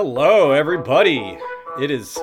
Hello, 0.00 0.52
everybody. 0.52 1.36
It 1.82 1.90
is 1.90 2.16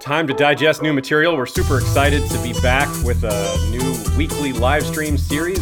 time 0.00 0.26
to 0.28 0.32
digest 0.32 0.80
new 0.80 0.94
material. 0.94 1.36
We're 1.36 1.44
super 1.44 1.76
excited 1.76 2.26
to 2.30 2.42
be 2.42 2.54
back 2.62 2.88
with 3.04 3.22
a 3.24 3.70
new 3.70 4.16
weekly 4.16 4.54
live 4.54 4.82
stream 4.82 5.18
series. 5.18 5.60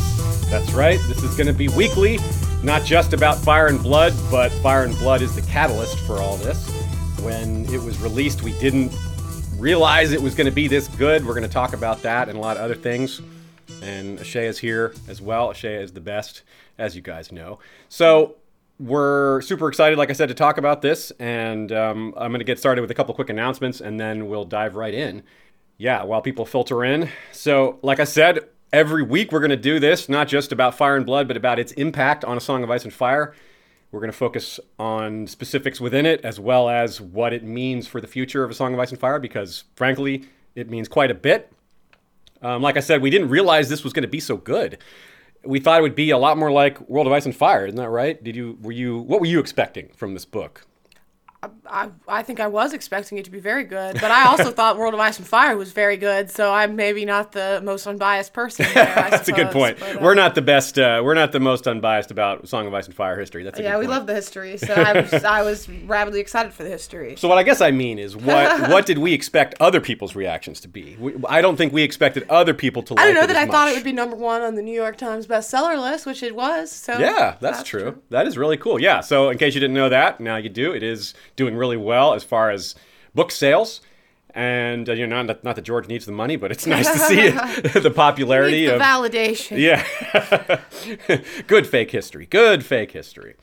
That's 0.49 0.73
right, 0.73 1.01
this 1.09 1.25
is 1.25 1.37
going 1.37 1.49
to 1.49 1.53
be 1.53 1.67
weekly, 1.67 2.21
not 2.63 2.85
just 2.85 3.15
about 3.15 3.37
Fire 3.37 3.67
and 3.67 3.83
Blood, 3.83 4.15
but 4.31 4.53
Fire 4.63 4.85
and 4.85 4.97
Blood 4.99 5.23
is 5.23 5.35
the 5.35 5.43
catalyst 5.43 5.99
for 6.07 6.19
all 6.19 6.37
this. 6.37 6.71
When 7.19 7.65
it 7.75 7.83
was 7.83 7.99
released, 7.99 8.43
we 8.43 8.57
didn't 8.61 8.97
realize 9.57 10.13
it 10.13 10.23
was 10.23 10.37
going 10.37 10.47
to 10.47 10.53
be 10.53 10.69
this 10.69 10.87
good. 10.87 11.27
We're 11.27 11.35
going 11.35 11.43
to 11.43 11.53
talk 11.53 11.73
about 11.73 12.01
that 12.03 12.29
and 12.29 12.39
a 12.39 12.41
lot 12.41 12.59
of 12.59 12.63
other 12.63 12.77
things. 12.77 13.21
And 13.83 14.21
Ashay 14.21 14.45
is 14.45 14.61
here 14.61 14.95
as 15.09 15.21
well. 15.21 15.49
Ashay 15.49 15.83
is 15.83 15.91
the 15.91 16.01
best, 16.01 16.43
as 16.79 16.95
you 16.95 17.03
guys 17.03 17.33
know. 17.33 17.59
So 17.89 18.37
we're 18.81 19.43
super 19.43 19.69
excited, 19.69 19.99
like 19.99 20.09
I 20.09 20.15
said, 20.15 20.31
to 20.31 20.35
talk 20.35 20.57
about 20.57 20.81
this. 20.81 21.13
And 21.19 21.71
um, 21.71 22.15
I'm 22.17 22.33
going 22.33 22.41
to 22.41 22.45
get 22.45 22.59
started 22.59 22.81
with 22.81 22.91
a 22.91 22.95
couple 22.95 23.15
quick 23.15 23.29
announcements 23.29 23.81
and 23.81 24.01
then 24.01 24.27
we'll 24.29 24.47
dive 24.47 24.75
right 24.75 24.95
in. 24.95 25.23
Yeah, 25.77 26.03
while 26.05 26.23
people 26.23 26.47
filter 26.47 26.85
in. 26.85 27.09
So, 27.33 27.79
like 27.83 28.01
I 28.01 28.05
said, 28.05 28.49
every 28.73 29.03
week 29.03 29.33
we're 29.33 29.41
going 29.41 29.51
to 29.51 29.57
do 29.57 29.81
this, 29.81 30.09
not 30.09 30.29
just 30.29 30.51
about 30.51 30.75
Fire 30.75 30.97
and 30.97 31.07
Blood, 31.07 31.29
but 31.29 31.37
about 31.37 31.59
its 31.59 31.73
impact 31.73 32.25
on 32.25 32.37
A 32.37 32.41
Song 32.41 32.63
of 32.63 32.71
Ice 32.71 32.85
and 32.85 32.93
Fire. 32.93 33.35
We're 33.93 34.01
going 34.01 34.13
to 34.13 34.17
focus 34.17 34.61
on 34.79 35.27
specifics 35.27 35.81
within 35.81 36.07
it 36.07 36.21
as 36.23 36.39
well 36.39 36.69
as 36.69 37.01
what 37.01 37.33
it 37.33 37.43
means 37.43 37.87
for 37.87 38.01
the 38.01 38.07
future 38.07 38.45
of 38.45 38.51
A 38.51 38.55
Song 38.55 38.73
of 38.73 38.81
Ice 38.81 38.91
and 38.91 39.01
Fire 39.01 39.19
because, 39.19 39.65
frankly, 39.75 40.25
it 40.55 40.71
means 40.71 40.89
quite 40.89 41.11
a 41.11 41.15
bit. 41.15 41.53
Um, 42.43 42.63
like 42.63 42.77
I 42.77 42.81
said, 42.81 43.03
we 43.03 43.11
didn't 43.11 43.29
realize 43.29 43.69
this 43.69 43.85
was 43.85 43.93
going 43.93 44.03
to 44.03 44.09
be 44.09 44.21
so 44.21 44.37
good 44.37 44.79
we 45.45 45.61
thought 45.61 45.79
it 45.79 45.83
would 45.83 45.95
be 45.95 46.11
a 46.11 46.19
lot 46.19 46.39
more 46.39 46.51
like 46.51 46.81
World 46.89 47.07
of 47.07 47.13
Ice 47.13 47.25
and 47.25 47.35
Fire, 47.35 47.67
isn't 47.67 47.77
that 47.77 47.89
right? 47.89 48.23
Did 48.23 48.37
you 48.37 48.59
were 48.61 48.73
you 48.73 48.99
what 48.99 49.21
were 49.21 49.27
you 49.27 49.41
expecting 49.41 49.89
from 49.97 50.15
this 50.15 50.25
book? 50.25 50.67
I, 51.67 51.89
I 52.07 52.23
think 52.23 52.39
I 52.39 52.49
was 52.49 52.75
expecting 52.75 53.17
it 53.17 53.25
to 53.25 53.31
be 53.31 53.41
very 53.41 53.65
good, 53.65 53.95
but 53.95 54.11
I 54.11 54.27
also 54.27 54.51
thought 54.51 54.77
World 54.77 54.93
of 54.93 55.01
Ice 55.01 55.19
and 55.19 55.27
Fire 55.27 55.57
was 55.57 55.73
very 55.73 55.97
good, 55.97 56.31
so 56.31 56.53
I'm 56.53 56.77
maybe 56.77 57.07
not 57.07 57.33
the 57.33 57.63
most 57.65 57.87
unbiased 57.87 58.35
person. 58.35 58.67
There, 58.75 58.75
That's 58.85 59.25
suppose, 59.25 59.41
a 59.41 59.45
good 59.45 59.53
point. 59.53 59.79
But, 59.79 59.97
uh, 59.97 59.99
we're 60.03 60.15
not 60.15 60.35
the 60.35 60.43
best. 60.43 60.79
Uh, 60.79 61.01
we're 61.03 61.15
not 61.15 61.33
the 61.33 61.41
most 61.41 61.67
unbiased 61.67 62.11
about 62.11 62.47
Song 62.47 62.67
of 62.67 62.75
Ice 62.75 62.87
and 62.87 62.95
Fire 62.95 63.19
history. 63.19 63.43
That's 63.43 63.59
yeah. 63.59 63.79
we 63.79 63.87
love 63.87 64.07
the 64.07 64.15
history, 64.15 64.59
so 64.59 64.75
I 64.75 65.01
was 65.01 65.13
I 65.25 65.43
was 65.43 65.67
rabidly 65.69 66.21
excited 66.21 66.53
for 66.53 66.63
the 66.63 66.69
history. 66.69 67.17
So 67.17 67.27
what 67.27 67.39
I 67.39 67.43
guess 67.43 67.63
I 67.63 67.71
mean 67.71 67.99
is 67.99 68.17
what 68.17 68.69
what 68.69 68.85
did 68.85 68.99
we 68.99 69.15
expect 69.15 69.55
other 69.61 69.81
people's 69.81 70.15
reactions 70.15 70.61
to 70.61 70.69
be? 70.69 70.97
We, 71.01 71.15
I 71.27 71.41
don't 71.41 71.57
think 71.57 71.73
we 71.73 71.83
expected 71.83 72.27
other 72.29 72.53
people 72.53 72.83
to. 72.83 72.95
Like 72.95 73.01
it. 73.01 73.03
I 73.03 73.13
don't 73.13 73.23
know 73.23 73.27
that 73.27 73.37
I 73.37 73.47
much. 73.47 73.53
thought 73.53 73.69
it 73.69 73.77
would 73.77 73.85
be 73.85 73.93
number 73.93 74.17
one 74.17 74.43
on 74.43 74.57
the 74.57 74.63
New 74.63 74.75
York 74.75 74.99
Times 74.99 75.27
bestseller 75.27 75.81
list, 75.81 76.05
which 76.05 76.23
it 76.23 76.35
was. 76.35 76.71
So 76.71 76.99
yeah, 76.99 77.37
that's, 77.41 77.41
that's 77.41 77.63
true. 77.63 77.81
true. 77.81 78.03
That 78.11 78.27
is 78.27 78.37
really 78.37 78.59
cool. 78.59 78.79
Yeah. 78.79 79.01
So 79.01 79.31
in 79.31 79.39
case 79.39 79.55
you 79.55 79.61
didn't 79.61 79.75
know 79.75 79.89
that, 79.89 80.21
now 80.21 80.37
you 80.37 80.51
do. 80.51 80.73
It 80.75 80.83
is 80.83 81.15
doing 81.41 81.57
really 81.57 81.79
well 81.79 82.13
as 82.13 82.23
far 82.23 82.51
as 82.51 82.75
book 83.15 83.33
sales. 83.33 83.81
And 84.33 84.89
uh, 84.89 84.93
you 84.93 85.07
know, 85.07 85.23
not, 85.23 85.43
not 85.43 85.57
that 85.57 85.63
George 85.63 85.89
needs 85.89 86.07
the 86.07 86.13
money, 86.13 86.37
but 86.37 86.53
it's 86.53 86.67
nice 86.77 86.89
to 86.89 86.99
see 86.99 87.21
it, 87.21 87.73
the 87.83 87.91
popularity 87.91 88.67
the 88.67 88.77
of 88.77 88.81
validation. 88.81 89.59
Yeah, 89.59 89.83
good 91.47 91.67
fake 91.67 91.91
history. 91.91 92.27
Good 92.27 92.65
fake 92.65 92.93
history. 92.93 93.35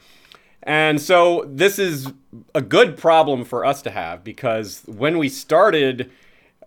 And 0.64 1.02
so 1.02 1.46
this 1.48 1.80
is 1.80 2.12
a 2.54 2.62
good 2.62 2.98
problem 2.98 3.44
for 3.46 3.66
us 3.66 3.82
to 3.82 3.90
have 3.90 4.24
because 4.24 4.84
when 4.86 5.18
we 5.18 5.30
started 5.30 6.12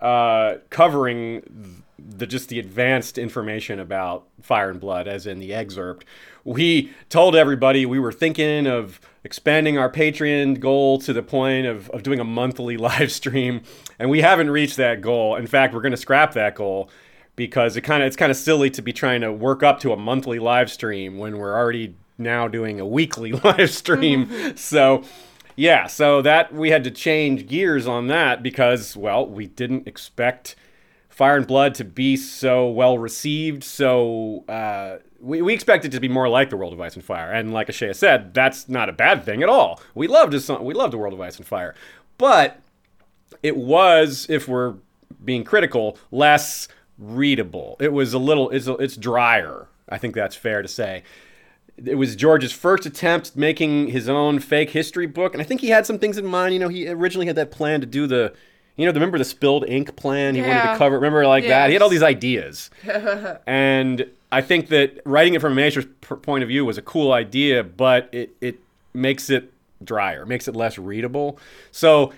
uh, 0.00 0.56
covering 0.70 1.82
the 1.98 2.26
just 2.26 2.48
the 2.48 2.58
advanced 2.58 3.18
information 3.18 3.78
about 3.78 4.26
Fire 4.42 4.70
and 4.70 4.80
Blood, 4.80 5.06
as 5.06 5.26
in 5.26 5.38
the 5.38 5.52
excerpt, 5.54 6.04
we 6.44 6.92
told 7.08 7.36
everybody 7.36 7.86
we 7.86 7.98
were 7.98 8.12
thinking 8.12 8.66
of 8.66 9.00
expanding 9.24 9.78
our 9.78 9.90
Patreon 9.90 10.60
goal 10.60 10.98
to 11.00 11.12
the 11.12 11.22
point 11.22 11.66
of, 11.66 11.90
of 11.90 12.02
doing 12.02 12.20
a 12.20 12.24
monthly 12.24 12.76
live 12.78 13.12
stream, 13.12 13.62
and 13.98 14.10
we 14.10 14.20
haven't 14.20 14.50
reached 14.50 14.76
that 14.76 15.00
goal. 15.00 15.36
In 15.36 15.46
fact, 15.46 15.74
we're 15.74 15.82
going 15.82 15.92
to 15.92 15.98
scrap 15.98 16.32
that 16.34 16.54
goal 16.54 16.90
because 17.36 17.76
it 17.76 17.82
kind 17.82 18.02
of 18.02 18.06
it's 18.06 18.16
kind 18.16 18.30
of 18.30 18.36
silly 18.36 18.70
to 18.70 18.82
be 18.82 18.92
trying 18.92 19.20
to 19.22 19.32
work 19.32 19.62
up 19.62 19.80
to 19.80 19.92
a 19.92 19.96
monthly 19.96 20.38
live 20.38 20.70
stream 20.70 21.18
when 21.18 21.38
we're 21.38 21.56
already 21.56 21.96
now 22.18 22.46
doing 22.48 22.80
a 22.80 22.86
weekly 22.86 23.32
live 23.44 23.70
stream. 23.70 24.56
so 24.56 25.02
yeah, 25.56 25.86
so 25.86 26.22
that 26.22 26.54
we 26.54 26.70
had 26.70 26.84
to 26.84 26.90
change 26.90 27.46
gears 27.46 27.86
on 27.86 28.06
that 28.06 28.42
because 28.42 28.96
well, 28.96 29.26
we 29.26 29.46
didn't 29.46 29.86
expect 29.86 30.56
Fire 31.08 31.36
and 31.36 31.46
Blood 31.46 31.74
to 31.74 31.84
be 31.84 32.16
so 32.16 32.68
well 32.68 32.98
received. 32.98 33.64
So 33.64 34.44
uh, 34.48 34.98
we, 35.20 35.42
we 35.42 35.52
expect 35.54 35.84
it 35.84 35.92
to 35.92 36.00
be 36.00 36.08
more 36.08 36.28
like 36.28 36.50
the 36.50 36.56
World 36.56 36.72
of 36.72 36.80
Ice 36.80 36.94
and 36.94 37.04
Fire. 37.04 37.30
And 37.30 37.52
like 37.52 37.68
Ashaya 37.68 37.94
said, 37.94 38.34
that's 38.34 38.68
not 38.68 38.88
a 38.88 38.92
bad 38.92 39.24
thing 39.24 39.42
at 39.42 39.48
all. 39.48 39.80
We 39.94 40.08
loved 40.08 40.32
we 40.60 40.74
loved 40.74 40.92
the 40.92 40.98
World 40.98 41.14
of 41.14 41.20
Ice 41.20 41.36
and 41.36 41.46
Fire, 41.46 41.74
but 42.18 42.60
it 43.42 43.56
was, 43.56 44.26
if 44.28 44.48
we're 44.48 44.74
being 45.24 45.44
critical, 45.44 45.98
less 46.10 46.68
readable. 46.98 47.76
It 47.80 47.92
was 47.92 48.12
a 48.12 48.18
little 48.18 48.50
it's 48.50 48.66
it's 48.66 48.96
drier. 48.96 49.68
I 49.88 49.98
think 49.98 50.14
that's 50.14 50.36
fair 50.36 50.62
to 50.62 50.68
say. 50.68 51.02
It 51.82 51.94
was 51.94 52.14
George's 52.14 52.52
first 52.52 52.84
attempt 52.84 53.36
making 53.36 53.88
his 53.88 54.08
own 54.08 54.38
fake 54.38 54.70
history 54.70 55.06
book, 55.06 55.32
and 55.32 55.40
I 55.40 55.44
think 55.44 55.62
he 55.62 55.70
had 55.70 55.86
some 55.86 55.98
things 55.98 56.18
in 56.18 56.26
mind. 56.26 56.52
You 56.52 56.60
know, 56.60 56.68
he 56.68 56.88
originally 56.88 57.26
had 57.26 57.36
that 57.36 57.50
plan 57.50 57.80
to 57.80 57.86
do 57.86 58.06
the 58.06 58.34
you 58.76 58.86
know, 58.86 58.92
remember 58.92 59.18
the 59.18 59.24
spilled 59.24 59.68
ink 59.68 59.96
plan? 59.96 60.34
He 60.34 60.40
yeah. 60.40 60.48
wanted 60.48 60.72
to 60.72 60.78
cover. 60.78 60.96
Remember 60.96 61.26
like 61.26 61.44
yes. 61.44 61.50
that? 61.50 61.66
He 61.68 61.74
had 61.74 61.82
all 61.82 61.88
these 61.88 62.02
ideas, 62.02 62.70
and 63.46 64.10
I 64.32 64.42
think 64.42 64.68
that 64.68 65.00
writing 65.04 65.34
it 65.34 65.40
from 65.40 65.52
a 65.52 65.56
maester's 65.56 65.86
point 66.00 66.42
of 66.42 66.48
view 66.48 66.64
was 66.64 66.78
a 66.78 66.82
cool 66.82 67.12
idea, 67.12 67.64
but 67.64 68.08
it 68.12 68.30
it 68.40 68.60
makes 68.94 69.30
it 69.30 69.52
drier, 69.82 70.26
makes 70.26 70.46
it 70.48 70.54
less 70.54 70.78
readable. 70.78 71.38
So, 71.72 72.12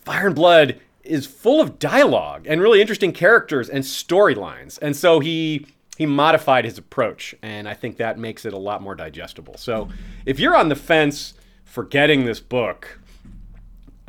Fire 0.00 0.26
and 0.26 0.34
Blood 0.34 0.80
is 1.02 1.26
full 1.26 1.60
of 1.60 1.78
dialogue 1.78 2.46
and 2.46 2.60
really 2.60 2.80
interesting 2.80 3.12
characters 3.12 3.68
and 3.68 3.84
storylines, 3.84 4.78
and 4.80 4.96
so 4.96 5.20
he 5.20 5.66
he 5.96 6.06
modified 6.06 6.64
his 6.64 6.78
approach, 6.78 7.34
and 7.42 7.68
I 7.68 7.74
think 7.74 7.96
that 7.96 8.18
makes 8.18 8.44
it 8.44 8.52
a 8.52 8.58
lot 8.58 8.82
more 8.82 8.94
digestible. 8.94 9.56
So, 9.56 9.88
if 10.24 10.38
you're 10.38 10.56
on 10.56 10.68
the 10.68 10.76
fence 10.76 11.34
for 11.64 11.84
getting 11.84 12.24
this 12.24 12.40
book, 12.40 12.98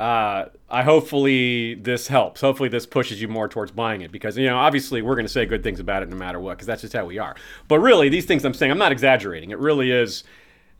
uh, 0.00 0.48
I 0.70 0.82
hopefully 0.82 1.74
this 1.74 2.08
helps. 2.08 2.40
Hopefully 2.40 2.70
this 2.70 2.86
pushes 2.86 3.20
you 3.20 3.28
more 3.28 3.48
towards 3.48 3.70
buying 3.70 4.00
it 4.00 4.10
because 4.10 4.38
you 4.38 4.46
know 4.46 4.56
obviously 4.56 5.02
we're 5.02 5.14
going 5.14 5.26
to 5.26 5.32
say 5.32 5.44
good 5.44 5.62
things 5.62 5.78
about 5.78 6.02
it 6.02 6.08
no 6.08 6.16
matter 6.16 6.40
what 6.40 6.56
because 6.56 6.66
that's 6.66 6.80
just 6.80 6.94
how 6.94 7.04
we 7.04 7.18
are. 7.18 7.36
But 7.68 7.80
really 7.80 8.08
these 8.08 8.24
things 8.24 8.46
I'm 8.46 8.54
saying 8.54 8.72
I'm 8.72 8.78
not 8.78 8.92
exaggerating. 8.92 9.50
It 9.50 9.58
really 9.58 9.90
is 9.90 10.24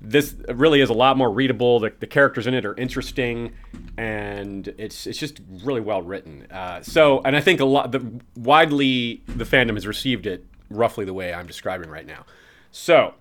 this 0.01 0.35
really 0.49 0.81
is 0.81 0.89
a 0.89 0.95
lot 0.95 1.19
more 1.19 1.31
readable. 1.31 1.81
The, 1.81 1.93
the 2.01 2.07
characters 2.07 2.47
in 2.47 2.55
it 2.55 2.65
are 2.65 2.75
interesting 2.77 3.53
and 3.99 4.69
it's 4.79 5.07
it's 5.07 5.19
just 5.19 5.39
really 5.65 5.83
well 5.83 6.01
written. 6.01 6.47
Uh, 6.51 6.81
so 6.81 7.21
and 7.21 7.37
I 7.37 7.43
think 7.43 7.61
a 7.61 7.67
lot 7.67 7.93
the 7.93 8.03
widely 8.37 9.23
the 9.27 9.45
fandom 9.45 9.75
has 9.75 9.87
received 9.87 10.27
it 10.27 10.47
roughly 10.71 11.05
the 11.05 11.13
way 11.13 11.35
I'm 11.35 11.47
describing 11.47 11.91
right 11.91 12.07
now. 12.07 12.25
So 12.71 13.13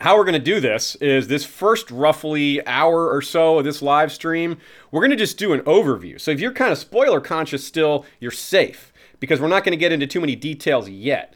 how 0.00 0.16
we're 0.16 0.24
going 0.24 0.34
to 0.34 0.38
do 0.38 0.60
this 0.60 0.96
is 0.96 1.28
this 1.28 1.44
first 1.44 1.90
roughly 1.90 2.66
hour 2.66 3.10
or 3.10 3.22
so 3.22 3.58
of 3.58 3.64
this 3.64 3.80
live 3.80 4.10
stream, 4.12 4.58
we're 4.90 5.00
going 5.00 5.10
to 5.10 5.16
just 5.16 5.38
do 5.38 5.52
an 5.52 5.60
overview. 5.60 6.20
So 6.20 6.30
if 6.30 6.40
you're 6.40 6.52
kind 6.52 6.72
of 6.72 6.78
spoiler 6.78 7.20
conscious 7.20 7.64
still, 7.64 8.04
you're 8.18 8.30
safe 8.30 8.92
because 9.20 9.40
we're 9.40 9.48
not 9.48 9.64
going 9.64 9.72
to 9.72 9.78
get 9.78 9.92
into 9.92 10.06
too 10.06 10.20
many 10.20 10.34
details 10.34 10.88
yet. 10.88 11.34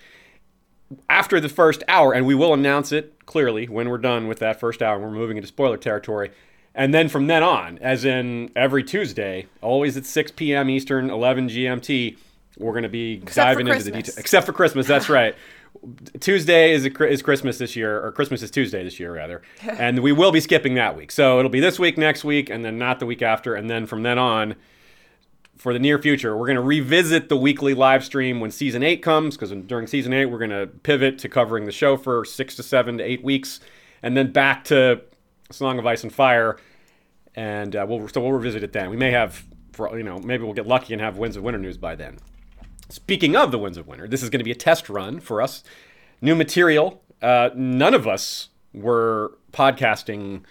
After 1.09 1.39
the 1.39 1.49
first 1.49 1.85
hour, 1.87 2.13
and 2.13 2.27
we 2.27 2.35
will 2.35 2.55
announce 2.55 2.93
it 2.93 3.27
clearly 3.27 3.69
when 3.69 3.89
we're 3.89 3.99
done 3.99 4.27
with 4.27 4.39
that 4.39 4.59
first 4.59 4.83
hour, 4.83 4.99
we're 4.99 5.11
moving 5.11 5.37
into 5.37 5.47
spoiler 5.47 5.77
territory. 5.77 6.31
And 6.75 6.95
then 6.95 7.09
from 7.09 7.27
then 7.27 7.43
on, 7.43 7.79
as 7.79 8.05
in 8.05 8.51
every 8.57 8.83
Tuesday, 8.83 9.47
always 9.61 9.97
at 9.97 10.07
6 10.07 10.33
p.m. 10.33 10.71
Eastern, 10.71 11.11
11 11.11 11.49
GMT, 11.49 12.17
we're 12.59 12.73
going 12.73 12.83
to 12.85 12.89
be 12.89 13.15
Except 13.23 13.47
diving 13.47 13.69
into 13.69 13.85
the 13.85 13.91
details. 13.91 14.17
Except 14.19 14.47
for 14.47 14.53
Christmas, 14.53 14.87
that's 14.87 15.09
right. 15.09 15.35
Tuesday 16.21 16.73
is 16.73 16.87
a, 16.87 17.07
is 17.07 17.23
Christmas 17.23 17.59
this 17.59 17.77
year, 17.77 18.05
or 18.05 18.13
Christmas 18.13 18.43
is 18.43 18.51
Tuesday 18.51 18.83
this 18.85 18.99
year 18.99 19.13
rather, 19.13 19.43
and 19.63 20.01
we 20.01 20.13
will 20.13 20.33
be 20.33 20.41
skipping 20.41 20.75
that 20.75 20.97
week. 20.97 21.13
So 21.13 21.39
it'll 21.39 21.51
be 21.51 21.61
this 21.61 21.79
week, 21.79 21.99
next 21.99 22.25
week, 22.25 22.51
and 22.51 22.65
then 22.65 22.79
not 22.79 23.01
the 23.01 23.07
week 23.07 23.23
after, 23.23 23.55
and 23.55 23.69
then 23.69 23.87
from 23.87 24.03
then 24.03 24.19
on, 24.19 24.57
for 25.57 25.73
the 25.73 25.79
near 25.79 25.99
future, 25.99 26.37
we're 26.37 26.47
going 26.47 26.57
to 26.57 26.63
revisit 26.63 27.29
the 27.29 27.37
weekly 27.37 27.75
live 27.75 28.05
stream 28.05 28.41
when 28.41 28.51
season 28.51 28.83
eight 28.83 29.03
comes, 29.03 29.37
because 29.37 29.51
during 29.67 29.87
season 29.87 30.13
eight 30.13 30.27
we're 30.27 30.39
going 30.39 30.51
to 30.51 30.67
pivot 30.83 31.19
to 31.19 31.29
covering 31.29 31.65
the 31.65 31.73
show 31.73 31.97
for 31.97 32.25
six 32.25 32.55
to 32.57 32.63
seven 32.63 32.99
to 32.99 33.05
eight 33.05 33.25
weeks, 33.25 33.61
and 34.03 34.17
then 34.17 34.33
back 34.33 34.65
to 34.65 35.03
Song 35.51 35.79
of 35.79 35.87
Ice 35.87 36.03
and 36.03 36.13
Fire, 36.13 36.59
and 37.35 37.75
uh, 37.75 37.85
we'll 37.89 38.07
so 38.09 38.21
we'll 38.21 38.33
revisit 38.33 38.63
it 38.63 38.73
then. 38.73 38.91
We 38.91 38.97
may 38.97 39.11
have, 39.11 39.45
for 39.73 39.97
you 39.97 40.05
know, 40.05 40.19
maybe 40.19 40.45
we'll 40.45 40.55
get 40.55 40.67
lucky 40.67 40.93
and 40.93 41.03
have 41.03 41.19
Winds 41.19 41.37
of 41.37 41.43
Winter 41.43 41.59
news 41.59 41.77
by 41.77 41.95
then. 41.95 42.19
Speaking 42.89 43.37
of 43.37 43.51
the 43.51 43.59
Winds 43.59 43.77
of 43.77 43.87
Winter, 43.87 44.09
this 44.09 44.23
is 44.23 44.31
going 44.31 44.41
to 44.41 44.45
be 44.45 44.51
a 44.51 44.57
test 44.57 44.89
run 44.89 45.21
for 45.21 45.43
us. 45.43 45.63
New 46.21 46.35
material. 46.35 47.03
Uh, 47.21 47.51
none 47.55 47.95
of 47.95 48.07
us 48.07 48.49
were 48.73 49.37
podcasting 49.53 50.43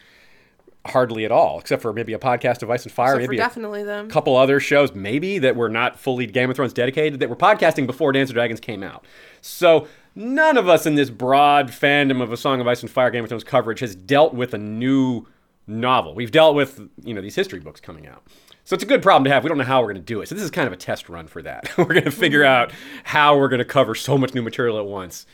hardly 0.86 1.26
at 1.26 1.32
all, 1.32 1.60
except 1.60 1.82
for 1.82 1.92
maybe 1.94 2.14
a 2.14 2.20
podcast 2.20 2.64
of 2.64 2.70
Ice 2.70 2.84
and 2.84 2.92
Fire, 2.92 3.16
except 3.16 3.30
maybe 3.30 3.38
definitely 3.38 3.84
them. 3.84 4.08
a 4.08 4.10
couple 4.10 4.36
other 4.36 4.60
shows, 4.60 4.94
maybe 4.94 5.40
that 5.40 5.56
were 5.56 5.70
not 5.70 6.00
fully 6.00 6.26
Game 6.26 6.50
of 6.50 6.56
Thrones 6.56 6.74
dedicated, 6.74 7.20
that 7.20 7.30
were 7.30 7.36
podcasting 7.36 7.88
before 7.88 8.12
Dance 8.12 8.30
of 8.30 8.36
Dragons 8.36 8.60
came 8.60 8.84
out. 8.84 9.06
So 9.42 9.88
none 10.16 10.58
of 10.58 10.70
us 10.70 10.86
in 10.86 10.96
this 10.96 11.10
broad 11.10 11.70
fandom 11.70 12.22
of 12.22 12.32
A 12.32 12.38
Song 12.38 12.62
of 12.62 12.68
Ice 12.68 12.82
and 12.82 12.92
Fire 12.92 13.10
Game 13.12 13.24
of 13.24 13.30
Thrones 13.30 13.44
coverage 13.44 13.80
has 13.82 13.96
dealt 13.96 14.34
with 14.34 14.54
a 14.54 14.58
new 14.58 15.26
novel. 15.68 16.16
We've 16.16 16.32
dealt 16.32 16.56
with 16.56 16.80
you 17.04 17.14
know 17.14 17.22
these 17.22 17.36
history 17.36 17.60
books 17.60 17.82
coming 17.82 18.08
out. 18.08 18.24
So 18.68 18.74
it's 18.74 18.84
a 18.84 18.88
good 18.88 19.02
problem 19.02 19.24
to 19.24 19.30
have. 19.30 19.46
We 19.46 19.48
don't 19.48 19.58
know 19.58 19.64
how 19.64 19.80
we're 19.80 19.94
going 19.94 19.96
to 19.96 20.02
do 20.02 20.20
it. 20.20 20.28
So 20.28 20.36
this 20.36 20.44
is 20.44 20.52
kind 20.52 20.68
of 20.68 20.74
a 20.74 20.76
test 20.76 21.08
run 21.08 21.28
for 21.28 21.42
that. 21.42 21.72
we're 21.78 21.86
going 21.86 22.04
to 22.04 22.12
figure 22.12 22.44
out 22.44 22.74
how 23.06 23.38
we're 23.38 23.48
going 23.48 23.60
to 23.60 23.66
cover 23.66 23.96
so 23.96 24.18
much 24.18 24.34
new 24.34 24.42
material 24.42 24.78
at 24.78 24.86
once. 24.86 25.26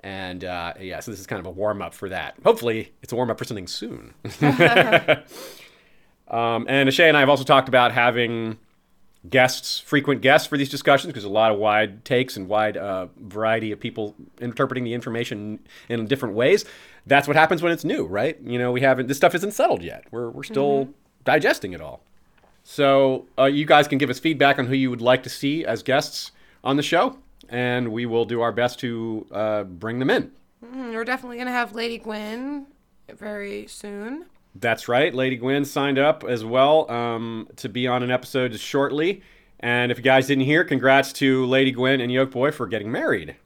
And 0.00 0.44
uh, 0.44 0.74
yeah, 0.80 0.98
so 0.98 1.12
this 1.12 1.20
is 1.20 1.26
kind 1.28 1.38
of 1.38 1.46
a 1.46 1.52
warm 1.52 1.80
up 1.80 1.94
for 1.94 2.08
that. 2.08 2.34
Hopefully, 2.42 2.92
it's 3.00 3.12
a 3.12 3.16
warm 3.16 3.30
up 3.30 3.38
for 3.38 3.44
something 3.44 3.68
soon. 3.68 4.12
um, 4.42 4.56
and 6.68 6.88
Ashay 6.88 7.06
and 7.06 7.16
I 7.16 7.20
have 7.20 7.28
also 7.28 7.44
talked 7.44 7.68
about 7.68 7.92
having 7.92 8.58
guests, 9.30 9.78
frequent 9.78 10.20
guests 10.20 10.48
for 10.48 10.58
these 10.58 10.68
discussions, 10.68 11.12
because 11.12 11.22
a 11.22 11.28
lot 11.28 11.52
of 11.52 11.60
wide 11.60 12.04
takes 12.04 12.36
and 12.36 12.48
wide 12.48 12.76
uh, 12.76 13.06
variety 13.20 13.70
of 13.70 13.78
people 13.78 14.16
interpreting 14.40 14.82
the 14.82 14.94
information 14.94 15.60
in 15.88 16.06
different 16.06 16.34
ways. 16.34 16.64
That's 17.06 17.28
what 17.28 17.36
happens 17.36 17.62
when 17.62 17.70
it's 17.70 17.84
new, 17.84 18.04
right? 18.04 18.36
You 18.42 18.58
know, 18.58 18.72
we 18.72 18.80
haven't 18.80 19.06
this 19.06 19.16
stuff 19.16 19.36
isn't 19.36 19.52
settled 19.52 19.84
yet. 19.84 20.06
We're 20.10 20.28
we're 20.28 20.42
still 20.42 20.86
mm-hmm. 20.86 20.92
digesting 21.22 21.72
it 21.72 21.80
all. 21.80 22.02
So 22.64 23.26
uh, 23.38 23.44
you 23.44 23.66
guys 23.66 23.86
can 23.86 23.98
give 23.98 24.10
us 24.10 24.18
feedback 24.18 24.58
on 24.58 24.66
who 24.66 24.74
you 24.74 24.90
would 24.90 25.02
like 25.02 25.22
to 25.24 25.28
see 25.28 25.64
as 25.64 25.82
guests 25.82 26.32
on 26.64 26.76
the 26.76 26.82
show, 26.82 27.18
and 27.48 27.92
we 27.92 28.06
will 28.06 28.24
do 28.24 28.40
our 28.40 28.52
best 28.52 28.80
to 28.80 29.26
uh, 29.30 29.64
bring 29.64 29.98
them 29.98 30.10
in. 30.10 30.32
Mm, 30.64 30.94
we're 30.94 31.04
definitely 31.04 31.36
gonna 31.38 31.52
have 31.52 31.74
Lady 31.74 31.98
Gwen 31.98 32.66
very 33.14 33.66
soon. 33.66 34.24
That's 34.54 34.88
right. 34.88 35.14
Lady 35.14 35.36
Gwen 35.36 35.64
signed 35.64 35.98
up 35.98 36.24
as 36.24 36.44
well 36.44 36.90
um, 36.90 37.48
to 37.56 37.68
be 37.68 37.86
on 37.86 38.02
an 38.02 38.10
episode 38.10 38.58
shortly. 38.58 39.22
And 39.60 39.90
if 39.92 39.98
you 39.98 40.04
guys 40.04 40.26
didn't 40.26 40.44
hear, 40.44 40.64
congrats 40.64 41.12
to 41.14 41.44
Lady 41.46 41.72
Gwen 41.72 42.00
and 42.00 42.10
Yoke 42.10 42.30
Boy 42.30 42.50
for 42.50 42.66
getting 42.66 42.90
married. 42.90 43.36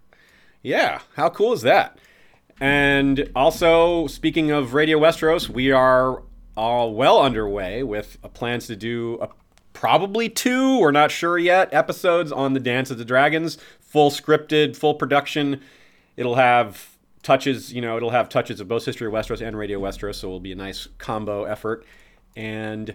Yeah, 0.62 1.00
how 1.16 1.30
cool 1.30 1.52
is 1.52 1.62
that? 1.62 1.98
And 2.60 3.30
also, 3.34 4.06
speaking 4.06 4.50
of 4.50 4.74
Radio 4.74 4.98
Westeros, 4.98 5.48
we 5.48 5.70
are 5.70 6.22
all 6.58 6.92
well 6.92 7.22
underway 7.22 7.84
with 7.84 8.18
plans 8.34 8.66
to 8.66 8.74
do 8.74 9.16
a, 9.22 9.28
probably 9.72 10.28
two, 10.28 10.80
we're 10.80 10.90
not 10.90 11.10
sure 11.10 11.38
yet, 11.38 11.72
episodes 11.72 12.32
on 12.32 12.52
the 12.52 12.60
Dance 12.60 12.90
of 12.90 12.98
the 12.98 13.04
Dragons, 13.04 13.58
full 13.78 14.10
scripted, 14.10 14.76
full 14.76 14.94
production. 14.94 15.60
It'll 16.16 16.34
have 16.34 16.90
touches, 17.22 17.72
you 17.72 17.80
know, 17.80 17.96
it'll 17.96 18.10
have 18.10 18.28
touches 18.28 18.58
of 18.60 18.66
both 18.66 18.84
History 18.84 19.06
of 19.06 19.12
Westeros 19.12 19.40
and 19.40 19.56
Radio 19.56 19.80
Westeros, 19.80 20.16
so 20.16 20.26
it'll 20.26 20.40
be 20.40 20.50
a 20.50 20.56
nice 20.56 20.88
combo 20.98 21.44
effort. 21.44 21.86
And 22.34 22.92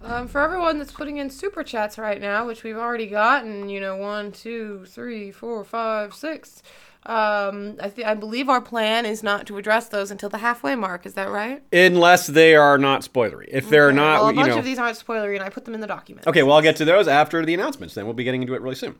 um, 0.00 0.26
for 0.26 0.40
everyone 0.40 0.78
that's 0.78 0.92
putting 0.92 1.18
in 1.18 1.28
super 1.28 1.62
chats 1.62 1.98
right 1.98 2.20
now, 2.20 2.46
which 2.46 2.62
we've 2.62 2.78
already 2.78 3.06
gotten, 3.06 3.68
you 3.68 3.78
know, 3.78 3.96
one, 3.96 4.32
two, 4.32 4.86
three, 4.86 5.30
four, 5.30 5.64
five, 5.64 6.14
six. 6.14 6.62
Um, 7.06 7.76
I, 7.82 7.90
th- 7.90 8.06
I 8.06 8.14
believe 8.14 8.48
our 8.48 8.62
plan 8.62 9.04
is 9.04 9.22
not 9.22 9.46
to 9.48 9.58
address 9.58 9.88
those 9.88 10.10
until 10.10 10.30
the 10.30 10.38
halfway 10.38 10.74
mark. 10.74 11.04
Is 11.04 11.14
that 11.14 11.28
right? 11.30 11.62
Unless 11.72 12.28
they 12.28 12.54
are 12.54 12.78
not 12.78 13.02
spoilery. 13.02 13.46
If 13.48 13.68
they're 13.68 13.88
okay. 13.88 13.96
not, 13.96 14.20
well, 14.20 14.28
a 14.30 14.32
bunch 14.32 14.48
know... 14.48 14.58
of 14.58 14.64
these 14.64 14.78
aren't 14.78 14.98
spoilery, 14.98 15.34
and 15.34 15.42
I 15.42 15.50
put 15.50 15.66
them 15.66 15.74
in 15.74 15.80
the 15.80 15.86
document. 15.86 16.26
Okay, 16.26 16.42
well, 16.42 16.56
I'll 16.56 16.62
get 16.62 16.76
to 16.76 16.84
those 16.84 17.06
after 17.06 17.44
the 17.44 17.52
announcements. 17.52 17.94
Then 17.94 18.06
we'll 18.06 18.14
be 18.14 18.24
getting 18.24 18.40
into 18.40 18.54
it 18.54 18.62
really 18.62 18.74
soon. 18.74 18.96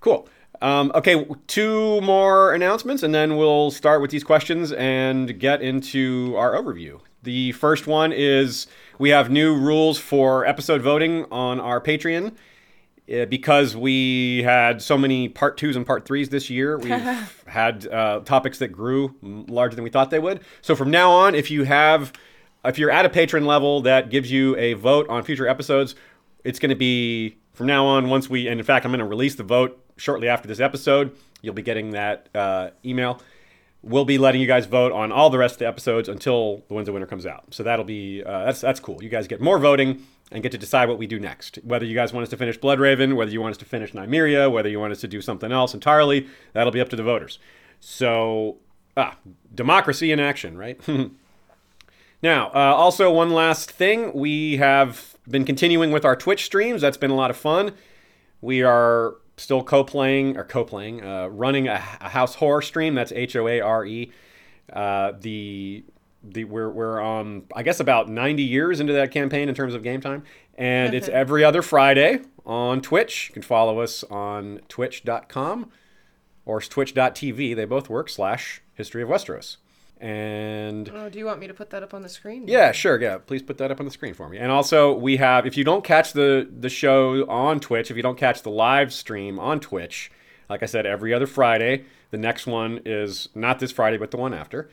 Cool. 0.00 0.28
Um, 0.60 0.92
okay, 0.94 1.26
two 1.46 2.00
more 2.00 2.52
announcements, 2.52 3.02
and 3.02 3.14
then 3.14 3.36
we'll 3.36 3.70
start 3.70 4.00
with 4.00 4.10
these 4.10 4.24
questions 4.24 4.72
and 4.72 5.38
get 5.38 5.60
into 5.60 6.34
our 6.36 6.54
overview. 6.54 7.00
The 7.22 7.52
first 7.52 7.86
one 7.86 8.12
is 8.12 8.68
we 8.98 9.10
have 9.10 9.30
new 9.30 9.54
rules 9.54 9.98
for 9.98 10.46
episode 10.46 10.82
voting 10.82 11.26
on 11.30 11.60
our 11.60 11.80
Patreon. 11.80 12.34
Uh, 13.10 13.24
because 13.24 13.74
we 13.74 14.42
had 14.42 14.82
so 14.82 14.98
many 14.98 15.28
part 15.28 15.56
twos 15.56 15.76
and 15.76 15.86
part 15.86 16.04
threes 16.04 16.28
this 16.28 16.50
year, 16.50 16.76
we've 16.76 16.90
had 17.46 17.86
uh, 17.86 18.20
topics 18.20 18.58
that 18.58 18.68
grew 18.68 19.14
larger 19.22 19.74
than 19.74 19.84
we 19.84 19.90
thought 19.90 20.10
they 20.10 20.18
would. 20.18 20.40
So 20.60 20.76
from 20.76 20.90
now 20.90 21.10
on, 21.10 21.34
if 21.34 21.50
you 21.50 21.64
have, 21.64 22.12
if 22.64 22.78
you're 22.78 22.90
at 22.90 23.06
a 23.06 23.08
patron 23.08 23.46
level 23.46 23.80
that 23.82 24.10
gives 24.10 24.30
you 24.30 24.56
a 24.56 24.74
vote 24.74 25.08
on 25.08 25.22
future 25.22 25.48
episodes, 25.48 25.94
it's 26.44 26.58
going 26.58 26.70
to 26.70 26.76
be 26.76 27.36
from 27.52 27.66
now 27.66 27.86
on. 27.86 28.10
Once 28.10 28.28
we, 28.28 28.46
and 28.46 28.60
in 28.60 28.66
fact, 28.66 28.84
I'm 28.84 28.90
going 28.90 29.00
to 29.00 29.06
release 29.06 29.36
the 29.36 29.42
vote 29.42 29.82
shortly 29.96 30.28
after 30.28 30.46
this 30.46 30.60
episode. 30.60 31.16
You'll 31.40 31.54
be 31.54 31.62
getting 31.62 31.92
that 31.92 32.28
uh, 32.34 32.70
email. 32.84 33.22
We'll 33.82 34.04
be 34.04 34.18
letting 34.18 34.40
you 34.40 34.46
guys 34.46 34.66
vote 34.66 34.92
on 34.92 35.12
all 35.12 35.30
the 35.30 35.38
rest 35.38 35.54
of 35.54 35.58
the 35.60 35.68
episodes 35.68 36.08
until 36.08 36.64
the 36.68 36.74
Winds 36.74 36.88
of 36.88 36.94
Winter 36.94 37.06
comes 37.06 37.26
out. 37.26 37.54
So 37.54 37.62
that'll 37.62 37.84
be 37.84 38.24
uh, 38.24 38.44
that's 38.46 38.60
that's 38.60 38.80
cool. 38.80 39.02
You 39.02 39.08
guys 39.08 39.28
get 39.28 39.40
more 39.40 39.58
voting 39.58 40.04
and 40.30 40.42
get 40.42 40.52
to 40.52 40.58
decide 40.58 40.88
what 40.88 40.98
we 40.98 41.06
do 41.06 41.18
next. 41.18 41.58
Whether 41.62 41.86
you 41.86 41.94
guys 41.94 42.12
want 42.12 42.24
us 42.24 42.30
to 42.30 42.36
finish 42.36 42.58
Bloodraven, 42.58 43.16
whether 43.16 43.30
you 43.30 43.40
want 43.40 43.52
us 43.52 43.58
to 43.58 43.64
finish 43.64 43.92
Nymeria, 43.92 44.50
whether 44.50 44.68
you 44.68 44.78
want 44.78 44.92
us 44.92 45.00
to 45.00 45.08
do 45.08 45.20
something 45.20 45.52
else 45.52 45.74
entirely, 45.74 46.28
that'll 46.52 46.72
be 46.72 46.80
up 46.80 46.88
to 46.90 46.96
the 46.96 47.02
voters. 47.02 47.38
So 47.80 48.58
ah, 48.96 49.16
democracy 49.54 50.12
in 50.12 50.20
action, 50.20 50.58
right? 50.58 50.80
now, 52.22 52.48
uh, 52.48 52.74
also 52.74 53.10
one 53.10 53.30
last 53.30 53.70
thing, 53.70 54.12
we 54.12 54.58
have 54.58 55.16
been 55.28 55.44
continuing 55.44 55.90
with 55.90 56.04
our 56.04 56.16
Twitch 56.16 56.44
streams. 56.44 56.82
That's 56.82 56.96
been 56.96 57.10
a 57.10 57.16
lot 57.16 57.30
of 57.30 57.36
fun. 57.36 57.72
We 58.40 58.62
are 58.62 59.14
still 59.36 59.62
co-playing 59.62 60.36
or 60.36 60.44
co-playing, 60.44 61.04
uh, 61.04 61.28
running 61.28 61.68
a, 61.68 61.82
a, 62.00 62.08
house 62.08 62.36
Hoare 62.36 62.62
stream. 62.62 62.94
That's 62.94 63.12
H 63.12 63.36
O 63.36 63.46
A 63.46 63.60
R 63.60 63.86
E. 63.86 64.12
Uh, 64.72 65.12
the 65.18 65.84
the 66.22 66.44
we're 66.44 66.70
we're 66.70 67.00
um 67.00 67.44
I 67.54 67.62
guess 67.62 67.80
about 67.80 68.08
90 68.08 68.42
years 68.42 68.80
into 68.80 68.92
that 68.94 69.10
campaign 69.10 69.48
in 69.48 69.54
terms 69.54 69.74
of 69.74 69.82
game 69.82 70.00
time, 70.00 70.24
and 70.56 70.94
it's 70.94 71.08
every 71.08 71.44
other 71.44 71.62
Friday 71.62 72.20
on 72.44 72.80
Twitch. 72.80 73.28
You 73.28 73.34
can 73.34 73.42
follow 73.42 73.80
us 73.80 74.04
on 74.04 74.60
Twitch.com 74.68 75.70
or 76.44 76.60
Twitch.tv. 76.60 77.54
They 77.54 77.64
both 77.64 77.88
work. 77.88 78.08
Slash 78.08 78.62
History 78.74 79.02
of 79.02 79.08
Westeros. 79.08 79.56
And 80.00 80.88
oh, 80.94 81.08
do 81.08 81.18
you 81.18 81.26
want 81.26 81.40
me 81.40 81.48
to 81.48 81.54
put 81.54 81.70
that 81.70 81.82
up 81.82 81.92
on 81.92 82.02
the 82.02 82.08
screen? 82.08 82.46
Yeah, 82.46 82.70
sure. 82.70 83.00
Yeah, 83.00 83.18
please 83.18 83.42
put 83.42 83.58
that 83.58 83.72
up 83.72 83.80
on 83.80 83.86
the 83.86 83.90
screen 83.90 84.14
for 84.14 84.28
me. 84.28 84.38
And 84.38 84.52
also, 84.52 84.92
we 84.92 85.16
have 85.16 85.44
if 85.44 85.56
you 85.56 85.64
don't 85.64 85.82
catch 85.82 86.12
the 86.12 86.48
the 86.50 86.68
show 86.68 87.28
on 87.28 87.58
Twitch, 87.58 87.90
if 87.90 87.96
you 87.96 88.02
don't 88.02 88.18
catch 88.18 88.42
the 88.42 88.50
live 88.50 88.92
stream 88.92 89.40
on 89.40 89.58
Twitch, 89.58 90.12
like 90.48 90.62
I 90.62 90.66
said, 90.66 90.86
every 90.86 91.12
other 91.12 91.26
Friday. 91.26 91.84
The 92.10 92.16
next 92.16 92.46
one 92.46 92.80
is 92.86 93.28
not 93.34 93.58
this 93.58 93.72
Friday, 93.72 93.98
but 93.98 94.10
the 94.10 94.16
one 94.16 94.32
after. 94.32 94.70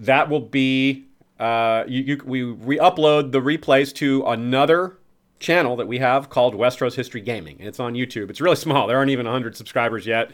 That 0.00 0.28
will 0.28 0.40
be 0.40 1.06
uh, 1.38 1.84
you, 1.86 2.02
you, 2.02 2.22
we 2.24 2.42
re-upload 2.42 3.32
the 3.32 3.40
replays 3.40 3.94
to 3.94 4.22
another 4.26 4.98
channel 5.38 5.76
that 5.76 5.88
we 5.88 5.98
have 5.98 6.28
called 6.28 6.54
Westeros 6.54 6.94
History 6.94 7.20
Gaming. 7.20 7.56
It's 7.60 7.80
on 7.80 7.94
YouTube. 7.94 8.28
It's 8.28 8.40
really 8.40 8.56
small. 8.66 8.86
There 8.86 8.96
aren't 8.96 9.10
even 9.10 9.26
100 9.26 9.56
subscribers 9.56 10.06
yet 10.06 10.30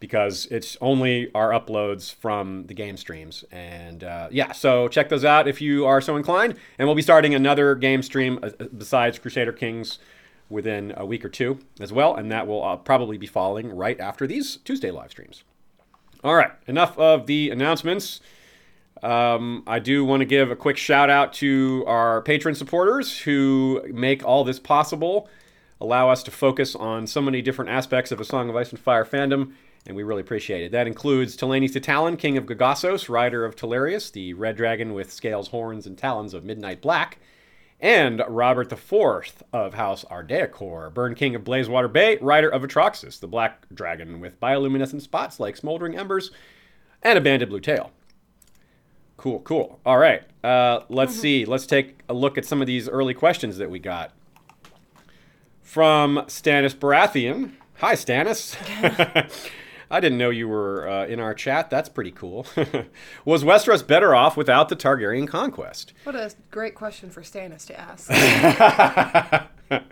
because 0.00 0.46
it's 0.46 0.76
only 0.80 1.30
our 1.34 1.50
uploads 1.50 2.14
from 2.14 2.66
the 2.66 2.74
game 2.74 2.96
streams. 2.96 3.44
And 3.50 4.04
uh, 4.04 4.28
yeah, 4.30 4.52
so 4.52 4.86
check 4.88 5.08
those 5.08 5.24
out 5.24 5.48
if 5.48 5.60
you 5.60 5.86
are 5.86 6.00
so 6.00 6.16
inclined. 6.16 6.56
And 6.78 6.86
we'll 6.86 6.94
be 6.94 7.02
starting 7.02 7.34
another 7.34 7.74
game 7.74 8.02
stream 8.02 8.38
uh, 8.42 8.50
uh, 8.60 8.66
besides 8.76 9.18
Crusader 9.18 9.52
Kings 9.52 9.98
within 10.48 10.92
a 10.96 11.06
week 11.06 11.24
or 11.24 11.28
two 11.28 11.58
as 11.80 11.92
well. 11.92 12.14
And 12.14 12.30
that 12.30 12.46
will 12.46 12.64
uh, 12.64 12.76
probably 12.76 13.18
be 13.18 13.26
falling 13.26 13.74
right 13.74 13.98
after 13.98 14.26
these 14.26 14.58
Tuesday 14.58 14.90
live 14.90 15.10
streams. 15.10 15.42
All 16.22 16.34
right, 16.34 16.52
enough 16.66 16.98
of 16.98 17.26
the 17.26 17.50
announcements. 17.50 18.20
Um, 19.04 19.62
I 19.66 19.80
do 19.80 20.04
want 20.04 20.20
to 20.20 20.24
give 20.24 20.50
a 20.50 20.56
quick 20.56 20.76
shout 20.76 21.10
out 21.10 21.34
to 21.34 21.84
our 21.86 22.22
patron 22.22 22.54
supporters 22.54 23.18
who 23.18 23.82
make 23.92 24.24
all 24.24 24.44
this 24.44 24.58
possible, 24.58 25.28
allow 25.80 26.08
us 26.08 26.22
to 26.22 26.30
focus 26.30 26.74
on 26.74 27.06
so 27.06 27.20
many 27.20 27.42
different 27.42 27.70
aspects 27.70 28.10
of 28.10 28.20
a 28.20 28.24
Song 28.24 28.48
of 28.48 28.56
Ice 28.56 28.70
and 28.70 28.80
Fire 28.80 29.04
fandom 29.04 29.52
and 29.86 29.96
we 29.96 30.02
really 30.02 30.22
appreciate 30.22 30.62
it. 30.62 30.72
That 30.72 30.86
includes 30.86 31.36
Talani 31.36 31.70
Talon, 31.82 32.16
King 32.16 32.36
of 32.36 32.46
Gagassos, 32.46 33.08
rider 33.08 33.44
of 33.44 33.56
Telarius, 33.56 34.10
the 34.10 34.34
red 34.34 34.56
dragon 34.56 34.94
with 34.94 35.12
scales, 35.12 35.48
horns, 35.48 35.86
and 35.86 35.98
talons 35.98 36.32
of 36.32 36.44
Midnight 36.44 36.80
Black, 36.80 37.18
and 37.80 38.22
Robert 38.26 38.72
IV 38.72 39.44
of 39.52 39.74
House 39.74 40.04
Ardeacor, 40.04 40.92
Burn 40.94 41.14
King 41.14 41.34
of 41.34 41.44
Blazewater 41.44 41.92
Bay, 41.92 42.16
rider 42.20 42.48
of 42.48 42.62
Atroxus, 42.62 43.20
the 43.20 43.26
black 43.26 43.66
dragon 43.74 44.20
with 44.20 44.40
bioluminescent 44.40 45.02
spots 45.02 45.38
like 45.38 45.56
smoldering 45.56 45.96
embers, 45.96 46.30
and 47.02 47.18
a 47.18 47.20
banded 47.20 47.50
blue 47.50 47.60
tail. 47.60 47.90
Cool, 49.16 49.40
cool. 49.40 49.80
All 49.86 49.98
right, 49.98 50.22
uh, 50.42 50.80
let's 50.88 51.12
mm-hmm. 51.12 51.20
see. 51.20 51.44
Let's 51.44 51.66
take 51.66 51.98
a 52.08 52.14
look 52.14 52.36
at 52.36 52.44
some 52.44 52.60
of 52.60 52.66
these 52.66 52.88
early 52.88 53.14
questions 53.14 53.58
that 53.58 53.70
we 53.70 53.78
got. 53.78 54.12
From 55.62 56.16
Stannis 56.26 56.74
Baratheon. 56.74 57.52
Hi, 57.78 57.94
Stannis. 57.94 58.56
I 59.94 60.00
didn't 60.00 60.18
know 60.18 60.30
you 60.30 60.48
were 60.48 60.88
uh, 60.88 61.06
in 61.06 61.20
our 61.20 61.34
chat. 61.34 61.70
That's 61.70 61.88
pretty 61.88 62.10
cool. 62.10 62.48
was 63.24 63.44
Westeros 63.44 63.86
better 63.86 64.12
off 64.12 64.36
without 64.36 64.68
the 64.68 64.74
Targaryen 64.74 65.28
conquest? 65.28 65.92
What 66.02 66.16
a 66.16 66.32
great 66.50 66.74
question 66.74 67.10
for 67.10 67.22
Stannis 67.22 67.64
to 67.66 67.78
ask. 67.78 68.10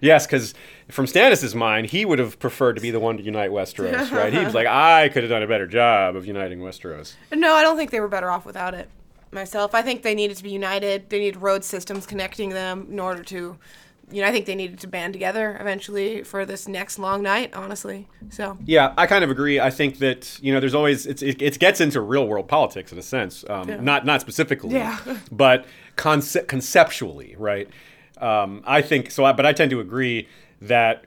yes, 0.00 0.26
because 0.26 0.54
from 0.88 1.04
Stannis's 1.04 1.54
mind, 1.54 1.88
he 1.88 2.06
would 2.06 2.18
have 2.18 2.38
preferred 2.38 2.76
to 2.76 2.80
be 2.80 2.90
the 2.90 3.00
one 3.00 3.18
to 3.18 3.22
unite 3.22 3.50
Westeros, 3.50 4.10
right? 4.16 4.32
He 4.32 4.42
was 4.42 4.54
like, 4.54 4.66
I 4.66 5.10
could 5.10 5.24
have 5.24 5.30
done 5.30 5.42
a 5.42 5.46
better 5.46 5.66
job 5.66 6.16
of 6.16 6.26
uniting 6.26 6.60
Westeros. 6.60 7.16
No, 7.30 7.52
I 7.52 7.60
don't 7.60 7.76
think 7.76 7.90
they 7.90 8.00
were 8.00 8.08
better 8.08 8.30
off 8.30 8.46
without 8.46 8.72
it. 8.72 8.88
Myself, 9.30 9.74
I 9.74 9.82
think 9.82 10.02
they 10.02 10.14
needed 10.14 10.38
to 10.38 10.42
be 10.42 10.50
united. 10.50 11.10
They 11.10 11.18
needed 11.18 11.42
road 11.42 11.64
systems 11.64 12.06
connecting 12.06 12.48
them 12.48 12.88
in 12.90 12.98
order 12.98 13.22
to 13.24 13.58
you 14.12 14.22
know, 14.22 14.28
I 14.28 14.32
think 14.32 14.46
they 14.46 14.54
needed 14.54 14.78
to 14.80 14.86
band 14.86 15.12
together 15.12 15.56
eventually 15.60 16.22
for 16.22 16.44
this 16.46 16.66
next 16.68 16.98
long 16.98 17.22
night. 17.22 17.54
Honestly, 17.54 18.08
so 18.28 18.58
Yeah, 18.64 18.92
I 18.96 19.06
kind 19.06 19.24
of 19.24 19.30
agree. 19.30 19.60
I 19.60 19.70
think 19.70 19.98
that 19.98 20.38
you 20.42 20.52
know, 20.52 20.60
there's 20.60 20.74
always 20.74 21.06
it's, 21.06 21.22
it, 21.22 21.40
it 21.40 21.58
gets 21.58 21.80
into 21.80 22.00
real 22.00 22.26
world 22.26 22.48
politics 22.48 22.92
in 22.92 22.98
a 22.98 23.02
sense, 23.02 23.44
um, 23.48 23.68
Yeah. 23.68 23.80
not 23.80 24.04
not 24.06 24.20
specifically, 24.20 24.70
Yeah. 24.74 24.98
but 25.32 25.64
conce- 25.96 26.46
conceptually, 26.48 27.34
right? 27.38 27.68
Um, 28.18 28.62
I 28.66 28.82
think 28.82 29.10
so, 29.10 29.24
I, 29.24 29.32
but 29.32 29.46
I 29.46 29.52
tend 29.52 29.70
to 29.70 29.80
agree 29.80 30.28
that 30.60 31.04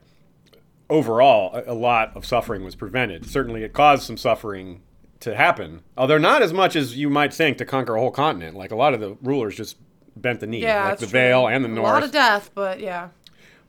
overall, 0.89 1.53
a, 1.55 1.72
a 1.72 1.75
lot 1.75 2.15
of 2.15 2.25
suffering 2.25 2.63
was 2.63 2.75
prevented. 2.75 3.25
Certainly, 3.29 3.63
it 3.63 3.74
caused 3.74 4.03
some 4.03 4.17
suffering 4.17 4.81
to 5.19 5.36
happen, 5.36 5.81
although 5.98 6.17
not 6.17 6.41
as 6.41 6.51
much 6.51 6.75
as 6.75 6.98
you 6.98 7.10
might 7.10 7.33
think 7.33 7.57
to 7.57 7.65
conquer 7.65 7.95
a 7.95 8.00
whole 8.00 8.12
continent. 8.12 8.57
Like 8.57 8.72
a 8.72 8.75
lot 8.75 8.93
of 8.93 9.00
the 9.00 9.15
rulers 9.22 9.55
just 9.55 9.77
bent 10.15 10.39
the 10.39 10.48
knee, 10.48 10.62
yeah, 10.62 10.89
like 10.89 11.00
the 11.00 11.05
true. 11.05 11.12
Vale 11.12 11.48
and 11.48 11.63
the 11.63 11.70
North. 11.70 11.89
A 11.89 11.93
lot 11.93 12.03
of 12.03 12.12
death, 12.12 12.51
but 12.53 12.79
yeah, 12.79 13.10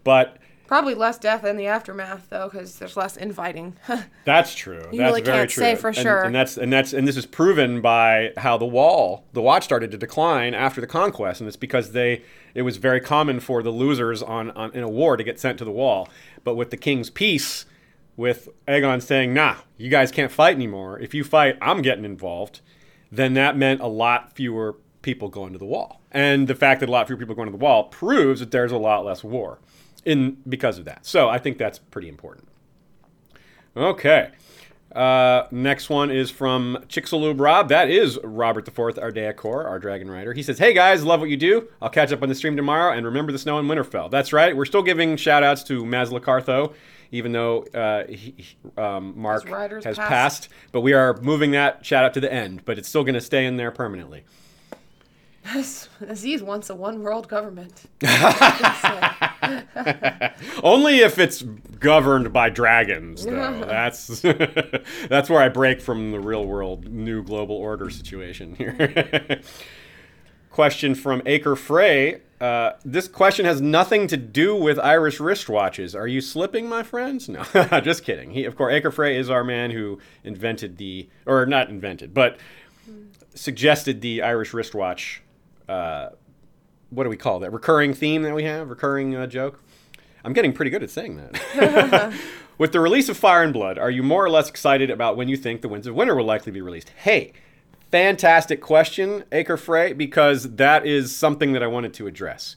but 0.02 0.38
probably 0.66 0.94
less 0.94 1.18
death 1.18 1.44
in 1.44 1.56
the 1.56 1.66
aftermath 1.66 2.28
though, 2.30 2.48
because 2.48 2.78
there's 2.78 2.96
less 2.96 3.16
infighting. 3.16 3.76
That's 4.24 4.54
true. 4.54 4.82
You 4.90 4.98
that's 4.98 5.10
really 5.10 5.22
very 5.22 5.38
can't 5.38 5.50
true. 5.50 5.62
say 5.62 5.74
for 5.76 5.88
And- 5.88 5.96
sure. 5.96 6.22
And 6.22 6.34
that's 6.34 6.56
and 6.56 6.72
that's 6.72 6.92
and 6.92 7.06
this 7.06 7.16
is 7.16 7.26
proven 7.26 7.80
by 7.80 8.32
how 8.38 8.56
the 8.56 8.64
wall, 8.66 9.24
the 9.32 9.42
watch 9.42 9.64
started 9.64 9.90
to 9.90 9.98
decline 9.98 10.54
after 10.54 10.80
the 10.80 10.86
conquest, 10.86 11.40
and 11.40 11.48
it's 11.48 11.56
because 11.56 11.92
they 11.92 12.22
it 12.54 12.62
was 12.62 12.76
very 12.78 13.00
common 13.00 13.40
for 13.40 13.62
the 13.62 13.70
losers 13.70 14.22
on, 14.22 14.50
on 14.52 14.72
in 14.72 14.82
a 14.82 14.88
war 14.88 15.16
to 15.16 15.24
get 15.24 15.38
sent 15.38 15.58
to 15.58 15.64
the 15.64 15.70
wall. 15.72 16.08
But 16.44 16.54
with 16.54 16.70
the 16.70 16.76
king's 16.76 17.10
peace, 17.10 17.66
with 18.16 18.48
Aegon 18.66 19.02
saying, 19.02 19.34
"Nah, 19.34 19.56
you 19.76 19.90
guys 19.90 20.10
can't 20.12 20.30
fight 20.32 20.54
anymore. 20.54 20.98
If 20.98 21.14
you 21.14 21.24
fight, 21.24 21.56
I'm 21.60 21.82
getting 21.82 22.04
involved." 22.04 22.60
Then 23.12 23.34
that 23.34 23.56
meant 23.56 23.80
a 23.80 23.86
lot 23.86 24.34
fewer 24.34 24.76
people 25.04 25.28
going 25.28 25.52
to 25.52 25.58
the 25.58 25.66
wall. 25.66 26.00
And 26.10 26.48
the 26.48 26.54
fact 26.54 26.80
that 26.80 26.88
a 26.88 26.92
lot 26.92 27.06
fewer 27.06 27.18
people 27.18 27.34
going 27.34 27.46
to 27.46 27.52
the 27.52 27.62
wall 27.62 27.84
proves 27.84 28.40
that 28.40 28.50
there's 28.50 28.72
a 28.72 28.78
lot 28.78 29.04
less 29.04 29.22
war 29.22 29.58
in 30.04 30.38
because 30.48 30.78
of 30.78 30.86
that. 30.86 31.06
So 31.06 31.28
I 31.28 31.38
think 31.38 31.58
that's 31.58 31.78
pretty 31.78 32.08
important. 32.08 32.48
Okay. 33.76 34.30
Uh, 34.94 35.46
next 35.50 35.90
one 35.90 36.10
is 36.10 36.30
from 36.30 36.78
Chicxulub 36.88 37.40
Rob. 37.40 37.68
That 37.68 37.90
is 37.90 38.18
Robert 38.22 38.66
IV 38.66 38.74
Ardea 38.74 39.36
Core, 39.36 39.66
our 39.66 39.78
Dragon 39.78 40.10
Rider. 40.10 40.32
He 40.32 40.42
says, 40.42 40.58
Hey 40.58 40.72
guys, 40.72 41.04
love 41.04 41.20
what 41.20 41.28
you 41.28 41.36
do. 41.36 41.68
I'll 41.82 41.90
catch 41.90 42.12
up 42.12 42.22
on 42.22 42.28
the 42.28 42.34
stream 42.34 42.56
tomorrow 42.56 42.96
and 42.96 43.04
remember 43.04 43.32
the 43.32 43.38
snow 43.38 43.58
in 43.58 43.66
Winterfell. 43.66 44.10
That's 44.10 44.32
right. 44.32 44.56
We're 44.56 44.64
still 44.64 44.82
giving 44.82 45.16
shout 45.16 45.42
outs 45.42 45.64
to 45.64 45.82
Masla 45.84 46.22
Cartho, 46.22 46.74
even 47.10 47.32
though 47.32 47.64
uh, 47.74 48.06
he, 48.06 48.36
um, 48.78 49.12
Mark 49.16 49.46
has 49.48 49.82
passed. 49.82 49.98
passed. 49.98 50.48
But 50.70 50.80
we 50.80 50.92
are 50.92 51.20
moving 51.20 51.50
that 51.50 51.84
shout 51.84 52.04
out 52.04 52.14
to 52.14 52.20
the 52.20 52.32
end, 52.32 52.64
but 52.64 52.78
it's 52.78 52.88
still 52.88 53.04
going 53.04 53.14
to 53.14 53.20
stay 53.20 53.44
in 53.44 53.56
there 53.56 53.72
permanently. 53.72 54.24
Aziz 56.00 56.42
wants 56.42 56.70
a 56.70 56.74
one 56.74 57.02
world 57.02 57.28
government. 57.28 57.82
Only 60.62 61.00
if 61.00 61.18
it's 61.18 61.42
governed 61.42 62.32
by 62.32 62.48
dragons, 62.50 63.24
though. 63.24 63.64
that's 63.66 64.20
that's 65.08 65.28
where 65.28 65.42
I 65.42 65.48
break 65.48 65.80
from 65.80 66.12
the 66.12 66.20
real 66.20 66.46
world 66.46 66.88
new 66.88 67.22
global 67.22 67.56
order 67.56 67.90
situation 67.90 68.54
here. 68.54 69.42
question 70.50 70.94
from 70.94 71.22
Acre 71.26 71.56
Frey. 71.56 72.20
Uh, 72.40 72.72
this 72.84 73.08
question 73.08 73.44
has 73.46 73.60
nothing 73.60 74.06
to 74.06 74.16
do 74.16 74.54
with 74.54 74.78
Irish 74.78 75.18
wristwatches. 75.18 75.98
Are 75.98 76.06
you 76.06 76.20
slipping, 76.20 76.68
my 76.68 76.82
friends? 76.82 77.28
No, 77.28 77.42
just 77.82 78.04
kidding. 78.04 78.30
He, 78.30 78.44
of 78.44 78.56
course, 78.56 78.72
Acre 78.74 78.90
Frey 78.90 79.16
is 79.16 79.30
our 79.30 79.44
man 79.44 79.70
who 79.70 79.98
invented 80.24 80.76
the, 80.76 81.08
or 81.26 81.46
not 81.46 81.70
invented, 81.70 82.12
but 82.12 82.38
suggested 83.34 84.00
the 84.00 84.22
Irish 84.22 84.52
wristwatch. 84.52 85.22
Uh, 85.68 86.10
what 86.90 87.04
do 87.04 87.10
we 87.10 87.16
call 87.16 87.40
that? 87.40 87.52
Recurring 87.52 87.94
theme 87.94 88.22
that 88.22 88.34
we 88.34 88.44
have? 88.44 88.70
Recurring 88.70 89.14
uh, 89.14 89.26
joke? 89.26 89.62
I'm 90.24 90.32
getting 90.32 90.52
pretty 90.52 90.70
good 90.70 90.82
at 90.82 90.90
saying 90.90 91.16
that. 91.16 92.14
With 92.58 92.72
the 92.72 92.80
release 92.80 93.08
of 93.08 93.16
Fire 93.16 93.42
and 93.42 93.52
Blood, 93.52 93.78
are 93.78 93.90
you 93.90 94.02
more 94.02 94.24
or 94.24 94.30
less 94.30 94.48
excited 94.48 94.90
about 94.90 95.16
when 95.16 95.28
you 95.28 95.36
think 95.36 95.60
The 95.60 95.68
Winds 95.68 95.86
of 95.86 95.94
Winter 95.94 96.14
will 96.14 96.24
likely 96.24 96.52
be 96.52 96.60
released? 96.60 96.90
Hey, 96.90 97.32
fantastic 97.90 98.60
question, 98.60 99.24
Acre 99.32 99.56
Frey, 99.56 99.92
because 99.92 100.54
that 100.54 100.86
is 100.86 101.14
something 101.14 101.52
that 101.52 101.62
I 101.64 101.66
wanted 101.66 101.92
to 101.94 102.06
address. 102.06 102.54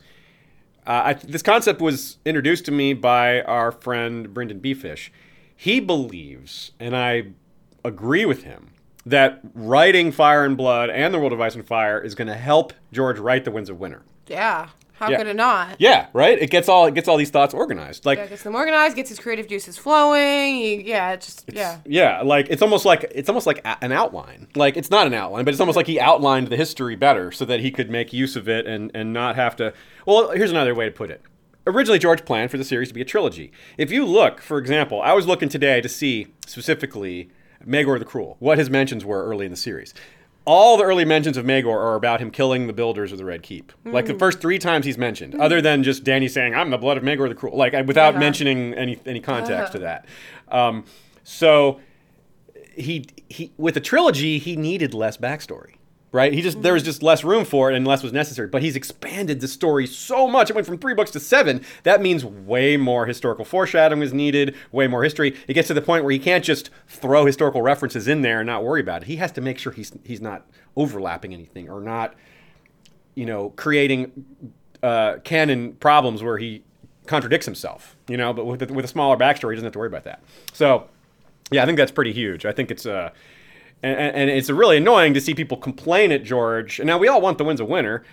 Uh, 0.85 1.01
I, 1.05 1.13
this 1.13 1.41
concept 1.41 1.81
was 1.81 2.17
introduced 2.25 2.65
to 2.65 2.71
me 2.71 2.93
by 2.93 3.41
our 3.41 3.71
friend 3.71 4.29
BryndenBFish. 4.29 5.09
He 5.55 5.79
believes, 5.79 6.71
and 6.79 6.95
I 6.95 7.29
agree 7.83 8.25
with 8.25 8.43
him, 8.43 8.69
that 9.09 9.39
writing 9.53 10.11
Fire 10.11 10.43
and 10.45 10.57
Blood 10.57 10.89
and 10.89 11.13
The 11.13 11.19
World 11.19 11.33
of 11.33 11.41
Ice 11.41 11.55
and 11.55 11.65
Fire 11.65 11.99
is 11.99 12.15
going 12.15 12.27
to 12.27 12.35
help 12.35 12.73
George 12.91 13.19
write 13.19 13.45
The 13.45 13.51
Winds 13.51 13.69
of 13.69 13.79
Winter. 13.79 14.03
Yeah. 14.27 14.69
How 14.93 15.09
Yeah. 15.11 15.17
could 15.17 15.27
it 15.27 15.35
not? 15.35 15.75
Yeah, 15.77 16.07
right. 16.11 16.41
It 16.41 16.49
gets 16.49 16.67
all 16.67 16.87
it 16.87 16.95
gets 16.95 17.07
all 17.07 17.17
these 17.17 17.29
thoughts 17.29 17.53
organized. 17.53 18.03
Like 18.05 18.17
Yeah, 18.17 18.25
gets 18.25 18.41
them 18.41 18.55
organized, 18.55 18.95
gets 18.95 19.09
his 19.09 19.19
creative 19.19 19.47
juices 19.47 19.77
flowing. 19.77 20.55
He, 20.55 20.81
yeah, 20.89 21.11
it 21.11 21.21
just 21.21 21.45
yeah. 21.53 21.77
Yeah, 21.85 22.21
like 22.23 22.47
it's 22.49 22.63
almost 22.63 22.83
like 22.83 23.05
it's 23.13 23.29
almost 23.29 23.45
like 23.45 23.59
a- 23.63 23.77
an 23.83 23.91
outline. 23.91 24.47
Like 24.55 24.75
it's 24.75 24.89
not 24.89 25.05
an 25.05 25.13
outline, 25.13 25.45
but 25.45 25.53
it's 25.53 25.61
almost 25.61 25.75
like 25.75 25.85
he 25.85 25.99
outlined 25.99 26.47
the 26.47 26.57
history 26.57 26.95
better 26.95 27.31
so 27.31 27.45
that 27.45 27.59
he 27.59 27.69
could 27.69 27.91
make 27.91 28.11
use 28.11 28.35
of 28.35 28.49
it 28.49 28.65
and 28.65 28.89
and 28.95 29.13
not 29.13 29.35
have 29.35 29.55
to. 29.57 29.71
Well, 30.07 30.31
here's 30.31 30.49
another 30.51 30.73
way 30.73 30.85
to 30.85 30.91
put 30.91 31.11
it. 31.11 31.21
Originally, 31.67 31.99
George 31.99 32.25
planned 32.25 32.49
for 32.49 32.57
the 32.57 32.63
series 32.63 32.87
to 32.87 32.93
be 32.95 33.01
a 33.01 33.05
trilogy. 33.05 33.51
If 33.77 33.91
you 33.91 34.03
look, 34.03 34.41
for 34.41 34.57
example, 34.57 34.99
I 35.01 35.13
was 35.13 35.27
looking 35.27 35.47
today 35.49 35.79
to 35.79 35.89
see 35.89 36.27
specifically 36.47 37.29
Maegor 37.67 37.99
the 37.99 38.05
Cruel, 38.05 38.37
what 38.39 38.57
his 38.57 38.69
mentions 38.69 39.03
were 39.05 39.23
early 39.25 39.45
in 39.45 39.51
the 39.51 39.57
series. 39.57 39.93
All 40.45 40.77
the 40.77 40.83
early 40.85 41.03
mentions 41.03 41.35
of 41.35 41.45
Maegor 41.45 41.67
are 41.75 41.95
about 41.95 42.21
him 42.21 42.31
killing 42.31 42.67
the 42.67 42.73
builders 42.73 43.11
of 43.11 43.17
the 43.17 43.25
Red 43.25 43.43
Keep. 43.43 43.73
Like 43.83 44.05
the 44.05 44.13
first 44.13 44.39
three 44.39 44.57
times 44.59 44.85
he's 44.85 44.97
mentioned, 44.97 45.35
other 45.35 45.59
than 45.61 45.83
just 45.83 46.05
Dany 46.05 46.29
saying, 46.29 46.55
"I'm 46.55 46.69
the 46.69 46.77
blood 46.77 46.95
of 46.95 47.03
Maegor 47.03 47.27
the 47.27 47.35
Cruel," 47.35 47.57
like 47.57 47.73
without 47.85 48.11
Uh-huh. 48.11 48.19
mentioning 48.21 48.73
any 48.73 48.97
any 49.05 49.19
context 49.19 49.73
to 49.73 49.79
that. 49.79 50.05
Um, 50.49 50.85
so 51.23 51.81
he 52.75 53.05
he 53.27 53.51
with 53.57 53.73
the 53.73 53.81
trilogy 53.81 54.37
he 54.37 54.55
needed 54.55 54.93
less 54.93 55.17
backstory 55.17 55.73
right? 56.17 56.33
He 56.33 56.41
just 56.41 56.63
there 56.63 56.73
was 56.73 56.81
just 56.81 57.03
less 57.03 57.23
room 57.23 57.45
for 57.45 57.71
it 57.71 57.75
and 57.75 57.85
less 57.85 58.01
was 58.01 58.11
necessary. 58.11 58.47
But 58.47 58.63
he's 58.63 58.75
expanded 58.75 59.39
the 59.39 59.47
story 59.47 59.85
so 59.85 60.27
much. 60.27 60.49
It 60.49 60.53
went 60.55 60.65
from 60.65 60.79
three 60.79 60.95
books 60.95 61.11
to 61.11 61.19
seven. 61.19 61.63
That 61.83 62.01
means 62.01 62.25
way 62.25 62.75
more 62.75 63.05
historical 63.05 63.45
foreshadowing 63.45 64.01
is 64.01 64.13
needed 64.13 64.55
way 64.71 64.87
more 64.87 65.03
history. 65.03 65.35
It 65.47 65.53
gets 65.53 65.67
to 65.67 65.75
the 65.75 65.81
point 65.81 66.03
where 66.03 66.11
he 66.11 66.17
can't 66.17 66.43
just 66.43 66.71
throw 66.87 67.27
historical 67.27 67.61
references 67.61 68.07
in 68.07 68.23
there 68.23 68.39
and 68.39 68.47
not 68.47 68.63
worry 68.63 68.81
about 68.81 69.03
it. 69.03 69.05
He 69.05 69.17
has 69.17 69.31
to 69.33 69.41
make 69.41 69.59
sure 69.59 69.71
he's 69.71 69.91
he's 70.03 70.19
not 70.19 70.45
overlapping 70.75 71.33
anything 71.33 71.69
or 71.69 71.79
not 71.79 72.15
you 73.13 73.25
know 73.25 73.51
creating 73.51 74.25
uh, 74.81 75.17
canon 75.23 75.73
problems 75.73 76.21
where 76.23 76.37
he 76.37 76.63
contradicts 77.07 77.45
himself 77.45 77.95
you 78.07 78.17
know 78.17 78.31
but 78.31 78.45
with, 78.45 78.69
with 78.69 78.85
a 78.85 78.87
smaller 78.87 79.17
backstory 79.17 79.51
he 79.51 79.55
doesn't 79.55 79.65
have 79.65 79.73
to 79.73 79.79
worry 79.79 79.87
about 79.87 80.03
that. 80.03 80.21
So 80.53 80.89
yeah, 81.51 81.63
I 81.63 81.65
think 81.65 81.77
that's 81.77 81.91
pretty 81.91 82.13
huge. 82.13 82.45
I 82.45 82.51
think 82.51 82.71
it's 82.71 82.85
uh, 82.85 83.11
and, 83.83 83.97
and 84.15 84.29
it's 84.29 84.49
really 84.49 84.77
annoying 84.77 85.13
to 85.13 85.21
see 85.21 85.33
people 85.33 85.57
complain 85.57 86.11
at 86.11 86.23
George. 86.23 86.79
And 86.79 86.87
now 86.87 86.97
we 86.97 87.07
all 87.07 87.21
want 87.21 87.37
the 87.37 87.43
wins 87.43 87.59
of 87.59 87.67
winner. 87.67 88.03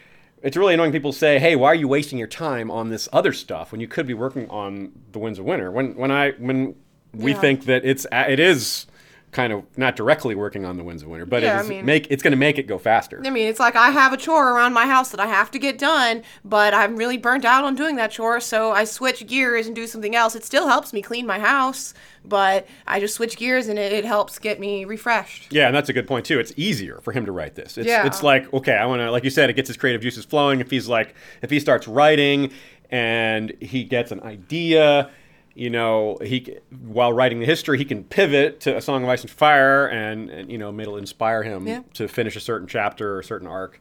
It's 0.43 0.57
really 0.57 0.75
annoying 0.75 0.93
people 0.93 1.13
say, 1.13 1.39
"Hey, 1.39 1.57
why 1.57 1.69
are 1.69 1.75
you 1.75 1.89
wasting 1.89 2.19
your 2.19 2.29
time 2.29 2.71
on 2.71 2.91
this 2.91 3.09
other 3.13 3.33
stuff 3.33 3.73
when 3.73 3.81
you 3.81 3.89
could 3.89 4.07
be 4.07 4.15
working 4.15 4.49
on 4.51 4.93
the 5.13 5.19
wins 5.19 5.39
of 5.39 5.45
winner?" 5.47 5.71
When 5.71 5.95
when 5.97 6.11
I 6.11 6.33
when 6.33 6.75
we 7.15 7.33
Yeah. 7.33 7.41
think 7.41 7.65
that 7.65 7.85
it's 7.85 8.07
it 8.13 8.39
is 8.39 8.87
kind 9.35 9.53
of 9.53 9.65
not 9.77 9.97
directly 9.97 10.35
working 10.35 10.65
on 10.65 10.79
the 10.79 10.85
Winds 10.85 11.03
of 11.03 11.09
Winter, 11.11 11.27
but 11.27 11.43
Yeah, 11.43 11.61
it 11.61 11.65
I 11.65 11.69
mean- 11.69 11.85
make 11.85 12.07
it's 12.11 12.23
going 12.23 12.31
to 12.31 12.37
make 12.39 12.57
it 12.57 12.63
go 12.67 12.79
faster. 12.79 13.21
I 13.27 13.31
mean, 13.31 13.49
it's 13.49 13.61
like 13.61 13.77
I 13.77 13.91
have 13.91 14.13
a 14.13 14.17
chore 14.17 14.53
around 14.55 14.73
my 14.73 14.87
house 14.87 15.11
that 15.11 15.21
I 15.21 15.27
have 15.27 15.51
to 15.51 15.59
get 15.59 15.77
done, 15.77 16.23
but 16.45 16.73
I'm 16.73 16.97
really 16.97 17.19
burnt 17.19 17.45
out 17.45 17.65
on 17.65 17.75
doing 17.75 17.97
that 17.97 18.13
chore, 18.13 18.41
so 18.41 18.71
I 18.73 18.85
switch 18.85 19.27
gears 19.27 19.67
and 19.67 19.75
do 19.77 19.87
something 19.87 20.15
else. 20.17 20.35
It 20.35 20.45
still 20.45 20.69
helps 20.69 20.93
me 20.93 21.03
clean 21.03 21.27
my 21.27 21.39
house, 21.41 21.93
but 22.25 22.67
I 22.87 23.01
just 23.01 23.15
switch 23.17 23.37
gears 23.37 23.69
and 23.69 23.79
it, 23.79 23.93
it 23.93 24.05
helps 24.05 24.39
get 24.39 24.59
me 24.61 24.85
refreshed. 24.85 25.53
Yeah, 25.53 25.67
and 25.67 25.75
that's 25.77 25.89
a 25.89 25.93
good 25.93 26.07
point 26.07 26.25
too. 26.25 26.39
It's 26.39 26.53
easier 26.57 27.01
for 27.03 27.13
him 27.13 27.27
to 27.27 27.33
write 27.33 27.57
this. 27.57 27.77
It's, 27.77 27.89
Yeah. 27.89 28.07
it's 28.07 28.23
like 28.23 28.51
okay, 28.55 28.75
I 28.77 28.87
want 28.87 29.01
to, 29.01 29.11
like 29.11 29.25
you 29.25 29.31
said, 29.31 29.51
it 29.51 29.55
gets 29.57 29.69
his 29.69 29.77
creative 29.77 30.01
juices 30.01 30.25
flowing. 30.25 30.61
If 30.61 30.71
he's 30.71 30.89
like, 30.89 31.15
if 31.43 31.51
he 31.51 31.59
starts 31.61 31.87
writing 31.89 32.51
and 32.91 33.53
he 33.61 33.83
gets 33.85 34.13
an 34.13 34.21
idea, 34.23 35.11
you 35.55 35.71
know, 35.71 36.19
he 36.23 36.59
while 36.85 37.13
writing 37.13 37.39
the 37.41 37.47
history, 37.47 37.79
he 37.79 37.85
can 37.85 38.05
pivot 38.05 38.61
to 38.61 38.77
a 38.77 38.81
Song 38.81 39.03
of 39.05 39.09
Ice 39.09 39.23
and 39.23 39.31
Fire, 39.31 39.87
and, 39.87 40.29
and 40.31 40.51
you 40.51 40.59
know, 40.59 40.77
it'll 40.81 40.97
inspire 40.97 41.43
him 41.43 41.67
Yeah. 41.67 41.83
to 41.95 42.09
finish 42.09 42.35
a 42.37 42.41
certain 42.41 42.67
chapter 42.67 43.15
or 43.17 43.21
a 43.21 43.25
certain 43.25 43.47
arc. 43.47 43.81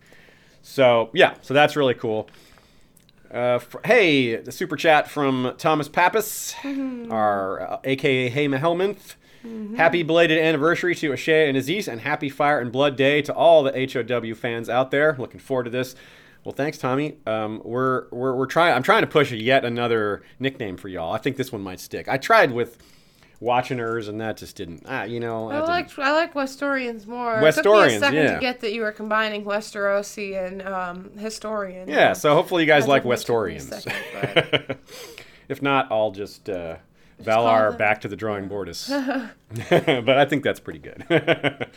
So 0.62 1.10
yeah, 1.14 1.36
so 1.42 1.54
that's 1.54 1.76
really 1.76 1.94
cool. 1.96 2.30
Uh, 3.32 3.60
hey, 3.86 4.36
the 4.36 4.52
super 4.52 4.76
chat 4.76 5.10
from 5.10 5.54
Thomas 5.58 5.90
Pappas, 5.90 6.54
our 7.10 7.62
uh, 7.62 7.80
AKA 7.84 8.30
Hey 8.30 8.48
Helminth. 8.48 9.16
Happy 9.76 10.04
belated 10.04 10.38
anniversary 10.40 10.96
to 10.96 11.10
Ashay 11.12 11.50
and 11.50 11.58
Aziz, 11.58 11.90
and 11.90 12.00
happy 12.00 12.30
Fire 12.30 12.60
and 12.60 12.72
Blood 12.72 12.96
Day 12.96 13.22
to 13.24 13.34
all 13.34 13.62
the 13.64 13.72
HOW 13.92 14.34
fans 14.36 14.70
out 14.70 14.90
there. 14.92 15.16
Looking 15.20 15.40
forward 15.42 15.64
to 15.66 15.70
this. 15.70 15.96
Well, 16.44 16.54
thanks, 16.54 16.78
Tommy. 16.78 17.18
Um, 17.26 17.62
we're, 17.64 18.08
we're 18.12 18.36
we're 18.36 18.46
trying. 18.46 18.74
I'm 18.74 18.84
trying 18.84 19.02
to 19.02 19.08
push 19.08 19.32
yet 19.32 19.64
another 19.64 20.24
nickname 20.40 20.78
for 20.78 20.90
y'all. 20.90 21.14
I 21.14 21.18
think 21.18 21.38
this 21.38 21.52
one 21.52 21.62
might 21.62 21.80
stick. 21.80 22.10
I 22.10 22.18
tried 22.18 22.52
with 22.52 22.78
Watchingers, 23.44 24.08
and 24.08 24.22
that 24.22 24.38
just 24.38 24.56
didn't. 24.56 24.84
Ah, 24.86 25.04
you 25.04 25.20
know. 25.20 25.52
I 25.52 25.60
like 25.62 25.98
I 26.00 26.12
like 26.14 26.34
Westorians 26.34 27.06
more. 27.06 27.36
Westorians, 27.36 27.58
it 27.58 27.64
took 27.64 27.76
me 27.76 27.96
a 27.96 28.00
second 28.00 28.16
yeah. 28.16 28.34
to 28.36 28.40
get 28.40 28.62
that 28.62 28.74
you 28.74 28.82
were 28.82 28.92
combining 28.92 29.44
Westerosi 29.44 30.46
and 30.46 30.62
um, 30.62 31.12
historian. 31.18 31.90
yeah. 31.90 32.14
So 32.14 32.34
hopefully 32.34 32.64
you 32.64 32.68
guys 32.68 32.88
like 32.88 33.04
definitely 33.04 33.60
took 33.60 33.72
me 33.74 33.78
a 33.78 33.82
Westorians. 33.82 34.46
second, 34.54 34.78
if 35.50 35.62
not, 35.62 35.92
I'll 35.92 36.12
just 36.12 36.50
uh, 36.50 36.78
Valar 37.22 37.78
back 37.78 38.02
to 38.02 38.08
the 38.08 38.16
drawing 38.16 38.48
board 38.48 38.70
is. 38.70 38.88
but 39.70 40.10
I 40.10 40.26
think 40.26 40.44
that's 40.44 40.60
pretty 40.60 40.80
good. 40.80 41.06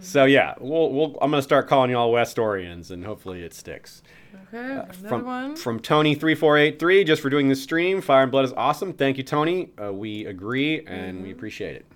so 0.00 0.24
yeah, 0.24 0.54
we'll, 0.60 0.92
we'll 0.92 1.18
I'm 1.20 1.30
gonna 1.30 1.42
start 1.42 1.68
calling 1.68 1.90
y'all 1.90 2.12
West 2.12 2.36
Westorians, 2.36 2.90
and 2.90 3.04
hopefully 3.04 3.42
it 3.42 3.52
sticks. 3.54 4.02
Okay, 4.54 4.58
another 4.64 4.88
Uh, 4.90 5.08
From 5.08 5.24
one. 5.24 5.56
from 5.56 5.80
Tony 5.80 6.14
three 6.14 6.34
four 6.34 6.56
eight 6.56 6.78
three, 6.78 7.02
just 7.04 7.20
for 7.22 7.30
doing 7.30 7.48
this 7.48 7.62
stream. 7.62 8.00
Fire 8.00 8.22
and 8.22 8.30
Blood 8.32 8.44
is 8.44 8.52
awesome. 8.52 8.92
Thank 8.92 9.16
you, 9.18 9.24
Tony. 9.24 9.70
Uh, 9.82 9.92
we 9.92 10.24
agree 10.26 10.84
and 10.86 11.16
Mm-hmm. 11.16 11.24
we 11.24 11.30
appreciate 11.32 11.76
it. 11.76 11.86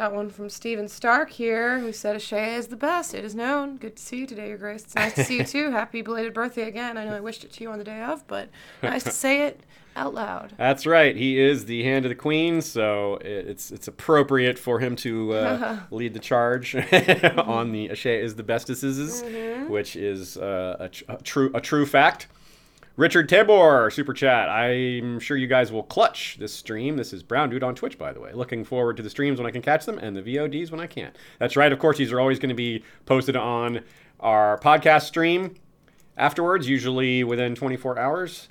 Got 0.00 0.14
one 0.14 0.30
from 0.30 0.48
Stephen 0.48 0.88
Stark 0.88 1.28
here, 1.28 1.78
who 1.78 1.92
said 1.92 2.16
Ashea 2.16 2.56
is 2.56 2.68
the 2.68 2.76
best. 2.76 3.12
It 3.12 3.22
is 3.22 3.34
known. 3.34 3.76
Good 3.76 3.96
to 3.96 4.02
see 4.02 4.20
you 4.20 4.26
today, 4.26 4.48
Your 4.48 4.56
Grace. 4.56 4.82
It's 4.82 4.94
nice 4.94 5.12
to 5.12 5.24
see 5.24 5.36
you 5.36 5.44
too. 5.44 5.70
Happy 5.72 6.00
belated 6.00 6.32
birthday 6.32 6.68
again. 6.68 6.96
I 6.96 7.04
know 7.04 7.14
I 7.14 7.20
wished 7.20 7.44
it 7.44 7.52
to 7.52 7.62
you 7.62 7.70
on 7.70 7.76
the 7.76 7.84
day 7.84 8.00
of, 8.00 8.26
but 8.26 8.48
nice 8.82 9.04
to 9.04 9.10
say 9.10 9.42
it 9.42 9.60
out 9.96 10.14
loud. 10.14 10.54
That's 10.56 10.86
right. 10.86 11.14
He 11.14 11.38
is 11.38 11.66
the 11.66 11.84
hand 11.84 12.06
of 12.06 12.08
the 12.08 12.14
queen, 12.14 12.62
so 12.62 13.18
it's 13.20 13.70
it's 13.70 13.88
appropriate 13.88 14.58
for 14.58 14.78
him 14.78 14.96
to 14.96 15.34
uh, 15.34 15.80
lead 15.90 16.14
the 16.14 16.18
charge 16.18 16.74
on 16.74 17.72
the 17.72 17.90
Ashay 17.90 18.22
is 18.22 18.36
the 18.36 18.42
bestesses, 18.42 19.68
which 19.68 19.96
is 19.96 20.38
uh, 20.38 20.88
a, 21.08 21.12
a 21.12 21.16
true 21.18 21.50
a 21.52 21.60
true 21.60 21.84
fact. 21.84 22.26
Richard 23.00 23.30
Tabor, 23.30 23.88
super 23.90 24.12
chat. 24.12 24.50
I'm 24.50 25.20
sure 25.20 25.34
you 25.34 25.46
guys 25.46 25.72
will 25.72 25.84
clutch 25.84 26.36
this 26.38 26.52
stream. 26.52 26.98
This 26.98 27.14
is 27.14 27.22
Brown 27.22 27.48
Dude 27.48 27.62
on 27.62 27.74
Twitch, 27.74 27.96
by 27.96 28.12
the 28.12 28.20
way. 28.20 28.34
Looking 28.34 28.62
forward 28.62 28.98
to 28.98 29.02
the 29.02 29.08
streams 29.08 29.38
when 29.40 29.46
I 29.46 29.50
can 29.50 29.62
catch 29.62 29.86
them 29.86 29.96
and 29.98 30.14
the 30.14 30.20
VODs 30.20 30.70
when 30.70 30.80
I 30.80 30.86
can't. 30.86 31.16
That's 31.38 31.56
right. 31.56 31.72
Of 31.72 31.78
course, 31.78 31.96
these 31.96 32.12
are 32.12 32.20
always 32.20 32.38
going 32.38 32.50
to 32.50 32.54
be 32.54 32.84
posted 33.06 33.36
on 33.36 33.80
our 34.20 34.58
podcast 34.58 35.04
stream 35.04 35.54
afterwards, 36.18 36.68
usually 36.68 37.24
within 37.24 37.54
24 37.54 37.98
hours. 37.98 38.50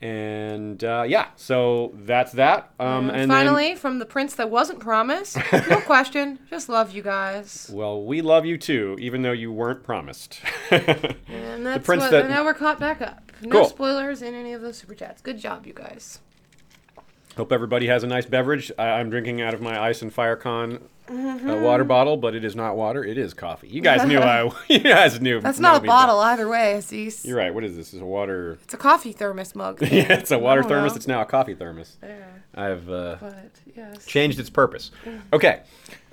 And 0.00 0.82
uh, 0.82 1.04
yeah, 1.06 1.28
so 1.36 1.92
that's 1.94 2.32
that. 2.32 2.72
Um, 2.80 3.10
and 3.10 3.20
then- 3.20 3.28
Finally, 3.28 3.74
from 3.74 3.98
the 3.98 4.06
prince 4.06 4.34
that 4.36 4.48
wasn't 4.48 4.80
promised. 4.80 5.36
No 5.52 5.80
question. 5.84 6.38
Just 6.48 6.70
love 6.70 6.92
you 6.94 7.02
guys. 7.02 7.70
well, 7.70 8.02
we 8.02 8.22
love 8.22 8.46
you 8.46 8.56
too, 8.56 8.96
even 8.98 9.20
though 9.20 9.32
you 9.32 9.52
weren't 9.52 9.82
promised. 9.82 10.40
And 10.70 11.66
that's 11.66 11.84
prince 11.84 12.02
what, 12.02 12.10
that- 12.12 12.30
now 12.30 12.44
we're 12.44 12.54
caught 12.54 12.80
back 12.80 13.02
up. 13.02 13.23
No 13.44 13.50
Cool. 13.60 13.64
spoilers 13.68 14.22
in 14.22 14.34
any 14.34 14.52
of 14.52 14.62
those 14.62 14.78
super 14.78 14.94
chats. 14.94 15.20
Good 15.22 15.38
job, 15.38 15.66
you 15.66 15.72
guys. 15.74 16.20
Hope 17.36 17.50
everybody 17.52 17.88
has 17.88 18.04
a 18.04 18.06
nice 18.06 18.26
beverage. 18.26 18.70
I, 18.78 18.90
I'm 18.90 19.10
drinking 19.10 19.40
out 19.40 19.54
of 19.54 19.60
my 19.60 19.78
Ice 19.80 20.02
and 20.02 20.14
Firecon 20.14 20.76
uh, 20.76 21.12
Mm-hmm. 21.12 21.62
water 21.62 21.84
bottle, 21.84 22.16
but 22.16 22.34
it 22.34 22.44
is 22.44 22.56
not 22.56 22.76
water. 22.76 23.04
It 23.04 23.18
is 23.18 23.34
coffee. 23.34 23.68
You 23.68 23.82
guys 23.82 24.06
knew 24.06 24.18
I. 24.20 24.50
You 24.68 24.78
guys 24.78 25.20
knew. 25.20 25.40
That's 25.40 25.58
not 25.58 25.82
a 25.82 25.86
bottle 25.86 26.18
either 26.20 26.48
way, 26.48 26.74
Aziz. 26.76 27.24
You're 27.26 27.36
right. 27.36 27.52
What 27.52 27.62
is 27.64 27.76
this? 27.76 27.92
Is 27.92 28.00
a 28.00 28.06
water? 28.06 28.56
It's 28.62 28.72
a 28.72 28.78
coffee 28.78 29.12
thermos 29.12 29.54
mug. 29.54 29.82
yeah, 29.82 30.12
it's 30.14 30.30
a 30.30 30.38
water 30.38 30.62
thermos. 30.62 30.92
know. 30.92 30.96
It's 30.96 31.06
now 31.08 31.20
a 31.20 31.26
coffee 31.26 31.54
thermos. 31.54 31.98
Yeah, 32.02 32.24
I've 32.54 32.88
uh, 32.88 33.16
but 33.20 33.50
yes. 33.76 34.06
changed 34.06 34.38
its 34.40 34.48
purpose. 34.48 34.92
Okay, 35.32 35.60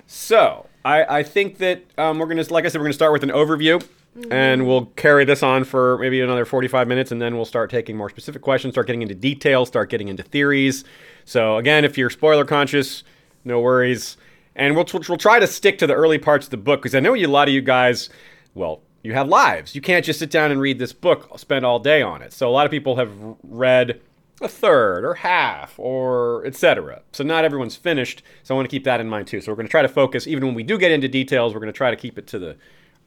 so 0.06 0.66
I, 0.84 1.20
I 1.20 1.22
think 1.22 1.56
that 1.58 1.84
um, 1.96 2.18
we're 2.18 2.26
gonna, 2.26 2.44
like 2.50 2.66
I 2.66 2.68
said, 2.68 2.78
we're 2.80 2.86
gonna 2.86 2.92
start 2.94 3.12
with 3.12 3.22
an 3.22 3.30
overview, 3.30 3.82
and 4.14 4.60
mm-hmm. 4.60 4.66
we'll 4.66 4.86
carry 4.86 5.24
this 5.24 5.42
on 5.42 5.64
for 5.64 5.98
maybe 5.98 6.20
another 6.20 6.44
45 6.44 6.86
minutes, 6.86 7.12
and 7.12 7.20
then 7.20 7.36
we'll 7.36 7.44
start 7.44 7.70
taking 7.70 7.96
more 7.96 8.10
specific 8.10 8.42
questions, 8.42 8.74
start 8.74 8.86
getting 8.86 9.02
into 9.02 9.14
details, 9.14 9.68
start 9.68 9.90
getting 9.90 10.08
into 10.08 10.22
theories. 10.22 10.84
So 11.24 11.56
again, 11.56 11.84
if 11.84 11.96
you're 11.96 12.10
spoiler 12.10 12.44
conscious, 12.44 13.04
no 13.44 13.60
worries, 13.60 14.16
and 14.54 14.74
we'll 14.74 14.86
we'll 15.08 15.18
try 15.18 15.38
to 15.38 15.46
stick 15.46 15.78
to 15.78 15.86
the 15.86 15.94
early 15.94 16.18
parts 16.18 16.46
of 16.46 16.50
the 16.50 16.56
book 16.58 16.82
because 16.82 16.94
I 16.94 17.00
know 17.00 17.14
you, 17.14 17.26
a 17.26 17.28
lot 17.28 17.48
of 17.48 17.54
you 17.54 17.62
guys, 17.62 18.08
well. 18.54 18.82
You 19.04 19.14
have 19.14 19.26
lives. 19.26 19.74
You 19.74 19.80
can't 19.80 20.04
just 20.04 20.20
sit 20.20 20.30
down 20.30 20.52
and 20.52 20.60
read 20.60 20.78
this 20.78 20.92
book, 20.92 21.36
spend 21.36 21.66
all 21.66 21.80
day 21.80 22.02
on 22.02 22.22
it. 22.22 22.32
So 22.32 22.48
a 22.48 22.52
lot 22.52 22.66
of 22.66 22.70
people 22.70 22.94
have 22.94 23.10
read 23.42 24.00
a 24.40 24.48
third 24.48 25.04
or 25.04 25.14
half 25.14 25.78
or 25.78 26.44
etc. 26.46 27.02
So 27.12 27.24
not 27.24 27.44
everyone's 27.44 27.76
finished. 27.76 28.22
So 28.42 28.54
I 28.54 28.56
want 28.56 28.68
to 28.68 28.70
keep 28.70 28.84
that 28.84 29.00
in 29.00 29.08
mind 29.08 29.26
too. 29.26 29.40
So 29.40 29.50
we're 29.50 29.56
going 29.56 29.66
to 29.66 29.70
try 29.70 29.82
to 29.82 29.88
focus, 29.88 30.26
even 30.26 30.46
when 30.46 30.54
we 30.54 30.62
do 30.62 30.78
get 30.78 30.92
into 30.92 31.08
details, 31.08 31.54
we're 31.54 31.60
going 31.60 31.72
to 31.72 31.76
try 31.76 31.90
to 31.90 31.96
keep 31.96 32.18
it 32.18 32.26
to 32.28 32.38
the 32.38 32.56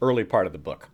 early 0.02 0.24
part 0.24 0.46
of 0.46 0.52
the 0.52 0.58
book. 0.58 0.90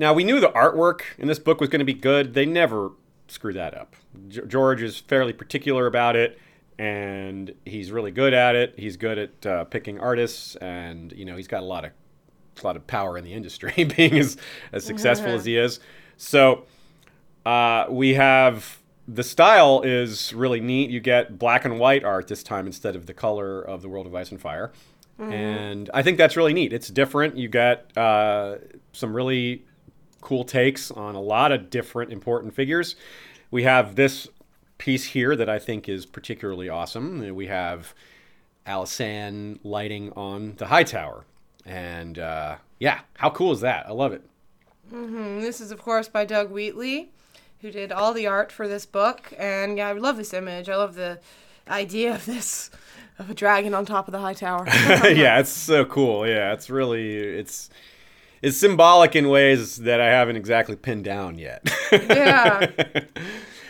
Now 0.00 0.14
we 0.14 0.24
knew 0.24 0.40
the 0.40 0.48
artwork 0.48 1.02
in 1.18 1.28
this 1.28 1.38
book 1.38 1.60
was 1.60 1.68
going 1.68 1.80
to 1.80 1.84
be 1.84 1.92
good. 1.92 2.32
They 2.32 2.46
never 2.46 2.92
screw 3.28 3.52
that 3.52 3.76
up. 3.76 3.96
G- 4.28 4.40
George 4.48 4.80
is 4.80 4.98
fairly 4.98 5.34
particular 5.34 5.86
about 5.86 6.16
it, 6.16 6.38
and 6.78 7.54
he's 7.66 7.92
really 7.92 8.10
good 8.10 8.32
at 8.32 8.56
it. 8.56 8.72
He's 8.78 8.96
good 8.96 9.18
at 9.18 9.46
uh, 9.46 9.64
picking 9.64 10.00
artists, 10.00 10.56
and 10.56 11.12
you 11.12 11.26
know 11.26 11.36
he's 11.36 11.48
got 11.48 11.62
a 11.62 11.66
lot 11.66 11.84
of 11.84 11.90
a 12.62 12.66
lot 12.66 12.76
of 12.76 12.86
power 12.86 13.18
in 13.18 13.24
the 13.24 13.34
industry, 13.40 13.84
being 13.84 14.18
as 14.18 14.38
as 14.72 14.86
successful 14.86 15.32
as 15.32 15.44
he 15.44 15.58
is. 15.58 15.80
So 16.16 16.64
uh, 17.44 17.84
we 17.90 18.14
have 18.14 18.78
the 19.06 19.22
style 19.22 19.82
is 19.82 20.32
really 20.32 20.60
neat. 20.60 20.88
You 20.88 21.00
get 21.00 21.38
black 21.38 21.66
and 21.66 21.78
white 21.78 22.04
art 22.04 22.26
this 22.26 22.42
time 22.42 22.66
instead 22.66 22.96
of 22.96 23.04
the 23.04 23.12
color 23.12 23.60
of 23.60 23.82
the 23.82 23.88
World 23.90 24.06
of 24.06 24.14
Ice 24.14 24.30
and 24.30 24.40
Fire, 24.40 24.72
and 25.18 25.90
I 25.92 26.02
think 26.02 26.16
that's 26.16 26.38
really 26.38 26.54
neat. 26.54 26.72
It's 26.72 26.88
different. 26.88 27.36
You 27.36 27.48
get 27.48 27.94
uh, 27.98 28.54
some 28.94 29.14
really 29.14 29.66
cool 30.20 30.44
takes 30.44 30.90
on 30.90 31.14
a 31.14 31.20
lot 31.20 31.52
of 31.52 31.70
different 31.70 32.12
important 32.12 32.54
figures. 32.54 32.96
We 33.50 33.64
have 33.64 33.96
this 33.96 34.28
piece 34.78 35.04
here 35.04 35.36
that 35.36 35.48
I 35.48 35.58
think 35.58 35.88
is 35.88 36.06
particularly 36.06 36.68
awesome. 36.68 37.34
We 37.34 37.46
have 37.48 37.94
Alysanne 38.66 39.58
lighting 39.64 40.12
on 40.12 40.54
the 40.56 40.66
high 40.66 40.84
tower, 40.84 41.24
and 41.66 42.18
uh, 42.18 42.56
yeah, 42.78 43.00
how 43.14 43.30
cool 43.30 43.52
is 43.52 43.60
that? 43.60 43.86
I 43.86 43.92
love 43.92 44.12
it. 44.12 44.22
And 44.92 45.42
this 45.42 45.60
is, 45.60 45.70
of 45.70 45.80
course, 45.80 46.08
by 46.08 46.24
Doug 46.24 46.50
Wheatley, 46.50 47.10
who 47.60 47.70
did 47.70 47.92
all 47.92 48.12
the 48.12 48.26
art 48.26 48.50
for 48.50 48.66
this 48.66 48.86
book. 48.86 49.32
And 49.38 49.78
yeah, 49.78 49.88
I 49.88 49.92
love 49.92 50.16
this 50.16 50.34
image. 50.34 50.68
I 50.68 50.76
love 50.76 50.94
the 50.94 51.20
idea 51.68 52.14
of 52.14 52.26
this, 52.26 52.70
of 53.18 53.30
a 53.30 53.34
dragon 53.34 53.74
on 53.74 53.86
top 53.86 54.08
of 54.08 54.12
the 54.12 54.18
high 54.18 54.34
tower. 54.34 54.64
yeah, 54.66 55.38
it's 55.38 55.50
so 55.50 55.84
cool. 55.84 56.26
Yeah, 56.26 56.52
it's 56.52 56.70
really 56.70 57.16
it's 57.16 57.70
it's 58.42 58.56
symbolic 58.56 59.14
in 59.14 59.28
ways 59.28 59.76
that 59.78 60.00
I 60.00 60.06
haven't 60.06 60.36
exactly 60.36 60.76
pinned 60.76 61.04
down 61.04 61.38
yet. 61.38 61.68
yeah. 61.92 62.70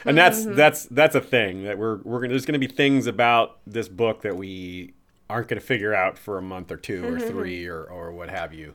and 0.05 0.17
that's 0.17 0.41
mm-hmm. 0.41 0.55
that's 0.55 0.85
that's 0.87 1.15
a 1.15 1.21
thing 1.21 1.65
that 1.65 1.79
we're 1.79 1.97
we're 2.03 2.21
gonna 2.21 2.31
there's 2.31 2.47
gonna 2.47 2.59
be 2.59 2.67
things 2.67 3.07
about 3.07 3.59
this 3.67 3.89
book 3.89 4.23
that 4.23 4.37
we 4.37 4.95
aren't 5.29 5.49
gonna 5.49 5.61
figure 5.61 5.95
out 5.95 6.19
for 6.19 6.39
a 6.39 6.43
month 6.43 6.71
or 6.71 6.77
2 6.77 7.05
or 7.05 7.11
mm-hmm. 7.13 7.29
three 7.29 7.67
or 7.67 7.85
or 7.85 8.13
what 8.13 8.31
have 8.31 8.55
you. 8.55 8.75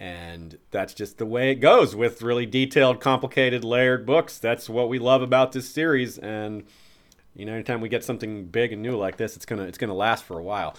And 0.00 0.58
that's 0.70 0.94
just 0.94 1.18
the 1.18 1.26
way 1.26 1.50
it 1.50 1.56
goes 1.56 1.96
with 1.96 2.22
really 2.22 2.46
detailed, 2.46 3.00
complicated, 3.00 3.64
layered 3.64 4.06
books. 4.06 4.38
That's 4.38 4.68
what 4.68 4.88
we 4.88 4.98
love 4.98 5.22
about 5.22 5.52
this 5.52 5.68
series. 5.68 6.18
And 6.18 6.64
you 7.34 7.44
know, 7.44 7.54
anytime 7.54 7.80
we 7.80 7.88
get 7.88 8.04
something 8.04 8.46
big 8.46 8.72
and 8.72 8.82
new 8.82 8.96
like 8.96 9.16
this, 9.16 9.36
it's 9.36 9.44
gonna 9.44 9.64
it's 9.64 9.78
gonna 9.78 9.94
last 9.94 10.24
for 10.24 10.38
a 10.38 10.42
while. 10.42 10.74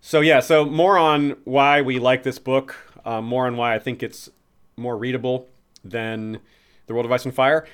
So 0.00 0.20
yeah, 0.20 0.40
so 0.40 0.66
more 0.66 0.98
on 0.98 1.36
why 1.44 1.80
we 1.80 1.98
like 1.98 2.24
this 2.24 2.38
book, 2.38 2.76
uh, 3.04 3.20
more 3.20 3.46
on 3.46 3.56
why 3.56 3.74
I 3.74 3.78
think 3.78 4.02
it's 4.02 4.30
more 4.76 4.96
readable 4.96 5.48
than 5.84 6.38
the 6.86 6.94
World 6.94 7.06
of 7.06 7.12
Ice 7.12 7.24
and 7.24 7.34
Fire. 7.34 7.66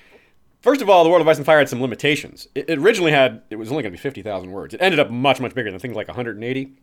First 0.61 0.83
of 0.83 0.90
all, 0.90 1.05
the 1.05 1.11
World 1.11 1.23
of 1.23 1.29
Ice 1.29 1.38
and 1.38 1.47
Fire 1.47 1.59
had 1.59 1.69
some 1.69 1.81
limitations. 1.81 2.49
It, 2.55 2.69
it 2.69 2.79
originally 2.79 3.12
had 3.12 3.43
it 3.51 3.57
was 3.57 3.71
only 3.71 3.83
going 3.83 3.93
to 3.93 3.97
be 3.97 4.03
fifty 4.03 4.23
thousand 4.23 4.51
words. 4.51 4.75
It 4.75 4.83
ended 4.83 5.01
up 5.01 5.11
much 5.11 5.40
much 5.40 5.55
bigger 5.55 5.71
than 5.71 5.81
things 5.81 5.97
like 5.97 6.09
one 6.09 6.14
hundred 6.14 6.37
and 6.37 6.45
eighty, 6.45 6.75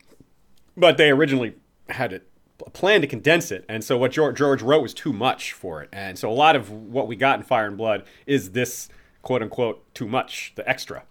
but 0.75 0.97
they 0.97 1.09
originally 1.11 1.55
had 1.89 2.13
it 2.13 2.27
a 2.65 2.69
plan 2.71 3.01
to 3.01 3.07
condense 3.07 3.51
it, 3.51 3.65
and 3.69 3.83
so 3.83 3.97
what 3.97 4.11
George, 4.11 4.35
George 4.35 4.63
wrote 4.63 4.81
was 4.81 4.93
too 4.93 5.13
much 5.13 5.53
for 5.53 5.83
it, 5.83 5.89
and 5.93 6.17
so 6.17 6.29
a 6.29 6.33
lot 6.33 6.55
of 6.55 6.71
what 6.71 7.07
we 7.07 7.15
got 7.15 7.37
in 7.37 7.43
Fire 7.45 7.67
and 7.67 7.77
Blood 7.77 8.03
is 8.25 8.51
this 8.51 8.89
quote 9.21 9.43
unquote 9.43 9.93
too 9.93 10.07
much, 10.07 10.53
the 10.55 10.67
extra. 10.67 11.03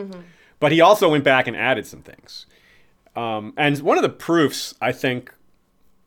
but 0.58 0.72
he 0.72 0.80
also 0.80 1.08
went 1.08 1.22
back 1.22 1.46
and 1.46 1.56
added 1.56 1.86
some 1.86 2.02
things. 2.02 2.46
Um, 3.14 3.52
and 3.56 3.78
one 3.80 3.98
of 3.98 4.02
the 4.02 4.08
proofs, 4.08 4.74
I 4.80 4.92
think, 4.92 5.32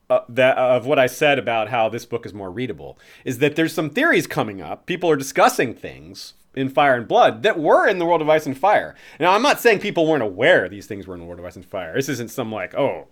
uh, 0.09 0.21
that 0.29 0.57
of 0.57 0.85
what 0.85 0.99
I 0.99 1.07
said 1.07 1.39
about 1.39 1.69
how 1.69 1.89
this 1.89 2.05
book 2.05 2.25
is 2.25 2.33
more 2.33 2.51
readable 2.51 2.97
is 3.23 3.39
that 3.39 3.55
there's 3.55 3.73
some 3.73 3.89
theories 3.89 4.27
coming 4.27 4.61
up. 4.61 4.85
People 4.85 5.09
are 5.09 5.15
discussing 5.15 5.73
things 5.73 6.33
in 6.55 6.69
Fire 6.69 6.95
and 6.95 7.07
Blood 7.07 7.43
that 7.43 7.59
were 7.59 7.87
in 7.87 7.99
the 7.99 8.05
World 8.05 8.21
of 8.21 8.29
Ice 8.29 8.45
and 8.45 8.57
Fire. 8.57 8.95
Now, 9.19 9.33
I'm 9.33 9.41
not 9.41 9.59
saying 9.59 9.79
people 9.79 10.07
weren't 10.07 10.23
aware 10.23 10.69
these 10.69 10.87
things 10.87 11.05
were 11.05 11.13
in 11.13 11.19
the 11.19 11.25
World 11.25 11.39
of 11.39 11.45
Ice 11.45 11.55
and 11.55 11.65
Fire. 11.65 11.95
This 11.95 12.09
isn't 12.09 12.31
some 12.31 12.51
like, 12.51 12.73
oh, 12.75 13.07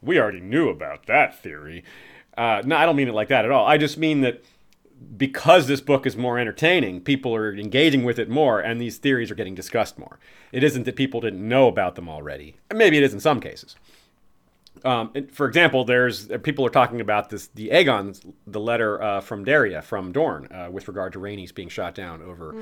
we 0.00 0.18
already 0.20 0.40
knew 0.40 0.68
about 0.68 1.06
that 1.06 1.38
theory. 1.40 1.84
Uh, 2.36 2.62
no, 2.64 2.76
I 2.76 2.86
don't 2.86 2.96
mean 2.96 3.08
it 3.08 3.14
like 3.14 3.28
that 3.28 3.44
at 3.44 3.50
all. 3.50 3.66
I 3.66 3.78
just 3.78 3.98
mean 3.98 4.20
that 4.20 4.44
because 5.16 5.66
this 5.66 5.80
book 5.80 6.06
is 6.06 6.16
more 6.16 6.38
entertaining, 6.38 7.00
people 7.00 7.34
are 7.34 7.54
engaging 7.54 8.04
with 8.04 8.18
it 8.18 8.28
more, 8.28 8.60
and 8.60 8.80
these 8.80 8.98
theories 8.98 9.30
are 9.30 9.34
getting 9.34 9.54
discussed 9.54 9.98
more. 9.98 10.18
It 10.52 10.62
isn't 10.62 10.84
that 10.84 10.96
people 10.96 11.20
didn't 11.20 11.46
know 11.46 11.68
about 11.68 11.94
them 11.94 12.08
already. 12.08 12.56
Maybe 12.72 12.96
it 12.96 13.02
is 13.02 13.12
in 13.12 13.20
some 13.20 13.40
cases. 13.40 13.76
Um, 14.84 15.12
for 15.32 15.46
example, 15.46 15.84
there's 15.84 16.30
uh, 16.30 16.38
people 16.38 16.66
are 16.66 16.70
talking 16.70 17.00
about 17.00 17.30
this 17.30 17.46
the 17.48 17.70
Aegon's 17.70 18.20
the 18.46 18.60
letter 18.60 19.02
uh, 19.02 19.20
from 19.20 19.44
Deria 19.44 19.82
from 19.82 20.12
Dorne 20.12 20.48
uh, 20.50 20.68
with 20.70 20.88
regard 20.88 21.12
to 21.14 21.18
Rhaenys 21.18 21.54
being 21.54 21.68
shot 21.68 21.94
down 21.94 22.20
over 22.22 22.54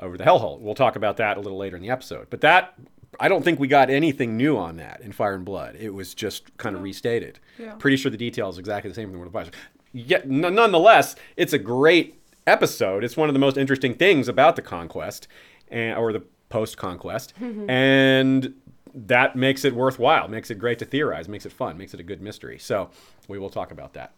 over 0.00 0.16
the 0.16 0.24
Hellholt. 0.24 0.60
We'll 0.60 0.74
talk 0.74 0.96
about 0.96 1.16
that 1.18 1.36
a 1.36 1.40
little 1.40 1.58
later 1.58 1.76
in 1.76 1.82
the 1.82 1.90
episode. 1.90 2.28
But 2.30 2.40
that 2.42 2.74
I 3.20 3.28
don't 3.28 3.42
think 3.42 3.58
we 3.58 3.68
got 3.68 3.90
anything 3.90 4.36
new 4.36 4.56
on 4.56 4.76
that 4.76 5.00
in 5.00 5.12
Fire 5.12 5.34
and 5.34 5.44
Blood. 5.44 5.76
It 5.76 5.90
was 5.90 6.14
just 6.14 6.56
kind 6.58 6.76
of 6.76 6.82
restated. 6.82 7.40
Yeah. 7.58 7.74
Pretty 7.74 7.96
sure 7.96 8.10
the 8.10 8.16
detail 8.16 8.48
is 8.48 8.58
exactly 8.58 8.88
the 8.90 8.94
same 8.94 9.06
in 9.08 9.12
the 9.12 9.18
World 9.18 9.34
of 9.34 9.42
Fire. 9.42 9.50
Yet, 9.92 10.24
n- 10.24 10.40
nonetheless, 10.54 11.16
it's 11.36 11.52
a 11.52 11.58
great 11.58 12.20
episode. 12.46 13.02
It's 13.04 13.16
one 13.16 13.28
of 13.28 13.32
the 13.34 13.38
most 13.40 13.56
interesting 13.56 13.94
things 13.94 14.28
about 14.28 14.56
the 14.56 14.62
conquest, 14.62 15.26
and, 15.68 15.98
or 15.98 16.12
the 16.12 16.22
post-conquest, 16.50 17.34
and 17.68 18.54
that 18.94 19.36
makes 19.36 19.64
it 19.64 19.74
worthwhile. 19.74 20.28
Makes 20.28 20.50
it 20.50 20.58
great 20.58 20.78
to 20.80 20.84
theorize. 20.84 21.28
Makes 21.28 21.46
it 21.46 21.52
fun. 21.52 21.78
Makes 21.78 21.94
it 21.94 22.00
a 22.00 22.02
good 22.02 22.20
mystery. 22.20 22.58
So 22.58 22.90
we 23.26 23.38
will 23.38 23.50
talk 23.50 23.70
about 23.70 23.94
that. 23.94 24.12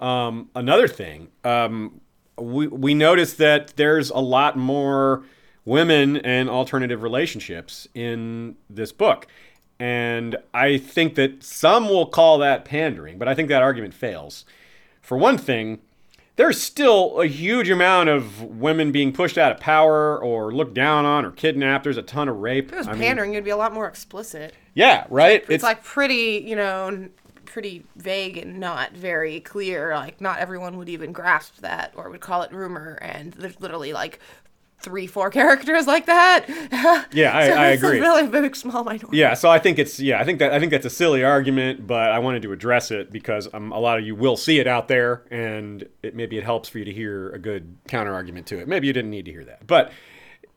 Um, 0.00 0.50
another 0.54 0.88
thing, 0.88 1.28
um, 1.44 2.00
we 2.38 2.66
we 2.66 2.94
noticed 2.94 3.38
that 3.38 3.74
there's 3.76 4.10
a 4.10 4.18
lot 4.18 4.56
more 4.56 5.24
women 5.64 6.16
and 6.18 6.48
alternative 6.48 7.02
relationships 7.02 7.86
in 7.94 8.56
this 8.70 8.90
book, 8.90 9.26
and 9.78 10.36
I 10.52 10.78
think 10.78 11.14
that 11.16 11.42
some 11.42 11.88
will 11.88 12.06
call 12.06 12.38
that 12.38 12.64
pandering, 12.64 13.18
but 13.18 13.28
I 13.28 13.34
think 13.34 13.48
that 13.50 13.62
argument 13.62 13.94
fails. 13.94 14.44
For 15.02 15.18
one 15.18 15.36
thing, 15.36 15.80
there's 16.36 16.60
still 16.60 17.20
a 17.20 17.26
huge 17.26 17.70
amount 17.70 18.08
of 18.08 18.42
women 18.42 18.90
being 18.90 19.12
pushed 19.12 19.38
out 19.38 19.52
of 19.52 19.60
power 19.60 20.18
or 20.20 20.52
looked 20.52 20.74
down 20.74 21.04
on 21.04 21.24
or 21.24 21.30
kidnapped. 21.30 21.84
There's 21.84 21.96
a 21.96 22.02
ton 22.02 22.28
of 22.28 22.38
rape. 22.38 22.68
If 22.68 22.72
it 22.72 22.78
was 22.78 22.88
I 22.88 22.92
mean, 22.92 23.02
pandering, 23.02 23.34
it'd 23.34 23.44
be 23.44 23.50
a 23.50 23.56
lot 23.56 23.72
more 23.72 23.86
explicit. 23.86 24.54
yeah, 24.74 25.06
right. 25.10 25.44
It's, 25.48 25.62
like 25.62 25.84
pretty, 25.84 26.44
you 26.46 26.56
know, 26.56 27.08
pretty 27.44 27.84
vague 27.94 28.36
and 28.36 28.58
not 28.58 28.92
very 28.92 29.38
clear. 29.40 29.94
Like 29.94 30.20
not 30.20 30.38
everyone 30.38 30.76
would 30.78 30.88
even 30.88 31.12
grasp 31.12 31.58
that 31.58 31.92
or 31.94 32.10
would 32.10 32.20
call 32.20 32.42
it 32.42 32.52
rumor. 32.52 32.98
And 33.00 33.32
there's 33.34 33.60
literally 33.60 33.92
like 33.92 34.18
three, 34.80 35.06
four 35.06 35.30
characters 35.40 35.86
like 35.86 36.06
that. 36.06 36.46
Yeah, 37.12 37.36
I- 37.36 37.46
So 37.48 37.52
I 37.54 37.68
it's 37.70 37.82
agree. 37.82 37.98
A 37.98 38.00
really 38.02 38.26
big, 38.26 38.54
small 38.56 38.84
minority. 38.84 39.16
Yeah, 39.16 39.34
so 39.34 39.48
I 39.50 39.58
think 39.58 39.78
it's 39.78 39.98
yeah, 40.00 40.20
I 40.20 40.24
think 40.24 40.38
that 40.40 40.52
I 40.52 40.58
think 40.58 40.70
that's 40.70 40.86
a 40.86 40.90
silly 40.90 41.24
argument, 41.24 41.86
but 41.86 42.10
I 42.10 42.18
wanted 42.18 42.42
to 42.42 42.52
address 42.52 42.90
it 42.90 43.10
because 43.10 43.48
um, 43.54 43.72
a 43.72 43.78
lot 43.78 43.98
of 43.98 44.04
you 44.04 44.14
will 44.14 44.36
see 44.36 44.58
it 44.58 44.66
out 44.66 44.88
there, 44.88 45.24
and 45.30 45.86
it, 46.02 46.14
maybe 46.14 46.36
it 46.38 46.44
helps 46.44 46.68
for 46.68 46.78
you 46.78 46.84
to 46.84 46.92
hear 46.92 47.30
a 47.30 47.38
good 47.38 47.76
counter 47.88 48.12
argument 48.14 48.46
to 48.48 48.58
it. 48.58 48.68
Maybe 48.68 48.86
you 48.86 48.92
didn't 48.92 49.10
need 49.10 49.24
to 49.24 49.30
hear 49.30 49.44
that, 49.44 49.66
but 49.66 49.92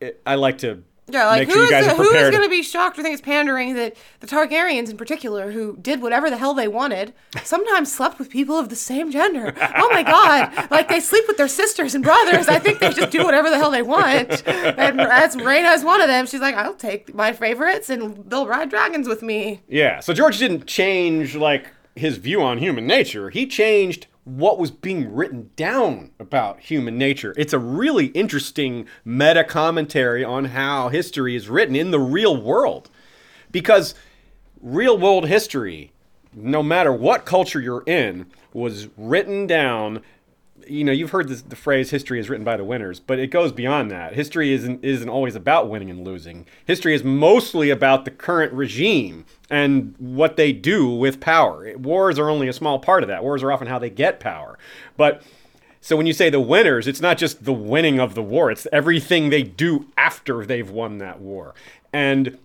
it, 0.00 0.20
I 0.26 0.34
like 0.36 0.58
to 0.58 0.82
Yeah, 1.08 1.26
like 1.26 1.48
make 1.48 1.54
sure 1.54 1.66
who's 1.66 1.96
who's 1.96 2.30
going 2.30 2.42
to 2.42 2.48
be 2.48 2.62
shocked 2.62 2.98
or 2.98 3.02
think 3.02 3.14
it's 3.14 3.22
pandering 3.22 3.74
that 3.74 3.96
the 4.20 4.26
Targaryens 4.26 4.90
in 4.90 4.96
particular, 4.96 5.52
who 5.52 5.76
did 5.78 6.02
whatever 6.02 6.28
the 6.30 6.36
hell 6.36 6.54
they 6.54 6.68
wanted, 6.68 7.14
sometimes 7.42 7.90
slept 7.92 8.18
with 8.18 8.30
people 8.30 8.58
of 8.58 8.68
the 8.68 8.76
same 8.76 9.10
gender. 9.10 9.54
Oh 9.76 9.88
my 9.90 10.02
god! 10.02 10.70
Like 10.70 10.88
they 10.88 11.00
sleep 11.00 11.24
with 11.26 11.36
their 11.36 11.48
sisters 11.48 11.94
and 11.94 12.04
brothers. 12.04 12.48
I 12.48 12.58
think 12.58 12.80
they 12.80 12.92
just 12.92 13.10
do 13.10 13.24
whatever 13.24 13.50
the 13.50 13.56
hell 13.56 13.70
they 13.70 13.82
want. 13.82 14.46
And 14.46 14.98
that's 14.98 15.34
is 15.34 15.84
one 15.84 16.00
of 16.00 16.08
them. 16.08 16.26
She's 16.26 16.40
like, 16.40 16.54
I'll 16.54 16.74
take 16.74 17.14
my 17.14 17.32
favorites 17.32 17.90
and 17.90 18.28
they'll 18.30 18.46
ride 18.46 18.70
dragons 18.70 19.08
with 19.08 19.22
me. 19.22 19.62
Yeah, 19.68 20.00
so 20.00 20.12
George 20.12 20.38
didn't 20.38 20.66
change 20.66 21.34
like 21.34 21.72
his 21.94 22.16
view 22.18 22.42
on 22.42 22.58
human 22.58 22.86
nature. 22.86 23.30
He 23.30 23.46
changed 23.46 24.06
what 24.28 24.58
was 24.58 24.70
being 24.70 25.14
written 25.14 25.50
down 25.56 26.10
about 26.18 26.60
human 26.60 26.98
nature. 26.98 27.32
It's 27.38 27.54
a 27.54 27.58
really 27.58 28.06
interesting 28.06 28.86
meta 29.02 29.42
commentary 29.42 30.22
on 30.22 30.46
how 30.46 30.90
history 30.90 31.34
is 31.34 31.48
written 31.48 31.74
in 31.74 31.90
the 31.90 31.98
real 31.98 32.36
world. 32.36 32.90
Because 33.50 33.94
real 34.60 34.98
world 34.98 35.26
history, 35.28 35.92
no 36.34 36.62
matter 36.62 36.92
what 36.92 37.24
culture 37.24 37.60
you're 37.60 37.84
in, 37.86 38.26
was 38.52 38.88
written 38.98 39.46
down 39.46 40.02
you 40.68 40.84
know, 40.84 40.92
you've 40.92 41.10
heard 41.10 41.28
this, 41.28 41.42
the 41.42 41.56
phrase 41.56 41.90
"history 41.90 42.20
is 42.20 42.28
written 42.28 42.44
by 42.44 42.56
the 42.56 42.64
winners," 42.64 43.00
but 43.00 43.18
it 43.18 43.28
goes 43.28 43.52
beyond 43.52 43.90
that. 43.90 44.14
History 44.14 44.52
isn't 44.52 44.84
isn't 44.84 45.08
always 45.08 45.34
about 45.34 45.68
winning 45.68 45.90
and 45.90 46.06
losing. 46.06 46.46
History 46.66 46.94
is 46.94 47.02
mostly 47.02 47.70
about 47.70 48.04
the 48.04 48.10
current 48.10 48.52
regime 48.52 49.24
and 49.50 49.94
what 49.98 50.36
they 50.36 50.52
do 50.52 50.88
with 50.88 51.20
power. 51.20 51.76
Wars 51.76 52.18
are 52.18 52.30
only 52.30 52.48
a 52.48 52.52
small 52.52 52.78
part 52.78 53.02
of 53.02 53.08
that. 53.08 53.22
Wars 53.22 53.42
are 53.42 53.52
often 53.52 53.68
how 53.68 53.78
they 53.78 53.90
get 53.90 54.20
power. 54.20 54.58
But 54.96 55.22
so 55.80 55.96
when 55.96 56.06
you 56.06 56.12
say 56.12 56.30
the 56.30 56.40
winners, 56.40 56.86
it's 56.86 57.00
not 57.00 57.18
just 57.18 57.44
the 57.44 57.52
winning 57.52 57.98
of 57.98 58.14
the 58.14 58.22
war; 58.22 58.50
it's 58.50 58.66
everything 58.72 59.30
they 59.30 59.42
do 59.42 59.86
after 59.96 60.44
they've 60.44 60.70
won 60.70 60.98
that 60.98 61.20
war. 61.20 61.54
And 61.92 62.38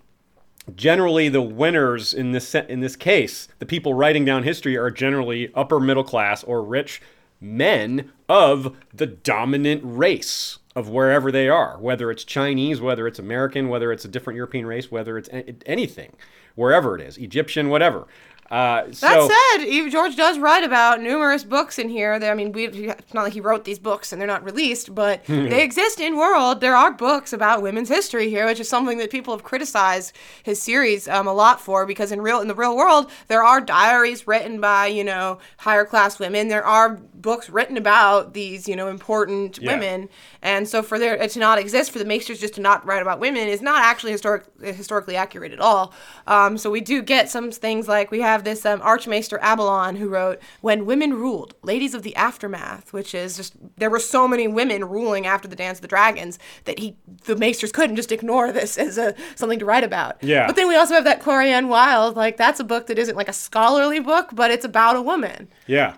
generally 0.75 1.29
the 1.29 1.41
winners 1.41 2.13
in 2.13 2.31
this 2.31 2.55
in 2.55 2.79
this 2.79 2.95
case, 2.95 3.47
the 3.59 3.65
people 3.65 3.93
writing 3.93 4.23
down 4.25 4.43
history 4.43 4.77
are 4.77 4.89
generally 4.89 5.51
upper 5.53 5.79
middle 5.79 6.03
class 6.03 6.43
or 6.43 6.63
rich 6.63 7.01
men 7.43 8.11
of 8.29 8.75
the 8.93 9.05
dominant 9.05 9.81
race 9.83 10.59
of 10.75 10.89
wherever 10.89 11.31
they 11.31 11.49
are, 11.49 11.77
whether 11.77 12.09
it's 12.09 12.23
Chinese, 12.23 12.81
whether 12.81 13.05
it's 13.05 13.19
American, 13.19 13.67
whether 13.67 13.91
it's 13.91 14.05
a 14.05 14.07
different 14.07 14.37
European 14.37 14.65
race, 14.65 14.91
whether 14.91 15.17
it's 15.17 15.29
anything, 15.65 16.13
wherever 16.55 16.95
it 16.95 17.01
is, 17.01 17.17
Egyptian, 17.17 17.69
whatever. 17.69 18.07
Uh, 18.53 18.83
That 19.01 19.31
said, 19.57 19.65
Eve 19.67 19.91
George 19.91 20.15
does 20.15 20.37
write 20.37 20.63
about 20.63 21.01
numerous 21.01 21.43
books 21.43 21.79
in 21.79 21.89
here. 21.89 22.19
That, 22.19 22.31
I 22.31 22.35
mean, 22.35 22.51
we, 22.51 22.65
it's 22.67 23.13
not 23.13 23.23
like 23.23 23.33
he 23.33 23.41
wrote 23.41 23.63
these 23.65 23.79
books 23.79 24.11
and 24.11 24.21
they're 24.21 24.27
not 24.27 24.43
released, 24.43 24.93
but 24.93 25.25
they 25.27 25.63
exist 25.63 25.99
in 25.99 26.17
world. 26.17 26.61
There 26.61 26.75
are 26.75 26.91
books 26.93 27.33
about 27.33 27.61
women's 27.63 27.89
history 27.89 28.29
here, 28.29 28.45
which 28.45 28.59
is 28.59 28.69
something 28.69 28.99
that 28.99 29.09
people 29.09 29.33
have 29.33 29.43
criticized 29.43 30.13
his 30.43 30.61
series 30.61 31.07
um, 31.07 31.27
a 31.27 31.33
lot 31.33 31.59
for 31.59 31.85
because 31.85 32.11
in 32.11 32.21
real 32.21 32.41
in 32.41 32.47
the 32.47 32.55
real 32.55 32.75
world 32.77 33.09
there 33.27 33.43
are 33.43 33.59
diaries 33.59 34.27
written 34.27 34.61
by 34.61 34.85
you 34.87 35.03
know 35.03 35.39
higher 35.57 35.85
class 35.85 36.19
women. 36.19 36.47
There 36.47 36.63
are 36.65 36.99
books 37.15 37.49
written 37.49 37.77
about 37.77 38.33
these 38.33 38.67
you 38.67 38.75
know 38.75 38.87
important 38.87 39.57
Yeah. 39.59 39.73
women, 39.73 40.09
and 40.41 40.67
so 40.67 40.83
for 40.83 40.99
there 40.99 41.17
to 41.27 41.39
not 41.39 41.57
exist 41.57 41.91
for 41.91 41.99
the 41.99 42.05
Maesters 42.05 42.39
just 42.39 42.53
to 42.55 42.61
not 42.61 42.85
write 42.85 43.01
about 43.01 43.19
women 43.19 43.47
is 43.47 43.61
not 43.61 43.83
actually 43.83 44.11
historic 44.11 44.43
historically 44.61 45.15
accurate 45.15 45.51
at 45.53 45.59
all. 45.59 45.93
Um, 46.27 46.57
so 46.57 46.69
we 46.69 46.81
do 46.81 47.01
get 47.01 47.29
some 47.29 47.51
things 47.51 47.87
like 47.87 48.11
we 48.11 48.21
have 48.21 48.42
this 48.43 48.65
um, 48.65 48.81
Archmaester 48.81 49.39
Abalon 49.39 49.97
who 49.97 50.09
wrote 50.09 50.39
"When 50.61 50.85
Women 50.85 51.13
Ruled: 51.13 51.55
Ladies 51.63 51.93
of 51.93 52.03
the 52.03 52.15
Aftermath," 52.15 52.93
which 52.93 53.13
is 53.13 53.37
just 53.37 53.55
there 53.77 53.89
were 53.89 53.99
so 53.99 54.27
many 54.27 54.47
women 54.47 54.85
ruling 54.85 55.25
after 55.25 55.47
the 55.47 55.55
Dance 55.55 55.77
of 55.77 55.81
the 55.81 55.87
Dragons 55.87 56.39
that 56.65 56.79
he 56.79 56.95
the 57.25 57.35
Maesters 57.35 57.71
couldn't 57.71 57.95
just 57.95 58.11
ignore 58.11 58.51
this 58.51 58.77
as 58.83 58.97
a 58.97 59.15
something 59.35 59.59
to 59.59 59.65
write 59.65 59.83
about. 59.83 60.23
Yeah. 60.23 60.47
But 60.47 60.55
then 60.55 60.67
we 60.67 60.75
also 60.75 60.93
have 60.93 61.03
that 61.05 61.21
Corianne 61.21 61.67
Wild, 61.67 62.15
like 62.15 62.37
that's 62.37 62.59
a 62.59 62.63
book 62.63 62.87
that 62.87 62.97
isn't 62.97 63.15
like 63.15 63.29
a 63.29 63.33
scholarly 63.33 63.99
book, 63.99 64.29
but 64.33 64.51
it's 64.51 64.65
about 64.65 64.95
a 64.95 65.01
woman. 65.01 65.47
Yeah, 65.67 65.95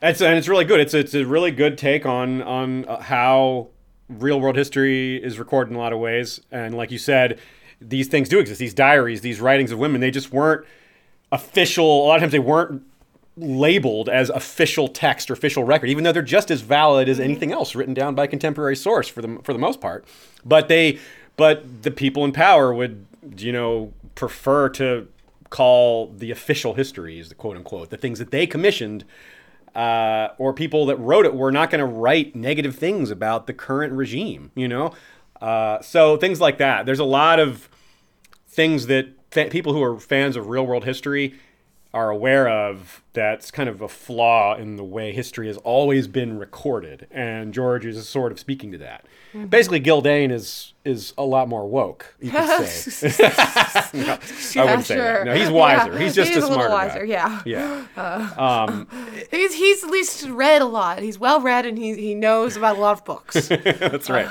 it's 0.00 0.20
and 0.20 0.38
it's 0.38 0.48
really 0.48 0.64
good. 0.64 0.80
It's 0.80 0.94
it's 0.94 1.14
a 1.14 1.24
really 1.24 1.50
good 1.50 1.78
take 1.78 2.06
on 2.06 2.42
on 2.42 2.84
uh, 2.86 3.00
how 3.00 3.68
real 4.08 4.40
world 4.40 4.56
history 4.56 5.22
is 5.22 5.38
recorded 5.38 5.70
in 5.70 5.76
a 5.76 5.78
lot 5.78 5.92
of 5.92 5.98
ways. 5.98 6.40
And 6.50 6.76
like 6.76 6.90
you 6.90 6.98
said, 6.98 7.38
these 7.80 8.08
things 8.08 8.28
do 8.28 8.38
exist. 8.38 8.58
These 8.58 8.74
diaries, 8.74 9.20
these 9.20 9.40
writings 9.40 9.72
of 9.72 9.78
women, 9.78 10.00
they 10.00 10.10
just 10.10 10.32
weren't 10.32 10.66
official. 11.32 12.04
A 12.04 12.06
lot 12.06 12.16
of 12.16 12.20
times 12.20 12.32
they 12.32 12.38
weren't 12.38 12.82
labeled 13.36 14.08
as 14.08 14.28
official 14.30 14.88
text 14.88 15.30
or 15.30 15.32
official 15.32 15.64
record, 15.64 15.88
even 15.88 16.04
though 16.04 16.12
they're 16.12 16.22
just 16.22 16.50
as 16.50 16.60
valid 16.60 17.08
as 17.08 17.18
anything 17.18 17.50
else 17.50 17.74
written 17.74 17.94
down 17.94 18.14
by 18.14 18.24
a 18.24 18.28
contemporary 18.28 18.76
source 18.76 19.08
for 19.08 19.22
the 19.22 19.40
for 19.42 19.52
the 19.52 19.58
most 19.58 19.80
part. 19.80 20.04
But 20.44 20.68
they, 20.68 20.98
but 21.36 21.82
the 21.82 21.90
people 21.90 22.24
in 22.24 22.32
power 22.32 22.72
would, 22.72 23.06
you 23.38 23.52
know, 23.52 23.92
prefer 24.14 24.68
to 24.70 25.08
call 25.48 26.08
the 26.08 26.30
official 26.30 26.74
histories, 26.74 27.30
the 27.30 27.34
quote 27.34 27.56
unquote, 27.56 27.90
the 27.90 27.96
things 27.96 28.18
that 28.18 28.30
they 28.30 28.46
commissioned, 28.46 29.04
uh, 29.74 30.28
or 30.38 30.52
people 30.52 30.84
that 30.86 30.96
wrote 30.96 31.24
it 31.24 31.34
were 31.34 31.52
not 31.52 31.70
going 31.70 31.78
to 31.78 31.86
write 31.86 32.36
negative 32.36 32.76
things 32.76 33.10
about 33.10 33.46
the 33.46 33.54
current 33.54 33.94
regime. 33.94 34.50
You 34.54 34.68
know, 34.68 34.92
uh, 35.40 35.80
so 35.80 36.18
things 36.18 36.40
like 36.40 36.58
that. 36.58 36.84
There's 36.84 36.98
a 36.98 37.04
lot 37.04 37.40
of 37.40 37.70
things 38.46 38.86
that 38.88 39.08
fa- 39.32 39.48
people 39.50 39.72
who 39.72 39.82
are 39.82 39.98
fans 39.98 40.36
of 40.36 40.48
real 40.48 40.66
world 40.66 40.84
history 40.84 41.34
are 41.94 42.08
aware 42.08 42.48
of 42.48 43.02
that's 43.12 43.50
kind 43.50 43.68
of 43.68 43.82
a 43.82 43.88
flaw 43.88 44.54
in 44.56 44.76
the 44.76 44.84
way 44.84 45.12
history 45.12 45.46
has 45.46 45.58
always 45.58 46.08
been 46.08 46.38
recorded 46.38 47.06
and 47.10 47.52
george 47.52 47.84
is 47.84 48.08
sort 48.08 48.32
of 48.32 48.38
speaking 48.38 48.72
to 48.72 48.78
that 48.78 49.04
mm-hmm. 49.34 49.46
basically 49.46 49.78
Gyldayn 49.78 50.30
is 50.30 50.72
is 50.86 51.12
a 51.18 51.22
lot 51.22 51.48
more 51.48 51.68
woke 51.68 52.14
you 52.18 52.30
could 52.30 52.66
say 52.66 53.08
No, 53.94 54.18
i 54.62 54.64
wouldn't 54.64 54.86
say 54.86 54.96
that 54.96 55.26
no 55.26 55.34
he's 55.34 55.50
wiser 55.50 55.92
Yeah, 55.92 55.98
he's 55.98 56.14
just 56.14 56.28
he's 56.32 56.36
a 56.38 56.40
a 56.40 56.48
little 56.48 56.54
smarter 56.54 56.72
wiser, 56.72 57.06
guy. 57.06 57.12
yeah. 57.12 57.42
yeah 57.44 57.86
uh, 58.38 58.66
um, 58.70 58.88
He's 59.30 59.54
he's 59.54 59.84
at 59.84 59.90
least 59.90 60.26
read 60.28 60.62
a 60.62 60.66
lot. 60.66 61.00
He's 61.00 61.18
well 61.18 61.40
read 61.40 61.66
and 61.66 61.76
he 61.76 61.94
he 61.94 62.14
knows 62.14 62.56
about 62.56 62.76
a 62.76 62.80
lot 62.80 62.98
of 62.98 63.04
books. 63.04 63.48
That's 63.48 64.08
uh. 64.08 64.12
right. 64.12 64.28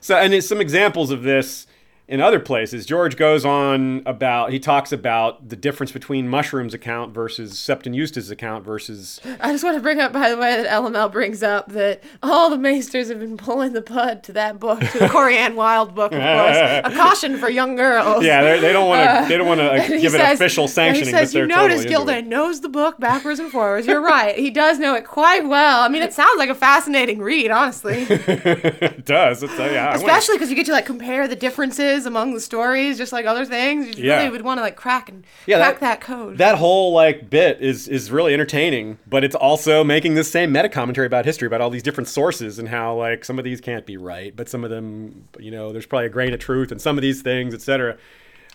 So, 0.00 0.16
and 0.16 0.32
it's 0.34 0.46
some 0.46 0.60
examples 0.60 1.10
of 1.10 1.22
this 1.22 1.66
in 2.08 2.22
other 2.22 2.40
places. 2.40 2.86
George 2.86 3.16
goes 3.18 3.44
on 3.44 4.02
about, 4.06 4.50
he 4.50 4.58
talks 4.58 4.92
about 4.92 5.46
the 5.50 5.56
difference 5.56 5.92
between 5.92 6.26
Mushroom's 6.26 6.72
account 6.72 7.12
versus 7.12 7.52
Septon 7.54 7.94
Eustace's 7.94 8.30
account 8.30 8.64
versus. 8.64 9.20
I 9.40 9.52
just 9.52 9.62
want 9.62 9.76
to 9.76 9.82
bring 9.82 10.00
up, 10.00 10.10
by 10.10 10.30
the 10.30 10.38
way, 10.38 10.56
that 10.56 10.66
LML 10.70 11.12
brings 11.12 11.42
up 11.42 11.70
that 11.72 12.02
all 12.22 12.48
the 12.48 12.56
maesters 12.56 13.08
have 13.10 13.20
been 13.20 13.36
pulling 13.36 13.74
the 13.74 13.82
bud 13.82 14.22
to 14.24 14.32
that 14.32 14.58
book, 14.58 14.80
to 14.80 14.98
the 14.98 15.06
Corianne 15.08 15.54
Wild 15.54 15.94
book, 15.94 16.12
of 16.12 16.18
course. 16.18 16.56
A 16.84 16.90
caution 16.96 17.36
for 17.36 17.50
young 17.50 17.76
girls. 17.76 18.24
Yeah, 18.24 18.42
they're- 18.42 18.72
don't 18.72 18.88
want 18.88 19.24
to. 19.24 19.28
they 19.28 19.36
don't 19.36 19.46
want 19.46 19.60
to 19.60 19.88
give 20.00 20.14
it 20.14 20.18
says- 20.18 20.34
official 20.40 20.66
sanctioning. 20.66 21.12
He 21.14 21.18
says, 21.18 21.34
"You 21.34 21.46
notice 21.46 21.84
totally 21.84 21.94
into 21.94 22.12
it." 22.12 22.24
Gyldayn 22.24 22.26
knows 22.28 22.60
the 22.60 22.68
book 22.68 22.98
backwards 22.98 23.38
and 23.40 23.50
forwards. 23.50 23.86
You're 23.86 24.00
right. 24.02 24.36
He 24.38 24.50
does 24.50 24.78
know 24.78 24.94
it 24.94 25.04
quite 25.06 25.46
well. 25.46 25.80
I 25.82 25.88
mean, 25.88 26.02
it 26.02 26.12
sounds 26.14 26.38
like 26.38 26.48
a 26.48 26.54
fascinating 26.54 27.18
read, 27.20 27.50
honestly. 27.50 28.06
it 28.08 29.04
does. 29.04 29.42
It's, 29.42 29.58
uh, 29.58 29.68
yeah, 29.72 29.94
Especially 29.94 30.36
because 30.36 30.50
you 30.50 30.56
get 30.56 30.66
to 30.66 30.72
like 30.72 30.86
compare 30.86 31.28
the 31.28 31.36
differences 31.36 31.97
is 31.98 32.06
among 32.06 32.32
the 32.32 32.40
stories, 32.40 32.96
just 32.96 33.12
like 33.12 33.26
other 33.26 33.44
things. 33.44 33.98
You 33.98 34.04
Yeah. 34.04 34.16
really 34.18 34.30
would 34.30 34.42
want 34.42 34.56
to 34.58 34.62
like 34.62 34.76
crack 34.76 35.10
and 35.10 35.24
Yeah, 35.46 35.58
crack 35.58 35.80
that- 35.80 35.80
that, 35.80 36.00
code. 36.00 36.38
that 36.38 36.56
whole 36.56 36.92
like 36.94 37.28
bit 37.28 37.60
is 37.60 37.86
is 37.88 38.10
really 38.10 38.32
entertaining, 38.32 38.98
but 39.06 39.22
it's 39.24 39.34
also 39.34 39.84
making 39.84 40.14
this 40.14 40.30
same 40.30 40.50
meta 40.52 40.68
commentary 40.70 41.06
about 41.06 41.26
history 41.26 41.46
about 41.46 41.60
all 41.60 41.68
these 41.70 41.82
different 41.82 42.08
sources 42.08 42.58
and 42.58 42.68
how 42.70 42.94
like 42.96 43.24
some 43.24 43.38
of 43.38 43.44
these 43.44 43.60
can't 43.60 43.84
be 43.84 43.96
right, 43.98 44.34
but 44.34 44.48
some 44.48 44.64
of 44.64 44.70
them, 44.70 45.24
you 45.38 45.50
know, 45.50 45.72
there's 45.72 45.84
probably 45.86 46.06
a 46.06 46.10
grain 46.10 46.32
of 46.32 46.40
truth 46.40 46.72
in 46.72 46.78
some 46.78 46.96
of 46.96 47.02
these 47.02 47.20
things, 47.20 47.52
etc. 47.52 47.96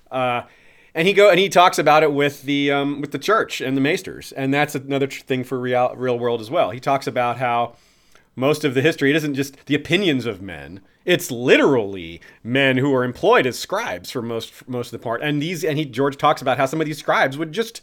Uh, 0.09 0.41
and 0.95 1.07
he 1.07 1.13
go 1.13 1.29
and 1.29 1.39
he 1.39 1.49
talks 1.49 1.79
about 1.79 2.03
it 2.03 2.13
with 2.13 2.43
the 2.43 2.71
um, 2.71 3.01
with 3.01 3.11
the 3.11 3.19
church 3.19 3.61
and 3.61 3.75
the 3.75 3.81
maesters, 3.81 4.31
and 4.31 4.53
that's 4.53 4.75
another 4.75 5.07
thing 5.07 5.43
for 5.43 5.59
real 5.59 5.93
real 5.95 6.17
world 6.19 6.39
as 6.39 6.49
well. 6.51 6.69
He 6.71 6.79
talks 6.79 7.07
about 7.07 7.37
how 7.37 7.75
most 8.35 8.63
of 8.63 8.73
the 8.73 8.81
history 8.81 9.09
it 9.09 9.15
isn't 9.15 9.33
just 9.35 9.65
the 9.65 9.75
opinions 9.75 10.25
of 10.25 10.41
men 10.41 10.81
it's 11.05 11.29
literally 11.31 12.21
men 12.43 12.77
who 12.77 12.93
are 12.93 13.03
employed 13.03 13.45
as 13.45 13.57
scribes 13.59 14.09
for 14.11 14.21
most 14.21 14.51
for 14.51 14.69
most 14.69 14.87
of 14.93 14.99
the 14.99 15.03
part. 15.03 15.21
And 15.21 15.41
these 15.41 15.63
and 15.63 15.77
he 15.77 15.85
george 15.85 16.17
talks 16.17 16.41
about 16.41 16.57
how 16.57 16.65
some 16.65 16.79
of 16.81 16.87
these 16.87 16.99
scribes 16.99 17.37
would 17.37 17.51
just 17.51 17.81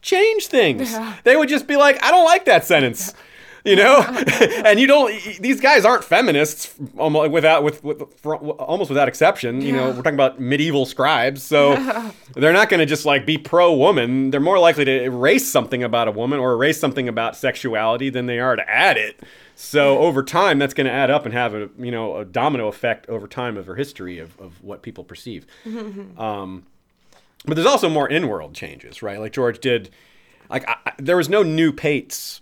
change 0.00 0.46
things. 0.46 0.90
Yeah. 0.90 1.16
they 1.24 1.36
would 1.36 1.48
just 1.48 1.66
be 1.68 1.76
like 1.76 2.02
i 2.02 2.10
don't 2.10 2.24
like 2.24 2.44
that 2.46 2.64
sentence 2.64 3.14
you 3.64 3.76
know? 3.76 4.00
And 4.64 4.78
you 4.80 4.86
don't 4.86 5.12
these 5.40 5.60
guys 5.60 5.84
aren't 5.84 6.04
feminists 6.04 6.74
almost 6.96 7.30
without 7.30 7.62
with, 7.64 7.82
with 7.84 8.02
almost 8.24 8.88
without 8.90 9.08
exception. 9.08 9.60
You 9.60 9.72
know 9.72 9.88
we're 9.90 9.96
talking 9.96 10.14
about 10.14 10.40
medieval 10.40 10.86
scribes 10.86 11.42
so 11.42 11.74
they're 12.34 12.52
not 12.52 12.68
going 12.68 12.80
to 12.80 12.86
just 12.86 13.04
like 13.04 13.26
be 13.26 13.36
pro 13.38 13.72
woman 13.74 14.30
they're 14.30 14.40
more 14.40 14.58
likely 14.58 14.84
to 14.84 15.02
erase 15.02 15.50
something 15.50 15.82
about 15.82 16.08
a 16.08 16.12
woman 16.12 16.38
or 16.38 16.52
erase 16.52 16.78
something 16.80 17.08
about 17.08 17.36
sexuality 17.36 18.08
than 18.10 18.26
they 18.26 18.38
are 18.38 18.56
to 18.56 18.68
add 18.70 18.96
it. 18.96 19.20
So 19.56 19.98
over 19.98 20.22
time 20.22 20.58
that's 20.58 20.74
going 20.74 20.86
to 20.86 20.92
add 20.92 21.10
up 21.10 21.24
and 21.24 21.34
have 21.34 21.54
a 21.54 21.68
you 21.78 21.90
know 21.90 22.16
a 22.18 22.24
domino 22.24 22.68
effect 22.68 23.08
over 23.08 23.26
time 23.26 23.56
of 23.56 23.66
her 23.66 23.74
history 23.74 24.18
of, 24.18 24.38
of 24.40 24.62
what 24.62 24.82
people 24.82 25.04
perceive. 25.04 25.46
Um, 26.18 26.64
but 27.44 27.54
there's 27.54 27.66
also 27.66 27.88
more 27.88 28.08
in-world 28.08 28.54
changes 28.54 29.02
right? 29.02 29.18
Like 29.18 29.32
george 29.32 29.58
did 29.58 29.90
like 30.48 30.64
I- 30.68 30.92
there 30.98 31.16
was 31.16 31.28
no 31.28 31.42
new 31.42 31.72
pates 31.72 32.40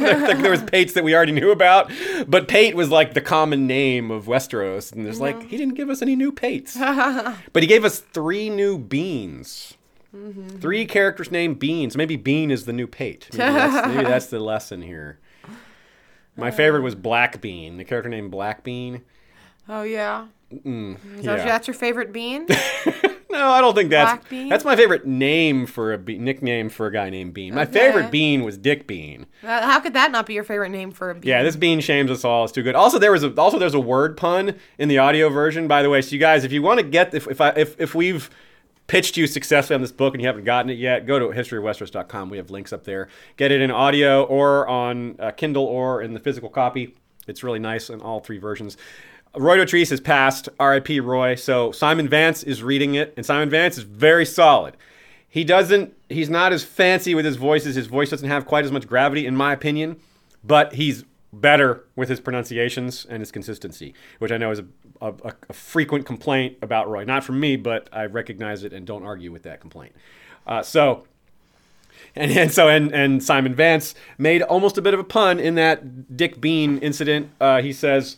there, 0.00 0.34
there- 0.34 0.50
was 0.50 0.62
pates 0.70 0.92
that 0.94 1.04
we 1.04 1.14
already 1.14 1.32
knew 1.32 1.50
about 1.50 1.90
but 2.26 2.48
pate 2.48 2.74
was 2.76 2.90
like 2.90 3.14
the 3.14 3.20
common 3.20 3.66
name 3.66 4.10
of 4.10 4.26
westeros 4.26 4.92
and 4.92 5.04
there's 5.04 5.20
like 5.20 5.42
he 5.48 5.56
didn't 5.56 5.74
give 5.74 5.90
us 5.90 6.02
any 6.02 6.16
new 6.16 6.32
pates. 6.32 6.76
But 7.52 7.62
he 7.62 7.66
gave 7.66 7.84
us 7.84 7.98
three 8.00 8.50
new 8.50 8.78
beans. 8.78 9.74
Mm-hmm. 10.14 10.58
Three 10.58 10.86
characters 10.86 11.30
named 11.30 11.58
beans. 11.58 11.96
Maybe 11.96 12.16
bean 12.16 12.50
is 12.50 12.64
the 12.64 12.72
new 12.72 12.86
pate. 12.86 13.28
Maybe 13.32 13.52
that's, 13.52 13.88
maybe 13.88 14.04
that's 14.04 14.26
the 14.26 14.40
lesson 14.40 14.82
here. 14.82 15.18
My 16.36 16.50
favorite 16.50 16.82
was 16.82 16.94
black 16.94 17.40
bean 17.40 17.76
the 17.76 17.84
character 17.84 18.08
named 18.08 18.30
black 18.30 18.62
bean. 18.64 19.02
Oh 19.68 19.82
yeah. 19.82 20.26
That- 20.50 20.98
yeah. 21.22 21.44
That's 21.44 21.66
your 21.66 21.74
favorite 21.74 22.12
bean? 22.12 22.46
No, 23.36 23.48
I 23.50 23.60
don't 23.60 23.74
think 23.74 23.90
that's 23.90 24.12
Black 24.12 24.28
Bean? 24.28 24.48
that's 24.48 24.64
my 24.64 24.76
favorite 24.76 25.06
name 25.06 25.66
for 25.66 25.92
a 25.92 25.98
be- 25.98 26.18
nickname 26.18 26.68
for 26.68 26.86
a 26.86 26.92
guy 26.92 27.10
named 27.10 27.34
Bean. 27.34 27.54
My 27.54 27.62
Okay. 27.62 27.72
favorite 27.72 28.10
Bean 28.10 28.42
was 28.44 28.56
Dick 28.56 28.86
Bean. 28.86 29.26
Uh, 29.44 29.62
How 29.62 29.78
could 29.80 29.94
that 29.94 30.10
not 30.10 30.26
be 30.26 30.34
your 30.34 30.44
favorite 30.44 30.70
name 30.70 30.90
for 30.90 31.10
a 31.10 31.14
bean? 31.14 31.22
Yeah, 31.28 31.42
this 31.42 31.56
Bean 31.56 31.80
shames 31.80 32.10
us 32.10 32.24
all. 32.24 32.44
It's 32.44 32.52
too 32.52 32.62
good. 32.62 32.74
Also, 32.74 32.98
there 32.98 33.12
was 33.12 33.22
a, 33.22 33.34
also 33.40 33.58
there's 33.58 33.74
a 33.74 33.80
word 33.80 34.16
pun 34.16 34.54
in 34.78 34.88
the 34.88 34.98
audio 34.98 35.28
version, 35.28 35.68
by 35.68 35.82
the 35.82 35.90
way. 35.90 36.00
So 36.02 36.12
you 36.14 36.18
guys, 36.18 36.44
if 36.44 36.52
you 36.52 36.62
want 36.62 36.80
to 36.80 36.84
get 36.86 37.12
if 37.14 37.26
if 37.28 37.40
I 37.40 37.50
if 37.50 37.80
if 37.80 37.94
we've 37.94 38.30
pitched 38.86 39.16
you 39.16 39.26
successfully 39.26 39.74
on 39.74 39.80
this 39.80 39.90
book 39.92 40.14
and 40.14 40.22
you 40.22 40.28
haven't 40.28 40.44
gotten 40.44 40.70
it 40.70 40.78
yet, 40.78 41.06
go 41.06 41.18
to 41.18 41.26
historyofwesteros.com. 41.26 42.30
We 42.30 42.36
have 42.36 42.50
links 42.50 42.72
up 42.72 42.84
there. 42.84 43.08
Get 43.36 43.50
it 43.50 43.60
in 43.60 43.70
audio 43.70 44.22
or 44.24 44.66
on 44.68 45.16
uh, 45.18 45.32
Kindle 45.32 45.64
or 45.64 46.02
in 46.02 46.14
the 46.14 46.20
physical 46.20 46.48
copy. 46.48 46.94
It's 47.26 47.42
really 47.42 47.58
nice 47.58 47.90
in 47.90 48.00
all 48.00 48.20
three 48.20 48.38
versions. 48.38 48.76
Roy 49.36 49.58
Dotrice 49.58 49.90
has 49.90 50.00
passed, 50.00 50.48
R.I.P. 50.58 51.00
Roy. 51.00 51.34
So 51.34 51.72
Simon 51.72 52.08
Vance 52.08 52.42
is 52.42 52.62
reading 52.62 52.94
it, 52.94 53.12
and 53.16 53.26
Simon 53.26 53.50
Vance 53.50 53.76
is 53.76 53.84
very 53.84 54.24
solid. 54.24 54.76
He 55.28 55.44
doesn't, 55.44 55.94
he's 56.08 56.30
not 56.30 56.52
as 56.52 56.64
fancy 56.64 57.14
with 57.14 57.24
his 57.24 57.36
voices. 57.36 57.74
His 57.76 57.86
voice 57.86 58.10
doesn't 58.10 58.28
have 58.28 58.46
quite 58.46 58.64
as 58.64 58.72
much 58.72 58.86
gravity, 58.86 59.26
in 59.26 59.36
my 59.36 59.52
opinion, 59.52 59.96
but 60.42 60.74
he's 60.74 61.04
better 61.32 61.84
with 61.94 62.08
his 62.08 62.20
pronunciations 62.20 63.04
and 63.04 63.20
his 63.20 63.30
consistency, 63.30 63.92
which 64.18 64.32
I 64.32 64.38
know 64.38 64.50
is 64.50 64.60
a, 64.60 64.64
a, 65.02 65.34
a 65.48 65.52
frequent 65.52 66.06
complaint 66.06 66.56
about 66.62 66.88
Roy. 66.88 67.04
Not 67.04 67.24
from 67.24 67.38
me, 67.38 67.56
but 67.56 67.88
I 67.92 68.06
recognize 68.06 68.64
it 68.64 68.72
and 68.72 68.86
don't 68.86 69.04
argue 69.04 69.30
with 69.30 69.42
that 69.42 69.60
complaint. 69.60 69.94
Uh, 70.46 70.62
so, 70.62 71.04
and, 72.14 72.30
and 72.30 72.50
so 72.50 72.68
and, 72.68 72.92
and 72.94 73.22
Simon 73.22 73.54
Vance 73.54 73.94
made 74.16 74.40
almost 74.40 74.78
a 74.78 74.82
bit 74.82 74.94
of 74.94 75.00
a 75.00 75.04
pun 75.04 75.38
in 75.38 75.56
that 75.56 76.16
Dick 76.16 76.40
Bean 76.40 76.78
incident. 76.78 77.30
Uh, 77.40 77.60
he 77.60 77.72
says, 77.72 78.16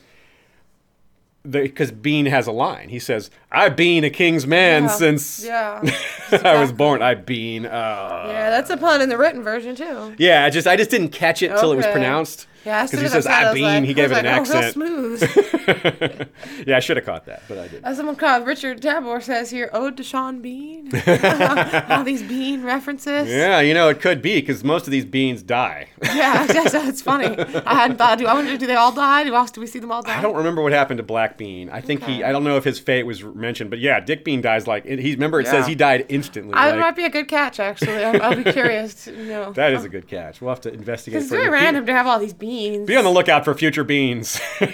because 1.50 1.92
Bean 1.92 2.26
has 2.26 2.46
a 2.46 2.52
line. 2.52 2.88
He 2.88 2.98
says, 2.98 3.30
"I've 3.52 3.76
been 3.76 4.02
a 4.04 4.10
king's 4.10 4.46
man 4.46 4.82
Yeah. 4.84 4.88
since 4.88 5.44
Yeah. 5.44 5.80
I 6.44 6.60
was 6.60 6.72
born. 6.72 7.00
I've 7.02 7.24
been." 7.24 7.64
Uh, 7.66 8.24
yeah, 8.28 8.50
that's 8.50 8.70
a 8.70 8.76
pun 8.76 9.00
in 9.00 9.08
the 9.08 9.16
written 9.16 9.42
version 9.42 9.76
too. 9.76 10.14
yeah, 10.18 10.44
I 10.44 10.50
just 10.50 10.66
I 10.66 10.76
just 10.76 10.90
didn't 10.90 11.10
catch 11.10 11.42
it 11.42 11.48
till 11.58 11.72
it 11.72 11.76
was 11.76 11.86
pronounced. 11.86 12.46
Yeah, 12.68 12.84
because 12.84 13.00
he 13.00 13.08
says, 13.08 13.26
I 13.26 13.32
I 13.32 13.40
"I 13.40 13.44
was 13.46 13.54
bean," 13.54 13.64
like, 13.64 13.84
he 13.84 13.94
gave 14.00 14.12
it 14.12 14.18
an 14.18 14.24
like, 14.26 14.34
oh, 14.36 14.40
accent. 14.40 14.76
Oh, 14.76 14.80
real 14.80 15.16
smooth. 15.18 16.28
yeah, 16.66 16.76
I 16.76 16.80
should 16.80 16.98
have 16.98 17.06
caught 17.06 17.24
that, 17.26 17.42
but 17.48 17.58
I 17.58 17.68
didn't. 17.68 17.84
As 17.84 17.96
someone 17.96 18.16
called 18.16 18.46
Richard 18.46 18.82
Tabor 18.82 19.20
says 19.22 19.50
here, 19.50 19.70
oh, 19.72 19.86
"Ode 19.86 19.96
to 19.96 20.02
Sean 20.02 20.40
Bean." 20.40 20.90
All 21.88 22.04
these 22.04 22.22
Bean 22.22 22.62
references. 22.62 23.28
Yeah, 23.28 23.60
you 23.60 23.72
know 23.72 23.88
it 23.88 24.00
could 24.00 24.20
be 24.20 24.40
because 24.40 24.62
most 24.64 24.86
of 24.86 24.90
these 24.90 25.04
beans 25.04 25.42
die. 25.42 25.88
yeah, 26.02 26.46
that's, 26.46 26.72
that's 26.72 27.00
funny. 27.00 27.26
I 27.64 27.74
hadn't 27.74 27.96
thought. 27.96 28.18
Do 28.18 28.26
I 28.26 28.34
wonder? 28.34 28.56
Do 28.56 28.66
they 28.66 28.74
all 28.74 28.92
die? 28.92 29.24
Do, 29.24 29.46
do 29.52 29.60
we 29.60 29.66
see 29.66 29.78
them 29.78 29.90
all 29.90 30.02
die? 30.02 30.18
I 30.18 30.20
don't 30.22 30.36
remember 30.36 30.62
what 30.62 30.72
happened 30.72 30.98
to 30.98 31.04
Black 31.04 31.38
Bean. 31.38 31.70
I 31.70 31.80
think 31.80 32.04
he. 32.04 32.22
I 32.22 32.32
don't 32.32 32.44
know 32.44 32.56
if 32.56 32.64
his 32.64 32.78
fate 32.78 33.04
was 33.04 33.24
mentioned, 33.24 33.70
but 33.70 33.78
yeah, 33.78 34.00
Dick 34.00 34.24
Bean 34.24 34.40
dies 34.42 34.66
like 34.66 34.84
he. 34.84 35.12
Remember, 35.12 35.40
it 35.40 35.46
says 35.46 35.66
he 35.66 35.74
died 35.74 36.04
instantly. 36.08 36.54
I, 36.54 36.70
like- 36.70 36.80
might 36.80 36.96
be 36.96 37.04
a 37.04 37.10
good 37.10 37.28
catch, 37.28 37.60
actually. 37.60 38.04
I'll, 38.04 38.22
I'll 38.22 38.42
be 38.42 38.50
curious. 38.52 39.04
To, 39.04 39.12
you 39.12 39.28
know, 39.28 39.52
that 39.52 39.72
is 39.72 39.84
a 39.84 39.88
good 39.88 40.08
catch. 40.08 40.40
We'll 40.40 40.50
have 40.50 40.60
to 40.62 40.72
investigate. 40.72 41.22
it's 41.22 41.30
very 41.30 41.48
random 41.48 41.86
to 41.86 41.92
have 41.92 42.06
all 42.06 42.18
these 42.18 42.34
beans. 42.34 42.57
Be 42.58 42.96
on 42.96 43.04
the 43.04 43.10
lookout 43.10 43.44
for 43.44 43.54
future 43.54 43.84
beans. 43.84 44.40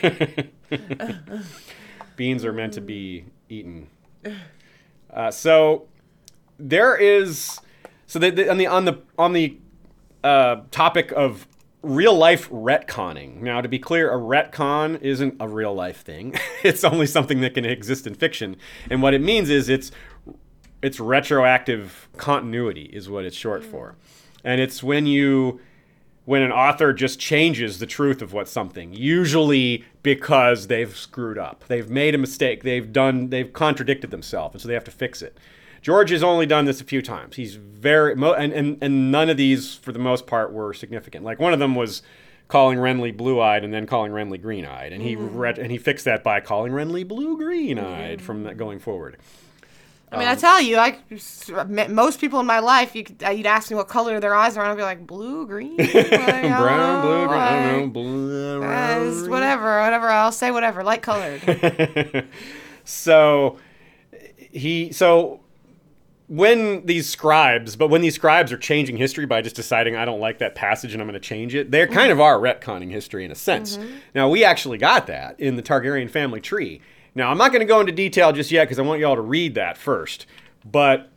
beans 2.17 2.45
are 2.45 2.53
meant 2.53 2.73
to 2.75 2.81
be 2.81 3.27
eaten. 3.49 3.89
Uh, 5.13 5.31
so 5.31 5.87
there 6.59 6.97
is 6.97 7.61
so 8.07 8.19
the, 8.19 8.31
the, 8.31 8.51
on 8.51 8.59
the 8.59 8.67
on 8.67 8.85
the 8.85 8.99
on 9.19 9.33
the 9.33 9.57
uh, 10.23 10.57
topic 10.71 11.13
of 11.13 11.47
real 11.83 12.15
life 12.15 12.49
retconning. 12.51 13.43
Now, 13.43 13.61
to 13.61 13.69
be 13.69 13.79
clear, 13.79 14.11
a 14.11 14.17
retcon 14.17 15.01
isn't 15.03 15.37
a 15.39 15.47
real 15.47 15.75
life 15.75 16.01
thing. 16.01 16.35
it's 16.63 16.85
only 16.85 17.07
something 17.07 17.41
that 17.43 17.55
can 17.55 17.65
exist 17.65 18.07
in 18.07 18.15
fiction, 18.15 18.57
and 18.91 19.03
what 19.03 19.15
it 19.15 19.21
means 19.21 19.51
is 19.51 19.69
it's 19.69 19.91
it's 20.83 21.01
retroactive 21.01 22.09
continuity 22.17 22.91
is 22.93 23.09
what 23.09 23.25
it's 23.25 23.37
short 23.37 23.65
for, 23.65 23.97
and 24.43 24.61
it's 24.61 24.83
when 24.83 25.07
you 25.07 25.61
when 26.25 26.43
an 26.43 26.53
author 26.53 26.93
just 26.93 27.19
changes 27.19 27.79
the 27.79 27.87
truth 27.87 28.23
of 28.23 28.33
what 28.33 28.49
something, 28.49 28.93
usually 28.95 29.85
because 30.03 30.69
they've 30.69 30.97
screwed 30.97 31.39
up. 31.39 31.65
They've 31.69 31.89
made 31.89 32.15
a 32.15 32.19
mistake. 32.19 32.63
They've 32.63 32.91
done 32.91 33.31
they've 33.31 33.53
contradicted 33.53 34.11
themselves, 34.11 34.55
and 34.55 34.63
so 34.63 34.69
they 34.69 34.75
have 34.75 34.85
to 34.85 34.91
fix 34.91 35.23
it. 35.23 35.37
George 35.83 36.11
has 36.11 36.23
only 36.23 36.47
done 36.47 36.65
this 36.65 36.81
a 36.81 36.85
few 36.85 37.03
times. 37.03 37.37
He's 37.37 37.57
very 37.57 38.15
mo- 38.15 38.33
and, 38.33 38.53
and 38.53 38.79
and 38.81 39.13
none 39.13 39.29
of 39.29 39.37
these 39.37 39.75
for 39.75 39.93
the 39.93 39.99
most 39.99 40.27
part 40.27 40.53
were 40.53 40.73
significant. 40.73 41.25
Like 41.25 41.39
one 41.39 41.53
of 41.53 41.59
them 41.59 41.75
was 41.75 42.03
calling 42.49 42.79
Renly 42.79 43.15
blue-eyed 43.15 43.65
and 43.65 43.73
then 43.73 43.87
calling 43.87 44.13
Renly 44.13 44.41
green-eyed, 44.41 44.93
and 44.93 45.03
he 45.03 45.15
hmm. 45.15 45.37
ret- 45.37 45.59
and 45.59 45.71
he 45.71 45.79
fixed 45.79 46.05
that 46.07 46.23
by 46.25 46.41
calling 46.41 46.73
Renly 46.73 47.07
blue-green-eyed 47.07 48.23
from 48.23 48.45
that 48.45 48.57
going 48.57 48.79
forward. 48.79 49.19
I 50.15 50.19
mean, 50.19 50.29
I 50.29 50.35
tell 50.35 50.61
you, 50.61 50.77
I 50.77 50.99
most 51.89 52.21
people 52.21 52.41
in 52.41 52.47
my 52.47 52.61
life, 52.61 52.95
you 52.95 53.05
could, 53.05 53.23
uh, 53.23 53.31
you'd 53.31 53.47
ask 53.47 53.71
me 53.71 53.77
what 53.77 53.89
color 53.89 54.21
their 54.21 54.35
eyes 54.35 54.57
are, 54.57 54.63
and 54.63 54.73
I'd 54.73 54.77
be 54.77 54.83
like 54.83 55.07
blue, 55.07 55.47
green, 55.47 55.77
like, 55.79 55.91
Brown, 55.91 57.03
blue, 57.03 57.11
don't 57.13 57.29
green, 57.29 57.41
I 57.41 57.51
don't 57.51 57.73
know, 57.73 57.83
like, 57.85 57.93
blue, 57.93 58.65
uh, 58.65 59.05
it's 59.05 59.29
whatever, 59.29 59.81
whatever. 59.81 60.09
I'll 60.09 60.33
say 60.33 60.51
whatever, 60.51 60.83
light 60.83 61.03
colored. 61.03 62.27
so 62.85 63.59
he 64.53 64.93
so 64.93 65.41
when 66.29 66.87
these 66.87 67.09
scribes 67.09 67.77
but 67.77 67.89
when 67.89 68.01
these 68.01 68.15
scribes 68.15 68.51
are 68.51 68.57
changing 68.57 68.97
history 68.97 69.27
by 69.27 69.43
just 69.43 69.55
deciding 69.55 69.95
i 69.95 70.07
don't 70.07 70.21
like 70.21 70.39
that 70.39 70.55
passage 70.55 70.95
and 70.95 71.03
i'm 71.03 71.07
going 71.07 71.13
to 71.13 71.21
change 71.21 71.55
it 71.55 71.71
they 71.71 71.87
kind 71.87 72.11
of 72.11 72.19
are 72.19 72.39
retconning 72.39 72.91
history 72.91 73.27
in 73.27 73.31
a 73.31 73.35
sense 73.35 73.79
now 74.15 74.29
we 74.29 74.43
actually 74.43 74.79
got 74.79 75.07
that 75.07 75.39
in 75.39 75.57
the 75.57 75.63
targaryen 75.63 76.09
family 76.09 76.41
tree 76.41 76.81
now 77.15 77.31
i'm 77.31 77.39
not 77.39 77.53
going 77.53 77.61
to 77.61 77.67
go 77.67 77.81
into 77.81 77.93
detail 77.93 78.33
just 78.33 78.51
yet 78.51 78.65
because 78.65 78.79
i 78.79 78.83
want 78.83 79.01
you 79.01 79.07
all 79.07 79.17
to 79.17 79.23
read 79.23 79.55
that 79.55 79.77
first 79.77 80.27
but 80.65 81.11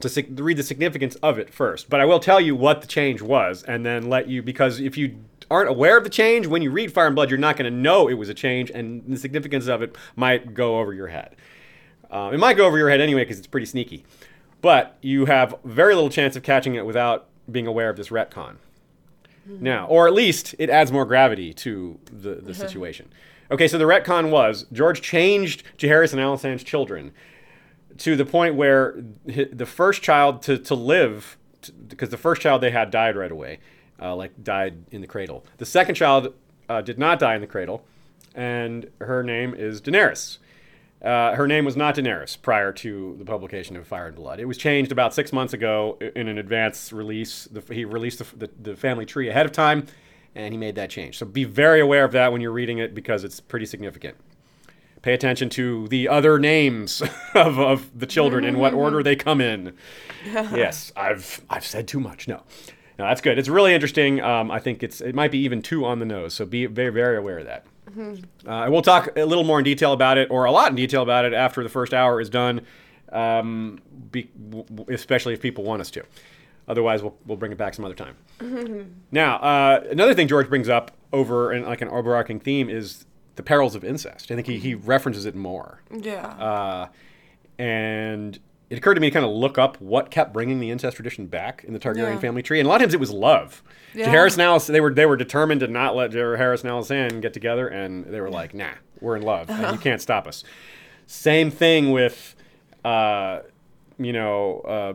to, 0.00 0.42
read 0.42 0.56
the 0.56 0.62
significance 0.62 1.14
of 1.16 1.38
it 1.38 1.52
first. 1.52 1.88
But 1.88 2.00
I 2.00 2.04
will 2.04 2.20
tell 2.20 2.40
you 2.40 2.56
what 2.56 2.80
the 2.80 2.86
change 2.86 3.22
was, 3.22 3.62
and 3.62 3.84
then 3.84 4.08
let 4.08 4.28
you 4.28 4.42
because 4.42 4.80
if 4.80 4.96
you 4.96 5.16
aren't 5.50 5.68
aware 5.68 5.96
of 5.96 6.04
the 6.04 6.10
change 6.10 6.46
when 6.46 6.62
you 6.62 6.70
read 6.70 6.92
Fire 6.92 7.06
and 7.06 7.14
Blood, 7.14 7.30
you're 7.30 7.38
not 7.38 7.56
going 7.56 7.70
to 7.70 7.76
know 7.76 8.08
it 8.08 8.14
was 8.14 8.28
a 8.28 8.34
change, 8.34 8.70
and 8.70 9.02
the 9.06 9.16
significance 9.16 9.66
of 9.66 9.82
it 9.82 9.96
might 10.16 10.54
go 10.54 10.78
over 10.80 10.92
your 10.92 11.08
head. 11.08 11.36
Uh, 12.10 12.30
it 12.32 12.38
might 12.38 12.56
go 12.56 12.66
over 12.66 12.78
your 12.78 12.90
head 12.90 13.00
anyway 13.00 13.22
because 13.22 13.38
it's 13.38 13.46
pretty 13.46 13.66
sneaky, 13.66 14.04
but 14.60 14.96
you 15.00 15.26
have 15.26 15.54
very 15.64 15.94
little 15.94 16.10
chance 16.10 16.36
of 16.36 16.42
catching 16.42 16.74
it 16.74 16.86
without 16.86 17.26
being 17.50 17.66
aware 17.66 17.90
of 17.90 17.96
this 17.96 18.08
retcon. 18.08 18.56
Now, 19.46 19.86
or 19.88 20.06
at 20.06 20.14
least 20.14 20.54
it 20.58 20.70
adds 20.70 20.90
more 20.90 21.04
gravity 21.04 21.52
to 21.52 21.98
the, 22.10 22.36
the 22.36 22.54
situation. 22.54 23.10
Okay, 23.54 23.68
so 23.68 23.78
the 23.78 23.84
retcon 23.84 24.30
was 24.30 24.66
George 24.72 25.00
changed 25.00 25.62
Jaehaerys 25.78 26.12
and 26.12 26.20
Alysanne's 26.20 26.64
children 26.64 27.12
to 27.98 28.16
the 28.16 28.24
point 28.24 28.56
where 28.56 29.00
the 29.24 29.64
first 29.64 30.02
child 30.02 30.42
to, 30.42 30.58
to 30.58 30.74
live, 30.74 31.38
because 31.86 32.08
the 32.08 32.16
first 32.16 32.42
child 32.42 32.62
they 32.62 32.72
had 32.72 32.90
died 32.90 33.14
right 33.14 33.30
away, 33.30 33.60
uh, 34.02 34.16
like 34.16 34.42
died 34.42 34.86
in 34.90 35.02
the 35.02 35.06
cradle. 35.06 35.44
The 35.58 35.66
second 35.66 35.94
child 35.94 36.34
uh, 36.68 36.80
did 36.80 36.98
not 36.98 37.20
die 37.20 37.36
in 37.36 37.42
the 37.42 37.46
cradle, 37.46 37.84
and 38.34 38.90
her 39.00 39.22
name 39.22 39.54
is 39.54 39.80
Daenerys. 39.80 40.38
Uh, 41.00 41.36
her 41.36 41.46
name 41.46 41.64
was 41.64 41.76
not 41.76 41.94
Daenerys 41.94 42.36
prior 42.42 42.72
to 42.72 43.14
the 43.20 43.24
publication 43.24 43.76
of 43.76 43.86
Fire 43.86 44.08
and 44.08 44.16
Blood. 44.16 44.40
It 44.40 44.46
was 44.46 44.58
changed 44.58 44.90
about 44.90 45.14
six 45.14 45.32
months 45.32 45.52
ago 45.52 45.96
in 46.16 46.26
an 46.26 46.38
advance 46.38 46.92
release. 46.92 47.44
The, 47.44 47.62
he 47.72 47.84
released 47.84 48.18
the, 48.18 48.36
the, 48.36 48.50
the 48.70 48.76
family 48.76 49.06
tree 49.06 49.28
ahead 49.28 49.46
of 49.46 49.52
time, 49.52 49.86
and 50.34 50.52
he 50.52 50.58
made 50.58 50.74
that 50.76 50.90
change. 50.90 51.18
So 51.18 51.26
be 51.26 51.44
very 51.44 51.80
aware 51.80 52.04
of 52.04 52.12
that 52.12 52.32
when 52.32 52.40
you're 52.40 52.52
reading 52.52 52.78
it 52.78 52.94
because 52.94 53.24
it's 53.24 53.40
pretty 53.40 53.66
significant. 53.66 54.16
Pay 55.02 55.12
attention 55.12 55.50
to 55.50 55.86
the 55.88 56.08
other 56.08 56.38
names 56.38 57.02
of, 57.34 57.58
of 57.58 57.98
the 57.98 58.06
children 58.06 58.44
in 58.44 58.58
what 58.58 58.72
order 58.72 59.02
they 59.02 59.16
come 59.16 59.40
in. 59.40 59.74
yes, 60.24 60.92
I've 60.96 61.42
I've 61.50 61.66
said 61.66 61.86
too 61.86 62.00
much. 62.00 62.26
No, 62.26 62.42
no, 62.98 63.06
that's 63.06 63.20
good. 63.20 63.38
It's 63.38 63.48
really 63.48 63.74
interesting. 63.74 64.20
Um, 64.22 64.50
I 64.50 64.60
think 64.60 64.82
it's 64.82 65.00
it 65.00 65.14
might 65.14 65.30
be 65.30 65.38
even 65.38 65.60
too 65.60 65.84
on 65.84 65.98
the 65.98 66.06
nose. 66.06 66.32
So 66.34 66.46
be 66.46 66.66
very 66.66 66.90
very 66.90 67.18
aware 67.18 67.38
of 67.38 67.46
that. 67.46 67.66
Uh, 68.46 68.66
we'll 68.70 68.82
talk 68.82 69.10
a 69.16 69.24
little 69.24 69.44
more 69.44 69.58
in 69.58 69.64
detail 69.64 69.92
about 69.92 70.18
it, 70.18 70.30
or 70.30 70.46
a 70.46 70.50
lot 70.50 70.70
in 70.70 70.76
detail 70.76 71.02
about 71.02 71.24
it, 71.24 71.32
after 71.32 71.62
the 71.62 71.68
first 71.68 71.94
hour 71.94 72.20
is 72.20 72.28
done, 72.28 72.62
um, 73.12 73.80
be, 74.10 74.30
especially 74.88 75.34
if 75.34 75.40
people 75.40 75.64
want 75.64 75.80
us 75.80 75.90
to. 75.92 76.02
Otherwise, 76.66 77.02
we'll, 77.02 77.14
we'll 77.26 77.36
bring 77.36 77.52
it 77.52 77.58
back 77.58 77.74
some 77.74 77.84
other 77.84 77.94
time. 77.94 78.16
now, 79.12 79.36
uh, 79.36 79.84
another 79.90 80.14
thing 80.14 80.28
George 80.28 80.48
brings 80.48 80.68
up 80.68 80.92
over 81.12 81.52
and 81.52 81.64
like 81.66 81.82
an 81.82 81.88
overarching 81.88 82.40
theme 82.40 82.68
is 82.70 83.04
the 83.36 83.42
perils 83.42 83.74
of 83.74 83.84
incest. 83.84 84.30
I 84.30 84.34
think 84.34 84.46
he, 84.46 84.58
he 84.58 84.74
references 84.74 85.26
it 85.26 85.34
more. 85.34 85.82
Yeah. 85.90 86.26
Uh, 86.26 86.88
and 87.58 88.38
it 88.70 88.78
occurred 88.78 88.94
to 88.94 89.00
me 89.00 89.08
to 89.08 89.12
kind 89.14 89.24
of 89.26 89.30
look 89.32 89.58
up 89.58 89.80
what 89.80 90.10
kept 90.10 90.32
bringing 90.32 90.58
the 90.58 90.70
incest 90.70 90.96
tradition 90.96 91.26
back 91.26 91.64
in 91.64 91.72
the 91.72 91.78
Targaryen 91.78 92.14
Yeah. 92.14 92.18
family 92.18 92.42
tree, 92.42 92.58
and 92.60 92.66
a 92.66 92.68
lot 92.68 92.76
of 92.76 92.82
times 92.82 92.94
it 92.94 93.00
was 93.00 93.10
love. 93.10 93.62
Yeah. 93.94 94.06
Jaehaerys 94.12 94.32
and 94.32 94.42
Alis, 94.42 94.66
they 94.66 94.80
were 94.80 94.92
they 94.92 95.06
were 95.06 95.16
determined 95.16 95.60
to 95.60 95.68
not 95.68 95.94
let 95.94 96.10
Jaehaerys 96.10 96.62
and 96.64 96.70
Alysanne 96.70 97.20
get 97.20 97.32
together, 97.32 97.68
and 97.68 98.04
they 98.06 98.20
were 98.20 98.30
like, 98.30 98.54
"Nah, 98.54 98.72
we're 99.00 99.16
in 99.16 99.22
love, 99.22 99.48
and 99.50 99.72
you 99.76 99.78
can't 99.78 100.00
stop 100.00 100.26
us." 100.26 100.42
Same 101.06 101.50
thing 101.50 101.92
with, 101.92 102.34
uh, 102.84 103.40
you 103.98 104.12
know, 104.12 104.60
uh, 104.60 104.94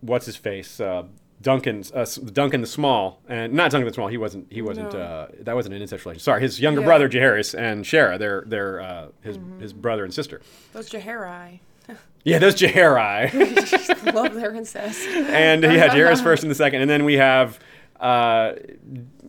what's 0.00 0.26
his 0.26 0.36
face, 0.36 0.80
uh, 0.80 1.04
Duncan, 1.40 1.84
uh, 1.94 2.04
Duncan 2.32 2.60
the 2.62 2.66
Small, 2.66 3.22
and 3.28 3.52
not 3.52 3.70
Duncan 3.70 3.86
the 3.86 3.94
Small. 3.94 4.08
He 4.08 4.16
wasn't. 4.16 4.52
He 4.52 4.60
wasn't. 4.60 4.92
No. 4.92 4.98
Uh, 5.00 5.28
that 5.40 5.54
wasn't 5.54 5.74
an 5.76 5.82
incest 5.82 6.04
relation. 6.04 6.20
Sorry, 6.20 6.40
his 6.42 6.60
younger 6.60 6.80
Yeah. 6.80 6.86
brother 6.86 7.08
Jaehaerys 7.08 7.56
and 7.56 7.84
Shara, 7.84 8.18
they're 8.18 8.42
they're 8.46 8.80
uh, 8.80 9.06
his 9.22 9.38
his 9.60 9.72
brother 9.72 10.04
and 10.04 10.12
sister. 10.12 10.40
Those 10.72 10.90
Jaharai. 10.90 11.60
Yeah, 12.24 12.38
those 12.40 12.56
Jaehaerys. 12.56 14.12
Love 14.14 14.34
their 14.34 14.52
incest. 14.54 15.06
and 15.06 15.62
yeah, 15.62 15.88
Jaehaerys 15.88 16.22
first 16.22 16.42
and 16.42 16.50
the 16.50 16.54
second, 16.54 16.82
and 16.82 16.90
then 16.90 17.04
we 17.04 17.14
have 17.14 17.58
uh, 18.00 18.52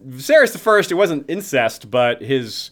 Viserys 0.08 0.52
the 0.52 0.58
first. 0.60 0.92
It 0.92 0.96
wasn't 0.96 1.30
incest, 1.30 1.90
but 1.90 2.22
his, 2.22 2.72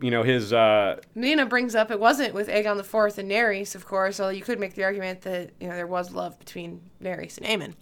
you 0.00 0.10
know, 0.10 0.22
his. 0.22 0.52
Uh, 0.52 1.00
Nina 1.14 1.46
brings 1.46 1.74
up 1.74 1.90
it 1.90 1.98
wasn't 2.00 2.34
with 2.34 2.48
Aegon 2.48 2.76
the 2.76 2.84
Fourth 2.84 3.18
and 3.18 3.30
Naerys, 3.30 3.74
of 3.74 3.86
course. 3.86 4.20
Although 4.20 4.30
you 4.32 4.42
could 4.42 4.58
make 4.60 4.74
the 4.74 4.84
argument 4.84 5.22
that 5.22 5.50
you 5.60 5.68
know 5.68 5.74
there 5.74 5.86
was 5.86 6.12
love 6.12 6.38
between 6.38 6.82
Naerys 7.02 7.38
and 7.38 7.46
Aemon, 7.46 7.74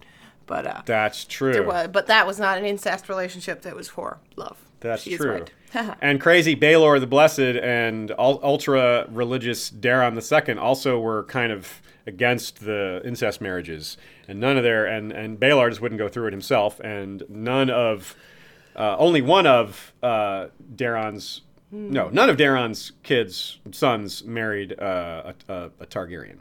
but 0.45 0.65
uh, 0.65 0.81
that's 0.85 1.25
true. 1.25 1.53
there 1.53 1.63
was, 1.63 1.89
but 1.89 2.07
that 2.07 2.25
was 2.25 2.39
not 2.39 2.57
an 2.57 2.65
incest 2.65 3.09
relationship. 3.09 3.61
That 3.63 3.75
was 3.75 3.89
for 3.89 4.19
love. 4.35 4.57
That's 4.79 5.03
She 5.03 5.17
true. 5.17 5.45
and 6.01 6.21
crazy 6.21 6.55
Baelor 6.55 6.99
the 6.99 7.07
Blessed 7.07 7.39
and 7.39 8.13
ultra 8.17 9.07
religious 9.09 9.69
Daron 9.69 10.15
the 10.15 10.21
Second 10.21 10.59
also 10.59 10.99
were 10.99 11.23
kind 11.23 11.51
of 11.51 11.81
against 12.07 12.61
the 12.61 13.01
incest 13.03 13.41
marriages, 13.41 13.97
and 14.27 14.39
none 14.39 14.57
of 14.57 14.63
their 14.63 14.85
and 14.85 15.11
and 15.11 15.39
Baelor 15.39 15.69
just 15.69 15.81
wouldn't 15.81 15.99
go 15.99 16.07
through 16.07 16.27
it 16.27 16.33
himself, 16.33 16.79
and 16.79 17.23
none 17.27 17.69
of 17.69 18.15
uh, 18.75 18.95
only 18.97 19.21
one 19.21 19.47
of 19.47 19.93
uh, 20.03 20.47
Daron's 20.75 21.41
no 21.75 22.09
none 22.09 22.29
of 22.29 22.37
Daron's 22.37 22.91
kids 23.03 23.59
sons 23.71 24.23
married 24.23 24.79
uh, 24.79 25.33
a, 25.47 25.53
a, 25.53 25.65
a 25.81 25.85
Targaryen. 25.85 26.37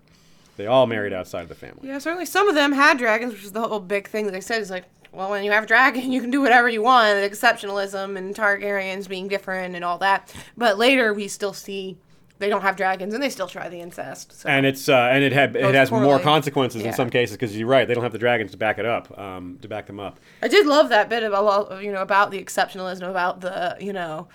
They 0.57 0.67
all 0.67 0.87
married 0.87 1.13
outside 1.13 1.43
of 1.43 1.49
the 1.49 1.55
family. 1.55 1.89
Yeah, 1.89 1.99
certainly 1.99 2.27
some 2.27 2.49
of 2.49 2.55
them 2.55 2.73
had 2.73 2.99
dragons, 2.99 3.33
which 3.33 3.43
is 3.43 3.53
the 3.53 3.67
whole 3.67 3.81
big 3.81 4.09
thing 4.09 4.27
that 4.27 4.31
they 4.31 4.41
said 4.41 4.63
is 4.63 4.71
like, 4.71 4.85
well, 5.11 5.31
when 5.31 5.45
you 5.45 5.51
have 5.51 5.65
a 5.65 5.67
dragon, 5.67 6.13
you 6.13 6.21
can 6.21 6.31
do 6.31 6.41
whatever 6.41 6.69
you 6.69 6.83
want, 6.83 7.19
exceptionalism 7.19 8.17
and 8.17 8.35
Targaryens 8.35 9.09
being 9.09 9.29
different 9.29 9.75
and 9.75 9.85
all 9.85 9.99
that. 9.99 10.35
But 10.57 10.79
later 10.79 11.13
we 11.13 11.29
still 11.29 11.53
see 11.53 11.97
they 12.39 12.49
don't 12.49 12.63
have 12.63 12.77
dragons 12.77 13.15
and 13.15 13.23
they 13.23 13.31
still 13.31 13.47
try 13.47 13.69
the 13.69 13.81
incest. 13.81 14.41
So. 14.41 14.49
and 14.49 14.67
it's 14.67 14.89
uh, 14.89 15.09
and 15.13 15.23
it 15.23 15.33
had 15.33 15.57
it 15.57 15.75
has 15.75 15.91
more 15.91 16.03
poorly. 16.03 16.23
consequences 16.23 16.83
in 16.83 16.93
some 16.93 17.11
cases 17.11 17.37
because 17.37 17.57
you're 17.57 17.69
right 17.69 17.87
they 17.87 17.95
don't 17.95 18.03
have 18.03 18.13
the 18.13 18.19
dragons 18.19 18.51
to 18.51 18.57
back 18.57 18.79
it 18.79 18.87
up 18.87 19.17
um, 19.19 19.59
to 19.63 19.69
back 19.69 19.87
them 19.87 20.01
up. 20.01 20.19
I 20.43 20.49
did 20.49 20.67
love 20.67 20.89
that 20.89 21.09
bit 21.09 21.23
about 21.23 21.83
you 21.83 21.93
know 21.93 22.03
about 22.03 22.31
the 22.31 22.43
exceptionalism, 22.43 23.09
about 23.09 23.41
the 23.41 23.77
you 23.81 23.93
know 23.93 24.29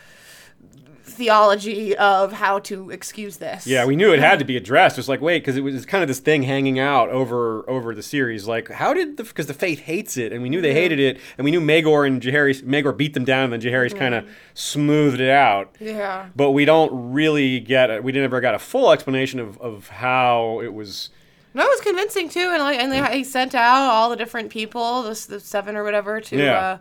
theology 1.10 1.96
of 1.98 2.34
how 2.34 2.60
to 2.60 2.90
excuse 2.90 3.38
this. 3.38 3.68
Yeah, 3.68 3.86
we 3.86 3.96
knew 3.96 4.14
it 4.14 4.20
had 4.20 4.40
to 4.40 4.46
be 4.46 4.56
addressed. 4.58 4.98
It's 4.98 5.08
like 5.08 5.22
wait 5.22 5.40
because 5.40 5.58
it 5.58 5.62
was 5.62 5.86
kind 5.86 6.02
of 6.04 6.08
this 6.08 6.20
thing 6.20 6.44
hanging 6.44 6.80
out 6.80 7.10
over 7.10 7.70
over 7.70 7.94
the 7.94 8.04
series. 8.04 8.48
Like 8.48 8.70
how 8.70 8.94
did 8.94 9.18
the 9.18 9.24
because 9.24 9.48
the 9.48 9.54
faith 9.54 9.80
hates 9.80 10.18
it 10.18 10.32
and 10.32 10.42
we 10.42 10.50
knew 10.50 10.62
they 10.62 10.74
hated 10.74 11.00
it 11.00 11.20
and 11.38 11.46
we 11.46 11.52
knew 11.52 11.62
Maegor 11.62 12.08
and 12.08 12.22
Jaehaerys 12.22 12.64
Maegor 12.64 12.96
beat 12.96 13.14
them 13.14 13.26
down 13.26 13.52
and 13.52 13.54
then 13.54 13.62
Jaehaerys 13.62 13.98
kind 13.98 14.14
of 14.16 14.28
smoothed 14.54 15.20
it 15.20 15.30
out. 15.30 15.76
Yeah. 15.80 16.28
But 16.36 16.52
we 16.52 16.66
don't 16.66 17.12
really 17.14 17.60
get 17.60 17.90
it. 17.90 18.04
We 18.04 18.12
never 18.12 18.42
got 18.42 18.56
a 18.56 18.60
full 18.60 18.92
explanation 18.92 19.40
of, 19.40 19.58
of 19.60 19.88
how 19.90 20.62
it 20.64 20.74
was. 20.74 21.10
No, 21.54 21.64
it 21.66 21.70
was 21.70 21.82
convincing 21.82 22.30
too, 22.30 22.52
and 22.54 22.62
like, 22.62 22.80
and 22.80 22.92
they, 22.92 23.18
he 23.18 23.24
sent 23.24 23.56
out 23.56 23.90
all 23.90 24.12
the 24.12 24.16
different 24.16 24.52
people, 24.52 25.02
the, 25.02 25.26
the 25.28 25.40
seven 25.40 25.76
or 25.76 25.84
whatever, 25.84 26.22
to 26.22 26.38
Yeah. 26.38 26.60
uh, 26.60 26.78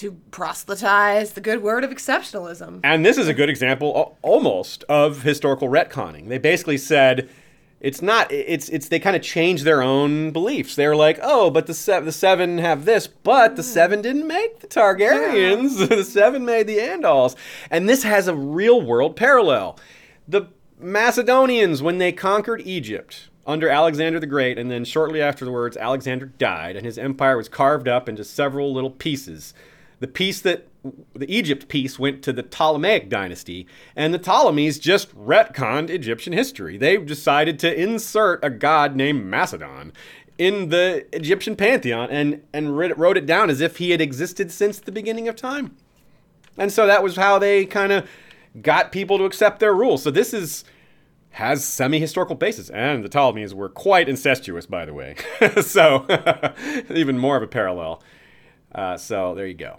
to 0.00 0.12
proselytize 0.30 1.32
the 1.32 1.42
good 1.42 1.62
word 1.62 1.84
of 1.84 1.90
exceptionalism. 1.90 2.80
And 2.82 3.04
this 3.04 3.18
is 3.18 3.28
a 3.28 3.34
good 3.34 3.50
example, 3.50 4.16
almost, 4.22 4.82
of 4.84 5.22
historical 5.22 5.68
retconning. 5.68 6.28
They 6.28 6.38
basically 6.38 6.78
said 6.78 7.28
it's 7.80 8.00
not. 8.00 8.32
It's 8.32 8.70
it's 8.70 8.88
they 8.88 8.98
kind 8.98 9.14
of 9.14 9.20
change 9.20 9.62
their 9.62 9.82
own 9.82 10.30
beliefs. 10.30 10.74
They're 10.74 10.96
like, 10.96 11.18
oh, 11.22 11.50
but 11.50 11.66
the 11.66 11.74
se- 11.74 12.00
the 12.00 12.12
seven 12.12 12.58
have 12.58 12.86
this, 12.86 13.06
but 13.06 13.56
the 13.56 13.62
seven 13.62 14.00
didn't 14.00 14.26
make 14.26 14.60
the 14.60 14.66
Targaryens. 14.66 15.88
the 15.88 16.04
seven 16.04 16.46
made 16.46 16.66
the 16.66 16.78
Andals, 16.78 17.36
and 17.70 17.86
this 17.86 18.02
has 18.02 18.26
a 18.26 18.34
real 18.34 18.80
world 18.80 19.16
parallel. 19.16 19.78
The 20.26 20.48
Macedonians, 20.78 21.82
when 21.82 21.98
they 21.98 22.12
conquered 22.12 22.62
Egypt 22.64 23.28
under 23.46 23.68
Alexander 23.68 24.18
the 24.18 24.26
Great, 24.26 24.58
and 24.58 24.70
then 24.70 24.84
shortly 24.84 25.20
afterwards, 25.20 25.76
Alexander 25.76 26.26
died, 26.26 26.76
and 26.76 26.86
his 26.86 26.96
empire 26.96 27.36
was 27.36 27.50
carved 27.50 27.88
up 27.88 28.08
into 28.08 28.24
several 28.24 28.72
little 28.72 28.90
pieces. 28.90 29.52
The 30.00 30.08
piece 30.08 30.40
that 30.40 30.66
the 31.14 31.32
Egypt 31.32 31.68
piece 31.68 31.98
went 31.98 32.22
to 32.22 32.32
the 32.32 32.42
Ptolemaic 32.42 33.08
dynasty, 33.08 33.66
and 33.94 34.12
the 34.12 34.18
Ptolemies 34.18 34.78
just 34.78 35.14
retconned 35.14 35.90
Egyptian 35.90 36.32
history. 36.32 36.78
They 36.78 36.96
decided 36.96 37.58
to 37.60 37.80
insert 37.80 38.42
a 38.42 38.50
god 38.50 38.96
named 38.96 39.24
Macedon 39.24 39.92
in 40.38 40.70
the 40.70 41.06
Egyptian 41.14 41.54
pantheon 41.54 42.08
and, 42.10 42.42
and 42.54 42.78
wrote 42.78 43.18
it 43.18 43.26
down 43.26 43.50
as 43.50 43.60
if 43.60 43.76
he 43.76 43.90
had 43.90 44.00
existed 44.00 44.50
since 44.50 44.78
the 44.78 44.90
beginning 44.90 45.28
of 45.28 45.36
time. 45.36 45.76
And 46.56 46.72
so 46.72 46.86
that 46.86 47.02
was 47.02 47.16
how 47.16 47.38
they 47.38 47.66
kind 47.66 47.92
of 47.92 48.08
got 48.62 48.90
people 48.90 49.18
to 49.18 49.24
accept 49.24 49.60
their 49.60 49.74
rules. 49.74 50.02
So 50.02 50.10
this 50.10 50.32
is 50.32 50.64
has 51.32 51.64
semi-historical 51.64 52.34
basis, 52.34 52.70
and 52.70 53.04
the 53.04 53.08
Ptolemies 53.08 53.54
were 53.54 53.68
quite 53.68 54.08
incestuous, 54.08 54.66
by 54.66 54.84
the 54.84 54.92
way. 54.92 55.14
so 55.62 56.06
even 56.90 57.18
more 57.18 57.36
of 57.36 57.42
a 57.42 57.46
parallel. 57.46 58.02
Uh, 58.74 58.96
so 58.96 59.34
there 59.34 59.46
you 59.46 59.54
go. 59.54 59.78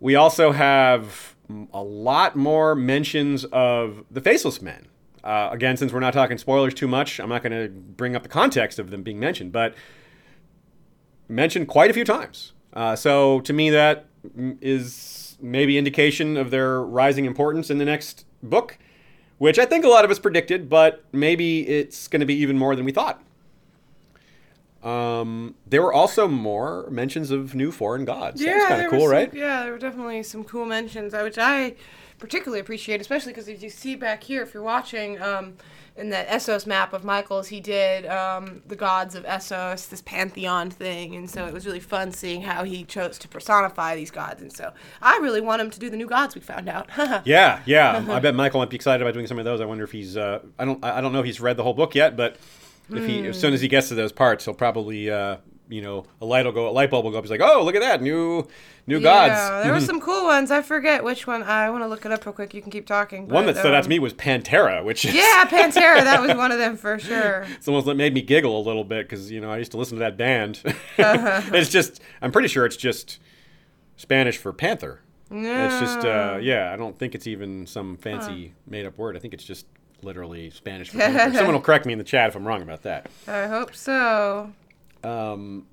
We 0.00 0.16
also 0.16 0.52
have 0.52 1.36
a 1.72 1.82
lot 1.82 2.36
more 2.36 2.74
mentions 2.74 3.44
of 3.46 4.04
the 4.10 4.20
Faceless 4.20 4.62
Men. 4.62 4.86
Uh, 5.22 5.50
again, 5.52 5.76
since 5.76 5.92
we're 5.92 6.00
not 6.00 6.14
talking 6.14 6.38
spoilers 6.38 6.72
too 6.72 6.88
much, 6.88 7.20
I'm 7.20 7.28
not 7.28 7.42
going 7.42 7.52
to 7.52 7.68
bring 7.68 8.16
up 8.16 8.22
the 8.22 8.28
context 8.28 8.78
of 8.78 8.90
them 8.90 9.02
being 9.02 9.20
mentioned, 9.20 9.52
but 9.52 9.74
mentioned 11.28 11.68
quite 11.68 11.90
a 11.90 11.92
few 11.92 12.04
times. 12.04 12.54
Uh, 12.72 12.96
so 12.96 13.40
to 13.40 13.52
me, 13.52 13.70
that 13.70 14.06
mm, 14.26 15.36
maybe 15.42 15.76
indication 15.76 16.36
of 16.36 16.50
their 16.50 16.80
rising 16.80 17.24
importance 17.24 17.70
in 17.70 17.78
the 17.78 17.84
next 17.84 18.24
book, 18.42 18.78
which 19.38 19.58
I 19.58 19.64
think 19.64 19.84
a 19.84 19.88
lot 19.88 20.04
of 20.04 20.10
us 20.10 20.18
predicted, 20.18 20.68
but 20.68 21.04
maybe 21.12 21.66
it's 21.68 22.08
going 22.08 22.20
to 22.20 22.26
be 22.26 22.34
even 22.34 22.56
more 22.56 22.74
than 22.76 22.84
we 22.84 22.92
thought. 22.92 23.22
Um, 24.82 25.54
there 25.66 25.82
were 25.82 25.92
also 25.92 26.26
more 26.26 26.88
mentions 26.90 27.30
of 27.30 27.54
new 27.54 27.70
foreign 27.70 28.04
gods. 28.04 28.40
Yeah, 28.40 28.52
that 28.52 28.54
was 28.56 28.64
kind 28.68 28.80
there 28.80 28.86
of 28.86 28.92
were 28.92 28.98
cool, 28.98 29.06
some- 29.08 29.12
right? 29.16 29.34
Yeah, 29.34 29.62
there 29.64 29.72
were 29.72 29.78
definitely 29.78 30.22
some 30.22 30.44
cool 30.44 30.64
mentions, 30.64 31.12
uh, 31.14 31.20
which 31.22 31.38
I 31.38 31.74
particularly 32.18 32.60
appreciate, 32.60 33.00
especially 33.00 33.32
because 33.32 33.48
if 33.48 33.62
you 33.62 33.70
see 33.70 33.94
back 33.94 34.22
here, 34.24 34.42
if 34.42 34.54
you're 34.54 34.62
watching, 34.62 35.20
um, 35.20 35.54
in 35.96 36.08
that 36.10 36.28
Essos 36.28 36.66
map 36.66 36.94
of 36.94 37.04
Michael's, 37.04 37.48
he 37.48 37.60
did 37.60 38.06
um, 38.06 38.62
the 38.66 38.76
gods 38.76 39.14
of 39.14 39.24
Essos, 39.24 39.88
this 39.88 40.00
pantheon 40.00 40.70
thing, 40.70 41.14
and 41.14 41.28
so 41.28 41.44
it 41.46 41.52
was 41.52 41.66
really 41.66 41.80
fun 41.80 42.10
seeing 42.12 42.40
how 42.42 42.64
he 42.64 42.84
chose 42.84 43.18
to 43.18 43.28
personify 43.28 43.94
these 43.96 44.10
gods, 44.10 44.40
and 44.40 44.50
so 44.50 44.72
I 45.02 45.18
really 45.18 45.42
want 45.42 45.60
him 45.60 45.68
to 45.70 45.78
do 45.78 45.90
the 45.90 45.96
new 45.98 46.06
gods 46.06 46.34
we 46.34 46.40
found 46.40 46.70
out. 46.70 46.88
Yeah, 47.26 47.60
yeah. 47.66 48.02
I 48.08 48.18
bet 48.20 48.34
Michael 48.34 48.60
might 48.60 48.70
be 48.70 48.76
excited 48.76 49.02
about 49.02 49.12
doing 49.12 49.26
some 49.26 49.38
of 49.38 49.44
those. 49.44 49.60
I 49.60 49.66
wonder 49.66 49.84
if 49.84 49.92
he's. 49.92 50.16
Uh, 50.16 50.38
I 50.58 50.64
don't. 50.64 50.82
I 50.82 50.98
I 50.98 51.00
don't 51.02 51.12
know 51.12 51.20
if 51.20 51.26
he's 51.26 51.40
read 51.40 51.56
the 51.58 51.64
whole 51.64 51.74
book 51.74 51.94
yet, 51.94 52.16
but 52.16 52.36
if 52.92 53.06
he, 53.06 53.26
as 53.26 53.38
soon 53.40 53.54
as 53.54 53.60
he 53.60 53.68
gets 53.68 53.88
to 53.88 53.94
those 53.94 54.12
parts, 54.12 54.44
he'll 54.44 54.54
probably. 54.54 55.10
Uh, 55.10 55.38
you 55.70 55.82
know, 55.82 56.04
a 56.20 56.26
light 56.26 56.44
will 56.44 56.52
go. 56.52 56.68
A 56.68 56.70
light 56.72 56.90
bulb 56.90 57.04
will 57.04 57.12
go 57.12 57.18
up. 57.18 57.24
He's 57.24 57.30
like, 57.30 57.40
"Oh, 57.40 57.62
look 57.64 57.76
at 57.76 57.80
that 57.80 58.02
new, 58.02 58.46
new 58.88 58.98
Yeah, 58.98 59.28
gods." 59.28 59.64
there 59.64 59.72
were 59.72 59.80
some 59.86 60.00
cool 60.00 60.24
ones. 60.24 60.50
I 60.50 60.62
forget 60.62 61.04
which 61.04 61.28
one. 61.28 61.44
I 61.44 61.70
want 61.70 61.84
to 61.84 61.86
look 61.86 62.04
it 62.04 62.10
up 62.10 62.26
real 62.26 62.32
quick. 62.32 62.52
You 62.52 62.60
can 62.60 62.72
keep 62.72 62.86
talking. 62.86 63.28
One 63.28 63.46
that 63.46 63.56
stood 63.56 63.72
out 63.72 63.82
to 63.82 63.86
um, 63.86 63.88
me 63.88 64.00
was 64.00 64.12
Pantera, 64.12 64.84
which 64.84 65.04
is, 65.04 65.14
Yeah, 65.14 65.44
Pantera. 65.44 66.02
That 66.02 66.20
was 66.20 66.34
one 66.36 66.50
of 66.50 66.58
them 66.58 66.76
for 66.76 66.98
sure. 66.98 67.46
it's 67.50 67.68
almost 67.68 67.86
like 67.86 67.96
made 67.96 68.12
me 68.14 68.20
giggle 68.20 68.58
a 68.60 68.64
little 68.64 68.82
bit 68.82 69.08
because 69.08 69.30
you 69.30 69.40
know 69.40 69.48
I 69.50 69.58
used 69.58 69.70
to 69.70 69.76
listen 69.78 69.96
to 69.98 70.00
that 70.00 70.16
band. 70.16 70.60
Uh-huh. 70.98 71.40
it's 71.54 71.70
just, 71.70 72.02
I'm 72.20 72.30
pretty 72.32 72.48
sure 72.48 72.66
it's 72.66 72.76
just 72.76 73.20
Spanish 73.96 74.36
for 74.36 74.52
panther. 74.52 75.00
It's 75.30 75.80
just, 75.80 76.04
uh, 76.04 76.38
yeah, 76.42 76.72
I 76.72 76.76
don't 76.76 76.98
think 76.98 77.14
it's 77.14 77.26
even 77.26 77.66
some 77.66 77.96
fancy 77.96 78.54
made 78.66 78.84
up 78.86 78.98
word. 78.98 79.16
I 79.16 79.20
think 79.20 79.32
it's 79.32 79.44
just 79.44 79.66
literally 80.02 80.50
Spanish. 80.50 80.90
Someone 80.92 81.52
will 81.52 81.60
correct 81.60 81.86
me 81.86 81.92
in 81.92 81.98
the 81.98 82.04
chat 82.04 82.28
if 82.28 82.36
I'm 82.36 82.46
wrong 82.46 82.62
about 82.62 82.82
that. 82.82 83.10
I 83.26 83.46
hope 83.46 83.74
so. 83.74 84.52
Um, 85.02 85.66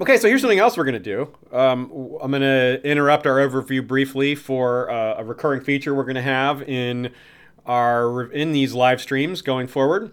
okay, 0.00 0.16
so 0.18 0.28
here's 0.28 0.40
something 0.40 0.58
else 0.58 0.76
we're 0.76 0.84
going 0.84 0.94
to 0.94 0.98
do. 1.00 1.56
Um, 1.56 2.16
I'm 2.20 2.30
going 2.30 2.42
to 2.42 2.80
interrupt 2.84 3.26
our 3.26 3.36
overview 3.36 3.86
briefly 3.86 4.34
for 4.34 4.90
uh, 4.90 5.16
a 5.18 5.24
recurring 5.24 5.62
feature 5.62 5.94
we're 5.94 6.04
going 6.04 6.16
to 6.16 6.22
have 6.22 6.62
in 6.62 7.12
our 7.66 8.24
in 8.32 8.52
these 8.52 8.74
live 8.74 9.00
streams 9.00 9.42
going 9.42 9.68
forward. 9.68 10.10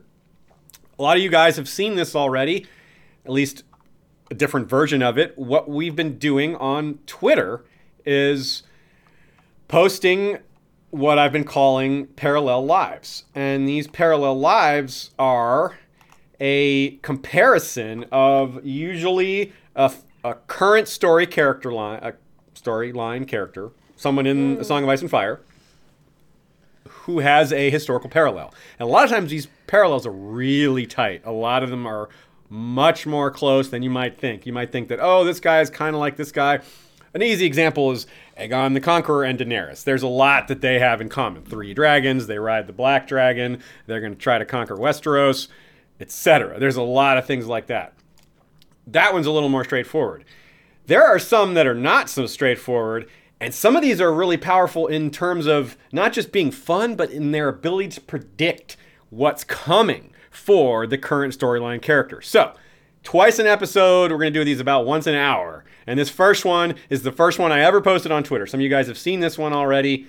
A 0.98 1.02
lot 1.02 1.18
of 1.18 1.24
you 1.24 1.30
guys 1.30 1.56
have 1.56 1.70
seen 1.70 1.96
this 1.96 2.16
already, 2.16 2.68
at 3.26 3.32
least 3.32 3.64
a 4.30 4.36
different 4.36 4.70
version 4.70 5.02
of 5.02 5.18
it. 5.18 5.38
What 5.38 5.70
we've 5.70 5.96
been 5.96 6.18
doing 6.20 6.56
on 6.58 7.00
Twitter 7.08 7.64
is 8.06 8.64
posting 9.68 10.40
what 10.92 11.20
I've 11.20 11.32
been 11.32 11.44
calling 11.44 12.08
parallel 12.08 12.66
lives. 12.66 13.26
And 13.36 13.68
these 13.68 13.88
parallel 13.88 14.40
lives 14.40 15.12
are 15.20 15.78
a 16.40 16.92
comparison 16.98 18.06
of 18.12 18.66
usually 18.66 19.54
a, 19.76 19.92
a 20.24 20.34
current 20.34 20.88
story 20.88 21.28
character 21.28 21.72
line, 21.72 22.00
a 22.02 22.14
storyline 22.56 23.28
character, 23.28 23.72
someone 23.96 24.26
in 24.26 24.58
A 24.58 24.64
Song 24.64 24.84
of 24.84 24.90
Ice 24.90 25.02
and 25.02 25.10
Fire, 25.10 25.42
who 26.88 27.20
has 27.20 27.52
a 27.52 27.70
historical 27.70 28.10
parallel. 28.10 28.54
And 28.80 28.88
a 28.88 28.92
lot 28.92 29.04
of 29.04 29.10
times 29.10 29.32
these 29.32 29.48
parallels 29.68 30.06
are 30.06 30.12
really 30.12 30.86
tight. 30.86 31.22
A 31.26 31.32
lot 31.32 31.64
of 31.64 31.70
them 31.70 31.86
are 31.86 32.10
much 32.50 33.06
more 33.06 33.30
close 33.30 33.70
than 33.70 33.84
you 33.84 33.90
might 33.90 34.18
think. 34.18 34.46
You 34.46 34.54
might 34.54 34.72
think 34.72 34.88
that, 34.88 35.00
oh, 35.00 35.24
this 35.24 35.40
guy 35.40 35.62
is 35.62 35.70
kind 35.70 35.96
of 35.96 36.00
like 36.00 36.16
this 36.16 36.32
guy. 36.32 36.60
An 37.14 37.24
easy 37.24 37.46
example 37.46 37.92
is 37.92 38.06
Aegon 38.38 38.74
the 38.74 38.82
Conqueror 38.82 39.24
and 39.24 39.40
Daenerys. 39.40 39.84
There's 39.84 40.04
a 40.04 40.08
lot 40.08 40.48
that 40.48 40.62
they 40.62 40.80
have 40.80 41.02
in 41.02 41.10
common. 41.10 41.44
Three 41.44 41.74
dragons, 41.74 42.28
they 42.28 42.38
ride 42.38 42.68
the 42.68 42.74
black 42.74 43.08
dragon, 43.08 43.62
they're 43.88 44.00
going 44.00 44.14
to 44.14 44.20
try 44.20 44.38
to 44.38 44.46
conquer 44.46 44.76
Westeros, 44.76 45.48
etc. 46.00 46.60
There's 46.60 46.76
a 46.76 46.84
lot 46.84 47.18
of 47.18 47.26
things 47.26 47.48
like 47.48 47.68
that. 47.68 47.94
That 48.86 49.14
one's 49.14 49.28
a 49.28 49.32
little 49.32 49.50
more 49.50 49.64
straightforward. 49.64 50.26
There 50.86 51.06
are 51.06 51.20
some 51.20 51.54
that 51.56 51.68
are 51.68 51.76
not 51.76 52.10
so 52.10 52.26
straightforward, 52.26 53.10
and 53.40 53.54
some 53.54 53.76
of 53.76 53.82
these 53.82 54.02
are 54.02 54.14
really 54.14 54.38
powerful 54.38 54.88
in 54.88 55.12
terms 55.12 55.46
of 55.46 55.78
not 55.92 56.14
just 56.14 56.32
being 56.32 56.52
fun, 56.52 56.96
but 56.96 57.12
in 57.12 57.32
their 57.32 57.48
ability 57.48 57.90
to 57.90 58.02
predict 58.02 58.78
what's 59.10 59.44
coming 59.44 60.12
for 60.30 60.86
the 60.86 60.98
current 60.98 61.38
storyline 61.38 61.82
character. 61.82 62.22
So, 62.22 62.54
twice 63.04 63.40
an 63.40 63.48
episode, 63.48 64.12
we're 64.12 64.18
going 64.18 64.34
to 64.34 64.40
do 64.40 64.44
these 64.44 64.60
about 64.60 64.86
once 64.86 65.08
an 65.08 65.16
hour. 65.16 65.64
And 65.88 66.00
this 66.00 66.10
first 66.10 66.46
one 66.46 66.76
is 66.90 67.04
the 67.04 67.12
first 67.12 67.40
one 67.40 67.52
I 67.52 67.62
ever 67.62 67.82
posted 67.82 68.12
on 68.12 68.24
Twitter. 68.24 68.46
Some 68.46 68.60
of 68.60 68.64
you 68.64 68.70
guys 68.70 68.88
have 68.88 68.98
seen 68.98 69.20
this 69.20 69.38
one 69.38 69.54
already. 69.54 70.08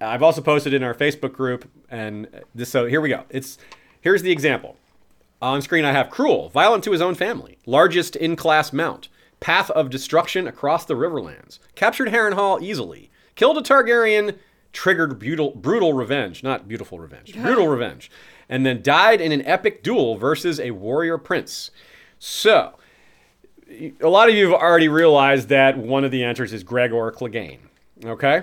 I've 0.00 0.22
also 0.22 0.40
posted 0.40 0.72
it 0.72 0.76
in 0.76 0.82
our 0.82 0.94
Facebook 0.94 1.32
group, 1.32 1.68
and 1.90 2.28
this. 2.54 2.70
So 2.70 2.86
here 2.86 3.00
we 3.00 3.08
go. 3.08 3.24
It's 3.28 3.58
here's 4.00 4.22
the 4.22 4.30
example. 4.30 4.76
On 5.42 5.62
screen, 5.62 5.84
I 5.84 5.92
have 5.92 6.10
cruel, 6.10 6.50
violent 6.50 6.84
to 6.84 6.92
his 6.92 7.00
own 7.00 7.14
family, 7.14 7.58
largest 7.64 8.14
in-class 8.14 8.74
mount, 8.74 9.08
path 9.40 9.70
of 9.70 9.88
destruction 9.88 10.46
across 10.46 10.84
the 10.84 10.94
Riverlands, 10.94 11.58
captured 11.74 12.08
Harrenhal 12.08 12.62
easily, 12.62 13.10
killed 13.36 13.56
a 13.56 13.62
Targaryen, 13.62 14.36
triggered 14.72 15.18
brutal, 15.18 15.52
brutal 15.52 15.94
revenge, 15.94 16.42
not 16.42 16.68
beautiful 16.68 16.98
revenge, 16.98 17.34
brutal 17.42 17.68
revenge, 17.68 18.10
and 18.48 18.66
then 18.66 18.82
died 18.82 19.20
in 19.20 19.32
an 19.32 19.44
epic 19.46 19.82
duel 19.82 20.16
versus 20.16 20.60
a 20.60 20.72
warrior 20.72 21.16
prince. 21.18 21.70
So, 22.20 22.74
a 24.00 24.08
lot 24.08 24.28
of 24.28 24.34
you 24.34 24.50
have 24.50 24.60
already 24.60 24.88
realized 24.88 25.48
that 25.48 25.78
one 25.78 26.04
of 26.04 26.10
the 26.10 26.22
answers 26.22 26.52
is 26.52 26.62
Gregor 26.62 27.10
Clegane. 27.10 27.60
Okay? 28.04 28.42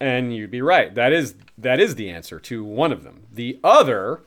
And 0.00 0.34
you'd 0.34 0.50
be 0.50 0.62
right. 0.62 0.94
That 0.94 1.12
is 1.12 1.34
that 1.58 1.78
is 1.78 1.96
the 1.96 2.08
answer 2.08 2.40
to 2.40 2.64
one 2.64 2.90
of 2.90 3.04
them. 3.04 3.26
The 3.30 3.60
other, 3.62 4.22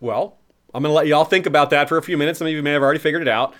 well, 0.00 0.38
I'm 0.72 0.82
going 0.82 0.90
to 0.90 0.96
let 0.96 1.06
you 1.06 1.14
all 1.14 1.26
think 1.26 1.44
about 1.44 1.68
that 1.70 1.88
for 1.88 1.98
a 1.98 2.02
few 2.02 2.16
minutes. 2.16 2.38
Some 2.38 2.46
of 2.46 2.52
you 2.52 2.62
may 2.62 2.72
have 2.72 2.82
already 2.82 2.98
figured 2.98 3.20
it 3.20 3.28
out. 3.28 3.54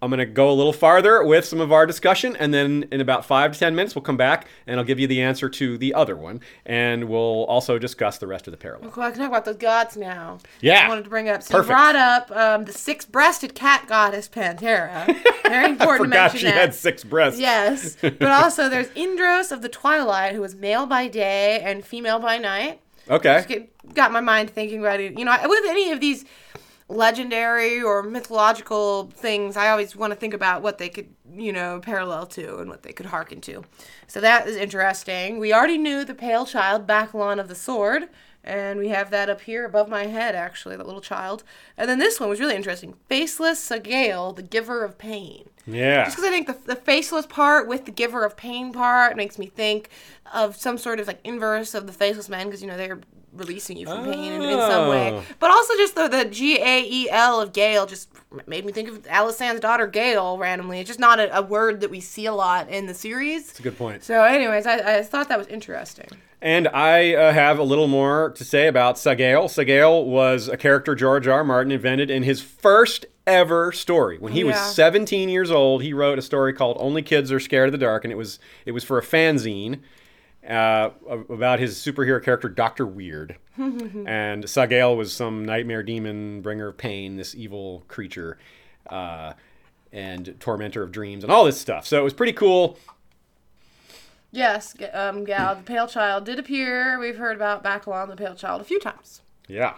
I'm 0.00 0.10
going 0.10 0.18
to 0.18 0.26
go 0.26 0.50
a 0.50 0.52
little 0.52 0.72
farther 0.72 1.22
with 1.24 1.44
some 1.44 1.60
of 1.60 1.72
our 1.72 1.84
discussion, 1.86 2.36
and 2.36 2.54
then 2.54 2.86
in 2.92 3.00
about 3.00 3.24
five 3.24 3.52
to 3.52 3.58
10 3.58 3.74
minutes, 3.74 3.94
we'll 3.94 4.02
come 4.02 4.16
back 4.16 4.46
and 4.66 4.78
I'll 4.78 4.86
give 4.86 4.98
you 5.00 5.06
the 5.06 5.20
answer 5.22 5.48
to 5.48 5.76
the 5.76 5.92
other 5.94 6.16
one. 6.16 6.40
And 6.64 7.04
we'll 7.08 7.44
also 7.44 7.78
discuss 7.78 8.18
the 8.18 8.26
rest 8.26 8.46
of 8.46 8.52
the 8.52 8.56
parallel. 8.56 8.90
Cool, 8.90 9.02
I 9.04 9.10
can 9.10 9.18
talk 9.20 9.28
about 9.28 9.44
those 9.44 9.56
gods 9.56 9.96
now. 9.96 10.38
Yeah. 10.60 10.86
I 10.86 10.88
wanted 10.88 11.04
to 11.04 11.10
bring 11.10 11.28
up. 11.28 11.42
So 11.42 11.54
Perfect. 11.54 11.68
you 11.68 11.74
brought 11.74 11.96
up 11.96 12.30
um, 12.30 12.64
the 12.64 12.72
six-breasted 12.72 13.54
cat 13.54 13.86
goddess 13.88 14.28
Pantera. 14.28 15.06
Very 15.44 15.66
important 15.70 16.12
to 16.12 16.18
Forgot 16.18 16.32
mention 16.32 16.38
she 16.38 16.44
that. 16.46 16.54
had 16.54 16.74
six 16.74 17.04
breasts. 17.04 17.38
Yes, 17.40 17.96
but 18.00 18.22
also 18.22 18.68
there's 18.68 18.88
Indros 18.90 19.52
of 19.52 19.62
the 19.62 19.68
Twilight, 19.68 20.34
who 20.34 20.42
is 20.44 20.54
male 20.54 20.86
by 20.86 21.08
day 21.08 21.60
and 21.60 21.84
female 21.84 22.18
by 22.18 22.38
night. 22.38 22.80
Okay. 23.10 23.44
Get- 23.48 23.94
got 23.94 24.12
my 24.12 24.20
mind 24.20 24.48
thinking 24.50 24.78
about 24.78 25.00
it. 25.00 25.18
You 25.18 25.24
know, 25.24 25.36
with 25.44 25.64
any 25.66 25.90
of 25.90 26.00
these 26.00 26.24
legendary 26.92 27.82
or 27.82 28.02
mythological 28.02 29.10
things, 29.14 29.56
I 29.56 29.70
always 29.70 29.96
want 29.96 30.12
to 30.12 30.18
think 30.18 30.34
about 30.34 30.62
what 30.62 30.78
they 30.78 30.88
could, 30.88 31.08
you 31.34 31.52
know, 31.52 31.80
parallel 31.80 32.26
to 32.28 32.58
and 32.58 32.68
what 32.68 32.82
they 32.82 32.92
could 32.92 33.06
hearken 33.06 33.40
to. 33.42 33.64
So 34.06 34.20
that 34.20 34.46
is 34.46 34.56
interesting. 34.56 35.38
We 35.38 35.52
already 35.52 35.78
knew 35.78 36.04
the 36.04 36.14
pale 36.14 36.46
child, 36.46 36.86
Bakkalon 36.86 37.40
of 37.40 37.48
the 37.48 37.54
Sword, 37.54 38.08
and 38.44 38.78
we 38.78 38.88
have 38.88 39.10
that 39.10 39.30
up 39.30 39.42
here 39.42 39.64
above 39.64 39.88
my 39.88 40.06
head, 40.06 40.34
actually, 40.34 40.76
that 40.76 40.86
little 40.86 41.00
child. 41.00 41.44
And 41.76 41.88
then 41.88 41.98
this 41.98 42.18
one 42.18 42.28
was 42.28 42.40
really 42.40 42.56
interesting. 42.56 42.94
Faceless 43.08 43.60
Saagael, 43.60 44.34
the 44.34 44.42
giver 44.42 44.84
of 44.84 44.98
pain. 44.98 45.48
Yeah. 45.66 46.04
Just 46.04 46.16
because 46.16 46.28
I 46.28 46.32
think 46.32 46.48
the, 46.48 46.74
the 46.74 46.76
faceless 46.76 47.26
part 47.26 47.68
with 47.68 47.84
the 47.84 47.92
giver 47.92 48.24
of 48.24 48.36
pain 48.36 48.72
part 48.72 49.16
makes 49.16 49.38
me 49.38 49.46
think 49.46 49.90
of 50.32 50.56
some 50.56 50.76
sort 50.76 50.98
of 50.98 51.06
like 51.06 51.20
inverse 51.22 51.74
of 51.74 51.86
the 51.86 51.92
faceless 51.92 52.28
men 52.28 52.46
because 52.46 52.62
you 52.62 52.68
know 52.68 52.76
they're 52.76 53.00
releasing 53.32 53.76
you 53.76 53.86
from 53.86 54.04
pain 54.04 54.32
in, 54.34 54.42
in 54.42 54.58
some 54.58 54.88
way. 54.88 55.12
Oh. 55.12 55.22
But 55.38 55.50
also 55.50 55.74
just 55.76 55.94
the, 55.94 56.08
the 56.08 56.24
G 56.24 56.58
A 56.60 56.82
E 56.82 57.10
L 57.10 57.40
of 57.40 57.52
Gale 57.52 57.86
just 57.86 58.08
made 58.46 58.64
me 58.64 58.72
think 58.72 58.88
of 58.88 59.02
Alysanne's 59.04 59.60
daughter 59.60 59.86
Gael 59.86 60.38
randomly. 60.38 60.80
It's 60.80 60.88
just 60.88 61.00
not 61.00 61.18
a, 61.18 61.38
a 61.38 61.42
word 61.42 61.80
that 61.80 61.90
we 61.90 62.00
see 62.00 62.26
a 62.26 62.32
lot 62.34 62.68
in 62.68 62.86
the 62.86 62.94
series. 62.94 63.46
That's 63.46 63.60
a 63.60 63.62
good 63.62 63.78
point. 63.78 64.04
So, 64.04 64.22
anyways, 64.22 64.66
I, 64.66 64.98
I 64.98 65.02
thought 65.02 65.28
that 65.28 65.38
was 65.38 65.46
interesting. 65.48 66.08
And 66.40 66.66
I 66.68 67.14
uh, 67.14 67.32
have 67.32 67.58
a 67.58 67.62
little 67.62 67.86
more 67.86 68.30
to 68.30 68.44
say 68.44 68.66
about 68.66 68.96
Saagael. 68.96 69.44
Saagael 69.44 70.04
was 70.06 70.48
a 70.48 70.56
character 70.56 70.94
George 70.96 71.28
R. 71.28 71.38
R. 71.38 71.44
Martin 71.44 71.70
invented 71.70 72.10
in 72.10 72.24
his 72.24 72.40
first 72.42 73.06
ever 73.28 73.70
story. 73.70 74.18
When 74.18 74.32
he 74.32 74.40
Yeah. 74.40 74.46
was 74.46 74.74
17 74.74 75.28
years 75.28 75.52
old, 75.52 75.82
he 75.82 75.92
wrote 75.92 76.18
a 76.18 76.22
story 76.22 76.52
called 76.52 76.76
"Only 76.80 77.02
Kids 77.02 77.30
Are 77.30 77.38
Scared 77.38 77.68
of 77.68 77.72
the 77.72 77.78
Dark," 77.78 78.04
and 78.04 78.10
it 78.12 78.16
was 78.16 78.40
it 78.66 78.72
was 78.72 78.82
for 78.82 78.98
a 78.98 79.02
fanzine 79.02 79.78
uh, 80.48 80.90
about 81.08 81.58
his 81.60 81.76
superhero 81.78 82.22
character 82.22 82.48
Doctor 82.48 82.86
Weird. 82.86 83.36
and 83.56 84.44
Saagael 84.44 84.96
was 84.96 85.12
some 85.12 85.44
nightmare 85.44 85.82
demon, 85.82 86.40
bringer 86.40 86.68
of 86.68 86.78
pain, 86.78 87.16
this 87.16 87.34
evil 87.34 87.84
creature, 87.88 88.38
uh, 88.88 89.34
and 89.92 90.34
tormentor 90.40 90.82
of 90.82 90.90
dreams, 90.90 91.22
and 91.22 91.32
all 91.32 91.44
this 91.44 91.60
stuff. 91.60 91.86
So 91.86 91.98
it 92.00 92.04
was 92.04 92.14
pretty 92.14 92.32
cool. 92.32 92.78
Yes, 94.30 94.74
um, 94.94 95.24
Gal, 95.24 95.56
the 95.56 95.62
Pale 95.62 95.88
Child 95.88 96.24
did 96.24 96.38
appear. 96.38 96.98
We've 96.98 97.18
heard 97.18 97.36
about 97.36 97.62
Bakkalon, 97.62 98.08
the 98.08 98.16
Pale 98.16 98.36
Child, 98.36 98.62
a 98.62 98.64
few 98.64 98.80
times. 98.80 99.20
Yeah. 99.46 99.74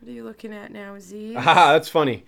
What 0.00 0.08
are 0.08 0.12
you 0.12 0.24
looking 0.24 0.54
at 0.54 0.72
now, 0.72 0.98
Z? 0.98 1.34
Ah, 1.38 1.72
that's 1.72 1.88
funny. 1.90 2.24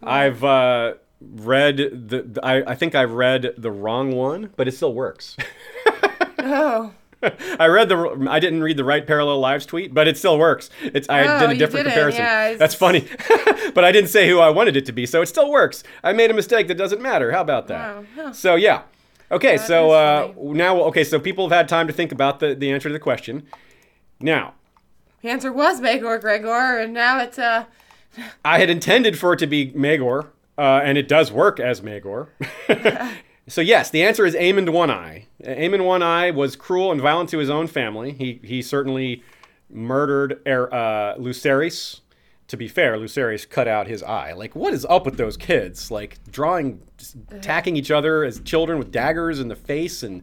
I've 0.00 0.44
uh, 0.44 0.94
read 1.20 1.76
the. 1.78 2.22
the- 2.22 2.40
I, 2.46 2.70
I 2.70 2.74
think 2.76 2.94
I've 2.94 3.10
read 3.12 3.54
the 3.58 3.72
wrong 3.72 4.12
one, 4.12 4.50
but 4.56 4.68
it 4.68 4.72
still 4.72 4.94
works. 4.94 5.36
oh. 6.48 6.92
I 7.58 7.66
read 7.66 7.88
the. 7.88 8.26
I 8.30 8.38
didn't 8.38 8.62
read 8.62 8.76
the 8.76 8.84
right 8.84 9.04
parallel 9.04 9.40
lives 9.40 9.66
tweet, 9.66 9.92
but 9.92 10.06
it 10.06 10.16
still 10.16 10.38
works. 10.38 10.70
It's. 10.82 11.08
I 11.08 11.22
Oh, 11.24 11.40
did 11.40 11.50
a 11.56 11.58
different 11.58 11.86
comparison. 11.86 12.20
yeah, 12.22 12.54
That's 12.54 12.76
funny, 12.76 13.08
but 13.74 13.84
I 13.84 13.90
didn't 13.90 14.10
say 14.10 14.28
who 14.28 14.38
I 14.38 14.50
wanted 14.50 14.76
it 14.76 14.86
to 14.86 14.92
be, 14.92 15.04
so 15.04 15.20
it 15.20 15.26
still 15.26 15.50
works. 15.50 15.82
I 16.04 16.12
made 16.12 16.30
a 16.30 16.34
mistake 16.34 16.68
that 16.68 16.76
doesn't 16.76 17.02
matter. 17.02 17.32
How 17.32 17.40
about 17.40 17.66
that? 17.68 17.96
Wow, 17.96 18.04
huh. 18.14 18.32
So 18.32 18.54
yeah. 18.54 18.82
Okay, 19.32 19.56
That 19.56 19.66
so 19.66 19.90
uh, 19.90 20.32
now 20.38 20.80
okay, 20.84 21.02
so 21.02 21.18
people 21.18 21.48
have 21.48 21.56
had 21.56 21.68
time 21.68 21.88
to 21.88 21.92
think 21.92 22.12
about 22.12 22.38
the 22.38 22.54
the 22.54 22.70
answer 22.70 22.88
to 22.88 22.92
the 22.92 23.00
question. 23.00 23.46
Now, 24.20 24.54
The 25.22 25.28
answer 25.30 25.52
was 25.52 25.80
Maegor 25.80 26.20
Gregor, 26.20 26.78
and 26.78 26.94
now 26.94 27.18
it's 27.20 27.38
uh. 27.38 27.64
I 28.44 28.60
had 28.60 28.70
intended 28.70 29.18
for 29.18 29.32
it 29.32 29.38
to 29.40 29.46
be 29.48 29.72
Maegor. 29.72 30.28
uh, 30.56 30.80
and 30.84 30.96
it 30.96 31.08
does 31.08 31.30
work 31.32 31.58
as 31.60 31.80
Maegor. 31.80 32.28
so 33.48 33.60
yes, 33.60 33.90
the 33.90 34.02
answer 34.02 34.24
is 34.24 34.34
Aemond 34.34 34.70
One 34.70 34.90
Eye. 34.90 35.26
Aemond 35.44 35.84
One 35.84 36.02
Eye 36.02 36.30
was 36.30 36.56
cruel 36.56 36.92
and 36.92 37.00
violent 37.00 37.30
to 37.30 37.38
his 37.38 37.50
own 37.50 37.66
family. 37.66 38.12
He 38.12 38.40
he 38.44 38.62
certainly 38.62 39.22
murdered 39.70 40.40
er, 40.46 40.72
uh. 40.72 41.14
To 42.48 42.56
be 42.56 42.66
fair, 42.66 42.96
Lucerys 42.96 43.48
cut 43.48 43.68
out 43.68 43.88
his 43.88 44.02
eye. 44.02 44.32
Like, 44.32 44.56
what 44.56 44.72
is 44.72 44.86
up 44.88 45.04
with 45.04 45.18
those 45.18 45.36
kids? 45.36 45.90
Like 45.90 46.18
drawing, 46.30 46.80
attacking 47.30 47.76
each 47.76 47.90
other 47.90 48.24
as 48.24 48.40
children 48.40 48.78
with 48.78 48.90
daggers 48.90 49.38
in 49.38 49.48
the 49.48 49.56
face, 49.56 50.02
and 50.02 50.22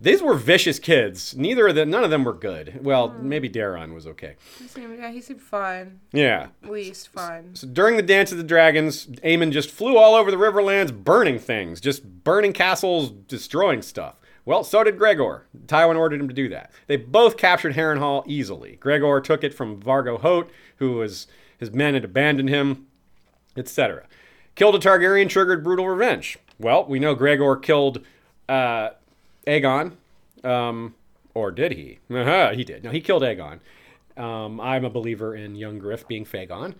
these 0.00 0.22
were 0.22 0.34
vicious 0.34 0.78
kids. 0.78 1.36
Neither 1.36 1.68
of 1.68 1.74
them, 1.74 1.90
none 1.90 2.04
of 2.04 2.10
them 2.10 2.24
were 2.24 2.32
good. 2.32 2.82
Well, 2.84 3.08
maybe 3.20 3.48
Daron 3.50 3.94
was 3.94 4.06
okay. 4.06 4.36
He 4.58 4.66
seemed, 4.66 4.98
yeah, 4.98 5.10
he 5.10 5.20
seemed 5.20 5.42
fine. 5.42 6.00
Yeah, 6.12 6.48
At 6.64 6.70
least 6.70 7.08
fine. 7.08 7.54
so 7.54 7.66
during 7.66 7.96
the 7.96 8.02
Dance 8.02 8.32
of 8.32 8.38
the 8.38 8.44
Dragons, 8.44 9.06
Aemon 9.24 9.52
just 9.52 9.70
flew 9.70 9.96
all 9.98 10.14
over 10.14 10.30
the 10.30 10.36
Riverlands, 10.36 10.92
burning 10.92 11.38
things, 11.38 11.80
just 11.80 12.24
burning 12.24 12.52
castles, 12.52 13.10
destroying 13.10 13.82
stuff. 13.82 14.16
Well, 14.46 14.64
so 14.64 14.82
did 14.82 14.96
Gregor. 14.98 15.46
Tywin 15.66 15.96
ordered 15.98 16.20
him 16.20 16.28
to 16.28 16.34
do 16.34 16.48
that. 16.48 16.72
They 16.86 16.96
both 16.96 17.36
captured 17.36 17.74
Harrenhal 17.74 18.24
easily. 18.26 18.76
Gregor 18.76 19.20
took 19.20 19.44
it 19.44 19.52
from 19.54 19.80
Vargo 19.80 20.18
Hoat, 20.20 20.50
who 20.76 20.92
was 20.92 21.26
his 21.58 21.70
men 21.72 21.92
had 21.94 22.04
abandoned 22.06 22.48
him, 22.48 22.86
etc. 23.56 24.06
Killed 24.54 24.74
a 24.74 24.78
Targaryen 24.78 25.28
triggered 25.28 25.62
brutal 25.62 25.86
revenge. 25.88 26.38
Well, 26.58 26.86
we 26.86 26.98
know 26.98 27.14
Gregor 27.14 27.54
killed 27.56 28.00
uh, 28.48 28.90
Aegon, 29.46 29.92
um, 30.44 30.94
or 31.34 31.50
did 31.50 31.72
he? 31.72 31.98
Uh-huh, 32.10 32.50
he 32.54 32.64
did. 32.64 32.84
No, 32.84 32.90
he 32.90 33.00
killed 33.00 33.22
Aegon. 33.22 33.60
Um, 34.16 34.60
I'm 34.60 34.84
a 34.84 34.90
believer 34.90 35.34
in 35.34 35.54
young 35.54 35.78
Griff 35.78 36.06
being 36.06 36.24
Fagon. 36.24 36.74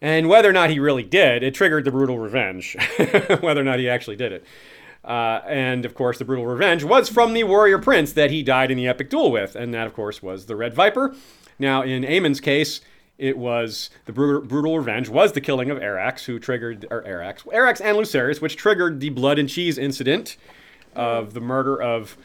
And 0.00 0.28
whether 0.28 0.48
or 0.48 0.52
not 0.52 0.70
he 0.70 0.78
really 0.78 1.02
did, 1.02 1.42
it 1.42 1.54
triggered 1.54 1.84
the 1.84 1.90
brutal 1.90 2.18
revenge. 2.18 2.76
whether 3.40 3.60
or 3.60 3.64
not 3.64 3.78
he 3.78 3.88
actually 3.88 4.16
did 4.16 4.32
it. 4.32 4.44
Uh, 5.04 5.40
and 5.46 5.84
of 5.84 5.94
course, 5.94 6.18
the 6.18 6.24
brutal 6.24 6.46
revenge 6.46 6.82
was 6.82 7.08
from 7.08 7.32
the 7.34 7.44
warrior 7.44 7.78
prince 7.78 8.12
that 8.14 8.30
he 8.30 8.42
died 8.42 8.70
in 8.70 8.76
the 8.76 8.88
epic 8.88 9.10
duel 9.10 9.30
with. 9.30 9.54
And 9.54 9.72
that, 9.72 9.86
of 9.86 9.94
course, 9.94 10.22
was 10.22 10.46
the 10.46 10.56
Red 10.56 10.74
Viper. 10.74 11.14
Now, 11.58 11.82
in 11.82 12.04
Aemon's 12.04 12.40
case, 12.40 12.80
it 13.16 13.38
was 13.38 13.90
the 14.06 14.12
brutal, 14.12 14.76
revenge 14.76 15.08
was 15.08 15.32
the 15.32 15.40
killing 15.40 15.70
of 15.70 15.78
Arrax, 15.78 16.24
who 16.24 16.38
triggered, 16.38 16.86
or 16.90 17.02
Arrax, 17.02 17.44
Arrax 17.44 17.80
and 17.80 17.96
Lucerys, 17.96 18.40
which 18.40 18.56
triggered 18.56 19.00
the 19.00 19.10
blood 19.10 19.38
and 19.38 19.48
cheese 19.48 19.78
incident 19.78 20.36
of 20.94 21.34
the 21.34 21.40
murder 21.40 21.80
of 21.80 22.16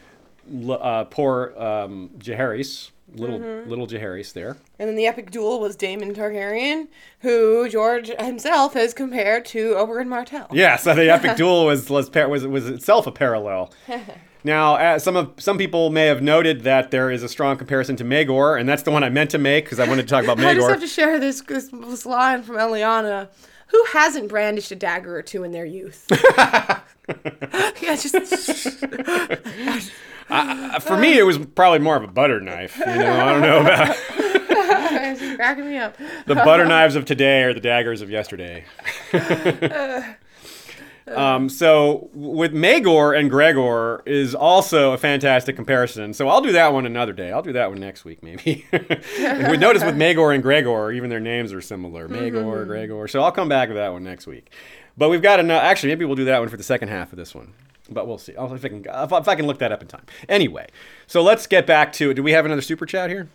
uh, 0.70 1.06
poor 1.06 1.54
um, 1.58 2.10
Jaehaerys, 2.18 2.92
little 3.16 3.40
little 3.40 3.88
Jaehaerys 3.88 4.34
there. 4.34 4.58
And 4.78 4.88
then 4.88 4.96
the 4.96 5.08
epic 5.08 5.32
duel 5.32 5.60
was 5.60 5.76
Daemon 5.76 6.14
Targaryen, 6.14 6.88
who 7.20 7.68
George 7.70 8.10
himself 8.20 8.74
has 8.74 8.94
compared 8.94 9.46
to 9.46 9.74
Oberyn 9.74 10.08
Martell. 10.08 10.48
Yeah, 10.52 10.76
so 10.76 10.96
the 10.96 11.10
epic 11.10 11.36
duel 11.38 11.66
was 11.66 11.90
was 11.90 12.10
was, 12.12 12.48
was 12.48 12.68
itself 12.68 13.08
a 13.08 13.12
parallel. 13.12 13.72
Now, 14.44 14.76
uh, 14.76 15.00
some 15.00 15.18
of 15.18 15.34
some 15.38 15.58
people 15.58 15.90
may 15.90 16.06
have 16.06 16.22
noted 16.22 16.62
that 16.62 16.92
there 16.92 17.12
is 17.12 17.24
a 17.24 17.30
strong 17.30 17.58
comparison 17.58 17.98
to 17.98 18.06
Maegor, 18.06 18.60
and 18.60 18.70
that's 18.70 18.84
the 18.84 18.92
one 18.92 19.04
I 19.04 19.10
meant 19.10 19.32
to 19.32 19.38
make 19.38 19.66
because 19.66 19.80
I 19.80 19.88
wanted 19.88 20.04
to 20.04 20.08
talk 20.08 20.24
about 20.24 20.38
Maegor. 20.38 20.48
I 20.48 20.54
just 20.54 20.70
have 20.70 20.80
to 20.80 20.88
share 20.88 21.20
this, 21.20 21.42
this, 21.42 21.68
this 21.68 22.06
line 22.06 22.44
from 22.44 22.56
Eliana. 22.56 23.28
Who 23.68 23.84
hasn't 23.92 24.30
brandished 24.30 24.72
a 24.72 24.76
dagger 24.76 25.16
or 25.16 25.22
two 25.22 25.44
in 25.44 25.52
their 25.52 25.66
youth? 25.66 26.08
yeah, 27.82 27.96
just 27.96 28.16
Uh, 30.30 30.80
For 30.80 30.96
me, 30.96 31.18
it 31.18 31.24
was 31.24 31.40
probably 31.40 31.80
more 31.80 31.96
of 31.96 32.04
a 32.04 32.08
butter 32.08 32.40
knife. 32.40 32.78
You 32.78 32.86
know, 32.86 33.20
I 33.20 33.34
don't 33.34 33.42
know 33.42 33.62
about 33.62 33.96
it's 34.10 35.36
cracking 35.36 35.68
me 35.68 35.78
up. 35.78 35.98
the 36.28 36.36
butter 36.36 36.66
knives 36.66 36.96
of 36.96 37.06
today 37.06 37.42
are 37.44 37.54
the 37.54 37.60
daggers 37.60 38.02
of 38.02 38.12
yesterday. 38.12 38.64
um, 41.08 41.50
so 41.50 42.12
with 42.14 42.54
Maegor 42.54 43.18
and 43.20 43.32
Gregor 43.32 44.04
is 44.06 44.36
also 44.36 44.92
a 44.92 45.00
fantastic 45.00 45.56
comparison. 45.56 46.14
So 46.14 46.28
I'll 46.28 46.42
do 46.42 46.52
that 46.52 46.74
one 46.74 46.86
another 46.86 47.14
day. 47.14 47.32
I'll 47.32 47.42
do 47.42 47.54
that 47.54 47.72
one 47.72 47.80
next 47.80 48.06
week, 48.06 48.22
maybe. 48.22 48.68
we 48.72 49.58
notice 49.58 49.84
with 49.84 49.96
Maegor 49.96 50.32
and 50.32 50.44
Gregor, 50.44 50.92
even 50.92 51.10
their 51.10 51.20
names 51.20 51.52
are 51.54 51.62
similar. 51.62 52.08
Maegor, 52.08 52.68
Gregor. 52.68 53.08
So 53.08 53.24
I'll 53.24 53.32
come 53.32 53.50
back 53.50 53.70
to 53.70 53.76
that 53.76 53.94
one 53.94 54.04
next 54.04 54.28
week. 54.28 54.52
But 54.98 55.10
we've 55.10 55.22
got 55.22 55.40
enough. 55.40 55.64
Actually, 55.64 55.90
maybe 55.90 56.06
we'll 56.06 56.16
do 56.16 56.26
that 56.26 56.40
one 56.40 56.50
for 56.50 56.58
the 56.58 56.64
second 56.64 56.90
half 56.90 57.12
of 57.12 57.18
this 57.18 57.34
one. 57.34 57.54
But 57.90 58.08
we'll 58.08 58.18
see. 58.18 58.36
I'll, 58.36 58.54
if, 58.54 58.64
I 58.64 58.70
can, 58.70 58.86
if, 58.88 59.28
I 59.28 59.36
can 59.36 59.48
look 59.48 59.60
that 59.60 59.72
up 59.72 59.82
in 59.82 59.88
time. 59.88 60.06
Anyway, 60.28 60.68
so 61.08 61.24
let's 61.24 61.48
get 61.48 61.66
back 61.66 61.92
to 61.94 62.12
it. 62.12 62.14
Do 62.16 62.24
we 62.24 62.32
have 62.34 62.46
another 62.46 62.62
super 62.62 62.86
chat 62.86 63.10
here? 63.10 63.30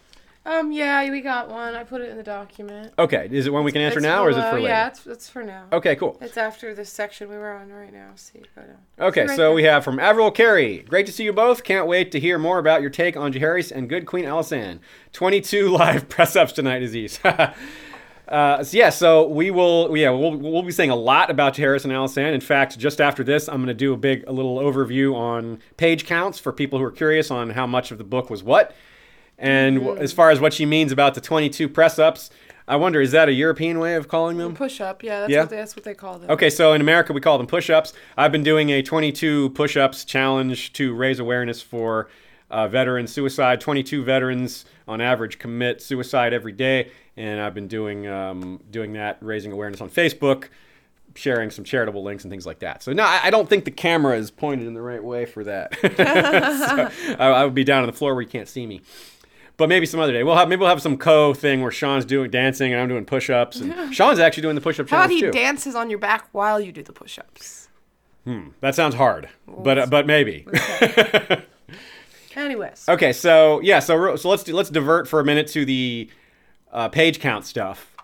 Um, 0.47 0.73
yeah, 0.73 1.11
we 1.11 1.23
got 1.23 1.49
one. 1.49 1.75
I 1.75 1.85
put 1.85 2.03
it 2.03 2.11
in 2.11 2.19
the 2.19 2.23
document. 2.23 2.93
Okay. 2.99 3.29
Is 3.31 3.47
it 3.47 3.53
one 3.53 3.65
we 3.65 3.73
can 3.73 3.81
answer 3.81 3.99
It's 3.99 4.05
now, 4.05 4.23
or 4.25 4.31
is 4.31 4.37
it 4.37 4.43
for 4.51 4.57
later? 4.57 4.69
Yeah, 4.69 4.89
it's, 4.89 5.07
it's 5.07 5.29
for 5.29 5.43
now. 5.43 5.65
Okay, 5.73 5.97
cool. 5.97 6.19
It's 6.21 6.37
after 6.37 6.75
this 6.75 6.91
section 6.91 7.31
we 7.31 7.37
were 7.37 7.53
on 7.53 7.73
right 7.73 7.93
now. 7.93 8.11
See, 8.17 8.43
go 8.55 8.61
down. 8.63 8.77
Okay, 9.01 9.23
Right 9.23 9.31
so 9.31 9.37
there. 9.37 9.53
we 9.53 9.63
have 9.65 9.85
from 9.85 9.99
Avril 9.99 10.31
Carey. 10.31 10.81
Great 10.87 11.07
to 11.07 11.13
see 11.13 11.25
you 11.25 11.33
both. 11.33 11.65
Can't 11.65 11.87
wait 11.87 12.13
to 12.13 12.21
hear 12.21 12.39
more 12.39 12.59
about 12.59 12.83
your 12.83 12.91
take 12.91 13.17
on 13.17 13.33
Jaehaerys 13.33 13.73
and 13.73 13.89
good 13.89 14.05
Queen 14.05 14.27
Alysanne. 14.27 14.81
22 15.15 15.69
live 15.71 16.11
press 16.11 16.37
ups 16.37 16.53
tonight, 16.53 16.83
Aziz. 16.83 17.19
uh, 18.29 18.65
so 18.65 18.77
yeah, 18.77 18.91
so 18.91 19.27
we 19.27 19.51
will, 19.51 19.95
yeah, 19.97 20.11
we'll, 20.11 20.37
we'll 20.37 20.63
be 20.63 20.73
saying 20.73 20.91
a 20.91 20.97
lot 20.97 21.31
about 21.31 21.55
Jaehaerys 21.55 21.85
and 21.85 21.93
Alysanne. 21.93 22.33
In 22.33 22.41
fact, 22.41 22.79
just 22.79 23.01
after 23.01 23.23
this, 23.23 23.49
I'm 23.49 23.57
going 23.57 23.67
to 23.69 23.75
do 23.75 23.93
a 23.93 23.97
big, 23.97 24.25
a 24.27 24.33
little 24.33 24.59
overview 24.59 25.15
on 25.15 25.61
page 25.77 26.07
counts 26.07 26.39
for 26.39 26.53
people 26.53 26.79
who 26.79 26.85
are 26.85 26.91
curious 26.91 27.31
on 27.31 27.51
how 27.51 27.67
much 27.67 27.91
of 27.91 27.99
the 27.99 28.05
book 28.05 28.31
was 28.31 28.43
what. 28.43 28.75
And 29.37 29.81
w 29.81 29.97
as 29.97 30.13
far 30.13 30.31
as 30.31 30.41
what 30.41 30.53
she 30.53 30.65
means 30.65 30.93
about 30.93 31.15
the 31.15 31.21
22 31.21 31.69
press 31.69 31.99
ups, 31.99 32.31
I 32.67 32.77
wonder, 32.77 33.01
is 33.01 33.13
that 33.13 33.29
a 33.29 33.33
European 33.33 33.79
way 33.79 33.95
of 33.95 34.09
calling 34.09 34.39
them? 34.39 34.55
Push 34.55 34.81
up. 34.81 35.03
Yeah, 35.03 35.21
that's, 35.21 35.31
Yeah? 35.31 35.41
What 35.41 35.51
they, 35.51 35.57
that's 35.57 35.77
what 35.77 35.85
they 35.85 35.95
call 35.95 36.19
them. 36.19 36.31
Okay, 36.31 36.49
so 36.49 36.73
in 36.73 36.81
America 36.81 37.13
we 37.13 37.21
call 37.21 37.37
them 37.37 37.47
push-ups. 37.47 37.93
I've 38.17 38.33
been 38.33 38.43
doing 38.43 38.71
a 38.71 38.83
22 38.83 39.51
push-ups 39.51 40.05
challenge 40.07 40.73
to 40.75 40.95
raise 40.95 41.19
awareness 41.19 41.61
for 41.61 42.09
uh, 42.55 42.69
veteran 42.69 43.07
suicide. 43.07 43.61
22 43.61 44.05
veterans 44.05 44.65
on 44.87 45.01
average 45.01 45.39
commit 45.39 45.83
suicide 45.83 46.33
every 46.33 46.53
day, 46.53 46.91
and 47.17 47.41
I've 47.41 47.55
been 47.55 47.69
doing 47.69 48.07
um, 48.07 48.61
doing 48.71 48.93
that, 48.95 49.19
raising 49.21 49.53
awareness 49.53 49.81
on 49.81 49.91
Facebook, 49.91 50.49
sharing 51.15 51.51
some 51.51 51.65
charitable 51.65 52.03
links 52.05 52.25
and 52.25 52.31
things 52.31 52.47
like 52.47 52.61
that. 52.61 52.83
So 52.83 52.93
no, 52.93 53.03
I, 53.03 53.23
I 53.25 53.31
don't 53.31 53.49
think 53.49 53.65
the 53.65 53.71
camera 53.71 54.17
is 54.17 54.31
pointed 54.31 54.67
in 54.67 54.75
the 54.75 54.83
right 54.83 55.03
way 55.03 55.25
for 55.27 55.45
that. 55.45 55.75
so, 55.83 57.17
I, 57.19 57.27
I 57.29 57.45
would 57.45 57.55
be 57.55 57.65
down 57.65 57.81
on 57.83 57.87
the 57.87 57.93
floor 57.93 58.15
where 58.15 58.23
you 58.23 58.29
can't 58.29 58.49
see 58.49 58.67
me. 58.67 58.81
But 59.57 59.69
maybe 59.69 59.87
some 59.87 60.01
other 60.01 60.13
day. 60.13 60.25
We'll 60.25 60.35
have 60.35 60.49
maybe 60.49 60.61
we'll 60.61 60.69
have 60.69 60.83
some 60.83 60.97
co 60.97 61.33
thing 61.33 61.63
where 61.63 61.71
Sean's 61.71 62.05
doing 62.05 62.29
dancing 62.31 62.73
and 62.73 62.81
I'm 62.83 62.89
doing 62.89 63.05
push-ups, 63.05 63.61
and 63.61 63.95
Sean's 63.95 64.19
actually 64.19 64.43
doing 64.43 64.57
the 64.57 64.61
push-up 64.61 64.89
How 64.91 64.97
about 64.99 65.11
he 65.11 65.21
too. 65.21 65.31
dances 65.31 65.75
on 65.77 65.91
your 65.91 66.01
back 66.01 66.29
while 66.33 66.61
you 66.61 66.73
do 66.73 66.83
the 66.83 66.93
push 66.93 67.19
ups? 67.21 67.69
Hmm, 68.25 68.49
That 68.61 68.75
sounds 68.75 68.95
hard, 68.97 69.29
but 69.47 69.79
uh, 69.79 69.87
but 69.87 70.07
maybe. 70.07 70.47
Okay, 72.89 73.13
so 73.13 73.61
yeah, 73.61 73.79
so 73.79 74.17
so 74.17 74.29
let's 74.29 74.43
do, 74.43 74.55
let's 74.55 74.71
divert 74.71 75.07
for 75.09 75.21
a 75.21 75.25
minute 75.25 75.47
to 75.49 75.65
the 75.65 76.11
uh, 76.73 76.89
page 76.89 77.21
count 77.21 77.47
stuff, 77.47 77.97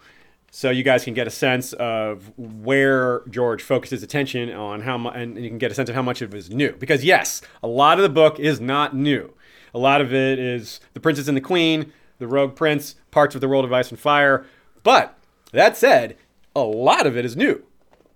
so 0.51 0.71
you 0.71 0.85
guys 0.85 1.05
can 1.05 1.15
get 1.15 1.27
a 1.27 1.31
sense 1.31 1.73
of 1.75 2.33
where 2.39 3.23
George 3.29 3.63
focused 3.63 3.91
his 3.91 4.03
attention 4.05 4.51
on 4.53 4.83
how 4.83 4.97
much, 4.97 5.17
and 5.17 5.37
you 5.37 5.49
can 5.49 5.59
get 5.59 5.73
a 5.73 5.75
sense 5.75 5.89
of 5.89 5.97
how 5.97 6.03
much 6.03 6.23
of 6.23 6.33
it 6.33 6.39
is 6.39 6.49
new. 6.51 6.73
Because 6.73 7.05
yes, 7.05 7.43
a 7.63 7.67
lot 7.69 7.99
of 7.99 8.05
the 8.05 8.09
book 8.09 8.39
is 8.39 8.61
not 8.61 8.95
new. 8.95 9.33
A 9.75 9.79
lot 9.79 10.01
of 10.01 10.15
it 10.15 10.39
is 10.39 10.81
the 10.95 11.01
Princess 11.01 11.27
and 11.27 11.37
the 11.37 11.41
Queen, 11.41 11.93
the 12.19 12.29
Rogue 12.29 12.55
Prince, 12.55 12.95
parts 13.11 13.35
of 13.35 13.41
the 13.41 13.49
World 13.49 13.65
of 13.65 13.73
Ice 13.73 13.91
and 13.91 13.99
Fire. 13.99 14.47
But 14.85 15.19
that 15.53 15.77
said, 15.77 16.17
a 16.55 16.61
lot 16.61 17.05
of 17.07 17.17
it 17.17 17.25
is 17.25 17.37
new. 17.37 17.65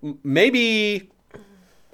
M- 0.02 0.18
maybe, 0.22 1.10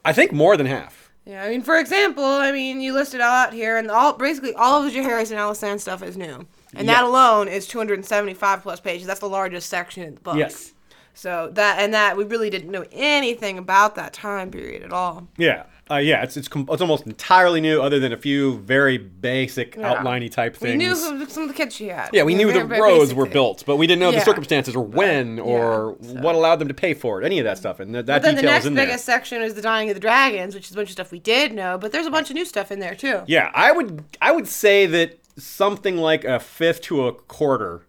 I 0.04 0.12
think 0.12 0.32
more 0.32 0.58
than 0.58 0.66
half. 0.66 0.99
Yeah, 1.30 1.44
I 1.44 1.48
mean, 1.48 1.62
for 1.62 1.78
example, 1.78 2.24
I 2.24 2.50
mean, 2.50 2.80
you 2.80 2.92
listed 2.92 3.20
all 3.20 3.30
out 3.30 3.52
here, 3.52 3.76
and 3.76 3.88
all 3.88 4.14
basically 4.14 4.52
all 4.54 4.82
of 4.84 4.92
the 4.92 4.98
Jaehaerys 4.98 5.30
and 5.30 5.38
Alysanne 5.38 5.78
stuff 5.78 6.02
is 6.02 6.16
new, 6.16 6.44
and 6.74 6.88
Yeah. 6.88 6.94
that 6.94 7.04
alone 7.04 7.46
is 7.46 7.68
275 7.68 8.62
plus 8.62 8.80
pages. 8.80 9.06
That's 9.06 9.20
the 9.20 9.28
largest 9.28 9.68
section 9.70 10.02
in 10.02 10.14
the 10.16 10.20
book. 10.20 10.36
Yes. 10.36 10.72
So 11.14 11.50
that 11.52 11.78
and 11.78 11.94
that 11.94 12.16
we 12.16 12.24
really 12.24 12.50
didn't 12.50 12.70
know 12.70 12.84
anything 12.90 13.58
about 13.58 13.94
that 13.94 14.12
time 14.12 14.50
period 14.50 14.82
at 14.82 14.92
all. 14.92 15.28
Yeah. 15.36 15.64
Uh, 15.90 15.96
yeah, 15.96 16.22
it's 16.22 16.36
it's, 16.36 16.46
com- 16.46 16.68
it's 16.70 16.80
almost 16.80 17.04
entirely 17.06 17.60
new, 17.60 17.82
other 17.82 17.98
than 17.98 18.12
a 18.12 18.16
few 18.16 18.58
very 18.58 18.96
basic 18.96 19.74
Yeah. 19.74 19.94
outliney 19.96 20.30
type 20.30 20.54
things. 20.54 20.72
We 20.72 20.76
knew 20.78 20.90
who, 20.90 21.26
some 21.26 21.42
of 21.42 21.48
the 21.48 21.54
kids 21.54 21.74
she 21.74 21.88
had. 21.88 22.10
yeah, 22.12 22.22
we 22.22 22.34
knew 22.36 22.46
the 22.46 22.52
Very- 22.52 22.66
very 22.68 22.80
roads 22.80 23.04
basic 23.06 23.16
were 23.16 23.24
things. 23.24 23.32
built, 23.32 23.64
but 23.66 23.76
we 23.76 23.86
didn't 23.88 24.00
know 24.00 24.10
the 24.12 24.18
Yeah. 24.18 24.24
circumstances 24.24 24.76
or 24.76 24.84
when 24.84 25.38
or 25.40 25.92
what 25.98 26.34
allowed 26.36 26.60
them 26.60 26.68
to 26.68 26.74
pay 26.74 26.94
for 26.94 27.20
it, 27.20 27.24
any 27.26 27.38
of 27.40 27.44
that 27.44 27.58
stuff. 27.58 27.80
And 27.80 27.92
th- 27.92 28.06
that 28.06 28.16
But 28.16 28.22
then 28.22 28.34
the 28.36 28.42
detail's 28.42 28.54
next 28.54 28.66
in 28.66 28.74
there. 28.74 28.86
biggest 28.86 29.04
section 29.04 29.42
is 29.42 29.54
the 29.54 29.62
dying 29.62 29.88
of 29.90 29.94
the 29.94 30.00
dragons, 30.00 30.54
which 30.54 30.66
is 30.66 30.72
a 30.72 30.76
bunch 30.76 30.88
of 30.90 30.92
stuff 30.92 31.10
we 31.10 31.18
did 31.18 31.52
know, 31.54 31.76
but 31.76 31.90
there's 31.90 32.06
a 32.06 32.10
bunch 32.10 32.30
of 32.30 32.34
new 32.36 32.44
stuff 32.44 32.70
in 32.70 32.78
there 32.78 32.94
too. 32.94 33.22
Yeah, 33.26 33.50
I 33.52 33.72
would 33.72 34.04
I 34.22 34.30
would 34.30 34.46
say 34.46 34.86
that 34.86 35.18
something 35.36 35.96
like 35.96 36.24
a 36.24 36.38
fifth 36.38 36.82
to 36.82 37.06
a 37.08 37.12
quarter 37.12 37.82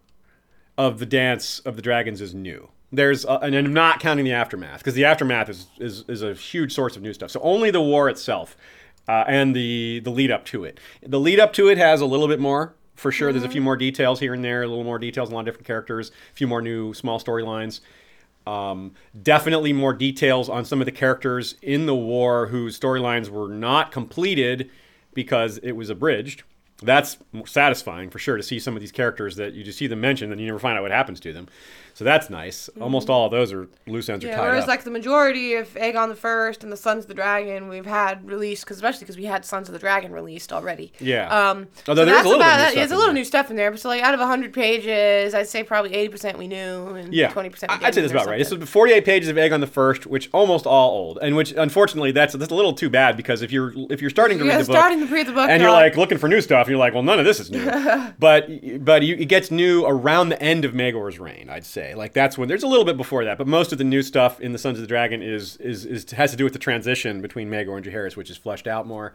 of 0.76 0.98
the 0.98 1.06
dance 1.06 1.60
of 1.60 1.76
the 1.76 1.82
dragons 1.82 2.20
is 2.20 2.34
new. 2.34 2.68
There's 2.92 3.24
uh 3.24 3.38
and 3.42 3.54
I'm 3.54 3.72
not 3.72 4.00
counting 4.00 4.24
the 4.24 4.32
aftermath 4.32 4.78
because 4.78 4.94
the 4.94 5.04
aftermath 5.04 5.48
is, 5.48 5.66
is 5.78 6.04
is 6.08 6.22
a 6.22 6.34
huge 6.34 6.74
source 6.74 6.96
of 6.96 7.02
new 7.02 7.12
stuff. 7.14 7.30
So 7.30 7.40
only 7.40 7.70
the 7.70 7.80
war 7.80 8.08
itself 8.08 8.56
uh, 9.08 9.24
and 9.26 9.56
the 9.56 10.00
the 10.04 10.10
lead 10.10 10.30
up 10.30 10.44
to 10.46 10.64
it. 10.64 10.78
The 11.02 11.20
lead 11.20 11.40
up 11.40 11.52
to 11.54 11.68
it 11.68 11.78
has 11.78 12.00
a 12.00 12.06
little 12.06 12.28
bit 12.28 12.40
more 12.40 12.74
for 12.94 13.10
sure. 13.10 13.32
There's 13.32 13.44
a 13.44 13.48
few 13.48 13.60
more 13.60 13.76
details 13.76 14.20
here 14.20 14.34
and 14.34 14.44
there, 14.44 14.62
a 14.62 14.68
little 14.68 14.84
more 14.84 14.98
details 14.98 15.30
a 15.30 15.34
lot 15.34 15.40
of 15.40 15.46
different 15.46 15.66
characters, 15.66 16.10
a 16.10 16.34
few 16.34 16.46
more 16.46 16.62
new 16.62 16.94
small 16.94 17.18
storylines. 17.18 17.80
Um, 18.46 18.92
definitely 19.20 19.72
more 19.72 19.92
details 19.92 20.48
on 20.48 20.64
some 20.64 20.80
of 20.80 20.84
the 20.84 20.92
characters 20.92 21.56
in 21.62 21.86
the 21.86 21.94
war 21.94 22.48
whose 22.48 22.78
storylines 22.78 23.28
were 23.28 23.48
not 23.48 23.92
completed 23.92 24.70
because 25.14 25.58
it 25.58 25.72
was 25.72 25.90
abridged. 25.90 26.42
That's 26.82 27.18
satisfying 27.46 28.10
for 28.10 28.18
sure 28.18 28.36
to 28.36 28.42
see 28.42 28.58
some 28.58 28.74
of 28.74 28.80
these 28.80 28.90
characters 28.90 29.36
that 29.36 29.52
you 29.52 29.62
just 29.62 29.78
see 29.78 29.86
them 29.86 30.00
mentioned 30.00 30.32
and 30.32 30.40
you 30.40 30.46
never 30.48 30.58
find 30.58 30.76
out 30.76 30.82
what 30.82 30.90
happens 30.90 31.20
to 31.20 31.32
them. 31.32 31.48
So 31.94 32.04
that's 32.04 32.30
nice. 32.30 32.68
Almost 32.80 33.10
all 33.10 33.26
of 33.26 33.30
those 33.32 33.52
are 33.52 33.68
loose 33.86 34.08
ends 34.08 34.24
are 34.24 34.28
Yeah, 34.28 34.36
tied 34.36 34.42
whereas 34.46 34.62
up. 34.64 34.68
like 34.68 34.84
the 34.84 34.90
majority 34.90 35.54
of 35.54 35.68
Aegon 35.74 36.08
the 36.08 36.14
First 36.16 36.62
and 36.64 36.72
the 36.72 36.76
Sons 36.76 37.04
of 37.04 37.08
the 37.08 37.14
Dragon 37.14 37.68
we've 37.68 37.86
had 37.86 38.26
released, 38.26 38.66
cause 38.66 38.76
especially 38.78 39.00
because 39.00 39.16
we 39.16 39.24
had 39.24 39.44
Sons 39.44 39.68
of 39.68 39.72
the 39.72 39.78
Dragon 39.78 40.10
released 40.12 40.52
already. 40.52 40.92
Yeah. 41.00 41.28
Um, 41.28 41.68
Although 41.86 42.02
so 42.02 42.06
there 42.06 42.14
is 42.18 42.20
a 42.20 42.28
little 42.28 42.40
about 42.40 42.56
that- 42.56 42.70
stuff 42.70 42.74
There's 42.74 42.90
a 42.92 42.96
little 42.96 43.12
new 43.14 43.24
stuff 43.24 43.50
in 43.50 43.56
there, 43.56 43.70
but 43.70 43.80
so 43.80 43.88
like 43.88 44.02
out 44.02 44.14
of 44.14 44.20
100 44.20 44.52
pages, 44.52 45.34
I'd 45.34 45.48
say 45.48 45.62
probably 45.62 45.90
80% 45.92 46.38
we 46.38 46.48
knew 46.48 46.86
and 46.94 47.12
yeah, 47.12 47.30
20% 47.30 47.34
we 47.34 47.44
I- 47.44 47.50
didn't 47.50 47.84
I'd 47.84 47.94
say 47.94 48.00
that's 48.00 48.12
about 48.12 48.26
right. 48.26 48.38
This 48.38 48.50
was 48.52 48.68
48 48.68 49.04
pages 49.04 49.28
of 49.28 49.36
Aegon 49.36 49.60
the 49.60 49.66
First, 49.66 50.06
which 50.06 50.30
almost 50.32 50.66
all 50.66 50.90
old, 50.92 51.18
and 51.20 51.36
which 51.36 51.52
unfortunately 51.52 52.12
that's 52.12 52.34
that's 52.34 52.52
a 52.52 52.54
little 52.54 52.72
too 52.72 52.88
bad 52.90 53.16
because 53.16 53.42
if 53.42 53.52
you're 53.52 53.72
if 53.90 54.00
you're 54.00 54.10
starting 54.10 54.38
to 54.38 54.44
Yeah, 54.46 54.56
read 54.56 54.66
the 54.66 54.72
book, 54.72 55.08
to 55.08 55.14
read 55.14 55.26
the 55.26 55.32
book, 55.32 55.48
and 55.50 55.60
you're 55.60 55.70
you're 55.70 55.76
like 55.78 55.92
like- 55.92 55.96
looking 55.98 56.18
for 56.18 56.28
new 56.28 56.40
stuff, 56.40 56.66
and 56.66 56.70
you're 56.70 56.78
like, 56.78 56.94
well, 56.94 57.02
none 57.02 57.18
of 57.18 57.24
this 57.24 57.38
is 57.40 57.50
new. 57.50 57.64
but 58.18 58.48
but 58.84 59.02
you, 59.02 59.16
it 59.16 59.26
gets 59.26 59.50
new 59.50 59.84
around 59.84 60.30
the 60.30 60.42
end 60.42 60.64
of 60.64 60.72
Maegor's 60.72 61.18
reign, 61.18 61.48
I'd 61.50 61.64
say. 61.66 61.81
Like 61.94 62.12
that's 62.12 62.38
when 62.38 62.48
there's 62.48 62.62
a 62.62 62.68
little 62.68 62.84
bit 62.84 62.96
before 62.96 63.24
that, 63.24 63.38
but 63.38 63.46
most 63.46 63.72
of 63.72 63.78
the 63.78 63.84
new 63.84 64.02
stuff 64.02 64.40
in 64.40 64.52
the 64.52 64.58
Sons 64.58 64.78
of 64.78 64.82
the 64.82 64.88
Dragon 64.88 65.22
is 65.22 65.56
is, 65.56 65.84
is 65.84 66.10
has 66.12 66.30
to 66.30 66.36
do 66.36 66.44
with 66.44 66.52
the 66.52 66.58
transition 66.58 67.20
between 67.20 67.50
Maegor 67.50 67.76
and 67.76 67.84
Jaehaerys, 67.84 68.16
which 68.16 68.30
is 68.30 68.36
fleshed 68.36 68.66
out 68.66 68.86
more. 68.86 69.12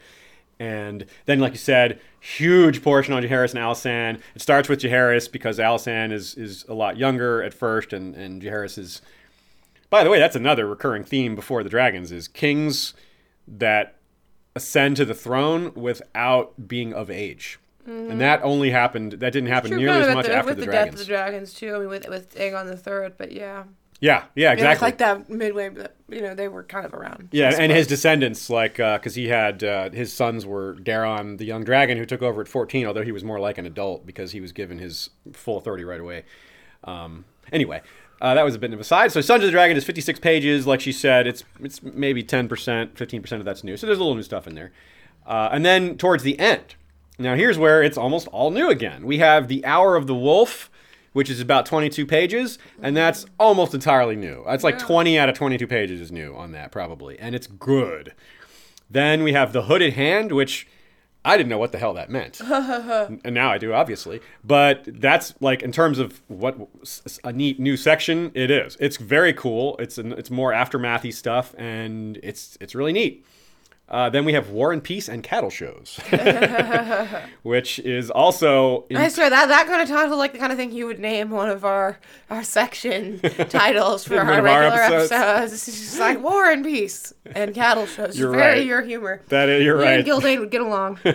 And 0.60 1.06
then, 1.26 1.40
like 1.40 1.52
you 1.52 1.60
said, 1.60 2.00
huge 2.20 2.82
portion 2.82 3.14
on 3.14 3.22
Jaehaerys 3.22 3.54
and 3.54 3.64
Alysanne. 3.64 4.20
It 4.36 4.42
starts 4.42 4.68
with 4.68 4.82
Jaehaerys 4.82 5.32
because 5.32 5.60
Alysanne 5.60 6.12
is 6.12 6.36
is 6.36 6.66
a 6.68 6.74
lot 6.74 6.98
younger 6.98 7.42
at 7.44 7.54
first, 7.54 7.94
and 7.94 8.16
and 8.16 8.44
is. 8.44 9.02
By 9.90 10.04
the 10.04 10.10
way, 10.10 10.20
that's 10.20 10.36
another 10.36 10.68
recurring 10.68 11.06
theme 11.06 11.34
before 11.34 11.64
the 11.64 11.70
dragons 11.70 12.12
is 12.12 12.28
kings 12.28 12.94
that 13.48 13.96
ascend 14.54 14.98
to 14.98 15.06
the 15.06 15.14
throne 15.14 15.72
without 15.76 16.68
being 16.68 16.94
of 16.94 17.10
age. 17.10 17.58
And 17.88 18.20
that 18.20 18.44
only 18.44 18.70
happened. 18.70 19.14
That 19.14 19.32
didn't 19.32 19.50
happen 19.50 19.72
True, 19.72 19.80
nearly 19.80 20.02
as 20.02 20.14
much 20.14 20.26
the, 20.26 20.36
after 20.36 20.50
with 20.50 20.60
the, 20.60 20.66
the 20.66 20.72
death 20.72 20.90
of 20.90 20.96
dragons. 20.96 21.00
the 21.00 21.06
dragons 21.06 21.54
too. 21.54 21.76
I 21.76 21.80
mean, 21.80 21.90
with 21.90 22.10
with 22.10 22.36
Aegon 22.36 22.68
the 22.68 22.76
Third, 22.76 23.18
but 23.18 23.32
yeah, 23.32 23.64
yeah, 24.00 24.26
yeah, 24.36 24.52
yeah, 24.52 24.52
it's 24.52 24.62
exactly. 24.62 24.86
like 24.86 24.98
that 25.00 25.30
midway. 25.30 25.70
You 26.10 26.22
know, 26.22 26.36
they 26.36 26.48
were 26.48 26.64
kind 26.64 26.86
of 26.86 26.94
around. 26.94 27.30
Yeah, 27.32 27.56
and 27.58 27.72
his 27.72 27.88
descendants, 27.88 28.50
like, 28.50 28.76
because 28.76 29.16
he 29.16 29.28
had 29.30 29.64
uh, 29.64 29.90
his 29.90 30.14
sons 30.14 30.46
were 30.46 30.76
Daron, 30.76 31.38
the 31.38 31.46
young 31.46 31.64
dragon, 31.64 31.98
who 31.98 32.06
took 32.06 32.22
over 32.22 32.42
at 32.42 32.48
14, 32.48 32.86
although 32.86 33.04
he 33.04 33.12
was 33.12 33.24
more 33.24 33.40
like 33.40 33.58
an 33.58 33.66
adult 33.66 34.06
because 34.06 34.32
he 34.32 34.42
was 34.42 34.52
given 34.52 34.78
his 34.78 35.10
full 35.34 35.58
authority 35.58 35.84
right 35.84 36.00
away. 36.00 36.26
Um, 36.84 37.26
anyway, 37.52 37.82
uh, 38.22 38.36
that 38.36 38.44
was 38.44 38.56
a 38.56 38.60
bit 38.60 38.72
of 38.72 38.80
a 38.80 38.84
side. 38.84 39.12
So, 39.12 39.22
Sons 39.22 39.44
of 39.44 39.48
the 39.48 39.52
Dragon 39.52 39.76
is 39.76 39.84
56 39.84 40.20
pages. 40.20 40.68
Like 40.68 40.80
she 40.80 40.92
said, 40.92 41.26
it's 41.26 41.44
it's 41.62 41.82
maybe 41.82 42.24
10%, 42.24 42.48
15% 42.48 43.32
of 43.34 43.46
that's 43.46 43.64
new. 43.64 43.78
So, 43.78 43.88
there's 43.88 43.98
a 43.98 44.02
little 44.02 44.16
new 44.16 44.24
stuff 44.24 44.46
in 44.48 44.54
there. 44.54 44.72
Uh, 45.26 45.50
and 45.52 45.66
then 45.66 45.98
towards 45.98 46.24
the 46.24 46.38
end, 46.40 46.76
now 47.18 47.36
here's 47.36 47.58
where 47.58 47.84
it's 47.84 47.98
almost 47.98 48.28
all 48.28 48.52
new 48.52 48.70
again. 48.70 49.06
We 49.06 49.18
have 49.20 49.48
The 49.48 49.66
Hour 49.66 49.96
of 49.96 50.08
the 50.08 50.16
Wolf. 50.16 50.70
Which 51.14 51.32
is 51.32 51.40
about 51.40 51.66
22 51.66 52.06
pages, 52.06 52.60
and 52.80 52.96
that's 52.96 53.26
almost 53.40 53.74
entirely 53.74 54.16
new. 54.16 54.44
It's 54.50 54.64
like 54.64 54.78
20 54.78 55.18
out 55.18 55.30
of 55.30 55.36
22 55.36 55.66
pages 55.66 56.00
is 56.00 56.12
new 56.12 56.36
on 56.36 56.52
that, 56.52 56.72
probably, 56.72 57.18
and 57.18 57.34
it's 57.34 57.48
good. 57.48 58.14
Then 58.88 59.24
we 59.24 59.34
have 59.34 59.52
the 59.52 59.64
hooded 59.64 59.94
hand, 59.94 60.32
which 60.32 60.68
I 61.26 61.36
didn't 61.36 61.50
know 61.50 61.58
what 61.58 61.72
the 61.72 61.80
hell 61.80 61.94
that 61.96 62.12
meant, 62.12 62.40
and 62.42 63.34
now 63.34 63.52
I 63.52 63.58
do, 63.58 63.74
obviously. 63.74 64.22
But 64.44 64.88
that's 64.88 65.34
like 65.42 65.64
in 65.64 65.72
terms 65.72 65.98
of 65.98 66.22
what 66.28 66.56
a 67.24 67.34
neat 67.34 67.60
new 67.60 67.78
section 67.78 68.32
it 68.36 68.52
is. 68.52 68.78
It's 68.80 68.98
very 68.98 69.34
cool. 69.34 69.76
It's 69.80 69.98
an, 69.98 70.14
it's 70.14 70.30
more 70.30 70.52
aftermathy 70.52 71.12
stuff, 71.14 71.56
and 71.58 72.18
it's 72.22 72.58
it's 72.62 72.76
really 72.76 72.94
neat. 72.94 73.26
Uh, 73.90 74.10
then 74.10 74.26
we 74.26 74.34
have 74.34 74.50
War 74.50 74.74
and 74.74 74.84
Peace 74.84 75.08
and 75.08 75.24
Cattle 75.24 75.50
Shows, 75.50 75.98
which 77.44 77.80
is 77.80 78.12
also 78.12 78.86
in- 78.90 78.98
I 78.98 79.08
swear 79.08 79.30
that 79.30 79.48
that 79.48 79.66
kind 79.68 79.82
of 79.82 79.88
title, 79.88 80.18
like 80.18 80.34
the 80.34 80.40
kind 80.40 80.52
of 80.52 80.58
thing 80.58 80.74
you 80.74 80.86
would 80.88 81.00
name 81.00 81.30
one 81.30 81.48
of 81.50 81.64
our 81.64 81.98
our 82.30 82.44
section 82.44 83.20
titles 83.50 84.04
for 84.06 84.16
our 84.18 84.24
of 84.24 84.28
our 84.30 84.42
regular 84.44 84.74
episodes. 84.82 85.12
episodes. 85.14 85.54
It's 85.54 85.66
just 85.80 86.00
like 86.00 86.22
War 86.22 86.52
and 86.52 86.66
Peace 86.66 87.14
and 87.34 87.56
cattle 87.56 87.86
shows. 87.86 88.20
You're 88.20 88.32
Very 88.32 88.58
right. 88.60 88.66
your 88.68 88.82
humor. 88.82 89.22
that 89.30 89.48
is, 89.48 89.64
you're 89.64 89.78
You 89.78 89.84
right. 89.84 90.00
and 90.00 90.08
Gyldayn 90.08 90.40
would 90.42 90.52
get 90.52 90.62
along. 90.62 91.00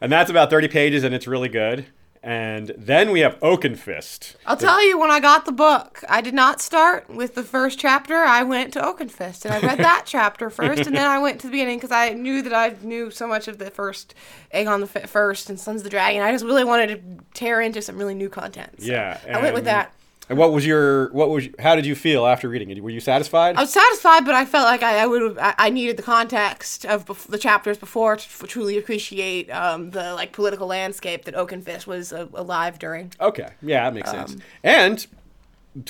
and 0.00 0.10
that's 0.12 0.30
about 0.30 0.50
30 0.50 0.68
pages, 0.68 1.04
and 1.04 1.14
it's 1.14 1.26
really 1.28 1.48
good. 1.48 1.86
And 2.22 2.74
then 2.76 3.12
we 3.12 3.20
have 3.20 3.40
Oakenfist. 3.40 4.34
I'll 4.44 4.56
tell 4.56 4.86
you, 4.86 4.98
when 4.98 5.10
I 5.10 5.20
got 5.20 5.46
the 5.46 5.52
book, 5.52 6.04
I 6.06 6.20
did 6.20 6.34
not 6.34 6.60
start 6.60 7.08
with 7.08 7.34
the 7.34 7.42
first 7.42 7.78
chapter. 7.78 8.14
I 8.16 8.42
went 8.42 8.74
to 8.74 8.80
Oakenfist 8.80 9.46
and 9.46 9.54
I 9.54 9.60
read 9.60 9.78
that 9.78 10.02
chapter 10.06 10.50
first, 10.50 10.86
and 10.86 10.94
then 10.94 11.06
I 11.08 11.18
went 11.18 11.40
to 11.40 11.46
the 11.46 11.50
beginning 11.52 11.78
because 11.78 11.92
I 11.92 12.10
knew 12.10 12.42
that 12.42 12.52
I 12.52 12.76
knew 12.82 13.10
so 13.10 13.26
much 13.26 13.48
of 13.48 13.56
the 13.56 13.70
first 13.70 14.14
Aegon 14.52 14.80
the 14.80 14.86
Fi- 14.86 15.06
First 15.06 15.48
and 15.48 15.58
Sons 15.58 15.80
of 15.80 15.84
the 15.84 15.90
Dragon. 15.90 16.20
I 16.22 16.30
just 16.30 16.44
really 16.44 16.64
wanted 16.64 16.88
to 16.88 17.24
tear 17.32 17.62
into 17.62 17.80
some 17.80 17.96
really 17.96 18.14
new 18.14 18.28
content. 18.28 18.82
So 18.82 18.86
Yeah, 18.92 19.18
I 19.26 19.40
went 19.40 19.54
with 19.54 19.64
that. 19.64 19.94
And 20.30 20.38
what 20.38 20.52
was 20.52 20.64
your 20.64 21.10
what 21.12 21.28
was 21.28 21.48
how 21.58 21.74
did 21.74 21.84
you 21.84 21.94
feel 21.96 22.24
after 22.24 22.48
reading 22.48 22.70
it? 22.70 22.80
Were 22.82 22.88
you 22.90 23.00
satisfied? 23.00 23.56
I 23.56 23.62
was 23.62 23.72
satisfied, 23.72 24.24
but 24.24 24.34
I 24.36 24.44
felt 24.44 24.64
like 24.64 24.82
I, 24.82 25.00
I 25.00 25.06
would 25.06 25.36
I, 25.38 25.54
I 25.58 25.70
needed 25.70 25.96
the 25.96 26.02
context 26.04 26.86
of 26.86 27.04
bef- 27.04 27.26
the 27.26 27.36
chapters 27.36 27.76
before 27.76 28.14
to 28.16 28.22
f- 28.22 28.44
truly 28.48 28.78
appreciate 28.78 29.50
um, 29.50 29.90
the 29.90 30.14
like 30.14 30.32
political 30.32 30.68
landscape 30.68 31.24
that 31.24 31.34
Oakenfist 31.34 31.86
was 31.88 32.12
uh, 32.12 32.28
alive 32.34 32.78
during. 32.78 33.12
okay, 33.20 33.48
yeah, 33.60 33.84
that 33.84 33.94
makes 33.94 34.10
sense. 34.10 34.34
Um, 34.34 34.40
And 34.62 35.06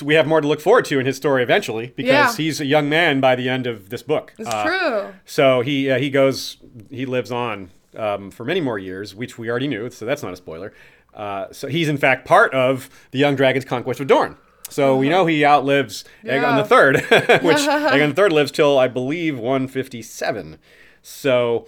we 0.03 0.15
have 0.15 0.25
more 0.27 0.41
to 0.41 0.47
look 0.47 0.61
forward 0.61 0.85
to 0.85 0.99
in 0.99 1.05
his 1.05 1.17
story 1.17 1.43
eventually 1.43 1.93
because 1.95 2.09
Yeah. 2.11 2.35
he's 2.35 2.59
a 2.59 2.65
young 2.65 2.89
man 2.89 3.19
by 3.19 3.35
the 3.35 3.47
end 3.47 3.67
of 3.67 3.89
this 3.89 4.01
book. 4.03 4.33
It's 4.39 4.49
Uh, 4.49 4.63
true. 4.65 5.13
So 5.25 5.61
he 5.61 5.89
uh, 5.91 5.99
he 5.99 6.09
goes 6.09 6.57
he 6.89 7.05
lives 7.05 7.31
on 7.31 7.69
um, 7.95 8.31
for 8.31 8.43
many 8.45 8.61
more 8.61 8.79
years, 8.79 9.13
which 9.13 9.37
we 9.37 9.49
already 9.51 9.67
knew, 9.67 9.89
so 9.91 10.05
that's 10.05 10.23
not 10.23 10.33
a 10.33 10.37
spoiler. 10.37 10.73
Uh, 11.13 11.47
so 11.51 11.67
he's 11.67 11.89
in 11.89 11.97
fact 11.97 12.25
part 12.25 12.53
of 12.53 12.89
the 13.11 13.19
young 13.19 13.35
dragon's 13.35 13.65
conquest 13.65 13.99
of 13.99 14.07
Dorne. 14.07 14.37
So 14.69 14.95
we 14.95 15.09
know 15.09 15.25
he 15.25 15.45
outlives 15.45 16.05
Aegon 16.23 16.55
the 16.61 16.63
Third, 16.63 16.95
which 17.43 17.57
Aegon 17.57 18.09
the 18.09 18.13
Third 18.15 18.31
lives 18.31 18.51
till 18.51 18.77
I 18.79 18.87
believe 18.87 19.37
157. 19.37 20.57
So 21.01 21.67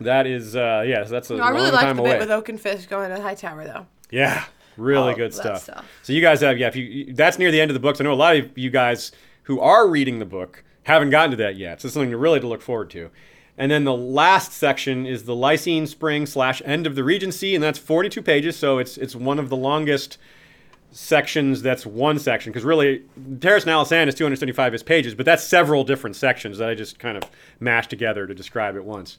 that 0.00 0.26
is 0.26 0.56
uh, 0.56 0.84
yeah, 0.86 1.04
so 1.04 1.10
that's 1.10 1.30
a 1.30 1.34
I 1.34 1.38
long 1.38 1.54
really 1.54 1.70
liked 1.70 1.94
the 1.96 2.02
away. 2.02 2.18
bit 2.18 2.28
with 2.28 2.30
Oakenfist 2.30 2.88
going 2.88 3.10
to 3.10 3.20
Hightower 3.20 3.64
though. 3.64 3.86
Yeah, 4.10 4.44
really 4.76 5.10
All 5.10 5.16
good 5.16 5.32
Oh, 5.32 5.40
stuff. 5.40 5.62
stuff. 5.62 5.86
So 6.02 6.12
you 6.12 6.20
guys 6.20 6.40
have 6.40 6.58
yeah, 6.58 6.68
if 6.68 6.76
you 6.76 7.12
that's 7.14 7.38
near 7.38 7.50
the 7.50 7.60
end 7.60 7.70
of 7.70 7.74
the 7.74 7.80
book. 7.80 7.96
So 7.96 8.02
I 8.02 8.06
know 8.06 8.12
a 8.12 8.14
lot 8.14 8.36
of 8.36 8.56
you 8.58 8.70
guys 8.70 9.12
who 9.44 9.60
are 9.60 9.88
reading 9.88 10.18
the 10.18 10.24
book 10.24 10.64
haven't 10.84 11.10
gotten 11.10 11.30
to 11.32 11.36
that 11.38 11.56
yet. 11.56 11.80
So 11.80 11.86
it's 11.86 11.94
something 11.94 12.10
to 12.10 12.16
really 12.16 12.40
to 12.40 12.46
look 12.48 12.62
forward 12.62 12.90
to. 12.90 13.10
And 13.58 13.72
then 13.72 13.82
the 13.82 13.94
last 13.94 14.52
section 14.52 15.04
is 15.04 15.24
the 15.24 15.34
Lysene 15.34 15.88
Spring 15.88 16.26
slash 16.26 16.62
End 16.64 16.86
of 16.86 16.94
the 16.94 17.02
Regency, 17.02 17.56
and 17.56 17.62
that's 17.62 17.78
42 17.78 18.22
pages. 18.22 18.56
So 18.56 18.78
it's 18.78 18.96
it's 18.96 19.16
one 19.16 19.40
of 19.40 19.48
the 19.48 19.56
longest 19.56 20.16
sections. 20.92 21.60
That's 21.60 21.84
one 21.84 22.20
section 22.20 22.52
because 22.52 22.64
really, 22.64 23.00
Jaehaerys 23.18 23.62
and 23.62 23.72
Alysanne 23.72 24.06
is 24.06 24.14
275 24.14 24.86
pages, 24.86 25.14
but 25.16 25.26
that's 25.26 25.42
several 25.42 25.82
different 25.82 26.14
sections 26.14 26.58
that 26.58 26.68
I 26.68 26.74
just 26.74 27.00
kind 27.00 27.16
of 27.16 27.24
mashed 27.58 27.90
together 27.90 28.28
to 28.28 28.34
describe 28.34 28.76
at 28.76 28.84
once. 28.84 29.18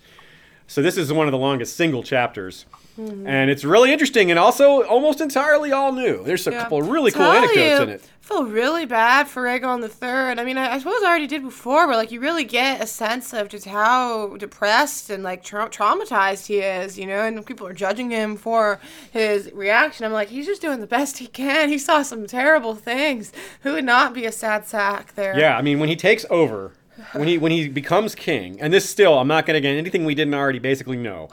So 0.69 0.83
this 0.83 0.97
is 0.97 1.11
one 1.11 1.27
of 1.27 1.31
the 1.31 1.37
longest 1.37 1.75
single 1.75 2.03
chapters. 2.03 2.65
Mm-hmm. 2.99 3.25
And 3.27 3.49
it's 3.49 3.63
really 3.63 3.91
interesting 3.91 4.29
and 4.29 4.37
also 4.39 4.83
almost 4.83 5.19
entirely 5.19 5.71
all 5.71 5.91
new. 5.91 6.23
There's 6.23 6.45
a 6.47 6.51
Yeah. 6.51 6.61
couple 6.63 6.79
of 6.81 6.89
really 6.89 7.11
cool 7.11 7.23
anecdotes 7.23 7.79
you, 7.79 7.83
in 7.83 7.89
it. 7.89 8.03
I 8.23 8.25
feel 8.27 8.45
really 8.45 8.85
bad 8.85 9.27
for 9.27 9.43
Aegon 9.45 9.81
the 9.81 9.89
Third. 9.89 10.37
I 10.37 10.43
mean, 10.43 10.59
I, 10.59 10.73
I 10.75 10.77
suppose 10.77 11.01
I 11.01 11.07
already 11.07 11.25
did 11.25 11.41
before, 11.41 11.87
but 11.87 11.95
like 11.95 12.11
you 12.11 12.19
really 12.19 12.43
get 12.43 12.83
a 12.83 12.85
sense 12.85 13.33
of 13.33 13.47
just 13.49 13.65
how 13.65 14.35
depressed 14.37 15.09
and 15.09 15.23
like 15.23 15.43
tra- 15.43 15.69
traumatized 15.69 16.45
he 16.45 16.59
is, 16.59 16.99
you 16.99 17.07
know. 17.07 17.21
And 17.25 17.43
people 17.43 17.65
are 17.65 17.73
judging 17.73 18.11
him 18.11 18.37
for 18.37 18.79
his 19.11 19.49
reaction. 19.53 20.05
I'm 20.05 20.11
like, 20.11 20.27
he's 20.27 20.45
just 20.45 20.61
doing 20.61 20.79
the 20.79 20.85
best 20.85 21.17
he 21.17 21.25
can. 21.25 21.69
He 21.69 21.79
saw 21.79 22.03
some 22.03 22.27
terrible 22.27 22.75
things. 22.75 23.31
Who 23.61 23.73
would 23.73 23.85
not 23.85 24.13
be 24.13 24.25
a 24.25 24.31
sad 24.31 24.67
sack 24.67 25.15
there? 25.15 25.39
Yeah, 25.39 25.57
I 25.57 25.63
mean 25.63 25.79
when 25.79 25.89
he 25.89 25.95
takes 25.95 26.25
over, 26.29 26.73
when 27.13 27.27
he 27.27 27.37
when 27.37 27.51
he 27.51 27.67
becomes 27.67 28.15
king, 28.15 28.59
and 28.61 28.73
this 28.73 28.89
still 28.89 29.17
I'm 29.19 29.27
not 29.27 29.45
going 29.45 29.55
to 29.55 29.61
get 29.61 29.75
anything 29.77 30.05
we 30.05 30.15
didn't 30.15 30.33
already 30.33 30.59
basically 30.59 30.97
know. 30.97 31.29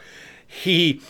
He 0.47 1.01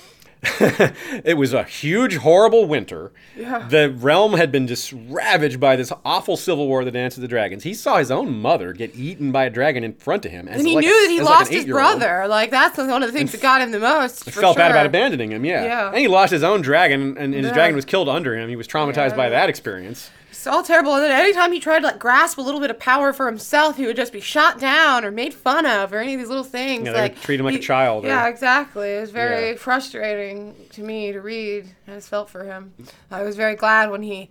it 0.61 1.37
was 1.37 1.53
a 1.53 1.65
huge 1.65 2.17
horrible 2.17 2.67
winter. 2.67 3.11
Yeah. 3.37 3.67
The 3.69 3.91
realm 3.91 4.35
had 4.35 4.53
been 4.53 4.67
just 4.67 4.93
ravaged 5.09 5.59
by 5.59 5.77
this 5.77 5.93
awful 6.05 6.37
civil 6.37 6.69
war, 6.69 6.85
the 6.85 6.91
Dance 6.91 7.17
of 7.17 7.23
the 7.23 7.27
Dragons. 7.29 7.65
He 7.65 7.75
saw 7.75 7.97
his 7.99 8.11
own 8.11 8.39
mother 8.41 8.73
get 8.73 8.95
eaten 8.95 9.33
by 9.33 9.47
a 9.47 9.51
dragon 9.51 9.83
in 9.83 9.95
front 9.95 10.25
of 10.25 10.31
him. 10.31 10.47
As 10.47 10.59
And 10.61 10.69
he 10.69 10.75
like 10.77 10.85
knew 10.85 10.91
a- 10.93 11.07
that 11.07 11.11
he 11.11 11.19
as 11.21 11.25
like 11.27 11.39
lost 11.41 11.51
his 11.53 11.65
brother. 11.65 12.27
Like 12.29 12.51
that's 12.51 12.77
one 12.79 13.03
of 13.03 13.11
the 13.13 13.19
things 13.19 13.33
that 13.33 13.41
got 13.41 13.61
him 13.63 13.73
the 13.73 13.81
most. 13.81 14.25
For 14.25 14.31
Felt 14.41 14.57
bad 14.59 14.71
about 14.71 14.87
abandoning 14.87 15.33
him, 15.33 15.45
yeah. 15.45 15.65
Yeah. 15.65 15.89
And 15.89 15.99
he 15.99 16.07
lost 16.07 16.31
his 16.33 16.43
own 16.45 16.61
dragon, 16.61 17.01
and, 17.17 17.19
and 17.19 17.35
his 17.35 17.47
Yeah. 17.47 17.55
dragon 17.55 17.75
was 17.75 17.85
killed 17.85 18.09
under 18.09 18.37
him. 18.37 18.49
He 18.49 18.57
was 18.57 18.69
traumatized 18.69 19.17
by 19.17 19.31
that 19.31 19.49
experience. 19.49 20.11
It's 20.47 20.55
all 20.55 20.63
terrible. 20.63 20.95
And 20.95 21.03
then 21.03 21.11
anytime 21.11 21.51
he 21.51 21.59
tried 21.59 21.81
to 21.81 21.87
like 21.87 21.99
grasp 21.99 22.39
a 22.39 22.41
little 22.41 22.61
bit 22.61 22.71
of 22.71 22.79
power 22.79 23.13
for 23.13 23.27
himself, 23.27 23.77
he 23.77 23.85
would 23.85 23.97
just 23.97 24.13
be 24.13 24.21
shot 24.21 24.61
down 24.61 25.05
or 25.05 25.11
made 25.11 25.35
fun 25.35 25.67
of 25.67 25.93
or 25.93 25.99
any 25.99 26.15
of 26.15 26.21
these 26.21 26.29
little 26.29 26.45
things. 26.45 26.87
Yeah, 26.87 26.93
like 26.93 27.21
treat 27.21 27.41
him 27.41 27.47
like 27.47 27.57
a 27.57 27.59
child 27.59 28.05
or- 28.05 28.09
Yeah, 28.09 28.29
exactly. 28.29 28.91
It 28.95 29.01
was 29.01 29.11
very 29.11 29.51
Yeah. 29.51 29.57
frustrating 29.57 30.55
to 30.71 30.83
me 30.83 31.11
to 31.11 31.21
read. 31.21 31.67
I 31.89 31.95
just 31.97 32.09
felt 32.09 32.31
for 32.31 32.45
him. 32.45 32.75
I 33.11 33.23
was 33.25 33.35
very 33.35 33.57
glad 33.57 33.91
when 33.91 34.05
he 34.05 34.31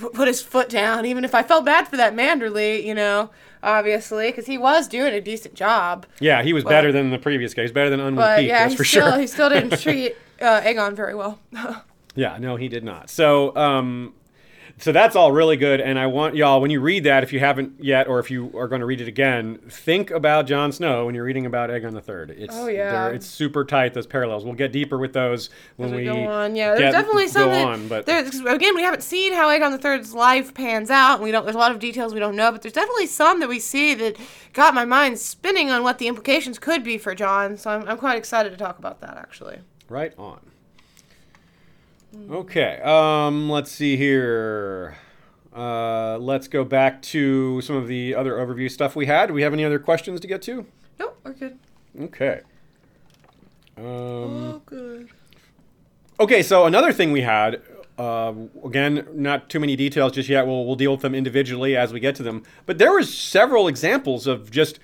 p- 0.00 0.08
put 0.12 0.26
his 0.26 0.42
foot 0.42 0.68
down, 0.68 1.06
even 1.06 1.24
if 1.24 1.36
I 1.36 1.44
felt 1.44 1.64
bad 1.64 1.86
for 1.86 1.96
that 1.98 2.16
Manderley, 2.16 2.82
you 2.84 2.92
know, 2.96 3.30
obviously, 3.62 4.30
because 4.32 4.46
he 4.46 4.58
was 4.58 4.88
doing 4.88 5.14
a 5.14 5.20
decent 5.20 5.54
job. 5.54 6.04
Yeah, 6.18 6.42
he 6.42 6.52
was 6.52 6.64
better 6.64 6.90
than 6.90 7.10
the 7.10 7.18
previous 7.18 7.54
guy. 7.54 7.62
He's 7.62 7.70
better 7.70 7.90
than 7.90 8.00
Unwin 8.00 8.16
But 8.16 8.38
Peake, 8.40 8.48
yeah, 8.48 8.64
that's 8.64 8.74
for 8.74 8.82
still 8.84 9.08
sure. 9.12 9.20
he 9.20 9.28
still 9.28 9.50
didn't 9.50 9.78
treat 9.80 10.16
uh, 10.42 10.62
Aegon 10.62 10.94
very 10.94 11.14
well. 11.14 11.38
Yeah, 12.16 12.38
no, 12.38 12.54
he 12.54 12.68
did 12.68 12.84
not. 12.84 13.10
So, 13.10 13.56
um, 13.56 14.14
so 14.78 14.92
that's 14.92 15.14
all 15.16 15.30
really 15.32 15.56
good. 15.56 15.80
And 15.80 15.98
I 15.98 16.06
want 16.08 16.34
y'all, 16.34 16.60
when 16.60 16.70
you 16.70 16.80
read 16.80 17.04
that, 17.04 17.22
if 17.22 17.32
you 17.32 17.40
haven't 17.40 17.74
yet, 17.82 18.08
or 18.08 18.18
if 18.18 18.30
you 18.30 18.50
are 18.58 18.68
going 18.68 18.80
to 18.80 18.86
read 18.86 19.00
it 19.00 19.08
again, 19.08 19.58
think 19.68 20.10
about 20.10 20.46
Jon 20.46 20.72
Snow 20.72 21.06
when 21.06 21.14
you're 21.14 21.24
reading 21.24 21.46
about 21.46 21.70
Aegon 21.70 21.92
the 21.92 22.00
Third. 22.00 22.30
It's 22.30 22.54
Oh, 22.54 22.66
yeah. 22.66 23.08
it's 23.08 23.26
super 23.26 23.64
tight 23.64 23.94
those 23.94 24.06
parallels. 24.06 24.44
We'll 24.44 24.54
get 24.54 24.72
deeper 24.72 24.98
with 24.98 25.12
those 25.12 25.50
when 25.76 25.90
we, 25.90 25.98
we 25.98 26.04
go 26.04 26.24
on. 26.26 26.56
Yeah, 26.56 26.74
there's 26.74 26.92
definitely 26.92 27.26
go 27.26 27.30
something. 27.30 27.64
on, 27.64 27.88
but 27.88 28.06
there's, 28.06 28.40
again, 28.40 28.74
we 28.74 28.82
haven't 28.82 29.02
seen 29.02 29.32
how 29.32 29.48
Aegon 29.48 29.70
the 29.70 29.78
Third's 29.78 30.12
life 30.12 30.52
pans 30.54 30.90
out. 30.90 31.14
And 31.16 31.24
we 31.24 31.30
don't. 31.30 31.44
There's 31.44 31.56
a 31.56 31.58
lot 31.58 31.72
of 31.72 31.78
details 31.78 32.12
we 32.12 32.20
don't 32.20 32.36
know, 32.36 32.50
but 32.50 32.62
there's 32.62 32.72
definitely 32.72 33.06
some 33.06 33.40
that 33.40 33.48
we 33.48 33.60
see 33.60 33.94
that 33.94 34.16
got 34.52 34.74
my 34.74 34.84
mind 34.84 35.18
spinning 35.18 35.70
on 35.70 35.82
what 35.82 35.98
the 35.98 36.08
implications 36.08 36.58
could 36.58 36.82
be 36.82 36.98
for 36.98 37.14
Jon. 37.14 37.56
So 37.56 37.70
I'm, 37.70 37.88
I'm 37.88 37.98
quite 37.98 38.18
excited 38.18 38.50
to 38.50 38.56
talk 38.56 38.78
about 38.78 39.00
that 39.00 39.16
actually. 39.16 39.58
Right 39.88 40.12
on. 40.18 40.40
Okay, 42.30 42.80
um, 42.82 43.50
let's 43.50 43.70
see 43.70 43.96
here. 43.96 44.96
Uh, 45.54 46.16
let's 46.18 46.48
go 46.48 46.64
back 46.64 47.00
to 47.02 47.60
some 47.60 47.76
of 47.76 47.86
the 47.88 48.14
other 48.14 48.34
overview 48.34 48.70
stuff 48.70 48.94
we 48.96 49.06
had. 49.06 49.26
Do 49.26 49.34
we 49.34 49.42
have 49.42 49.52
any 49.52 49.64
other 49.64 49.78
questions 49.78 50.20
to 50.20 50.26
get 50.26 50.42
to? 50.42 50.66
Nope, 50.98 51.18
we're 51.24 51.32
good. 51.32 51.58
Okay. 52.00 52.40
Um, 53.76 53.84
Oh, 53.84 54.62
good. 54.66 55.08
okay, 56.20 56.42
so 56.42 56.66
another 56.66 56.92
thing 56.92 57.10
we 57.12 57.22
had, 57.22 57.60
uh, 57.98 58.32
again, 58.64 59.06
not 59.12 59.48
too 59.48 59.58
many 59.60 59.74
details 59.76 60.12
just 60.12 60.28
yet. 60.28 60.46
We'll, 60.46 60.64
we'll 60.64 60.76
deal 60.76 60.92
with 60.92 61.00
them 61.02 61.14
individually 61.14 61.76
as 61.76 61.92
we 61.92 62.00
get 62.00 62.14
to 62.16 62.22
them. 62.22 62.42
But 62.66 62.78
there 62.78 62.92
was 62.92 63.12
several 63.16 63.66
examples 63.68 64.26
of 64.26 64.50
just 64.50 64.78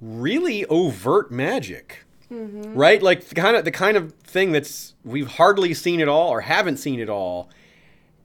really 0.00 0.64
overt 0.66 1.30
magic. 1.30 2.01
Mm-hmm. 2.32 2.74
Right? 2.74 3.02
Like 3.02 3.28
the 3.28 3.34
kind 3.34 3.56
of 3.56 3.64
the 3.64 3.70
kind 3.70 3.96
of 3.96 4.14
thing 4.14 4.52
that's 4.52 4.94
we've 5.04 5.28
hardly 5.28 5.74
seen 5.74 6.00
at 6.00 6.08
all 6.08 6.30
or 6.30 6.40
haven't 6.40 6.78
seen 6.78 6.98
at 7.00 7.10
all. 7.10 7.50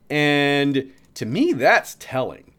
And 0.08 0.90
to 1.14 1.26
me 1.26 1.52
that's 1.52 1.96
telling. 2.00 2.54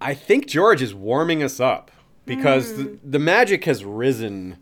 I 0.00 0.14
think 0.14 0.46
George 0.46 0.82
is 0.82 0.94
warming 0.94 1.42
us 1.42 1.60
up 1.60 1.90
because 2.24 2.76
the, 2.76 2.84
mm. 2.84 2.98
the 3.04 3.18
magic 3.18 3.64
has 3.66 3.84
risen 3.84 4.56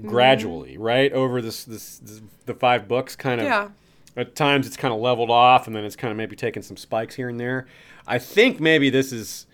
mm-hmm. 0.00 0.08
gradually, 0.08 0.78
right? 0.78 1.12
Over 1.12 1.42
this, 1.42 1.64
this, 1.64 1.98
this 1.98 2.22
the 2.46 2.54
five 2.54 2.88
books 2.88 3.16
kind 3.16 3.40
of 3.40 3.46
Yeah. 3.46 3.68
at 4.16 4.34
times 4.34 4.66
it's 4.66 4.76
kind 4.76 4.94
of 4.94 5.00
leveled 5.00 5.30
off 5.30 5.66
and 5.66 5.74
then 5.74 5.84
it's 5.84 5.96
kind 5.96 6.10
of 6.10 6.16
maybe 6.16 6.36
taking 6.36 6.62
some 6.62 6.76
spikes 6.76 7.16
here 7.16 7.28
and 7.28 7.38
there. 7.38 7.66
I 8.06 8.18
think 8.18 8.60
maybe 8.60 8.88
this 8.88 9.12
is 9.12 9.45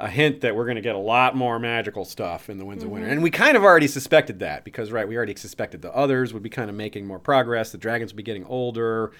a 0.00 0.08
hint 0.08 0.40
that 0.40 0.56
we're 0.56 0.64
going 0.64 0.76
to 0.76 0.82
get 0.82 0.94
a 0.94 0.98
lot 0.98 1.36
more 1.36 1.58
magical 1.58 2.04
stuff 2.04 2.48
in 2.48 2.56
the 2.56 2.64
Winds 2.64 2.82
of 2.82 2.90
Winter. 2.90 3.06
And 3.06 3.22
we 3.22 3.30
kind 3.30 3.56
of 3.56 3.62
already 3.62 3.86
suspected 3.86 4.38
that 4.40 4.64
because, 4.64 4.90
right, 4.90 5.06
we 5.06 5.14
already 5.14 5.36
suspected 5.36 5.82
the 5.82 5.94
others 5.94 6.32
would 6.32 6.42
be 6.42 6.48
kind 6.48 6.70
of 6.70 6.76
making 6.76 7.06
more 7.06 7.18
progress, 7.18 7.70
the 7.70 7.78
dragons 7.78 8.12
would 8.12 8.16
be 8.16 8.22
getting 8.22 8.46
older, 8.46 9.12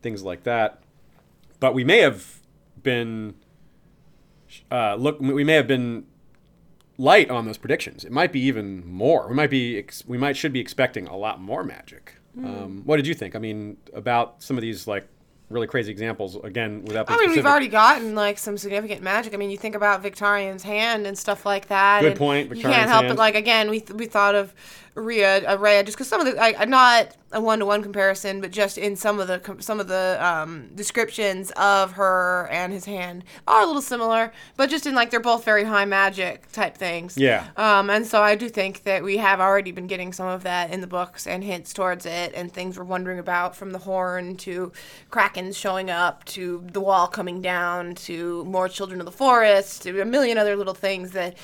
things 0.00 0.22
like 0.22 0.44
that. 0.44 0.82
But 1.60 1.74
we 1.74 1.84
may 1.84 1.98
have 1.98 2.40
been, 2.82 3.34
uh, 4.70 4.94
look, 4.94 5.20
we 5.20 5.44
may 5.44 5.54
have 5.54 5.68
been 5.68 6.06
light 6.96 7.30
on 7.30 7.44
those 7.44 7.58
predictions. 7.58 8.04
It 8.04 8.10
might 8.10 8.32
be 8.32 8.40
even 8.40 8.86
more. 8.90 9.28
We 9.28 9.34
might 9.34 9.50
be, 9.50 9.78
ex- 9.78 10.04
we 10.06 10.16
might 10.16 10.36
should 10.36 10.52
be 10.52 10.60
expecting 10.60 11.06
a 11.06 11.16
lot 11.16 11.40
more 11.40 11.62
magic. 11.62 12.14
Hmm. 12.34 12.46
Um, 12.46 12.82
what 12.86 12.96
did 12.96 13.06
you 13.06 13.14
think? 13.14 13.36
I 13.36 13.38
mean, 13.38 13.76
about 13.92 14.42
some 14.42 14.56
of 14.56 14.62
these 14.62 14.86
like 14.86 15.06
really 15.52 15.66
crazy 15.66 15.90
examples 15.92 16.36
again 16.42 16.84
without. 16.84 17.10
I 17.10 17.16
mean, 17.18 17.30
we've 17.30 17.46
already 17.46 17.68
gotten 17.68 18.14
like 18.14 18.38
some 18.38 18.58
significant 18.58 19.02
magic. 19.02 19.34
I 19.34 19.36
mean, 19.36 19.50
you 19.50 19.56
think 19.58 19.74
about 19.74 20.02
Victarion's 20.02 20.62
hand 20.62 21.06
and 21.06 21.16
stuff 21.16 21.46
like 21.46 21.68
that. 21.68 22.00
Good 22.00 22.16
point, 22.16 22.54
You 22.56 22.62
can't 22.62 22.88
help 22.88 23.04
hand. 23.04 23.08
but 23.08 23.18
like 23.18 23.34
again, 23.34 23.70
we 23.70 23.80
th- 23.80 23.98
we 23.98 24.06
thought 24.06 24.34
of 24.34 24.52
Rhea, 24.94 25.48
uh, 25.50 25.56
Rhea, 25.56 25.82
just 25.84 25.96
because 25.96 26.08
some 26.08 26.20
of 26.20 26.26
the 26.26 26.40
I, 26.40 26.64
not 26.66 27.16
a 27.32 27.40
one 27.40 27.60
to 27.60 27.66
one 27.66 27.82
comparison, 27.82 28.42
but 28.42 28.50
just 28.50 28.76
in 28.76 28.94
some 28.94 29.20
of 29.20 29.26
the 29.26 29.56
some 29.60 29.80
of 29.80 29.88
the 29.88 30.18
um, 30.20 30.68
descriptions 30.74 31.50
of 31.52 31.92
her 31.92 32.46
and 32.50 32.72
his 32.74 32.84
hand 32.84 33.24
are 33.48 33.62
a 33.62 33.66
little 33.66 33.80
similar, 33.80 34.32
but 34.56 34.68
just 34.68 34.86
in 34.86 34.94
like 34.94 35.10
they're 35.10 35.20
both 35.20 35.44
very 35.44 35.64
high 35.64 35.86
magic 35.86 36.50
type 36.52 36.76
things. 36.76 37.16
Yeah. 37.16 37.46
Um, 37.56 37.88
and 37.88 38.06
so 38.06 38.22
I 38.22 38.34
do 38.34 38.50
think 38.50 38.82
that 38.82 39.02
we 39.02 39.16
have 39.16 39.40
already 39.40 39.72
been 39.72 39.86
getting 39.86 40.12
some 40.12 40.26
of 40.26 40.42
that 40.42 40.70
in 40.70 40.82
the 40.82 40.86
books 40.86 41.26
and 41.26 41.42
hints 41.42 41.72
towards 41.72 42.04
it 42.04 42.32
and 42.34 42.52
things 42.52 42.78
we're 42.78 42.84
wondering 42.84 43.18
about 43.18 43.56
from 43.56 43.70
the 43.70 43.78
horn 43.78 44.36
to 44.36 44.72
krakens 45.10 45.56
showing 45.56 45.88
up 45.90 46.24
to 46.24 46.64
the 46.72 46.80
wall 46.80 47.06
coming 47.06 47.40
down 47.40 47.94
to 47.94 48.44
more 48.44 48.68
children 48.68 49.00
of 49.00 49.06
the 49.06 49.12
forest 49.12 49.82
to 49.82 50.00
a 50.00 50.04
million 50.04 50.36
other 50.36 50.56
little 50.56 50.74
things 50.74 51.12
that 51.12 51.34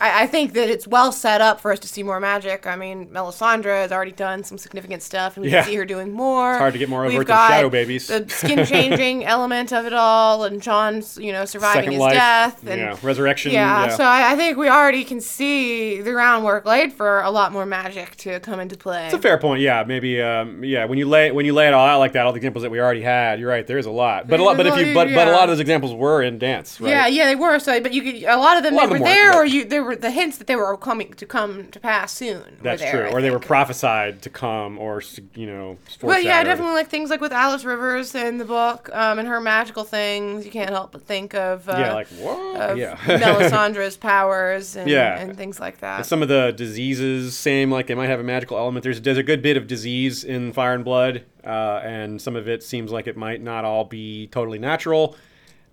I, 0.00 0.22
I 0.22 0.26
think 0.26 0.54
that 0.54 0.70
it's 0.70 0.86
well 0.86 1.12
set 1.12 1.40
up 1.40 1.60
for 1.60 1.72
us 1.72 1.78
to 1.80 1.88
see 1.88 2.02
more 2.02 2.20
magic. 2.20 2.66
I 2.66 2.74
mean, 2.76 3.08
Melisandre 3.08 3.82
has 3.82 3.92
already 3.92 4.12
done 4.12 4.44
some 4.44 4.56
significant 4.58 5.02
stuff, 5.02 5.36
and 5.36 5.44
we 5.44 5.50
Yeah. 5.52 5.62
can 5.62 5.70
see 5.70 5.76
her 5.76 5.84
doing 5.84 6.12
more. 6.12 6.52
It's 6.52 6.58
hard 6.58 6.72
to 6.72 6.78
get 6.78 6.88
more 6.88 7.04
overt 7.04 7.18
We've 7.18 7.26
than 7.26 7.36
shadow 7.36 7.68
babies. 7.70 8.06
The 8.08 8.26
skin 8.28 8.64
changing 8.66 9.24
element 9.26 9.72
of 9.72 9.84
it 9.86 9.92
all, 9.92 10.44
and 10.44 10.62
Jon's, 10.62 11.18
you 11.18 11.32
know, 11.32 11.44
surviving 11.44 11.80
Second 11.82 11.92
his 11.92 12.00
life, 12.00 12.12
death, 12.14 12.66
and 12.66 12.80
yeah, 12.80 12.96
resurrection. 13.02 13.52
yeah, 13.52 13.86
Yeah, 13.86 13.96
so 13.96 14.04
I, 14.04 14.32
I 14.32 14.36
think 14.36 14.56
we 14.56 14.68
already 14.68 15.04
can 15.04 15.20
see 15.20 16.00
the 16.00 16.12
groundwork 16.12 16.64
laid 16.64 16.92
for 16.92 17.20
a 17.20 17.30
lot 17.30 17.52
more 17.52 17.66
magic 17.66 18.16
to 18.18 18.40
come 18.40 18.58
into 18.60 18.76
play. 18.76 19.04
It's 19.06 19.14
a 19.14 19.18
fair 19.18 19.38
point. 19.38 19.60
Yeah, 19.60 19.84
maybe. 19.86 20.20
Um, 20.22 20.64
yeah, 20.64 20.84
when 20.86 20.98
you 20.98 21.06
lay 21.08 21.30
when 21.30 21.44
you 21.46 21.52
lay 21.52 21.66
it 21.68 21.74
all 21.74 21.86
out 21.86 21.98
like 21.98 22.12
that, 22.12 22.26
all 22.26 22.32
the 22.32 22.36
examples 22.38 22.62
that 22.62 22.70
we 22.70 22.80
already 22.80 23.02
had, 23.02 23.38
you're 23.38 23.48
right. 23.50 23.66
There's 23.66 23.86
a 23.86 23.90
lot, 23.90 24.28
but 24.28 24.40
a 24.40 24.44
lot. 24.44 24.56
But 24.56 24.66
if 24.66 24.76
you 24.78 24.94
but 24.94 25.08
but 25.14 25.28
a 25.28 25.32
lot 25.32 25.44
of 25.44 25.48
those 25.50 25.60
examples 25.60 25.92
were 25.92 26.22
in 26.22 26.38
dance, 26.38 26.80
right? 26.80 26.90
Yeah, 26.90 27.06
yeah, 27.06 27.26
they 27.26 27.36
were. 27.36 27.58
So, 27.58 27.80
but 27.80 27.92
you 27.92 28.02
could 28.02 28.24
a 28.24 28.36
lot 28.36 28.56
of 28.56 28.62
them 28.62 28.74
lot 28.74 28.80
they 28.80 28.84
of 28.86 28.90
were 28.92 28.98
them 28.98 29.04
there, 29.04 29.26
weren't, 29.32 29.36
or 29.36 29.44
you 29.44 29.64
there 29.70 29.82
were 29.82 29.96
the 29.96 30.10
hints 30.10 30.36
that 30.38 30.46
they 30.46 30.56
were 30.56 30.76
coming 30.76 31.14
to 31.14 31.24
come 31.26 31.68
to 31.70 31.80
pass 31.80 32.12
soon. 32.12 32.58
That's 32.62 32.82
there, 32.82 32.90
true. 32.92 33.02
I 33.08 33.12
Or 33.12 33.22
they 33.22 33.30
were 33.30 33.38
prophesied 33.38 34.20
to 34.22 34.30
come, 34.30 34.78
or 34.78 35.02
you 35.34 35.46
know, 35.46 35.78
Well, 36.02 36.20
yeah, 36.20 36.42
definitely 36.44 36.74
like 36.74 36.88
things 36.88 37.08
like 37.08 37.20
with 37.20 37.32
Alys 37.32 37.64
Rivers 37.64 38.14
in 38.14 38.38
the 38.38 38.44
book 38.44 38.90
um, 38.92 39.18
and 39.18 39.26
her 39.28 39.40
magical 39.40 39.84
things. 39.84 40.44
You 40.44 40.50
can't 40.50 40.70
help 40.70 40.92
but 40.92 41.02
think 41.06 41.34
of 41.34 41.68
uh, 41.68 41.76
Yeah, 41.78 41.92
like 41.94 42.08
what? 42.08 42.60
of 42.60 42.78
yeah. 42.78 42.96
Melisandre's 43.06 43.96
powers 43.96 44.76
and, 44.76 44.90
Yeah. 44.90 45.18
and 45.18 45.36
things 45.36 45.58
like 45.60 45.78
that. 45.78 46.04
Some 46.04 46.22
of 46.22 46.28
the 46.28 46.52
diseases, 46.56 47.36
same 47.36 47.70
like 47.70 47.86
they 47.86 47.94
might 47.94 48.08
have 48.10 48.20
a 48.20 48.24
magical 48.24 48.58
element. 48.58 48.82
There's 48.82 49.00
there's 49.00 49.18
a 49.18 49.22
good 49.22 49.40
bit 49.42 49.56
of 49.56 49.66
disease 49.66 50.24
in 50.24 50.52
Fire 50.52 50.74
and 50.74 50.84
Blood, 50.84 51.24
uh, 51.44 51.80
and 51.84 52.20
some 52.20 52.36
of 52.36 52.48
it 52.48 52.62
seems 52.62 52.90
like 52.90 53.06
it 53.06 53.16
might 53.16 53.40
not 53.40 53.64
all 53.64 53.84
be 53.84 54.26
totally 54.28 54.58
natural. 54.58 55.16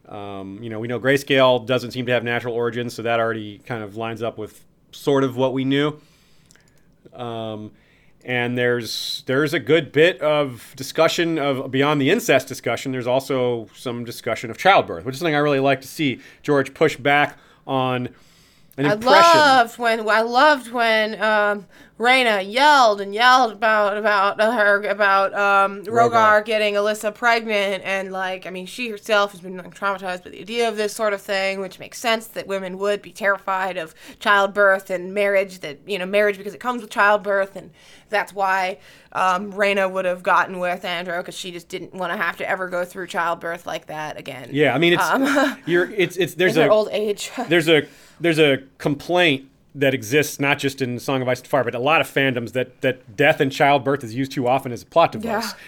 Um, 0.08 0.62
you 0.62 0.70
know, 0.70 0.80
we 0.80 0.88
know 0.88 1.00
Grayscale 1.00 1.66
doesn't 1.66 1.92
seem 1.92 2.06
to 2.06 2.12
have 2.12 2.24
natural 2.24 2.54
origins, 2.54 2.94
so 2.94 3.02
that 3.02 3.20
already 3.20 3.60
kind 3.60 3.84
of 3.84 3.98
lines 3.98 4.24
up 4.24 4.38
with 4.38 4.64
sort 4.92 5.24
of 5.24 5.36
what 5.36 5.54
we 5.54 5.66
knew. 5.66 6.00
Um, 7.14 7.72
and 8.24 8.58
there's 8.58 9.24
there's 9.26 9.54
a 9.54 9.60
good 9.60 9.92
bit 9.92 10.22
of 10.22 10.74
discussion 10.76 11.40
of 11.40 11.72
beyond 11.72 12.02
the 12.02 12.10
incest 12.10 12.48
discussion. 12.48 12.92
There's 12.92 13.08
also 13.08 13.70
some 13.76 14.04
discussion 14.04 14.50
of 14.50 14.58
childbirth, 14.58 15.06
which 15.06 15.14
is 15.14 15.20
something 15.20 15.36
I 15.36 15.40
really 15.40 15.60
like 15.60 15.82
to 15.82 15.88
see 15.88 16.20
George 16.44 16.74
push 16.74 16.98
back 16.98 17.38
on 17.66 18.10
an 18.78 18.86
I 18.86 18.94
loved 18.94 19.80
when 19.80 20.08
I 20.08 20.22
loved 20.22 20.72
when 20.72 21.20
um, 21.22 21.66
Rhaena 22.00 22.52
yelled 22.52 23.02
and 23.02 23.12
yelled 23.12 23.52
about 23.52 23.98
about 23.98 24.40
her 24.40 24.84
about 24.84 25.34
um, 25.34 25.84
Rogar. 25.84 26.12
Rogar. 26.12 26.46
getting 26.46 26.76
Alyssa 26.76 27.14
pregnant 27.14 27.84
and 27.84 28.12
like 28.12 28.46
I 28.46 28.52
mean 28.52 28.68
she 28.68 28.90
herself 28.90 29.32
has 29.32 29.42
been 29.42 29.58
like, 29.58 29.74
traumatized 29.74 30.24
by 30.24 30.30
the 30.30 30.40
idea 30.40 30.70
of 30.70 30.78
this 30.78 30.94
sort 30.94 31.14
of 31.14 31.22
thing, 31.22 31.60
which 31.60 31.80
makes 31.80 31.98
sense 31.98 32.28
that 32.28 32.46
women 32.46 32.78
would 32.78 33.02
be 33.02 33.12
terrified 33.12 33.78
of 33.78 33.96
childbirth 34.20 34.92
and 34.92 35.12
marriage. 35.12 35.60
That 35.62 35.80
you 35.88 35.98
know 35.98 36.06
marriage 36.06 36.38
because 36.38 36.54
it 36.54 36.60
comes 36.60 36.84
with 36.84 36.92
childbirth 36.92 37.56
and 37.56 37.72
that's 38.10 38.32
why 38.32 38.78
um, 39.12 39.52
Rhaena 39.54 39.92
would 39.92 40.06
have 40.06 40.22
gotten 40.22 40.60
with 40.60 40.86
Androw 40.86 41.18
because 41.18 41.36
she 41.36 41.52
just 41.52 41.68
didn't 41.68 41.94
want 41.94 42.14
to 42.14 42.18
have 42.18 42.38
to 42.38 42.48
ever 42.48 42.70
go 42.70 42.86
through 42.86 43.08
childbirth 43.08 43.66
like 43.66 43.88
that 43.88 44.20
again. 44.20 44.50
Yeah, 44.52 44.76
I 44.76 44.78
mean 44.78 44.94
it's 44.94 45.04
Um, 45.04 45.58
you're 45.66 45.90
it's 45.92 46.16
it's 46.16 46.36
there's 46.36 46.58
her 46.58 46.68
a 46.68 46.72
old 46.72 46.90
age. 46.92 47.32
there's 47.50 47.68
a 47.68 47.88
there's 48.20 48.40
a 48.40 48.60
complaint 48.78 49.50
that 49.76 49.94
exists 49.94 50.40
not 50.40 50.58
just 50.58 50.82
in 50.82 51.00
Song 51.00 51.22
of 51.22 51.28
Ice 51.28 51.40
and 51.40 51.48
Fire, 51.48 51.64
but 51.64 51.76
a 51.76 51.80
lot 51.80 52.02
of 52.02 52.08
fandoms 52.08 52.54
that 52.54 52.82
that 52.82 53.16
death 53.16 53.40
and 53.40 53.52
childbirth 53.52 54.04
is 54.04 54.16
used 54.16 54.32
too 54.32 54.48
often 54.48 54.72
as 54.72 54.82
a 54.82 54.86
plot 54.86 55.12
device. 55.12 55.52
Yeah. 55.52 55.60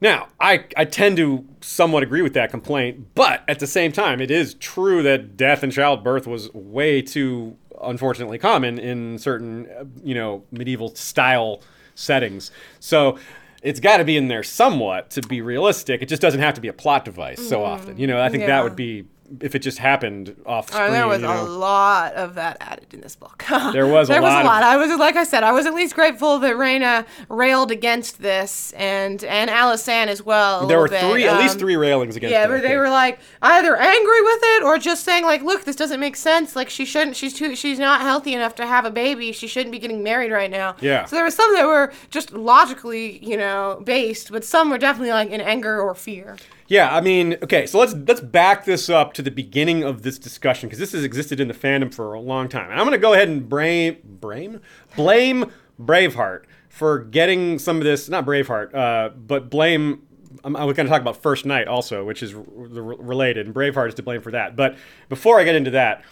Now, 0.00 0.28
I, 0.40 0.64
I 0.76 0.84
tend 0.84 1.16
to 1.18 1.46
somewhat 1.60 2.02
agree 2.02 2.22
with 2.22 2.34
that 2.34 2.50
complaint, 2.50 3.14
but 3.14 3.44
at 3.46 3.60
the 3.60 3.68
same 3.68 3.92
time, 3.92 4.20
it 4.20 4.32
is 4.32 4.54
true 4.54 5.00
that 5.04 5.36
death 5.36 5.62
and 5.62 5.72
childbirth 5.72 6.26
was 6.26 6.52
way 6.52 7.02
too 7.02 7.56
unfortunately 7.80 8.36
common 8.36 8.80
in 8.80 9.16
certain, 9.18 9.68
uh, 9.70 9.84
you 10.02 10.16
know, 10.16 10.42
medieval 10.50 10.92
style 10.96 11.62
settings. 11.94 12.50
So 12.80 13.16
it's 13.62 13.78
got 13.78 13.98
to 13.98 14.04
be 14.04 14.16
in 14.16 14.26
there 14.26 14.42
somewhat 14.42 15.10
to 15.10 15.22
be 15.22 15.40
realistic. 15.40 16.02
It 16.02 16.08
just 16.08 16.20
doesn't 16.20 16.40
have 16.40 16.54
to 16.54 16.60
be 16.60 16.66
a 16.68 16.72
plot 16.72 17.04
device 17.04 17.48
so 17.48 17.64
often. 17.64 17.96
You 17.96 18.08
know, 18.08 18.20
I 18.20 18.28
think 18.28 18.46
that 18.46 18.64
would 18.64 18.74
be 18.74 19.04
if 19.40 19.54
it 19.54 19.60
just 19.60 19.78
happened 19.78 20.36
off 20.46 20.68
screen. 20.68 20.82
Oh, 20.84 20.90
there 20.90 21.06
was 21.06 21.22
you 21.22 21.28
a 21.28 21.42
lot 21.42 22.14
of 22.14 22.34
that 22.34 22.56
added 22.60 22.92
in 22.92 23.00
this 23.00 23.16
book. 23.16 23.44
There 23.72 23.86
was 23.86 24.08
a 24.10 24.12
there 24.12 24.22
was 24.22 24.30
lot 24.30 24.44
of- 24.44 24.50
I 24.68 24.76
was 24.76 24.98
like 24.98 25.16
I 25.16 25.24
said, 25.24 25.42
I 25.44 25.52
was 25.52 25.66
at 25.66 25.74
least 25.74 25.94
grateful 25.94 26.38
that 26.40 26.54
Rhaena 26.56 27.06
railed 27.28 27.70
against 27.70 28.20
this, 28.20 28.72
and 28.72 29.22
and 29.24 29.48
Alysanne 29.50 30.08
as 30.08 30.22
well. 30.22 30.66
There 30.66 30.78
were 30.78 30.88
three, 30.88 31.26
at 31.26 31.38
least 31.38 31.54
Um, 31.54 31.58
three 31.60 31.76
railings 31.76 32.16
against 32.16 32.32
Yeah, 32.32 32.44
it. 32.44 32.48
But 32.48 32.62
they 32.62 32.76
were 32.76 32.90
like 32.90 33.18
either 33.40 33.76
angry 33.76 34.22
with 34.22 34.40
it 34.42 34.62
or 34.64 34.78
just 34.78 35.04
saying 35.04 35.24
like, 35.24 35.42
look, 35.42 35.64
this 35.64 35.76
doesn't 35.76 36.00
make 36.00 36.16
sense. 36.16 36.54
Like 36.56 36.68
she 36.68 36.84
shouldn't. 36.84 37.16
She's 37.16 37.32
too. 37.34 37.54
She's 37.56 37.78
not 37.78 38.00
healthy 38.02 38.34
enough 38.34 38.54
to 38.56 38.66
have 38.66 38.84
a 38.84 38.90
baby. 38.90 39.32
She 39.32 39.46
shouldn't 39.46 39.72
be 39.72 39.78
getting 39.78 40.02
married 40.02 40.32
right 40.32 40.50
now. 40.50 40.76
Yeah. 40.80 41.04
So 41.06 41.16
there 41.16 41.24
were 41.24 41.30
some 41.30 41.52
that 41.54 41.66
were 41.66 41.92
just 42.10 42.32
logically, 42.32 43.24
you 43.24 43.36
know, 43.36 43.80
based, 43.84 44.30
but 44.30 44.44
some 44.44 44.70
were 44.70 44.78
definitely 44.78 45.12
like 45.12 45.30
in 45.30 45.40
anger 45.40 45.80
or 45.80 45.94
fear. 45.94 46.36
Yeah, 46.68 46.94
I 46.94 47.00
mean, 47.00 47.34
okay, 47.42 47.66
so 47.66 47.78
let's 47.78 47.94
let's 47.94 48.20
back 48.20 48.64
this 48.64 48.88
up 48.88 49.12
to 49.14 49.22
the 49.22 49.30
beginning 49.30 49.82
of 49.82 50.02
this 50.02 50.18
discussion 50.18 50.68
because 50.68 50.78
this 50.78 50.92
has 50.92 51.04
existed 51.04 51.40
in 51.40 51.48
the 51.48 51.54
fandom 51.54 51.92
for 51.92 52.14
a 52.14 52.20
long 52.20 52.48
time. 52.48 52.70
And 52.70 52.78
I'm 52.78 52.86
going 52.86 52.92
to 52.92 52.98
go 52.98 53.12
ahead 53.12 53.28
and 53.28 53.48
blame 53.48 53.98
blame 54.04 54.60
blame 54.96 55.52
Braveheart 55.80 56.44
for 56.68 57.00
getting 57.00 57.58
some 57.58 57.76
of 57.78 57.84
this, 57.84 58.08
not 58.08 58.24
Braveheart, 58.24 58.74
uh, 58.74 59.10
but 59.10 59.50
blame. 59.50 60.06
I'm, 60.44 60.56
I 60.56 60.64
was 60.64 60.74
going 60.74 60.86
to 60.86 60.90
talk 60.90 61.02
about 61.02 61.22
First 61.22 61.44
Night 61.44 61.68
also, 61.68 62.04
which 62.04 62.22
is 62.22 62.34
r- 62.34 62.40
related, 62.42 63.46
and 63.46 63.54
Braveheart 63.54 63.88
is 63.88 63.94
to 63.96 64.02
blame 64.02 64.22
for 64.22 64.32
that. 64.32 64.56
But 64.56 64.76
before 65.08 65.38
I 65.38 65.44
get 65.44 65.54
into 65.54 65.72
that, 65.72 66.04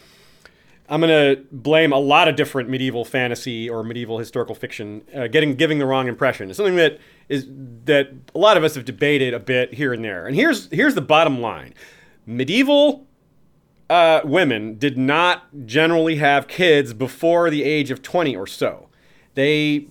I'm 0.90 1.00
gonna 1.00 1.36
blame 1.52 1.92
a 1.92 1.98
lot 1.98 2.26
of 2.26 2.34
different 2.34 2.68
medieval 2.68 3.04
fantasy 3.04 3.70
or 3.70 3.84
medieval 3.84 4.18
historical 4.18 4.56
fiction 4.56 5.02
uh, 5.14 5.28
getting 5.28 5.54
giving 5.54 5.78
the 5.78 5.86
wrong 5.86 6.08
impression. 6.08 6.50
It's 6.50 6.56
something 6.56 6.74
that 6.76 6.98
is 7.30 7.46
that 7.84 8.10
a 8.34 8.38
lot 8.38 8.56
of 8.56 8.64
us 8.64 8.74
have 8.74 8.84
debated 8.84 9.32
a 9.32 9.38
bit 9.38 9.72
here 9.72 9.94
and 9.94 10.04
there. 10.04 10.26
And 10.26 10.34
here's 10.34 10.68
here's 10.70 10.94
the 10.94 11.00
bottom 11.00 11.40
line: 11.40 11.72
medieval 12.26 13.06
uh, 13.88 14.20
women 14.24 14.76
did 14.76 14.98
not 14.98 15.44
generally 15.64 16.16
have 16.16 16.48
kids 16.48 16.92
before 16.92 17.48
the 17.48 17.62
age 17.62 17.90
of 17.90 18.02
20 18.02 18.36
or 18.36 18.46
so. 18.46 18.88
They 19.34 19.86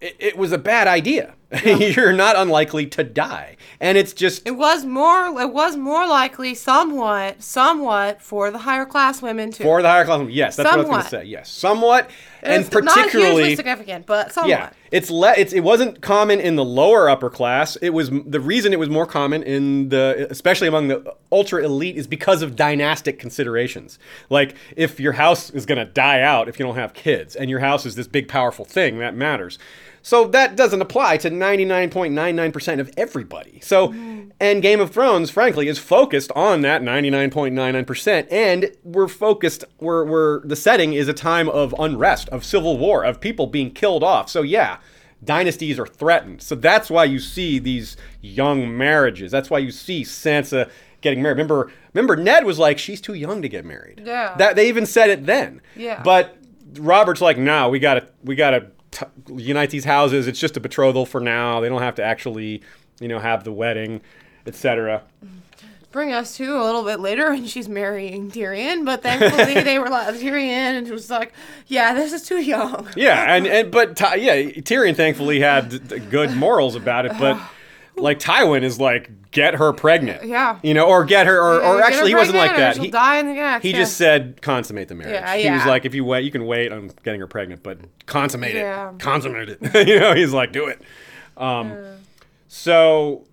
it, 0.00 0.16
it 0.18 0.36
was 0.36 0.52
a 0.52 0.58
bad 0.58 0.88
idea. 0.88 1.34
You're 1.64 2.12
not 2.12 2.36
unlikely 2.36 2.86
to 2.86 3.02
die, 3.02 3.56
and 3.80 3.98
it's 3.98 4.12
just 4.12 4.46
It 4.46 4.52
was 4.52 4.84
more. 4.84 5.26
It 5.40 5.52
was 5.52 5.76
more 5.76 6.06
likely, 6.06 6.54
somewhat, 6.54 7.42
somewhat, 7.42 8.22
for 8.22 8.52
the 8.52 8.58
higher 8.58 8.86
class 8.86 9.20
women 9.20 9.50
to. 9.52 9.62
for 9.64 9.82
the 9.82 9.88
higher 9.88 10.04
class. 10.04 10.18
Women. 10.18 10.32
Yes, 10.32 10.54
that's 10.54 10.68
what 10.68 10.74
I 10.74 10.76
was 10.76 10.84
Somewhat. 10.86 10.96
going 10.96 11.04
to 11.04 11.10
say. 11.10 11.24
Yes, 11.24 11.50
somewhat, 11.50 12.10
and 12.42 12.64
It's 12.64 12.72
not 12.72 12.84
particularly 12.84 13.34
hugely 13.42 13.56
significant, 13.56 14.06
but 14.06 14.32
somewhat. 14.32 14.48
Yeah, 14.48 14.70
it's 14.92 15.10
le- 15.10 15.34
it's 15.36 15.52
it 15.52 15.60
wasn't 15.60 16.00
common 16.00 16.38
in 16.38 16.54
the 16.54 16.64
lower 16.64 17.10
upper 17.10 17.28
class. 17.30 17.74
It 17.76 17.90
was 17.90 18.10
the 18.10 18.40
reason 18.40 18.72
it 18.72 18.78
was 18.78 18.88
more 18.88 19.06
common 19.06 19.42
in 19.42 19.88
the 19.88 20.28
especially 20.30 20.68
among 20.68 20.86
the 20.86 21.14
ultra 21.32 21.64
elite 21.64 21.96
is 21.96 22.06
because 22.06 22.42
of 22.42 22.54
dynastic 22.54 23.18
considerations. 23.18 23.98
Like 24.28 24.54
if 24.76 25.00
your 25.00 25.14
house 25.14 25.50
is 25.50 25.66
going 25.66 25.78
to 25.78 25.84
die 25.84 26.20
out 26.22 26.48
if 26.48 26.60
you 26.60 26.64
don't 26.64 26.76
have 26.76 26.94
kids 26.94 27.34
and 27.34 27.50
your 27.50 27.58
house 27.60 27.84
is 27.86 27.96
this 27.96 28.06
big 28.06 28.28
powerful 28.28 28.64
thing 28.64 28.98
that 29.00 29.16
matters. 29.16 29.58
So 30.02 30.26
that 30.28 30.56
doesn't 30.56 30.80
apply 30.80 31.18
to 31.18 31.30
99.99% 31.30 32.80
of 32.80 32.90
everybody. 32.96 33.60
So 33.60 33.92
and 34.40 34.62
Game 34.62 34.80
of 34.80 34.90
Thrones 34.90 35.30
frankly 35.30 35.68
is 35.68 35.78
focused 35.78 36.32
on 36.34 36.62
that 36.62 36.82
99.99% 36.82 38.26
and 38.30 38.72
we're 38.82 39.08
focused 39.08 39.64
we're, 39.78 40.04
we're 40.04 40.40
the 40.46 40.56
setting 40.56 40.94
is 40.94 41.08
a 41.08 41.12
time 41.12 41.48
of 41.48 41.74
unrest, 41.78 42.28
of 42.30 42.44
civil 42.44 42.78
war, 42.78 43.04
of 43.04 43.20
people 43.20 43.46
being 43.46 43.70
killed 43.70 44.02
off. 44.02 44.30
So 44.30 44.42
yeah, 44.42 44.78
dynasties 45.22 45.78
are 45.78 45.86
threatened. 45.86 46.42
So 46.42 46.54
that's 46.54 46.90
why 46.90 47.04
you 47.04 47.18
see 47.18 47.58
these 47.58 47.96
young 48.22 48.76
marriages. 48.76 49.30
That's 49.30 49.50
why 49.50 49.58
you 49.58 49.70
see 49.70 50.02
Sansa 50.02 50.70
getting 51.02 51.22
married. 51.22 51.34
Remember 51.34 51.70
remember 51.92 52.16
Ned 52.16 52.44
was 52.44 52.58
like 52.58 52.78
she's 52.78 53.00
too 53.00 53.14
young 53.14 53.42
to 53.42 53.48
get 53.48 53.64
married. 53.64 54.02
Yeah. 54.04 54.34
That 54.36 54.56
they 54.56 54.68
even 54.68 54.86
said 54.86 55.10
it 55.10 55.26
then. 55.26 55.60
Yeah. 55.76 56.02
But 56.02 56.36
Robert's 56.78 57.20
like, 57.20 57.36
"No, 57.36 57.68
we 57.68 57.78
got 57.78 57.94
to 57.94 58.08
we 58.22 58.36
got 58.36 58.50
to 58.50 58.70
t- 58.90 59.06
unite 59.34 59.70
these 59.70 59.84
houses. 59.84 60.26
It's 60.26 60.38
just 60.38 60.56
a 60.56 60.60
betrothal 60.60 61.06
for 61.06 61.20
now. 61.20 61.60
They 61.60 61.68
don't 61.68 61.82
have 61.82 61.94
to 61.96 62.02
actually, 62.02 62.62
you 63.00 63.08
know, 63.08 63.18
have 63.18 63.44
the 63.44 63.52
wedding, 63.52 64.00
etc." 64.46 65.02
Bring 65.92 66.12
us 66.12 66.36
to 66.36 66.56
a 66.56 66.62
little 66.62 66.84
bit 66.84 67.00
later 67.00 67.30
when 67.30 67.46
she's 67.46 67.68
marrying 67.68 68.30
Tyrion, 68.30 68.84
but 68.84 69.02
thankfully 69.02 69.54
they 69.60 69.76
were 69.80 69.88
like 69.88 70.14
Tyrion 70.14 70.78
and 70.78 70.86
it 70.86 70.92
was 70.92 71.10
like, 71.10 71.32
yeah, 71.66 71.94
this 71.94 72.12
is 72.12 72.22
too 72.22 72.40
young. 72.40 72.88
Yeah, 72.94 73.34
and, 73.34 73.44
and 73.48 73.72
but 73.72 73.98
yeah, 74.16 74.36
Tyrion 74.36 74.94
thankfully 74.94 75.40
had 75.40 76.08
good 76.08 76.36
morals 76.36 76.76
about 76.76 77.06
it, 77.06 77.12
but 77.18 77.40
like 78.00 78.18
Tywin 78.18 78.62
is 78.62 78.80
like 78.80 79.30
get 79.30 79.54
her 79.54 79.72
pregnant. 79.72 80.24
Yeah. 80.24 80.58
You 80.62 80.74
know, 80.74 80.86
or 80.86 81.04
get 81.04 81.26
her 81.26 81.38
or, 81.40 81.60
or 81.62 81.82
actually 81.82 82.10
he 82.10 82.14
wasn't 82.14 82.38
like 82.38 82.56
that. 82.56 82.76
He, 82.76 82.90
die 82.90 83.18
in 83.18 83.26
the 83.32 83.38
act. 83.40 83.62
he 83.62 83.70
yeah. 83.70 83.76
just 83.78 83.96
said 83.96 84.40
consummate 84.42 84.88
the 84.88 84.94
marriage. 84.94 85.12
Yeah, 85.14 85.36
He 85.36 85.50
was 85.50 85.64
like 85.66 85.84
if 85.84 85.94
you 85.94 86.04
wait, 86.04 86.24
you 86.24 86.30
can 86.30 86.46
wait 86.46 86.72
on 86.72 86.90
getting 87.04 87.20
her 87.20 87.26
pregnant, 87.26 87.62
but 87.62 87.78
consummate 88.06 88.54
Yeah. 88.54 88.90
it. 88.92 88.98
Consummate 88.98 89.48
it. 89.60 89.60
you 89.88 90.00
know, 90.00 90.14
he's 90.14 90.32
like 90.32 90.52
do 90.52 90.66
it. 90.66 90.80
Um 91.36 91.76
so 92.48 93.24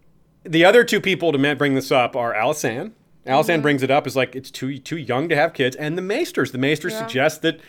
the 0.43 0.63
other 0.65 0.83
two 0.83 1.01
people 1.01 1.31
to 1.31 1.55
bring 1.55 1.75
this 1.75 1.91
up 1.91 2.15
are 2.15 2.33
Alysanne. 2.33 2.91
Alysanne 3.25 3.45
Mm-hmm. 3.55 3.61
brings 3.61 3.83
it 3.83 3.91
up 3.91 4.07
is 4.07 4.15
like 4.15 4.35
it's 4.35 4.49
too 4.51 4.77
too 4.77 4.97
young 4.97 5.27
to 5.29 5.35
have 5.35 5.53
kids, 5.53 5.75
and 5.75 5.97
the 5.97 6.01
Maesters. 6.01 6.51
The 6.51 6.57
Maesters 6.57 6.97
suggest 6.97 7.41
that. 7.41 7.59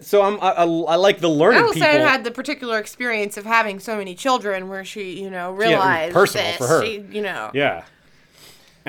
So 0.00 0.22
I'm, 0.22 0.38
I, 0.40 0.50
I, 0.50 0.96
like 0.96 1.20
the 1.20 1.28
learned 1.28 1.64
Alysanne 1.64 1.74
people. 1.74 2.06
had 2.06 2.24
the 2.24 2.30
particular 2.30 2.78
experience 2.78 3.36
of 3.36 3.44
having 3.44 3.80
so 3.80 3.96
many 3.96 4.14
children 4.14 4.68
where 4.68 4.84
she, 4.84 5.20
you 5.22 5.30
know, 5.30 5.52
realized 5.52 6.12
personal 6.12 6.46
this. 6.46 6.56
for 6.56 6.66
her. 6.66 6.84
She, 6.84 7.04
you 7.10 7.22
know. 7.22 7.50
Yeah. 7.54 7.84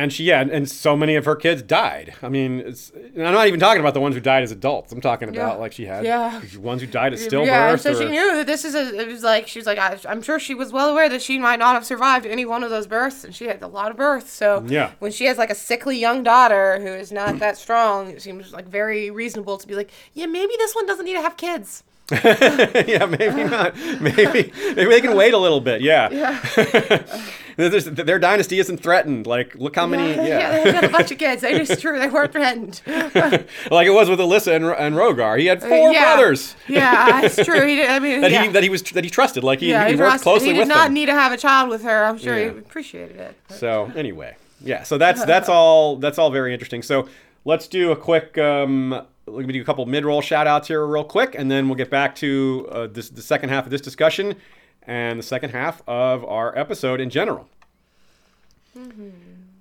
And 0.01 0.13
she, 0.13 0.23
yeah, 0.23 0.39
and, 0.39 0.49
and 0.49 0.69
so 0.69 0.95
many 0.95 1.15
of 1.17 1.25
her 1.25 1.35
kids 1.35 1.61
died. 1.61 2.13
I 2.23 2.29
mean, 2.29 2.59
it's, 2.61 2.89
and 2.91 3.27
I'm 3.27 3.33
not 3.33 3.47
even 3.47 3.59
talking 3.59 3.81
about 3.81 3.93
the 3.93 3.99
ones 3.99 4.15
who 4.15 4.21
died 4.21 4.43
as 4.43 4.51
adults. 4.53 4.93
I'm 4.93 5.01
talking 5.01 5.27
about 5.27 5.55
Yeah. 5.55 5.59
like 5.59 5.73
she 5.73 5.85
had 5.85 6.05
Yeah. 6.05 6.39
ones 6.57 6.79
who 6.79 6.87
died 6.87 7.11
at 7.11 7.19
stillbirth. 7.19 7.47
Yeah, 7.47 7.75
so 7.75 7.93
she 7.93 8.05
knew 8.05 8.35
that 8.37 8.47
this 8.47 8.63
is 8.63 8.75
a. 8.75 8.97
It 8.97 9.07
was 9.09 9.23
like 9.23 9.49
she 9.49 9.59
was 9.59 9.65
like, 9.65 9.77
I, 9.77 9.99
I'm 10.07 10.21
sure 10.21 10.39
she 10.39 10.55
was 10.55 10.71
well 10.71 10.89
aware 10.89 11.09
that 11.09 11.21
she 11.21 11.37
might 11.37 11.59
not 11.59 11.73
have 11.73 11.85
survived 11.85 12.25
any 12.25 12.45
one 12.45 12.63
of 12.63 12.69
those 12.69 12.87
births, 12.87 13.25
and 13.25 13.35
she 13.35 13.45
had 13.47 13.61
a 13.61 13.67
lot 13.67 13.91
of 13.91 13.97
births. 13.97 14.31
So 14.31 14.63
Yeah. 14.67 14.91
when 14.99 15.11
she 15.11 15.25
has 15.25 15.37
like 15.37 15.49
a 15.49 15.55
sickly 15.55 15.99
young 15.99 16.23
daughter 16.23 16.79
who 16.79 16.87
is 16.87 17.11
not 17.11 17.37
that 17.39 17.57
strong, 17.65 18.07
it 18.09 18.21
seems 18.21 18.53
like 18.53 18.67
very 18.69 19.11
reasonable 19.11 19.57
to 19.57 19.67
be 19.67 19.75
like, 19.75 19.91
yeah, 20.13 20.27
maybe 20.27 20.53
this 20.59 20.73
one 20.75 20.85
doesn't 20.85 21.03
need 21.03 21.15
to 21.15 21.21
have 21.21 21.35
kids. 21.35 21.83
yeah, 22.23 23.05
maybe 23.05 23.43
not. 23.43 23.75
Maybe 24.01 24.51
maybe 24.75 24.85
they 24.85 25.01
can 25.01 25.15
wait 25.15 25.33
a 25.33 25.37
little 25.37 25.59
bit. 25.61 25.81
Yeah. 25.81 26.07
There's- 26.55 27.21
their 27.67 28.19
dynasty 28.19 28.59
isn't 28.59 28.77
threatened. 28.81 29.27
Like, 29.27 29.53
look 29.55 29.75
how 29.75 29.85
many. 29.85 30.13
yeah, 30.15 30.23
Yeah. 30.25 30.63
they 30.63 30.71
got 30.71 30.83
a 30.85 30.89
bunch 30.89 31.11
of 31.11 31.17
kids. 31.17 31.43
It 31.43 31.59
is 31.69 31.79
true. 31.81 31.99
They 31.99 32.07
weren't 32.07 32.31
threatened. 32.31 32.81
like 32.87 33.85
it 33.87 33.91
was 33.93 34.09
with 34.09 34.19
Alyssa 34.19 34.55
and, 34.55 34.65
and 34.65 34.95
Rogar. 34.95 35.37
He 35.39 35.47
had 35.47 35.61
four 35.61 35.89
Uh, 35.89 35.91
yeah. 35.91 36.15
brothers. 36.15 36.55
Yeah, 36.67 37.21
it's 37.23 37.35
true. 37.45 37.65
He 37.67 37.75
did, 37.75 37.89
I 37.89 37.99
mean, 37.99 38.21
That 38.21 38.31
yeah. 38.31 38.43
he 38.43 38.49
that 38.49 38.63
he 38.63 38.69
was 38.69 38.81
that 38.83 39.03
he 39.03 39.09
trusted. 39.09 39.43
Like 39.43 39.59
he, 39.59 39.69
yeah, 39.71 39.85
he, 39.87 39.95
he, 39.95 39.99
worked 39.99 40.09
trusted- 40.09 40.23
closely 40.23 40.47
he 40.47 40.53
did 40.53 40.59
with 40.59 40.67
not 40.69 40.85
them. 40.85 40.93
need 40.93 41.07
to 41.07 41.13
have 41.13 41.31
a 41.31 41.37
child 41.37 41.69
with 41.69 41.83
her. 41.83 42.05
I'm 42.05 42.17
sure 42.17 42.35
he 42.37 42.45
appreciated 42.45 43.17
it. 43.17 43.35
So 43.49 43.91
anyway, 43.95 44.35
yeah. 44.61 44.83
So 44.83 44.97
that's 44.97 45.23
that's 45.25 45.49
all 45.49 45.97
that's 45.97 46.17
all 46.17 46.29
very 46.31 46.53
interesting. 46.53 46.81
So 46.81 47.07
let's 47.45 47.67
do 47.67 47.91
a 47.91 47.95
quick. 47.95 48.37
Um, 48.37 49.05
let 49.27 49.45
me 49.45 49.53
do 49.53 49.61
a 49.61 49.65
couple 49.65 49.85
mid-roll 49.85 50.21
shout-outs 50.21 50.67
here 50.69 50.83
real 50.87 51.03
quick, 51.03 51.35
and 51.37 51.51
then 51.51 51.67
we'll 51.69 51.75
get 51.75 51.91
back 51.91 52.15
to 52.15 52.67
uh, 52.71 52.87
this 52.87 53.09
the 53.09 53.21
second 53.21 53.49
half 53.49 53.65
of 53.65 53.69
this 53.71 53.81
discussion 53.81 54.35
and 54.83 55.19
the 55.19 55.23
second 55.23 55.51
half 55.51 55.81
of 55.87 56.23
our 56.25 56.57
episode 56.57 56.99
in 56.99 57.09
general. 57.09 57.49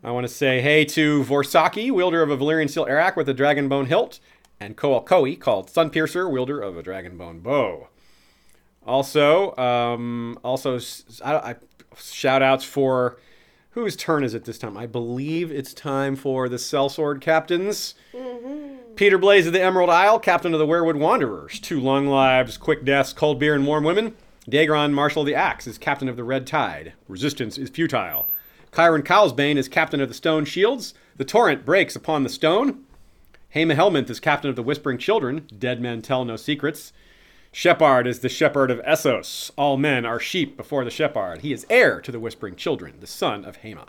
I 0.05 0.11
want 0.11 0.27
to 0.27 0.33
say 0.33 0.61
hey 0.61 0.85
to 0.87 1.25
Vorsaki, 1.25 1.91
wielder 1.91 2.23
of 2.23 2.31
a 2.31 2.37
Valyrian 2.37 2.71
steel 2.71 2.87
arakh 2.87 3.16
with 3.16 3.29
a 3.29 3.35
dragon 3.35 3.69
bone 3.69 3.87
hilt, 3.87 4.21
and 4.61 4.77
Koa 4.77 5.03
Koi, 5.03 5.37
called 5.37 5.69
Sunpiercer, 5.69 6.31
wielder 6.31 6.61
of 6.61 6.77
a 6.77 6.83
dragonbone 6.83 7.43
bow. 7.43 7.89
Also, 8.87 9.57
um, 9.57 10.39
also 10.43 10.79
I, 11.25 11.35
I, 11.35 11.57
shout 11.97 12.43
outs 12.43 12.64
for 12.64 13.19
whose 13.71 13.97
turn 13.97 14.25
is 14.25 14.35
it 14.35 14.45
this 14.45 14.59
time? 14.59 14.77
I 14.77 14.87
believe 14.87 15.53
it's 15.53 15.75
time 15.75 16.16
for 16.16 16.49
the 16.49 16.57
Sellsword 16.57 17.21
captains. 17.21 17.95
Peter 18.97 19.19
Blaze 19.19 19.47
of 19.47 19.53
the 19.53 19.62
Emerald 19.62 19.91
Isle, 19.91 20.19
captain 20.19 20.53
of 20.53 20.59
the 20.59 20.66
Werewood 20.66 20.97
Wanderers. 20.97 21.61
Two 21.61 21.81
long 21.81 22.07
lives, 22.09 22.57
quick 22.57 22.85
deaths, 22.85 23.12
cold 23.12 23.39
beer, 23.39 23.55
and 23.55 23.66
warm 23.66 23.85
women. 23.85 24.16
Daegron, 24.49 24.93
Marshal 24.93 25.23
of 25.23 25.27
the 25.27 25.35
Axe, 25.35 25.67
is 25.67 25.77
captain 25.77 26.09
of 26.09 26.17
the 26.17 26.25
Red 26.25 26.47
Tide. 26.47 26.95
Resistance 27.07 27.59
is 27.59 27.69
futile. 27.69 28.27
Chiron 28.75 29.03
Cowlsbane 29.03 29.59
is 29.59 29.69
captain 29.69 30.01
of 30.01 30.09
the 30.09 30.15
Stone 30.15 30.47
Shields. 30.47 30.95
The 31.17 31.25
torrent 31.27 31.67
breaks 31.67 31.95
upon 31.95 32.23
the 32.23 32.31
stone. 32.31 32.85
Hema 33.55 33.75
Helminth 33.75 34.09
is 34.09 34.21
captain 34.21 34.49
of 34.49 34.57
the 34.57 34.63
Whispering 34.63 34.97
Children. 34.97 35.47
Dead 35.59 35.83
men 35.83 36.01
tell 36.01 36.25
no 36.25 36.37
secrets. 36.37 36.95
Shepard 37.53 38.07
is 38.07 38.21
the 38.21 38.31
shepherd 38.31 38.71
of 38.71 38.81
Essos. 38.85 39.51
All 39.57 39.77
men 39.77 40.07
are 40.07 40.21
sheep 40.21 40.57
before 40.57 40.83
the 40.85 40.91
shepherd. 40.91 41.43
He 41.43 41.53
is 41.53 41.67
heir 41.69 42.01
to 42.01 42.11
the 42.11 42.21
Whispering 42.21 42.57
Children, 42.57 42.95
the 43.01 43.07
son 43.07 43.45
of 43.45 43.61
Hema. 43.61 43.89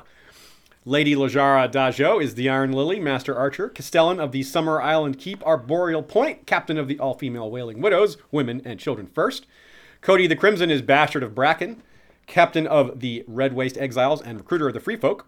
Lady 0.84 1.16
Lajara 1.16 1.72
Dajo 1.72 2.22
is 2.22 2.36
the 2.36 2.50
Iron 2.50 2.74
Lily, 2.74 3.00
Master 3.00 3.38
Archer. 3.38 3.70
Castellan 3.70 4.20
of 4.20 4.34
the 4.34 4.44
Summer 4.44 4.82
Island 4.82 5.20
Keep, 5.20 5.46
Arboreal 5.46 6.04
Point, 6.04 6.46
Captain 6.46 6.78
of 6.78 6.90
the 6.90 7.00
all 7.00 7.14
female 7.14 7.50
Wailing 7.50 7.80
Widows, 7.80 8.18
Women 8.32 8.62
and 8.66 8.78
Children 8.78 9.08
First. 9.08 9.46
Cody 10.02 10.28
the 10.28 10.36
Crimson 10.36 10.72
is 10.72 10.82
Bastard 10.82 11.24
of 11.24 11.36
Bracken, 11.36 11.84
Captain 12.26 12.66
of 12.66 13.02
the 13.02 13.26
Red 13.28 13.54
Waste 13.54 13.78
Exiles 13.78 14.22
and 14.22 14.38
Recruiter 14.38 14.68
of 14.68 14.74
the 14.74 14.80
Free 14.80 14.96
Folk. 14.96 15.28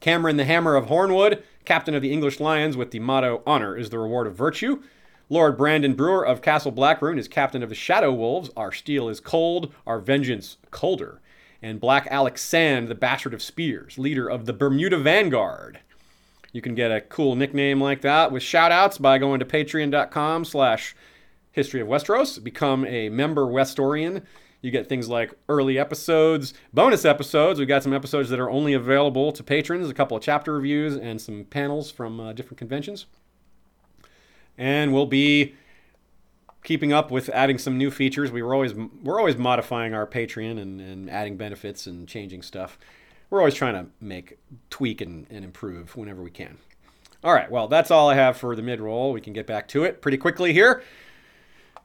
Cameron 0.00 0.36
the 0.36 0.44
Hammer 0.44 0.76
of 0.76 0.86
Hornwood, 0.86 1.42
Captain 1.64 1.94
of 1.94 2.00
the 2.00 2.12
English 2.12 2.38
Lions 2.38 2.76
with 2.76 2.92
the 2.92 3.00
motto 3.00 3.42
Honor 3.46 3.76
is 3.76 3.90
the 3.90 3.98
reward 3.98 4.28
of 4.28 4.36
virtue. 4.36 4.80
Lord 5.28 5.56
Brandon 5.56 5.94
Brewer 5.94 6.24
of 6.24 6.40
Castle 6.40 6.70
Blackroon 6.70 7.18
is 7.18 7.26
Captain 7.26 7.62
of 7.62 7.68
the 7.68 7.74
Shadow 7.74 8.12
Wolves. 8.12 8.50
Our 8.56 8.70
steel 8.70 9.08
is 9.08 9.18
cold, 9.18 9.72
our 9.86 9.98
vengeance 9.98 10.56
colder. 10.70 11.20
And 11.60 11.80
Black 11.80 12.06
Alex 12.10 12.42
Sand, 12.42 12.88
the 12.88 12.94
Bastard 12.94 13.34
of 13.34 13.42
Spears, 13.42 13.98
leader 13.98 14.28
of 14.28 14.46
the 14.46 14.52
Bermuda 14.52 14.98
Vanguard. 14.98 15.80
You 16.52 16.62
can 16.62 16.74
get 16.74 16.90
a 16.90 17.00
cool 17.00 17.36
nickname 17.36 17.80
like 17.80 18.00
that 18.00 18.32
with 18.32 18.42
shoutouts 18.42 19.00
by 19.00 19.18
going 19.18 19.40
to 19.40 19.46
patreon.com 19.46 20.44
slash 20.44 20.96
history 21.52 21.80
of 21.80 21.88
Westeros. 21.88 22.42
Become 22.42 22.84
a 22.86 23.08
member 23.08 23.46
Westorian. 23.46 24.22
You 24.62 24.70
get 24.70 24.88
things 24.88 25.08
like 25.08 25.32
early 25.48 25.78
episodes, 25.78 26.52
bonus 26.72 27.04
episodes. 27.04 27.58
We've 27.58 27.68
got 27.68 27.82
some 27.82 27.94
episodes 27.94 28.28
that 28.28 28.38
are 28.38 28.50
only 28.50 28.74
available 28.74 29.32
to 29.32 29.42
patrons, 29.42 29.88
a 29.88 29.94
couple 29.94 30.16
of 30.16 30.22
chapter 30.22 30.52
reviews, 30.52 30.96
and 30.96 31.20
some 31.20 31.44
panels 31.44 31.90
from 31.90 32.20
uh, 32.20 32.32
different 32.34 32.58
conventions. 32.58 33.06
And 34.58 34.92
we'll 34.92 35.06
be 35.06 35.54
keeping 36.62 36.92
up 36.92 37.10
with 37.10 37.30
adding 37.30 37.56
some 37.56 37.78
new 37.78 37.90
features. 37.90 38.30
We 38.30 38.42
were 38.42 38.54
always 38.54 38.74
we're 38.74 39.18
always 39.18 39.36
modifying 39.36 39.94
our 39.94 40.06
Patreon 40.06 40.60
and, 40.60 40.80
and 40.80 41.10
adding 41.10 41.38
benefits 41.38 41.86
and 41.86 42.06
changing 42.06 42.42
stuff. 42.42 42.78
We're 43.30 43.38
always 43.38 43.54
trying 43.54 43.74
to 43.74 43.90
make 44.00 44.38
tweak 44.68 45.00
and, 45.00 45.26
and 45.30 45.44
improve 45.44 45.96
whenever 45.96 46.22
we 46.22 46.30
can. 46.30 46.58
All 47.22 47.32
right, 47.32 47.50
well, 47.50 47.68
that's 47.68 47.90
all 47.90 48.08
I 48.08 48.14
have 48.14 48.36
for 48.36 48.56
the 48.56 48.62
mid 48.62 48.80
roll. 48.80 49.12
We 49.12 49.20
can 49.20 49.32
get 49.32 49.46
back 49.46 49.68
to 49.68 49.84
it 49.84 50.02
pretty 50.02 50.18
quickly 50.18 50.52
here. 50.52 50.82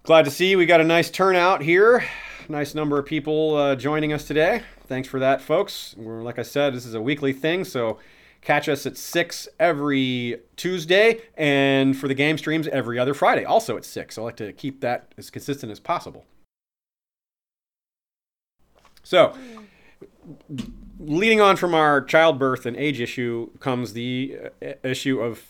Glad 0.05 0.25
to 0.25 0.29
see 0.29 0.55
we 0.55 0.67
got 0.67 0.81
a 0.81 0.83
nice 0.83 1.09
turnout 1.09 1.63
here. 1.63 2.05
Nice 2.47 2.75
number 2.75 2.99
of 2.99 3.07
people 3.07 3.55
uh, 3.55 3.75
joining 3.75 4.13
us 4.13 4.23
today. 4.23 4.61
Thanks 4.85 5.07
for 5.07 5.19
that, 5.19 5.41
folks. 5.41 5.95
We're, 5.97 6.21
like 6.21 6.37
I 6.37 6.43
said, 6.43 6.75
this 6.75 6.85
is 6.85 6.93
a 6.93 7.01
weekly 7.01 7.33
thing, 7.33 7.65
so 7.65 7.97
catch 8.39 8.69
us 8.69 8.85
at 8.85 8.97
6 8.97 9.47
every 9.59 10.41
Tuesday, 10.57 11.21
and 11.35 11.97
for 11.97 12.07
the 12.07 12.13
game 12.13 12.37
streams, 12.37 12.67
every 12.67 12.99
other 12.99 13.15
Friday, 13.15 13.45
also 13.45 13.77
at 13.77 13.83
6. 13.83 14.19
I 14.19 14.21
like 14.21 14.35
to 14.35 14.53
keep 14.53 14.81
that 14.81 15.11
as 15.17 15.31
consistent 15.31 15.71
as 15.71 15.79
possible. 15.79 16.23
So, 19.01 19.35
leading 20.99 21.41
on 21.41 21.55
from 21.55 21.73
our 21.73 21.99
childbirth 21.99 22.67
and 22.67 22.77
age 22.77 23.01
issue 23.01 23.49
comes 23.57 23.93
the 23.93 24.37
uh, 24.63 24.73
issue 24.83 25.19
of 25.19 25.41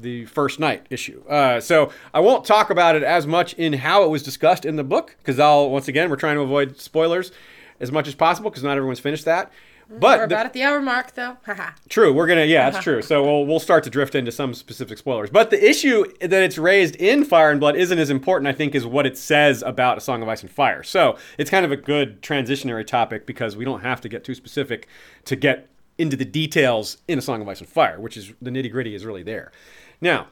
the 0.00 0.24
first 0.26 0.58
night 0.60 0.86
issue. 0.90 1.22
Uh, 1.28 1.60
so 1.60 1.92
I 2.14 2.20
won't 2.20 2.44
talk 2.44 2.70
about 2.70 2.96
it 2.96 3.02
as 3.02 3.26
much 3.26 3.54
in 3.54 3.72
how 3.74 4.04
it 4.04 4.08
was 4.08 4.22
discussed 4.22 4.64
in 4.64 4.76
the 4.76 4.84
book 4.84 5.16
because 5.18 5.38
I'll 5.38 5.70
once 5.70 5.88
again 5.88 6.08
we're 6.10 6.16
trying 6.16 6.36
to 6.36 6.42
avoid 6.42 6.80
spoilers 6.80 7.32
as 7.80 7.90
much 7.92 8.08
as 8.08 8.14
possible 8.14 8.50
because 8.50 8.62
not 8.62 8.76
everyone's 8.76 9.00
finished 9.00 9.24
that. 9.24 9.50
But 9.90 10.00
We're 10.00 10.16
the- 10.18 10.24
about 10.34 10.44
at 10.46 10.52
the 10.52 10.62
hour 10.64 10.82
mark, 10.82 11.14
though. 11.14 11.38
True. 11.88 12.12
We're 12.12 12.26
gonna. 12.26 12.44
Yeah, 12.44 12.68
that's 12.68 12.84
true. 12.84 13.00
So 13.00 13.22
we'll 13.24 13.46
we'll 13.46 13.58
start 13.58 13.84
to 13.84 13.90
drift 13.90 14.14
into 14.14 14.30
some 14.30 14.52
specific 14.52 14.98
spoilers. 14.98 15.30
But 15.30 15.48
the 15.48 15.66
issue 15.66 16.04
that 16.20 16.42
it's 16.42 16.58
raised 16.58 16.94
in 16.96 17.24
Fire 17.24 17.50
and 17.50 17.58
Blood 17.58 17.74
isn't 17.74 17.98
as 17.98 18.10
important, 18.10 18.48
I 18.48 18.52
think, 18.52 18.74
as 18.74 18.84
what 18.84 19.06
it 19.06 19.16
says 19.16 19.62
about 19.62 19.96
A 19.96 20.02
Song 20.02 20.20
of 20.22 20.28
Ice 20.28 20.42
and 20.42 20.50
Fire. 20.50 20.82
So 20.82 21.16
it's 21.38 21.48
kind 21.48 21.64
of 21.64 21.72
a 21.72 21.76
good 21.78 22.20
transitionary 22.20 22.86
topic 22.86 23.24
because 23.24 23.56
we 23.56 23.64
don't 23.64 23.80
have 23.80 24.02
to 24.02 24.10
get 24.10 24.24
too 24.24 24.34
specific 24.34 24.88
to 25.24 25.36
get 25.36 25.68
into 25.96 26.18
the 26.18 26.24
details 26.26 26.98
in 27.08 27.18
A 27.18 27.22
Song 27.22 27.40
of 27.40 27.48
Ice 27.48 27.60
and 27.60 27.68
Fire, 27.68 27.98
which 27.98 28.18
is 28.18 28.34
the 28.42 28.50
nitty 28.50 28.70
gritty 28.70 28.94
is 28.94 29.06
really 29.06 29.22
there. 29.22 29.52
Now, 30.00 30.28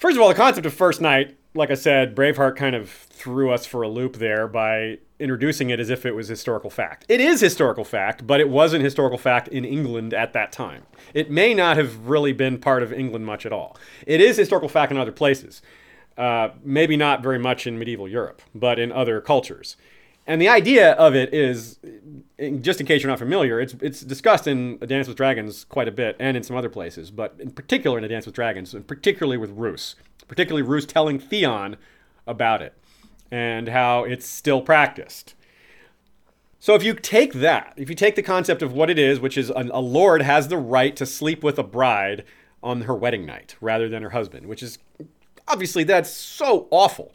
First 0.00 0.16
of 0.16 0.22
all, 0.22 0.28
the 0.30 0.34
concept 0.34 0.64
of 0.64 0.72
First 0.72 1.02
Night, 1.02 1.36
like 1.52 1.70
I 1.70 1.74
said, 1.74 2.16
Braveheart 2.16 2.56
kind 2.56 2.74
of 2.74 2.88
threw 2.88 3.50
us 3.50 3.66
for 3.66 3.82
a 3.82 3.88
loop 3.88 4.16
there 4.16 4.48
by 4.48 4.96
introducing 5.18 5.68
it 5.68 5.78
as 5.78 5.90
if 5.90 6.06
it 6.06 6.12
was 6.12 6.26
historical 6.26 6.70
fact. 6.70 7.04
It 7.06 7.20
is 7.20 7.42
historical 7.42 7.84
fact, 7.84 8.26
but 8.26 8.40
it 8.40 8.48
wasn't 8.48 8.82
historical 8.82 9.18
fact 9.18 9.48
in 9.48 9.66
England 9.66 10.14
at 10.14 10.32
that 10.32 10.52
time. 10.52 10.84
It 11.12 11.30
may 11.30 11.52
not 11.52 11.76
have 11.76 12.08
really 12.08 12.32
been 12.32 12.56
part 12.56 12.82
of 12.82 12.94
England 12.94 13.26
much 13.26 13.44
at 13.44 13.52
all. 13.52 13.76
It 14.06 14.22
is 14.22 14.38
historical 14.38 14.70
fact 14.70 14.90
in 14.90 14.96
other 14.96 15.12
places. 15.12 15.60
Uh, 16.16 16.48
maybe 16.64 16.96
not 16.96 17.22
very 17.22 17.38
much 17.38 17.66
in 17.66 17.78
medieval 17.78 18.08
Europe, 18.08 18.40
but 18.54 18.78
in 18.78 18.90
other 18.90 19.20
cultures. 19.20 19.76
And 20.26 20.40
the 20.40 20.48
idea 20.48 20.92
of 20.92 21.14
it 21.14 21.34
is, 21.34 21.78
just 22.60 22.80
in 22.80 22.86
case 22.86 23.02
you're 23.02 23.10
not 23.10 23.18
familiar, 23.18 23.60
it's 23.60 23.74
it's 23.80 24.00
discussed 24.02 24.46
in 24.46 24.78
A 24.80 24.86
Dance 24.86 25.08
with 25.08 25.16
Dragons 25.16 25.64
quite 25.64 25.88
a 25.88 25.92
bit, 25.92 26.16
and 26.20 26.36
in 26.36 26.42
some 26.42 26.56
other 26.56 26.68
places, 26.68 27.10
but 27.10 27.34
in 27.38 27.50
particular 27.50 27.98
in 27.98 28.04
A 28.04 28.08
Dance 28.08 28.26
with 28.26 28.34
Dragons, 28.34 28.74
and 28.74 28.86
particularly 28.86 29.38
with 29.38 29.50
Roose, 29.50 29.96
particularly 30.28 30.62
Roose 30.62 30.86
telling 30.86 31.18
Theon 31.18 31.76
about 32.26 32.62
it, 32.62 32.74
and 33.30 33.68
how 33.68 34.04
it's 34.04 34.26
still 34.26 34.60
practiced. 34.60 35.34
So 36.62 36.74
if 36.74 36.82
you 36.82 36.92
take 36.92 37.32
that, 37.32 37.72
if 37.76 37.88
you 37.88 37.96
take 37.96 38.16
the 38.16 38.22
concept 38.22 38.60
of 38.60 38.74
what 38.74 38.90
it 38.90 38.98
is, 38.98 39.18
which 39.18 39.38
is 39.38 39.48
a, 39.48 39.66
a 39.72 39.80
lord 39.80 40.20
has 40.20 40.48
the 40.48 40.58
right 40.58 40.94
to 40.96 41.06
sleep 41.06 41.42
with 41.42 41.58
a 41.58 41.62
bride 41.62 42.24
on 42.62 42.82
her 42.82 42.94
wedding 42.94 43.24
night 43.24 43.56
rather 43.62 43.88
than 43.88 44.02
her 44.02 44.10
husband, 44.10 44.46
which 44.46 44.62
is 44.62 44.78
obviously 45.48 45.84
that's 45.84 46.10
so 46.10 46.68
awful. 46.70 47.14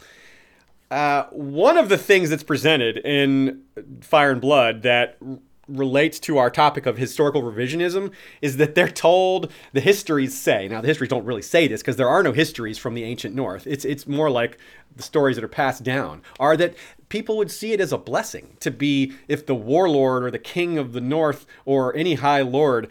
Uh, 0.95 1.25
one 1.31 1.75
of 1.77 1.89
the 1.89 1.97
things 1.97 2.29
that's 2.29 2.41
presented 2.41 2.95
in 2.99 3.61
Fire 3.99 4.31
and 4.31 4.39
Blood 4.39 4.81
that 4.83 5.17
r- 5.21 5.39
relates 5.67 6.21
to 6.21 6.37
our 6.37 6.49
topic 6.49 6.85
of 6.85 6.97
historical 6.97 7.41
revisionism 7.41 8.13
is 8.41 8.55
that 8.55 8.75
they're 8.75 8.87
told 8.87 9.51
the 9.73 9.81
histories 9.81 10.39
say. 10.39 10.69
Now, 10.69 10.79
the 10.79 10.87
histories 10.87 11.09
don't 11.09 11.25
really 11.25 11.41
say 11.41 11.67
this 11.67 11.81
because 11.81 11.97
there 11.97 12.07
are 12.07 12.23
no 12.23 12.31
histories 12.31 12.77
from 12.77 12.93
the 12.93 13.03
ancient 13.03 13.35
North. 13.35 13.67
It's 13.67 13.83
it's 13.83 14.07
more 14.07 14.29
like 14.29 14.57
the 14.95 15.03
stories 15.03 15.35
that 15.35 15.43
are 15.43 15.49
passed 15.49 15.83
down 15.83 16.21
are 16.39 16.55
that 16.55 16.75
people 17.09 17.35
would 17.35 17.51
see 17.51 17.73
it 17.73 17.81
as 17.81 17.91
a 17.91 17.97
blessing 17.97 18.55
to 18.61 18.71
be 18.71 19.11
if 19.27 19.45
the 19.45 19.55
warlord 19.55 20.23
or 20.23 20.31
the 20.31 20.39
king 20.39 20.77
of 20.77 20.93
the 20.93 21.01
North 21.01 21.45
or 21.65 21.93
any 21.97 22.13
high 22.15 22.41
lord 22.41 22.89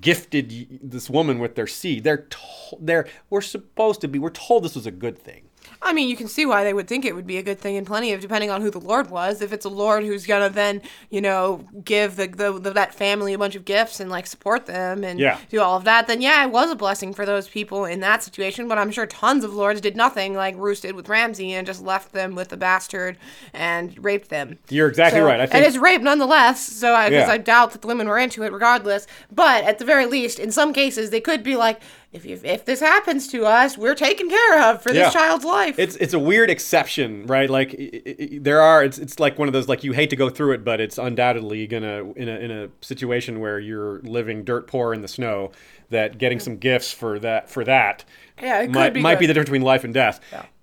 gifted 0.00 0.80
this 0.82 1.10
woman 1.10 1.38
with 1.38 1.54
their 1.54 1.66
seed. 1.66 2.02
They're 2.02 2.16
to- 2.16 2.78
they're 2.80 3.06
we're 3.28 3.42
supposed 3.42 4.00
to 4.00 4.08
be 4.08 4.18
we're 4.18 4.30
told 4.30 4.64
this 4.64 4.74
was 4.74 4.86
a 4.86 4.90
good 4.90 5.18
thing. 5.18 5.50
I 5.84 5.92
mean, 5.92 6.08
you 6.08 6.16
can 6.16 6.28
see 6.28 6.46
why 6.46 6.64
they 6.64 6.72
would 6.72 6.86
think 6.86 7.04
it 7.04 7.14
would 7.14 7.26
be 7.26 7.38
a 7.38 7.42
good 7.42 7.58
thing, 7.58 7.76
and 7.76 7.86
plenty 7.86 8.12
of 8.12 8.20
depending 8.20 8.50
on 8.50 8.62
who 8.62 8.70
the 8.70 8.78
lord 8.80 9.10
was. 9.10 9.42
If 9.42 9.52
it's 9.52 9.64
a 9.64 9.68
lord 9.68 10.04
who's 10.04 10.26
gonna 10.26 10.48
then, 10.48 10.80
you 11.10 11.20
know, 11.20 11.64
give 11.84 12.16
the, 12.16 12.28
the, 12.28 12.52
the 12.58 12.70
that 12.72 12.94
family 12.94 13.32
a 13.34 13.38
bunch 13.38 13.56
of 13.56 13.64
gifts 13.64 13.98
and 14.00 14.08
like 14.10 14.26
support 14.26 14.66
them 14.66 15.02
and 15.04 15.18
Yeah. 15.18 15.38
do 15.50 15.60
all 15.60 15.76
of 15.76 15.84
that, 15.84 16.06
then 16.06 16.20
yeah, 16.22 16.44
it 16.44 16.50
was 16.50 16.70
a 16.70 16.76
blessing 16.76 17.12
for 17.12 17.26
those 17.26 17.48
people 17.48 17.84
in 17.84 18.00
that 18.00 18.22
situation. 18.22 18.68
But 18.68 18.78
I'm 18.78 18.90
sure 18.92 19.06
tons 19.06 19.42
of 19.44 19.54
lords 19.54 19.80
did 19.80 19.96
nothing 19.96 20.34
like 20.34 20.56
Roose 20.56 20.80
did 20.80 20.94
with 20.94 21.08
Ramsay 21.08 21.52
and 21.52 21.66
just 21.66 21.82
left 21.82 22.12
them 22.12 22.34
with 22.34 22.48
the 22.50 22.56
bastard 22.56 23.18
and 23.52 23.96
raped 24.02 24.28
them. 24.28 24.58
You're 24.68 24.88
exactly 24.88 25.20
So- 25.20 25.26
right. 25.26 25.40
I 25.40 25.46
think 25.46 25.56
and 25.56 25.64
it's 25.64 25.76
rape 25.76 26.02
nonetheless. 26.02 26.60
So 26.62 26.94
I, 26.94 27.08
because 27.10 27.26
Yeah. 27.28 27.32
I 27.34 27.38
doubt 27.38 27.72
that 27.72 27.82
the 27.82 27.88
women 27.88 28.08
were 28.08 28.18
into 28.18 28.42
it 28.44 28.52
regardless. 28.52 29.06
But 29.30 29.64
at 29.64 29.78
the 29.78 29.84
very 29.84 30.06
least, 30.06 30.38
in 30.38 30.52
some 30.52 30.72
cases, 30.72 31.10
they 31.10 31.20
could 31.20 31.42
be 31.42 31.56
like, 31.56 31.80
if 32.12 32.26
if, 32.26 32.44
if 32.44 32.66
this 32.66 32.80
happens 32.80 33.26
to 33.28 33.46
us, 33.46 33.78
we're 33.78 33.94
taken 33.94 34.28
care 34.28 34.62
of 34.70 34.82
for 34.82 34.92
this 34.92 35.10
child's 35.14 35.46
life. 35.46 35.71
It's 35.78 35.96
it's 35.96 36.14
a 36.14 36.18
weird 36.18 36.50
exception, 36.50 37.26
right? 37.26 37.48
Like 37.48 37.74
i 37.78 37.90
i 38.06 38.16
i 38.20 38.38
there 38.40 38.60
are 38.60 38.84
it's 38.84 38.98
it's 38.98 39.18
like 39.18 39.38
one 39.38 39.48
of 39.48 39.52
those 39.54 39.68
like 39.68 39.84
you 39.84 39.92
hate 39.92 40.10
to 40.10 40.16
go 40.16 40.28
through 40.28 40.52
it, 40.52 40.64
but 40.64 40.80
it's 40.80 40.98
undoubtedly 40.98 41.66
gonna 41.66 42.12
in 42.12 42.28
a 42.28 42.36
in 42.38 42.50
a 42.50 42.68
situation 42.80 43.40
where 43.40 43.58
you're 43.58 44.00
living 44.00 44.44
dirt 44.44 44.66
poor 44.66 44.94
in 44.94 45.02
the 45.02 45.08
snow 45.08 45.52
that 45.90 46.18
getting 46.18 46.40
some 46.40 46.56
gifts 46.56 46.92
for 46.92 47.18
that 47.18 47.50
for 47.50 47.64
that 47.64 48.04
Yeah, 48.40 48.62
it 48.62 48.70
might 48.70 48.94
be 48.94 49.00
might 49.00 49.18
be 49.18 49.26
the 49.26 49.34
difference 49.34 49.50
between 49.50 49.62
life 49.62 49.84
and 49.84 49.92
death. 49.94 50.20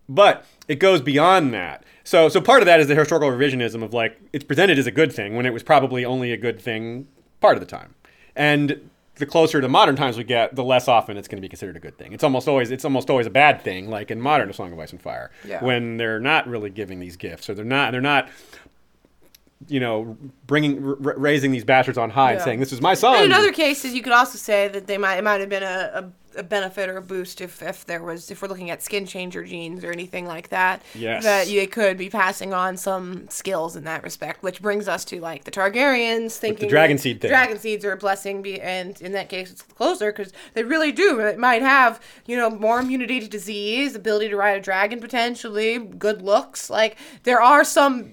But 0.07 0.45
it 0.67 0.79
goes 0.79 1.01
beyond 1.01 1.53
that. 1.53 1.83
So 2.03 2.29
so 2.29 2.41
part 2.41 2.61
of 2.61 2.65
that 2.65 2.79
is 2.79 2.87
the 2.87 2.95
historical 2.95 3.29
revisionism 3.29 3.83
of 3.83 3.93
like 3.93 4.19
it's 4.33 4.43
presented 4.43 4.79
as 4.79 4.87
a 4.87 4.91
good 4.91 5.13
thing 5.13 5.35
when 5.35 5.45
it 5.45 5.53
was 5.53 5.63
probably 5.63 6.03
only 6.03 6.31
a 6.31 6.37
good 6.37 6.59
thing 6.59 7.07
part 7.41 7.55
of 7.55 7.59
the 7.61 7.67
time. 7.67 7.95
And 8.35 8.89
the 9.19 9.25
closer 9.25 9.61
to 9.61 9.67
modern 9.69 9.95
times 9.95 10.17
we 10.17 10.23
get, 10.23 10.55
the 10.55 10.63
less 10.63 10.87
often 10.87 11.15
it's 11.17 11.27
going 11.27 11.37
to 11.37 11.41
be 11.41 11.49
considered 11.49 11.75
a 11.77 11.79
good 11.79 11.97
thing. 11.97 12.13
It's 12.13 12.23
almost 12.23 12.47
always 12.47 12.71
it's 12.71 12.83
almost 12.85 13.09
always 13.09 13.27
a 13.27 13.29
bad 13.29 13.61
thing, 13.61 13.89
like 13.89 14.09
in 14.11 14.19
modern 14.19 14.49
A 14.49 14.53
Song 14.53 14.73
of 14.73 14.79
Ice 14.79 14.91
and 14.91 15.01
Fire, 15.01 15.29
Yeah. 15.45 15.63
when 15.63 15.97
they're 15.97 16.19
not 16.19 16.47
really 16.47 16.69
giving 16.69 16.99
these 16.99 17.15
gifts, 17.17 17.49
or 17.49 17.53
they're 17.53 17.63
not 17.65 17.91
they're 17.91 18.01
not, 18.01 18.29
you 19.67 19.79
know, 19.79 20.17
bringing 20.47 20.83
r- 20.85 20.95
raising 21.17 21.51
these 21.51 21.63
bastards 21.65 21.97
on 21.97 22.09
high 22.09 22.33
and 22.33 22.41
saying 22.41 22.59
this 22.59 22.71
is 22.71 22.81
my 22.81 22.93
son. 22.93 23.15
And 23.17 23.25
in 23.25 23.31
other 23.33 23.51
cases, 23.51 23.93
you 23.93 24.01
could 24.01 24.13
also 24.13 24.37
say 24.37 24.67
that 24.69 24.87
they 24.87 24.97
might 24.97 25.17
it 25.17 25.23
might 25.23 25.41
have 25.41 25.49
been 25.49 25.63
a, 25.63 26.11
a, 26.35 26.43
benefit 26.43 26.89
or 26.89 26.97
a 26.97 27.01
boost 27.01 27.41
if, 27.41 27.61
if 27.61 27.85
there 27.85 28.01
was 28.01 28.31
if 28.31 28.41
we're 28.41 28.47
looking 28.47 28.69
at 28.69 28.81
skin 28.81 29.05
changer 29.05 29.43
genes 29.43 29.83
or 29.83 29.91
anything 29.91 30.25
like 30.25 30.49
that. 30.49 30.81
Yes. 30.95 31.23
That 31.23 31.47
they 31.47 31.67
could 31.67 31.97
be 31.97 32.09
passing 32.09 32.53
on 32.53 32.77
some 32.77 33.27
skills 33.29 33.75
in 33.75 33.83
that 33.85 34.03
respect, 34.03 34.43
which 34.43 34.61
brings 34.61 34.87
us 34.87 35.05
to 35.05 35.19
like 35.19 35.43
the 35.43 35.51
Targaryens 35.51 36.37
thinking 36.37 36.69
dragon 36.69 36.97
seed 36.97 37.21
thing. 37.21 37.29
Dragon 37.29 37.57
seeds 37.59 37.85
are 37.85 37.91
a 37.91 37.97
blessing, 37.97 38.41
be, 38.41 38.59
and 38.61 38.99
in 39.01 39.11
that 39.13 39.29
case, 39.29 39.51
it's 39.51 39.61
closer 39.61 40.11
because 40.11 40.33
they 40.53 40.63
really 40.63 40.91
do. 40.91 41.19
It 41.19 41.37
might 41.37 41.61
have 41.61 42.01
you 42.25 42.35
know 42.37 42.49
more 42.49 42.79
immunity 42.79 43.19
to 43.19 43.27
disease, 43.27 43.95
ability 43.95 44.29
to 44.29 44.35
ride 44.35 44.57
a 44.57 44.61
dragon 44.61 44.99
potentially, 44.99 45.77
good 45.77 46.21
looks. 46.21 46.69
Like 46.69 46.97
there 47.23 47.41
are 47.41 47.63
some 47.63 48.11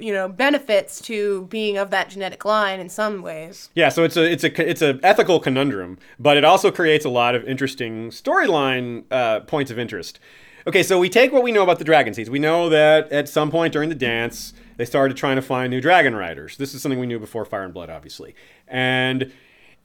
you 0.00 0.12
know 0.12 0.28
benefits 0.28 1.00
to 1.02 1.42
being 1.46 1.76
of 1.76 1.90
that 1.90 2.10
genetic 2.10 2.44
line 2.44 2.80
in 2.80 2.88
some 2.88 3.22
ways. 3.22 3.70
Yeah, 3.74 3.88
so 3.88 4.04
it's 4.04 4.16
a 4.16 4.30
it's 4.30 4.44
a 4.44 4.68
it's 4.68 4.82
a 4.82 4.98
ethical 5.02 5.40
conundrum, 5.40 5.98
but 6.18 6.36
it 6.36 6.44
also 6.44 6.70
creates 6.70 7.04
a 7.04 7.08
lot 7.10 7.34
of 7.34 7.44
interesting 7.44 8.10
storyline 8.10 9.04
uh, 9.10 9.40
points 9.40 9.70
of 9.70 9.78
interest. 9.78 10.18
Okay, 10.66 10.82
so 10.82 10.98
we 10.98 11.08
take 11.08 11.32
what 11.32 11.42
we 11.42 11.52
know 11.52 11.62
about 11.62 11.78
the 11.78 11.84
dragon 11.84 12.12
seeds. 12.12 12.28
We 12.28 12.38
know 12.38 12.68
that 12.68 13.10
at 13.10 13.28
some 13.28 13.50
point 13.50 13.72
during 13.72 13.88
the 13.88 13.94
dance, 13.94 14.52
they 14.76 14.84
started 14.84 15.16
trying 15.16 15.36
to 15.36 15.42
find 15.42 15.70
new 15.70 15.80
dragon 15.80 16.14
riders. 16.14 16.56
This 16.56 16.74
is 16.74 16.82
something 16.82 16.98
we 16.98 17.06
knew 17.06 17.18
before 17.18 17.44
Fire 17.44 17.64
and 17.64 17.72
Blood, 17.72 17.90
obviously, 17.90 18.34
and 18.66 19.32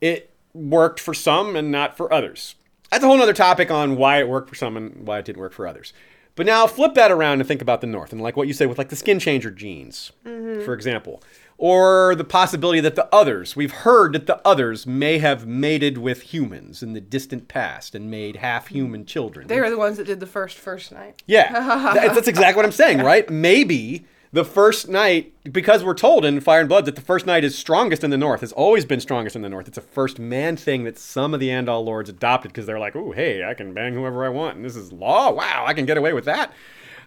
it 0.01 0.31
worked 0.53 0.99
for 0.99 1.13
some 1.13 1.55
and 1.55 1.71
not 1.71 1.95
for 1.95 2.11
others. 2.11 2.55
That's 2.91 3.03
a 3.03 3.07
whole 3.07 3.21
other 3.21 3.33
topic 3.33 3.71
on 3.71 3.95
why 3.95 4.19
it 4.19 4.27
worked 4.27 4.49
for 4.49 4.55
some 4.55 4.77
and 4.77 5.07
why 5.07 5.19
it 5.19 5.25
didn't 5.25 5.39
work 5.39 5.53
for 5.53 5.65
others. 5.65 5.93
But 6.35 6.45
now 6.47 6.65
flip 6.65 6.95
that 6.95 7.11
around 7.11 7.39
and 7.39 7.47
think 7.47 7.61
about 7.61 7.81
the 7.81 7.87
North 7.87 8.11
and 8.11 8.21
like 8.21 8.35
what 8.35 8.47
you 8.47 8.53
say 8.53 8.65
with 8.65 8.77
like 8.77 8.89
the 8.89 8.95
skin 8.95 9.19
changer 9.19 9.51
genes, 9.51 10.11
mm-hmm. 10.25 10.65
for 10.65 10.73
example, 10.73 11.21
or 11.57 12.15
the 12.15 12.23
possibility 12.23 12.79
that 12.79 12.95
the 12.95 13.07
others, 13.13 13.55
we've 13.55 13.71
heard 13.71 14.13
that 14.13 14.25
the 14.25 14.45
others 14.45 14.87
may 14.87 15.19
have 15.19 15.45
mated 15.45 15.99
with 15.99 16.33
humans 16.33 16.81
in 16.81 16.93
the 16.93 17.01
distant 17.01 17.47
past 17.47 17.93
and 17.93 18.09
made 18.09 18.37
half 18.37 18.67
human 18.67 19.05
children. 19.05 19.47
They 19.47 19.59
were 19.59 19.69
the 19.69 19.77
ones 19.77 19.97
that 19.97 20.05
did 20.05 20.19
the 20.19 20.25
first 20.25 20.57
first 20.57 20.91
night. 20.91 21.21
Yeah, 21.27 21.51
That- 21.51 22.15
that's 22.15 22.27
exactly 22.27 22.55
what 22.55 22.65
I'm 22.65 22.71
saying, 22.71 22.97
right? 23.03 23.29
Maybe 23.29 24.05
the 24.33 24.43
first 24.43 24.89
night, 24.89 25.31
because 25.51 25.83
we're 25.83 25.93
told 25.93 26.25
in 26.25 26.41
Fire 26.41 26.59
and 26.59 26.67
Blood 26.67 26.85
that 26.85 26.95
the 26.95 27.01
first 27.01 27.27
night 27.27 27.43
is 27.43 27.55
strongest 27.55 28.03
in 28.03 28.09
the 28.09 28.17
North, 28.17 28.41
has 28.41 28.51
always 28.51 28.83
been 28.83 28.99
strongest 28.99 29.35
in 29.35 29.43
the 29.43 29.49
North. 29.49 29.67
It's 29.67 29.77
a 29.77 29.81
first 29.81 30.17
man 30.17 30.57
thing 30.57 30.83
that 30.85 30.97
some 30.97 31.35
of 31.35 31.39
the 31.39 31.49
Andal 31.49 31.85
lords 31.85 32.09
adopted 32.09 32.51
because 32.51 32.65
they're 32.65 32.79
like, 32.79 32.95
"Ooh, 32.95 33.11
hey, 33.11 33.43
I 33.43 33.53
can 33.53 33.73
bang 33.73 33.93
whoever 33.93 34.25
I 34.25 34.29
want, 34.29 34.57
and 34.57 34.65
this 34.65 34.75
is 34.75 34.91
law. 34.91 35.31
Wow, 35.31 35.65
I 35.67 35.73
can 35.75 35.85
get 35.85 35.97
away 35.97 36.13
with 36.13 36.25
that." 36.25 36.51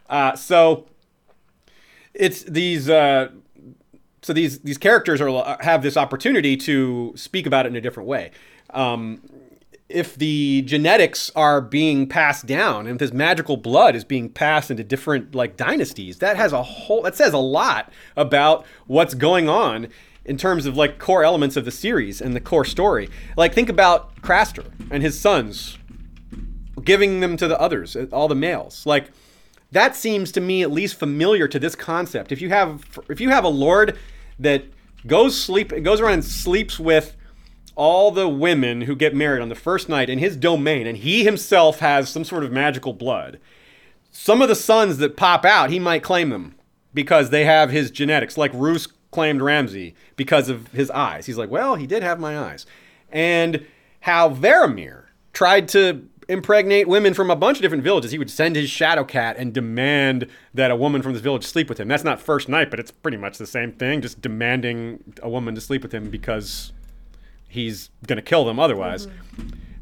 Uh, 0.08 0.36
so 0.36 0.86
it's 2.14 2.44
these. 2.44 2.88
Uh, 2.88 3.30
so 4.22 4.32
these 4.32 4.60
these 4.60 4.78
characters 4.78 5.20
are 5.20 5.58
have 5.60 5.82
this 5.82 5.96
opportunity 5.96 6.56
to 6.58 7.12
speak 7.16 7.44
about 7.44 7.66
it 7.66 7.70
in 7.70 7.76
a 7.76 7.80
different 7.80 8.08
way. 8.08 8.30
Um, 8.70 9.20
if 9.88 10.16
the 10.16 10.62
genetics 10.62 11.30
are 11.36 11.60
being 11.60 12.08
passed 12.08 12.46
down 12.46 12.86
and 12.86 12.96
if 12.96 12.98
this 12.98 13.12
magical 13.12 13.56
blood 13.56 13.94
is 13.94 14.04
being 14.04 14.28
passed 14.28 14.70
into 14.70 14.82
different 14.82 15.32
like 15.34 15.56
dynasties 15.56 16.18
that 16.18 16.36
has 16.36 16.52
a 16.52 16.62
whole 16.62 17.02
that 17.02 17.14
says 17.14 17.32
a 17.32 17.38
lot 17.38 17.92
about 18.16 18.66
what's 18.86 19.14
going 19.14 19.48
on 19.48 19.86
in 20.26 20.36
terms 20.36 20.66
of 20.66 20.76
like 20.76 20.98
core 20.98 21.24
elements 21.24 21.56
of 21.56 21.64
the 21.64 21.70
series 21.70 22.20
and 22.20 22.34
the 22.34 22.40
core 22.40 22.64
story. 22.64 23.08
Like 23.36 23.54
think 23.54 23.68
about 23.68 24.14
craster 24.20 24.66
and 24.90 25.02
his 25.02 25.18
sons 25.18 25.78
giving 26.84 27.20
them 27.20 27.36
to 27.36 27.48
the 27.48 27.58
others 27.58 27.96
uh, 27.96 28.06
all 28.12 28.28
the 28.28 28.34
males. 28.34 28.84
Like 28.84 29.10
that 29.72 29.96
seems 29.96 30.32
to 30.32 30.40
me 30.40 30.62
at 30.62 30.70
least 30.70 30.98
familiar 30.98 31.48
to 31.48 31.58
this 31.58 31.74
concept. 31.74 32.32
If 32.32 32.42
you 32.42 32.50
have 32.50 32.98
if 33.08 33.20
you 33.20 33.30
have 33.30 33.44
a 33.44 33.48
lord 33.48 33.96
that 34.38 34.64
goes 35.06 35.40
sleep 35.40 35.72
goes 35.82 36.00
around 36.00 36.14
and 36.14 36.24
sleeps 36.24 36.78
with 36.78 37.16
all 37.76 38.10
the 38.10 38.28
women 38.28 38.82
who 38.82 38.96
get 38.96 39.14
married 39.14 39.42
on 39.42 39.48
the 39.48 39.54
first 39.54 39.88
night 39.88 40.10
in 40.10 40.18
his 40.18 40.36
domain, 40.36 40.86
and 40.86 40.98
he 40.98 41.24
himself 41.24 41.78
has 41.78 42.08
some 42.08 42.24
sort 42.24 42.42
of 42.42 42.50
magical 42.50 42.92
blood. 42.92 43.38
Some 44.10 44.42
of 44.42 44.48
the 44.48 44.54
sons 44.54 44.96
that 44.98 45.16
pop 45.16 45.44
out, 45.44 45.70
he 45.70 45.78
might 45.78 46.02
claim 46.02 46.30
them 46.30 46.56
because 46.94 47.30
they 47.30 47.44
have 47.44 47.70
his 47.70 47.90
genetics, 47.90 48.38
like 48.38 48.52
Roose 48.54 48.88
claimed 49.10 49.42
Ramsay 49.42 49.94
because 50.16 50.48
of 50.48 50.68
his 50.68 50.90
eyes. 50.90 51.26
He's 51.26 51.38
like, 51.38 51.50
well, 51.50 51.76
he 51.76 51.86
did 51.86 52.02
have 52.02 52.18
my 52.18 52.38
eyes. 52.38 52.66
And 53.10 53.66
how 54.00 54.30
Varamir 54.30 55.04
tried 55.32 55.68
to 55.68 56.08
impregnate 56.28 56.88
women 56.88 57.14
from 57.14 57.30
a 57.30 57.36
bunch 57.36 57.58
of 57.58 57.62
different 57.62 57.84
villages. 57.84 58.10
He 58.10 58.18
would 58.18 58.30
send 58.30 58.56
his 58.56 58.68
shadow 58.68 59.04
cat 59.04 59.36
and 59.38 59.52
demand 59.52 60.26
that 60.54 60.70
a 60.70 60.76
woman 60.76 61.02
from 61.02 61.12
this 61.12 61.22
village 61.22 61.44
sleep 61.44 61.68
with 61.68 61.78
him. 61.78 61.88
That's 61.88 62.04
not 62.04 62.20
first 62.20 62.48
night, 62.48 62.70
but 62.70 62.80
it's 62.80 62.90
pretty 62.90 63.16
much 63.16 63.38
the 63.38 63.46
same 63.46 63.72
thing, 63.72 64.00
just 64.00 64.20
demanding 64.20 65.04
a 65.22 65.28
woman 65.28 65.54
to 65.54 65.60
sleep 65.60 65.82
with 65.82 65.92
him 65.92 66.10
because 66.10 66.72
he's 67.56 67.90
going 68.06 68.16
to 68.16 68.22
kill 68.22 68.44
them 68.44 68.60
otherwise. 68.60 69.08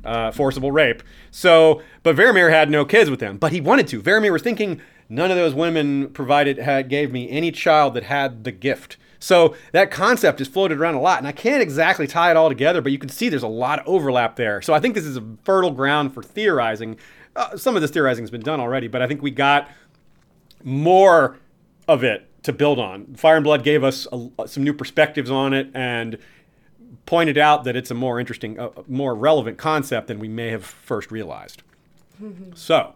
Uh, 0.05 0.31
forcible 0.31 0.71
rape. 0.71 1.03
So, 1.31 1.83
but 2.03 2.15
Varamir 2.15 2.51
had 2.51 2.71
no 2.71 2.85
kids 2.85 3.09
with 3.09 3.21
them, 3.21 3.39
but 3.39 3.53
he 3.53 3.61
wanted 3.61 3.89
to. 3.89 4.03
Varamir 4.03 4.33
was 4.33 4.43
thinking 4.43 4.83
none 5.09 5.31
of 5.31 5.37
those 5.37 5.55
women 5.55 6.11
provided 6.11 6.59
had 6.59 6.89
gave 6.89 7.11
me 7.11 7.31
any 7.31 7.51
child 7.51 7.95
that 7.95 8.05
had 8.05 8.45
the 8.45 8.53
gift. 8.53 8.99
So 9.19 9.57
that 9.73 9.91
concept 9.91 10.43
is 10.43 10.49
floated 10.49 10.79
around 10.79 10.97
a 10.97 11.01
lot, 11.01 11.19
and 11.19 11.27
I 11.27 11.33
can't 11.33 11.63
exactly 11.63 12.07
tie 12.07 12.31
it 12.31 12.37
all 12.37 12.51
together, 12.51 12.83
but 12.83 12.93
you 12.93 12.99
can 12.99 13.09
see 13.09 13.31
there's 13.31 13.43
a 13.43 13.49
lot 13.49 13.79
of 13.79 13.89
overlap 13.89 14.37
there. 14.37 14.61
So 14.61 14.75
I 14.75 14.81
think 14.81 14.95
this 14.95 15.07
is 15.07 15.17
a 15.17 15.25
fertile 15.45 15.71
ground 15.71 16.13
for 16.13 16.23
theorizing. 16.23 16.99
Uh, 17.35 17.57
some 17.57 17.75
of 17.75 17.81
this 17.81 17.91
theorizing 17.91 18.23
has 18.23 18.31
been 18.31 18.43
done 18.43 18.61
already, 18.61 18.87
but 18.87 19.01
I 19.01 19.07
think 19.07 19.23
we 19.23 19.31
got 19.31 19.71
more 20.63 21.39
of 21.89 22.05
it 22.05 22.29
to 22.43 22.53
build 22.53 22.79
on. 22.79 23.15
Fire 23.15 23.37
and 23.37 23.45
Blood 23.45 23.65
gave 23.65 23.83
us 23.83 24.07
a, 24.13 24.47
some 24.47 24.63
new 24.63 24.75
perspectives 24.75 25.31
on 25.31 25.55
it 25.55 25.71
and 25.75 26.19
pointed 27.07 27.37
out 27.39 27.65
that 27.65 27.77
it's 27.77 27.91
a 27.91 27.95
more 27.95 28.19
interesting, 28.21 28.59
uh, 28.59 28.71
more 28.89 29.15
relevant 29.15 29.59
concept 29.59 30.09
than 30.09 30.19
we 30.19 30.29
may 30.29 30.49
have 30.51 30.65
first 30.65 31.11
realized. 31.11 31.63
so, 32.55 32.95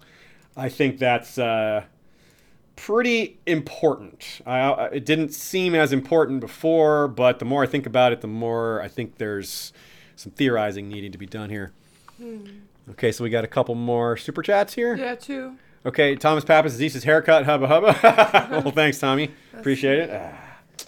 I 0.56 0.68
think 0.68 0.98
that's 0.98 1.38
uh, 1.38 1.84
pretty 2.76 3.38
important. 3.46 4.40
I, 4.46 4.58
I- 4.60 4.86
it 4.88 5.04
didn't 5.04 5.30
seem 5.34 5.74
as 5.74 5.92
important 5.92 6.40
before, 6.40 7.08
but 7.08 7.38
the 7.38 7.44
more 7.44 7.62
I 7.62 7.66
think 7.66 7.86
about 7.86 8.12
it, 8.12 8.20
the 8.20 8.26
more 8.28 8.80
I 8.82 8.88
think 8.88 9.18
there's 9.18 9.72
some 10.16 10.32
theorizing 10.32 10.88
needing 10.88 11.12
to 11.12 11.18
be 11.18 11.26
done 11.26 11.50
here. 11.50 11.72
Okay, 12.90 13.12
so 13.12 13.22
we 13.22 13.30
got 13.30 13.44
a 13.44 13.48
couple 13.48 13.74
more 13.74 14.16
super 14.16 14.42
chats 14.42 14.74
here. 14.74 14.96
Yeah, 14.96 15.14
too. 15.14 15.54
Okay, 15.86 16.16
Thomas 16.16 16.44
Pappas, 16.44 16.72
Zeus's 16.72 17.04
haircut, 17.04 17.44
hubba 17.44 17.66
hubba. 17.68 18.48
well, 18.64 18.72
thanks, 18.72 18.98
Tommy. 18.98 19.30
Appreciate 19.56 19.98
it. 20.00 20.10
Ah. 20.12 20.44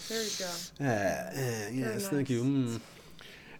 There 0.08 0.22
you 0.22 0.30
go. 0.38 0.46
Ah, 0.80 0.84
eh, 0.84 1.68
yes, 1.72 2.08
thank 2.08 2.28
you. 2.28 2.42
Mm. 2.42 2.80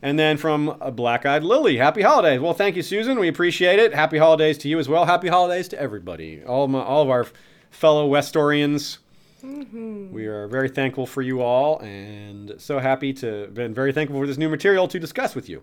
And 0.03 0.18
then 0.18 0.38
from 0.38 0.78
black 0.92 1.26
eyed 1.26 1.44
Lily, 1.44 1.76
happy 1.76 2.03
holidays. 2.03 2.40
Well, 2.40 2.55
thank 2.55 2.74
you, 2.74 2.82
Susan. 2.82 3.18
We 3.18 3.28
appreciate 3.28 3.78
it. 3.78 3.94
Happy 3.94 4.16
holidays 4.16 4.57
to 4.59 4.68
you 4.68 4.78
as 4.78 4.88
well. 4.88 5.05
Happy 5.05 5.28
holidays 5.28 5.68
to 5.68 5.78
everybody, 5.78 6.42
all 6.44 6.64
of, 6.64 6.70
my, 6.70 6.80
all 6.80 7.03
of 7.03 7.11
our 7.11 7.26
fellow 7.70 8.11
Westorians. 8.11 8.98
Mm-hmm. 9.44 10.12
We 10.12 10.26
are 10.26 10.46
very 10.48 10.68
thankful 10.68 11.07
for 11.07 11.22
you 11.22 11.40
all, 11.40 11.78
and 11.80 12.55
so 12.59 12.78
happy 12.78 13.12
to 13.14 13.46
been 13.48 13.72
very 13.72 13.92
thankful 13.92 14.20
for 14.20 14.26
this 14.26 14.36
new 14.36 14.48
material 14.48 14.86
to 14.88 14.98
discuss 14.98 15.34
with 15.34 15.48
you. 15.48 15.62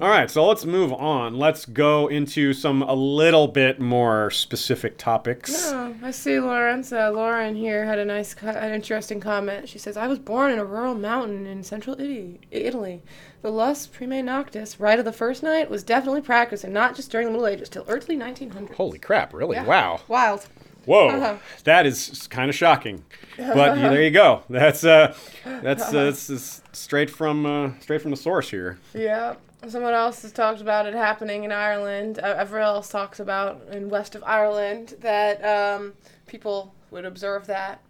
All 0.00 0.08
right, 0.08 0.30
so 0.30 0.46
let's 0.46 0.64
move 0.64 0.92
on. 0.92 1.36
Let's 1.38 1.66
go 1.66 2.06
into 2.08 2.52
some 2.54 2.82
a 2.82 2.94
little 2.94 3.46
bit 3.46 3.78
more 3.78 4.30
specific 4.30 4.96
topics. 4.96 5.66
Oh, 5.70 5.94
I 6.02 6.10
see 6.12 6.40
Lawrence. 6.40 6.92
Uh, 6.92 7.10
Lauren 7.10 7.54
here 7.54 7.84
had 7.84 7.98
a 7.98 8.04
nice, 8.04 8.34
an 8.42 8.72
interesting 8.72 9.20
comment. 9.20 9.68
She 9.68 9.78
says, 9.78 9.96
"I 9.96 10.06
was 10.06 10.18
born 10.18 10.50
in 10.52 10.58
a 10.58 10.64
rural 10.64 10.94
mountain 10.94 11.46
in 11.46 11.62
central 11.62 11.94
Italy. 12.00 12.40
Italy. 12.50 13.02
The 13.42 13.50
jus 13.50 13.86
primae 13.86 14.24
noctis, 14.24 14.80
rite 14.80 14.98
of 14.98 15.04
the 15.04 15.12
first 15.12 15.42
night, 15.42 15.70
was 15.70 15.82
definitely 15.82 16.20
practiced, 16.22 16.64
and 16.64 16.72
not 16.74 16.94
just 16.96 17.10
during 17.10 17.26
the 17.26 17.32
Middle 17.32 17.46
Ages, 17.46 17.68
till 17.68 17.84
early 17.88 18.16
1900s. 18.16 18.74
Holy 18.74 18.98
crap! 18.98 19.32
Really? 19.34 19.56
Yeah. 19.56 19.64
Wow. 19.64 20.00
Wild. 20.08 20.46
Whoa, 20.86 21.08
Uh-huh. 21.08 21.36
that 21.64 21.84
is 21.84 22.26
kind 22.28 22.48
of 22.48 22.54
shocking. 22.56 23.04
But 23.36 23.76
yeah, 23.76 23.90
there 23.90 24.02
you 24.02 24.10
go. 24.10 24.42
That's 24.48 24.82
uh, 24.84 25.14
that's 25.44 25.82
uh, 25.88 26.04
that's, 26.04 26.26
that's 26.28 26.62
straight 26.72 27.10
from 27.10 27.44
uh, 27.44 27.70
straight 27.80 28.00
from 28.00 28.10
the 28.10 28.16
source 28.16 28.48
here. 28.50 28.78
Yeah. 28.94 29.34
Someone 29.68 29.92
else 29.94 30.22
has 30.22 30.32
talked 30.32 30.60
about 30.60 30.86
it 30.86 30.94
happening 30.94 31.44
in 31.44 31.52
Ireland. 31.52 32.18
Uh, 32.18 32.34
everyone 32.38 32.66
else 32.68 32.88
talks 32.88 33.20
about 33.20 33.60
in 33.70 33.90
west 33.90 34.14
of 34.14 34.24
Ireland 34.24 34.94
that 35.00 35.44
um, 35.44 35.92
people 36.26 36.74
would 36.90 37.04
observe 37.04 37.46
that 37.46 37.82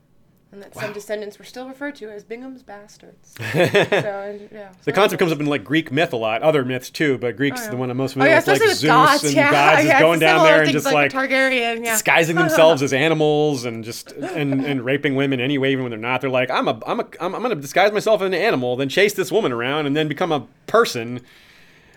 and 0.52 0.60
that 0.60 0.74
some 0.74 0.92
descendants 0.92 1.38
were 1.38 1.44
still 1.44 1.68
referred 1.68 1.94
to 1.94 2.10
as 2.10 2.24
Bingham's 2.24 2.64
bastards. 2.64 3.34
so, 3.52 3.56
and, 3.56 4.48
yeah. 4.52 4.72
The 4.82 4.92
concept 4.92 5.20
comes 5.20 5.30
up 5.30 5.38
in 5.38 5.46
like 5.46 5.62
Greek 5.62 5.92
myth 5.92 6.12
a 6.12 6.16
lot, 6.16 6.42
other 6.42 6.64
myths 6.64 6.90
too, 6.90 7.18
but 7.18 7.36
Greek's 7.36 7.60
Oh, 7.60 7.64
yeah. 7.64 7.70
the 7.70 7.76
one 7.76 7.88
I'm 7.88 7.96
most 7.96 8.16
Oh 8.16 8.24
yeah, 8.24 8.40
familiar 8.40 8.40
with, 8.40 8.46
like 8.48 8.54
especially 8.56 8.72
with 8.72 8.78
Zeus 8.78 8.90
gods. 8.90 9.24
and 9.24 9.34
yeah, 9.34 9.50
gods 9.52 9.84
yeah, 9.86 9.94
is 9.94 10.00
going 10.00 10.18
down 10.18 10.44
there 10.44 10.62
and 10.62 10.72
just 10.72 10.86
like, 10.86 10.94
like 10.94 11.30
Targaryen. 11.30 11.84
Yeah. 11.84 11.92
disguising 11.92 12.34
themselves 12.44 12.82
as 12.82 12.92
animals 12.92 13.64
and 13.64 13.84
just 13.84 14.10
and, 14.10 14.64
and 14.64 14.84
raping 14.84 15.14
women 15.14 15.38
anyway, 15.38 15.70
even 15.70 15.84
when 15.84 15.90
they're 15.90 16.00
not. 16.00 16.20
They're 16.20 16.30
like, 16.30 16.50
I'm 16.50 16.66
a 16.66 16.80
I'm 16.84 16.98
a 16.98 17.06
I'm, 17.20 17.32
I'm 17.36 17.42
gonna 17.42 17.54
disguise 17.54 17.92
myself 17.92 18.20
as 18.20 18.26
an 18.26 18.34
animal, 18.34 18.74
then 18.74 18.88
chase 18.88 19.14
this 19.14 19.30
woman 19.30 19.52
around, 19.52 19.86
and 19.86 19.94
then 19.96 20.08
become 20.08 20.32
a 20.32 20.48
person. 20.66 21.20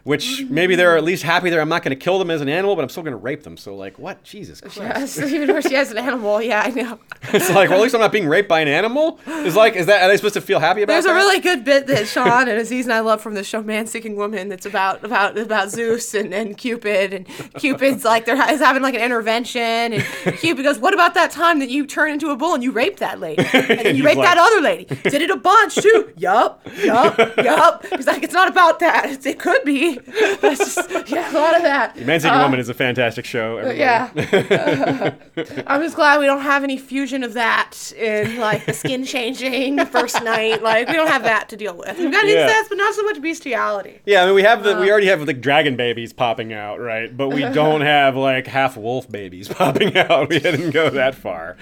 Which 0.04 0.44
maybe 0.50 0.76
they're 0.76 0.98
at 0.98 1.04
least 1.06 1.24
happy 1.24 1.50
there. 1.50 1.62
I'm 1.62 1.70
not 1.70 1.82
going 1.82 1.98
to 1.98 2.04
kill 2.04 2.20
them 2.20 2.30
as 2.30 2.42
an 2.42 2.50
animal, 2.50 2.76
but 2.76 2.82
I'm 2.82 2.90
still 2.90 3.04
going 3.04 3.14
to 3.14 3.18
rape 3.18 3.44
them. 3.44 3.56
So 3.56 3.74
like, 3.74 3.98
what? 3.98 4.22
Jesus 4.24 4.60
Christ! 4.60 4.78
Yes, 4.78 5.20
even 5.32 5.48
though 5.48 5.62
she 5.62 5.76
has 5.76 5.92
an 5.92 5.98
animal. 5.98 6.42
Yeah, 6.42 6.62
I 6.62 6.70
know. 6.72 7.00
it's 7.30 7.50
like, 7.50 7.70
well, 7.70 7.80
at 7.80 7.84
least 7.84 7.96
I'm 7.96 8.02
not 8.02 8.12
being 8.12 8.28
raped 8.28 8.50
by 8.50 8.60
an 8.60 8.68
animal. 8.68 9.20
It's 9.26 9.56
like, 9.56 9.76
is 9.76 9.86
that 9.86 10.04
are 10.04 10.10
they 10.10 10.18
supposed 10.18 10.34
to 10.34 10.42
feel 10.42 10.60
happy 10.60 10.82
about 10.82 10.92
that? 10.92 11.04
There's 11.04 11.06
that? 11.06 11.12
a 11.12 11.16
really 11.16 11.40
good 11.40 11.64
bit 11.64 11.88
that 11.88 12.08
Sean 12.08 12.50
and 12.50 12.60
Aziz 12.60 12.86
and 12.86 12.94
I 12.94 13.00
love 13.00 13.22
from 13.22 13.34
the 13.34 13.46
show 13.46 13.64
Man 13.64 13.88
Seeking 13.88 14.18
Woman 14.18 14.50
that's 14.50 14.66
about 14.66 15.04
about 15.06 15.38
about 15.38 15.70
Zeus 15.70 16.14
and, 16.14 16.34
and 16.34 16.58
Cupid 16.58 17.14
and 17.14 17.28
Cupid's 17.56 18.04
like 18.04 18.26
they're 18.26 18.36
is 18.52 18.60
having 18.60 18.82
like 18.84 18.96
an 18.96 19.02
intervention 19.02 19.62
and 19.62 20.04
Cupid 20.38 20.64
goes, 20.64 20.80
What 20.80 20.94
about 20.94 21.14
that 21.14 21.32
time 21.32 21.60
that 21.60 21.70
you 21.70 21.86
turned 21.86 22.12
into 22.14 22.30
a 22.30 22.36
bull 22.36 22.54
and 22.54 22.64
you 22.64 22.72
raped 22.72 23.00
that 23.00 23.22
lady? 23.22 23.44
And 23.54 23.80
then 23.80 23.96
you 23.96 24.04
raped 24.04 24.18
like- 24.18 24.28
that 24.28 24.38
other 24.38 24.62
lady. 24.62 24.84
Did 24.86 25.22
it 25.22 25.30
a 25.30 25.38
bunch 25.38 25.76
too. 25.76 26.12
Yup, 26.18 26.68
yup, 26.84 27.38
yup. 27.38 27.86
He's 27.88 28.08
like, 28.08 28.24
It's 28.24 28.34
not 28.34 28.50
about 28.50 28.80
that. 28.80 29.06
It's, 29.10 29.26
it 29.26 29.40
could 29.40 29.64
be. 29.64 29.93
It's 30.46 30.76
just 30.76 31.10
yeah, 31.10 31.32
a 31.32 31.38
lot 31.40 31.56
of 31.56 31.64
that. 31.64 31.98
Man 32.06 32.20
Seeking 32.20 32.38
Uh, 32.38 32.44
Woman 32.44 32.60
is 32.60 32.70
a 32.70 32.74
fantastic 32.74 33.26
show. 33.26 33.58
everybody. 33.58 33.80
Yeah. 33.80 35.14
I'm 35.68 35.82
just 35.82 35.96
glad 35.96 36.20
we 36.20 36.26
don't 36.26 36.42
have 36.42 36.64
any 36.64 36.78
fusion 36.78 37.24
of 37.24 37.34
that 37.34 37.92
in 37.98 38.38
like 38.38 38.66
the 38.66 38.74
skin 38.74 39.06
changing 39.06 39.84
first 39.86 40.22
night. 40.24 40.62
Like 40.62 40.88
we 40.88 40.94
don't 40.94 41.08
have 41.10 41.24
that 41.24 41.50
to 41.50 41.56
deal 41.58 41.76
with. 41.78 41.98
We've 41.98 42.12
got 42.12 42.28
Yeah. 42.28 42.44
incest, 42.44 42.70
but 42.70 42.78
not 42.78 42.94
so 42.94 43.04
much 43.04 43.22
bestiality. 43.22 44.00
Yeah, 44.06 44.24
I 44.24 44.26
mean, 44.28 44.36
we 44.36 44.44
have 44.44 44.60
Uh. 44.66 44.74
the 44.74 44.80
we 44.82 44.92
already 44.92 45.08
have 45.08 45.26
like 45.26 45.42
dragon 45.42 45.76
babies 45.76 46.14
popping 46.14 46.54
out, 46.54 46.80
right? 46.80 47.16
But 47.16 47.30
we 47.30 47.42
don't 47.42 47.82
have 47.82 48.16
like 48.16 48.46
half 48.48 48.76
wolf 48.78 49.10
babies 49.10 49.48
popping 49.48 49.98
out. 49.98 50.30
We 50.30 50.40
didn't 50.40 50.72
go 50.72 50.90
that 50.90 51.16
far. 51.16 51.58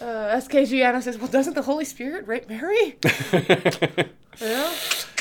Uh, 0.00 0.36
SKG 0.36 0.82
Anna 0.84 1.02
says, 1.02 1.18
"Well, 1.18 1.28
doesn't 1.28 1.54
the 1.54 1.62
Holy 1.62 1.84
Spirit 1.84 2.26
rape 2.26 2.48
Mary?" 2.48 2.96
yeah. 4.40 4.72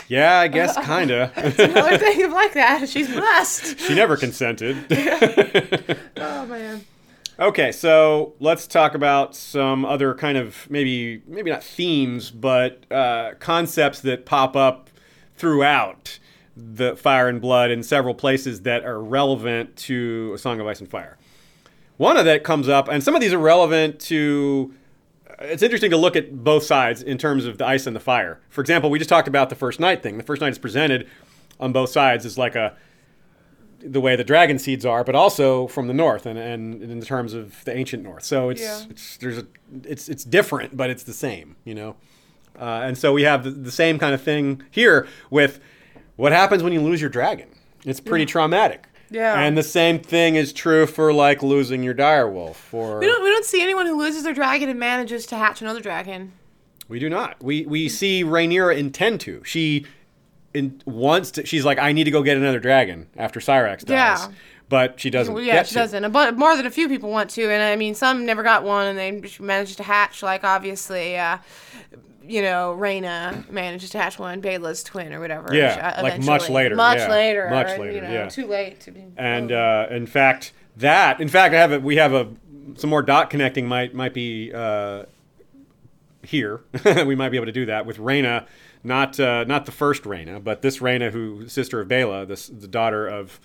Yeah, 0.09 0.39
I 0.39 0.47
guess 0.49 0.75
kinda. 0.85 1.31
Another 1.37 1.97
thing 1.97 2.23
of 2.23 2.31
like 2.31 2.53
that. 2.53 2.89
She's 2.89 3.07
blessed. 3.07 3.79
she 3.87 3.95
never 3.95 4.17
consented. 4.17 4.77
Oh 6.17 6.45
man. 6.47 6.83
okay, 7.39 7.71
so 7.71 8.33
let's 8.39 8.67
talk 8.67 8.93
about 8.93 9.35
some 9.35 9.85
other 9.85 10.13
kind 10.13 10.37
of 10.37 10.69
maybe 10.69 11.21
maybe 11.27 11.49
not 11.49 11.63
themes, 11.63 12.29
but 12.31 12.85
uh, 12.91 13.35
concepts 13.39 14.01
that 14.01 14.25
pop 14.25 14.55
up 14.57 14.89
throughout 15.37 16.19
the 16.57 16.95
Fire 16.97 17.29
and 17.29 17.39
Blood 17.39 17.71
in 17.71 17.83
several 17.83 18.13
places 18.13 18.63
that 18.63 18.83
are 18.83 19.01
relevant 19.01 19.77
to 19.77 20.31
A 20.33 20.37
Song 20.37 20.59
of 20.59 20.67
Ice 20.67 20.81
and 20.81 20.89
Fire. 20.89 21.17
One 21.97 22.17
of 22.17 22.25
that 22.25 22.43
comes 22.43 22.67
up, 22.67 22.89
and 22.89 23.01
some 23.03 23.15
of 23.15 23.21
these 23.21 23.33
are 23.33 23.37
relevant 23.39 23.99
to. 24.01 24.73
It's 25.41 25.63
interesting 25.63 25.91
to 25.91 25.97
look 25.97 26.15
at 26.15 26.43
both 26.43 26.63
sides 26.63 27.01
in 27.01 27.17
terms 27.17 27.45
of 27.45 27.57
the 27.57 27.65
ice 27.65 27.87
and 27.87 27.95
the 27.95 27.99
fire. 28.01 28.41
For 28.49 28.61
example, 28.61 28.89
we 28.89 28.97
just 28.99 29.09
talked 29.09 29.27
about 29.27 29.49
the 29.49 29.55
first 29.55 29.79
night 29.79 30.03
thing. 30.03 30.17
The 30.17 30.23
first 30.23 30.41
night 30.41 30.51
is 30.51 30.57
presented 30.59 31.07
on 31.59 31.71
both 31.71 31.89
sides 31.89 32.25
as 32.25 32.37
like 32.37 32.55
a 32.55 32.75
the 33.81 34.01
way 34.01 34.17
the 34.17 34.25
dragon 34.25 34.59
seeds 34.59 34.85
are, 34.85 35.05
but 35.05 35.15
also 35.15 35.65
from 35.67 35.87
the 35.87 35.93
north 35.93 36.25
and, 36.25 36.37
and 36.37 36.83
in 36.83 36.99
terms 37.01 37.33
of 37.33 37.63
the 37.63 37.73
ancient 37.73 38.03
north. 38.03 38.23
So 38.23 38.49
it's, 38.49 38.61
Yeah. 38.61 38.83
it's 38.89 39.15
there's 39.17 39.37
a 39.37 39.47
it's 39.85 40.09
it's 40.09 40.25
different, 40.25 40.75
but 40.75 40.89
it's 40.89 41.03
the 41.03 41.13
same, 41.13 41.55
you 41.63 41.73
know. 41.73 41.95
Uh, 42.59 42.81
and 42.83 42.97
so 42.97 43.13
we 43.13 43.23
have 43.23 43.45
the, 43.45 43.51
the 43.51 43.71
same 43.71 43.97
kind 43.97 44.13
of 44.13 44.21
thing 44.21 44.61
here 44.69 45.07
with 45.29 45.61
what 46.17 46.33
happens 46.33 46.61
when 46.61 46.73
you 46.73 46.81
lose 46.81 46.99
your 46.99 47.09
dragon. 47.09 47.47
It's 47.85 48.01
pretty 48.01 48.25
traumatic. 48.25 48.88
Yeah. 49.11 49.39
And 49.39 49.57
the 49.57 49.63
same 49.63 49.99
thing 49.99 50.35
is 50.35 50.53
true 50.53 50.85
for 50.85 51.11
like 51.13 51.41
losing 51.41 51.83
your 51.83 51.93
direwolf 51.95 52.57
or 52.73 52.99
We 52.99 53.07
don't 53.07 53.23
we 53.23 53.29
don't 53.29 53.45
see 53.45 53.61
anyone 53.61 53.85
who 53.85 53.97
loses 53.97 54.23
their 54.23 54.33
dragon 54.33 54.69
and 54.69 54.79
manages 54.79 55.25
to 55.27 55.35
hatch 55.35 55.61
another 55.61 55.81
dragon. 55.81 56.33
We 56.87 56.99
do 56.99 57.09
not. 57.09 57.41
We 57.43 57.65
we 57.65 57.89
see 57.89 58.23
Rhaenyra 58.23 58.77
intend 58.77 59.21
to. 59.21 59.43
She 59.43 59.85
in 60.53 60.81
wants 60.85 61.31
to. 61.31 61.45
She's 61.45 61.65
like, 61.65 61.77
I 61.79 61.91
need 61.91 62.05
to 62.05 62.11
go 62.11 62.23
get 62.23 62.37
another 62.37 62.59
dragon 62.59 63.07
after 63.15 63.39
Syrax 63.39 63.85
dies. 63.85 63.89
Yeah. 63.89 64.27
But 64.69 64.99
she 64.99 65.09
doesn't. 65.09 65.33
Well, 65.33 65.43
yeah, 65.43 65.53
get 65.55 65.67
she 65.67 65.73
to. 65.73 65.79
doesn't. 65.79 66.03
A 66.03 66.09
bu- 66.09 66.31
more 66.33 66.55
than 66.55 66.67
a 66.67 66.71
few 66.71 66.87
people 66.87 67.09
want 67.09 67.31
to, 67.31 67.49
and 67.49 67.63
I 67.63 67.75
mean, 67.75 67.95
some 67.95 68.23
never 68.25 68.43
got 68.43 68.63
one, 68.63 68.85
and 68.85 68.97
they 68.99 69.31
managed 69.39 69.77
to 69.77 69.83
hatch. 69.83 70.21
Like 70.21 70.43
obviously, 70.43 71.17
uh, 71.17 71.39
you 72.29 72.43
know, 72.43 72.77
Rhaena 72.79 73.49
manages 73.49 73.89
to 73.91 73.97
hatch 73.97 74.19
one, 74.19 74.39
Baela's 74.39 74.83
twin 74.83 75.13
or 75.13 75.19
whatever. 75.19 75.53
Yeah, 75.53 75.95
uh, 75.97 76.03
like 76.03 76.21
much 76.21 76.47
later, 76.49 76.75
Much 76.75 76.99
yeah, 76.99 77.09
later. 77.09 77.49
much 77.49 77.79
later, 77.79 77.91
You 77.91 78.01
know, 78.01 78.11
yeah. 78.11 78.29
too 78.29 78.45
late 78.45 78.79
to 78.81 78.91
be. 78.91 79.03
And 79.17 79.51
uh, 79.51 79.87
in 79.89 80.05
fact, 80.05 80.53
that 80.77 81.19
in 81.19 81.27
fact, 81.27 81.55
I 81.55 81.57
have 81.57 81.71
a, 81.71 81.79
we 81.79 81.95
have 81.95 82.13
a 82.13 82.29
some 82.75 82.91
more 82.91 83.01
dot 83.01 83.31
connecting 83.31 83.67
might 83.67 83.95
might 83.95 84.13
be 84.13 84.51
uh, 84.53 85.05
here. 86.23 86.61
we 87.05 87.15
might 87.15 87.29
be 87.29 87.37
able 87.37 87.47
to 87.47 87.51
do 87.51 87.65
that 87.65 87.87
with 87.87 87.97
Rhaena, 87.97 88.45
not 88.83 89.19
uh, 89.19 89.43
not 89.45 89.65
the 89.65 89.71
first 89.71 90.03
Rhaena, 90.03 90.43
but 90.43 90.61
this 90.61 90.77
Rhaena, 90.77 91.11
who 91.11 91.47
sister 91.47 91.81
of 91.81 91.87
Baela, 91.87 92.27
this 92.27 92.47
the 92.47 92.67
daughter 92.67 93.07
of 93.07 93.39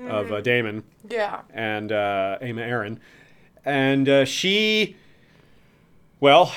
of 0.00 0.30
uh, 0.30 0.40
Daemon 0.40 0.84
yeah. 1.10 1.40
and 1.52 1.90
uh, 1.90 2.38
Aema 2.40 2.60
Aaron, 2.60 3.00
and 3.64 4.08
uh, 4.08 4.24
she, 4.24 4.94
well, 6.20 6.52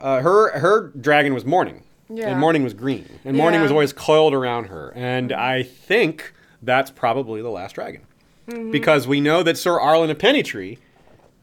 uh, 0.00 0.20
her 0.20 0.58
her 0.58 0.88
dragon 1.00 1.34
was 1.34 1.44
Morning, 1.44 1.82
Yeah. 2.08 2.28
and 2.30 2.38
Morning 2.40 2.62
was 2.64 2.74
green, 2.74 3.06
and 3.24 3.36
Morning 3.36 3.60
was 3.60 3.70
always 3.70 3.92
coiled 3.92 4.34
around 4.34 4.66
her, 4.66 4.92
and 4.94 5.32
I 5.32 5.62
think 5.62 6.32
that's 6.62 6.90
probably 6.90 7.42
the 7.42 7.50
last 7.50 7.74
dragon, 7.74 8.02
because 8.70 9.06
we 9.08 9.20
know 9.20 9.42
that 9.42 9.56
Sir 9.58 9.78
Arlan 9.78 10.10
of 10.10 10.18
Pennytree, 10.18 10.78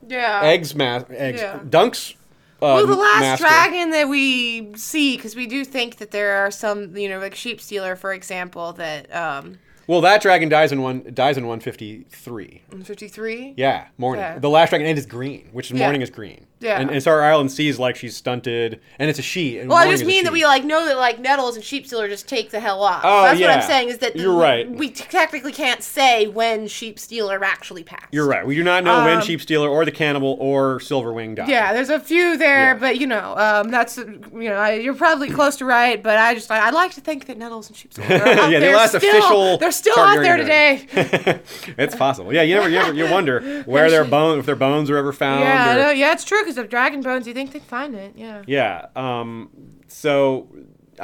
Yeah. 0.08 0.42
eggs 0.44 0.76
ma- 0.76 1.04
eggs 1.10 1.42
Yeah. 1.42 1.60
Dunk's. 1.70 2.14
Uh, 2.60 2.82
Well, 2.82 2.88
the 2.88 2.96
last 2.96 3.20
master- 3.22 3.46
dragon 3.46 3.92
that 3.92 4.10
we 4.10 4.74
see, 4.76 5.16
because 5.16 5.36
we 5.36 5.46
do 5.46 5.64
think 5.64 5.98
that 5.98 6.10
there 6.10 6.38
are 6.44 6.50
some, 6.50 6.98
you 6.98 7.08
know, 7.08 7.20
like 7.20 7.36
sheep 7.36 7.62
stealer, 7.62 7.96
for 7.96 8.14
example, 8.14 8.74
that 8.74 9.16
um, 9.16 9.60
Well, 9.86 10.02
that 10.02 10.22
dragon 10.24 10.50
dies 10.50 10.72
in 10.72 10.82
one 10.82 11.04
dies 11.14 11.38
in 11.38 11.46
one 11.46 11.60
fifty 11.60 12.06
three. 12.10 12.64
fifty 12.84 13.08
three. 13.08 13.54
Yeah, 13.58 13.86
morning. 14.00 14.26
The 14.40 14.50
last 14.50 14.70
dragon 14.72 14.88
and 14.88 14.98
is 14.98 15.06
green, 15.06 15.50
which 15.52 15.70
is 15.72 15.78
Yeah. 15.78 15.86
morning 15.86 16.02
is 16.02 16.10
green. 16.10 16.48
Yeah. 16.60 16.80
And, 16.80 16.90
and 16.90 17.02
Star 17.02 17.22
Island 17.24 17.52
sees 17.52 17.78
like 17.78 17.96
she's 17.96 18.16
stunted, 18.16 18.80
and 18.98 19.10
it's 19.10 19.20
a 19.20 19.22
she. 19.22 19.60
And 19.60 19.70
Well, 19.70 19.78
I 19.78 19.90
just 19.92 20.06
mean 20.06 20.24
that 20.24 20.34
we 20.34 20.44
like 20.44 20.64
know 20.64 20.86
that 20.86 20.98
like 20.98 21.20
nettles 21.20 21.56
and 21.56 21.64
sheep 21.64 21.86
stealer 21.86 22.08
just 22.08 22.28
take 22.28 22.50
the 22.50 22.60
hell 22.60 22.82
off. 22.82 23.02
Oh, 23.04 23.24
That's 23.24 23.40
what 23.40 23.50
I'm 23.52 23.62
saying 23.62 23.90
is 23.90 24.00
that 24.00 24.14
the- 24.14 24.20
You're 24.20 24.40
right. 24.40 24.70
We 24.70 24.90
technically 24.90 25.52
can't 25.52 25.84
say 25.84 26.28
when 26.28 26.68
sheep 26.68 26.98
stealer 26.98 27.44
actually 27.44 27.84
passed. 27.84 28.06
You're 28.12 28.28
right. 28.28 28.46
We 28.46 28.56
do 28.56 28.64
not 28.64 28.84
know 28.84 29.04
when 29.06 29.18
Um, 29.18 29.22
Sheep 29.24 29.42
Stealer 29.42 29.70
or 29.70 29.86
the 29.86 29.92
Cannibal 29.92 30.36
or 30.40 30.80
Silverwing 30.80 31.36
died. 31.36 31.48
Yeah, 31.50 31.74
there's 31.74 31.90
a 31.90 32.00
few 32.00 32.38
there, 32.38 32.74
Yeah. 32.74 32.80
but 32.80 32.98
you 32.98 33.06
know, 33.08 33.36
um, 33.38 33.70
that's 33.70 33.98
you 33.98 34.20
know, 34.50 34.56
I, 34.56 34.74
you're 34.74 34.94
probably 34.96 35.30
close 35.30 35.58
to 35.58 35.66
right. 35.66 36.02
But 36.02 36.18
I 36.18 36.34
just 36.34 36.50
I, 36.50 36.68
I 36.68 36.70
like 36.72 36.94
to 36.96 37.02
think 37.02 37.26
that 37.28 37.38
nettles 37.38 37.68
and 37.68 37.78
sheep 37.78 37.94
stealer 37.94 38.16
are 38.16 38.28
out 38.28 38.50
Yeah, 38.52 38.60
the 38.60 38.66
there 38.68 38.76
last 38.76 38.96
still, 38.96 39.10
official 39.10 39.58
They're 39.60 39.72
still 39.72 40.00
out 40.00 40.22
there 40.24 40.38
today. 40.38 40.88
it's 41.78 41.96
possible. 41.96 42.34
Yeah, 42.34 42.42
you 42.42 42.56
never, 42.56 42.70
you, 42.70 42.76
never, 42.80 42.94
you 42.94 43.12
wonder 43.12 43.62
where 43.66 43.90
their 43.90 44.06
bones, 44.06 44.40
if 44.40 44.46
their 44.46 44.56
bones 44.56 44.90
are 44.90 44.98
ever 44.98 45.14
found. 45.14 45.42
yeah, 45.42 45.74
or- 45.76 45.80
no, 45.84 45.90
yeah, 45.92 46.14
it's 46.14 46.24
true 46.24 46.44
because 46.48 46.58
of 46.58 46.70
dragon 46.70 47.02
bones, 47.02 47.28
you 47.28 47.34
think 47.34 47.52
they'd 47.52 47.62
find 47.62 47.94
it. 47.94 48.14
Yeah. 48.16 48.42
Yeah. 48.48 48.86
Um, 48.96 49.50
so, 49.90 50.48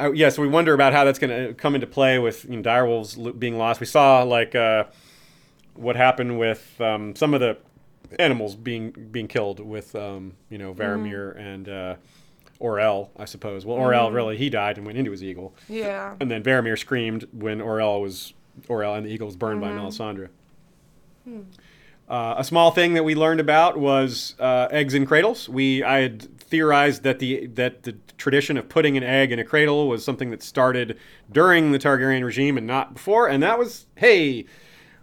uh, 0.00 0.10
yeah, 0.12 0.30
so 0.30 0.40
we 0.40 0.48
wonder 0.48 0.72
about 0.72 0.94
how 0.94 1.04
that's 1.04 1.18
going 1.18 1.48
to 1.48 1.52
come 1.52 1.74
into 1.74 1.86
play 1.86 2.18
with 2.18 2.44
you 2.46 2.56
know, 2.56 2.62
direwolves 2.62 3.38
being 3.38 3.58
lost. 3.58 3.78
We 3.78 3.84
saw 3.86 4.22
like 4.22 4.54
uh, 4.54 4.84
what 5.74 5.96
happened 5.96 6.38
with 6.38 6.80
um, 6.80 7.14
some 7.14 7.34
of 7.34 7.40
the 7.40 7.58
animals 8.18 8.54
being 8.54 8.90
being 9.10 9.28
killed 9.28 9.60
with 9.60 9.94
um, 9.94 10.32
you 10.48 10.56
know 10.56 10.72
Varamir 10.72 11.36
and 11.38 11.68
uh, 11.68 11.96
Orell, 12.58 13.10
I 13.18 13.26
suppose. 13.26 13.66
Well, 13.66 13.76
Orell 13.76 14.12
really 14.14 14.38
he 14.38 14.48
died 14.48 14.78
and 14.78 14.86
went 14.86 14.96
into 14.96 15.10
his 15.10 15.22
eagle, 15.22 15.54
Yeah. 15.68 16.14
and 16.20 16.30
then 16.30 16.42
Varamir 16.42 16.78
screamed 16.78 17.26
when 17.32 17.58
Orell 17.60 18.00
was 18.00 18.32
Orell 18.68 18.96
and 18.96 19.04
the 19.04 19.10
eagle 19.10 19.26
was 19.26 19.36
burned 19.36 19.60
by 19.60 19.68
Melisandre. 19.72 20.28
Uh, 22.08 22.34
a 22.36 22.44
small 22.44 22.70
thing 22.70 22.94
that 22.94 23.02
we 23.04 23.14
learned 23.14 23.40
about 23.40 23.78
was 23.78 24.34
uh, 24.38 24.68
eggs 24.70 24.92
in 24.94 25.06
cradles. 25.06 25.48
We 25.48 25.82
I 25.82 26.00
had 26.00 26.38
theorized 26.38 27.02
that 27.02 27.18
the 27.18 27.46
that 27.54 27.84
the 27.84 27.96
tradition 28.18 28.56
of 28.58 28.68
putting 28.68 28.96
an 28.96 29.02
egg 29.02 29.32
in 29.32 29.38
a 29.38 29.44
cradle 29.44 29.88
was 29.88 30.04
something 30.04 30.30
that 30.30 30.42
started 30.42 30.98
during 31.32 31.72
the 31.72 31.78
Targaryen 31.78 32.22
regime 32.22 32.58
and 32.58 32.66
not 32.66 32.94
before, 32.94 33.28
and 33.28 33.42
that 33.42 33.58
was 33.58 33.86
hey, 33.96 34.44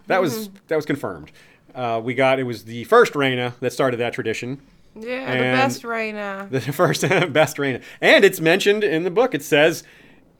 that 0.06 0.20
was 0.20 0.48
that 0.68 0.76
was 0.76 0.86
confirmed. 0.86 1.32
Uh, 1.74 2.00
we 2.02 2.14
got 2.14 2.38
it 2.38 2.44
was 2.44 2.64
the 2.64 2.84
first 2.84 3.14
Rhaena 3.14 3.54
that 3.60 3.72
started 3.72 3.96
that 3.96 4.12
tradition, 4.12 4.60
Yeah, 4.94 5.12
And- 5.22 5.40
the 5.40 5.62
best 5.62 5.82
Rhaena. 5.82 6.50
the 6.50 6.60
first 6.60 7.02
best 7.32 7.56
Rhaena, 7.56 7.82
and 8.00 8.24
it's 8.24 8.40
mentioned 8.40 8.84
in 8.84 9.02
the 9.02 9.10
book. 9.10 9.34
It 9.34 9.42
says 9.42 9.82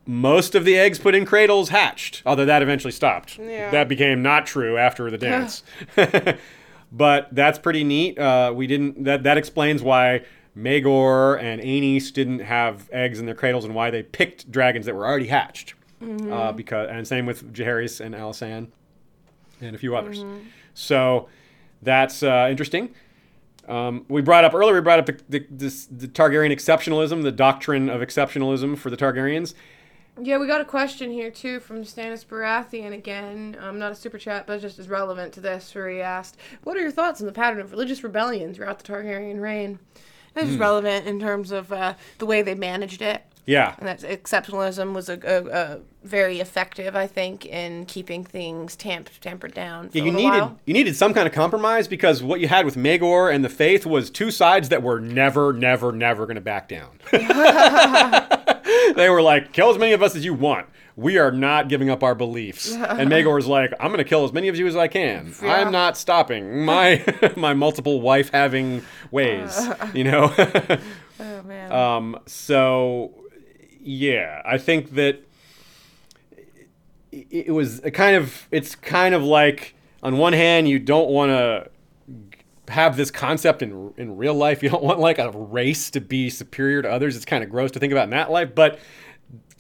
most 0.07 0.55
of 0.55 0.65
the 0.65 0.77
eggs 0.77 0.99
put 0.99 1.15
in 1.15 1.25
cradles 1.25 1.69
hatched, 1.69 2.23
although 2.27 2.45
that 2.45 2.63
eventually 2.63 2.93
stopped. 2.93 3.39
Yeah. 3.39 3.71
That 3.71 3.89
became 3.89 4.23
not 4.23 4.47
true 4.47 4.77
after 4.77 5.11
the 5.11 5.19
dance. 5.19 5.63
but 6.93 7.29
that's 7.33 7.59
pretty 7.59 7.85
neat. 7.85 8.19
Uh, 8.19 8.53
we 8.55 8.67
didn't. 8.67 9.05
That 9.05 9.23
that 9.23 9.39
explains 9.39 9.83
why 9.83 10.25
Maegor 10.57 11.41
and 11.41 11.61
Aenys 11.61 12.13
didn't 12.13 12.41
have 12.41 12.91
eggs 12.93 13.19
in 13.21 13.27
their 13.27 13.35
cradles 13.35 13.65
and 13.65 13.75
why 13.75 13.91
they 13.91 14.03
picked 14.03 14.51
dragons 14.51 14.87
that 14.87 14.95
were 14.95 15.07
already 15.07 15.29
hatched. 15.29 15.75
Uh, 16.03 16.51
because 16.51 16.89
and 16.91 17.07
same 17.07 17.27
with 17.27 17.53
Jaehaerys 17.55 18.01
and 18.01 18.13
Alysanne 18.13 18.69
and 19.61 19.77
a 19.77 19.79
few 19.79 19.95
others. 19.95 20.25
So 20.75 21.29
that's 21.81 22.25
uh, 22.25 22.49
interesting. 22.51 22.93
Um, 23.69 24.05
we 24.09 24.21
brought 24.21 24.45
up 24.45 24.55
earlier. 24.55 24.75
We 24.75 24.81
brought 24.81 24.99
up 24.99 25.07
the, 25.07 25.21
the, 25.29 25.47
this, 25.49 25.87
the 25.87 26.09
Targaryen 26.09 26.51
exceptionalism, 26.51 27.23
the 27.23 27.31
doctrine 27.31 27.89
of 27.89 28.01
exceptionalism 28.01 28.77
for 28.77 28.91
the 28.91 28.97
Targaryens. 28.97 29.55
Yeah, 30.21 30.39
we 30.39 30.47
got 30.47 30.61
a 30.61 30.65
question 30.67 31.11
here 31.11 31.31
too 31.31 31.59
from 31.61 31.85
Stannis 31.85 32.25
Baratheon 32.27 32.93
again. 32.93 33.57
Um, 33.61 33.79
not 33.79 33.93
a 33.93 33.95
super 33.95 34.19
chat, 34.19 34.47
but 34.47 34.61
just 34.61 34.79
as 34.79 34.89
relevant 34.89 35.33
to 35.35 35.41
this, 35.41 35.75
where 35.75 35.89
he 35.89 36.01
asked, 36.03 36.37
"What 36.65 36.77
are 36.77 36.81
your 36.81 36.91
thoughts 36.91 37.21
on 37.21 37.27
the 37.27 37.33
pattern 37.33 37.61
of 37.61 37.71
religious 37.71 38.05
rebellion 38.05 38.53
throughout 38.53 38.79
the 38.79 38.93
Targaryen 38.93 39.41
reign?" 39.41 39.79
This 40.35 40.49
is 40.49 40.57
relevant 40.57 41.07
in 41.07 41.21
terms 41.21 41.51
of 41.51 41.73
uh, 41.73 41.95
the 42.19 42.25
way 42.25 42.41
they 42.41 42.55
managed 42.55 43.03
it, 43.03 43.23
Yeah, 43.45 43.75
and 43.79 43.87
that 43.87 44.01
exceptionalism 44.01 44.95
was 44.95 45.11
a, 45.11 45.19
a, 45.25 45.47
a 45.75 45.81
very 46.05 46.41
effective, 46.41 46.97
I 46.97 47.07
think, 47.07 47.45
in 47.45 47.85
keeping 47.85 48.25
things 48.25 48.75
tamped 48.75 49.21
tampered 49.21 49.53
down. 49.53 49.91
For 49.91 49.99
Yeah, 49.99 50.05
you 50.05 50.13
needed 50.13 50.41
while. 50.41 50.59
you 50.65 50.73
needed 50.73 50.97
some 50.97 51.13
kind 51.13 51.27
of 51.27 51.35
compromise 51.35 51.87
because 51.87 52.23
what 52.23 52.41
you 52.41 52.49
had 52.49 52.65
with 52.65 52.77
Maegor 52.77 53.31
and 53.35 53.45
the 53.45 53.51
Faith 53.51 53.85
was 53.85 54.09
two 54.11 54.31
sides 54.31 54.71
that 54.71 54.83
were 54.83 55.01
never, 55.01 55.53
never, 55.53 55.93
never 55.93 56.25
going 56.25 56.37
to 56.37 56.41
back 56.41 56.67
down. 56.69 56.99
they 58.97 59.09
were 59.09 59.23
like, 59.23 59.53
"Kill 59.53 59.71
as 59.71 59.79
many 59.79 59.93
of 59.93 60.03
us 60.03 60.17
as 60.17 60.25
you 60.25 60.35
want. 60.35 60.67
We 60.95 61.17
are 61.19 61.31
not 61.31 61.69
giving 61.69 61.91
up 61.91 62.03
our 62.03 62.15
beliefs." 62.15 62.73
And 62.73 63.11
Maegor 63.11 63.35
was 63.35 63.47
like, 63.47 63.73
"I'm 63.81 63.89
going 63.89 63.99
to 63.99 64.05
kill 64.05 64.25
as 64.25 64.33
many 64.33 64.49
of 64.49 64.57
you 64.57 64.67
as 64.67 64.77
I 64.77 64.89
can. 64.89 65.35
Yeah. 65.43 65.55
I'm 65.55 65.73
not 65.73 65.97
stopping 65.97 66.65
my 66.65 67.05
my 67.37 67.55
multiple 67.55 68.01
wife 68.01 68.31
having 68.31 68.83
ways." 69.11 69.69
You 69.95 70.05
know. 70.05 70.35
Oh 71.23 71.43
man. 71.45 71.73
Um, 71.73 72.19
so, 72.27 73.13
yeah, 73.81 74.43
I 74.45 74.59
think 74.59 74.95
that 74.95 75.25
it, 77.13 77.27
it 77.31 77.51
was 77.53 77.83
a 77.85 77.91
kind 77.91 78.17
of, 78.17 78.49
it's 78.51 78.75
kind 78.75 79.15
of 79.15 79.23
like, 79.23 79.75
on 80.03 80.19
one 80.19 80.33
hand, 80.33 80.69
you 80.69 80.79
don't 80.79 81.11
want 81.11 81.31
to 81.31 81.71
have 82.73 82.97
this 82.97 83.11
concept 83.11 83.63
in 83.63 83.93
in 83.97 84.17
real 84.17 84.35
life. 84.35 84.63
You 84.63 84.71
don't 84.71 84.83
want 84.83 84.99
like 84.99 85.19
a 85.19 85.31
race 85.31 85.91
to 85.91 86.01
be 86.01 86.31
superior 86.31 86.83
to 86.83 86.91
others. 86.91 87.17
It's 87.17 87.25
kind 87.25 87.45
of 87.45 87.51
gross 87.51 87.71
to 87.73 87.79
think 87.79 87.93
about 87.93 88.05
in 88.05 88.11
that 88.11 88.31
life, 88.31 88.55
but 88.55 88.79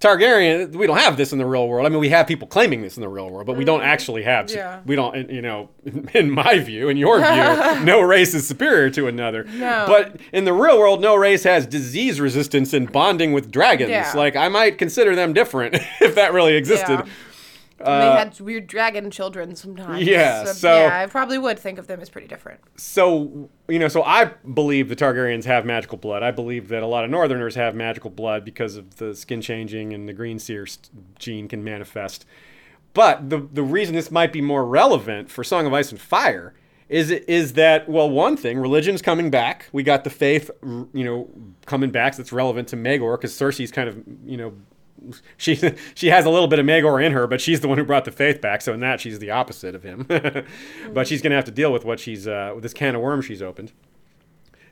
Targaryen, 0.02 0.74
we 0.74 0.89
don't 0.89 0.98
have 0.98 1.16
this 1.16 1.32
in 1.32 1.39
the 1.39 1.47
real 1.47 1.68
world. 1.68 1.86
I 1.86 1.89
mean, 1.89 2.01
we 2.01 2.09
have 2.09 2.26
people 2.26 2.48
claiming 2.48 2.82
this 2.82 2.97
in 2.97 3.02
the 3.02 3.09
real 3.09 3.30
world, 3.30 3.47
but 3.47 3.56
we 3.56 3.64
don't 3.64 3.80
mm-hmm. 3.80 3.89
actually 3.89 4.24
have. 4.24 4.51
Yeah. 4.51 4.80
We 4.84 4.97
don't, 4.97 5.30
you 5.30 5.40
know, 5.40 5.70
in 6.12 6.28
my 6.28 6.59
view, 6.59 6.89
in 6.89 6.97
your 6.97 7.18
view, 7.18 7.84
no 7.84 8.01
race 8.01 8.34
is 8.34 8.47
superior 8.47 8.90
to 8.90 9.06
another. 9.06 9.44
No. 9.44 9.84
But 9.86 10.20
in 10.32 10.44
the 10.44 10.52
real 10.52 10.78
world, 10.80 11.01
no 11.01 11.14
race 11.14 11.44
has 11.44 11.66
disease 11.66 12.20
resistance 12.20 12.72
and 12.72 12.90
bonding 12.90 13.32
with 13.32 13.52
dragons. 13.52 13.90
Yeah. 13.90 14.12
Like, 14.16 14.34
I 14.34 14.48
might 14.48 14.76
consider 14.76 15.14
them 15.14 15.32
different 15.32 15.76
if 16.01 16.16
that 16.16 16.32
really 16.32 16.55
existed. 16.55 16.98
Yeah. 17.05 17.06
They 17.85 17.91
had 18.19 18.39
weird 18.41 18.67
dragon 18.67 19.11
children 19.11 19.55
sometimes. 19.57 19.97
uh, 20.07 20.11
yeah, 20.11 20.45
so- 20.45 20.81
yeah, 20.87 21.01
I 21.03 21.07
probably 21.07 21.39
would 21.39 21.59
think 21.59 21.79
of 21.79 21.87
them 21.87 22.01
as 22.01 22.09
pretty 22.11 22.29
different. 22.29 22.61
so 22.77 23.49
you 23.69 23.79
know 23.79 23.89
so 23.89 24.03
i 24.03 24.25
believe 24.55 24.89
the 24.89 24.97
targaryens 24.97 25.45
have 25.45 25.65
magical 25.65 25.97
blood 25.97 26.23
i 26.23 26.31
believe 26.31 26.69
that 26.69 26.83
a 26.83 26.87
lot 26.87 27.05
of 27.05 27.11
northerners 27.11 27.55
have 27.55 27.75
magical 27.75 28.11
blood 28.11 28.45
because 28.45 28.77
of 28.77 28.97
the 28.97 29.15
skin 29.15 29.41
changing 29.41 29.93
and 29.95 30.09
the 30.09 30.13
green 30.13 30.39
seer 30.39 30.67
st- 30.67 30.91
gene 31.19 31.49
can 31.49 31.63
manifest 31.65 32.27
but 32.95 33.31
the 33.31 33.39
the 33.53 33.63
reason 33.63 33.95
this 33.95 34.11
might 34.11 34.33
be 34.33 34.41
more 34.41 34.65
relevant 34.65 35.31
for 35.31 35.43
song 35.45 35.65
of 35.67 35.73
ice 35.73 35.91
and 35.91 36.01
fire 36.01 36.53
is 36.89 37.11
is 37.11 37.55
that 37.55 37.89
well 37.89 38.11
one 38.11 38.37
thing 38.37 38.59
religion's 38.59 39.01
coming 39.01 39.31
back 39.31 39.67
we 39.73 39.83
got 39.83 40.05
the 40.05 40.11
faith 40.11 40.51
r- 40.63 40.87
you 40.93 41.05
know 41.05 41.29
coming 41.65 41.91
back 41.91 42.13
so 42.15 42.19
that's 42.23 42.33
relevant 42.33 42.69
to 42.69 42.77
maegor 42.77 43.17
because 43.19 43.33
cersei's 43.33 43.71
kind 43.73 43.89
of 43.89 44.03
you 44.27 44.37
know 44.37 44.53
she 45.36 45.59
she 45.94 46.09
has 46.09 46.24
a 46.24 46.31
little 46.31 46.48
bit 46.48 46.59
of 46.59 46.66
Maegor 46.66 47.05
in 47.05 47.12
her, 47.12 47.27
but 47.27 47.40
she's 47.40 47.60
the 47.60 47.69
one 47.69 47.78
who 47.78 47.85
brought 47.85 48.05
the 48.05 48.12
faith 48.12 48.40
back. 48.40 48.62
So 48.62 48.73
in 48.73 48.81
that, 48.81 49.01
she's 49.01 49.19
the 49.19 49.31
opposite 49.31 49.74
of 49.74 49.82
him. 49.82 50.06
but 50.93 51.06
she's 51.09 51.23
gonna 51.23 51.35
have 51.35 51.44
to 51.47 51.51
deal 51.51 51.73
with 51.73 51.85
what 51.85 52.01
she's 52.01 52.27
uh, 52.27 52.52
with 52.55 52.62
this 52.62 52.74
can 52.74 52.94
of 52.94 53.01
worms 53.01 53.24
she's 53.24 53.43
opened. 53.43 53.73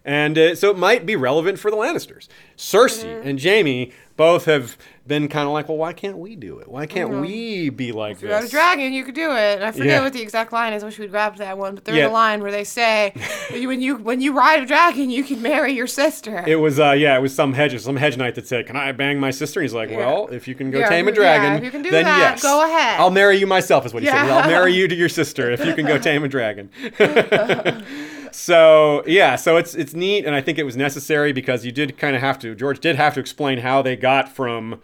And 0.04 0.38
uh, 0.38 0.54
so 0.54 0.70
it 0.70 0.78
might 0.78 1.04
be 1.04 1.14
relevant 1.14 1.58
for 1.58 1.70
the 1.70 1.76
Lannisters. 1.76 2.28
Cersei 2.56 3.24
and 3.24 3.38
Jamie 3.38 3.92
both 4.16 4.46
have 4.46 4.78
been 5.10 5.26
kind 5.28 5.44
of 5.48 5.52
like, 5.52 5.68
well, 5.68 5.76
why 5.76 5.92
can't 5.92 6.16
we 6.18 6.36
do 6.36 6.60
it? 6.60 6.68
Why 6.68 6.86
can't 6.86 7.10
we 7.10 7.68
be 7.68 7.90
like 7.90 8.12
If 8.18 8.22
you 8.22 8.28
had 8.28 8.44
a 8.44 8.48
dragon, 8.48 8.92
you 8.92 9.02
could 9.04 9.16
do 9.16 9.32
it. 9.32 9.56
And 9.56 9.64
I 9.64 9.72
forget 9.72 9.86
Yeah. 9.86 10.02
what 10.04 10.12
the 10.12 10.22
exact 10.22 10.52
line 10.52 10.72
is. 10.72 10.84
I 10.84 10.86
wish 10.86 11.00
we'd 11.00 11.10
grabbed 11.10 11.38
that 11.38 11.58
one. 11.58 11.74
But 11.74 11.84
there's 11.84 11.98
Yeah. 11.98 12.06
a 12.06 12.12
line 12.12 12.40
where 12.40 12.52
they 12.52 12.62
say, 12.62 13.12
"When 13.50 13.82
you 13.82 13.96
when 13.96 14.20
you 14.20 14.32
ride 14.32 14.62
a 14.62 14.66
dragon, 14.66 15.10
you 15.10 15.24
can 15.24 15.42
marry 15.42 15.72
your 15.72 15.88
sister." 15.88 16.44
It 16.46 16.56
was, 16.60 16.78
uh, 16.78 16.92
yeah, 16.92 17.16
it 17.18 17.20
was 17.20 17.34
some 17.34 17.52
hedge, 17.54 17.76
some 17.80 17.96
hedge 17.96 18.16
knight 18.16 18.36
that 18.36 18.46
said, 18.46 18.68
"Can 18.68 18.76
I 18.76 18.92
bang 18.92 19.18
my 19.18 19.32
sister?" 19.32 19.60
He's 19.60 19.74
like, 19.74 19.90
Yeah. 19.90 19.98
"Well, 19.98 20.28
if 20.30 20.46
you 20.46 20.54
can 20.54 20.70
go 20.70 20.88
tame 20.88 21.08
a 21.08 21.12
dragon, 21.12 21.54
if 21.58 21.64
you 21.64 21.72
can 21.72 21.82
do 21.82 21.90
then 21.90 22.04
that, 22.04 22.18
yes, 22.18 22.42
go 22.42 22.64
ahead." 22.64 23.00
I'll 23.00 23.10
marry 23.10 23.36
you 23.36 23.48
myself." 23.48 23.84
Is 23.84 23.92
what 23.92 24.04
he 24.04 24.08
said. 24.08 24.16
I'll 24.30 24.48
marry 24.48 24.72
you 24.72 24.86
to 24.86 24.94
your 24.94 25.08
sister 25.08 25.50
if 25.50 25.64
you 25.66 25.74
can 25.74 25.86
go 25.86 25.98
tame 25.98 26.22
a 26.22 26.28
dragon. 26.28 26.70
so 28.32 29.02
yeah, 29.06 29.36
so 29.36 29.56
it's 29.56 29.74
it's 29.74 29.94
neat, 29.94 30.24
and 30.24 30.34
I 30.36 30.40
think 30.40 30.58
it 30.58 30.64
was 30.64 30.76
necessary 30.76 31.32
because 31.32 31.64
you 31.64 31.72
did 31.72 31.98
kind 31.98 32.14
of 32.14 32.22
have 32.22 32.38
to. 32.40 32.54
George 32.54 32.78
did 32.80 32.96
have 32.96 33.14
to 33.14 33.20
explain 33.20 33.58
how 33.58 33.82
they 33.82 33.96
got 33.96 34.28
from 34.28 34.80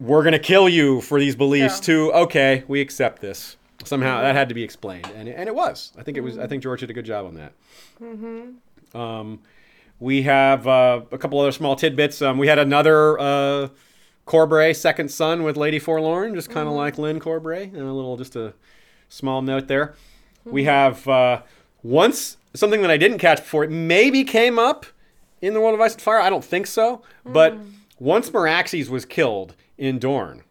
"we're 0.00 0.24
gonna 0.24 0.38
kill 0.38 0.68
you 0.68 1.00
for 1.02 1.20
these 1.20 1.36
beliefs" 1.36 1.78
Yeah. 1.80 1.94
to 1.94 2.12
"okay, 2.12 2.64
we 2.66 2.80
accept 2.80 3.20
this." 3.22 3.56
Somehow 3.84 4.20
that 4.22 4.34
had 4.34 4.48
to 4.50 4.54
be 4.54 4.62
explained, 4.62 5.08
and 5.16 5.28
it, 5.28 5.34
and 5.38 5.48
it 5.48 5.54
was. 5.54 5.92
I 5.98 6.02
think 6.02 6.16
it 6.18 6.20
was. 6.20 6.36
I 6.38 6.46
think 6.46 6.62
George 6.62 6.80
did 6.80 6.90
a 6.90 6.92
good 6.92 7.06
job 7.06 7.24
on 7.26 7.34
that. 7.36 7.52
Um, 8.98 9.40
we 9.98 10.22
have 10.22 10.66
uh, 10.66 11.02
a 11.12 11.18
couple 11.18 11.38
other 11.40 11.52
small 11.52 11.76
tidbits. 11.76 12.20
Um, 12.22 12.38
we 12.38 12.46
had 12.48 12.58
another 12.58 13.18
uh, 13.18 13.68
Corbray 14.26 14.74
second 14.74 15.10
son 15.10 15.42
with 15.42 15.56
Lady 15.56 15.78
Forlorn, 15.78 16.34
just 16.34 16.50
kind 16.50 16.68
of 16.68 16.74
like 16.74 16.98
Lyn 16.98 17.20
Corbray. 17.20 17.64
And 17.64 17.82
a 17.82 17.92
little, 17.92 18.16
just 18.16 18.36
a 18.36 18.54
small 19.08 19.42
note 19.42 19.68
there. 19.68 19.94
We 20.44 20.64
have 20.64 21.06
uh, 21.06 21.42
once 21.82 22.36
something 22.54 22.82
that 22.82 22.90
I 22.90 22.96
didn't 22.96 23.18
catch 23.18 23.38
before. 23.38 23.64
It 23.64 23.70
maybe 23.70 24.24
came 24.24 24.58
up 24.58 24.86
in 25.42 25.54
the 25.54 25.60
World 25.60 25.74
of 25.74 25.80
Ice 25.80 25.92
and 25.92 26.02
Fire. 26.02 26.20
I 26.20 26.30
don't 26.30 26.44
think 26.44 26.66
so. 26.66 27.02
But 27.24 27.56
once 27.98 28.30
Meraxes 28.30 28.88
was 28.88 29.04
killed 29.04 29.54
in 29.80 29.98
Dorne, 29.98 30.44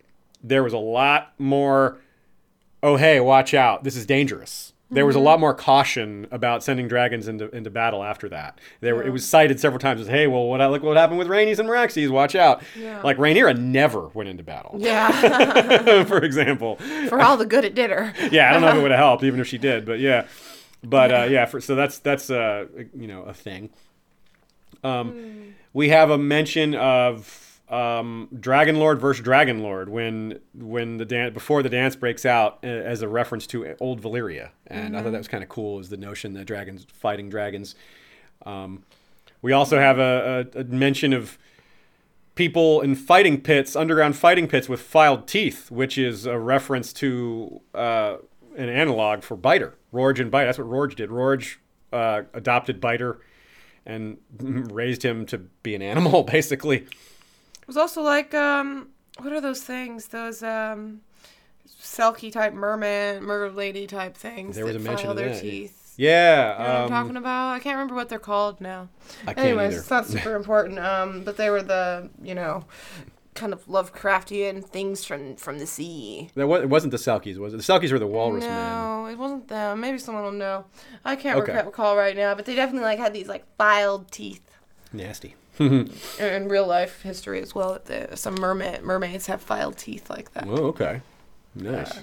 there 0.43 0.63
was 0.63 0.73
a 0.73 0.77
lot 0.77 1.33
more 1.37 1.99
oh 2.83 2.97
hey 2.97 3.19
watch 3.19 3.53
out. 3.53 3.83
This 3.85 3.95
is 3.95 4.05
dangerous. 4.05 4.73
There 4.91 5.05
was 5.05 5.15
a 5.15 5.19
lot 5.19 5.39
more 5.39 5.53
caution 5.53 6.27
about 6.31 6.63
sending 6.63 6.87
dragons 6.87 7.27
into, 7.27 7.47
into 7.55 7.69
battle 7.69 8.03
after 8.03 8.27
that. 8.29 8.57
There 8.81 8.95
were, 8.95 9.03
it 9.03 9.11
was 9.11 9.23
cited 9.23 9.59
several 9.59 9.77
times 9.77 10.01
as 10.01 10.07
hey 10.07 10.25
well 10.25 10.45
what 10.45 10.59
look 10.71 10.81
what 10.81 10.97
happened 10.97 11.19
with 11.19 11.27
Rhaenys 11.27 11.59
and 11.59 11.69
Meraxes 11.69 12.09
watch 12.09 12.33
out. 12.33 12.63
Yeah. 12.75 12.99
like 13.03 13.17
Rhaenyra 13.17 13.55
never 13.55 14.07
went 14.07 14.29
into 14.29 14.43
battle. 14.43 14.75
Yeah, 14.79 16.03
for 16.05 16.23
example. 16.23 16.77
For 17.07 17.21
all 17.21 17.37
the 17.37 17.45
good 17.45 17.65
it 17.65 17.75
did 17.75 17.91
her. 17.91 18.13
yeah 18.31 18.49
I 18.49 18.53
don't 18.53 18.61
know 18.61 18.69
if 18.69 18.77
it 18.77 18.81
would 18.81 18.91
have 18.91 18.99
helped 18.99 19.23
even 19.23 19.39
if 19.39 19.47
she 19.47 19.59
did 19.59 19.85
but 19.85 19.99
yeah. 19.99 20.25
But 20.81 21.11
uh, 21.11 21.27
yeah 21.29 21.45
for, 21.45 21.61
so 21.61 21.75
that's 21.75 21.99
that's 21.99 22.31
uh, 22.31 22.65
you 22.95 23.07
know 23.07 23.21
a 23.23 23.33
thing. 23.33 23.69
Um, 24.83 25.53
we 25.73 25.89
have 25.89 26.09
a 26.09 26.17
mention 26.17 26.73
of 26.73 27.48
um, 27.69 28.29
Dragon 28.39 28.77
Lord 28.77 28.99
versus 28.99 29.23
Dragon 29.23 29.61
Lord 29.61 29.89
when 29.89 30.39
when 30.53 30.97
the 30.97 31.05
dance 31.05 31.33
before 31.33 31.61
the 31.63 31.69
dance 31.69 31.95
breaks 31.95 32.25
out 32.25 32.59
uh, 32.63 32.67
as 32.67 33.01
a 33.01 33.07
reference 33.07 33.45
to 33.47 33.75
old 33.79 34.01
Valyria, 34.01 34.49
and 34.67 34.97
I 34.97 35.03
thought 35.03 35.11
that 35.11 35.17
was 35.17 35.27
kind 35.27 35.43
of 35.43 35.49
cool. 35.49 35.79
Is 35.79 35.89
the 35.89 35.97
notion 35.97 36.33
that 36.33 36.45
dragons 36.45 36.85
fighting 36.91 37.29
dragons. 37.29 37.75
Um, 38.45 38.83
we 39.41 39.51
also 39.51 39.79
have 39.79 39.99
a, 39.99 40.47
a, 40.55 40.59
a 40.61 40.63
mention 40.65 41.13
of 41.13 41.37
people 42.35 42.81
in 42.81 42.95
fighting 42.95 43.41
pits, 43.41 43.75
underground 43.75 44.15
fighting 44.15 44.47
pits 44.47 44.69
with 44.69 44.81
filed 44.81 45.27
teeth, 45.27 45.69
which 45.69 45.97
is 45.97 46.25
a 46.25 46.39
reference 46.39 46.93
to 46.93 47.61
uh, 47.73 48.15
an 48.55 48.69
analog 48.69 49.23
for 49.23 49.35
Biter, 49.35 49.75
Rorge 49.91 50.19
and 50.19 50.31
Biter. 50.31 50.45
That's 50.47 50.57
what 50.57 50.69
Rorge 50.69 50.95
did. 50.95 51.11
Rorge 51.11 51.59
uh, 51.91 52.23
adopted 52.33 52.79
Biter 52.79 53.19
and 53.85 54.17
raised 54.71 55.03
him 55.03 55.25
to 55.27 55.37
be 55.37 55.75
an 55.75 55.81
animal, 55.81 56.23
basically. 56.31 56.87
It 57.69 57.73
was 57.75 57.77
also 57.77 58.01
like, 58.01 58.33
um, 58.33 58.87
what 59.19 59.31
are 59.31 59.39
those 59.39 59.61
things? 59.61 60.07
Those 60.07 60.41
um, 60.41 61.01
Selkie 61.79 62.31
type 62.31 62.51
merman, 62.51 63.23
mer 63.23 63.47
lady 63.51 63.85
type 63.85 64.17
things 64.17 64.55
There 64.55 64.65
was 64.65 64.73
that 64.73 64.79
a 64.81 64.83
mention 64.83 65.03
file 65.03 65.11
of 65.11 65.17
their 65.17 65.29
that, 65.29 65.39
teeth. 65.39 65.93
Yeah. 65.95 66.53
You 66.53 66.57
know 66.57 66.63
what 66.63 66.75
I'm 66.77 66.83
um, 66.85 66.89
talking 66.89 67.15
about? 67.17 67.49
I 67.49 67.59
can't 67.59 67.75
remember 67.75 67.93
what 67.93 68.09
they're 68.09 68.17
called 68.17 68.59
now. 68.59 68.89
I 69.27 69.35
can't 69.35 69.45
Anyways, 69.49 69.73
either. 69.73 69.79
it's 69.81 69.89
not 69.91 70.07
super 70.07 70.35
important. 70.41 70.79
Um, 70.79 71.23
but 71.23 71.37
they 71.37 71.51
were 71.51 71.61
the 71.61 72.09
you 72.23 72.33
know, 72.33 72.65
kind 73.35 73.53
of 73.53 73.63
Lovecraftian 73.67 74.65
things 74.65 75.05
from 75.05 75.35
from 75.35 75.59
the 75.59 75.67
sea. 75.67 76.31
That 76.33 76.47
wa- 76.47 76.55
it 76.55 76.69
wasn't 76.69 76.89
the 76.89 76.97
Selkies, 76.97 77.37
was 77.37 77.53
it? 77.53 77.57
The 77.57 77.63
Selkies 77.63 77.91
were 77.91 77.99
the 77.99 78.07
walrus 78.07 78.45
man. 78.45 79.03
no, 79.03 79.05
it 79.05 79.15
wasn't 79.19 79.47
them. 79.47 79.79
Maybe 79.79 79.99
someone 79.99 80.23
will 80.23 80.31
know. 80.31 80.65
I 81.05 81.15
can't 81.15 81.37
Okay. 81.39 81.53
recall 81.63 81.95
right 81.95 82.17
now, 82.17 82.33
but 82.33 82.45
they 82.45 82.55
definitely 82.55 82.85
like 82.85 82.97
had 82.97 83.13
these 83.13 83.27
like 83.27 83.45
filed 83.57 84.11
teeth. 84.11 84.57
Nasty. 84.91 85.35
In, 85.59 85.91
in 86.19 86.47
real 86.47 86.65
life 86.65 87.01
history 87.01 87.41
as 87.41 87.53
well, 87.53 87.79
the, 87.85 88.15
some 88.15 88.35
mermaid 88.35 88.81
mermaids 88.81 89.25
have 89.27 89.41
filed 89.41 89.77
teeth 89.77 90.09
like 90.09 90.31
that. 90.33 90.45
Oh, 90.47 90.67
okay. 90.67 91.01
Nice. 91.55 91.99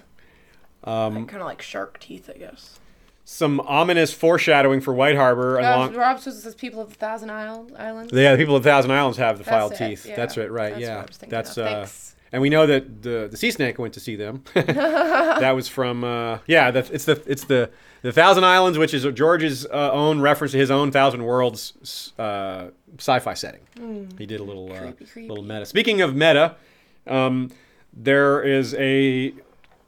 Um, 0.84 1.26
kind 1.26 1.40
of 1.42 1.46
like 1.48 1.62
shark 1.62 1.98
teeth, 1.98 2.30
I 2.32 2.38
guess. 2.38 2.78
some 3.24 3.60
ominous 3.60 4.12
foreshadowing 4.12 4.80
for 4.80 4.92
White 4.94 5.16
Harbor. 5.16 5.58
Uh, 5.58 5.62
along, 5.76 5.94
Rob 5.94 6.20
says 6.20 6.44
it 6.46 6.56
people 6.58 6.80
of 6.80 6.90
the 6.90 6.94
Thousand 6.96 7.30
Isle 7.30 7.68
Islands. 7.78 8.12
yeah, 8.12 8.32
the 8.32 8.38
people 8.38 8.54
of 8.56 8.62
the 8.62 8.68
Thousand 8.70 8.90
Islands 8.92 9.18
have 9.18 9.38
the 9.38 9.44
That's 9.44 9.50
filed 9.56 9.72
it, 9.72 9.78
teeth. 9.78 10.06
yeah. 10.06 10.16
That's 10.16 10.36
right, 10.36 10.50
right. 10.50 10.70
That's 10.74 10.80
yeah, 10.82 10.96
what 10.96 11.04
I 11.04 11.06
was 11.08 11.18
that's 11.18 11.56
of. 11.56 11.66
uh, 11.66 11.70
Thanks. 11.76 12.14
and 12.32 12.42
we 12.42 12.50
know 12.50 12.66
that 12.66 13.02
the 13.02 13.26
the 13.30 13.36
sea 13.36 13.50
snake 13.50 13.78
went 13.78 13.94
to 13.94 14.00
see 14.00 14.14
them. 14.16 14.44
that 14.54 15.50
was 15.56 15.66
from 15.66 16.04
uh, 16.04 16.38
yeah. 16.46 16.70
The, 16.70 16.88
it's 16.92 17.04
the 17.06 17.22
it's 17.26 17.44
the 17.44 17.70
the 18.02 18.12
Thousand 18.12 18.44
Islands, 18.44 18.78
which 18.78 18.94
is 18.94 19.04
George's 19.14 19.66
uh, 19.66 19.90
own 19.92 20.20
reference 20.20 20.52
to 20.52 20.58
his 20.58 20.70
own 20.70 20.92
Thousand 20.92 21.24
Worlds 21.24 22.12
uh, 22.18 22.68
sci-fi 22.98 23.34
setting. 23.34 23.60
He 24.18 24.26
did 24.26 24.40
a 24.40 24.44
little 24.44 24.72
uh. 24.72 24.78
Creepy, 24.78 25.04
creepy. 25.04 25.28
little 25.28 25.44
meta. 25.44 25.66
Speaking 25.66 26.00
of 26.02 26.14
meta, 26.14 26.56
um, 27.06 27.50
there 27.92 28.42
is 28.42 28.74
a 28.74 29.34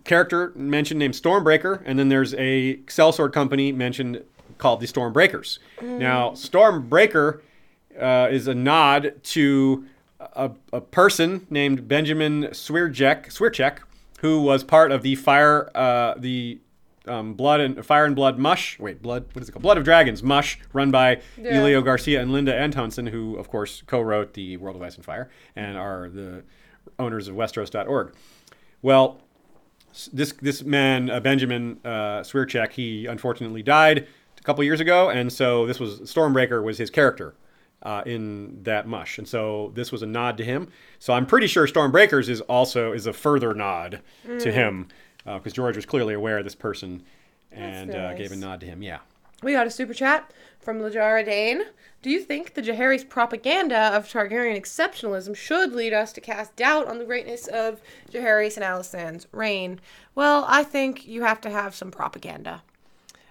character 0.05 0.53
mentioned 0.57 0.99
named 0.99 1.15
Stormbreaker, 1.15 1.83
and 1.85 1.99
then 1.99 2.09
there's 2.09 2.35
a 2.35 2.77
sellsword 2.87 3.33
company 3.33 3.73
mentioned 3.73 4.23
called 4.57 4.81
the 4.81 4.87
Stormbreakers. 4.87 5.59
Now, 5.81 6.31
Stormbreaker 6.31 7.41
uh, 8.01 8.29
is 8.31 8.49
a 8.49 8.55
nod 8.55 9.15
to 9.25 9.85
a, 10.19 10.51
a 10.73 10.81
person 10.81 11.47
named 11.51 11.87
Benjamin 11.87 12.45
Swierczek, 12.45 13.27
Swierczek, 13.27 13.79
who 14.21 14.43
was 14.43 14.65
part 14.65 14.91
of 14.91 15.03
the 15.03 15.15
fire, 15.15 15.71
uh, 15.77 16.15
the 16.17 16.59
um, 17.09 17.35
blood 17.35 17.61
and 17.61 17.85
fire 17.85 18.05
and 18.05 18.15
blood 18.15 18.39
mush. 18.39 18.79
Wait, 18.79 19.03
blood. 19.03 19.27
What 19.33 19.43
is 19.43 19.49
it 19.49 19.53
called? 19.53 19.63
Blood 19.63 19.79
of 19.79 19.85
Dragons 19.85 20.23
mush, 20.23 20.59
run 20.73 20.91
by 20.91 21.21
Yeah. 21.37 21.53
Elio 21.53 21.81
Garcia 21.83 22.21
and 22.21 22.33
Linda 22.33 22.55
Antonsen, 22.55 23.07
who 23.07 23.37
of 23.37 23.49
course 23.49 23.83
co-wrote 23.87 24.35
the 24.35 24.57
World 24.59 24.77
of 24.77 24.83
Ice 24.83 24.97
and 24.97 25.05
Fire 25.05 25.31
and 25.57 25.77
are 25.77 26.09
the 26.09 26.43
owners 26.99 27.29
of 27.29 27.35
Westeros.org. 27.35 28.15
Well, 28.83 29.21
this 30.13 30.33
this 30.33 30.63
man 30.63 31.11
uh, 31.11 31.21
Benjamin 31.21 31.81
uh, 31.85 32.23
he 32.71 33.07
unfortunately 33.07 33.63
died 33.63 34.07
a 34.39 34.43
couple 34.43 34.63
years 34.65 34.81
ago, 34.81 35.11
and 35.11 35.33
so 35.33 35.67
this 35.67 35.81
was 35.81 36.01
Stormbreaker 36.03 36.63
was 36.63 36.79
his 36.79 36.91
character 36.91 37.35
uh, 37.83 38.03
in 38.07 38.63
that 38.63 38.87
mush, 38.87 39.19
and 39.19 39.27
so 39.27 39.73
this 39.75 39.91
was 39.91 40.03
a 40.03 40.07
nod 40.07 40.37
to 40.39 40.45
him. 40.45 40.69
So 40.99 41.13
I'm 41.13 41.27
pretty 41.27 41.47
sure 41.47 41.67
Stormbreakers 41.67 42.29
is 42.29 42.41
also 42.43 42.93
is 42.93 43.07
a 43.07 43.13
further 43.13 43.55
nod 43.55 44.01
to 44.41 44.53
him 44.53 44.89
because 45.37 45.53
George 45.53 45.77
was 45.77 45.85
clearly 45.85 46.15
aware 46.15 46.39
of 46.39 46.45
this 46.45 46.55
person 46.55 47.03
and 47.53 47.95
uh, 47.95 48.15
gave 48.15 48.33
a 48.33 48.37
nod 48.37 48.61
to 48.61 48.67
him. 48.67 48.83
Yeah. 48.83 48.99
We 49.43 49.53
got 49.53 49.67
a 49.67 49.71
super 49.71 49.95
chat 49.95 50.33
from 50.59 50.81
Lajara 50.81 51.25
Dane. 51.25 51.63
Do 52.03 52.11
you 52.11 52.21
think 52.21 52.55
the 52.55 52.63
Jaehaerys 52.63 53.09
propaganda 53.09 53.95
of 53.95 54.07
Targaryen 54.07 54.57
exceptionalism 54.59 55.37
should 55.37 55.73
lead 55.73 55.93
us 55.93 56.13
to 56.13 56.21
cast 56.21 56.57
doubt 56.57 56.89
on 56.89 56.99
the 56.99 57.05
greatness 57.05 57.47
of 57.47 57.81
Jaehaerys 58.13 58.57
and 58.57 58.65
Alysanne's 58.65 59.27
reign? 59.33 59.81
Well, 60.15 60.45
I 60.49 60.65
think 60.65 61.07
you 61.07 61.23
have 61.23 61.41
to 61.43 61.51
have 61.51 61.75
some 61.75 61.91
propaganda. 61.91 62.63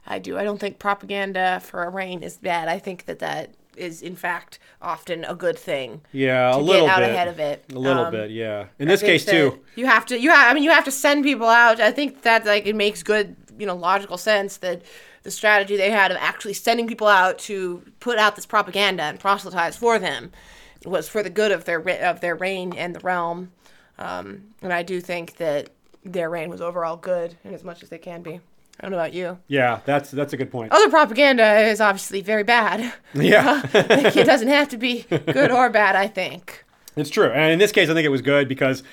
I 0.05 0.19
do. 0.19 0.37
I 0.37 0.43
don't 0.43 0.59
think 0.59 0.79
propaganda 0.79 1.59
for 1.61 1.83
a 1.83 1.89
reign 1.89 2.23
is 2.23 2.37
bad. 2.37 2.69
I 2.69 2.79
think 2.79 3.05
that 3.05 3.19
that 3.19 3.53
is, 3.77 4.01
in 4.01 4.15
fact, 4.15 4.59
often 4.81 5.23
a 5.25 5.35
good 5.35 5.57
thing. 5.57 6.01
Yeah, 6.11 6.55
a 6.55 6.57
little 6.57 6.87
bit. 6.87 6.87
get 6.87 6.89
out 6.89 6.99
bit. 6.99 7.09
ahead 7.11 7.27
of 7.27 7.39
it. 7.39 7.65
A 7.73 7.79
little 7.79 8.05
Um, 8.05 8.11
bit, 8.11 8.31
yeah. 8.31 8.65
In 8.79 8.87
I 8.87 8.91
this 8.91 9.01
case 9.01 9.25
too. 9.25 9.59
You 9.75 9.85
have 9.85 10.05
to. 10.07 10.19
You 10.19 10.31
have. 10.31 10.51
I 10.51 10.53
mean, 10.53 10.63
you 10.63 10.71
have 10.71 10.85
to 10.85 10.91
send 10.91 11.23
people 11.23 11.47
out. 11.47 11.79
I 11.79 11.91
think 11.91 12.21
that 12.23 12.45
like 12.45 12.65
it 12.65 12.75
makes 12.75 13.03
good, 13.03 13.35
you 13.57 13.65
know, 13.65 13.75
logical 13.75 14.17
sense 14.17 14.57
that 14.57 14.81
the 15.23 15.31
strategy 15.31 15.75
they 15.77 15.91
had 15.91 16.11
of 16.11 16.17
actually 16.19 16.53
sending 16.53 16.87
people 16.87 17.07
out 17.07 17.37
to 17.39 17.83
put 17.99 18.17
out 18.17 18.35
this 18.35 18.45
propaganda 18.45 19.03
and 19.03 19.19
proselytize 19.19 19.75
for 19.75 19.99
them 19.99 20.31
was 20.85 21.09
for 21.09 21.21
the 21.23 21.29
good 21.29 21.51
of 21.51 21.65
their 21.65 21.79
of 22.01 22.21
their 22.21 22.35
reign 22.35 22.73
and 22.77 22.95
the 22.95 22.99
realm. 23.01 23.51
Um, 23.99 24.53
and 24.61 24.71
I 24.71 24.83
do 24.83 25.01
think 25.01 25.37
that 25.37 25.69
their 26.05 26.29
reign 26.29 26.49
was 26.49 26.61
overall 26.61 26.95
good 26.95 27.35
in 27.43 27.53
as 27.53 27.63
much 27.63 27.83
as 27.83 27.89
they 27.89 27.97
can 27.97 28.21
be. 28.21 28.39
I 28.79 28.83
don't 28.83 28.91
know 28.91 28.97
about 28.97 29.13
you. 29.13 29.39
Yeah, 29.47 29.79
that's 29.85 30.11
that's 30.11 30.33
a 30.33 30.37
good 30.37 30.51
point. 30.51 30.71
Other 30.71 30.89
propaganda 30.89 31.61
is 31.61 31.81
obviously 31.81 32.21
very 32.21 32.43
bad. 32.43 32.93
Yeah. 33.13 33.61
it 33.73 34.25
doesn't 34.25 34.47
have 34.49 34.69
to 34.69 34.77
be 34.77 35.03
good 35.09 35.51
or 35.51 35.69
bad. 35.69 35.95
I 35.95 36.07
think. 36.07 36.63
It's 36.95 37.09
true, 37.09 37.29
and 37.29 37.51
in 37.53 37.59
this 37.59 37.71
case, 37.71 37.89
I 37.89 37.93
think 37.93 38.05
it 38.05 38.09
was 38.09 38.21
good 38.21 38.47
because 38.47 38.83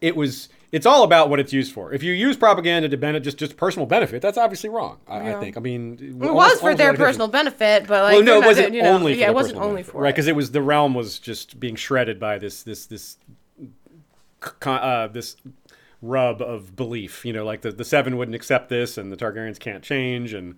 it 0.00 0.16
was. 0.16 0.48
It's 0.72 0.86
all 0.86 1.02
about 1.02 1.30
what 1.30 1.40
it's 1.40 1.52
used 1.52 1.72
for. 1.72 1.92
If 1.92 2.04
you 2.04 2.12
use 2.12 2.36
propaganda 2.36 2.88
to 2.88 2.96
benefit 2.96 3.24
just 3.24 3.38
just 3.38 3.56
personal 3.56 3.86
benefit, 3.86 4.22
that's 4.22 4.38
obviously 4.38 4.70
wrong. 4.70 4.98
I, 5.08 5.32
I 5.32 5.40
think. 5.40 5.56
I 5.56 5.60
mean, 5.60 5.98
It 6.22 6.32
was 6.32 6.60
for 6.60 6.74
their 6.74 6.94
personal 6.94 7.28
benefit, 7.28 7.86
but 7.88 8.04
like 8.04 8.14
Well, 8.14 8.22
no, 8.22 8.42
it 8.42 8.46
wasn't 8.46 8.74
you 8.74 8.82
know, 8.82 8.92
only. 8.92 9.14
For 9.14 9.20
yeah, 9.20 9.28
it 9.28 9.34
wasn't 9.34 9.58
only 9.58 9.82
benefit, 9.82 9.92
for 9.92 10.02
right 10.02 10.14
because 10.14 10.28
it 10.28 10.36
was 10.36 10.52
the 10.52 10.62
realm 10.62 10.94
was 10.94 11.18
just 11.18 11.58
being 11.58 11.76
shredded 11.76 12.20
by 12.20 12.38
this 12.38 12.62
this 12.62 12.86
this 12.86 13.16
uh, 14.66 15.08
this 15.08 15.36
rub 16.02 16.40
of 16.42 16.76
belief. 16.76 17.24
You 17.24 17.32
know, 17.32 17.44
like 17.44 17.60
the 17.62 17.70
the 17.72 17.84
Seven 17.84 18.16
wouldn't 18.16 18.34
accept 18.34 18.68
this, 18.68 18.96
and 18.98 19.10
the 19.12 19.16
Targaryens 19.16 19.58
can't 19.58 19.82
change, 19.82 20.32
and 20.32 20.54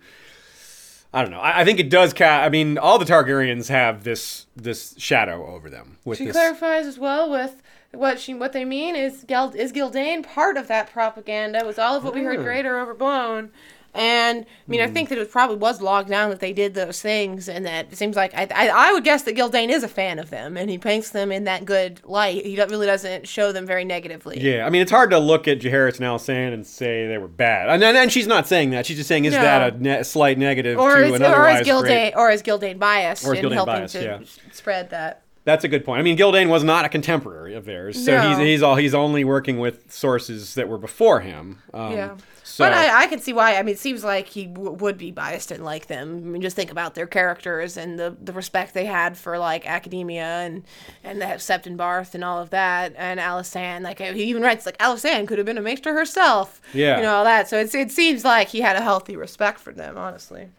I 1.13 1.21
don't 1.21 1.31
know. 1.31 1.39
I, 1.39 1.61
I 1.61 1.65
think 1.65 1.79
it 1.79 1.89
does. 1.89 2.13
Ca- 2.13 2.41
I 2.43 2.49
mean, 2.49 2.77
all 2.77 2.97
the 2.97 3.05
Targaryens 3.05 3.67
have 3.69 4.03
this 4.03 4.47
this 4.55 4.95
shadow 4.97 5.45
over 5.47 5.69
them. 5.69 5.97
With 6.05 6.17
She 6.17 6.25
this, 6.25 6.33
clarifies 6.35 6.85
as 6.85 6.97
well 6.97 7.29
with 7.29 7.61
what 7.91 8.19
she 8.19 8.33
what 8.33 8.53
they 8.53 8.65
mean 8.65 8.95
is 8.95 9.23
Geld, 9.27 9.55
is 9.55 9.71
Gyldayn 9.71 10.23
part 10.23 10.57
of 10.57 10.67
that 10.67 10.91
propaganda? 10.91 11.63
Was 11.65 11.77
all 11.77 11.95
of 11.95 12.03
what 12.03 12.15
we 12.15 12.21
heard 12.23 12.37
Hmm. 12.37 12.43
great 12.43 12.65
or 12.65 12.79
overblown? 12.79 13.51
And 13.95 14.45
I 14.45 14.71
mean, 14.71 14.81
I 14.81 14.87
hmm. 14.87 14.93
think 14.93 15.09
that 15.09 15.19
it 15.19 15.31
probably 15.31 15.57
was 15.57 15.81
logged 15.81 16.09
down 16.09 16.31
that 16.31 16.39
they 16.39 16.51
did 16.51 16.73
those 16.73 16.99
things, 16.99 17.47
and 17.47 17.65
that 17.65 17.91
it 17.91 17.95
seems 17.95 18.15
like 18.15 18.33
I, 18.33 18.47
I, 18.53 18.89
I 18.89 18.93
would 18.93 19.03
guess 19.03 19.21
that 19.23 19.35
Gyldayn 19.35 19.69
is 19.69 19.83
a 19.83 19.87
fan 19.87 20.17
of 20.17 20.31
them, 20.31 20.57
and 20.57 20.69
he 20.69 20.79
paints 20.79 21.11
them 21.11 21.31
in 21.31 21.43
that 21.43 21.65
good 21.65 22.01
light. 22.03 22.43
He 22.43 22.55
really 22.55 22.87
doesn't 22.87 23.27
show 23.27 23.51
them 23.51 23.67
very 23.67 23.85
negatively. 23.85 24.39
Yeah, 24.39 24.65
I 24.65 24.71
mean, 24.71 24.81
it's 24.81 24.91
hard 24.91 25.11
to 25.11 25.19
look 25.19 25.47
at 25.47 25.59
Jaehaerys 25.59 25.97
and 25.97 26.05
Alysanne 26.05 26.53
and 26.53 26.65
say 26.65 27.07
they 27.07 27.19
were 27.19 27.27
bad. 27.27 27.69
And, 27.69 27.83
and, 27.83 27.95
and 27.95 28.11
she's 28.11 28.27
not 28.27 28.47
saying 28.47 28.71
that. 28.71 28.85
She's 28.85 28.97
just 28.97 29.07
saying, 29.07 29.25
is 29.25 29.33
No. 29.33 29.41
that 29.41 29.73
a 29.73 29.77
ne- 29.77 30.03
slight 30.03 30.37
negative 30.37 30.79
Or 30.79 30.95
to 30.95 31.05
is, 31.05 31.13
an 31.13 31.23
or 31.23 31.49
is 31.49 31.67
Gyldayn 31.67 31.81
great? 31.81 32.13
or 32.15 32.31
is 32.31 32.41
Gyldayn 32.41 32.79
biased 32.79 33.25
Or 33.25 33.33
is 33.33 33.39
in 33.39 33.45
Gyldayn 33.45 33.53
helping 33.53 33.73
biased, 33.75 33.93
to 33.95 34.03
yeah. 34.03 34.19
spread 34.51 34.89
that? 34.89 35.22
That's 35.45 35.63
a 35.65 35.67
good 35.67 35.83
point. 35.83 35.99
I 35.99 36.03
mean, 36.03 36.17
Gyldayn 36.17 36.47
was 36.49 36.63
not 36.63 36.85
a 36.85 36.89
contemporary 36.89 37.53
of 37.53 37.65
theirs, 37.65 38.03
so 38.03 38.15
No. 38.15 38.29
he's 38.29 38.37
he's 38.37 38.63
all 38.63 38.75
he's 38.77 38.93
only 38.93 39.23
working 39.25 39.59
with 39.59 39.91
sources 39.91 40.55
that 40.55 40.69
were 40.69 40.77
before 40.77 41.19
him. 41.19 41.59
Um, 41.73 41.91
Yeah. 41.91 42.15
So 42.45 42.65
But 42.65 42.73
I, 42.73 43.03
I 43.03 43.07
can 43.07 43.19
see 43.19 43.31
why. 43.33 43.55
I 43.55 43.63
mean, 43.63 43.73
it 43.73 43.79
seems 43.79 44.03
like 44.03 44.27
he 44.27 44.45
w- 44.47 44.71
would 44.71 44.97
be 44.97 45.11
biased 45.11 45.49
and 45.49 45.63
like 45.63 45.87
them. 45.87 46.17
I 46.17 46.27
mean, 46.27 46.41
just 46.41 46.57
think 46.57 46.71
about 46.71 46.93
their 46.93 47.07
characters 47.07 47.77
and 47.77 47.97
the, 47.97 48.15
the 48.21 48.33
respect 48.33 48.73
they 48.73 48.83
had 48.85 49.17
for 49.17 49.37
like 49.39 49.65
academia 49.65 50.23
and 50.25 50.63
and 51.05 51.21
the 51.21 51.25
Septon 51.25 51.77
Barth 51.77 52.13
and 52.15 52.23
all 52.23 52.39
of 52.41 52.49
that. 52.51 52.93
And 52.97 53.19
Alysanne, 53.19 53.81
like 53.81 53.99
he 53.99 54.23
even 54.25 54.43
writes 54.43 54.65
like 54.65 54.77
Alysanne 54.77 55.25
could 55.27 55.37
have 55.39 55.45
been 55.47 55.57
a 55.57 55.61
maester 55.61 55.93
herself. 55.93 56.61
Yeah. 56.73 56.97
you 56.97 57.03
know 57.03 57.15
all 57.15 57.23
that. 57.23 57.47
So 57.49 57.57
it's 57.57 57.73
it 57.73 57.91
seems 57.91 58.23
like 58.25 58.49
he 58.49 58.59
had 58.61 58.75
a 58.75 58.81
healthy 58.81 59.15
respect 59.15 59.59
for 59.59 59.71
them, 59.73 59.97
honestly. 59.97 60.49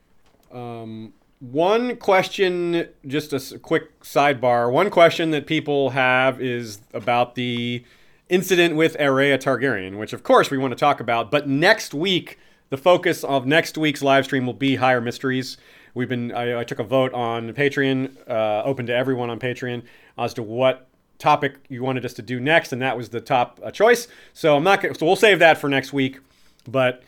One 1.51 1.97
question, 1.97 2.89
just 3.07 3.35
a 3.35 3.59
quick 3.59 4.01
sidebar. 4.01 4.73
One 4.73 4.89
question 4.89 5.31
that 5.33 5.47
people 5.47 5.91
have 5.91 6.41
is 6.41 6.79
about 6.95 7.35
the 7.35 7.85
incident 8.31 8.77
with 8.77 8.97
Aerea 8.97 9.37
Targaryen, 9.37 9.99
which 9.99 10.15
of 10.15 10.23
course 10.23 10.51
we 10.51 10.57
want 10.57 10.73
to 10.73 10.77
talk 10.77 11.01
about. 11.01 11.31
But 11.31 11.47
next 11.47 11.93
week, 11.93 12.39
the 12.71 12.79
focus 12.79 13.23
of 13.25 13.45
next 13.45 13.77
week's 13.77 14.01
live 14.03 14.25
stream 14.25 14.47
will 14.47 14.55
be 14.55 14.77
higher 14.77 15.03
mysteries. 15.03 15.59
We've 15.93 16.09
been, 16.09 16.33
I, 16.33 16.61
I 16.61 16.65
took 16.65 16.79
a 16.79 16.85
vote 16.85 17.13
on 17.13 17.53
Patreon, 17.53 18.27
uh, 18.27 18.63
open 18.65 18.87
to 18.87 18.95
everyone 18.95 19.29
on 19.29 19.39
Patreon, 19.39 19.83
as 20.17 20.33
to 20.35 20.43
what 20.43 20.87
topic 21.19 21.57
you 21.69 21.83
wanted 21.83 22.07
us 22.07 22.15
to 22.15 22.23
do 22.23 22.41
next, 22.41 22.73
and 22.73 22.81
that 22.81 22.97
was 22.97 23.11
the 23.11 23.21
top 23.21 23.61
uh, 23.63 23.71
choice. 23.71 24.09
So 24.33 24.57
I'm 24.57 24.65
not, 24.65 24.81
gonna, 24.81 24.95
so 24.95 25.05
we'll 25.05 25.15
save 25.15 25.41
that 25.41 25.59
for 25.59 25.69
next 25.69 25.93
week. 25.93 26.21
But 26.67 27.03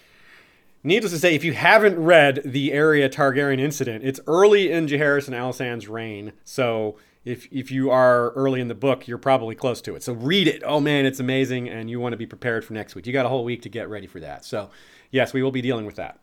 Needless 0.86 1.10
to 1.10 1.18
say, 1.18 1.34
if 1.34 1.42
you 1.42 1.52
haven't 1.52 1.98
read 1.98 2.42
the 2.44 2.70
Aerea 2.70 3.08
Targaryen 3.08 3.58
incident, 3.58 4.04
it's 4.04 4.20
early 4.28 4.70
in 4.70 4.86
Jaehaerys 4.86 5.26
and 5.26 5.34
Alysanne's 5.34 5.88
reign. 5.88 6.32
So 6.44 6.96
if 7.24 7.48
if 7.50 7.72
you 7.72 7.90
are 7.90 8.30
early 8.30 8.60
in 8.60 8.68
the 8.68 8.74
book, 8.76 9.08
you're 9.08 9.18
probably 9.18 9.56
close 9.56 9.80
to 9.80 9.96
it. 9.96 10.04
So 10.04 10.12
read 10.12 10.46
it. 10.46 10.62
Oh 10.64 10.78
man, 10.78 11.04
it's 11.04 11.18
amazing, 11.18 11.68
and 11.68 11.90
you 11.90 11.98
want 11.98 12.12
to 12.12 12.16
be 12.16 12.24
prepared 12.24 12.64
for 12.64 12.72
next 12.72 12.94
week. 12.94 13.04
You 13.04 13.12
got 13.12 13.26
a 13.26 13.28
whole 13.28 13.42
week 13.42 13.62
to 13.62 13.68
get 13.68 13.88
ready 13.88 14.06
for 14.06 14.20
that. 14.20 14.44
So 14.44 14.70
yes, 15.10 15.32
we 15.32 15.42
will 15.42 15.50
be 15.50 15.60
dealing 15.60 15.86
with 15.86 15.96
that. 15.96 16.20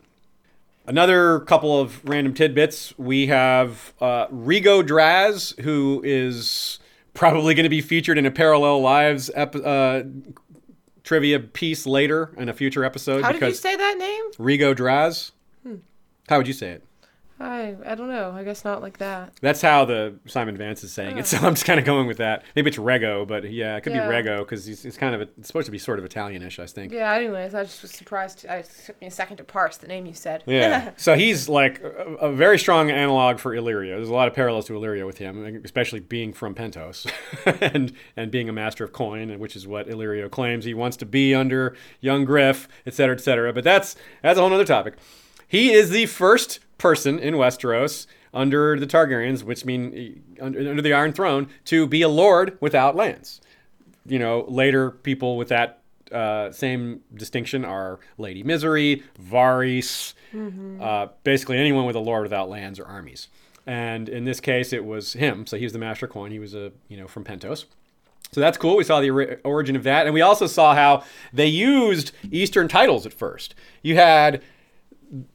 Another 0.87 1.41
couple 1.41 1.77
of 1.77 2.01
random 2.05 2.33
tidbits. 2.33 2.97
We 2.97 3.27
have 3.27 3.91
uh, 3.99 4.27
Rigo 4.27 4.81
Draz, 4.81 5.59
who 5.59 6.01
is 6.05 6.79
probably 7.13 7.53
going 7.53 7.65
to 7.65 7.69
be 7.69 7.81
featured 7.81 8.17
in 8.17 8.25
a 8.25 8.31
Parallel 8.31 8.79
Lives 8.79 9.29
ep- 9.35 9.57
uh, 9.57 10.03
trivia 11.03 11.39
piece 11.39 11.85
later 11.85 12.33
in 12.37 12.49
a 12.49 12.53
future 12.53 12.83
episode. 12.83 13.23
How 13.23 13.31
did 13.31 13.41
you 13.41 13.53
say 13.53 13.75
that 13.75 13.97
name? 13.97 14.31
Rigo 14.33 14.75
Draz. 14.75 15.31
Hmm. 15.63 15.75
How 16.29 16.37
would 16.37 16.47
you 16.47 16.53
say 16.53 16.71
it? 16.71 16.83
I 17.43 17.75
I 17.85 17.95
don't 17.95 18.07
know. 18.09 18.31
I 18.31 18.43
guess 18.43 18.63
not 18.63 18.81
like 18.81 18.97
that. 18.99 19.33
That's 19.41 19.61
how 19.61 19.85
the 19.85 20.15
Simon 20.25 20.55
Vance 20.55 20.83
is 20.83 20.93
saying 20.93 21.17
it, 21.17 21.27
so 21.27 21.37
oh. 21.41 21.47
I'm 21.47 21.53
just 21.55 21.65
kind 21.65 21.79
of 21.79 21.85
going 21.85 22.07
with 22.07 22.17
that. 22.17 22.43
Maybe 22.55 22.69
it's 22.69 22.77
Rego, 22.77 23.27
but 23.27 23.51
yeah, 23.51 23.75
it 23.77 23.81
could 23.81 23.93
Yeah. 23.93 24.07
be 24.07 24.13
Rego 24.13 24.39
because 24.39 24.67
it's 24.85 24.97
kind 24.97 25.13
of 25.13 25.21
a, 25.21 25.27
it's 25.37 25.47
supposed 25.47 25.65
to 25.65 25.71
be 25.71 25.77
sort 25.77 25.99
of 25.99 26.05
Italianish, 26.05 26.57
I 26.59 26.65
think. 26.67 26.93
Yeah. 26.93 27.13
Anyways, 27.13 27.53
I 27.53 27.63
just 27.63 27.81
was 27.81 27.91
surprised. 27.91 28.45
I, 28.49 28.57
it 28.57 28.71
took 28.85 28.99
me 29.01 29.07
a 29.07 29.11
second 29.11 29.37
to 29.37 29.43
parse 29.43 29.77
the 29.77 29.87
name 29.87 30.05
you 30.05 30.13
said. 30.13 30.43
Yeah. 30.45 30.91
so 30.97 31.15
he's 31.15 31.49
like 31.49 31.81
a, 31.83 32.15
a 32.21 32.31
very 32.31 32.57
strong 32.57 32.89
analog 32.89 33.39
for 33.39 33.53
Illyrio. 33.55 33.95
There's 33.95 34.09
a 34.09 34.13
lot 34.13 34.27
of 34.27 34.33
parallels 34.33 34.65
to 34.67 34.73
Illyrio 34.73 35.05
with 35.05 35.17
him, 35.17 35.61
especially 35.65 35.99
being 35.99 36.33
from 36.33 36.55
Pentos 36.55 37.11
and 37.61 37.91
and 38.15 38.31
being 38.31 38.47
a 38.49 38.53
master 38.53 38.83
of 38.83 38.93
coin, 38.93 39.37
which 39.39 39.55
is 39.55 39.67
what 39.67 39.87
Illyrio 39.89 40.31
claims 40.31 40.65
he 40.65 40.73
wants 40.73 40.97
to 40.97 41.05
be 41.05 41.35
under 41.35 41.75
young 41.99 42.25
Griff, 42.25 42.67
et 42.85 42.93
cetera, 42.93 43.15
et 43.15 43.19
cetera. 43.19 43.51
But 43.51 43.63
that's 43.63 43.95
that's 44.21 44.37
a 44.39 44.41
whole 44.41 44.53
other 44.53 44.65
topic. 44.65 44.95
he 45.47 45.71
is 45.71 45.89
the 45.89 46.05
first 46.05 46.59
person 46.83 47.17
in 47.17 47.35
Westeros 47.35 48.05
under 48.33 48.77
the 48.77 48.85
Targaryens, 48.85 49.41
which 49.41 49.63
mean 49.63 50.21
under, 50.39 50.59
under 50.59 50.81
the 50.81 50.93
Iron 50.93 51.13
Throne, 51.13 51.47
to 51.65 51.87
be 51.87 52.01
a 52.01 52.09
lord 52.09 52.57
without 52.59 52.95
lands. 52.95 53.39
You 54.05 54.19
know, 54.19 54.45
later 54.49 54.91
people 54.91 55.37
with 55.37 55.47
that 55.47 55.79
uh, 56.11 56.51
same 56.51 56.99
distinction 57.15 57.63
are 57.63 57.99
Lady 58.17 58.43
Misery, 58.43 59.01
Varys, 59.19 60.13
uh, 60.81 61.07
basically 61.23 61.57
anyone 61.57 61.85
with 61.85 61.95
a 61.95 61.99
lord 61.99 62.23
without 62.23 62.49
lands 62.49 62.79
or 62.79 62.85
armies. 62.85 63.29
And 63.65 64.09
in 64.09 64.25
this 64.25 64.41
case, 64.41 64.73
it 64.73 64.83
was 64.83 65.13
him. 65.13 65.47
So 65.47 65.55
he 65.57 65.63
was 65.63 65.71
the 65.71 65.79
Master 65.79 66.05
Coin. 66.05 66.31
He 66.31 66.39
was 66.39 66.53
a 66.53 66.73
you 66.89 66.97
know 66.97 67.07
from 67.07 67.23
Pentos. 67.23 67.65
So 68.33 68.41
that's 68.41 68.57
cool. 68.57 68.75
We 68.75 68.83
saw 68.83 68.99
the 68.99 69.11
ori- 69.11 69.37
origin 69.43 69.75
of 69.75 69.83
that, 69.83 70.05
and 70.05 70.13
we 70.13 70.21
also 70.21 70.47
saw 70.47 70.75
how 70.75 71.03
they 71.31 71.45
used 71.45 72.11
Eastern 72.31 72.67
titles 72.67 73.05
at 73.05 73.13
first. 73.13 73.55
You 73.83 73.95
had 73.95 74.41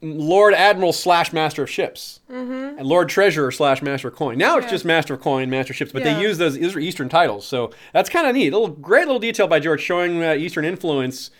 Lord 0.01 0.53
Admiral 0.53 0.91
slash 0.93 1.31
Master 1.31 1.63
of 1.63 1.69
Ships, 1.69 2.19
mm-hmm. 2.29 2.79
and 2.79 2.85
Lord 2.85 3.09
Treasurer 3.09 3.51
slash 3.51 3.81
Master 3.81 4.09
of 4.09 4.15
Coin. 4.15 4.37
Now 4.37 4.57
it's 4.57 4.65
Yeah. 4.65 4.71
just 4.71 4.85
Master 4.85 5.13
of 5.13 5.21
Coin, 5.21 5.49
Master 5.49 5.71
of 5.73 5.77
Ships, 5.77 5.91
but 5.91 6.03
Yeah. 6.03 6.15
they 6.15 6.21
use 6.21 6.37
those 6.37 6.55
these 6.55 6.75
are 6.75 6.79
Eastern 6.79 7.09
titles, 7.09 7.45
so 7.45 7.71
that's 7.93 8.09
kind 8.09 8.27
of 8.27 8.35
neat. 8.35 8.51
little 8.51 8.67
great 8.67 9.05
little 9.05 9.19
detail 9.19 9.47
by 9.47 9.59
George 9.59 9.81
showing 9.81 10.19
that 10.19 10.37
Eastern 10.39 10.65
influence 10.65 11.31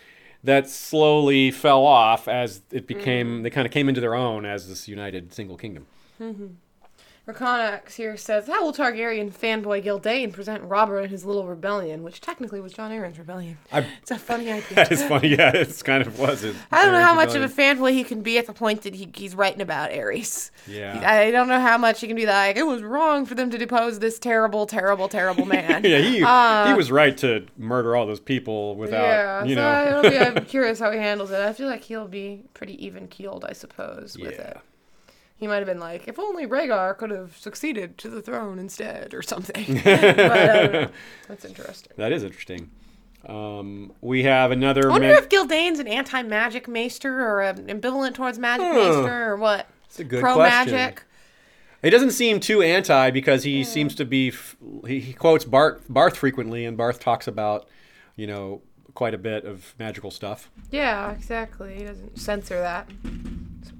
that 0.42 0.68
slowly 0.68 1.50
fell 1.50 1.84
off 1.84 2.26
as 2.28 2.62
it 2.70 2.86
became 2.86 3.26
mm-hmm. 3.26 3.42
they 3.42 3.50
kind 3.50 3.66
of 3.66 3.72
came 3.72 3.88
into 3.88 4.00
their 4.00 4.14
own 4.14 4.46
as 4.46 4.68
this 4.68 4.88
united 4.88 5.32
single 5.34 5.56
kingdom. 5.56 5.86
Mm-hmm. 6.20 6.46
Rakonax 7.28 7.94
here 7.94 8.16
says, 8.16 8.46
How 8.48 8.64
will 8.64 8.72
Targaryen 8.72 9.32
fanboy 9.32 9.84
Gyldayn 9.84 10.32
present 10.32 10.64
Robert 10.64 11.00
and 11.00 11.10
his 11.10 11.24
little 11.24 11.46
rebellion, 11.46 12.02
which 12.02 12.20
technically 12.20 12.60
was 12.60 12.72
Jon 12.72 12.90
Arryn's 12.90 13.18
rebellion? 13.18 13.58
I- 13.72 13.86
It's 14.02 14.10
a 14.10 14.18
funny 14.18 14.50
idea. 14.52 14.74
That 14.74 14.90
is 14.90 15.02
funny. 15.04 15.28
Yeah, 15.28 15.52
it's 15.54 15.82
kind 15.82 16.04
of 16.04 16.18
was 16.18 16.42
it. 16.42 16.56
I 16.72 16.82
don't 16.84 16.92
know 16.94 17.00
how 17.02 17.14
much 17.14 17.34
of 17.34 17.42
a 17.42 17.48
fanboy 17.48 17.92
he 17.92 18.02
can 18.04 18.22
be 18.22 18.38
at 18.38 18.46
the 18.46 18.52
point 18.52 18.82
that 18.82 18.94
he, 18.94 19.08
he's 19.14 19.34
writing 19.34 19.60
about 19.60 19.90
Aerys. 19.90 20.50
Yeah. 20.66 21.00
I 21.08 21.30
don't 21.30 21.46
know 21.48 21.60
how 21.60 21.78
much 21.78 22.00
he 22.00 22.06
can 22.06 22.16
be 22.16 22.26
like, 22.26 22.56
it 22.56 22.66
was 22.66 22.82
wrong 22.82 23.26
for 23.26 23.34
them 23.34 23.50
to 23.50 23.58
depose 23.58 23.98
this 24.00 24.18
terrible, 24.18 24.66
terrible, 24.66 25.08
terrible 25.08 25.44
man. 25.46 25.84
yeah, 25.84 25.98
he 25.98 26.24
Uh, 26.24 26.66
he 26.68 26.74
was 26.74 26.90
right 26.90 27.16
to 27.18 27.46
murder 27.58 27.94
all 27.94 28.06
those 28.06 28.20
people 28.20 28.74
without 28.76 29.02
yeah, 29.02 29.44
you 29.44 29.54
so 29.54 29.60
know. 29.60 30.08
I 30.08 30.26
I'm 30.36 30.44
curious 30.46 30.78
how 30.80 30.90
he 30.90 30.98
handles 30.98 31.30
it. 31.30 31.40
I 31.40 31.52
feel 31.52 31.68
like 31.68 31.82
he'll 31.82 32.08
be 32.08 32.42
pretty 32.54 32.84
even 32.84 33.06
keeled, 33.08 33.44
I 33.44 33.52
suppose, 33.52 34.16
with 34.18 34.32
Yeah. 34.32 34.40
it. 34.48 34.56
He 35.40 35.46
might 35.46 35.56
have 35.56 35.66
been 35.66 35.80
like, 35.80 36.06
if 36.06 36.18
only 36.18 36.46
Rhaegar 36.46 36.96
could 36.98 37.10
have 37.10 37.36
succeeded 37.38 37.96
to 37.98 38.08
the 38.10 38.20
throne 38.20 38.58
instead, 38.58 39.14
or 39.14 39.22
something. 39.22 39.80
but 39.84 39.86
I. 39.88 40.88
That's 41.28 41.44
interesting. 41.46 41.92
That 41.96 42.12
is 42.12 42.22
interesting. 42.22 42.70
Um, 43.26 43.92
we 44.02 44.22
have 44.24 44.50
another. 44.50 44.86
I 44.88 44.92
wonder 44.92 45.08
men- 45.08 45.16
if 45.16 45.28
Gyldayn's 45.30 45.78
an 45.78 45.88
anti-magic 45.88 46.68
maester 46.68 47.20
or 47.26 47.42
um, 47.42 47.56
ambivalent 47.66 48.14
towards 48.14 48.38
magic 48.38 48.66
Huh. 48.66 48.74
maester 48.74 49.30
or 49.32 49.36
what? 49.36 49.66
It's 49.86 49.98
a 49.98 50.04
good 50.04 50.20
Pro 50.20 50.34
question. 50.34 50.74
magic. 50.74 51.04
He 51.82 51.88
doesn't 51.88 52.10
seem 52.10 52.40
too 52.40 52.60
anti 52.60 53.10
because 53.10 53.42
he 53.44 53.64
seems 53.64 53.94
to 53.94 54.04
be. 54.04 54.28
f- 54.28 54.56
He, 54.86 55.00
he 55.00 55.12
quotes 55.14 55.46
Barth, 55.46 55.82
Barth 55.88 56.16
frequently, 56.18 56.66
and 56.66 56.76
Barth 56.76 57.00
talks 57.00 57.26
about, 57.26 57.66
you 58.16 58.26
know, 58.26 58.60
quite 58.94 59.14
a 59.14 59.18
bit 59.18 59.46
of 59.46 59.74
magical 59.78 60.10
stuff. 60.10 60.50
Yeah, 60.70 61.10
exactly. 61.12 61.76
He 61.76 61.84
doesn't 61.84 62.18
censor 62.18 62.58
that. 62.58 62.86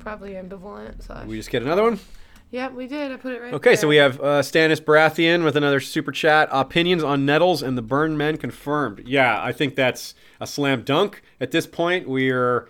Probably 0.01 0.33
ambivalent. 0.33 1.03
Slash. 1.05 1.27
We 1.27 1.37
just 1.37 1.51
get 1.51 1.63
another 1.63 1.83
one. 1.83 2.01
Yep, 2.53 2.73
we 2.73 2.89
did. 2.89 3.13
I 3.13 3.17
put 3.17 3.33
it 3.33 3.41
right. 3.43 3.55
Okay, 3.55 3.77
so 3.77 3.87
we 3.87 3.97
have 3.97 4.19
uh, 4.21 4.41
Stannis 4.43 4.81
Baratheon 4.81 5.45
with 5.45 5.57
another 5.57 5.79
super 5.79 6.11
chat. 6.11 6.49
Opinions 6.51 7.05
on 7.05 7.25
Nettles 7.25 7.63
and 7.63 7.79
the 7.79 7.83
Burn 7.83 8.17
Men 8.17 8.39
confirmed. 8.39 9.03
Yeah, 9.07 9.41
I 9.41 9.53
think 9.53 9.77
that's 9.77 10.15
a 10.41 10.49
slam 10.49 10.83
dunk. 10.83 11.23
At 11.41 11.53
this 11.53 11.67
point, 11.69 12.09
we 12.09 12.31
are 12.31 12.69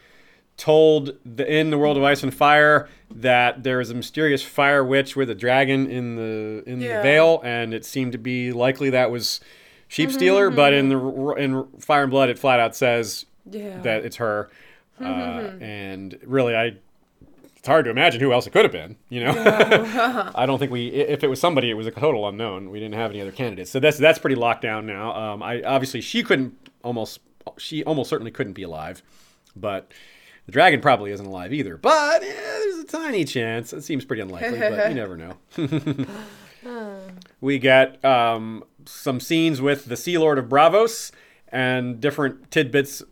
told 0.59 1.17
the, 1.25 1.51
in 1.51 1.71
the 1.71 1.79
world 1.79 1.97
of 1.97 2.03
Ice 2.03 2.23
and 2.23 2.35
Fire 2.35 2.91
that 3.11 3.63
there 3.63 3.81
is 3.81 3.89
a 3.89 3.95
mysterious 3.95 4.43
fire 4.43 4.85
witch 4.85 5.17
with 5.17 5.31
a 5.31 5.35
dragon 5.35 5.91
in 5.91 6.17
the 6.17 6.63
in 6.67 6.83
Yeah. 6.83 6.99
the 6.99 7.03
Vale, 7.03 7.41
and 7.43 7.73
it 7.73 7.87
seemed 7.87 8.13
to 8.13 8.19
be 8.19 8.53
likely 8.53 8.91
that 8.91 9.11
was 9.11 9.41
Sheep 9.89 10.13
Stealer. 10.13 10.51
But 10.51 10.75
in 10.75 10.91
the 10.91 10.99
in 11.39 11.67
Fire 11.79 12.03
and 12.03 12.11
Blood, 12.11 12.29
it 12.29 12.39
flat 12.39 12.61
out 12.61 12.77
says 12.77 13.25
Yeah. 13.51 13.81
that 13.81 14.05
it's 14.05 14.17
her. 14.17 14.51
Uh, 15.01 15.53
and 15.63 16.19
really, 16.27 16.55
I 16.55 16.75
it's 17.61 17.69
hard 17.69 17.85
to 17.85 17.91
imagine 17.91 18.23
who 18.23 18.33
else 18.33 18.47
it 18.47 18.55
could 18.55 18.65
have 18.65 18.73
been. 18.73 18.97
You 19.11 19.23
know, 19.25 19.33
I 20.35 20.47
don't 20.47 20.59
think 20.59 20.73
we. 20.73 20.89
If 20.89 21.23
it 21.23 21.29
was 21.29 21.39
somebody, 21.39 21.69
it 21.69 21.75
was 21.75 21.87
a 21.87 21.91
total 21.91 22.27
unknown. 22.27 22.71
We 22.71 22.81
didn't 22.81 22.95
have 22.95 23.11
any 23.11 23.21
other 23.21 23.33
candidates, 23.33 23.71
so 23.71 23.79
that's 23.79 23.99
that's 23.99 24.19
pretty 24.19 24.35
locked 24.35 24.63
down 24.63 24.87
now. 24.87 25.15
Um, 25.15 25.43
I 25.43 25.63
obviously 25.63 26.01
she 26.01 26.23
couldn't 26.23 26.71
almost 26.83 27.21
she 27.59 27.85
almost 27.85 28.09
certainly 28.09 28.31
couldn't 28.31 28.55
be 28.55 28.63
alive, 28.63 29.03
but 29.55 29.93
the 30.47 30.53
dragon 30.53 30.81
probably 30.81 31.11
isn't 31.11 31.27
alive 31.27 31.53
either. 31.53 31.77
But 31.77 32.23
yeah, 32.23 32.31
there's 32.33 32.79
a 32.79 32.85
tiny 32.85 33.27
chance. 33.27 33.75
It 33.75 33.83
seems 33.83 34.07
pretty 34.07 34.23
unlikely, 34.23 34.59
but 34.59 34.89
you 34.89 34.95
never 34.95 35.19
know. 35.19 35.37
we 37.43 37.59
get 37.59 38.03
um, 38.03 38.65
some 38.87 39.21
scenes 39.21 39.61
with 39.61 39.85
the 39.85 39.99
Sea 39.99 40.17
Lord 40.17 40.39
of 40.39 40.47
Braavos 40.47 41.13
and 41.49 42.01
different 42.01 42.51
tidbits 42.51 43.03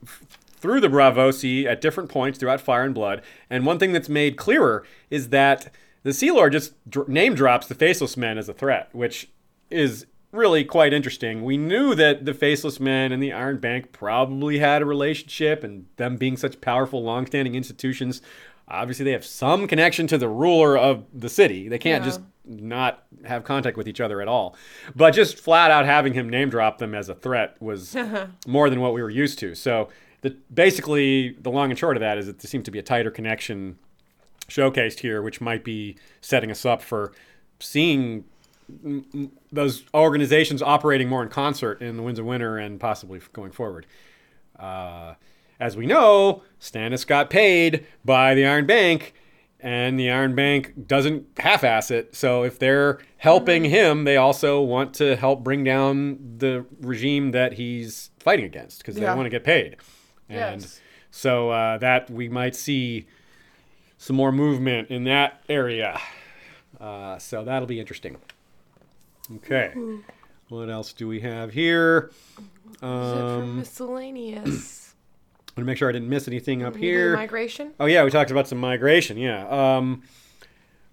through 0.59 0.81
the 0.81 0.89
Braavosi 0.89 1.65
at 1.65 1.81
different 1.81 2.11
points 2.11 2.39
throughout 2.39 2.61
Fire 2.61 2.85
and 2.85 2.95
Blood. 2.95 3.23
And 3.49 3.65
one 3.67 3.79
thing 3.79 3.93
that's 3.93 4.09
made 4.09 4.37
clearer 4.37 4.85
is 5.11 5.31
that 5.31 5.73
the 6.03 6.13
Sea 6.13 6.31
Lord 6.31 6.53
just 6.53 6.75
dr- 6.89 7.09
name 7.09 7.35
drops 7.35 7.67
the 7.67 7.75
Faceless 7.75 8.17
Men 8.17 8.39
as 8.39 8.49
a 8.49 8.55
threat, 8.55 8.89
which 8.93 9.29
is 9.71 10.07
really 10.33 10.65
quite 10.65 10.93
interesting. 10.93 11.43
We 11.43 11.57
knew 11.57 11.95
that 11.95 12.25
the 12.25 12.35
Faceless 12.35 12.79
Men 12.79 13.13
and 13.13 13.23
the 13.23 13.33
Iron 13.33 13.59
Bank 13.59 13.93
probably 13.93 14.59
had 14.59 14.83
a 14.83 14.87
relationship, 14.87 15.65
and 15.65 15.87
them 15.97 16.17
being 16.17 16.37
such 16.37 16.61
powerful, 16.61 17.03
long-standing 17.03 17.55
institutions, 17.55 18.21
obviously 18.69 19.05
they 19.05 19.13
have 19.13 19.25
some 19.25 19.67
connection 19.67 20.07
to 20.09 20.19
the 20.19 20.29
ruler 20.29 20.77
of 20.77 21.05
the 21.15 21.29
city. 21.31 21.69
They 21.69 21.79
can't 21.79 22.03
Yeah. 22.05 22.09
just 22.11 22.21
not 22.45 23.03
have 23.27 23.45
contact 23.45 23.77
with 23.77 23.87
each 23.89 24.01
other 24.01 24.23
at 24.23 24.29
all. 24.29 24.57
But 24.97 25.11
just 25.11 25.39
flat 25.39 25.71
out 25.71 25.85
having 25.85 26.15
him 26.15 26.31
name 26.31 26.49
drop 26.49 26.79
them 26.79 26.95
as 26.95 27.09
a 27.11 27.15
threat 27.15 27.57
was 27.61 27.95
more 28.47 28.71
than 28.71 28.81
what 28.81 28.95
we 28.95 29.03
were 29.03 29.11
used 29.11 29.39
to. 29.41 29.55
So 29.55 29.89
the 30.23 30.37
basically 30.53 31.31
the 31.41 31.51
long 31.51 31.71
and 31.71 31.79
short 31.79 31.97
of 31.97 32.01
that 32.01 32.19
is 32.19 32.27
that 32.27 32.39
there 32.41 32.49
seems 32.49 32.65
to 32.65 32.71
be 32.71 32.79
a 32.79 32.83
tighter 32.83 33.11
connection 33.11 33.79
showcased 34.49 35.01
here, 35.01 35.23
which 35.23 35.41
might 35.41 35.63
be 35.65 35.97
setting 36.21 36.51
us 36.51 36.65
up 36.65 36.83
for 36.83 37.13
seeing 37.61 38.25
those 39.53 39.85
organizations 39.95 40.61
operating 40.63 41.09
more 41.09 41.23
in 41.23 41.29
concert 41.29 41.81
in 41.81 41.97
the 41.97 42.03
Winds 42.03 42.19
of 42.21 42.27
Winter 42.27 42.59
and 42.59 42.79
possibly 42.79 43.21
going 43.33 43.51
forward. 43.53 43.87
Uh, 44.59 45.15
as 45.61 45.77
we 45.77 45.87
know, 45.87 46.43
Stannis 46.61 47.07
got 47.07 47.31
paid 47.31 47.87
by 48.05 48.35
the 48.35 48.47
Iron 48.47 48.67
Bank, 48.67 49.15
and 49.61 49.99
the 49.99 50.11
Iron 50.11 50.35
Bank 50.35 50.87
doesn't 50.87 51.27
half-ass 51.39 51.91
it. 51.91 52.15
So 52.15 52.45
if 52.45 52.59
they're 52.59 52.99
helping 53.17 53.65
him, 53.65 54.05
they 54.05 54.17
also 54.17 54.61
want 54.61 54.95
to 54.95 55.17
help 55.17 55.43
bring 55.43 55.65
down 55.65 56.37
the 56.39 56.65
regime 56.81 57.33
that 57.33 57.55
he's 57.55 58.11
fighting 58.21 58.45
against 58.45 58.79
because 58.79 58.97
Yeah. 58.97 59.11
they 59.11 59.17
want 59.17 59.27
to 59.27 59.31
get 59.31 59.43
paid. 59.45 59.77
And 60.29 60.61
Yes. 60.63 60.81
so 61.11 61.51
uh, 61.51 61.79
that 61.79 62.11
we 62.11 62.29
might 62.29 62.55
see 62.55 63.07
some 63.97 64.17
more 64.17 64.31
movement 64.33 64.91
in 64.91 65.05
that 65.05 65.43
area. 65.49 65.99
Uh, 66.81 67.19
so 67.19 67.45
that'll 67.45 67.67
be 67.67 67.81
interesting. 67.81 68.17
Okay. 69.37 69.73
What 70.49 70.71
else 70.71 70.93
do 70.93 71.07
we 71.09 71.21
have 71.21 71.53
here? 71.53 72.11
Is 72.39 72.75
it 72.75 72.79
for 72.81 72.87
Um, 72.87 73.57
miscellaneous? 73.59 74.95
want 75.57 75.57
to 75.57 75.65
make 75.65 75.77
sure 75.77 75.89
I 75.89 75.93
didn't 75.93 76.09
miss 76.09 76.29
anything 76.29 76.63
up 76.63 76.77
here. 76.77 77.17
Migration. 77.17 77.73
Oh 77.81 77.87
yeah, 77.87 78.05
we 78.05 78.11
talked 78.11 78.31
about 78.31 78.47
some 78.49 78.59
migration. 78.59 79.17
Yeah. 79.19 79.47
Um, 79.49 80.03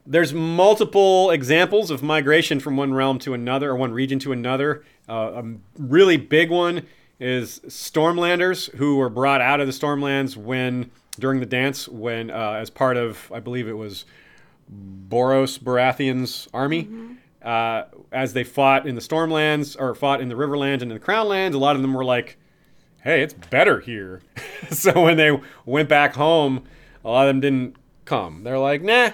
there's 0.08 0.34
multiple 0.34 1.30
examples 1.32 1.90
of 1.92 2.02
migration 2.04 2.60
from 2.60 2.76
one 2.78 2.94
realm 2.94 3.20
to 3.20 3.34
another 3.34 3.72
or 3.72 3.76
one 3.76 3.92
region 3.92 4.20
to 4.20 4.32
another. 4.32 4.84
Uh, 5.08 5.44
a 5.44 5.44
really 5.78 6.18
big 6.18 6.50
one 6.50 6.86
is 7.20 7.60
Stormlanders, 7.68 8.74
who 8.76 8.98
were 8.98 9.10
brought 9.10 9.42
out 9.42 9.60
of 9.60 9.68
the 9.68 9.74
Stormlands 9.74 10.36
when 10.36 10.92
during 11.20 11.40
the 11.40 11.46
dance, 11.46 11.88
when 11.88 12.30
uh, 12.30 12.54
as 12.54 12.70
part 12.70 12.98
of 12.98 13.32
I 13.34 13.40
believe 13.40 13.68
it 13.68 13.78
was 13.78 14.06
Borros 14.72 15.60
Baratheon's 15.60 16.48
army. 16.54 16.90
Uh, 17.42 17.86
as 18.12 18.34
they 18.34 18.44
fought 18.44 18.88
in 18.88 18.96
the 18.96 19.02
Stormlands 19.02 19.80
or 19.80 19.94
fought 19.94 20.20
in 20.20 20.30
the 20.30 20.36
Riverlands 20.36 20.82
and 20.82 20.92
in 20.92 20.98
the 20.98 21.00
Crownlands, 21.00 21.54
a 21.54 21.60
lot 21.60 21.76
of 21.76 21.84
them 21.84 21.94
were 21.94 22.04
like, 22.04 22.38
hey, 23.04 23.22
it's 23.22 23.34
better 23.34 23.80
here. 23.80 24.24
so 24.72 25.04
when 25.04 25.16
they 25.16 25.40
went 25.64 25.88
back 25.88 26.16
home, 26.16 26.64
a 27.04 27.10
lot 27.10 27.28
of 27.28 27.36
them 27.36 27.42
didn't 27.42 27.76
come. 28.06 28.44
They're 28.44 28.58
like, 28.58 28.82
nah, 28.82 29.12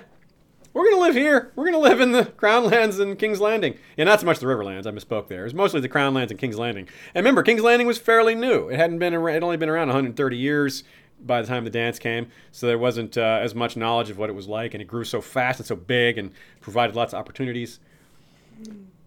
we're 0.73 0.84
going 0.84 0.95
to 0.95 1.02
live 1.02 1.15
here. 1.15 1.52
We're 1.56 1.65
going 1.65 1.73
to 1.73 1.80
live 1.80 1.99
in 1.99 2.11
the 2.11 2.23
Crownlands 2.23 2.99
and 2.99 3.19
King's 3.19 3.41
Landing. 3.41 3.77
Yeah, 3.98 4.06
not 4.06 4.22
so 4.22 4.26
much 4.26 4.39
the 4.39 4.45
Riverlands. 4.45 4.88
I 4.88 4.91
misspoke 4.91 5.27
there. 5.27 5.41
It 5.41 5.45
was 5.45 5.53
mostly 5.53 5.81
the 5.81 5.89
Crownlands 5.89 6.30
and 6.30 6.39
King's 6.39 6.57
Landing. 6.57 6.88
And 7.14 7.26
remember, 7.26 7.43
King's 7.43 7.61
Landing 7.61 7.88
was 7.88 7.98
fairly 7.98 8.35
new. 8.35 8.69
It 8.69 8.77
hadn't 8.77 8.99
been, 8.99 9.14
ar- 9.14 9.30
it 9.30 9.43
only 9.43 9.57
been 9.57 9.69
around 9.69 9.88
130 9.88 10.38
years 10.38 10.84
by 11.19 11.41
the 11.41 11.48
time 11.48 11.65
the 11.65 11.69
dance 11.69 11.99
came. 11.99 12.27
So 12.52 12.68
there 12.68 12.77
wasn't 12.77 13.18
uh, 13.18 13.39
as 13.41 13.53
much 13.53 13.76
knowledge 13.76 14.10
of 14.10 14.18
what 14.18 14.30
it 14.30 14.34
was 14.34 14.48
like. 14.48 14.73
And 14.73 14.81
it 14.81 14.85
grew 14.85 15.03
so 15.03 15.19
fast 15.19 15.60
and 15.60 15.68
so 15.68 15.76
big 15.76 16.18
and 16.18 16.31
provided 16.61 16.95
lots 16.95 17.14
of 17.14 17.19
opportunities. 17.19 17.80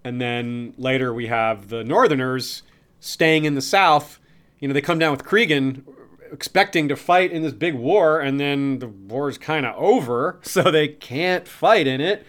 And 0.05 0.21
then 0.21 0.75
later 0.77 1.15
we 1.15 1.29
have 1.29 1.69
the 1.69 1.83
Northerners 1.83 2.63
staying 3.01 3.47
in 3.47 3.55
the 3.55 3.63
South. 3.63 4.21
You 4.61 4.69
know, 4.69 4.75
they 4.75 4.83
come 4.83 4.99
down 4.99 5.13
with 5.13 5.25
Cregan 5.25 5.85
expecting 6.33 6.89
to 6.89 6.97
fight 6.97 7.33
in 7.33 7.43
this 7.43 7.53
big 7.53 7.75
war, 7.75 8.21
and 8.21 8.39
then 8.41 8.79
the 8.79 8.89
war 8.89 9.29
is 9.29 9.39
kind 9.39 9.67
of 9.67 9.75
over, 9.77 10.39
so 10.43 10.71
they 10.71 10.89
can't 10.89 11.47
fight 11.47 11.87
in 11.87 12.01
it. 12.01 12.27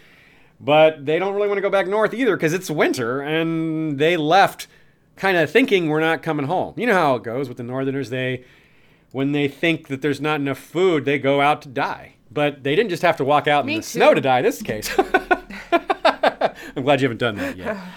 But 0.60 1.06
they 1.06 1.20
don't 1.20 1.36
really 1.36 1.48
want 1.48 1.58
to 1.58 1.62
go 1.62 1.70
back 1.70 1.88
north 1.88 2.14
either 2.14 2.36
because 2.36 2.54
it's 2.54 2.70
winter, 2.70 3.22
and 3.22 4.00
they 4.00 4.16
left 4.16 4.68
kind 5.16 5.38
of 5.38 5.50
thinking 5.50 5.90
we're 5.90 6.00
not 6.00 6.24
coming 6.24 6.46
home. 6.46 6.74
You 6.78 6.88
know 6.88 6.94
how 6.94 7.16
it 7.16 7.24
goes 7.24 7.48
with 7.48 7.58
the 7.58 7.64
Northerners. 7.64 8.10
They, 8.10 8.46
when 9.12 9.32
they 9.32 9.48
think 9.48 9.88
that 9.90 10.02
there's 10.02 10.22
not 10.22 10.40
enough 10.40 10.58
food, 10.58 11.06
they 11.06 11.20
go 11.20 11.42
out 11.42 11.62
to 11.64 11.70
die. 11.70 12.16
But 12.32 12.64
they 12.64 12.76
didn't 12.76 12.90
just 12.90 13.04
have 13.04 13.18
to 13.18 13.26
walk 13.26 13.48
out 13.48 13.62
in 13.62 13.68
the 13.68 13.76
too. 13.76 13.82
snow 13.82 14.14
to 14.14 14.22
die. 14.22 14.40
In 14.40 14.46
this 14.46 14.62
case, 14.62 14.94
I'm 15.72 16.84
glad 16.84 17.00
you 17.02 17.06
haven't 17.06 17.20
done 17.20 17.36
that 17.36 17.58
yet. 17.58 17.78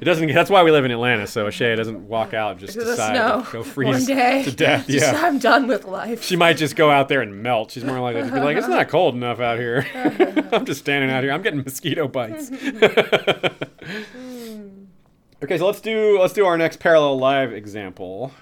It 0.00 0.04
doesn't. 0.04 0.32
That's 0.32 0.50
why 0.50 0.62
we 0.62 0.70
live 0.70 0.84
in 0.84 0.90
Atlanta, 0.90 1.26
so 1.26 1.50
Shay 1.50 1.74
doesn't 1.74 2.08
walk 2.08 2.34
out 2.34 2.52
and 2.52 2.60
just 2.60 2.78
the 2.78 2.84
decide 2.84 3.14
to 3.14 3.46
go 3.52 3.62
freeze 3.62 4.06
to 4.06 4.52
death. 4.54 4.86
Just, 4.86 5.12
Yeah, 5.12 5.20
I'm 5.24 5.38
done 5.38 5.66
with 5.66 5.84
life. 5.84 6.22
she 6.22 6.36
might 6.36 6.56
just 6.56 6.76
go 6.76 6.90
out 6.90 7.08
there 7.08 7.22
and 7.22 7.42
melt. 7.42 7.70
She's 7.70 7.84
more 7.84 8.00
likely 8.00 8.22
to 8.22 8.32
be 8.32 8.40
like, 8.40 8.56
"It's 8.56 8.68
not 8.68 8.88
cold 8.88 9.14
enough 9.14 9.40
out 9.40 9.58
here. 9.58 9.86
I'm 10.52 10.64
just 10.64 10.80
standing 10.80 11.10
out 11.10 11.22
here. 11.22 11.32
I'm 11.32 11.42
getting 11.42 11.62
mosquito 11.62 12.08
bites." 12.08 12.50
okay, 15.42 15.58
so 15.58 15.66
let's 15.66 15.80
do 15.80 16.18
let's 16.20 16.34
do 16.34 16.46
our 16.46 16.56
next 16.58 16.78
parallel 16.80 17.18
live 17.18 17.52
example. 17.52 18.32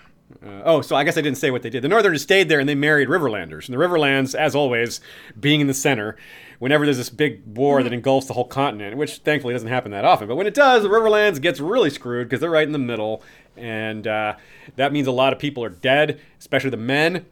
Uh, 0.45 0.61
oh, 0.65 0.81
so 0.83 0.95
I 0.95 1.05
guess 1.05 1.17
I 1.17 1.23
didn't 1.23 1.39
say 1.39 1.51
what 1.51 1.63
they 1.63 1.71
did. 1.71 1.83
The 1.83 1.89
Northerners 1.89 2.23
stayed 2.23 2.49
there 2.49 2.61
and 2.61 2.69
they 2.69 2.75
married 2.75 3.09
Riverlanders. 3.09 3.67
And 3.67 3.75
the 3.75 3.83
Riverlands, 3.83 4.35
as 4.35 4.55
always, 4.55 5.01
being 5.39 5.61
in 5.61 5.69
the 5.69 5.75
center, 5.75 6.17
whenever 6.59 6.85
there's 6.85 6.99
this 6.99 7.11
big 7.11 7.43
war 7.47 7.83
that 7.83 7.93
engulfs 7.93 8.27
the 8.27 8.35
whole 8.35 8.47
continent, 8.47 8.97
which 8.97 9.19
thankfully 9.19 9.55
doesn't 9.55 9.69
happen 9.69 9.91
that 9.93 10.05
often, 10.05 10.29
but 10.29 10.37
when 10.37 10.47
it 10.47 10.55
does, 10.55 10.83
the 10.83 10.89
Riverlands 10.89 11.41
gets 11.41 11.61
really 11.61 11.91
screwed 11.91 12.29
because 12.29 12.41
they're 12.41 12.51
right 12.51 12.67
in 12.67 12.73
the 12.73 12.79
middle. 12.79 13.23
And 13.57 14.07
uh, 14.07 14.37
that 14.77 14.93
means 14.93 15.07
a 15.07 15.13
lot 15.13 15.33
of 15.33 15.39
people 15.39 15.65
are 15.65 15.71
dead, 15.71 16.21
especially 16.39 16.71
the 16.71 16.77
men. 16.77 17.25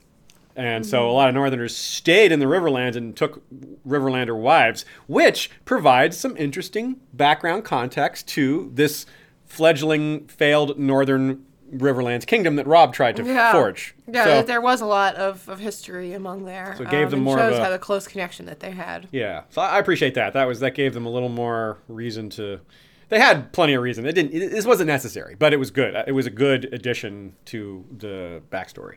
And 0.54 0.84
so 0.84 1.08
a 1.08 1.12
lot 1.12 1.28
of 1.28 1.34
Northerners 1.34 1.74
stayed 1.74 2.30
in 2.30 2.38
the 2.38 2.46
Riverlands 2.46 2.94
and 2.94 3.16
took 3.16 3.42
Riverlander 3.86 4.38
wives, 4.38 4.84
which 5.06 5.50
provides 5.64 6.18
some 6.18 6.36
interesting 6.36 7.00
background 7.14 7.64
context 7.64 8.28
to 8.28 8.70
this 8.74 9.06
fledgling, 9.46 10.26
failed 10.26 10.78
Northern 10.78 11.46
Riverlands 11.74 12.26
kingdom 12.26 12.56
that 12.56 12.66
Robb 12.66 12.92
tried 12.92 13.16
to 13.16 13.24
Yeah. 13.24 13.52
forge. 13.52 13.94
Yeah, 14.06 14.24
So- 14.24 14.42
there 14.42 14.60
was 14.60 14.80
a 14.80 14.86
lot 14.86 15.14
of, 15.16 15.48
of 15.48 15.58
history 15.60 16.12
among 16.12 16.44
there. 16.44 16.74
So 16.76 16.82
it 16.84 16.90
gave 16.90 17.10
them 17.10 17.18
and 17.20 17.24
more 17.24 17.38
of 17.38 17.50
shows 17.50 17.58
a- 17.58 17.64
how 17.64 17.70
the 17.70 17.78
close 17.78 18.06
connection 18.06 18.46
that 18.46 18.60
they 18.60 18.72
had. 18.72 19.08
Yeah, 19.10 19.42
so 19.50 19.62
I 19.62 19.78
appreciate 19.78 20.14
that. 20.14 20.32
That 20.34 20.46
was 20.46 20.60
that 20.60 20.74
gave 20.74 20.94
them 20.94 21.06
a 21.06 21.10
little 21.10 21.28
more 21.30 21.78
reason 21.88 22.28
to. 22.30 22.60
They 23.08 23.18
had 23.18 23.52
plenty 23.52 23.74
of 23.74 23.82
reason. 23.82 24.06
It 24.06 24.12
didn't. 24.12 24.32
It, 24.32 24.50
this 24.50 24.64
wasn't 24.64 24.86
necessary, 24.88 25.34
but 25.38 25.52
it 25.52 25.58
was 25.58 25.70
good. 25.70 25.94
It 26.06 26.12
was 26.12 26.26
a 26.26 26.30
good 26.30 26.68
addition 26.72 27.34
to 27.46 27.84
the 27.98 28.40
backstory. 28.50 28.94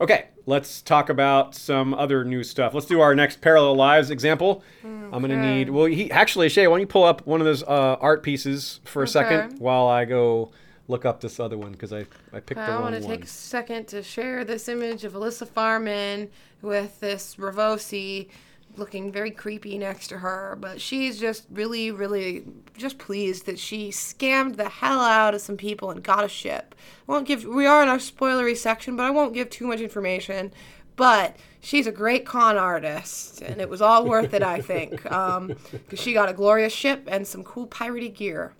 Okay, 0.00 0.26
let's 0.46 0.80
talk 0.80 1.08
about 1.10 1.54
some 1.56 1.92
other 1.92 2.24
new 2.24 2.44
stuff. 2.44 2.72
Let's 2.72 2.86
do 2.86 3.00
our 3.00 3.14
next 3.16 3.40
parallel 3.40 3.74
lives 3.74 4.10
example. 4.10 4.62
I'm 4.84 5.10
gonna 5.10 5.36
need. 5.40 5.70
Well, 5.70 5.86
he 5.86 6.10
actually 6.12 6.48
Shay, 6.50 6.66
why 6.68 6.74
don't 6.74 6.80
you 6.80 6.86
pull 6.86 7.04
up 7.04 7.26
one 7.26 7.40
of 7.40 7.46
those 7.46 7.62
uh, 7.64 7.96
art 8.00 8.22
pieces 8.22 8.80
for 8.84 9.00
a 9.00 9.02
Okay. 9.04 9.10
second 9.12 9.58
while 9.58 9.88
I 9.88 10.04
go 10.04 10.52
look 10.88 11.04
up 11.04 11.20
this 11.20 11.38
other 11.38 11.56
one 11.56 11.72
because 11.72 11.92
I 11.92 12.06
I 12.32 12.40
picked 12.40 12.54
the 12.54 12.56
wrong 12.56 12.70
I 12.70 12.72
wrong 12.74 12.82
want 12.82 12.94
to 12.96 13.08
take 13.08 13.24
a 13.24 13.28
second 13.28 13.86
to 13.88 14.02
share 14.02 14.44
this 14.44 14.68
image 14.68 15.04
of 15.04 15.12
Alyssa 15.12 15.46
Farman 15.46 16.30
with 16.62 16.98
this 17.00 17.36
Braavosi 17.36 18.28
looking 18.76 19.10
very 19.10 19.30
creepy 19.30 19.76
next 19.76 20.08
to 20.08 20.18
her, 20.18 20.56
but 20.60 20.80
she's 20.80 21.18
just 21.18 21.46
really, 21.50 21.90
really 21.90 22.44
just 22.76 22.98
pleased 22.98 23.46
that 23.46 23.58
she 23.58 23.90
scammed 23.90 24.56
the 24.56 24.68
hell 24.68 25.00
out 25.00 25.34
of 25.34 25.40
some 25.40 25.56
people 25.56 25.90
and 25.90 26.02
got 26.02 26.24
a 26.24 26.28
ship. 26.28 26.74
I 27.08 27.12
won't 27.12 27.26
give. 27.26 27.44
We 27.44 27.66
are 27.66 27.82
in 27.82 27.88
our 27.88 27.98
spoilery 27.98 28.56
section, 28.56 28.96
but 28.96 29.04
I 29.04 29.10
won't 29.10 29.34
give 29.34 29.50
too 29.50 29.66
much 29.66 29.80
information. 29.80 30.52
But 30.96 31.36
she's 31.60 31.86
a 31.86 31.92
great 31.92 32.26
con 32.26 32.56
artist, 32.56 33.40
and 33.42 33.60
it 33.60 33.68
was 33.68 33.80
all 33.80 34.04
worth 34.04 34.34
it, 34.34 34.42
I 34.42 34.60
think, 34.60 35.10
um, 35.12 35.54
because 35.70 36.00
she 36.00 36.12
got 36.12 36.28
a 36.28 36.32
glorious 36.32 36.72
ship 36.72 37.04
and 37.06 37.26
some 37.26 37.44
cool 37.44 37.68
piratey 37.68 38.12
gear. 38.12 38.52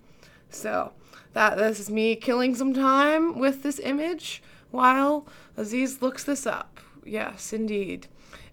So 0.49 0.93
that 1.33 1.57
this 1.57 1.79
is 1.79 1.89
me 1.89 2.15
killing 2.15 2.55
some 2.55 2.73
time 2.73 3.37
with 3.37 3.63
this 3.63 3.79
image 3.79 4.41
while 4.71 5.27
Aziz 5.57 6.01
looks 6.01 6.23
this 6.23 6.45
up. 6.45 6.79
Yes, 7.05 7.53
indeed. 7.53 8.07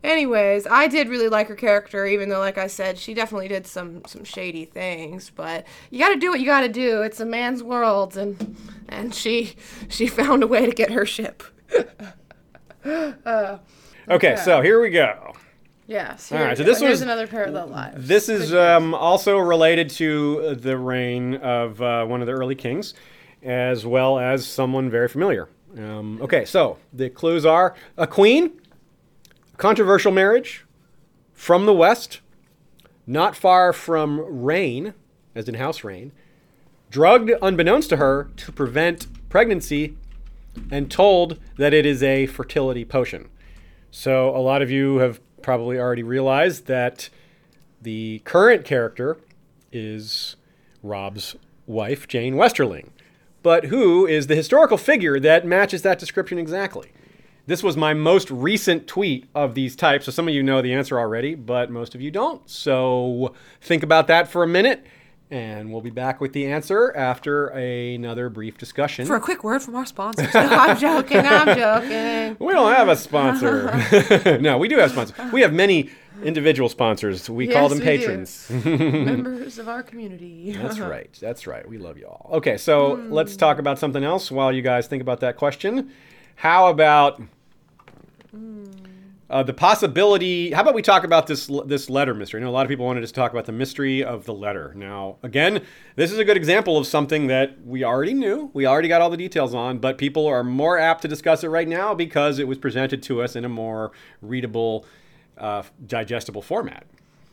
Anyways, 0.04 0.66
I 0.66 0.86
did 0.86 1.08
really 1.08 1.28
like 1.28 1.48
her 1.48 1.56
character, 1.56 2.06
even 2.06 2.28
though, 2.28 2.38
like 2.38 2.58
I 2.58 2.68
said, 2.68 2.96
she 2.98 3.12
definitely 3.12 3.48
did 3.48 3.66
some 3.66 4.02
some 4.06 4.24
shady 4.24 4.64
things. 4.64 5.30
But 5.34 5.66
you 5.90 5.98
got 5.98 6.10
to 6.10 6.16
do 6.16 6.30
what 6.30 6.38
you 6.38 6.46
got 6.46 6.60
to 6.60 6.68
do. 6.68 7.02
It's 7.02 7.18
a 7.18 7.26
man's 7.26 7.62
world, 7.62 8.16
and 8.16 8.56
and 8.88 9.14
she 9.14 9.56
she 9.88 10.06
found 10.06 10.42
a 10.42 10.46
way 10.46 10.64
to 10.66 10.72
get 10.72 10.90
her 10.90 11.06
ship. 11.06 11.42
Uh, 13.24 13.58
okay, 14.08 14.36
so 14.36 14.62
here 14.62 14.80
we 14.80 14.90
go. 14.90 15.34
Yes. 15.86 16.32
All 16.32 16.38
right, 16.38 16.56
so 16.56 16.64
this 16.64 16.80
Here's 16.80 16.90
was- 16.92 17.02
another 17.02 17.26
parallel 17.26 17.68
live. 17.68 18.06
This 18.08 18.28
is 18.28 18.52
um, 18.52 18.92
also 18.94 19.38
related 19.38 19.88
to 19.90 20.54
the 20.56 20.76
reign 20.76 21.36
of 21.36 21.80
uh, 21.80 22.04
one 22.06 22.20
of 22.20 22.26
the 22.26 22.32
early 22.32 22.56
kings, 22.56 22.94
as 23.42 23.86
well 23.86 24.18
as 24.18 24.46
someone 24.46 24.90
very 24.90 25.08
familiar. 25.08 25.48
Um, 25.76 26.20
okay, 26.22 26.44
so 26.44 26.78
the 26.92 27.08
clues 27.10 27.44
are 27.46 27.74
a 27.96 28.06
queen, 28.06 28.52
controversial 29.58 30.10
marriage, 30.10 30.64
from 31.32 31.66
the 31.66 31.72
west, 31.74 32.20
not 33.06 33.36
far 33.36 33.72
from 33.72 34.20
rain, 34.42 34.94
as 35.34 35.48
in 35.48 35.54
house 35.54 35.84
rain, 35.84 36.12
drugged 36.90 37.30
unbeknownst 37.42 37.90
to 37.90 37.98
her 37.98 38.30
to 38.36 38.50
prevent 38.52 39.06
pregnancy, 39.28 39.96
and 40.70 40.90
told 40.90 41.38
that 41.58 41.74
it 41.74 41.84
is 41.84 42.02
a 42.02 42.26
fertility 42.26 42.84
potion. 42.84 43.28
So 43.90 44.34
a 44.34 44.40
lot 44.40 44.62
of 44.62 44.70
you 44.70 44.96
have 44.96 45.20
probably 45.46 45.78
already 45.78 46.02
realized 46.02 46.66
that 46.66 47.08
the 47.80 48.20
current 48.24 48.64
character 48.64 49.16
is 49.70 50.34
Robb's 50.82 51.36
wife, 51.66 52.08
Jeyne 52.08 52.34
Westerling. 52.34 52.88
But 53.44 53.66
who 53.66 54.08
is 54.08 54.26
the 54.26 54.34
historical 54.34 54.76
figure 54.76 55.20
that 55.20 55.46
matches 55.46 55.82
that 55.82 56.00
description 56.00 56.36
exactly? 56.36 56.90
This 57.46 57.62
was 57.62 57.76
my 57.76 57.94
most 57.94 58.28
recent 58.28 58.88
tweet 58.88 59.28
of 59.36 59.54
these 59.54 59.76
types, 59.76 60.06
so 60.06 60.10
some 60.10 60.26
of 60.26 60.34
you 60.34 60.42
know 60.42 60.62
the 60.62 60.74
answer 60.74 60.98
already, 60.98 61.36
but 61.36 61.70
most 61.70 61.94
of 61.94 62.00
you 62.00 62.10
don't. 62.10 62.42
So 62.50 63.32
think 63.60 63.84
about 63.84 64.08
that 64.08 64.26
for 64.26 64.42
a 64.42 64.48
minute, 64.48 64.84
and 65.30 65.72
we'll 65.72 65.80
be 65.80 65.90
back 65.90 66.20
with 66.20 66.32
the 66.32 66.46
answer 66.46 66.94
after 66.96 67.48
another 67.48 68.28
brief 68.28 68.58
discussion. 68.58 69.06
For 69.06 69.16
a 69.16 69.20
quick 69.20 69.42
word 69.42 69.62
from 69.62 69.74
our 69.74 69.86
sponsors. 69.86 70.26
No, 70.34 70.42
I'm 70.42 70.78
joking. 70.78 71.18
I'm 71.18 71.56
joking. 71.56 72.36
We 72.46 72.52
don't 72.52 72.72
have 72.72 72.88
a 72.88 72.96
sponsor. 72.96 74.38
no, 74.40 74.58
we 74.58 74.68
do 74.68 74.78
have 74.78 74.92
sponsors. 74.92 75.32
We 75.32 75.40
have 75.40 75.52
many 75.52 75.90
individual 76.22 76.68
sponsors. 76.68 77.28
We 77.28 77.48
call 77.48 77.68
them 77.68 77.78
we 77.78 77.84
patrons. 77.84 78.48
Members 78.64 79.58
of 79.58 79.68
our 79.68 79.82
community. 79.82 80.52
That's 80.52 80.78
right. 80.78 81.12
That's 81.20 81.46
right. 81.46 81.68
We 81.68 81.78
love 81.78 81.98
you 81.98 82.06
all. 82.06 82.30
Okay, 82.34 82.56
so 82.56 82.94
let's 83.08 83.32
hmm. 83.32 83.38
talk 83.38 83.58
about 83.58 83.78
something 83.78 84.04
else 84.04 84.30
while 84.30 84.52
you 84.52 84.62
guys 84.62 84.86
think 84.86 85.02
about 85.02 85.20
that 85.20 85.36
question. 85.36 85.90
How 86.36 86.68
about 86.68 87.20
hmm. 88.30 88.64
Uh, 89.28 89.42
the 89.42 89.52
possibility? 89.52 90.52
How 90.52 90.62
about 90.62 90.74
we 90.74 90.82
talk 90.82 91.04
about 91.04 91.26
this 91.26 91.50
this 91.66 91.90
letter 91.90 92.14
mystery? 92.14 92.40
I 92.40 92.44
know 92.44 92.50
a 92.50 92.52
lot 92.52 92.64
of 92.64 92.68
people 92.68 92.86
wanted 92.86 93.06
to 93.06 93.12
talk 93.12 93.32
about 93.32 93.46
the 93.46 93.52
mystery 93.52 94.04
of 94.04 94.24
the 94.24 94.34
letter. 94.34 94.72
Now, 94.76 95.16
again, 95.22 95.64
this 95.96 96.12
is 96.12 96.18
a 96.18 96.24
good 96.24 96.36
example 96.36 96.78
of 96.78 96.86
something 96.86 97.26
that 97.26 97.64
we 97.64 97.82
already 97.82 98.14
knew. 98.14 98.50
We 98.54 98.66
already 98.66 98.88
got 98.88 99.00
all 99.00 99.10
the 99.10 99.16
details 99.16 99.54
on, 99.54 99.78
but 99.78 99.98
people 99.98 100.26
are 100.26 100.44
more 100.44 100.78
apt 100.78 101.02
to 101.02 101.08
discuss 101.08 101.42
it 101.42 101.48
right 101.48 101.68
now 101.68 101.94
because 101.94 102.38
it 102.38 102.46
was 102.46 102.58
presented 102.58 103.02
to 103.04 103.22
us 103.22 103.34
in 103.34 103.44
a 103.44 103.48
more 103.48 103.92
readable, 104.22 104.86
uh, 105.38 105.64
digestible 105.86 106.42
format. 106.42 106.86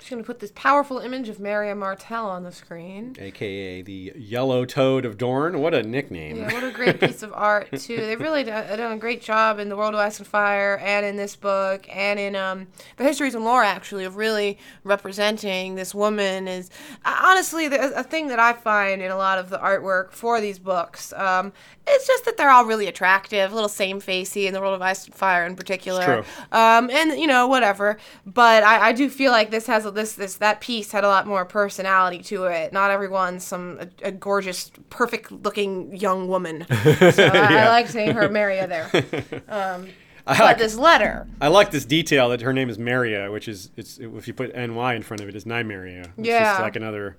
Just 0.04 0.12
gonna 0.12 0.24
put 0.24 0.42
this 0.42 0.52
powerful 0.54 1.00
image 1.00 1.30
of 1.30 1.40
Meria 1.40 1.74
Martell 1.74 2.30
on 2.30 2.44
the 2.44 2.52
screen. 2.52 3.16
aka 3.18 3.82
the 3.82 4.12
Yellow 4.18 4.66
Toad 4.66 5.06
of 5.06 5.18
Dorne. 5.18 5.62
What 5.62 5.74
a 5.74 5.82
nickname! 5.82 6.36
Yeah, 6.40 6.54
what 6.54 6.62
a 6.62 6.72
great 6.72 7.00
piece 7.00 7.24
of 7.24 7.32
art 7.34 7.72
too. 7.80 7.96
They've 7.96 8.20
really 8.20 8.44
done, 8.44 8.78
done 8.78 8.92
a 8.92 8.98
great 8.98 9.22
job 9.22 9.60
in 9.60 9.70
the 9.70 9.78
World 9.78 9.94
of 9.94 10.02
Ice 10.02 10.20
and 10.20 10.28
Fire, 10.28 10.78
and 10.84 11.06
in 11.06 11.16
this 11.16 11.38
book, 11.38 11.88
and 11.90 12.20
in 12.20 12.36
um, 12.36 12.68
the 12.98 13.06
Histories 13.06 13.34
and 13.34 13.46
Lore 13.46 13.64
actually 13.64 14.04
of 14.04 14.18
really 14.18 14.58
representing 14.84 15.76
this 15.76 15.96
woman. 15.96 16.50
Is 16.50 16.70
uh, 17.06 17.22
honestly 17.24 17.70
the, 17.70 17.98
a 17.98 18.04
thing 18.04 18.28
that 18.28 18.40
I 18.40 18.52
find 18.52 19.02
in 19.02 19.10
a 19.10 19.16
lot 19.16 19.40
of 19.40 19.50
the 19.50 19.58
artwork 19.58 20.12
for 20.12 20.42
these 20.42 20.60
books. 20.60 21.14
Um, 21.14 21.54
it's 21.86 22.08
just 22.08 22.26
that 22.26 22.38
they're 22.38 22.50
all 22.50 22.66
really 22.66 22.88
attractive, 22.88 23.52
a 23.52 23.54
little 23.56 23.70
same 23.70 24.00
facey 24.00 24.48
in 24.48 24.54
the 24.54 24.62
World 24.62 24.74
of 24.74 24.82
Ice 24.82 25.06
and 25.06 25.14
Fire 25.14 25.46
in 25.46 25.56
particular. 25.56 26.04
true. 26.04 26.24
Um, 26.52 26.90
and 26.90 27.20
you 27.20 27.28
know 27.28 27.48
whatever, 27.48 27.98
but 28.26 28.64
I, 28.64 28.90
I 28.90 28.94
do 28.94 29.10
feel 29.10 29.32
like 29.32 29.52
this 29.52 29.68
has 29.68 29.86
a, 29.86 29.92
this 29.92 30.14
this 30.14 30.36
that 30.38 30.62
piece 30.62 30.92
had 30.92 31.04
a 31.04 31.08
lot 31.08 31.28
more 31.28 31.46
personality 31.46 32.20
to 32.24 32.46
it. 32.46 32.72
Not 32.74 32.90
everyone's 32.92 33.44
some 33.44 33.80
a, 33.82 34.08
a 34.08 34.12
gorgeous, 34.12 34.72
perfect 34.90 35.32
looking 35.32 35.96
young 35.96 36.28
woman. 36.28 36.66
So 37.14 37.26
I, 37.26 37.66
I 37.66 37.70
like 37.70 37.88
seeing 37.88 38.12
her 38.14 38.30
Meria 38.30 38.68
there. 38.68 38.90
Um, 39.50 39.90
I 40.26 40.38
but 40.38 40.44
like, 40.46 40.58
this 40.58 40.78
letter, 40.78 41.28
I 41.42 41.50
like 41.50 41.72
this 41.72 41.84
detail 41.84 42.30
that 42.30 42.40
her 42.42 42.54
name 42.54 42.70
is 42.70 42.80
Meria, 42.80 43.30
which 43.30 43.50
is 43.50 43.72
it's 43.76 43.98
if 43.98 44.26
you 44.28 44.34
put 44.34 44.56
ny 44.56 44.94
in 44.94 45.04
front 45.04 45.22
of 45.22 45.28
it 45.28 45.36
is 45.36 45.44
Nymeria. 45.44 46.04
It's 46.18 46.28
Yeah. 46.28 46.44
just 46.46 46.62
like 46.62 46.76
another 46.78 47.18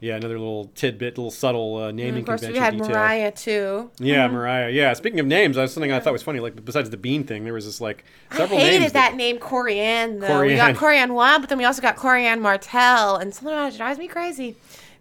Yeah, 0.00 0.16
another 0.16 0.38
little 0.38 0.70
tidbit, 0.74 1.18
little 1.18 1.30
subtle 1.30 1.76
uh, 1.76 1.90
naming 1.92 2.08
And 2.08 2.18
of 2.20 2.26
course, 2.26 2.40
we 2.40 2.46
convention 2.48 2.62
had 2.64 2.82
detail. 2.82 2.96
Mariah 2.96 3.30
too. 3.32 3.90
Yeah, 3.98 4.26
Mariah. 4.28 4.70
Yeah, 4.70 4.94
speaking 4.94 5.20
of 5.20 5.26
names, 5.26 5.56
that's 5.56 5.72
something 5.74 5.92
I 5.92 6.00
thought 6.00 6.14
was 6.14 6.22
funny. 6.22 6.40
Like 6.40 6.64
besides 6.64 6.88
the 6.88 6.96
bean 6.96 7.24
thing, 7.24 7.44
there 7.44 7.52
was 7.52 7.66
this 7.66 7.80
like 7.82 8.04
I 8.30 8.46
hated 8.46 8.80
names 8.80 8.92
that 8.92 9.14
name, 9.14 9.38
Corianne. 9.38 10.20
Though 10.20 10.40
we 10.40 10.56
got 10.56 10.74
Corianne 10.76 11.10
one, 11.12 11.40
but 11.42 11.50
then 11.50 11.58
we 11.58 11.64
also 11.64 11.82
got 11.82 11.96
Corianne 11.96 12.40
Martell, 12.40 13.16
and 13.16 13.34
something 13.34 13.52
about 13.52 13.74
it 13.74 13.76
drives 13.76 13.98
me 13.98 14.08
crazy. 14.08 14.56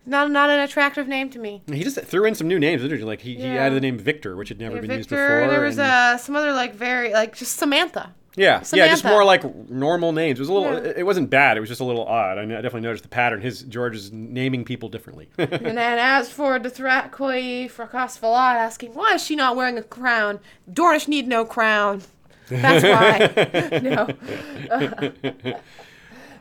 Not 0.06 0.32
not 0.32 0.50
an 0.50 0.60
attractive 0.60 1.08
name 1.08 1.30
to 1.30 1.40
me. 1.40 1.62
He 1.68 1.84
just 1.84 2.02
threw 2.02 2.26
in 2.26 2.36
some 2.36 2.48
new 2.48 2.60
names. 2.60 2.82
Literally, 2.82 3.04
like 3.04 3.22
he, 3.22 3.36
he 3.36 3.44
Yeah. 3.44 3.56
added 3.66 3.76
the 3.78 3.82
name 3.82 3.98
Victor, 3.98 4.36
which 4.36 4.50
had 4.50 4.60
never 4.60 4.76
Yeah, 4.76 4.82
been 4.82 4.92
used 4.92 5.10
Victor. 5.10 5.40
before. 5.40 5.50
There 5.52 5.62
was 5.62 5.78
and- 5.78 5.88
uh, 5.92 6.18
some 6.18 6.36
other 6.36 6.52
like 6.52 6.74
very 6.76 7.14
like 7.14 7.36
just 7.36 7.58
Samantha. 7.58 8.14
Yeah, 8.36 8.64
yeah, 8.74 8.88
just 8.88 9.04
more 9.04 9.24
like 9.26 9.44
normal 9.70 10.12
names. 10.12 10.40
It 10.40 10.44
was 10.44 10.50
a 10.50 10.54
little. 10.54 10.74
Yeah. 10.74 10.94
It 10.98 11.04
wasn't 11.06 11.30
bad. 11.30 11.58
It 11.58 11.60
was 11.60 11.70
just 11.70 11.82
a 11.82 11.84
little 11.84 12.06
odd. 12.06 12.38
I, 12.38 12.44
I 12.44 12.46
definitely 12.46 12.82
noticed 12.82 13.04
the 13.04 13.10
pattern. 13.10 13.42
His 13.42 13.64
George 13.64 13.96
is 13.96 14.12
naming 14.12 14.64
people 14.66 14.90
differently. 14.90 15.30
And 15.70 15.78
then 15.78 16.00
as 16.00 16.32
for 16.32 16.58
Dothrakoi 16.60 17.70
Fracasvalat 17.70 18.56
asking, 18.56 18.94
why 18.94 19.16
is 19.16 19.24
she 19.24 19.36
not 19.36 19.56
wearing 19.56 19.78
a 19.78 19.84
crown? 19.84 20.40
Dornish 20.72 21.08
need 21.08 21.28
no 21.28 21.44
crown. 21.44 22.02
That's 22.50 22.84
why. 22.84 23.80
no. 25.44 25.60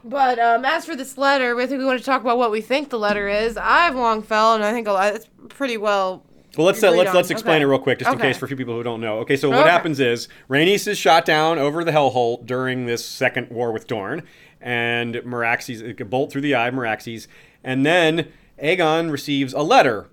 but 0.05 0.39
um, 0.39 0.65
as 0.65 0.85
for 0.85 0.95
this 0.95 1.19
letter, 1.19 1.59
I 1.59 1.67
think 1.67 1.79
we 1.79 1.85
want 1.85 1.99
to 1.99 2.05
talk 2.05 2.21
about 2.21 2.39
what 2.39 2.51
we 2.51 2.61
think 2.61 2.91
the 2.91 2.99
letter 2.99 3.29
is. 3.29 3.57
I've 3.57 3.97
long 3.97 4.23
felt, 4.23 4.57
and 4.57 4.65
I 4.65 4.73
think 4.73 4.89
a 4.89 4.93
lot, 4.93 5.15
it's 5.15 5.29
pretty 5.49 5.77
well. 5.77 6.25
Well, 6.59 6.67
let's 6.67 6.83
uh, 6.83 6.91
let's 6.91 7.09
on. 7.11 7.17
let's 7.17 7.31
explain 7.31 7.57
Okay. 7.57 7.63
it 7.63 7.67
real 7.67 7.79
quick, 7.79 7.99
just 8.01 8.13
in 8.13 8.19
case 8.19 8.37
for 8.37 8.45
a 8.45 8.49
few 8.49 8.57
people 8.57 8.75
who 8.75 8.83
don't 8.83 9.01
know. 9.01 9.19
Okay, 9.21 9.37
so 9.37 9.49
what 9.49 9.61
Okay. 9.61 9.71
happens 9.71 9.99
is 10.01 10.29
Rhaenys 10.51 10.87
is 10.87 10.99
shot 10.99 11.25
down 11.25 11.59
over 11.59 11.85
the 11.85 11.93
Hellholt 11.93 12.45
during 12.45 12.85
this 12.87 13.05
second 13.05 13.49
war 13.51 13.73
with 13.73 13.87
Dorne, 13.87 14.23
and 14.61 15.15
Meraxes 15.25 15.83
a 16.01 16.05
bolt 16.05 16.31
through 16.33 16.43
the 16.43 16.55
eye 16.55 16.69
of 16.69 16.75
Meraxes, 16.75 17.27
and 17.65 17.87
then 17.87 18.29
Aegon 18.63 19.11
receives 19.11 19.53
a 19.55 19.63
letter, 19.63 20.09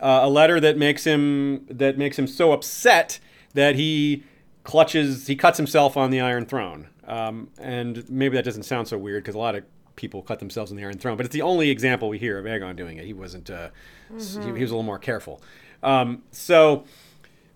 uh, 0.00 0.20
a 0.22 0.28
letter 0.28 0.60
that 0.60 0.76
makes 0.76 1.04
him 1.04 1.66
that 1.70 1.98
makes 1.98 2.18
him 2.18 2.26
so 2.26 2.52
upset 2.52 3.18
that 3.54 3.74
he 3.76 4.22
clutches, 4.64 5.26
he 5.26 5.34
cuts 5.34 5.56
himself 5.56 5.96
on 5.96 6.10
the 6.10 6.20
Iron 6.20 6.44
Throne. 6.44 6.88
Um, 7.06 7.48
and 7.58 8.04
maybe 8.10 8.36
that 8.36 8.44
doesn't 8.44 8.64
sound 8.64 8.86
so 8.86 8.98
weird 8.98 9.22
because 9.24 9.34
a 9.34 9.38
lot 9.38 9.54
of 9.54 9.64
people 9.96 10.20
cut 10.20 10.38
themselves 10.40 10.70
on 10.70 10.76
the 10.76 10.84
Iron 10.84 10.98
Throne, 10.98 11.16
but 11.16 11.24
it's 11.24 11.32
the 11.32 11.40
only 11.42 11.70
example 11.70 12.10
we 12.10 12.18
hear 12.18 12.38
of 12.38 12.44
Aegon 12.44 12.76
doing 12.76 12.98
it. 12.98 13.06
He 13.06 13.14
wasn't, 13.14 13.48
uh, 13.48 13.70
s- 14.14 14.34
he, 14.36 14.44
he 14.44 14.52
was 14.52 14.70
a 14.70 14.74
little 14.74 14.82
more 14.82 14.98
careful. 14.98 15.40
Um, 15.82 16.22
so 16.32 16.84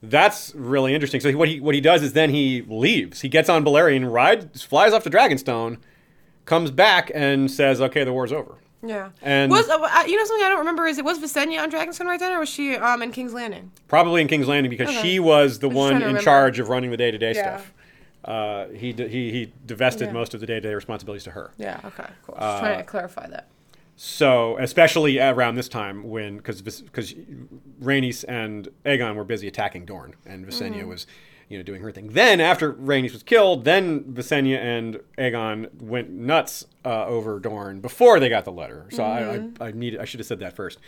that's 0.02 0.54
really 0.54 0.94
interesting. 0.94 1.20
So 1.20 1.30
what 1.36 1.48
he 1.48 1.60
what 1.60 1.74
he 1.74 1.80
does 1.80 2.02
is 2.02 2.12
then 2.12 2.30
he 2.30 2.62
leaves. 2.68 3.20
He 3.20 3.28
gets 3.28 3.48
on 3.48 3.64
Balerion, 3.64 4.10
rides, 4.12 4.62
flies 4.62 4.92
off 4.92 5.04
to 5.04 5.10
Dragonstone, 5.10 5.78
comes 6.44 6.70
back 6.70 7.10
and 7.14 7.50
says, 7.50 7.80
"Okay, 7.80 8.04
the 8.04 8.12
war's 8.12 8.32
over." 8.32 8.56
Yeah. 8.84 9.10
And- 9.22 9.50
was 9.50 9.68
uh, 9.68 9.78
uh, 9.80 10.04
you 10.06 10.16
know 10.16 10.24
something 10.24 10.44
I 10.44 10.48
don't 10.48 10.58
remember 10.58 10.86
is 10.88 10.98
it 10.98 11.04
was 11.04 11.20
Visenya 11.20 11.62
on 11.62 11.70
Dragonstone 11.70 12.06
right 12.06 12.18
then, 12.18 12.32
or 12.32 12.40
was 12.40 12.48
she 12.48 12.74
um 12.76 13.00
in 13.02 13.12
King's 13.12 13.32
Landing? 13.32 13.70
Probably 13.86 14.20
in 14.22 14.26
King's 14.28 14.48
Landing 14.48 14.70
because 14.70 14.88
Okay. 14.88 15.02
she 15.02 15.20
was 15.20 15.60
the 15.60 15.68
just 15.68 15.76
one 15.76 15.92
in 15.96 15.98
remember. 16.00 16.20
charge 16.20 16.58
of 16.58 16.68
running 16.68 16.90
the 16.90 16.96
day 16.96 17.10
to 17.12 17.18
day 17.18 17.32
stuff. 17.32 17.72
Uh, 18.24 18.66
he, 18.68 18.92
he 18.92 19.30
he 19.32 19.52
divested 19.66 20.08
Yeah. 20.08 20.12
most 20.12 20.32
of 20.34 20.40
the 20.40 20.46
day 20.46 20.54
to 20.54 20.60
day 20.60 20.74
responsibilities 20.74 21.24
to 21.24 21.30
her. 21.32 21.52
Yeah. 21.58 21.80
Okay. 21.84 22.06
Cool. 22.26 22.36
Uh, 22.38 22.60
trying 22.60 22.78
to 22.78 22.84
clarify 22.84 23.26
that. 23.28 23.48
So, 23.96 24.56
especially 24.58 25.18
around 25.20 25.54
this 25.54 25.68
time 25.68 26.02
when, 26.08 26.38
because 26.38 26.60
because 26.62 27.14
Rhaenys 27.80 28.24
and 28.26 28.68
Aegon 28.84 29.14
were 29.14 29.24
busy 29.24 29.46
attacking 29.48 29.84
Dorne, 29.84 30.14
and 30.26 30.46
Visenya 30.46 30.78
Mm-hmm. 30.80 30.88
was, 30.88 31.06
you 31.48 31.58
know, 31.58 31.62
doing 31.62 31.82
her 31.82 31.92
thing. 31.92 32.08
Then, 32.08 32.40
after 32.40 32.72
Rhaenys 32.72 33.12
was 33.12 33.22
killed, 33.22 33.64
then 33.64 34.02
Visenya 34.04 34.58
and 34.58 34.98
Aegon 35.18 35.80
went 35.82 36.10
nuts 36.10 36.64
uh, 36.84 37.06
over 37.06 37.38
Dorne 37.38 37.80
before 37.80 38.18
they 38.18 38.28
got 38.28 38.44
the 38.44 38.52
letter. 38.52 38.86
So 38.90 39.02
Mm-hmm. 39.02 39.62
I, 39.62 39.66
I, 39.66 39.68
I 39.68 39.72
need 39.72 39.98
I 39.98 40.04
should 40.04 40.20
have 40.20 40.26
said 40.26 40.40
that 40.40 40.56
first. 40.56 40.78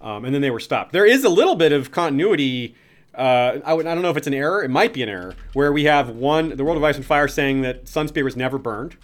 Um, 0.00 0.24
and 0.24 0.34
then 0.34 0.42
they 0.42 0.50
were 0.50 0.60
stopped. 0.60 0.92
There 0.92 1.06
is 1.06 1.24
a 1.24 1.28
little 1.28 1.56
bit 1.56 1.72
of 1.72 1.90
continuity. 1.90 2.74
Uh, 3.14 3.58
I, 3.64 3.72
would, 3.74 3.86
I 3.86 3.94
don't 3.94 4.02
know 4.02 4.10
if 4.10 4.16
it's 4.16 4.28
an 4.28 4.34
error. 4.34 4.62
It 4.62 4.68
might 4.70 4.92
be 4.92 5.02
an 5.02 5.08
error 5.08 5.34
where 5.54 5.72
we 5.72 5.84
have 5.84 6.10
one, 6.10 6.50
the 6.56 6.62
World 6.64 6.76
of 6.76 6.84
Ice 6.84 6.96
and 6.96 7.04
Fire 7.04 7.26
saying 7.26 7.62
that 7.62 7.86
Sunspear 7.86 8.22
was 8.22 8.36
never 8.36 8.58
burned, 8.58 8.96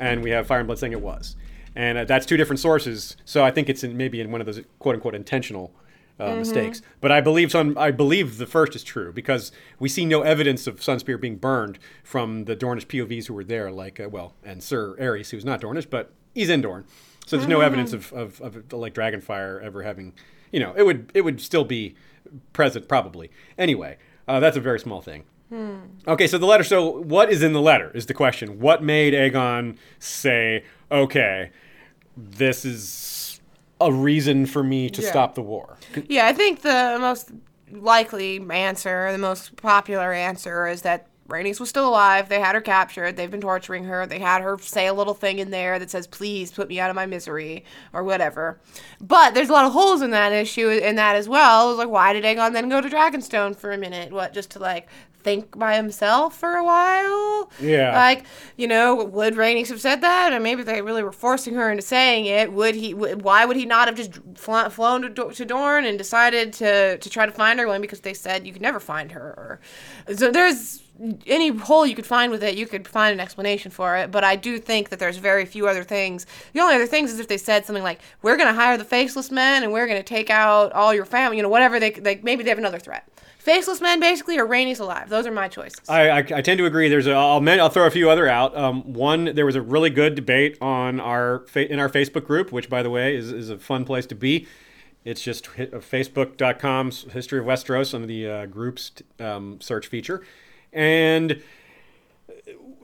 and 0.00 0.24
we 0.24 0.30
have 0.30 0.46
Fire 0.48 0.58
and 0.58 0.66
Blood 0.66 0.78
saying 0.80 0.92
it 0.92 1.00
was 1.02 1.36
and 1.74 1.98
uh, 1.98 2.04
that's 2.04 2.26
two 2.26 2.36
different 2.36 2.60
sources. 2.60 3.16
So 3.24 3.44
I 3.44 3.50
think 3.50 3.68
it's 3.68 3.84
in, 3.84 3.96
maybe 3.96 4.20
in 4.20 4.30
one 4.30 4.40
of 4.40 4.46
those 4.46 4.60
quote 4.78 4.94
unquote 4.94 5.14
intentional 5.14 5.72
uh, 6.18 6.34
mistakes. 6.34 6.82
But 7.00 7.10
I 7.12 7.20
believe 7.20 7.50
Sun, 7.50 7.76
I 7.78 7.90
believe 7.90 8.38
the 8.38 8.46
first 8.46 8.76
is 8.76 8.84
true 8.84 9.12
because 9.12 9.52
we 9.78 9.88
see 9.88 10.04
no 10.04 10.22
evidence 10.22 10.66
of 10.66 10.80
Sunspear 10.80 11.20
being 11.20 11.36
burned 11.36 11.78
from 12.04 12.44
the 12.44 12.54
Dornish 12.54 12.86
POVs 12.86 13.26
who 13.26 13.34
were 13.34 13.44
there, 13.44 13.70
like 13.70 13.98
uh, 13.98 14.08
well, 14.08 14.34
and 14.44 14.62
Sir 14.62 14.96
Arys, 14.98 15.30
who's 15.30 15.44
not 15.44 15.60
Dornish, 15.60 15.88
but 15.88 16.12
he's 16.34 16.50
in 16.50 16.60
Dorne. 16.60 16.84
So 17.26 17.36
there's 17.36 17.48
no 17.48 17.60
evidence 17.60 17.92
of, 17.92 18.12
of, 18.12 18.40
of 18.40 18.72
like 18.72 18.92
Dragonfire 18.92 19.62
ever 19.62 19.82
having, 19.82 20.14
you 20.50 20.58
know, 20.58 20.74
it 20.76 20.82
would 20.82 21.10
it 21.14 21.20
would 21.22 21.40
still 21.40 21.64
be 21.64 21.94
present 22.52 22.88
probably. 22.88 23.30
Anyway, 23.56 23.98
uh, 24.26 24.40
that's 24.40 24.56
a 24.56 24.60
very 24.60 24.80
small 24.80 25.00
thing. 25.00 25.24
Okay, 26.06 26.26
so 26.26 26.38
the 26.38 26.46
letter. 26.46 26.64
So, 26.64 26.88
what 26.88 27.30
is 27.30 27.42
in 27.42 27.52
the 27.52 27.60
letter 27.60 27.90
is 27.94 28.06
the 28.06 28.14
question. 28.14 28.60
What 28.60 28.82
made 28.84 29.14
Aegon 29.14 29.76
say, 29.98 30.64
"Okay, 30.90 31.50
this 32.16 32.64
is 32.64 33.40
a 33.80 33.92
reason 33.92 34.46
for 34.46 34.62
me 34.62 34.90
to 34.90 35.02
Yeah. 35.02 35.10
stop 35.10 35.34
the 35.34 35.42
war"? 35.42 35.76
Yeah, 36.08 36.26
I 36.26 36.32
think 36.32 36.62
the 36.62 36.96
most 37.00 37.30
likely 37.70 38.44
answer, 38.50 39.12
the 39.12 39.18
most 39.18 39.56
popular 39.56 40.12
answer, 40.12 40.66
is 40.66 40.82
that 40.82 41.06
Rhaenys 41.30 41.60
was 41.60 41.68
still 41.68 41.88
alive. 41.88 42.28
They 42.28 42.40
had 42.40 42.54
her 42.54 42.60
captured. 42.60 43.16
They've 43.16 43.30
been 43.30 43.40
torturing 43.40 43.84
her. 43.84 44.06
They 44.06 44.18
had 44.18 44.42
her 44.42 44.58
say 44.58 44.86
a 44.86 44.94
little 44.94 45.14
thing 45.14 45.38
in 45.38 45.50
there 45.50 45.78
that 45.78 45.90
says, 45.90 46.06
"Please 46.06 46.52
put 46.52 46.68
me 46.68 46.78
out 46.80 46.90
of 46.90 46.96
my 46.96 47.06
misery" 47.06 47.64
or 47.92 48.02
whatever. 48.02 48.60
But 49.00 49.34
there's 49.34 49.48
a 49.48 49.52
lot 49.52 49.64
of 49.64 49.72
holes 49.72 50.02
in 50.02 50.10
that 50.10 50.32
issue 50.32 50.68
in 50.68 50.96
that 50.96 51.16
as 51.16 51.28
well. 51.28 51.66
It 51.66 51.70
was 51.70 51.78
like, 51.78 51.88
why 51.88 52.12
did 52.12 52.24
Aegon 52.24 52.52
then 52.52 52.68
go 52.68 52.80
to 52.80 52.88
Dragonstone 52.88 53.56
for 53.56 53.72
a 53.72 53.78
minute? 53.78 54.12
What, 54.12 54.32
just 54.32 54.50
to 54.52 54.58
like 54.58 54.88
think 55.22 55.58
by 55.58 55.76
himself 55.76 56.36
for 56.36 56.54
a 56.54 56.64
while? 56.64 57.50
Yeah. 57.60 57.94
Like, 57.94 58.24
you 58.56 58.66
know, 58.66 59.04
would 59.04 59.34
Rhaenys 59.34 59.68
have 59.68 59.80
said 59.80 60.00
that? 60.00 60.32
Or 60.32 60.40
maybe 60.40 60.62
they 60.62 60.82
really 60.82 61.02
were 61.02 61.12
forcing 61.12 61.54
her 61.54 61.70
into 61.70 61.82
saying 61.82 62.26
it. 62.26 62.52
Would 62.52 62.74
he? 62.74 62.94
Why 62.94 63.44
would 63.44 63.56
he 63.56 63.66
not 63.66 63.88
have 63.88 63.96
just 63.96 64.18
fl- 64.34 64.68
flown 64.68 65.14
to, 65.14 65.30
to 65.30 65.44
Dorne 65.44 65.84
and 65.84 65.98
decided 65.98 66.52
to 66.54 66.98
to 66.98 67.10
try 67.10 67.26
to 67.26 67.32
find 67.32 67.58
her? 67.58 67.68
When 67.68 67.80
because 67.80 68.00
they 68.00 68.14
said 68.14 68.46
you 68.46 68.52
could 68.52 68.62
never 68.62 68.80
find 68.80 69.12
her. 69.12 69.20
Or, 69.20 69.60
so 70.14 70.30
there's 70.30 70.82
any 71.26 71.48
hole 71.48 71.86
you 71.86 71.94
could 71.94 72.06
find 72.06 72.30
with 72.30 72.42
it, 72.42 72.56
you 72.56 72.66
could 72.66 72.86
find 72.86 73.12
an 73.12 73.20
explanation 73.20 73.70
for 73.70 73.96
it. 73.96 74.10
But 74.10 74.24
I 74.24 74.36
do 74.36 74.58
think 74.58 74.90
that 74.90 74.98
there's 74.98 75.16
very 75.16 75.44
few 75.44 75.66
other 75.66 75.84
things. 75.84 76.26
The 76.52 76.60
only 76.60 76.74
other 76.74 76.86
things 76.86 77.12
is 77.12 77.18
if 77.18 77.28
they 77.28 77.38
said 77.38 77.64
something 77.64 77.82
like, 77.82 78.00
"We're 78.22 78.36
going 78.36 78.48
to 78.48 78.54
hire 78.54 78.76
the 78.76 78.84
faceless 78.84 79.30
men 79.30 79.62
and 79.62 79.72
we're 79.72 79.86
going 79.86 79.98
to 79.98 80.04
take 80.06 80.30
out 80.30 80.72
all 80.72 80.94
your 80.94 81.04
family," 81.04 81.36
you 81.36 81.42
know, 81.42 81.48
whatever. 81.48 81.80
They 81.80 81.90
they 81.90 82.20
maybe 82.22 82.42
they 82.42 82.50
have 82.50 82.58
another 82.58 82.78
threat. 82.78 83.06
Faceless 83.38 83.80
men, 83.80 84.00
basically, 84.00 84.38
or 84.38 84.46
Rhaenys 84.46 84.80
alive. 84.80 85.08
Those 85.08 85.26
are 85.26 85.30
my 85.30 85.48
choices. 85.48 85.88
I, 85.88 86.10
I, 86.10 86.18
I 86.18 86.42
tend 86.42 86.58
to 86.58 86.66
agree. 86.66 86.90
There's 86.90 87.06
a, 87.06 87.12
I'll, 87.12 87.48
I'll 87.48 87.70
throw 87.70 87.86
a 87.86 87.90
few 87.90 88.10
other 88.10 88.28
out. 88.28 88.54
Um, 88.54 88.92
one, 88.92 89.34
there 89.34 89.46
was 89.46 89.56
a 89.56 89.62
really 89.62 89.88
good 89.88 90.14
debate 90.14 90.58
on 90.60 91.00
our 91.00 91.46
in 91.54 91.80
our 91.80 91.88
Facebook 91.88 92.26
group, 92.26 92.52
which, 92.52 92.68
by 92.68 92.82
the 92.82 92.90
way, 92.90 93.16
is, 93.16 93.32
is 93.32 93.48
a 93.48 93.56
fun 93.56 93.86
place 93.86 94.04
to 94.06 94.14
be. 94.14 94.46
It's 95.06 95.22
just 95.22 95.46
hi- 95.46 95.70
uh, 95.72 95.78
facebook.com 95.78 96.90
history 96.90 97.38
of 97.38 97.46
Westeros 97.46 97.94
under 97.94 98.06
the 98.06 98.28
uh, 98.28 98.46
groups 98.46 98.92
um, 99.18 99.58
search 99.58 99.86
feature, 99.86 100.22
and 100.72 101.42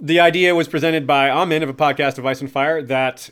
the 0.01 0.21
idea 0.21 0.55
was 0.55 0.69
presented 0.69 1.07
by 1.07 1.31
Amin 1.31 1.63
of 1.63 1.69
a 1.69 1.75
podcast 1.75 2.19
of 2.19 2.27
Ice 2.27 2.41
and 2.41 2.51
Fire 2.51 2.83
that 2.83 3.31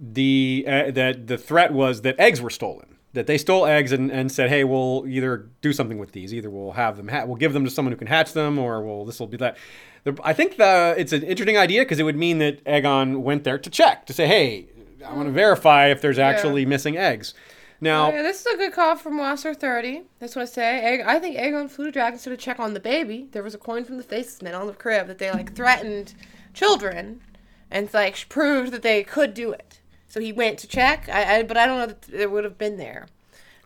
the 0.00 0.64
uh, 0.66 0.90
that 0.90 1.26
the 1.26 1.38
threat 1.38 1.72
was 1.72 2.02
that 2.02 2.18
eggs 2.18 2.40
were 2.40 2.50
stolen. 2.50 2.96
That 3.14 3.26
they 3.26 3.38
stole 3.38 3.64
eggs 3.64 3.90
and, 3.90 4.12
and 4.12 4.30
said, 4.30 4.50
"Hey, 4.50 4.64
we'll 4.64 5.04
either 5.08 5.48
do 5.62 5.72
something 5.72 5.98
with 5.98 6.12
these. 6.12 6.34
Either 6.34 6.50
we'll 6.50 6.72
have 6.72 6.96
them, 6.96 7.08
ha- 7.08 7.24
we'll 7.24 7.36
give 7.36 7.52
them 7.52 7.64
to 7.64 7.70
someone 7.70 7.92
who 7.92 7.96
can 7.96 8.06
hatch 8.06 8.32
them, 8.32 8.58
or 8.58 8.82
we'll 8.82 9.04
this 9.04 9.18
will 9.18 9.26
be 9.26 9.36
that." 9.38 9.56
The, 10.04 10.16
I 10.22 10.32
think 10.32 10.56
the, 10.56 10.94
it's 10.96 11.12
an 11.12 11.22
interesting 11.22 11.56
idea 11.56 11.82
because 11.82 11.98
it 11.98 12.04
would 12.04 12.16
mean 12.16 12.38
that 12.38 12.62
Aegon 12.64 13.20
went 13.20 13.44
there 13.44 13.58
to 13.58 13.70
check 13.70 14.06
to 14.06 14.12
say, 14.12 14.26
"Hey, 14.26 14.66
I 15.04 15.14
want 15.14 15.26
to 15.26 15.32
verify 15.32 15.88
if 15.88 16.00
there's 16.00 16.18
actually 16.18 16.66
missing 16.66 16.96
eggs." 16.96 17.34
Now, 17.80 18.06
Oh, 18.10 18.14
yeah, 18.14 18.22
this 18.22 18.40
is 18.40 18.54
a 18.54 18.56
good 18.56 18.72
call 18.72 18.96
from 18.96 19.18
Wasser 19.18 19.54
30. 19.54 20.02
That's 20.18 20.34
what 20.34 20.42
I 20.42 20.46
say. 20.46 21.02
I 21.06 21.18
think 21.18 21.36
Aegon 21.36 21.70
flew 21.70 21.90
to 21.90 21.98
Dragonstone 21.98 22.24
to 22.24 22.36
check 22.36 22.58
on 22.58 22.74
the 22.74 22.80
baby. 22.80 23.28
There 23.30 23.42
was 23.42 23.54
a 23.54 23.58
coin 23.58 23.84
from 23.84 23.98
the 23.98 24.02
Faceless 24.02 24.42
Men 24.42 24.54
on 24.54 24.66
the 24.66 24.72
crib 24.72 25.06
that 25.06 25.18
they 25.18 25.30
like 25.30 25.54
threatened 25.54 26.14
children, 26.54 27.20
and 27.70 27.92
like 27.94 28.28
proved 28.28 28.72
that 28.72 28.82
they 28.82 29.04
could 29.04 29.32
do 29.34 29.52
it. 29.52 29.78
So 30.08 30.20
he 30.20 30.32
went 30.32 30.58
to 30.60 30.66
check. 30.66 31.08
I, 31.08 31.38
I 31.38 31.42
but 31.44 31.56
I 31.56 31.66
don't 31.66 31.78
know 31.78 31.86
that 31.86 32.08
it 32.12 32.30
would 32.30 32.44
have 32.44 32.58
been 32.58 32.78
there 32.78 33.06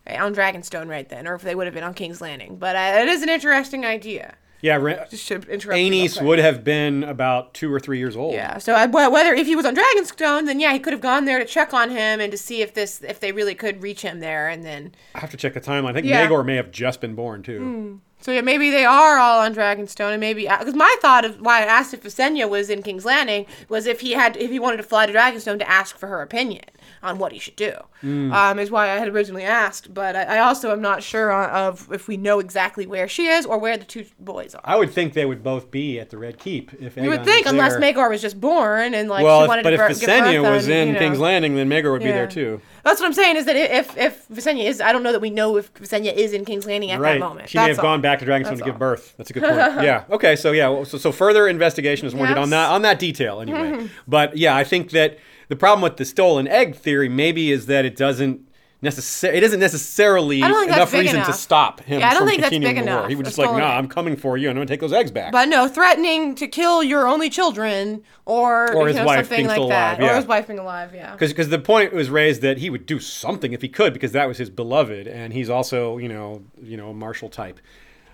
right, 0.05 0.19
on 0.19 0.35
Dragonstone 0.35 0.89
right 0.89 1.07
then, 1.09 1.27
or 1.27 1.33
if 1.35 1.41
they 1.41 1.55
would 1.55 1.65
have 1.65 1.73
been 1.73 1.83
on 1.83 1.93
King's 1.93 2.21
Landing. 2.21 2.57
But 2.57 2.75
uh, 2.75 3.01
it 3.01 3.07
is 3.07 3.23
an 3.23 3.29
interesting 3.29 3.85
idea. 3.85 4.35
Yeah, 4.63 4.77
Ra- 4.77 5.05
Just 5.09 5.25
should 5.25 5.43
interrupt. 5.49 5.77
Aenys 5.77 6.21
would 6.25 6.39
have 6.39 6.63
been 6.63 7.03
about 7.03 7.53
two 7.53 7.71
or 7.71 7.81
three 7.81 7.97
years 7.97 8.15
old. 8.15 8.33
Yeah. 8.33 8.57
So 8.59 8.73
uh, 8.73 8.77
I, 8.77 8.85
whether 9.09 9.33
if 9.33 9.45
he 9.45 9.57
was 9.57 9.65
on 9.65 9.75
Dragonstone, 9.75 10.45
then 10.45 10.61
yeah, 10.61 10.71
he 10.71 10.79
could 10.79 10.93
have 10.93 11.01
gone 11.01 11.25
there 11.25 11.37
to 11.37 11.43
check 11.45 11.73
on 11.73 11.89
him 11.89 12.21
and 12.21 12.31
to 12.31 12.37
see 12.37 12.61
if 12.61 12.73
this 12.73 13.01
if 13.01 13.19
they 13.19 13.33
really 13.33 13.55
could 13.55 13.83
reach 13.83 14.01
him 14.03 14.21
there, 14.21 14.47
and 14.47 14.63
then 14.63 14.95
I 15.15 15.19
have 15.19 15.31
to 15.31 15.37
check 15.37 15.53
the 15.53 15.59
timeline. 15.59 15.89
I 15.89 15.93
think 15.93 16.07
Yeah. 16.07 16.43
May 16.43 16.55
have 16.55 16.71
just 16.71 17.01
been 17.01 17.13
born 17.13 17.43
too. 17.43 17.59
Hmm. 17.59 17.95
So 18.21 18.31
yeah, 18.31 18.39
maybe 18.39 18.71
they 18.71 18.85
are 18.85 19.17
all 19.17 19.41
on 19.41 19.53
Dragonstone, 19.53 20.11
and 20.11 20.21
maybe 20.21 20.47
uh, 20.47 20.59
because 20.59 20.75
my 20.75 20.95
thought 21.01 21.25
of 21.25 21.41
why 21.41 21.59
I 21.59 21.65
asked 21.65 21.93
if 21.93 22.03
Visenya 22.03 22.49
was 22.49 22.69
in 22.69 22.81
King's 22.81 23.03
Landing 23.03 23.45
was 23.67 23.85
if 23.85 23.99
he 23.99 24.13
had 24.13 24.37
if 24.37 24.49
he 24.49 24.59
wanted 24.59 24.77
to 24.77 24.83
fly 24.83 25.05
to 25.05 25.11
Dragonstone 25.11 25.59
to 25.59 25.69
ask 25.69 25.97
for 25.97 26.07
her 26.07 26.21
opinion 26.21 26.63
on 27.03 27.19
what 27.19 27.31
he 27.33 27.39
should 27.39 27.55
do. 27.55 27.73
Hmm. 28.01 28.33
Um, 28.33 28.59
is 28.59 28.71
why 28.71 28.89
I 28.89 28.95
had 28.95 29.07
originally 29.09 29.43
asked, 29.43 29.93
but 29.93 30.15
I, 30.15 30.23
I 30.23 30.39
also 30.39 30.71
am 30.71 30.81
not 30.81 31.03
sure 31.03 31.31
on, 31.31 31.49
of 31.49 31.91
if 31.91 32.07
we 32.07 32.17
know 32.17 32.39
exactly 32.39 32.85
where 32.87 33.07
she 33.07 33.27
is 33.27 33.45
or 33.45 33.57
where 33.59 33.77
the 33.77 33.85
two 33.85 34.05
boys 34.19 34.55
are. 34.55 34.61
I 34.63 34.75
would 34.77 34.89
think 34.89 35.13
they 35.13 35.25
would 35.25 35.43
both 35.43 35.69
be 35.69 35.99
at 35.99 36.09
the 36.09 36.17
Red 36.17 36.39
Keep 36.39 36.81
if 36.81 36.97
You 36.97 37.09
would 37.09 37.23
think, 37.23 37.45
unless 37.45 37.75
Maegor 37.75 38.09
was 38.09 38.21
just 38.21 38.39
born 38.41 38.93
and 38.93 39.09
like 39.09 39.23
Well, 39.23 39.41
she 39.41 39.43
if- 39.43 39.47
wanted 39.49 39.63
but 39.63 39.69
to 39.71 39.75
if 39.75 39.99
bir- 39.99 40.07
Visenya 40.07 40.41
was 40.51 40.65
on, 40.65 40.71
in 40.73 40.87
you 40.87 40.93
know. 40.93 40.99
King's 40.99 41.19
Landing, 41.19 41.55
then 41.55 41.69
Maegor 41.69 41.91
would 41.91 42.01
be 42.01 42.11
there 42.11 42.27
too. 42.27 42.59
That's 42.83 42.99
what 42.99 43.07
I'm 43.07 43.13
saying 43.13 43.37
is 43.37 43.45
that 43.45 43.55
if 43.55 43.97
if 43.97 44.27
Visenya 44.27 44.65
is, 44.65 44.81
I 44.81 44.91
don't 44.91 45.03
know 45.03 45.11
that 45.13 45.21
we 45.21 45.29
know 45.29 45.55
if 45.57 45.73
Visenya 45.75 46.13
is 46.13 46.33
in 46.33 46.43
King's 46.45 46.65
Landing 46.65 46.91
at 46.91 46.99
Right. 46.99 47.13
that 47.13 47.19
moment. 47.19 47.49
She 47.49 47.57
may 47.57 47.69
have 47.69 47.79
all. 47.79 47.83
gone 47.83 48.01
back 48.01 48.19
to 48.19 48.25
Dragonstone 48.25 48.43
That's 48.45 48.59
to 48.59 48.65
give 48.65 48.79
birth. 48.79 49.13
That's 49.17 49.29
a 49.29 49.33
good 49.33 49.43
point. 49.43 49.55
yeah. 49.83 50.03
Okay. 50.09 50.35
So 50.35 50.51
yeah. 50.51 50.83
So, 50.83 50.97
so 50.97 51.11
further 51.11 51.47
investigation 51.47 52.07
is 52.07 52.13
warranted 52.15 52.37
on 52.39 52.49
that 52.49 52.69
on 52.71 52.81
that 52.81 52.99
detail 52.99 53.39
anyway. 53.39 53.89
but 54.07 54.35
yeah, 54.37 54.55
I 54.55 54.63
think 54.63 54.91
that 54.91 55.17
the 55.49 55.55
problem 55.55 55.81
with 55.81 55.97
the 55.97 56.05
stolen 56.05 56.47
egg 56.47 56.75
theory 56.75 57.09
maybe 57.09 57.51
is 57.51 57.65
that 57.67 57.85
it 57.85 57.95
doesn't 57.95 58.41
necessarily 58.81 59.37
it 59.37 59.43
isn't 59.43 59.59
necessarily 59.61 60.43
I 60.43 60.49
don't 60.49 60.59
think 60.59 60.71
that's 60.71 60.91
enough 60.91 61.01
reason 61.01 61.23
to 61.23 61.31
stop 61.33 61.79
him 61.81 62.01
Yeah, 62.01 62.09
I 62.09 62.11
don't 62.11 62.19
from 62.23 62.27
think 62.29 62.41
that's 62.41 62.51
big 62.51 62.61
the 62.63 62.73
war. 62.73 62.81
enough, 62.83 63.07
He 63.09 63.15
would 63.15 63.25
a 63.25 63.29
just 63.29 63.37
like, 63.37 63.49
nah, 63.51 63.57
egg. 63.57 63.77
I'm 63.77 63.87
coming 63.87 64.17
for 64.17 64.37
you. 64.37 64.49
and 64.49 64.57
I'm 64.59 64.61
gonna 64.61 64.67
take 64.67 64.81
those 64.81 64.91
eggs 64.91 65.09
back. 65.09 65.31
But 65.31 65.47
no, 65.47 65.69
threatening 65.69 66.35
to 66.35 66.47
kill 66.47 66.83
your 66.83 67.07
only 67.07 67.29
children 67.29 68.03
or, 68.25 68.73
Or 68.75 68.87
his 68.87 68.97
know, 68.97 69.05
wife 69.05 69.19
something 69.27 69.37
being 69.37 69.47
like 69.47 69.55
still 69.55 69.69
that, 69.69 69.99
alive, 69.99 70.01
yeah. 70.05 70.13
or 70.13 70.15
his 70.17 70.25
wife 70.25 70.47
being 70.47 70.59
alive. 70.59 70.93
Yeah. 70.93 71.15
because 71.15 71.47
the 71.49 71.59
point 71.59 71.93
was 71.93 72.09
raised 72.09 72.41
that 72.41 72.57
he 72.57 72.69
would 72.69 72.85
do 72.85 72.99
something 72.99 73.53
if 73.53 73.61
he 73.61 73.69
could 73.69 73.93
because 73.93 74.11
that 74.11 74.27
was 74.27 74.37
his 74.37 74.49
beloved 74.49 75.07
and 75.07 75.31
he's 75.31 75.49
also 75.49 75.97
you 75.97 76.09
know 76.09 76.43
you 76.61 76.75
know 76.75 76.89
a 76.89 76.93
martial 76.93 77.29
type 77.29 77.59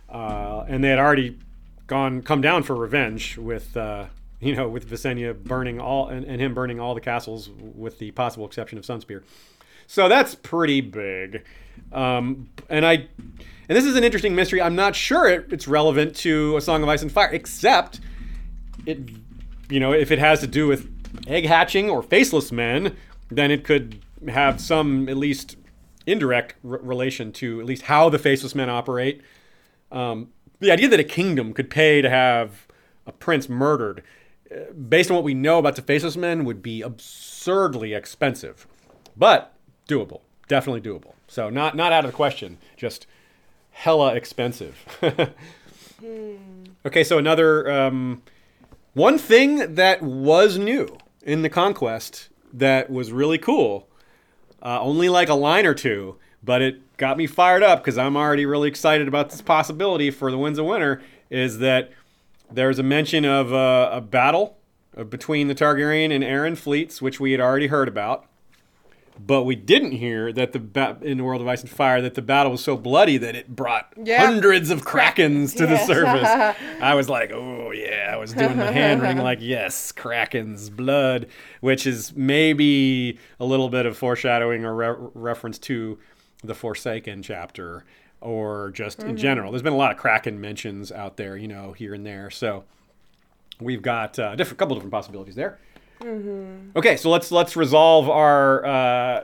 uh, 0.10 0.66
and 0.68 0.84
they 0.84 0.90
had 0.90 1.00
already 1.00 1.38
gone 1.88 2.22
come 2.22 2.42
down 2.42 2.62
for 2.62 2.76
revenge 2.76 3.38
with 3.38 3.76
uh, 3.76 4.06
you 4.40 4.56
know 4.56 4.68
with 4.68 4.90
Visenya 4.90 5.42
burning 5.44 5.80
all 5.80 6.08
and, 6.10 6.26
and 6.26 6.42
him 6.42 6.54
burning 6.54 6.80
all 6.80 6.96
the 6.96 7.02
castles 7.02 7.50
with 7.60 8.00
the 8.00 8.12
possible 8.12 8.46
exception 8.46 8.78
of 8.78 8.86
Sunspear. 8.86 9.24
So 9.88 10.08
that's 10.08 10.36
pretty 10.36 10.82
big. 10.82 11.46
Um, 11.92 12.50
and 12.70 12.86
I 12.86 12.94
and 12.94 13.78
this 13.78 13.86
is 13.86 13.96
an 13.96 14.04
interesting 14.04 14.36
mystery. 14.36 14.62
I'm 14.62 14.76
not 14.76 14.96
sure 14.96 15.28
it, 15.28 15.52
it's 15.52 15.68
relevant 15.68 16.16
to 16.18 16.58
a 16.58 16.62
Song 16.62 16.84
of 16.84 16.90
Ice 16.90 17.02
and 17.02 17.12
Fire 17.12 17.30
except 17.32 18.00
it 18.86 19.00
you 19.70 19.80
know 19.80 19.94
if 19.94 20.12
it 20.12 20.20
has 20.20 20.40
to 20.42 20.48
do 20.48 20.68
with 20.68 20.90
egg 21.28 21.46
hatching 21.46 21.90
or 21.90 22.02
faceless 22.02 22.52
men 22.52 22.96
then 23.32 23.52
it 23.52 23.64
could 23.64 24.02
have 24.28 24.60
some 24.60 25.08
at 25.08 25.18
least 25.18 25.56
indirect 26.06 26.56
r- 26.68 26.80
relation 26.82 27.32
to 27.32 27.60
at 27.60 27.66
least 27.66 27.84
how 27.84 28.10
the 28.10 28.20
faceless 28.20 28.56
men 28.56 28.70
operate. 28.70 29.22
Um, 29.92 30.30
the 30.60 30.72
idea 30.72 30.88
that 30.90 31.00
a 31.00 31.06
kingdom 31.06 31.54
could 31.54 31.70
pay 31.70 32.02
to 32.02 32.10
have 32.10 32.68
a 33.06 33.12
prince 33.12 33.48
murdered 33.48 34.04
based 34.88 35.10
on 35.10 35.16
what 35.16 35.24
we 35.24 35.34
know 35.34 35.60
about 35.60 35.76
the 35.76 35.82
faceless 35.82 36.18
men 36.18 36.46
would 36.46 36.62
be 36.62 36.82
absurdly 36.82 37.94
expensive 37.94 38.68
but 39.16 39.54
doable 39.88 40.22
definitely 40.48 40.82
doable 40.82 41.14
so 41.28 41.50
not 41.50 41.76
not 41.76 41.92
out 41.92 42.06
of 42.06 42.12
the 42.12 42.16
question 42.16 42.58
just 42.78 43.06
hella 43.72 44.16
expensive 44.16 44.86
okay 46.86 47.04
so 47.04 47.18
another 47.18 47.72
um, 47.72 48.22
one 48.94 49.18
thing 49.18 49.76
that 49.76 50.02
was 50.02 50.58
new 50.58 50.98
in 51.22 51.42
the 51.42 51.50
conquest 51.50 52.30
that 52.54 52.90
was 52.90 53.12
really 53.12 53.38
cool, 53.38 53.88
uh, 54.64 54.82
only 54.82 55.10
like 55.10 55.30
a 55.30 55.36
line 55.36 55.66
or 55.66 55.74
two, 55.74 56.18
but 56.44 56.62
it 56.62 56.98
got 56.98 57.18
me 57.18 57.28
fired 57.28 57.64
up 57.64 57.80
because 57.80 57.98
I'm 57.98 58.18
already 58.18 58.46
really 58.46 58.68
excited 58.68 59.08
about 59.08 59.30
this 59.30 59.42
possibility 59.42 60.12
for 60.12 60.32
the 60.32 60.38
Winds 60.38 60.60
of 60.60 60.66
Winter. 60.66 61.02
Is 61.30 61.60
that 61.60 61.92
there's 62.52 62.80
a 62.80 62.84
mention 62.84 63.26
of 63.26 63.54
uh, 63.54 63.90
a 63.94 64.02
battle 64.02 64.58
uh, 64.98 65.04
between 65.04 65.48
the 65.48 65.56
Targaryen 65.56 66.14
and 66.14 66.24
Arryn 66.24 66.58
fleets, 66.58 67.02
which 67.02 67.20
we 67.20 67.32
had 67.32 67.40
already 67.42 67.68
heard 67.68 67.88
about. 67.88 68.26
But 69.22 69.44
we 69.44 69.56
didn't 69.58 69.92
hear 69.92 70.32
that 70.32 70.54
the 70.54 70.60
ba- 70.60 70.98
in 71.02 71.18
the 71.18 71.26
World 71.26 71.42
of 71.42 71.48
Ice 71.50 71.60
and 71.60 71.70
Fire 71.70 72.02
that 72.02 72.14
the 72.16 72.22
battle 72.22 72.54
was 72.54 72.64
so 72.64 72.78
bloody 72.78 73.18
that 73.18 73.36
it 73.36 73.54
brought 73.54 73.92
Yeah. 74.02 74.26
hundreds 74.26 74.70
of 74.70 74.86
krakens 74.86 75.54
to 75.58 75.68
the 75.68 75.78
surface. 75.78 76.56
I 76.82 76.94
was 76.96 77.10
like, 77.10 77.32
oh 77.34 77.72
yeah, 77.72 78.12
I 78.14 78.16
was 78.16 78.32
doing 78.32 78.56
the 78.56 78.72
hand 78.72 79.02
wring 79.02 79.18
like, 79.18 79.40
yes, 79.42 79.92
krakens, 79.92 80.74
blood, 80.74 81.28
which 81.60 81.86
is 81.86 82.16
maybe 82.16 83.20
a 83.42 83.46
little 83.46 83.68
bit 83.68 83.86
of 83.86 83.98
foreshadowing 83.98 84.64
or 84.64 84.74
re- 84.74 85.10
reference 85.14 85.60
to 85.60 86.00
the 86.42 86.56
Forsaken 86.56 87.22
chapter, 87.22 87.84
or 88.22 88.72
just 88.72 89.04
in 89.04 89.18
general. 89.18 89.52
There's 89.52 89.62
been 89.62 89.74
a 89.74 89.78
lot 89.78 89.92
of 89.92 89.98
kraken 89.98 90.40
mentions 90.42 90.92
out 90.92 91.18
there, 91.18 91.38
you 91.38 91.48
know, 91.48 91.74
here 91.74 91.94
and 91.94 92.06
there. 92.06 92.30
So 92.30 92.64
we've 93.60 93.82
got 93.82 94.18
a 94.20 94.36
different 94.36 94.58
couple 94.60 94.76
different 94.76 94.92
possibilities 94.92 95.36
there. 95.36 95.60
Okay, 96.76 96.96
so 96.96 97.10
let's 97.10 97.32
let's 97.32 97.56
resolve 97.56 98.10
our 98.10 98.66
uh, 98.66 99.22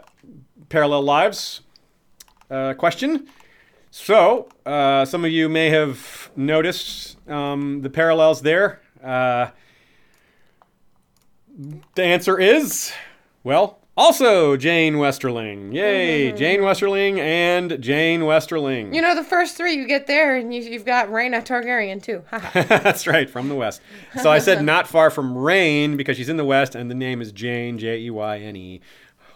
parallel 0.70 1.04
lives 1.04 1.62
uh, 2.50 2.74
question. 2.74 3.28
So 3.92 4.50
uh, 4.66 5.06
some 5.06 5.24
of 5.24 5.32
you 5.32 5.48
may 5.48 5.70
have 5.70 6.32
noticed 6.36 7.18
um, 7.30 7.82
the 7.82 7.90
parallels 7.90 8.42
there. 8.42 8.82
Uh, 9.02 9.52
the 11.96 12.04
answer 12.04 12.38
is 12.38 12.92
well, 13.46 13.80
also 13.98 14.58
Jeyne 14.58 14.96
Westerling. 14.96 15.74
Yay, 15.74 16.32
Jeyne 16.32 16.62
Westerling 16.62 17.18
and 17.20 17.82
Jeyne 17.82 18.22
Westerling. 18.22 18.94
You 18.94 19.02
know, 19.02 19.16
the 19.16 19.24
first 19.24 19.56
three 19.56 19.74
you 19.74 19.88
get 19.88 20.08
there, 20.08 20.36
and 20.36 20.54
you, 20.54 20.62
you've 20.62 20.86
got 20.86 21.08
Rhaena 21.10 21.46
Targaryen 21.46 22.02
too. 22.02 22.24
That's 22.54 23.08
right, 23.08 23.30
from 23.30 23.50
the 23.50 23.56
west. 23.56 23.82
So 24.22 24.30
I 24.30 24.40
said 24.40 24.62
not 24.66 24.88
far 24.88 25.10
from 25.10 25.38
Rain 25.38 25.98
because 25.98 26.18
she's 26.18 26.30
in 26.30 26.38
the 26.38 26.46
west, 26.46 26.76
and 26.76 26.90
the 26.90 26.96
name 26.96 27.22
is 27.22 27.32
Jane, 27.32 27.78
J 27.78 28.00
E 28.00 28.10
Y 28.10 28.40
N 28.40 28.56
E. 28.56 28.82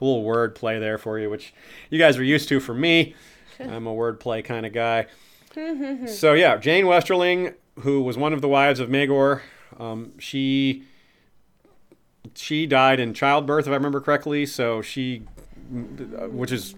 A 0.02 0.04
little 0.04 0.24
word 0.24 0.56
play 0.56 0.80
there 0.80 0.98
for 0.98 1.20
you, 1.20 1.30
which 1.30 1.54
you 1.90 2.00
guys 2.00 2.18
are 2.18 2.24
used 2.24 2.48
to 2.50 2.60
from 2.60 2.80
me. 2.80 3.16
I'm 3.60 3.88
a 3.88 3.94
word 3.94 4.20
play 4.20 4.42
kind 4.42 4.66
of 4.66 4.74
guy. 4.74 5.08
so 5.54 6.34
yeah, 6.34 6.58
Jeyne 6.58 6.86
Westerling, 6.86 7.56
who 7.82 8.02
was 8.02 8.18
one 8.18 8.34
of 8.34 8.42
the 8.42 8.48
wives 8.48 8.80
of 8.80 8.88
Maegor, 8.90 9.42
um, 9.78 10.18
she 10.20 10.84
she 12.40 12.66
died 12.66 13.00
in 13.00 13.14
childbirth, 13.14 13.66
if 13.68 13.72
I 13.72 13.76
remember 13.76 14.00
correctly. 14.00 14.46
So 14.46 14.82
she, 14.82 15.24
which 15.70 16.52
is 16.52 16.76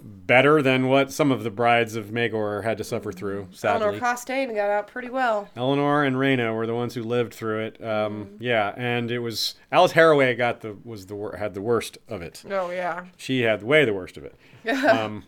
better 0.00 0.62
than 0.62 0.88
what 0.88 1.12
some 1.12 1.30
of 1.30 1.42
the 1.44 1.50
brides 1.50 1.94
of 1.96 2.06
Maegor 2.06 2.64
had 2.64 2.78
to 2.78 2.84
suffer 2.84 3.12
through. 3.12 3.48
Sadly. 3.52 3.86
Elinor 3.86 4.00
Costayne 4.00 4.54
got 4.54 4.70
out 4.70 4.88
pretty 4.88 5.10
well. 5.10 5.48
Elinor 5.54 6.04
and 6.04 6.16
Rhaena 6.16 6.54
were 6.54 6.66
the 6.66 6.74
ones 6.74 6.94
who 6.94 7.02
lived 7.02 7.34
through 7.34 7.60
it. 7.66 7.84
Um, 7.84 8.30
Yeah, 8.40 8.72
and 8.76 9.10
it 9.10 9.18
was 9.18 9.54
Alys 9.70 9.92
Harroway 9.92 10.36
got 10.36 10.60
the 10.62 10.76
was 10.84 11.06
the 11.06 11.14
wor- 11.14 11.36
had 11.36 11.54
the 11.54 11.60
worst 11.62 11.98
of 12.08 12.22
it. 12.22 12.42
Oh 12.50 12.70
yeah. 12.70 13.04
She 13.16 13.42
had 13.42 13.62
way 13.62 13.84
the 13.84 13.92
worst 13.94 14.16
of 14.16 14.24
it. 14.24 14.34
Um, 14.88 15.24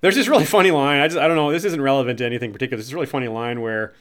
there's 0.00 0.14
this 0.16 0.28
really 0.28 0.44
funny 0.44 0.70
line. 0.70 1.00
I 1.00 1.08
just 1.08 1.18
I 1.18 1.26
don't 1.26 1.36
know. 1.36 1.50
This 1.50 1.64
isn't 1.64 1.80
relevant 1.80 2.18
to 2.18 2.26
anything 2.26 2.52
particular. 2.52 2.76
This 2.78 2.86
is 2.86 2.92
a 2.92 2.96
really 2.96 3.06
funny 3.06 3.28
line 3.28 3.60
where 3.60 3.94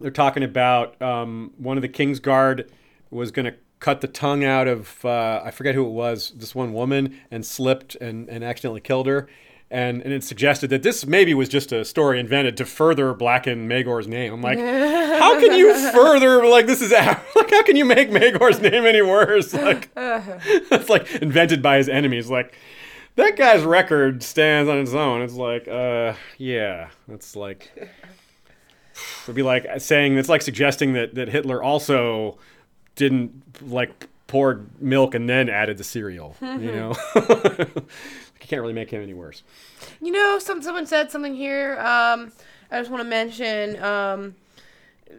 they're 0.00 0.10
talking 0.10 0.42
about 0.42 1.00
um, 1.02 1.52
one 1.58 1.76
of 1.76 1.82
the 1.82 1.88
King's 1.88 2.20
Guard 2.20 2.70
was 3.10 3.30
going 3.30 3.44
to 3.46 3.54
cut 3.80 4.02
the 4.02 4.08
tongue 4.08 4.44
out 4.44 4.68
of 4.68 5.04
uh, 5.04 5.42
I 5.44 5.50
forget 5.50 5.74
who 5.74 5.84
it 5.86 5.90
was. 5.90 6.32
This 6.36 6.54
one 6.54 6.72
woman 6.72 7.18
and 7.30 7.44
slipped 7.44 7.96
and, 7.96 8.28
and 8.28 8.44
accidentally 8.44 8.80
killed 8.80 9.06
her. 9.06 9.26
And, 9.72 10.02
and 10.02 10.12
it 10.12 10.24
suggested 10.24 10.68
that 10.70 10.82
this 10.82 11.06
maybe 11.06 11.32
was 11.32 11.48
just 11.48 11.70
a 11.70 11.84
story 11.84 12.18
invented 12.18 12.56
to 12.56 12.64
further 12.64 13.14
blacken 13.14 13.68
Maegor's 13.68 14.08
name. 14.08 14.32
I'm 14.32 14.42
like, 14.42 14.58
how 15.20 15.38
can 15.38 15.56
you 15.56 15.72
further 15.92 16.44
like 16.46 16.66
this 16.66 16.82
is 16.82 16.90
like 16.92 17.50
how 17.50 17.62
can 17.62 17.76
you 17.76 17.84
make 17.84 18.10
Maegor's 18.10 18.60
name 18.60 18.84
any 18.84 19.00
worse? 19.00 19.54
Like 19.54 19.90
it's 19.96 20.88
like 20.88 21.10
invented 21.16 21.62
by 21.62 21.76
his 21.76 21.88
enemies. 21.88 22.28
Like 22.28 22.52
that 23.14 23.36
guy's 23.36 23.62
record 23.62 24.22
stands 24.22 24.68
on 24.68 24.78
its 24.78 24.92
own. 24.92 25.22
It's 25.22 25.34
like, 25.34 25.68
uh, 25.68 26.14
yeah, 26.36 26.88
it's 27.08 27.36
like 27.36 27.70
it'd 29.22 29.36
be 29.36 29.42
like 29.42 29.66
saying 29.78 30.18
it's 30.18 30.28
like 30.28 30.42
suggesting 30.42 30.94
that 30.94 31.14
that 31.14 31.28
Hitler 31.28 31.62
also 31.62 32.38
didn't 33.00 33.42
like 33.62 34.08
poured 34.26 34.80
milk 34.80 35.14
and 35.14 35.28
then 35.28 35.48
added 35.48 35.78
the 35.78 35.84
cereal. 35.84 36.36
You 36.40 36.70
know, 36.70 36.94
you 37.16 37.66
can't 38.38 38.60
really 38.60 38.74
make 38.74 38.90
him 38.90 39.02
any 39.02 39.14
worse. 39.14 39.42
You 40.00 40.12
know, 40.12 40.38
some 40.38 40.62
someone 40.62 40.86
said 40.86 41.10
something 41.10 41.34
here. 41.34 41.78
Um, 41.78 42.30
I 42.70 42.78
just 42.78 42.90
want 42.90 43.02
to 43.02 43.08
mention. 43.08 43.82
Um, 43.82 44.36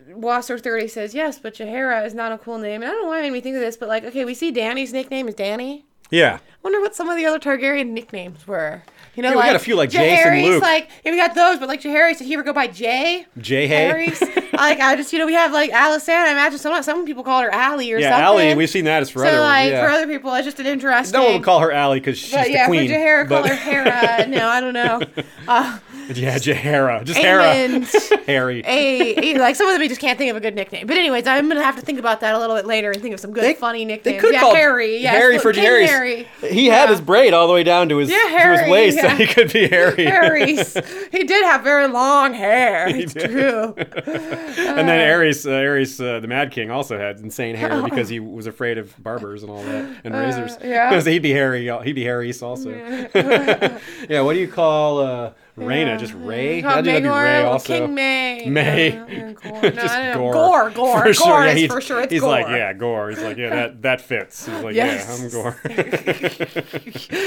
Wasser 0.07 0.57
thirty 0.57 0.87
says 0.87 1.13
yes, 1.13 1.39
but 1.39 1.55
Jaehaera 1.55 2.05
is 2.05 2.13
not 2.13 2.31
a 2.31 2.37
cool 2.37 2.57
name, 2.59 2.81
and 2.81 2.89
I 2.89 2.93
don't 2.93 3.03
know 3.03 3.09
why 3.09 3.19
it 3.19 3.23
made 3.23 3.33
me 3.33 3.41
think 3.41 3.55
of 3.55 3.61
this, 3.61 3.75
but 3.75 3.89
like, 3.89 4.05
okay, 4.05 4.23
we 4.23 4.33
see 4.33 4.53
Dany's 4.53 4.93
nickname 4.93 5.27
is 5.27 5.35
Dany. 5.35 5.83
Yeah, 6.11 6.35
I 6.35 6.57
wonder 6.63 6.79
what 6.79 6.95
some 6.95 7.09
of 7.09 7.17
the 7.17 7.25
other 7.25 7.39
Targaryen 7.39 7.87
nicknames 7.87 8.47
were. 8.47 8.83
You 9.15 9.23
know, 9.23 9.29
Yeah, 9.31 9.35
we 9.35 9.41
got 9.41 9.55
a 9.57 9.59
few, 9.59 9.75
like 9.75 9.93
and 9.93 10.45
Luke. 10.45 10.61
Like, 10.61 10.89
yeah, 11.03 11.11
we 11.11 11.17
got 11.17 11.35
those, 11.35 11.59
but 11.59 11.67
like 11.67 11.81
Jaehaerys, 11.81 12.17
did 12.19 12.27
he 12.27 12.33
ever 12.33 12.43
go 12.43 12.53
by 12.53 12.67
Jay? 12.67 13.25
Jay 13.37 13.67
Hay. 13.67 13.87
Harry's. 13.87 14.21
like, 14.53 14.79
I 14.79 14.95
just, 14.95 15.11
you 15.11 15.19
know, 15.19 15.25
we 15.25 15.33
have 15.33 15.51
like 15.51 15.69
Alicent. 15.71 16.09
I 16.15 16.31
imagine 16.31 16.59
some 16.59 16.81
some 16.81 17.05
people 17.05 17.23
call 17.23 17.41
her 17.41 17.51
Allie 17.53 17.91
or 17.91 17.97
Yeah, 17.99 18.11
something. 18.11 18.23
Allie. 18.47 18.55
We've 18.55 18.69
seen 18.69 18.85
that 18.85 19.01
as 19.01 19.09
for 19.09 19.19
so 19.19 19.25
other. 19.27 19.39
like 19.41 19.69
yeah. 19.71 19.83
for 19.85 19.91
other 19.91 20.07
people, 20.07 20.33
it's 20.35 20.45
just 20.45 20.59
an 20.61 20.65
interesting. 20.65 21.19
no 21.19 21.25
one 21.25 21.33
would 21.35 21.43
call 21.43 21.59
her 21.59 21.71
Allie 21.73 21.99
because 21.99 22.17
she's 22.17 22.31
but 22.33 22.45
the 22.45 22.51
yeah, 22.51 22.67
queen. 22.67 22.87
for 22.87 22.93
Jaehaera, 22.95 23.27
call 23.27 23.43
her 23.47 23.55
Hera. 23.55 24.27
no, 24.27 24.47
I 24.47 24.61
don't 24.61 24.73
know. 24.73 25.01
Uh, 25.47 25.79
Yeah, 26.21 26.35
Jaehaera. 26.37 27.03
Just 27.03 27.19
Hera. 27.19 27.43
Aemond. 27.43 28.25
Harry. 28.25 28.63
A, 28.65 29.37
like 29.39 29.55
some 29.55 29.67
of 29.67 29.73
them, 29.73 29.81
you 29.81 29.89
just 29.89 30.01
can't 30.01 30.17
think 30.17 30.29
of 30.31 30.37
a 30.37 30.39
good 30.39 30.55
nickname. 30.55 30.85
But 30.87 30.97
anyways, 30.97 31.25
I'm 31.27 31.47
gonna 31.47 31.63
have 31.63 31.75
to 31.77 31.81
think 31.81 31.99
about 31.99 32.19
that 32.21 32.35
a 32.35 32.39
little 32.39 32.55
bit 32.55 32.65
later 32.65 32.91
and 32.91 33.01
think 33.01 33.13
of 33.13 33.19
some 33.19 33.31
good, 33.31 33.43
They- 33.43 33.53
funny 33.53 33.79
They 33.85 33.93
nicknames. 33.93 34.21
could 34.21 34.33
yeah, 34.33 34.39
call 34.41 34.55
Harry. 34.55 34.97
Yeah, 34.97 35.11
Harry 35.11 35.39
for 35.39 35.53
King 35.53 35.63
Harry. 35.87 36.27
He 36.41 36.67
had 36.67 36.83
Yeah. 36.85 36.87
his 36.91 37.01
braid 37.01 37.33
all 37.33 37.47
the 37.47 37.53
way 37.53 37.63
down 37.63 37.89
to 37.89 37.97
his, 37.97 38.09
Yeah, 38.09 38.17
to 38.17 38.21
his 38.29 38.59
Harry, 38.59 38.71
waist, 38.71 38.99
so 38.99 39.07
yeah. 39.07 39.15
he 39.15 39.25
could 39.33 39.51
be 39.53 39.67
Harry. 39.67 40.05
Harry's. 40.05 40.73
he 41.11 41.23
did 41.23 41.43
have 41.45 41.63
very 41.63 41.87
long 41.87 42.33
hair. 42.33 42.87
It's 42.89 43.13
did. 43.13 43.29
true. 43.31 43.73
and 43.77 44.87
then 44.87 44.99
Aerys, 44.99 45.45
uh, 45.45 45.49
Aerys, 45.49 45.99
uh, 46.03 46.19
the 46.19 46.27
Mad 46.27 46.51
King, 46.51 46.71
also 46.71 46.97
had 46.97 47.19
insane 47.19 47.55
hair 47.55 47.81
because 47.81 48.09
he 48.09 48.19
was 48.19 48.47
afraid 48.47 48.77
of 48.77 48.93
barbers 49.01 49.43
and 49.43 49.51
all 49.51 49.63
that 49.63 50.01
and 50.03 50.13
razors. 50.13 50.53
Uh, 50.53 50.59
yeah. 50.63 50.99
so 50.99 51.09
he'd 51.09 51.19
be 51.19 51.31
Harry. 51.31 51.67
He'd 51.83 51.93
be 51.93 52.03
Harry's 52.03 52.41
also. 52.41 52.69
Yeah. 52.69 54.21
What 54.21 54.33
do 54.33 54.39
you 54.39 54.47
call 54.47 55.33
uh, 55.57 55.61
Rhaena? 55.61 55.99
Just 55.99 56.13
mm-hmm. 56.13 56.25
Ray? 56.25 56.59
Oh, 56.63 56.69
That'd 56.69 56.85
be- 56.85 56.91
that'd 56.91 57.03
be 57.03 57.09
Ray 57.09 57.43
also. 57.43 57.77
King 57.79 57.93
May. 57.95 58.45
May. 58.47 58.93
Yeah, 58.93 59.33
Gore. 59.33 59.61
No, 59.61 59.69
Just 59.69 60.13
gore. 60.13 60.33
Gore. 60.33 60.69
Gore. 60.71 61.13
For 61.13 61.23
Gore 61.23 61.45
yeah, 61.45 61.53
he's- 61.53 61.71
for 61.71 61.81
sure. 61.81 62.01
It's 62.01 62.11
he's 62.11 62.21
gore. 62.21 62.29
like, 62.29 62.47
yeah, 62.47 62.73
Gore. 62.73 63.09
He's 63.09 63.21
like, 63.21 63.37
yeah, 63.37 63.49
that 63.49 63.81
that 63.83 64.01
fits. 64.01 64.45
He's 64.45 64.63
like, 64.63 64.75
Yes. 64.75 65.07
yeah, 65.07 65.25
I'm 65.25 65.31
Gore. 65.31 65.61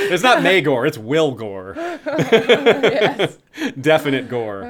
it's 0.09 0.23
not 0.23 0.43
May 0.43 0.61
Gore. 0.61 0.87
It's 0.87 0.99
Will 0.99 1.33
Gore. 1.33 1.75
yes. 1.77 3.39
Definite 3.81 4.29
Gore. 4.29 4.65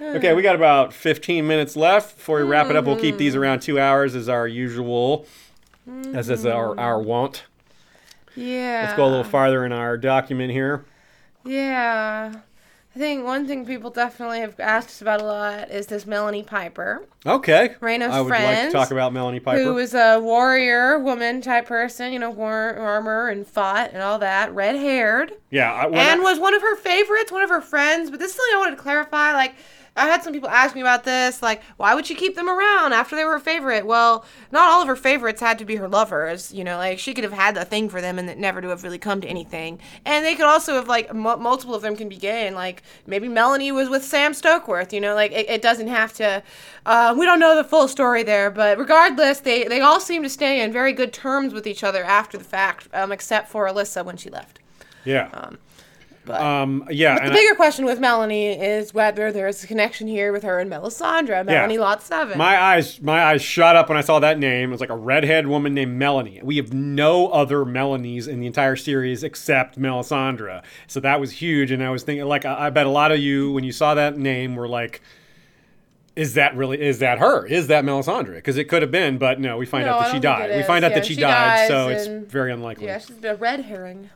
okay, 0.00 0.32
we 0.34 0.42
got 0.42 0.56
about 0.56 0.92
15 0.92 1.46
minutes 1.46 1.76
left 1.76 2.16
before 2.16 2.38
we 2.38 2.44
wrap 2.44 2.68
it 2.70 2.76
up. 2.76 2.84
We'll 2.84 2.96
keep 2.98 3.16
these 3.16 3.34
mm-hmm. 3.34 3.42
around 3.42 3.60
two 3.60 3.78
hours 3.78 4.14
as 4.14 4.28
our 4.28 4.48
usual, 4.48 5.26
as 6.14 6.30
is 6.30 6.44
our 6.46 6.78
our 6.78 6.98
mm-hmm. 6.98 7.08
want. 7.08 7.44
Yeah. 8.36 8.82
Let's 8.84 8.96
go 8.96 9.06
a 9.06 9.08
little 9.08 9.24
farther 9.24 9.64
in 9.64 9.72
our 9.72 9.96
document 9.96 10.52
here. 10.52 10.84
Yeah. 11.46 12.32
I 12.94 12.98
think 12.98 13.26
one 13.26 13.46
thing 13.46 13.66
people 13.66 13.90
definitely 13.90 14.40
have 14.40 14.58
asked 14.58 14.88
us 14.88 15.02
about 15.02 15.20
a 15.20 15.24
lot 15.24 15.70
is 15.70 15.86
this 15.86 16.06
Melony 16.06 16.46
Piper, 16.46 17.02
Okay. 17.26 17.74
Rhaena's 17.80 18.10
I 18.14 18.22
would 18.22 18.30
like 18.30 18.62
to 18.68 18.70
talk 18.72 18.90
about 18.90 19.12
Melony 19.12 19.42
Piper. 19.42 19.62
who 19.62 19.74
was 19.74 19.92
a 19.92 20.18
warrior 20.18 20.98
woman 20.98 21.42
type 21.42 21.66
person, 21.66 22.14
you 22.14 22.18
know, 22.18 22.30
wore 22.30 22.74
armor 22.74 23.28
and 23.28 23.46
fought 23.46 23.90
and 23.92 24.00
all 24.02 24.18
that, 24.20 24.54
red 24.54 24.76
haired, 24.76 25.32
yeah, 25.50 25.70
I, 25.74 25.84
and 25.88 25.94
I- 25.98 26.24
was 26.24 26.38
one 26.38 26.54
of 26.54 26.62
her 26.62 26.74
favorites, 26.76 27.30
one 27.30 27.42
of 27.42 27.50
her 27.50 27.60
friends. 27.60 28.08
But 28.10 28.18
this 28.18 28.30
is 28.30 28.36
something 28.38 28.54
I 28.56 28.58
wanted 28.60 28.76
to 28.76 28.82
clarify. 28.82 29.34
Like, 29.34 29.56
I 29.96 30.06
had 30.06 30.22
some 30.22 30.32
people 30.32 30.48
ask 30.48 30.74
me 30.74 30.80
about 30.80 31.04
this, 31.04 31.42
like, 31.42 31.62
why 31.78 31.94
would 31.94 32.06
she 32.06 32.14
keep 32.14 32.34
them 32.36 32.48
around 32.48 32.92
after 32.92 33.16
they 33.16 33.24
were 33.24 33.32
her 33.32 33.38
favorite? 33.38 33.86
Well, 33.86 34.24
not 34.52 34.68
all 34.70 34.82
of 34.82 34.88
her 34.88 34.96
favorites 34.96 35.40
had 35.40 35.58
to 35.58 35.64
be 35.64 35.76
her 35.76 35.88
lovers. 35.88 36.52
You 36.52 36.64
know, 36.64 36.76
like 36.76 36.98
she 36.98 37.14
could 37.14 37.24
have 37.24 37.32
had 37.32 37.56
a 37.56 37.64
thing 37.64 37.88
for 37.88 38.00
them 38.00 38.18
and 38.18 38.28
it 38.28 38.38
never 38.38 38.60
to 38.60 38.68
have 38.68 38.84
really 38.84 38.98
come 38.98 39.20
to 39.22 39.28
anything. 39.28 39.80
And 40.04 40.24
they 40.24 40.34
could 40.34 40.44
also 40.46 40.74
have 40.74 40.88
like 40.88 41.08
m- 41.10 41.22
multiple 41.22 41.74
of 41.74 41.82
them 41.82 41.96
can 41.96 42.08
be 42.08 42.16
gay, 42.16 42.46
and 42.46 42.54
like 42.54 42.82
maybe 43.06 43.28
Melony 43.28 43.72
was 43.72 43.88
with 43.88 44.04
Sam 44.04 44.32
Stokeworth. 44.32 44.92
You 44.92 45.00
know, 45.00 45.14
like 45.14 45.32
it, 45.32 45.48
it 45.48 45.62
doesn't 45.62 45.88
have 45.88 46.12
to. 46.14 46.42
Uh, 46.84 47.14
we 47.18 47.24
don't 47.24 47.40
know 47.40 47.56
the 47.56 47.64
full 47.64 47.88
story 47.88 48.22
there, 48.22 48.50
but 48.50 48.78
regardless, 48.78 49.40
they 49.40 49.64
they 49.64 49.80
all 49.80 50.00
seem 50.00 50.22
to 50.22 50.28
stay 50.30 50.60
in 50.60 50.72
very 50.72 50.92
good 50.92 51.12
terms 51.12 51.52
with 51.54 51.66
each 51.66 51.82
other 51.82 52.04
after 52.04 52.36
the 52.36 52.44
fact, 52.44 52.88
um, 52.92 53.12
except 53.12 53.48
for 53.48 53.66
Alyssa 53.66 54.04
when 54.04 54.16
she 54.16 54.30
left. 54.30 54.60
yeah. 55.04 55.50
But 56.26 56.40
Um, 56.40 56.84
yeah. 56.90 57.14
the 57.14 57.22
and 57.22 57.30
I- 57.30 57.34
bigger 57.34 57.54
question 57.54 57.84
with 57.84 58.00
Melony 58.00 58.58
is 58.60 58.92
whether 58.92 59.30
there's 59.30 59.62
a 59.62 59.66
connection 59.66 60.08
here 60.08 60.32
with 60.32 60.42
her 60.42 60.58
and 60.58 60.68
Melisandre, 60.70 61.46
Melony 61.46 61.78
Lot 61.78 62.02
Seven. 62.02 62.36
My 62.36 62.60
eyes, 62.60 63.00
my 63.00 63.22
eyes 63.24 63.40
shot 63.40 63.76
up 63.76 63.88
when 63.88 63.96
I 63.96 64.00
saw 64.00 64.18
that 64.18 64.38
name. 64.38 64.70
It 64.70 64.72
was 64.72 64.80
like 64.80 64.90
a 64.90 64.96
redhead 64.96 65.46
woman 65.46 65.72
named 65.72 65.98
Melony. 66.02 66.42
We 66.42 66.56
have 66.56 66.72
no 66.72 67.28
other 67.28 67.58
Melonys 67.64 68.26
in 68.26 68.40
the 68.40 68.46
entire 68.46 68.74
series 68.76 69.22
except 69.22 69.78
Melisandre. 69.80 70.62
So 70.88 70.98
that 71.00 71.20
was 71.20 71.30
huge. 71.30 71.70
And 71.70 71.82
I 71.82 71.90
was 71.90 72.02
thinking, 72.02 72.26
like, 72.26 72.44
I, 72.44 72.66
I 72.66 72.70
bet 72.70 72.86
a 72.86 72.90
lot 72.90 73.12
of 73.12 73.18
you, 73.20 73.52
when 73.52 73.62
you 73.64 73.72
saw 73.72 73.94
that 73.94 74.18
name, 74.18 74.56
were 74.56 74.66
like, 74.68 75.00
"Is 76.16 76.34
that 76.34 76.56
really? 76.56 76.80
Is 76.80 76.98
that 76.98 77.18
her? 77.20 77.46
Is 77.46 77.68
that 77.68 77.84
Melisandre?" 77.84 78.34
Because 78.34 78.56
it 78.56 78.64
could 78.64 78.82
have 78.82 78.90
been, 78.90 79.16
but 79.18 79.38
no. 79.38 79.56
We 79.58 79.66
find 79.66 79.86
No, 79.86 79.92
out 79.92 80.00
that 80.06 80.12
she 80.12 80.18
died. 80.18 80.50
We 80.56 80.64
find 80.64 80.84
out 80.84 80.90
Yeah, 80.90 80.94
that 80.98 81.06
she, 81.06 81.14
she 81.14 81.20
died, 81.20 81.68
so 81.68 81.88
it's 81.88 82.06
very 82.08 82.50
unlikely. 82.52 82.86
yeah, 82.86 82.98
she's 82.98 83.22
a 83.22 83.36
red 83.36 83.60
herring. 83.60 84.10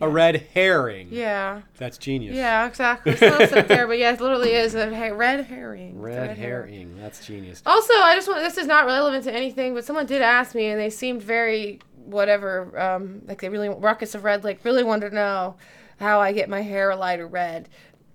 A, 0.00 0.08
red 0.08 0.46
herring. 0.54 1.08
Yeah. 1.10 1.62
That's 1.76 1.98
genius. 1.98 2.36
Yeah, 2.36 2.66
exactly. 2.66 3.12
It's 3.12 3.20
not 3.20 3.52
up 3.52 3.66
there, 3.66 3.86
but 3.86 3.98
yeah, 3.98 4.12
it 4.12 4.20
literally 4.20 4.52
is 4.52 4.74
a 4.74 4.94
he- 4.94 5.10
red 5.10 5.46
herring. 5.46 5.96
A 5.96 6.00
Red 6.00 6.36
herring. 6.36 6.96
That's 7.00 7.24
genius. 7.26 7.62
Also, 7.66 7.92
I 7.94 8.14
just 8.14 8.28
want 8.28 8.40
this 8.40 8.58
is 8.58 8.66
not 8.66 8.86
relevant 8.86 9.24
to 9.24 9.32
anything, 9.34 9.74
but 9.74 9.84
someone 9.84 10.06
did 10.06 10.22
ask 10.22 10.54
me, 10.54 10.66
and 10.66 10.80
they 10.80 10.90
seemed 10.90 11.22
very 11.22 11.80
whatever, 12.04 12.78
um, 12.80 13.22
like 13.26 13.40
they 13.40 13.48
really 13.48 13.68
ruckus 13.68 14.14
of 14.14 14.24
red, 14.24 14.44
like 14.44 14.64
really 14.64 14.84
wanted 14.84 15.10
to 15.10 15.14
know 15.14 15.56
how 15.98 16.20
I 16.20 16.32
get 16.32 16.48
my 16.48 16.62
hair 16.62 16.90
a 16.90 16.96
lighter 16.96 17.26
red. 17.26 17.68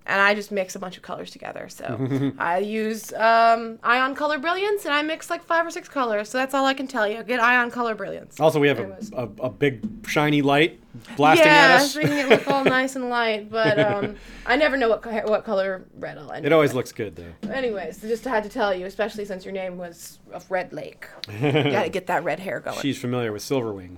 And 0.05 0.19
I 0.19 0.35
just 0.35 0.51
mix 0.51 0.75
a 0.75 0.79
bunch 0.79 0.97
of 0.97 1.03
colors 1.03 1.31
together. 1.31 1.69
So 1.69 2.33
I 2.37 2.57
use 2.59 3.13
um, 3.13 3.79
ion 3.83 4.15
color 4.15 4.37
brilliance, 4.37 4.85
and 4.85 4.93
I 4.93 5.01
mix 5.01 5.29
like 5.29 5.43
five 5.43 5.65
or 5.65 5.71
six 5.71 5.87
colors. 5.87 6.29
So 6.29 6.37
that's 6.37 6.53
all 6.53 6.65
I 6.65 6.73
can 6.73 6.87
tell 6.87 7.07
you. 7.07 7.23
Get 7.23 7.39
ion 7.39 7.71
color 7.71 7.95
brilliance. 7.95 8.39
Also, 8.39 8.59
we 8.59 8.67
have 8.67 8.79
a, 8.79 8.97
a, 9.13 9.45
a 9.45 9.49
big 9.49 10.07
shiny 10.07 10.41
light 10.41 10.79
blasting 11.15 11.47
yeah, 11.47 11.53
at 11.53 11.81
us. 11.81 11.95
Yeah, 11.95 12.01
making 12.03 12.17
it 12.17 12.29
look 12.29 12.47
all 12.47 12.63
nice 12.79 12.95
and 12.95 13.09
light. 13.09 13.49
But 13.49 13.79
um, 13.79 14.15
I 14.45 14.55
never 14.55 14.77
know 14.77 14.89
what 14.89 15.05
what 15.29 15.43
color 15.45 15.85
red 15.97 16.17
I'll 16.17 16.31
end 16.31 16.45
It 16.45 16.51
always 16.51 16.71
with. 16.71 16.77
looks 16.77 16.91
good 16.91 17.15
though. 17.15 17.49
Anyways, 17.51 18.01
just 18.01 18.25
had 18.25 18.43
to 18.43 18.49
tell 18.49 18.73
you, 18.73 18.85
especially 18.85 19.25
since 19.25 19.45
your 19.45 19.53
name 19.53 19.77
was 19.77 20.19
of 20.31 20.49
Red 20.51 20.73
Lake. 20.73 21.07
you 21.29 21.51
gotta 21.51 21.89
get 21.89 22.07
that 22.07 22.23
red 22.23 22.39
hair 22.39 22.59
going. 22.59 22.79
She's 22.79 22.97
familiar 22.99 23.31
with 23.31 23.41
Silverwing. 23.43 23.97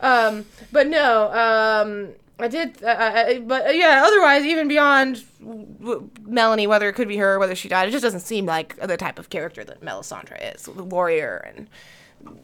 Um, 0.00 0.44
but 0.72 0.86
no, 0.86 1.32
um, 1.32 2.08
I 2.38 2.48
did. 2.48 2.82
Uh, 2.84 2.88
I, 2.98 3.38
but 3.38 3.66
uh, 3.66 3.70
yeah, 3.70 4.02
otherwise, 4.06 4.44
even 4.44 4.68
beyond 4.68 5.24
w- 5.40 6.10
Melony, 6.22 6.66
whether 6.66 6.88
it 6.88 6.92
could 6.92 7.08
be 7.08 7.16
her, 7.16 7.34
or 7.34 7.38
whether 7.38 7.54
she 7.54 7.68
died, 7.68 7.88
it 7.88 7.92
just 7.92 8.02
doesn't 8.02 8.20
seem 8.20 8.44
like 8.44 8.76
the 8.76 8.96
type 8.96 9.18
of 9.18 9.30
character 9.30 9.64
that 9.64 9.80
Melisandre 9.80 10.54
is, 10.54 10.62
the 10.64 10.84
warrior, 10.84 11.50
and 11.54 11.68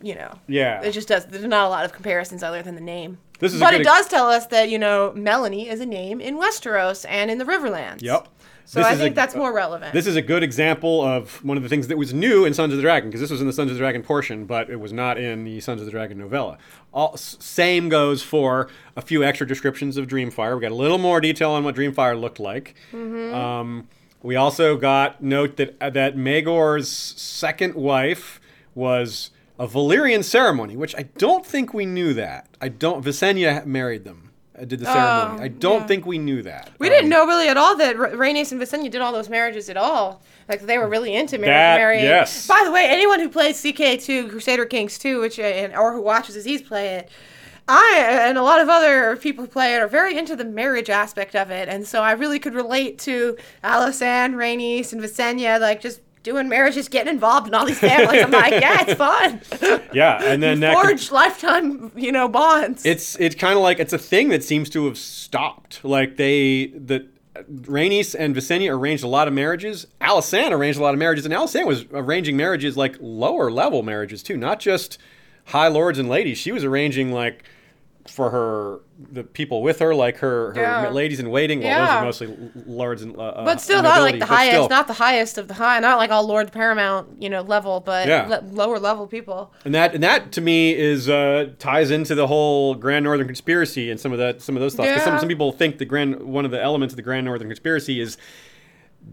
you 0.03 0.15
know. 0.15 0.39
Yeah. 0.49 0.81
It 0.83 0.93
just 0.93 1.09
does. 1.09 1.27
There's 1.27 1.45
not 1.45 1.67
a 1.67 1.69
lot 1.69 1.85
of 1.85 1.93
comparisons 1.93 2.43
other 2.43 2.63
than 2.63 2.75
the 2.75 2.81
name. 2.81 3.19
This 3.39 3.53
is 3.53 3.61
but 3.61 3.75
it 3.75 3.81
ex- 3.81 3.87
does 3.87 4.09
tell 4.09 4.29
us 4.31 4.47
that 4.47 4.71
you 4.71 4.79
know 4.79 5.13
Melony 5.17 5.67
is 5.71 5.81
a 5.81 5.87
name 5.87 6.21
in 6.21 6.37
Westeros 6.39 7.05
and 7.09 7.31
in 7.31 7.39
the 7.39 7.45
Riverlands. 7.45 8.01
Yep. 8.03 8.29
So 8.65 8.81
This 8.81 8.87
I 8.87 8.95
think 8.97 9.13
a- 9.13 9.17
that's 9.17 9.35
more 9.35 9.53
relevant. 9.53 9.93
This 9.93 10.07
is 10.07 10.17
a 10.17 10.23
good 10.23 10.43
example 10.43 11.03
of 11.03 11.45
one 11.45 11.57
of 11.57 11.63
the 11.63 11.69
things 11.69 11.89
that 11.89 11.99
was 11.99 12.15
new 12.15 12.45
in 12.45 12.55
Sons 12.55 12.73
of 12.73 12.77
the 12.77 12.83
Dragon, 12.83 13.11
because 13.11 13.21
this 13.21 13.31
was 13.31 13.41
in 13.41 13.47
the 13.47 13.53
Sons 13.53 13.71
of 13.71 13.77
the 13.77 13.81
Dragon 13.81 14.03
portion, 14.03 14.45
but 14.47 14.71
it 14.71 14.81
was 14.81 14.93
not 14.93 15.19
in 15.19 15.45
the 15.45 15.61
Sons 15.61 15.81
of 15.81 15.85
the 15.85 15.91
Dragon 15.91 16.17
novella. 16.19 16.59
All, 16.95 17.17
same 17.17 17.89
goes 17.89 18.23
for 18.23 18.69
a 18.97 19.03
few 19.03 19.23
extra 19.25 19.47
descriptions 19.47 19.97
of 19.97 20.07
Dreamfire. 20.07 20.55
We 20.55 20.61
got 20.63 20.73
a 20.73 20.75
little 20.75 20.99
more 20.99 21.21
detail 21.21 21.51
on 21.51 21.65
what 21.65 21.75
Dreamfire 21.75 22.19
looked 22.21 22.41
like. 22.41 22.75
Um, 22.95 23.89
we 24.23 24.37
also 24.37 24.77
got 24.77 25.23
note 25.23 25.57
that 25.57 25.77
uh, 25.81 25.91
that 25.91 26.17
Maegor's 26.17 26.89
second 26.89 27.75
wife 27.75 28.41
was 28.75 29.31
a 29.59 29.67
Valyrian 29.67 30.23
ceremony, 30.25 30.77
which 30.77 30.95
I 30.97 31.03
don't 31.19 31.45
think 31.45 31.75
we 31.75 31.87
knew 31.87 32.15
that. 32.15 32.49
I 32.61 32.69
don't. 32.69 33.05
Visenya 33.05 33.65
married 33.67 34.05
them. 34.05 34.31
Uh, 34.61 34.65
Did 34.65 34.81
the 34.81 34.85
ceremony? 34.87 35.41
Oh, 35.41 35.45
I 35.45 35.49
don't 35.49 35.81
yeah. 35.83 35.87
think 35.87 36.07
we 36.07 36.19
knew 36.19 36.43
that. 36.43 36.71
We 36.79 36.89
Um, 36.89 36.93
didn't 36.95 37.11
know 37.11 37.27
really 37.27 37.49
at 37.49 37.57
all 37.57 37.77
that 37.77 37.97
Ra- 37.99 38.11
Rhaenys 38.11 38.53
and 38.53 38.61
Visenya 38.61 38.91
did 38.91 39.01
all 39.01 39.13
those 39.13 39.29
marriages 39.29 39.69
at 39.71 39.77
all. 39.77 40.23
Like 40.49 40.63
they 40.63 40.79
were 40.79 40.89
really 40.89 41.15
into 41.15 41.39
marriage. 41.39 41.47
That- 41.53 41.79
marrying. 41.79 42.05
yes. 42.05 42.47
By 42.47 42.63
the 42.65 42.71
way, 42.71 42.87
anyone 42.89 43.21
who 43.21 43.29
plays 43.29 43.63
CK2 43.63 44.29
Crusader 44.31 44.67
Kings 44.67 44.99
2, 44.99 45.21
which 45.21 45.39
uh, 45.39 45.43
and, 45.43 45.75
or 45.75 45.93
who 45.95 46.03
watches 46.03 46.37
Aziz 46.37 46.63
play 46.63 46.97
it, 46.97 47.09
I 47.69 48.05
and 48.29 48.37
a 48.37 48.43
lot 48.43 48.61
of 48.61 48.69
other 48.69 49.17
people 49.17 49.45
who 49.45 49.51
play 49.51 49.75
it 49.75 49.79
are 49.79 49.87
very 49.89 50.19
into 50.19 50.35
the 50.35 50.45
marriage 50.45 50.91
aspect 50.91 51.37
of 51.37 51.51
it, 51.51 51.69
and 51.69 51.87
so 51.87 52.03
I 52.03 52.11
really 52.13 52.41
could 52.41 52.55
relate 52.55 52.99
to 53.01 53.37
Alysanne, 53.63 54.35
Rhaenys, 54.35 54.93
and 54.93 55.01
Visenya, 55.01 55.61
like 55.61 55.81
just 55.81 56.01
doing 56.23 56.49
marriages, 56.49 56.89
getting 56.89 57.13
involved 57.13 57.49
in 57.49 57.55
all 57.55 57.67
these 57.67 57.79
families. 57.79 58.23
I'm 58.23 58.31
like, 58.31 58.53
yeah, 58.53 58.85
it's 58.87 58.95
fun. 58.95 59.41
Yeah, 59.93 60.23
and 60.23 60.43
then 60.43 60.61
that 60.61 60.75
could- 60.85 61.13
lifetime, 61.13 61.93
you 61.95 62.13
know, 62.13 62.27
bonds. 62.29 62.87
It's 62.87 63.15
it's 63.21 63.35
kind 63.35 63.57
of 63.57 63.63
like 63.63 63.79
it's 63.79 63.93
a 63.93 63.99
thing 63.99 64.29
that 64.31 64.43
seems 64.43 64.71
to 64.71 64.87
have 64.87 64.97
stopped. 64.97 65.85
Like 65.85 66.17
they 66.17 66.67
the 66.69 67.07
Rhaenys 67.51 68.15
and 68.19 68.35
Visenya 68.35 68.71
arranged 68.77 69.05
a 69.05 69.09
lot 69.09 69.29
of 69.29 69.35
marriages. 69.35 69.87
Alysanne 70.01 70.51
arranged 70.51 70.79
a 70.79 70.83
lot 70.83 70.95
of 70.95 70.99
marriages, 70.99 71.25
and 71.27 71.35
Alysanne 71.35 71.67
was 71.67 71.85
arranging 71.93 72.37
marriages 72.37 72.77
like 72.77 72.97
lower 73.01 73.51
level 73.51 73.83
marriages 73.83 74.23
too, 74.23 74.37
not 74.37 74.61
just 74.61 74.99
high 75.47 75.69
lords 75.69 75.99
and 75.99 76.09
ladies. 76.09 76.39
She 76.39 76.53
was 76.53 76.65
arranging 76.65 77.13
like 77.13 77.45
for 78.07 78.31
her 78.31 78.81
the 79.11 79.25
people 79.25 79.63
with 79.63 79.79
her, 79.81 79.95
like 79.95 80.19
her 80.19 80.53
her 80.55 80.61
Yeah. 80.61 80.89
ladies 80.91 81.19
in 81.21 81.31
waiting. 81.31 81.61
Well, 81.61 81.69
Yeah. 81.69 81.87
those 81.87 82.23
are 82.23 82.27
mostly 82.29 82.51
lords 82.67 83.03
and 83.03 83.17
uh, 83.19 83.43
But 83.45 83.61
still, 83.61 83.79
uh, 83.79 83.83
not 83.83 84.01
like 84.03 84.19
the 84.19 84.27
highest, 84.27 84.53
still. 84.53 84.69
not 84.69 84.87
the 84.87 84.93
highest 84.95 85.39
of 85.39 85.49
the 85.49 85.55
high, 85.55 85.79
not 85.81 85.99
like 85.99 86.11
all 86.11 86.27
Lord 86.27 86.53
Paramount, 86.53 87.09
you 87.23 87.29
know, 87.31 87.41
level, 87.43 87.81
but 87.81 88.07
Yeah. 88.07 88.27
le- 88.29 88.43
lower 88.53 88.79
level 88.79 89.07
people. 89.07 89.53
And 89.65 89.75
that 89.75 89.95
and 89.95 90.03
that 90.03 90.33
to 90.33 90.41
me 90.41 90.75
is 90.77 91.09
uh, 91.09 91.51
ties 91.59 91.91
into 91.91 92.15
the 92.15 92.27
whole 92.27 92.75
Grand 92.75 93.05
Northern 93.05 93.27
Conspiracy 93.27 93.91
and 93.91 93.99
some 93.99 94.13
of 94.13 94.19
that 94.19 94.43
some 94.43 94.57
of 94.57 94.61
those 94.63 94.75
thoughts. 94.75 94.91
'Cause 94.93 95.03
some 95.03 95.19
some 95.19 95.29
people 95.29 95.53
think 95.53 95.79
the 95.79 95.85
grand 95.85 96.23
one 96.23 96.45
of 96.45 96.51
the 96.51 96.61
elements 96.63 96.93
of 96.93 96.97
the 96.97 97.03
Grand 97.03 97.25
Northern 97.25 97.49
Conspiracy 97.49 98.01
is 98.01 98.17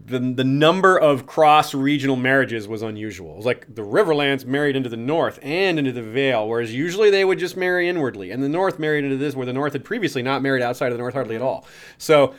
the 0.06 0.18
the 0.18 0.44
number 0.44 0.98
of 0.98 1.26
cross 1.26 1.74
regional 1.74 2.16
marriages 2.16 2.66
was 2.68 2.82
unusual. 2.82 3.32
It 3.32 3.36
was 3.36 3.46
like 3.46 3.74
the 3.74 3.82
Riverlands 3.82 4.44
married 4.44 4.76
into 4.76 4.88
the 4.88 4.96
North 4.96 5.38
and 5.42 5.78
into 5.78 5.92
the 5.92 6.02
Vale, 6.02 6.48
whereas 6.48 6.74
usually 6.74 7.10
they 7.10 7.24
would 7.24 7.38
just 7.38 7.56
marry 7.56 7.88
inwardly, 7.88 8.30
and 8.30 8.42
the 8.42 8.48
North 8.48 8.78
married 8.78 9.04
into 9.04 9.16
this, 9.16 9.34
where 9.34 9.46
the 9.46 9.52
North 9.52 9.72
had 9.72 9.84
previously 9.84 10.22
not 10.22 10.42
married 10.42 10.62
outside 10.62 10.88
of 10.88 10.92
the 10.94 10.98
North 10.98 11.14
hardly 11.14 11.36
at 11.36 11.42
all. 11.42 11.66
So 11.98 12.34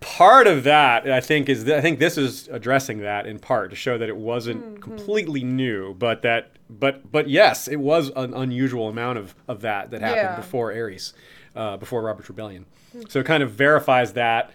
part 0.00 0.46
of 0.48 0.64
that 0.64 1.08
I 1.08 1.20
think 1.20 1.48
is 1.48 1.68
I 1.70 1.80
think 1.80 1.98
this 1.98 2.18
is 2.18 2.48
addressing 2.48 2.98
that 2.98 3.26
in 3.26 3.38
part 3.38 3.70
to 3.70 3.76
show 3.76 3.98
that 3.98 4.08
it 4.08 4.16
wasn't 4.16 4.80
completely 4.80 5.44
new, 5.44 5.94
but 5.94 6.22
that 6.22 6.52
but 6.68 7.10
but 7.12 7.28
yes, 7.28 7.68
it 7.68 7.76
was 7.80 8.10
an 8.16 8.34
unusual 8.34 8.88
amount 8.88 9.18
of 9.18 9.34
of 9.48 9.60
that 9.62 9.90
that 9.92 10.00
happened 10.00 10.22
Yeah. 10.22 10.36
before 10.36 10.72
Aerys, 10.72 11.12
uh, 11.54 11.76
before 11.76 12.02
Robert's 12.02 12.28
Rebellion. 12.28 12.66
So 13.08 13.20
it 13.20 13.26
kind 13.26 13.42
of 13.42 13.50
verifies 13.52 14.12
that 14.14 14.50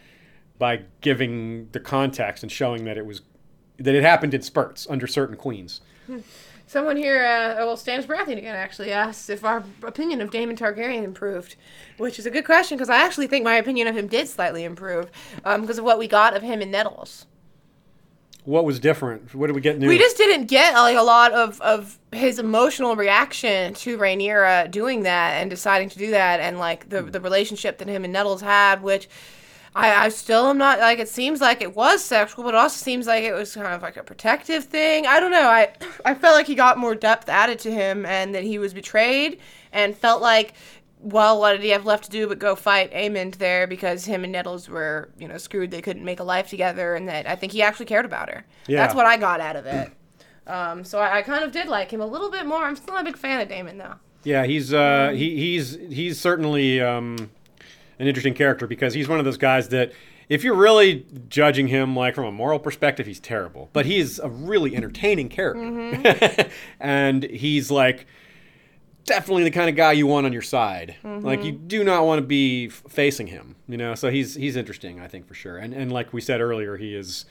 by 0.59 0.81
giving 1.01 1.69
the 1.71 1.79
context 1.79 2.43
and 2.43 2.51
showing 2.51 2.85
that 2.85 2.97
it 2.97 3.05
was 3.05 3.21
that 3.77 3.93
it 3.93 4.03
happened 4.03 4.33
in 4.33 4.41
spurts 4.41 4.87
under 4.89 5.05
certain 5.05 5.35
queens. 5.35 5.81
Someone 6.65 6.97
here, 6.97 7.23
uh, 7.23 7.55
well, 7.57 7.77
Stannis 7.77 8.05
Baratheon 8.05 8.37
again 8.37 8.55
actually 8.55 8.91
asks 8.91 9.29
if 9.29 9.45
our 9.45 9.63
opinion 9.83 10.19
of 10.19 10.31
Daemon 10.31 10.57
Targaryen 10.57 11.03
improved, 11.03 11.55
which 11.97 12.19
is 12.19 12.25
a 12.25 12.31
good 12.31 12.43
question 12.43 12.77
because 12.77 12.89
I 12.89 12.97
actually 12.97 13.27
think 13.27 13.45
my 13.45 13.55
opinion 13.55 13.87
of 13.87 13.95
him 13.95 14.07
did 14.07 14.27
slightly 14.27 14.65
improve 14.65 15.09
um, 15.45 15.61
because 15.61 15.77
of 15.77 15.85
what 15.85 15.97
we 15.97 16.07
got 16.07 16.35
of 16.35 16.43
him 16.43 16.61
in 16.61 16.69
Nettles. 16.71 17.25
What 18.43 18.65
was 18.65 18.79
different? 18.79 19.35
What 19.35 19.47
did 19.47 19.55
we 19.55 19.61
get 19.61 19.77
new? 19.77 19.87
We 19.87 19.97
just 19.97 20.17
didn't 20.17 20.47
get 20.47 20.73
like 20.73 20.97
a 20.97 21.01
lot 21.01 21.33
of, 21.33 21.61
of 21.61 21.99
his 22.11 22.39
emotional 22.39 22.95
reaction 22.95 23.73
to 23.75 23.97
Rhaenyra 23.97 24.71
doing 24.71 25.03
that 25.03 25.41
and 25.41 25.49
deciding 25.49 25.89
to 25.89 25.97
do 25.97 26.11
that, 26.11 26.39
and 26.39 26.57
like 26.57 26.89
the 26.89 27.01
the 27.01 27.19
relationship 27.19 27.77
that 27.77 27.89
him 27.89 28.05
and 28.05 28.13
Nettles 28.13 28.41
had, 28.41 28.81
which 28.81 29.09
I, 29.77 30.05
I 30.05 30.09
still 30.09 30.47
am 30.47 30.57
not 30.57 30.79
like. 30.79 30.99
It 30.99 31.07
seems 31.07 31.39
like 31.39 31.61
it 31.61 31.75
was 31.75 32.03
sexual, 32.03 32.43
but 32.43 32.55
it 32.55 32.57
also 32.57 32.83
seems 32.83 33.05
like 33.05 33.23
it 33.23 33.33
was 33.33 33.53
kind 33.53 33.67
of 33.67 33.81
like 33.81 33.95
a 33.95 34.03
protective 34.03 34.63
thing. 34.65 35.05
I 35.05 35.19
don't 35.19 35.31
know. 35.31 35.47
I 35.47 35.71
I 36.03 36.15
felt 36.15 36.35
like 36.35 36.47
he 36.47 36.55
got 36.55 36.77
more 36.77 36.95
depth 36.95 37.29
added 37.29 37.59
to 37.59 37.71
him, 37.71 38.05
and 38.05 38.33
that 38.33 38.43
he 38.43 38.57
was 38.59 38.73
betrayed, 38.73 39.39
and 39.71 39.95
felt 39.95 40.21
like. 40.21 40.53
Well, 40.99 41.39
what 41.39 41.51
did 41.51 41.61
he 41.61 41.69
have 41.69 41.85
left 41.85 42.05
to 42.05 42.09
do 42.09 42.27
but 42.27 42.39
go 42.39 42.55
fight 42.55 42.91
Aemond 42.91 43.35
there 43.35 43.67
because 43.67 44.03
him 44.05 44.23
and 44.23 44.33
Nettles 44.33 44.67
were, 44.67 45.09
you 45.19 45.27
know, 45.27 45.37
screwed. 45.37 45.69
They 45.69 45.79
couldn't 45.79 46.03
make 46.03 46.19
a 46.19 46.23
life 46.23 46.49
together, 46.49 46.95
and 46.95 47.07
that 47.07 47.29
I 47.29 47.35
think 47.35 47.51
he 47.51 47.61
actually 47.61 47.85
cared 47.85 48.03
about 48.03 48.29
her. 48.29 48.43
Yeah. 48.65 48.77
That's 48.77 48.95
what 48.95 49.05
I 49.05 49.15
got 49.15 49.39
out 49.39 49.55
of 49.55 49.67
it. 49.67 49.91
Um, 50.47 50.83
so 50.83 50.97
I, 50.97 51.19
I 51.19 51.21
kind 51.21 51.43
of 51.43 51.51
did 51.51 51.67
like 51.67 51.91
him 51.91 52.01
a 52.01 52.05
little 52.05 52.31
bit 52.31 52.47
more. 52.47 52.63
I'm 52.63 52.75
still 52.75 52.95
not 52.95 53.01
a 53.01 53.05
big 53.05 53.15
fan 53.15 53.39
of 53.39 53.47
Daemon 53.47 53.77
though. 53.77 53.93
Yeah, 54.23 54.45
he's 54.45 54.73
uh, 54.73 55.11
he, 55.15 55.37
he's 55.37 55.75
he's 55.75 56.19
certainly 56.19 56.81
um, 56.81 57.29
an 57.99 58.07
interesting 58.07 58.33
character 58.33 58.67
because 58.67 58.93
he's 58.93 59.07
one 59.07 59.19
of 59.19 59.25
those 59.25 59.37
guys 59.37 59.69
that 59.69 59.91
if 60.29 60.43
you're 60.43 60.55
really 60.55 61.05
judging 61.29 61.67
him 61.67 61.95
like 61.95 62.15
from 62.15 62.25
a 62.25 62.31
moral 62.31 62.59
perspective, 62.59 63.05
he's 63.07 63.19
terrible. 63.19 63.69
But 63.73 63.85
he's 63.85 64.19
a 64.19 64.29
really 64.29 64.75
entertaining 64.75 65.29
character, 65.29 66.49
and 66.79 67.23
he's 67.23 67.71
like 67.71 68.05
definitely 69.05 69.43
the 69.43 69.51
kind 69.51 69.69
of 69.69 69.75
guy 69.75 69.93
you 69.93 70.05
want 70.05 70.25
on 70.25 70.33
your 70.33 70.41
side. 70.41 70.95
Like 71.03 71.43
you 71.43 71.53
do 71.53 71.83
not 71.83 72.05
want 72.05 72.19
to 72.19 72.27
be 72.27 72.67
f- 72.67 72.83
facing 72.89 73.27
him, 73.27 73.55
you 73.67 73.77
know. 73.77 73.95
So 73.95 74.11
he's 74.11 74.35
he's 74.35 74.55
interesting, 74.55 74.99
I 74.99 75.07
think 75.07 75.27
for 75.27 75.33
sure. 75.33 75.57
And 75.57 75.73
and 75.73 75.91
like 75.91 76.13
we 76.13 76.21
said 76.21 76.41
earlier, 76.41 76.77
he 76.77 76.93
is 76.93 77.25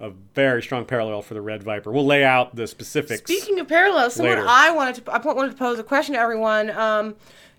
a 0.00 0.10
very 0.34 0.62
strong 0.62 0.84
parallel 0.84 1.22
for 1.22 1.34
the 1.34 1.40
Red 1.40 1.62
Viper. 1.62 1.90
We'll 1.90 2.04
lay 2.06 2.24
out 2.24 2.54
the 2.54 2.66
specifics. 2.66 3.22
Speaking 3.22 3.58
of 3.58 3.68
parallels, 3.68 4.14
someone 4.14 4.36
Later. 4.36 4.46
I 4.48 4.70
wanted 4.70 5.04
to 5.04 5.12
I 5.12 5.18
wanted 5.18 5.52
to 5.52 5.56
pose 5.56 5.78
a 5.78 5.84
question 5.84 6.14
to 6.14 6.20
everyone. 6.20 6.70
Um, 6.70 7.16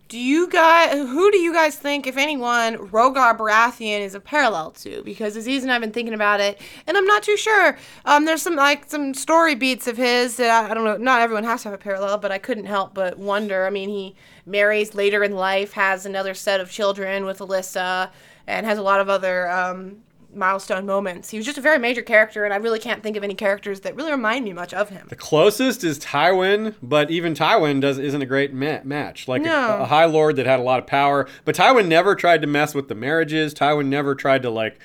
do 0.08 0.20
you 0.20 0.48
guys 0.48 0.94
who 0.94 1.32
do 1.32 1.40
you 1.40 1.52
guys 1.52 1.76
think, 1.76 2.06
if 2.06 2.16
anyone, 2.16 2.76
Rogar 2.76 3.36
Baratheon 3.36 4.02
is 4.02 4.14
a 4.14 4.20
parallel 4.20 4.72
to? 4.72 5.02
Because 5.04 5.36
Aziz 5.36 5.64
and 5.64 5.72
I've 5.72 5.82
been 5.82 5.92
thinking 5.92 6.14
about 6.14 6.40
it, 6.40 6.62
and 6.86 6.96
I'm 6.96 7.06
not 7.06 7.24
too 7.24 7.38
sure. 7.38 7.78
Um, 8.06 8.26
there's 8.26 8.44
some 8.44 8.56
like 8.56 8.90
some 8.90 9.16
story 9.16 9.56
beats 9.56 9.88
of 9.88 9.98
his 9.98 10.38
that 10.38 10.50
I, 10.50 10.70
I 10.70 10.74
don't 10.76 10.84
know. 10.84 10.98
Not 10.98 11.22
everyone 11.22 11.44
has 11.44 11.64
to 11.64 11.70
have 11.70 11.80
a 11.80 11.82
parallel, 11.82 12.20
but 12.20 12.32
I 12.32 12.38
couldn't 12.38 12.66
help 12.66 12.94
but 12.94 13.18
wonder. 13.18 13.66
I 13.66 13.72
mean, 13.72 13.90
he 13.90 14.16
marries 14.46 14.94
later 14.94 15.24
in 15.24 15.32
life, 15.32 15.74
has 15.74 16.06
another 16.06 16.36
set 16.36 16.60
of 16.60 16.70
children 16.70 17.26
with 17.26 17.40
Alyssa, 17.40 18.12
and 18.46 18.66
has 18.68 18.78
a 18.78 18.84
lot 18.84 19.02
of 19.02 19.10
other 19.10 19.50
um, 19.50 20.04
milestone 20.36 20.86
moments. 20.86 21.30
He 21.30 21.38
was 21.38 21.46
just 21.46 21.58
a 21.58 21.62
very 21.62 21.78
major 21.80 22.02
character, 22.02 22.44
and 22.46 22.54
I 22.54 22.58
really 22.58 22.80
can't 22.80 23.02
think 23.02 23.16
of 23.18 23.24
any 23.24 23.34
characters 23.36 23.82
that 23.82 23.96
really 23.96 24.12
remind 24.12 24.46
me 24.46 24.54
much 24.54 24.74
of 24.74 24.90
him. 24.90 25.08
The 25.10 25.16
closest 25.16 25.84
is 25.84 25.98
Tywin, 26.00 26.76
but 26.84 27.10
even 27.10 27.34
Tywin 27.34 27.82
does 27.82 27.98
isn't 27.98 28.22
a 28.22 28.26
great 28.26 28.54
ma- 28.54 28.80
match. 28.84 29.28
Like 29.28 29.46
a- 29.46 29.78
a, 29.82 29.86
High 29.86 30.06
Lord 30.06 30.36
that 30.36 30.46
had 30.46 30.60
a 30.60 30.64
lot 30.64 30.80
of 30.80 30.88
power, 30.88 31.28
but 31.46 31.56
Tywin 31.56 31.88
never 31.88 32.16
tried 32.16 32.42
to 32.42 32.48
mess 32.48 32.74
with 32.76 32.88
the 32.88 32.96
marriages. 32.96 33.54
Tywin 33.54 33.88
never 33.88 34.16
tried 34.16 34.42
to 34.44 34.50
like 34.50 34.80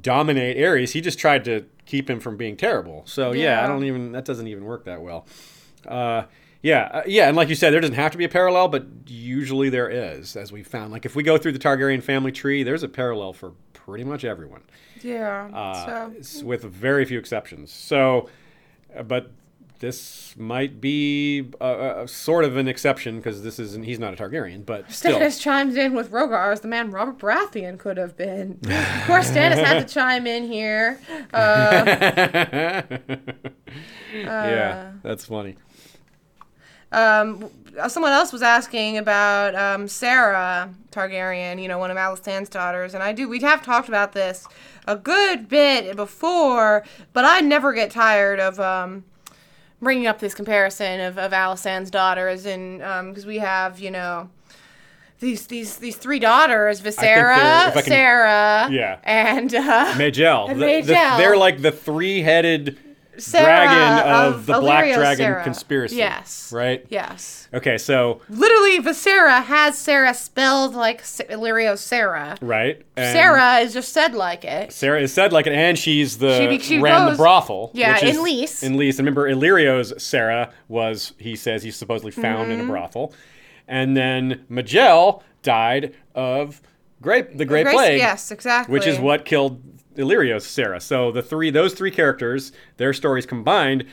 dominate 0.00 0.56
Aerys. 0.56 0.92
He 0.92 1.00
just 1.00 1.18
tried 1.18 1.44
to 1.46 1.64
keep 1.86 2.08
him 2.08 2.20
from 2.20 2.36
being 2.36 2.56
terrible. 2.56 3.02
So 3.06 3.32
yeah, 3.32 3.58
Yeah. 3.60 3.64
I 3.64 3.66
don't 3.66 3.84
even 3.84 4.12
that 4.12 4.24
doesn't 4.24 4.46
even 4.46 4.64
work 4.64 4.84
that 4.84 5.02
well. 5.02 5.26
Uh, 5.86 6.24
yeah, 6.62 6.88
uh, 6.92 7.02
yeah, 7.06 7.28
and 7.28 7.36
like 7.36 7.48
you 7.48 7.54
said, 7.54 7.72
there 7.72 7.80
doesn't 7.80 7.96
have 7.96 8.12
to 8.12 8.18
be 8.18 8.24
a 8.24 8.28
parallel, 8.28 8.68
but 8.68 8.86
usually 9.06 9.68
there 9.70 9.88
is, 9.88 10.36
as 10.36 10.52
we 10.52 10.62
found. 10.62 10.92
Like 10.92 11.04
if 11.06 11.16
we 11.16 11.22
go 11.22 11.38
through 11.38 11.52
the 11.52 11.58
Targaryen 11.58 12.02
family 12.02 12.32
tree, 12.32 12.62
there's 12.62 12.82
a 12.82 12.88
parallel 12.88 13.32
for 13.32 13.52
pretty 13.72 14.04
much 14.04 14.24
everyone 14.24 14.62
Yeah. 15.02 15.48
uh, 15.52 16.10
so 16.22 16.44
with 16.44 16.62
very 16.64 17.04
few 17.04 17.18
exceptions. 17.18 17.72
So, 17.72 18.28
uh, 18.96 19.02
but 19.02 19.30
this 19.78 20.34
might 20.36 20.78
be 20.78 21.48
a, 21.58 22.02
a 22.02 22.08
sort 22.08 22.44
of 22.44 22.58
an 22.58 22.68
exception 22.68 23.16
because 23.16 23.42
this 23.42 23.58
isn't. 23.58 23.84
He's 23.84 23.98
not 23.98 24.12
a 24.12 24.16
Targaryen, 24.22 24.66
but 24.66 24.92
still. 24.92 25.18
Stannis 25.18 25.40
chimes 25.40 25.74
in 25.76 25.94
with 25.94 26.10
Rogar 26.10 26.52
as 26.52 26.60
the 26.60 26.68
man 26.68 26.90
Robert 26.90 27.18
Baratheon 27.18 27.78
could 27.78 27.96
have 27.96 28.14
been. 28.14 28.58
of 28.68 29.06
course, 29.06 29.30
Stannis 29.30 29.64
had 29.64 29.88
to 29.88 29.94
chime 29.94 30.26
in 30.26 30.46
here. 30.52 31.00
Uh, 31.32 32.82
yeah, 34.12 34.92
that's 35.02 35.24
funny. 35.24 35.56
Um, 36.92 37.50
someone 37.88 38.12
else 38.12 38.32
was 38.32 38.42
asking 38.42 38.98
about 38.98 39.54
um, 39.54 39.86
Saera 39.86 40.72
Targaryen, 40.90 41.62
you 41.62 41.68
know, 41.68 41.78
one 41.78 41.90
of 41.90 41.96
Alysanne's 41.96 42.48
daughters, 42.48 42.94
and 42.94 43.02
I 43.02 43.12
do. 43.12 43.28
We 43.28 43.40
have 43.40 43.62
talked 43.64 43.88
about 43.88 44.12
this 44.12 44.46
a 44.86 44.96
good 44.96 45.48
bit 45.48 45.94
before, 45.96 46.84
but 47.12 47.24
I 47.24 47.40
never 47.40 47.72
get 47.72 47.90
tired 47.90 48.40
of. 48.40 48.58
Um, 48.60 49.04
bringing 49.82 50.06
up 50.06 50.18
this 50.18 50.34
comparison 50.34 51.00
of, 51.00 51.16
of 51.16 51.32
daughters 51.90 52.44
and 52.44 52.80
because 53.08 53.24
we 53.24 53.38
have 53.38 53.80
you 53.80 53.90
know 53.90 54.28
these 55.20 55.46
these 55.46 55.76
these 55.76 55.96
three 55.96 56.18
daughters 56.18 56.82
Viserra, 56.82 57.72
can- 57.72 57.82
Saera, 57.84 58.70
Yeah. 58.70 58.98
and 59.04 59.54
uh, 59.54 59.94
Maegelle. 59.94 60.50
And 60.50 60.60
The- 60.60 60.82
the- 60.82 60.92
Maegelle. 60.92 61.16
they're 61.16 61.36
like 61.38 61.62
the 61.62 61.72
three-headed 61.72 62.76
Sarah 63.20 63.44
dragon 63.66 64.08
of, 64.34 64.46
the 64.46 64.60
Black 64.60 64.92
Dragon 64.94 65.16
Sarah. 65.16 65.44
conspiracy. 65.44 65.96
Yes. 65.96 66.52
Right. 66.52 66.84
Yes. 66.88 67.48
Okay. 67.54 67.78
So 67.78 68.20
Literally, 68.28 68.78
Viserra 68.80 69.42
has 69.42 69.78
Serra 69.78 70.14
spelled 70.14 70.74
like 70.74 71.02
Illyrio's 71.02 71.80
Serra. 71.80 72.36
right. 72.40 72.82
and 72.96 73.16
Saera 73.16 73.62
is 73.64 73.72
just 73.72 73.92
said 73.92 74.14
like 74.14 74.44
it. 74.44 74.70
Saera 74.70 75.00
is 75.02 75.12
said 75.12 75.32
like 75.32 75.46
it, 75.46 75.52
and 75.52 75.78
she's 75.78 76.18
the 76.18 76.38
She 76.38 76.46
be- 76.46 76.58
she 76.58 76.78
ran 76.78 77.08
goes- 77.08 77.16
the 77.16 77.22
brothel. 77.22 77.70
Yeah, 77.74 77.94
which 77.94 78.02
in 78.02 78.08
is- 78.08 78.20
Lys. 78.20 78.62
In 78.62 78.76
Lys, 78.76 78.98
and 78.98 79.06
remember, 79.06 79.28
Illyrio's 79.28 79.92
Serra 80.02 80.50
was 80.68 81.12
he 81.18 81.36
says 81.36 81.62
he's 81.62 81.76
supposedly 81.76 82.10
found 82.12 82.50
Mm-hmm. 82.50 82.60
in 82.60 82.60
a 82.60 82.64
brothel, 82.70 83.12
and 83.68 83.96
then 83.96 84.44
Maegelle 84.50 85.22
died 85.42 85.94
of 86.14 86.60
grape 87.00 87.36
the 87.36 87.44
Great 87.44 87.64
Grace- 87.64 87.74
Plague, 87.74 87.98
Yes, 87.98 88.30
exactly. 88.30 88.72
which 88.72 88.86
is 88.86 88.98
what 88.98 89.24
killed 89.24 89.62
Illyrio's 90.00 90.46
Serra. 90.46 90.80
So 90.80 91.12
the 91.12 91.22
three 91.22 91.50
those 91.50 91.74
three 91.74 91.90
characters, 91.90 92.52
their 92.76 92.92
stories 92.92 93.26
combined. 93.26 93.84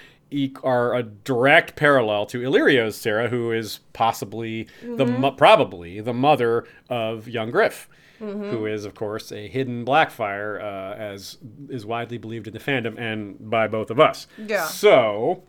Are 0.62 0.94
a 0.94 1.04
direct 1.04 1.78
parallel 1.78 2.26
to 2.26 2.42
Illyrio's 2.42 2.98
Serra, 2.98 3.30
who 3.30 3.54
is 3.54 3.80
possibly 3.94 4.68
the 4.82 5.06
Mm-hmm. 5.06 5.22
mo- 5.22 5.32
probably 5.32 6.02
the 6.02 6.14
mother 6.14 6.66
of 6.90 7.30
young 7.30 7.50
Griff 7.50 7.88
Mm-hmm. 8.22 8.50
who 8.50 8.66
is, 8.66 8.84
of 8.84 8.94
course, 8.94 9.32
a 9.32 9.48
hidden 9.48 9.86
Blackfire, 9.86 10.60
uh, 10.60 10.96
as 10.98 11.38
is 11.70 11.86
widely 11.86 12.18
believed 12.18 12.46
in 12.48 12.54
the 12.54 12.60
fandom 12.60 13.00
and 13.00 13.38
by 13.50 13.68
both 13.70 13.90
of 13.90 14.00
us. 14.02 14.28
Yeah. 14.38 14.66
So, 14.66 15.44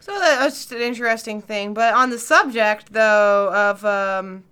So 0.00 0.18
that's 0.18 0.54
just 0.54 0.72
an 0.72 0.80
interesting 0.80 1.42
thing. 1.42 1.74
But 1.74 1.92
on 1.92 2.08
the 2.10 2.18
subject, 2.18 2.92
though, 2.94 3.52
of 3.52 3.84
um, 3.84 4.44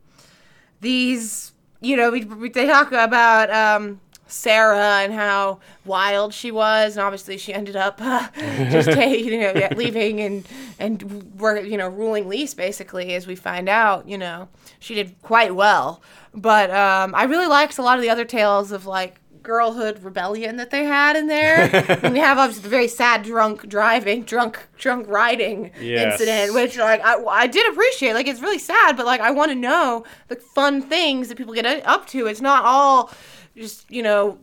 these, 0.80 1.52
you 1.80 1.96
know, 1.96 2.10
we, 2.10 2.24
we, 2.24 2.48
they 2.50 2.66
talk 2.66 2.88
about 2.92 3.48
um, 3.50 4.00
Saera 4.32 5.04
and 5.04 5.12
how 5.12 5.60
wild 5.84 6.32
she 6.34 6.50
was, 6.50 6.96
and 6.96 7.04
obviously 7.04 7.36
she 7.38 7.52
ended 7.54 7.76
up 7.76 7.98
uh, 8.00 8.28
just 8.70 8.88
you 8.96 9.38
know 9.38 9.68
leaving 9.76 10.20
and 10.20 10.48
and 10.78 11.38
were 11.40 11.60
you 11.60 11.76
know 11.76 11.88
ruling 11.88 12.28
Lys 12.28 12.54
basically, 12.54 13.14
as 13.14 13.26
we 13.26 13.36
find 13.36 13.68
out. 13.68 14.08
You 14.08 14.18
know, 14.18 14.48
she 14.80 14.94
did 14.94 15.14
quite 15.22 15.54
well. 15.54 16.02
But 16.34 16.70
um, 16.70 17.14
I 17.14 17.24
really 17.24 17.46
liked 17.46 17.76
a 17.78 17.82
lot 17.82 17.98
of 17.98 18.02
the 18.02 18.08
other 18.10 18.24
tales 18.24 18.72
of 18.72 18.86
like 18.86 19.18
girlhood 19.42 20.02
rebellion 20.04 20.54
that 20.56 20.70
they 20.70 20.84
had 20.84 21.16
in 21.16 21.26
there. 21.26 21.68
and 22.02 22.12
we 22.14 22.20
have 22.20 22.38
obviously 22.38 22.62
the 22.62 22.68
very 22.68 22.86
sad 22.88 23.22
drunk 23.24 23.68
driving, 23.68 24.22
drunk 24.22 24.58
drunk 24.78 25.06
riding 25.08 25.72
Yes. 25.80 26.20
incident, 26.20 26.54
which 26.54 26.78
like 26.78 27.00
I, 27.04 27.22
I 27.24 27.46
did 27.48 27.70
appreciate. 27.72 28.14
Like 28.14 28.28
it's 28.28 28.40
really 28.40 28.58
sad, 28.60 28.96
but 28.96 29.04
like 29.04 29.20
I 29.20 29.30
want 29.32 29.50
to 29.50 29.54
know 29.56 30.04
the 30.28 30.36
fun 30.36 30.80
things 30.80 31.28
that 31.28 31.36
people 31.36 31.52
get 31.54 31.66
up 31.86 32.06
to. 32.08 32.26
It's 32.28 32.40
not 32.40 32.64
all 32.64 33.10
just 33.56 33.90
you 33.90 34.02
know 34.02 34.38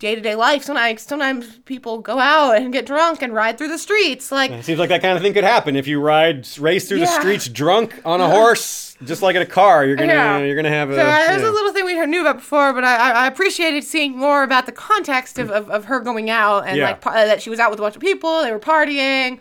day 0.00 0.14
to 0.14 0.20
day 0.20 0.34
life. 0.34 0.62
Sometimes 0.62 1.02
sometimes 1.02 1.58
people 1.60 1.98
go 1.98 2.18
out 2.18 2.56
and 2.56 2.72
get 2.72 2.84
drunk 2.86 3.22
and 3.22 3.32
ride 3.32 3.56
through 3.58 3.68
the 3.68 3.78
streets. 3.78 4.30
Like 4.32 4.50
It 4.50 4.64
seems 4.64 4.78
like 4.78 4.88
that 4.90 5.02
kind 5.02 5.16
of 5.16 5.22
thing 5.22 5.32
could 5.32 5.44
happen 5.44 5.76
if 5.76 5.86
you 5.86 6.00
ride 6.00 6.46
race 6.58 6.88
through 6.88 7.00
the 7.00 7.06
streets 7.06 7.48
drunk 7.48 8.00
on 8.04 8.20
a 8.20 8.28
horse, 8.28 8.96
just 9.04 9.22
like 9.22 9.36
in 9.36 9.42
a 9.42 9.46
car. 9.46 9.84
You're 9.84 9.96
gonna 9.96 10.12
Yeah. 10.12 10.38
you're 10.40 10.56
gonna 10.56 10.68
have 10.68 10.90
a. 10.90 10.96
So 10.96 11.00
uh, 11.02 11.26
there's 11.28 11.42
yeah. 11.42 11.48
a 11.48 11.52
little 11.52 11.72
thing 11.72 11.84
we 11.84 11.94
knew 12.06 12.20
about 12.20 12.36
before, 12.36 12.72
but 12.72 12.84
I, 12.84 13.12
I 13.12 13.26
appreciated 13.26 13.84
seeing 13.84 14.16
more 14.16 14.42
about 14.42 14.66
the 14.66 14.72
context 14.72 15.38
of, 15.38 15.50
of, 15.50 15.70
of 15.70 15.86
her 15.86 16.00
going 16.00 16.28
out 16.28 16.66
and 16.66 16.76
Yeah. 16.76 16.84
like 16.88 17.00
par- 17.00 17.14
that 17.14 17.40
she 17.40 17.50
was 17.50 17.58
out 17.58 17.70
with 17.70 17.78
a 17.78 17.82
bunch 17.82 17.94
of 17.94 18.02
people, 18.02 18.42
they 18.42 18.52
were 18.52 18.58
partying. 18.58 19.38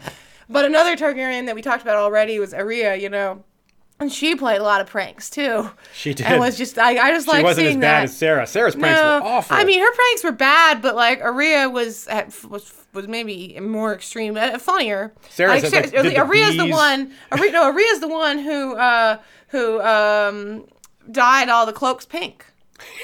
But 0.50 0.66
another 0.66 0.96
Targaryen 0.96 1.46
that 1.48 1.56
we 1.56 1.62
talked 1.62 1.82
about 1.82 1.96
already 1.96 2.38
was 2.38 2.54
Aerea, 2.54 3.00
you 3.02 3.10
know, 3.10 3.44
and 4.04 4.12
she 4.14 4.36
played 4.36 4.60
a 4.60 4.64
lot 4.64 4.82
of 4.82 4.88
pranks 4.88 5.30
too. 5.30 5.70
She 5.96 6.14
did. 6.14 6.28
And 6.28 6.40
was 6.40 6.58
just 6.58 6.78
I, 6.78 6.98
I 6.98 7.12
just 7.12 7.26
she 7.26 7.32
like 7.32 7.44
wasn't 7.44 7.66
as 7.68 7.72
seeing 7.72 7.80
bad 7.80 8.02
that. 8.02 8.04
as 8.04 8.14
Saera. 8.14 8.44
Saera's 8.44 8.76
pranks 8.76 9.00
no, 9.02 9.20
were 9.20 9.26
awful. 9.26 9.56
I 9.58 9.64
mean 9.64 9.80
her 9.80 9.92
pranks 9.94 10.24
were 10.24 10.32
bad, 10.32 10.82
but 10.82 10.96
like 10.96 11.22
Aerea 11.22 11.72
was 11.72 12.08
at, 12.08 12.44
was 12.44 12.74
was 12.94 13.08
maybe 13.08 13.60
more 13.60 13.94
extreme, 13.94 14.38
uh, 14.38 14.60
funnier. 14.60 15.14
Saera's 15.30 15.64
like, 15.64 15.74
like, 15.74 15.86
Saera- 15.86 16.04
did 16.04 16.58
the 16.58 16.64
the 16.68 16.70
one. 16.72 17.12
Aerea, 17.32 17.52
no, 17.52 17.72
Aerea's 17.72 18.00
the 18.00 18.08
one 18.08 18.40
who 18.40 18.76
uh, 18.76 19.18
who 19.48 19.82
um, 19.82 20.66
dyed 21.12 21.50
all 21.50 21.66
the 21.66 21.74
cloaks 21.74 22.06
pink. 22.06 22.46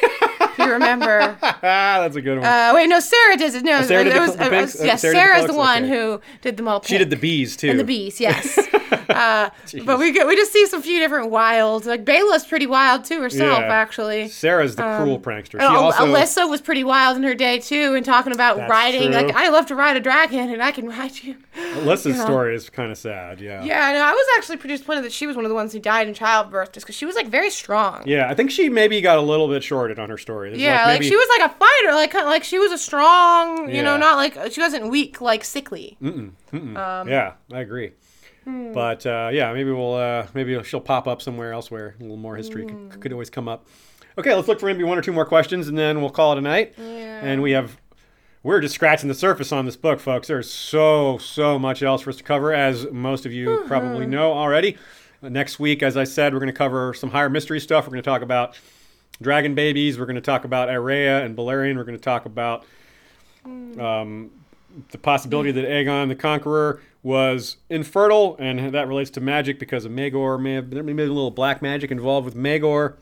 if 0.02 0.58
you 0.58 0.72
remember. 0.72 1.38
Ah, 1.42 1.58
That's 1.62 2.16
a 2.16 2.22
good 2.22 2.40
one. 2.40 2.46
Uh, 2.46 2.72
wait, 2.76 2.88
no, 2.88 2.98
Saera 3.00 3.38
did 3.38 3.56
it. 3.56 3.64
No, 3.64 3.80
Saera 3.82 4.04
did 4.04 4.08
it 4.08 4.14
the 4.16 4.20
was, 4.20 4.34
cl- 4.34 4.50
the 4.50 4.58
uh, 4.58 4.60
yes, 4.60 4.76
Saera 4.76 4.82
did 4.82 5.02
the 5.02 5.18
Saera's 5.18 5.46
the 5.48 5.54
one 5.54 5.84
Okay. 5.86 5.90
who 5.94 6.22
did 6.42 6.58
them 6.58 6.68
all. 6.68 6.82
she 6.84 6.98
did 6.98 7.10
the 7.10 7.16
bees 7.16 7.56
too. 7.56 7.70
And 7.70 7.80
the 7.80 7.84
bees, 7.84 8.20
yes. 8.20 8.60
uh, 9.10 9.50
but 9.86 10.00
we 10.00 10.12
get, 10.12 10.28
we 10.28 10.36
just 10.36 10.52
see 10.54 10.66
some 10.68 10.82
few 10.82 11.00
different 11.00 11.30
wild. 11.32 11.86
Like 11.86 12.06
Baela's 12.06 12.46
pretty 12.46 12.68
wild 12.68 13.06
too 13.06 13.22
herself, 13.22 13.60
Yeah. 13.60 13.66
actually. 13.74 14.28
Saera's 14.30 14.76
the 14.76 14.84
cruel 14.98 15.20
prankster. 15.20 15.60
She 15.60 15.66
Al- 15.66 15.86
also 15.86 16.06
Alyssa 16.06 16.50
was 16.50 16.62
pretty 16.62 16.84
wild 16.84 17.18
in 17.18 17.24
her 17.24 17.36
day 17.36 17.60
too, 17.60 17.96
and 17.96 18.06
talking 18.06 18.34
about 18.34 18.58
riding. 18.70 19.12
true. 19.12 19.22
Like 19.22 19.36
I 19.36 19.50
love 19.50 19.66
to 19.68 19.76
ride 19.76 19.98
a 19.98 20.00
dragon, 20.00 20.50
and 20.50 20.62
I 20.64 20.72
can 20.72 20.88
ride 20.88 21.24
you. 21.24 21.36
Alyssa's 21.56 22.20
story 22.22 22.56
is 22.56 22.70
kind 22.70 22.92
of 22.92 22.98
sad. 22.98 23.40
Yeah. 23.42 23.64
Yeah, 23.64 23.86
I. 23.86 24.10
I 24.10 24.12
was 24.14 24.26
actually 24.38 24.58
pretty 24.58 24.74
disappointed 24.76 25.04
that 25.04 25.12
she 25.12 25.28
was 25.28 25.36
one 25.36 25.46
of 25.46 25.50
the 25.50 25.56
ones 25.56 25.72
who 25.74 25.80
died 25.80 26.08
in 26.08 26.14
childbirth, 26.14 26.72
just 26.72 26.86
because 26.86 26.96
she 26.96 27.06
was 27.06 27.16
like 27.16 27.28
very 27.28 27.50
strong. 27.50 28.04
Yeah, 28.06 28.28
I 28.30 28.34
think 28.34 28.50
she 28.52 28.70
maybe 28.70 29.02
got 29.02 29.18
a 29.18 29.22
little 29.22 29.48
bit 29.48 29.64
shorted 29.64 30.00
on 30.00 30.10
her 30.10 30.18
story. 30.18 30.50
There's, 30.50 30.62
Yeah, 30.62 30.86
like, 30.86 31.00
maybe- 31.02 31.10
she 31.10 31.16
was 31.16 31.28
like 31.40 31.52
a 31.52 31.54
fighter, 31.56 31.94
like 31.96 32.12
kinda 32.12 32.26
like 32.28 32.44
she 32.44 32.58
was 32.60 32.72
a 32.72 32.78
strong, 32.78 33.70
you 33.74 33.82
know, 33.84 33.98
not 33.98 34.16
like 34.18 34.52
she 34.52 34.62
wasn't 34.62 34.90
weak, 34.90 35.22
like 35.22 35.44
sickly. 35.44 35.98
Um, 36.02 36.36
yeah, 37.08 37.34
I 37.54 37.60
agree. 37.60 37.92
Hmm. 38.50 38.74
But 38.74 39.06
uh, 39.06 39.30
yeah, 39.32 39.54
maybe 39.54 39.72
we'll 39.72 39.96
uh, 39.96 40.28
maybe 40.34 40.62
she'll 40.64 40.82
pop 40.82 41.08
up 41.08 41.22
somewhere 41.22 41.54
elsewhere. 41.54 41.96
A 42.00 42.02
little 42.02 42.18
more 42.18 42.36
history 42.36 42.64
Hmm. 42.64 42.90
could, 42.90 43.02
could 43.02 43.14
always 43.14 43.30
come 43.30 43.48
up. 43.48 43.68
Okay, 44.18 44.34
let's 44.36 44.48
look 44.48 44.60
for 44.60 44.66
maybe 44.66 44.84
one 44.84 44.98
or 44.98 45.02
two 45.02 45.14
more 45.14 45.26
questions, 45.26 45.68
and 45.68 45.78
then 45.78 46.02
we'll 46.02 46.10
call 46.10 46.34
it 46.34 46.38
a 46.38 46.42
night. 46.42 46.74
Yeah. 46.78 47.22
And 47.24 47.42
we 47.42 47.52
have 47.52 47.78
we're 48.44 48.62
just 48.62 48.76
scratching 48.76 49.08
the 49.10 49.14
surface 49.16 49.52
on 49.52 49.66
this 49.66 49.76
book, 49.76 50.00
folks. 50.00 50.28
There's 50.28 50.50
so 50.52 51.18
so 51.20 51.60
much 51.60 51.84
else 51.84 52.02
for 52.02 52.10
us 52.10 52.18
to 52.18 52.24
cover, 52.24 52.54
as 52.54 52.88
most 52.92 53.26
of 53.26 53.32
you 53.34 53.64
probably 53.68 54.06
know 54.06 54.34
already. 54.34 54.78
Next 55.22 55.60
week, 55.60 55.84
as 55.84 55.98
I 55.98 56.06
said, 56.06 56.34
we're 56.34 56.40
going 56.40 56.48
to 56.48 56.58
cover 56.58 56.94
some 56.94 57.12
higher 57.12 57.30
mystery 57.30 57.60
stuff. 57.60 57.86
We're 57.86 57.92
going 57.92 58.04
to 58.04 58.10
talk 58.10 58.22
about 58.22 58.58
dragon 59.22 59.54
babies. 59.56 60.00
We're 60.00 60.06
going 60.06 60.16
to 60.16 60.22
talk 60.22 60.46
about 60.46 60.70
Aerea 60.70 61.26
and 61.26 61.36
Balerion. 61.38 61.76
We're 61.76 61.84
going 61.84 61.98
to 61.98 62.04
talk 62.04 62.26
about 62.26 62.64
um, 63.46 64.32
the 64.92 64.98
possibility 64.98 65.52
that 65.52 65.66
Aegon 65.66 66.08
the 66.08 66.16
Conqueror 66.16 66.82
was 67.02 67.58
infertile, 67.70 68.36
and 68.40 68.74
that 68.74 68.88
relates 68.88 69.10
to 69.12 69.22
magic 69.22 69.60
because 69.60 69.86
of 69.86 69.92
Maegor. 69.92 70.40
May 70.40 70.54
have 70.54 70.70
there 70.70 70.84
may 70.84 70.94
be 70.94 71.04
a 71.04 71.08
little 71.08 71.32
black 71.32 71.62
magic 71.62 71.92
involved 71.92 72.26
with 72.26 72.36
Maegor 72.36 72.96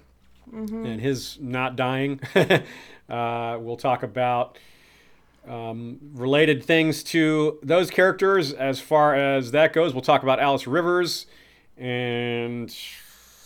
and 0.86 1.02
his 1.02 1.38
not 1.42 1.76
dying. 1.76 2.20
uh, 3.10 3.58
we'll 3.60 3.78
talk 3.78 4.04
about 4.04 4.58
um, 5.48 6.00
related 6.14 6.64
things 6.64 7.04
to 7.04 7.60
those 7.64 7.90
characters 7.90 8.54
as 8.54 8.80
far 8.80 9.16
as 9.16 9.52
that 9.52 9.74
goes. 9.74 9.94
We'll 9.94 10.02
talk 10.02 10.24
about 10.24 10.40
Alys 10.40 10.68
Rivers, 10.68 11.26
and 11.78 12.76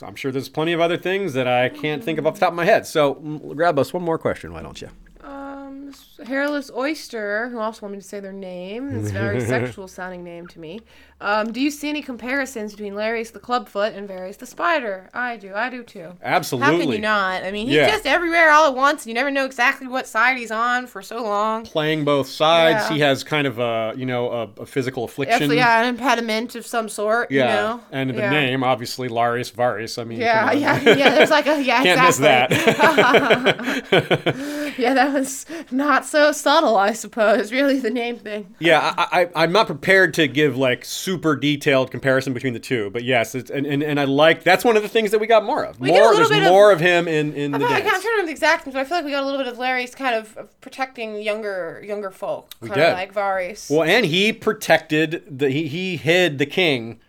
I'm 0.02 0.16
sure 0.16 0.32
there's 0.32 0.50
plenty 0.50 0.74
of 0.74 0.82
other 0.82 0.98
things 0.98 1.34
that 1.34 1.48
I 1.48 1.70
can't 1.70 2.04
think 2.04 2.20
of 2.20 2.28
off 2.28 2.36
the 2.36 2.40
top 2.42 2.50
of 2.50 2.56
my 2.56 2.66
head. 2.66 2.86
So 2.86 3.14
grab 3.14 3.78
us 3.80 3.94
one 3.94 4.04
more 4.04 4.18
question, 4.18 4.54
why 4.54 4.62
don't 4.62 4.82
you? 4.82 4.90
Um, 5.22 5.94
hairless 6.26 6.70
oyster, 6.76 7.50
who 7.50 7.60
also 7.60 7.82
wanted 7.86 7.98
me 7.98 8.02
to 8.02 8.08
say 8.08 8.20
their 8.20 8.32
name. 8.34 8.90
It's 9.00 9.10
a 9.10 9.14
very 9.14 9.42
sexual 9.46 9.88
sounding 9.88 10.24
name 10.24 10.48
to 10.48 10.60
me. 10.60 10.82
Um, 11.20 11.52
do 11.52 11.62
you 11.62 11.70
see 11.70 11.88
any 11.90 12.02
comparisons 12.02 12.72
between 12.72 12.94
Larys 12.96 13.32
the 13.32 13.40
Clubfoot 13.40 13.94
and 13.94 14.10
Varys 14.10 14.38
the 14.38 14.48
Spider? 14.48 15.08
I 15.14 15.38
do. 15.38 15.54
I 15.54 15.70
do 15.70 15.84
too. 15.84 16.14
Absolutely. 16.24 16.74
How 16.74 16.80
can 16.82 16.92
you 16.92 16.98
not? 17.00 17.44
I 17.44 17.52
mean, 17.52 17.68
he's 17.68 17.76
Yeah. 17.76 17.90
just 17.90 18.08
everywhere 18.08 18.50
all 18.50 18.68
at 18.68 18.76
once, 18.76 19.04
and 19.04 19.10
you 19.10 19.14
never 19.14 19.30
know 19.30 19.46
exactly 19.46 19.86
what 19.88 20.08
side 20.08 20.38
he's 20.38 20.50
on 20.50 20.88
for 20.88 21.04
so 21.04 21.22
long. 21.24 21.64
Playing 21.64 22.06
both 22.06 22.28
sides, 22.28 22.90
Yeah. 22.90 22.94
he 22.96 23.00
has 23.02 23.24
kind 23.24 23.46
of 23.46 23.60
a 23.60 23.94
you 23.96 24.06
know 24.08 24.32
a, 24.32 24.62
a 24.62 24.66
physical 24.66 25.04
affliction. 25.04 25.36
Actually, 25.44 25.58
yeah, 25.58 25.82
an 25.84 25.90
impediment 25.90 26.56
of 26.56 26.66
some 26.66 26.90
sort. 26.90 27.30
Yeah. 27.30 27.42
You 27.46 27.50
know? 27.78 27.82
and 27.92 28.10
the 28.10 28.16
yeah. 28.16 28.30
name 28.32 28.64
obviously 28.64 29.08
Larys 29.08 29.52
Varys. 29.52 30.00
I 30.02 30.04
mean, 30.06 30.20
Yeah, 30.20 30.52
yeah, 30.54 30.80
yeah. 30.82 31.10
There's 31.12 31.30
like 31.30 31.46
a 31.46 31.62
yeah, 31.62 31.84
Can't 31.84 32.02
exactly. 32.10 32.58
miss 32.58 33.90
that. 33.90 34.72
Yeah, 34.78 34.94
that 34.94 35.14
was 35.14 35.46
not 35.70 36.06
so 36.12 36.32
subtle, 36.32 36.78
I 36.78 36.94
suppose. 36.94 37.52
Really, 37.52 37.80
the 37.80 37.90
name 37.90 38.18
thing. 38.18 38.54
Yeah, 38.60 38.94
I, 38.98 39.22
I, 39.36 39.44
I'm 39.44 39.52
not 39.52 39.66
prepared 39.68 40.14
to 40.16 40.28
give 40.28 40.58
like 40.58 40.86
super 40.86 41.36
detailed 41.36 41.90
comparison 41.90 42.34
between 42.34 42.54
the 42.54 42.60
two, 42.60 42.90
but 42.92 43.04
yes, 43.04 43.34
it's, 43.34 43.50
and, 43.50 43.66
and, 43.66 43.82
and 43.82 44.00
I 44.00 44.04
like 44.04 44.44
that's 44.44 44.64
one 44.64 44.78
of 44.78 44.84
the 44.84 44.90
things 44.90 45.12
that 45.12 45.20
we 45.20 45.28
got 45.28 45.44
more 45.44 45.64
of. 45.66 45.80
We 45.80 45.90
more, 45.90 46.14
there's 46.14 46.30
bit 46.30 46.44
of- 46.44 46.50
more 46.50 46.72
of, 46.72 46.80
him 46.80 47.08
in 47.08 47.34
in 47.34 47.52
the 47.52 47.58
I, 47.58 47.62
I 47.62 47.70
dance. 47.80 47.84
can't 47.84 47.86
I'm 47.86 47.92
trying 47.92 48.02
to 48.02 48.08
remember 48.10 48.26
the 48.28 48.32
exact 48.32 48.66
but 48.66 48.76
I 48.76 48.84
feel 48.84 48.98
like 48.98 49.06
we 49.06 49.12
got 49.12 49.24
a 49.24 49.26
little 49.26 49.40
bit 49.40 49.48
of 49.52 49.58
Larys 49.58 49.96
kind 49.96 50.16
of, 50.16 50.38
protecting 50.62 51.22
younger 51.22 51.82
younger 51.86 52.12
folk, 52.12 52.54
kind 52.60 52.74
did. 52.74 52.84
of 52.90 52.94
like 52.94 53.14
Varys. 53.14 53.70
Well, 53.72 53.84
and 53.84 54.06
he 54.06 54.34
protected 54.34 55.24
the 55.40 55.50
he, 55.50 55.68
he 55.68 55.98
hid 55.98 56.38
the 56.38 56.46
king. 56.46 57.00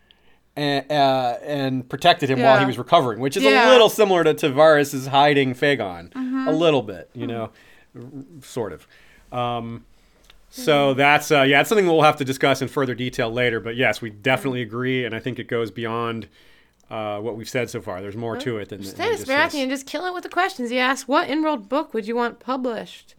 And, 0.54 0.92
uh, 0.92 1.38
and 1.42 1.88
protected 1.88 2.28
him 2.28 2.42
while 2.42 2.58
he 2.58 2.66
was 2.66 2.76
recovering, 2.76 3.20
which 3.20 3.38
is 3.38 3.42
Yeah. 3.42 3.52
Mm-hmm. 3.62 3.68
a 3.68 3.72
little 3.72 3.88
similar 3.88 4.22
to, 4.22 4.34
to 4.34 4.50
Varys' 4.50 5.06
hiding 5.06 5.54
Fagon. 5.54 6.14
A 6.46 6.52
little 6.52 6.82
bit, 6.82 7.08
you 7.14 7.26
know, 7.26 7.42
r- 7.44 7.50
sort 8.42 8.72
of. 8.72 8.86
Um, 9.32 9.84
so 10.50 10.92
that's 10.92 11.30
uh, 11.30 11.42
yeah, 11.42 11.60
it's 11.60 11.68
something 11.68 11.86
we'll 11.86 12.02
have 12.02 12.16
to 12.16 12.24
discuss 12.24 12.60
in 12.60 12.68
further 12.68 12.94
detail 12.94 13.30
later. 13.30 13.58
But 13.58 13.76
yes, 13.76 14.02
we 14.02 14.10
definitely 14.10 14.62
agree, 14.62 15.04
and 15.04 15.14
I 15.14 15.18
think 15.18 15.38
it 15.38 15.48
goes 15.48 15.70
beyond 15.70 16.28
uh, 16.90 17.18
what 17.20 17.36
we've 17.36 17.48
said 17.48 17.70
so 17.70 17.80
far. 17.80 18.02
There's 18.02 18.16
more 18.16 18.36
to 18.36 18.58
it 18.58 18.68
than, 18.68 18.82
than 18.82 18.90
Stannis 18.90 19.10
just 19.10 19.26
this. 19.26 19.28
Baratheon 19.28 19.68
just 19.70 19.86
kill 19.86 20.04
it 20.04 20.12
with 20.12 20.24
the 20.24 20.28
questions. 20.28 20.68
He 20.68 20.78
asked, 20.78 21.08
"What 21.08 21.30
in-world 21.30 21.70
book 21.70 21.94
would 21.94 22.06
you 22.06 22.14
want 22.14 22.38
published?" 22.38 23.14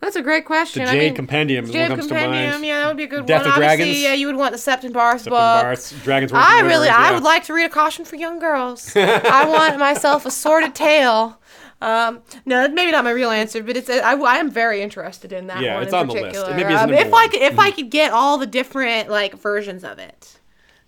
That's 0.00 0.16
a 0.16 0.22
great 0.22 0.44
question. 0.44 0.84
The 0.84 0.92
I 0.92 0.98
mean, 0.98 1.14
Compendium 1.14 1.64
is 1.64 1.72
Jade 1.72 1.90
what 1.90 1.98
comes 1.98 2.08
to 2.08 2.14
Compendium, 2.14 2.52
mind. 2.52 2.64
yeah, 2.64 2.80
that 2.80 2.86
would 2.86 2.96
be 2.96 3.02
a 3.02 3.08
good 3.08 3.26
Death 3.26 3.42
one. 3.42 3.50
of 3.50 3.52
Obviously, 3.54 3.76
Dragons. 3.84 4.02
yeah, 4.02 4.14
you 4.14 4.26
would 4.28 4.36
want 4.36 4.52
the 4.52 4.58
Septon 4.58 4.92
Barth 4.92 5.22
Septon 5.22 5.30
book. 5.30 5.62
Barth's 5.62 5.92
Dragons. 6.02 6.32
I 6.32 6.60
really, 6.60 6.88
I 6.88 7.08
yeah. 7.08 7.14
would 7.14 7.24
like 7.24 7.44
to 7.44 7.52
read 7.52 7.64
a 7.64 7.68
caution 7.68 8.04
for 8.04 8.16
young 8.16 8.38
girls. 8.38 8.92
I 8.96 9.44
want 9.48 9.78
myself 9.78 10.24
a 10.24 10.30
sordid 10.30 10.74
tale. 10.74 11.40
Um, 11.80 12.22
no, 12.44 12.62
that's 12.62 12.74
maybe 12.74 12.90
not 12.90 13.04
my 13.04 13.10
real 13.10 13.30
answer, 13.30 13.62
but 13.62 13.76
it's 13.76 13.88
I, 13.88 14.14
I 14.14 14.36
am 14.38 14.50
very 14.50 14.82
interested 14.82 15.32
in 15.32 15.46
that 15.46 15.60
Yeah, 15.62 15.74
one 15.74 15.84
it's 15.84 15.92
in 15.92 15.98
on 15.98 16.06
the 16.08 16.12
list. 16.14 16.24
particular. 16.24 16.50
It 16.52 16.56
maybe 16.56 16.74
is 16.74 16.80
Um, 16.80 16.92
if 16.92 17.14
I 17.14 17.28
could, 17.28 17.42
if 17.42 17.58
I 17.58 17.70
could 17.70 17.90
get 17.90 18.10
all 18.12 18.36
the 18.38 18.46
different 18.46 19.08
like 19.10 19.34
versions 19.34 19.84
of 19.84 19.98
it, 20.00 20.38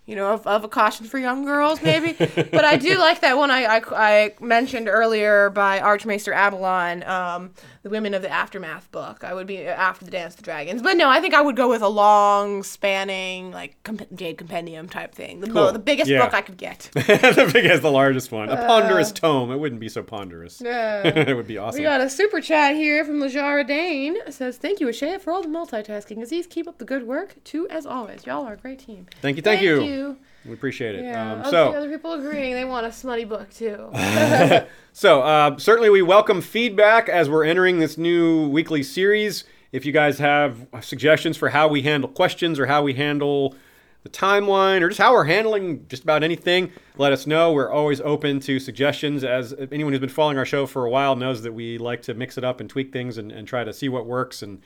you 0.05 0.15
know, 0.17 0.33
of, 0.33 0.45
of 0.45 0.63
a 0.65 0.67
caution 0.67 1.05
for 1.05 1.17
young 1.17 1.45
girls, 1.45 1.81
maybe. 1.81 2.11
but 2.51 2.65
I 2.65 2.75
do 2.75 2.97
like 2.97 3.21
that 3.21 3.37
one 3.37 3.51
I, 3.51 3.77
I, 3.77 3.81
I 3.95 4.33
mentioned 4.41 4.89
earlier 4.89 5.49
by 5.49 5.79
Archmaester 5.79 6.33
Avalon, 6.33 7.03
um, 7.03 7.51
the 7.83 7.89
Women 7.89 8.13
of 8.13 8.21
the 8.21 8.29
Aftermath 8.29 8.91
book. 8.91 9.23
I 9.23 9.33
would 9.33 9.47
be 9.47 9.59
after 9.65 10.05
the 10.05 10.11
Dance 10.11 10.33
of 10.33 10.37
the 10.37 10.43
Dragons, 10.43 10.81
but 10.81 10.97
no, 10.97 11.09
I 11.09 11.19
think 11.19 11.33
I 11.33 11.41
would 11.41 11.55
go 11.55 11.67
with 11.69 11.81
a 11.81 11.87
long 11.87 12.61
spanning 12.63 13.51
like 13.51 13.81
comp- 13.83 14.13
Jade 14.15 14.37
Compendium 14.37 14.87
type 14.87 15.15
thing, 15.15 15.39
the, 15.39 15.47
mo- 15.47 15.71
the 15.71 15.79
biggest 15.79 16.09
Yeah. 16.09 16.23
book 16.23 16.33
I 16.33 16.41
could 16.41 16.57
get. 16.57 16.89
the 16.93 17.49
biggest, 17.51 17.81
the 17.81 17.91
largest 17.91 18.31
one. 18.31 18.49
A 18.49 18.57
ponderous 18.67 19.11
tome. 19.11 19.51
It 19.51 19.57
wouldn't 19.57 19.81
be 19.81 19.89
so 19.89 20.03
ponderous. 20.03 20.61
Uh. 20.61 20.67
Yeah. 20.71 21.29
it 21.29 21.35
would 21.35 21.47
be 21.47 21.57
awesome. 21.57 21.79
We 21.79 21.83
got 21.85 22.01
a 22.01 22.09
super 22.09 22.39
chat 22.41 22.75
here 22.75 23.03
from 23.03 23.19
Lajara 23.19 23.65
Dane. 23.65 24.15
It 24.27 24.33
says, 24.33 24.57
Thank 24.57 24.79
you, 24.79 24.87
Ashaya, 24.87 25.19
for 25.19 25.31
all 25.33 25.41
the 25.41 25.47
multitasking. 25.47 26.21
Aziz, 26.21 26.47
keep 26.47 26.67
up 26.67 26.77
the 26.77 26.85
good 26.85 27.07
work. 27.07 27.35
Too, 27.43 27.67
as 27.69 27.85
always. 27.85 28.25
Y'all 28.25 28.45
are 28.47 28.53
a 28.53 28.57
great 28.57 28.79
team. 28.79 29.07
Thank 29.21 29.37
you, 29.37 29.41
thank, 29.43 29.59
Thank 29.61 29.65
you. 29.67 29.83
you. 29.83 30.17
We 30.45 30.53
appreciate 30.53 30.95
it. 30.95 31.03
Yeah. 31.03 31.33
Um, 31.33 31.39
other, 31.41 31.49
so, 31.49 31.73
other 31.73 31.89
people 31.89 32.13
agreeing 32.13 32.53
they 32.53 32.65
want 32.65 32.85
a 32.85 32.91
smutty 32.91 33.25
book, 33.25 33.49
too. 33.53 33.91
so 34.93 35.21
uh, 35.21 35.57
certainly 35.57 35.89
we 35.89 36.01
welcome 36.01 36.41
feedback 36.41 37.09
as 37.09 37.29
we're 37.29 37.45
entering 37.45 37.79
this 37.79 37.97
new 37.97 38.47
weekly 38.49 38.83
series. 38.83 39.43
If 39.71 39.85
you 39.85 39.91
guys 39.91 40.19
have 40.19 40.67
suggestions 40.81 41.37
for 41.37 41.49
how 41.49 41.67
we 41.67 41.83
handle 41.83 42.09
questions 42.09 42.59
or 42.59 42.65
how 42.65 42.81
we 42.81 42.93
handle 42.93 43.55
the 44.03 44.09
timeline 44.09 44.81
or 44.81 44.89
just 44.89 44.99
how 44.99 45.13
we're 45.13 45.25
handling 45.25 45.85
just 45.87 46.03
about 46.03 46.23
anything, 46.23 46.71
let 46.97 47.13
us 47.13 47.27
know. 47.27 47.53
We're 47.53 47.71
always 47.71 48.01
open 48.01 48.39
to 48.41 48.59
suggestions. 48.59 49.23
As 49.23 49.53
anyone 49.71 49.93
who's 49.93 49.99
been 49.99 50.09
following 50.09 50.37
our 50.37 50.45
show 50.45 50.65
for 50.65 50.85
a 50.85 50.89
while 50.89 51.15
knows 51.15 51.43
that 51.43 51.53
we 51.53 51.77
like 51.77 52.01
to 52.03 52.13
mix 52.13 52.37
it 52.37 52.43
up 52.43 52.59
and 52.59 52.69
tweak 52.69 52.91
things 52.91 53.17
and, 53.17 53.31
and 53.31 53.47
try 53.47 53.63
to 53.63 53.71
see 53.71 53.89
what 53.89 54.05
works 54.05 54.41
and 54.41 54.61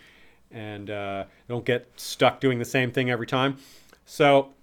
and 0.51 0.89
uh, 0.89 1.25
don't 1.49 1.65
get 1.65 1.89
stuck 1.97 2.39
doing 2.39 2.59
the 2.59 2.65
same 2.65 2.91
thing 2.91 3.09
every 3.09 3.27
time. 3.27 3.57
So 4.05 4.53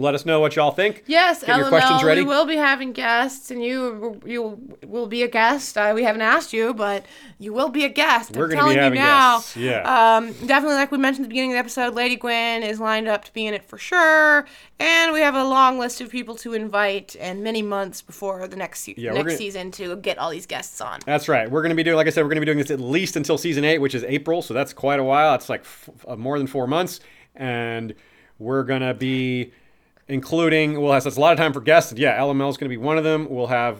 let 0.00 0.14
us 0.14 0.24
know 0.26 0.40
what 0.40 0.56
y'all 0.56 0.70
think. 0.70 1.04
Yes, 1.06 1.44
Get 1.44 1.56
your 1.56 1.68
questions 1.68 2.02
ready. 2.02 2.22
we 2.22 2.26
will 2.26 2.46
be 2.46 2.56
having 2.56 2.92
guests, 2.92 3.50
and 3.50 3.62
you 3.62 4.20
you 4.24 4.58
will 4.86 5.06
be 5.06 5.22
a 5.22 5.28
guest. 5.28 5.76
Uh, 5.78 5.92
we 5.94 6.02
haven't 6.02 6.22
asked 6.22 6.52
you, 6.52 6.74
but 6.74 7.04
you 7.38 7.52
will 7.52 7.68
be 7.68 7.84
a 7.84 7.88
guest. 7.88 8.36
We're 8.36 8.44
I'm 8.44 8.50
gonna 8.50 8.68
be 8.70 8.74
telling 8.74 8.76
having 8.78 8.98
you 8.98 9.04
now. 9.04 9.36
guests, 9.38 9.56
yeah. 9.56 10.16
Um, 10.16 10.32
definitely, 10.46 10.76
like 10.76 10.90
we 10.90 10.98
mentioned 10.98 11.24
at 11.24 11.28
the 11.28 11.32
beginning 11.34 11.50
of 11.52 11.54
the 11.54 11.58
episode, 11.60 11.94
Lady 11.94 12.16
Gwen 12.16 12.62
is 12.62 12.80
lined 12.80 13.08
up 13.08 13.24
to 13.26 13.32
be 13.32 13.46
in 13.46 13.54
it 13.54 13.64
for 13.64 13.78
sure, 13.78 14.46
and 14.78 15.12
we 15.12 15.20
have 15.20 15.34
a 15.34 15.44
long 15.44 15.78
list 15.78 16.00
of 16.00 16.10
people 16.10 16.34
to 16.36 16.54
invite, 16.54 17.16
and 17.20 17.42
many 17.44 17.62
months 17.62 18.02
before 18.02 18.46
the 18.48 18.56
next 18.56 18.80
se- 18.80 18.94
Yeah, 18.96 19.12
next 19.12 19.24
gonna- 19.26 19.36
season 19.36 19.70
to 19.72 19.96
get 19.96 20.18
all 20.18 20.30
these 20.30 20.46
guests 20.46 20.80
on. 20.80 21.00
That's 21.06 21.28
right. 21.28 21.50
We're 21.50 21.62
going 21.62 21.70
to 21.70 21.76
be 21.76 21.82
doing, 21.82 21.96
like 21.96 22.06
I 22.06 22.10
said, 22.10 22.22
we're 22.22 22.28
going 22.30 22.36
to 22.36 22.40
be 22.40 22.46
doing 22.46 22.58
this 22.58 22.70
at 22.70 22.80
least 22.80 23.16
until 23.16 23.36
season 23.38 23.64
eight, 23.64 23.78
which 23.78 23.94
is 23.94 24.04
April. 24.04 24.42
So 24.42 24.54
that's 24.54 24.72
quite 24.72 24.98
a 24.98 25.04
while. 25.04 25.34
It's 25.34 25.48
like 25.48 25.60
f- 25.60 25.90
uh, 26.08 26.16
more 26.16 26.38
than 26.38 26.46
four 26.46 26.66
months. 26.66 27.00
And 27.34 27.94
we're 28.38 28.62
going 28.64 28.80
to 28.82 28.94
be 28.94 29.52
including, 30.10 30.80
well, 30.80 30.92
that's 30.92 31.04
that's 31.04 31.16
a 31.16 31.20
lot 31.20 31.32
of 31.32 31.38
time 31.38 31.52
for 31.52 31.60
guests. 31.60 31.92
Yeah, 31.96 32.18
LML 32.18 32.50
is 32.50 32.56
going 32.56 32.68
to 32.68 32.76
be 32.76 32.76
one 32.76 32.98
of 32.98 33.04
them. 33.04 33.28
We'll 33.30 33.46
have 33.46 33.78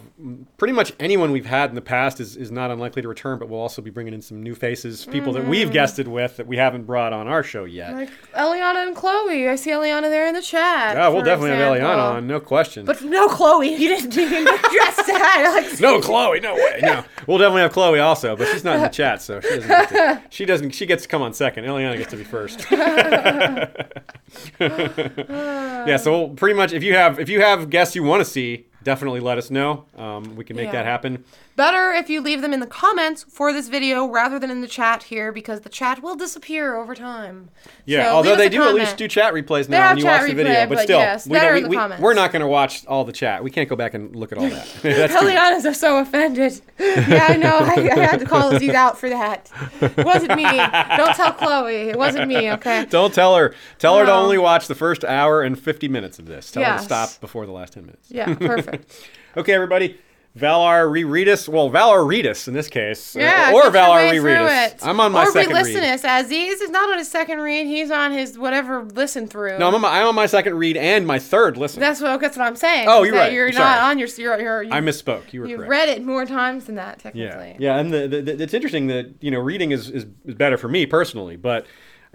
pretty 0.57 0.73
much 0.73 0.93
anyone 1.01 1.33
we've 1.33 1.47
had 1.47 1.71
in 1.71 1.75
the 1.75 1.83
past 1.83 2.21
is, 2.21 2.37
is 2.37 2.51
not 2.51 2.71
unlikely 2.71 3.03
to 3.03 3.09
return, 3.09 3.39
but 3.39 3.49
we'll 3.49 3.61
also 3.61 3.83
be 3.83 3.91
bringing 3.91 4.15
in 4.15 4.23
some 4.23 4.43
new 4.43 4.55
faces, 4.55 5.05
people 5.07 5.33
that 5.33 5.47
we've 5.47 5.67
mm-hmm. 5.67 5.75
guested 5.75 6.09
with 6.09 6.37
that 6.37 6.47
we 6.47 6.57
haven't 6.57 6.85
brought 6.85 7.13
on 7.13 7.27
our 7.27 7.43
show 7.43 7.65
yet. 7.65 7.95
Like 7.95 8.11
Eliana 8.35 8.87
and 8.87 8.97
Chloe. 8.97 9.49
I 9.49 9.57
see 9.57 9.71
Eliana 9.71 10.03
there 10.03 10.27
in 10.29 10.35
the 10.35 10.43
chat. 10.43 10.97
yeah, 10.97 11.09
we'll 11.09 11.25
definitely 11.25 11.57
have. 11.57 11.77
Eliana 11.77 12.17
on, 12.17 12.27
no 12.27 12.41
question. 12.41 12.87
But 12.87 13.03
no 13.03 13.29
Chloe. 13.29 13.75
You 13.75 13.89
didn't 13.89 14.17
even 14.17 14.47
address 14.47 14.97
that. 15.07 15.53
Like, 15.55 15.81
No, 15.81 16.01
Chloe, 16.01 16.41
no 16.41 16.55
way. 16.55 16.81
No, 16.83 17.05
we'll 17.27 17.39
definitely 17.39 17.63
have 17.63 17.73
Chloe 17.73 17.99
also, 17.99 18.37
but 18.37 18.49
she's 18.49 18.65
not 18.65 18.77
in 18.77 18.83
the 18.83 18.89
chat, 18.89 19.21
so 19.21 19.41
she 19.41 19.49
doesn't. 19.49 19.69
Get 19.69 19.89
to, 19.89 20.23
she 20.31 20.45
doesn't. 20.45 20.71
She 20.71 20.87
gets 20.87 21.03
to 21.03 21.09
come 21.09 21.23
on 21.23 21.35
second. 21.35 21.65
Eliana 21.65 21.97
gets 21.97 22.11
to 22.11 22.17
be 22.17 22.25
first. 22.25 22.67
yeah. 24.61 25.97
So 25.97 26.11
we'll, 26.13 26.20
pretty 26.29 26.55
much, 26.55 26.73
if 26.73 26.83
you 26.83 26.95
have 26.95 27.19
if 27.19 27.29
you 27.29 27.41
have 27.41 27.71
guests 27.71 27.95
you 27.97 28.03
want 28.03 28.21
to 28.21 28.25
see, 28.25 28.67
definitely 28.83 29.21
let 29.21 29.39
us 29.39 29.51
know. 29.51 29.85
Um, 29.97 30.37
we 30.37 30.45
can 30.45 30.57
make 30.57 30.67
Yeah. 30.67 30.73
that 30.73 30.85
happen. 30.87 31.25
Better 31.57 31.93
if 31.93 32.09
you 32.09 32.21
leave 32.21 32.41
them 32.43 32.55
in 32.55 32.61
the 32.61 32.67
comments 32.67 33.25
for 33.29 33.53
this 33.53 33.69
video 33.69 34.07
rather 34.07 34.39
than 34.39 34.51
in 34.51 34.61
the 34.63 34.67
chat 34.69 35.03
here 35.05 35.31
because 35.33 35.61
the 35.61 35.69
chat 35.69 36.03
will 36.03 36.15
disappear 36.17 36.77
over 36.77 36.95
time. 36.95 37.51
Yeah. 37.85 38.05
So 38.05 38.11
although 38.17 38.37
they 38.37 38.49
do 38.49 38.63
at 38.63 38.75
least 38.75 38.97
do 38.97 39.07
chat 39.09 39.35
replays 39.35 39.69
now 39.69 39.91
when 39.91 39.99
you 39.99 40.07
watch 40.07 40.27
the 40.27 40.35
video, 40.35 40.67
but 40.67 40.77
but 40.77 40.83
still, 40.85 40.99
yes, 41.01 41.27
we 41.27 41.39
don't, 41.39 41.69
we, 41.69 41.77
we, 41.77 41.97
we're 42.01 42.15
not 42.15 42.33
going 42.33 42.41
to 42.41 42.47
watch 42.49 42.87
all 42.87 43.05
the 43.05 43.13
chat. 43.13 43.45
We 43.45 43.51
can't 43.51 43.69
go 43.69 43.77
back 43.77 43.93
and 43.95 44.15
look 44.17 44.33
at 44.33 44.39
all 44.39 44.49
that. 44.49 44.67
That's 44.83 45.13
too- 45.13 45.27
Eliana's 45.27 45.67
are 45.67 45.75
so 45.75 45.99
offended. 45.99 46.61
Yeah, 46.81 47.27
I 47.29 47.37
know. 47.37 47.59
I, 47.59 47.75
I 47.93 47.99
had 48.07 48.21
to 48.21 48.25
call 48.27 48.55
Aziz 48.55 48.71
out 48.73 48.99
for 48.99 49.09
that. 49.11 49.51
It 49.83 50.05
wasn't 50.05 50.35
me. 50.35 50.45
Don't 50.45 51.15
tell 51.15 51.33
Chloe. 51.33 51.91
It 51.91 51.99
wasn't 51.99 52.27
me, 52.29 52.51
okay? 52.53 52.87
Don't 52.87 53.13
tell 53.13 53.37
her. 53.37 53.55
Tell 53.79 53.99
her 53.99 54.07
to 54.07 54.13
only 54.13 54.39
watch 54.39 54.67
the 54.67 54.75
first 54.75 55.05
hour 55.05 55.43
and 55.43 55.59
50 55.59 55.89
minutes 55.89 56.19
of 56.19 56.25
this. 56.27 56.51
Tell 56.51 56.65
her 56.65 56.79
to 56.79 56.83
stop 56.85 57.21
before 57.21 57.45
the 57.47 57.53
last 57.53 57.75
10 57.75 57.85
minutes. 57.85 58.09
Yeah, 58.11 58.35
perfect. 58.35 59.09
Okay, 59.37 59.53
everybody. 59.53 59.97
Valar 60.39 60.89
reread. 60.89 61.27
Well, 61.49 61.71
Valar 61.71 62.07
Redus 62.07 62.47
in 62.47 62.55
this 62.55 62.69
case. 62.69 63.17
Uh, 63.17 63.21
Yeah, 63.21 63.53
or 63.53 63.65
Valar 63.65 64.13
reread. 64.13 64.77
I'm 64.81 65.01
on 65.01 65.11
my 65.11 65.25
or 65.25 65.33
second 65.33 65.53
re-listen 65.53 65.81
read. 65.83 66.05
us. 66.05 66.05
Aziz 66.05 66.61
is 66.61 66.71
not 66.71 66.89
on 66.89 66.99
his 66.99 67.11
second 67.11 67.41
read. 67.41 67.67
He's 67.67 67.91
on 67.91 68.13
his 68.13 68.39
whatever 68.39 68.85
listen 68.85 69.27
through. 69.27 69.59
No, 69.59 69.67
I'm 69.67 69.75
on, 69.75 69.81
my, 69.81 70.01
I'm 70.01 70.07
on 70.07 70.15
my 70.15 70.27
second 70.27 70.55
read 70.55 70.77
and 70.77 71.05
my 71.05 71.19
third 71.19 71.57
listen. 71.57 71.81
That's 71.81 72.01
what 72.01 72.21
that's 72.21 72.37
what 72.37 72.47
I'm 72.47 72.55
saying. 72.55 72.87
Oh, 72.89 73.03
you're 73.03 73.17
right. 73.17 73.33
You're 73.33 73.51
Sorry. 73.51 73.65
not 73.65 73.91
on 73.91 73.99
your 73.99 74.09
you're, 74.17 74.41
you're 74.41 74.63
you, 74.63 74.71
I 74.71 74.81
misspoke. 74.81 75.33
You 75.33 75.41
were 75.41 75.47
you 75.49 75.57
correct. 75.57 75.71
read 75.71 75.89
it 75.89 76.05
more 76.05 76.25
times 76.25 76.67
than 76.67 76.77
that 76.77 77.01
technically. 77.01 77.57
yeah, 77.59 77.75
yeah, 77.75 77.81
and 77.81 77.93
the, 77.93 78.07
the, 78.07 78.23
the, 78.23 78.43
it's 78.43 78.55
interesting 78.55 78.87
that 78.87 79.13
you 79.21 79.33
know 79.33 79.41
reading 79.41 79.73
is, 79.73 79.91
is, 79.91 80.05
better 80.05 80.57
for 80.57 80.69
me 80.69 80.87
personally, 80.87 81.35
but 81.35 81.67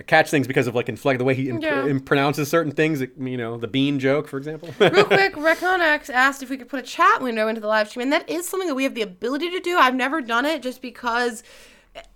catch 0.07 0.29
things 0.29 0.45
because 0.47 0.67
of 0.67 0.75
like 0.75 0.89
inflect 0.89 1.19
the 1.19 1.25
way 1.25 1.33
he 1.35 1.49
imp- 1.49 1.63
Yeah. 1.63 1.85
im- 1.87 1.99
pronounces 2.01 2.49
certain 2.49 2.71
things. 2.71 3.01
You 3.01 3.37
know, 3.37 3.57
the 3.57 3.67
bean 3.67 3.99
joke, 3.99 4.27
for 4.27 4.37
example. 4.37 4.69
Real 4.79 5.05
quick, 5.05 5.35
Reconex 5.35 6.09
asked 6.09 6.43
if 6.43 6.49
we 6.49 6.57
could 6.57 6.67
put 6.69 6.79
a 6.79 6.83
chat 6.83 7.21
window 7.21 7.47
into 7.47 7.61
the 7.61 7.67
live 7.67 7.89
stream, 7.89 8.03
and 8.03 8.13
that 8.13 8.29
is 8.29 8.47
something 8.47 8.67
that 8.67 8.75
we 8.75 8.83
have 8.83 8.95
the 8.95 9.01
ability 9.03 9.49
to 9.51 9.59
do. 9.59 9.77
I've 9.77 9.95
never 9.95 10.21
done 10.21 10.45
it 10.45 10.61
just 10.61 10.81
because 10.81 11.43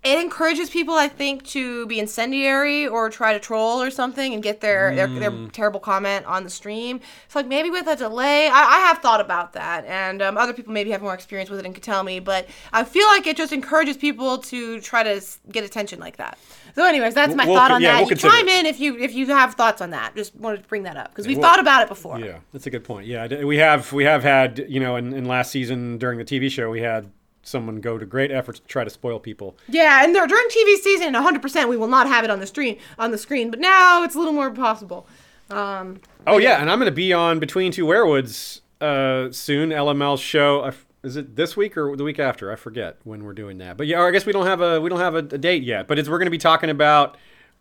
it 0.04 0.18
encourages 0.20 0.68
people, 0.68 0.92
I 0.92 1.08
think, 1.08 1.42
to 1.48 1.86
be 1.86 1.98
incendiary 1.98 2.86
or 2.86 3.08
try 3.08 3.32
to 3.32 3.38
troll 3.40 3.80
or 3.80 3.90
something 3.90 4.34
and 4.34 4.42
get 4.42 4.60
their, 4.60 4.94
their, 4.94 5.06
their 5.06 5.30
Mm. 5.30 5.50
terrible 5.52 5.80
comment 5.80 6.26
on 6.26 6.44
the 6.44 6.50
stream. 6.50 7.00
So, 7.28 7.38
like, 7.38 7.46
maybe 7.46 7.70
with 7.70 7.86
a 7.86 7.96
delay, 7.96 8.48
I, 8.48 8.50
I 8.52 8.78
have 8.88 8.98
thought 8.98 9.22
about 9.22 9.54
that, 9.54 9.86
and 9.86 10.20
um, 10.20 10.36
other 10.36 10.52
people 10.52 10.74
maybe 10.74 10.90
have 10.90 11.00
more 11.00 11.14
experience 11.14 11.48
with 11.48 11.60
it 11.60 11.64
and 11.64 11.72
could 11.74 11.82
tell 11.82 12.02
me, 12.02 12.20
but 12.20 12.46
I 12.74 12.84
feel 12.84 13.06
like 13.06 13.26
it 13.26 13.38
just 13.38 13.54
encourages 13.54 13.96
people 13.96 14.36
to 14.38 14.82
try 14.82 15.02
to 15.02 15.18
get 15.50 15.64
attention 15.64 15.98
like 15.98 16.18
that. 16.18 16.36
So, 16.74 16.84
anyways, 16.84 17.14
that's 17.14 17.34
my 17.34 17.44
We'll 17.46 17.54
thought 17.56 17.70
on 17.70 17.80
yeah, 17.82 17.92
that. 17.92 18.00
we'll 18.00 18.10
you 18.10 18.16
chime 18.16 18.48
it. 18.48 18.60
in 18.60 18.66
if 18.66 18.80
you 18.80 18.96
if 18.98 19.14
you 19.14 19.26
have 19.28 19.54
thoughts 19.54 19.80
on 19.80 19.90
that. 19.90 20.14
Just 20.16 20.34
wanted 20.36 20.62
to 20.62 20.68
bring 20.68 20.82
that 20.84 20.96
up 20.96 21.10
because 21.10 21.26
we've 21.26 21.36
we'll- 21.38 21.46
thought 21.46 21.58
about 21.60 21.82
it 21.82 21.88
before. 21.88 22.18
Yeah, 22.20 22.38
that's 22.52 22.66
a 22.66 22.70
good 22.70 22.84
point. 22.84 23.06
Yeah, 23.06 23.42
we 23.44 23.56
have 23.58 23.92
we 23.92 24.04
have 24.04 24.22
had 24.22 24.64
you 24.68 24.80
know 24.80 24.96
in, 24.96 25.12
in 25.12 25.24
last 25.24 25.50
season 25.50 25.98
during 25.98 26.18
the 26.18 26.24
TV 26.24 26.50
show 26.50 26.70
we 26.70 26.80
had 26.80 27.10
someone 27.42 27.80
go 27.80 27.96
to 27.96 28.04
great 28.04 28.30
efforts 28.30 28.60
to 28.60 28.66
try 28.66 28.84
to 28.84 28.90
spoil 28.90 29.18
people. 29.18 29.56
Yeah, 29.68 30.04
and 30.04 30.14
there, 30.14 30.26
during 30.26 30.46
TV 30.48 30.76
season, 30.76 31.14
100% 31.14 31.68
we 31.70 31.76
will 31.78 31.88
not 31.88 32.06
have 32.06 32.22
it 32.22 32.30
on 32.30 32.38
the 32.38 32.46
screen. 32.46 32.76
On 32.98 33.10
the 33.12 33.18
screen, 33.18 33.50
but 33.50 33.58
now 33.58 34.02
it's 34.04 34.14
a 34.14 34.18
little 34.18 34.34
more 34.34 34.50
possible. 34.50 35.06
Um, 35.50 36.00
Oh 36.26 36.36
yeah, 36.38 36.60
and 36.60 36.70
I'm 36.70 36.78
going 36.78 36.90
to 36.90 36.94
be 36.94 37.12
on 37.14 37.38
Between 37.40 37.72
Two 37.72 37.86
Weirwoods 37.86 38.60
uh, 38.82 39.32
soon. 39.32 39.70
LML 39.70 40.18
show. 40.20 40.60
I 40.60 40.68
f- 40.68 40.84
Is 41.02 41.16
it 41.16 41.34
this 41.36 41.56
week 41.56 41.76
or 41.76 41.96
the 41.96 42.04
week 42.04 42.18
after? 42.18 42.52
I 42.52 42.56
forget 42.56 42.98
when 43.04 43.24
we're 43.24 43.32
doing 43.32 43.58
that. 43.58 43.76
But 43.76 43.86
yeah, 43.86 44.02
I 44.02 44.10
guess 44.10 44.26
we 44.26 44.32
don't 44.32 44.46
have 44.46 44.60
a 44.60 44.80
we 44.80 44.90
don't 44.90 45.00
have 45.00 45.14
a, 45.14 45.18
a 45.18 45.38
date 45.38 45.62
yet. 45.62 45.86
But 45.88 45.98
it's 45.98 46.08
we're 46.08 46.18
going 46.18 46.26
to 46.26 46.30
be 46.30 46.38
talking 46.38 46.68
about 46.70 47.16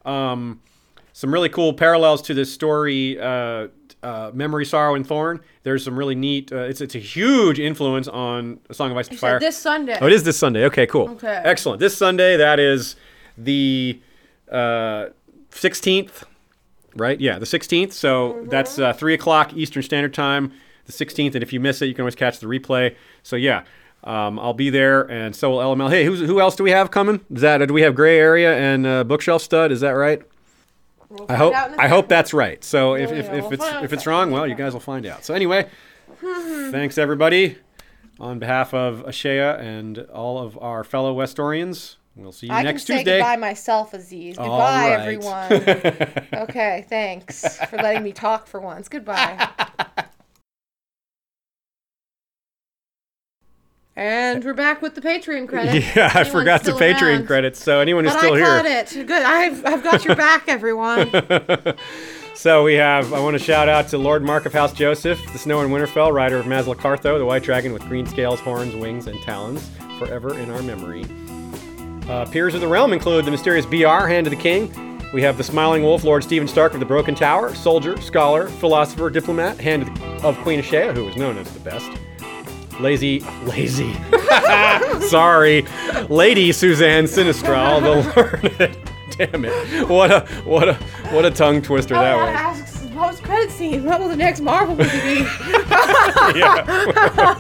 um, 0.06 0.62
some 1.14 1.34
really 1.34 1.50
cool 1.50 1.74
parallels 1.74 2.22
to 2.24 2.34
this 2.34 2.52
story. 2.54 3.20
Uh, 3.20 3.68
uh, 4.02 4.32
Memory, 4.34 4.66
Sorrow, 4.66 4.96
and 4.96 5.06
Thorn. 5.06 5.42
There's 5.64 5.84
some 5.84 5.98
really 5.98 6.16
neat. 6.16 6.52
Uh, 6.52 6.60
it's 6.60 6.82
it's 6.82 6.96
a 6.96 7.00
huge 7.00 7.60
influence 7.60 8.08
on 8.08 8.60
A 8.70 8.74
Song 8.74 8.92
of 8.92 8.98
Ice 8.98 9.08
and 9.10 9.20
Fire. 9.20 9.40
this 9.40 9.58
Sunday. 9.58 9.98
Oh, 10.02 10.08
it 10.08 10.14
is 10.14 10.24
this 10.24 10.38
Sunday. 10.38 10.66
Okay, 10.66 10.88
cool. 10.88 11.10
Okay. 11.12 11.42
Excellent. 11.44 11.80
This 11.80 11.98
Sunday, 11.98 12.38
that 12.38 12.60
is 12.60 12.96
the 13.38 14.02
uh, 14.50 15.08
16th, 15.52 16.24
right? 16.96 17.20
Yeah, 17.20 17.40
the 17.40 17.46
16th. 17.46 17.92
So 17.94 18.46
that's 18.50 18.80
uh, 18.80 18.94
3 18.94 19.14
o'clock 19.14 19.54
Eastern 19.54 19.84
Standard 19.84 20.14
Time, 20.14 20.54
the 20.90 21.06
16th. 21.06 21.36
And 21.36 21.44
if 21.44 21.54
you 21.54 21.60
miss 21.60 21.82
it, 21.82 21.86
you 21.86 21.94
can 21.94 22.02
always 22.02 22.16
catch 22.16 22.40
the 22.40 22.48
replay. 22.48 22.96
So, 23.24 23.36
yeah. 23.36 23.64
Um, 24.02 24.40
I'll 24.40 24.54
be 24.54 24.70
there, 24.70 25.02
and 25.12 25.36
so 25.36 25.52
will 25.52 25.58
LML. 25.58 25.90
Hey, 25.90 26.06
who's, 26.06 26.22
who 26.22 26.40
else 26.40 26.56
do 26.56 26.64
we 26.64 26.72
have 26.72 26.90
coming? 26.90 27.20
Is 27.34 27.42
that 27.42 27.58
do 27.68 27.74
we 27.74 27.82
have 27.82 27.96
Gray 27.96 28.18
Area 28.18 28.58
and 28.58 28.88
uh, 28.88 29.04
Bookshelf 29.04 29.42
Stud? 29.42 29.74
Is 29.74 29.82
that 29.82 29.90
right? 29.92 30.22
We'll 31.10 31.26
I 31.28 31.36
hope 31.36 31.54
in 31.78 31.88
hope 31.90 32.08
that's 32.08 32.34
right. 32.34 32.64
So 32.64 32.94
if, 32.94 33.12
if, 33.12 33.30
if 33.30 33.52
it's 33.52 33.64
find 33.64 33.76
out 33.76 33.80
in 33.80 33.84
if 33.84 33.92
it's 33.92 34.08
wrong, 34.08 34.32
well, 34.32 34.48
you 34.48 34.56
guys 34.56 34.72
will 34.72 34.80
find 34.80 35.06
out. 35.06 35.26
So 35.26 35.34
anyway, 35.34 35.68
thanks 36.22 36.98
everybody 36.98 37.58
on 38.20 38.40
behalf 38.40 38.74
of 38.74 39.04
Ashaya 39.06 39.60
and 39.60 39.98
all 40.14 40.38
of 40.38 40.58
our 40.60 40.84
fellow 40.84 41.16
Westorians. 41.16 41.96
We'll 42.16 42.32
see 42.32 42.48
you 42.48 42.54
I 42.54 42.64
next 42.64 42.86
can 42.86 42.88
say 42.88 42.98
Tuesday. 42.98 43.20
goodbye 43.20 43.38
myself, 43.38 43.94
Aziz. 43.94 44.38
Goodbye, 44.38 44.96
right. 44.96 45.00
everyone. 45.00 46.44
okay, 46.44 46.86
thanks 46.90 47.58
for 47.68 47.78
letting 47.78 48.04
me 48.04 48.12
talk 48.12 48.46
for 48.46 48.60
once. 48.60 48.90
Goodbye. 48.90 49.50
and 54.00 54.46
we're 54.46 54.54
back 54.54 54.82
with 54.82 54.96
the 54.96 55.02
Patreon 55.02 55.48
credits. 55.50 55.86
yeah, 55.96 56.06
I 56.14 56.22
Anyone's 56.22 56.30
forgot 56.30 56.64
the 56.64 56.72
Patreon 56.72 57.02
around. 57.02 57.28
credits. 57.28 57.62
So 57.62 57.82
anyone 57.82 58.06
who's 58.06 58.14
But 58.14 58.20
still 58.20 58.34
I 58.34 58.38
here. 58.38 58.46
caught 58.46 58.66
it. 58.66 59.08
Good. 59.08 59.12
I've, 59.24 59.66
I've 59.66 59.84
got 59.84 60.06
your 60.06 60.16
back, 60.16 60.46
everyone. 60.48 61.12
So 62.36 62.64
we 62.64 62.76
have, 62.76 63.12
I 63.12 63.20
want 63.20 63.38
to 63.38 63.44
shout 63.44 63.68
out 63.68 63.90
to 63.90 63.98
Lord 63.98 64.24
Mark 64.24 64.46
of 64.46 64.54
House 64.54 64.72
Joseph, 64.72 65.20
the 65.34 65.38
Snow 65.38 65.60
and 65.60 65.70
Winterfell, 65.74 66.14
rider 66.14 66.38
of 66.38 66.46
Mazlacartho, 66.46 67.18
the 67.18 67.26
white 67.26 67.44
dragon 67.44 67.74
with 67.74 67.82
green 67.90 68.06
scales, 68.06 68.40
horns, 68.40 68.74
wings, 68.76 69.08
and 69.08 69.20
talons, 69.24 69.70
forever 69.98 70.40
in 70.40 70.50
our 70.50 70.62
memory. 70.62 71.04
Uh, 72.08 72.26
peers 72.32 72.56
of 72.56 72.62
the 72.62 72.68
realm 72.68 72.94
include 72.94 73.26
the 73.26 73.32
mysterious 73.32 73.66
BR, 73.66 74.08
Hand 74.08 74.26
of 74.26 74.32
the 74.32 74.38
King. 74.38 74.72
We 75.12 75.22
have 75.24 75.36
the 75.36 75.44
Smiling 75.44 75.84
Wolf, 75.84 76.06
Lord 76.06 76.24
Stephen 76.24 76.48
Stark 76.48 76.74
of 76.74 76.80
the 76.80 76.86
Broken 76.86 77.14
Tower, 77.14 77.54
soldier, 77.56 78.00
scholar, 78.00 78.48
philosopher, 78.48 79.10
diplomat, 79.10 79.60
Hand 79.60 79.84
of, 79.84 80.00
the, 80.00 80.06
of 80.26 80.38
Queen 80.38 80.62
Ashaya, 80.62 80.96
who 80.96 81.10
is 81.10 81.18
known 81.18 81.38
as 81.38 81.52
the 81.54 81.60
best. 81.60 81.92
Lazy, 82.80 83.20
lazy. 83.44 83.94
Sorry, 85.08 85.66
Lady 86.08 86.52
Suzanne 86.54 87.06
Sinistral, 87.06 87.82
the 87.82 88.60
learned. 88.62 88.78
Damn 89.18 89.44
it! 89.46 89.88
What 89.90 90.12
a 90.12 90.22
what 90.46 90.70
a 90.70 90.76
what 91.12 91.26
a 91.26 91.32
tongue 91.32 91.62
twister 91.62 91.94
Oh, 91.96 92.00
that 92.02 92.16
was. 92.16 92.62
asks 92.62 92.88
post 92.94 93.24
credit 93.24 93.52
scene. 93.52 93.84
What 93.84 94.00
will 94.00 94.08
the 94.08 94.16
next 94.16 94.40
Marvel 94.42 94.76
movie 94.76 94.90
be? 95.02 95.16
yeah. 96.40 97.38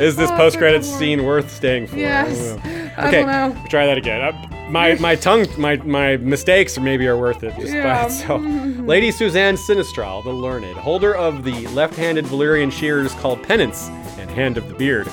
Is 0.00 0.16
this 0.16 0.30
Oh, 0.30 0.36
post 0.36 0.58
credit 0.58 0.84
scene 0.84 1.24
worth 1.24 1.50
staying 1.52 1.86
for? 1.86 1.96
Yes. 1.96 2.58
I 2.96 3.10
don't 3.10 3.26
know. 3.26 3.32
I 3.32 3.48
Okay, 3.50 3.68
try 3.68 3.86
that 3.86 3.96
again. 3.98 4.20
Uh, 4.22 4.32
my 4.74 4.94
my 5.08 5.14
tongue, 5.14 5.46
my 5.56 5.76
my 5.78 6.16
mistakes 6.18 6.78
maybe 6.78 7.06
are 7.06 7.16
worth 7.16 7.42
it 7.42 7.54
just 7.56 7.72
by 7.72 7.78
Yeah. 7.78 8.06
itself. 8.06 8.42
Lady 8.44 9.10
Suzanne 9.10 9.54
Sinistral, 9.56 10.22
the 10.22 10.30
learned, 10.30 10.76
holder 10.76 11.14
of 11.16 11.44
the 11.44 11.66
left-handed 11.68 12.24
Valyrian 12.26 12.70
shears 12.70 13.14
called 13.14 13.42
Penance 13.42 13.88
and 14.18 14.28
Hand 14.30 14.58
of 14.58 14.68
the 14.68 14.74
Beard. 14.74 15.08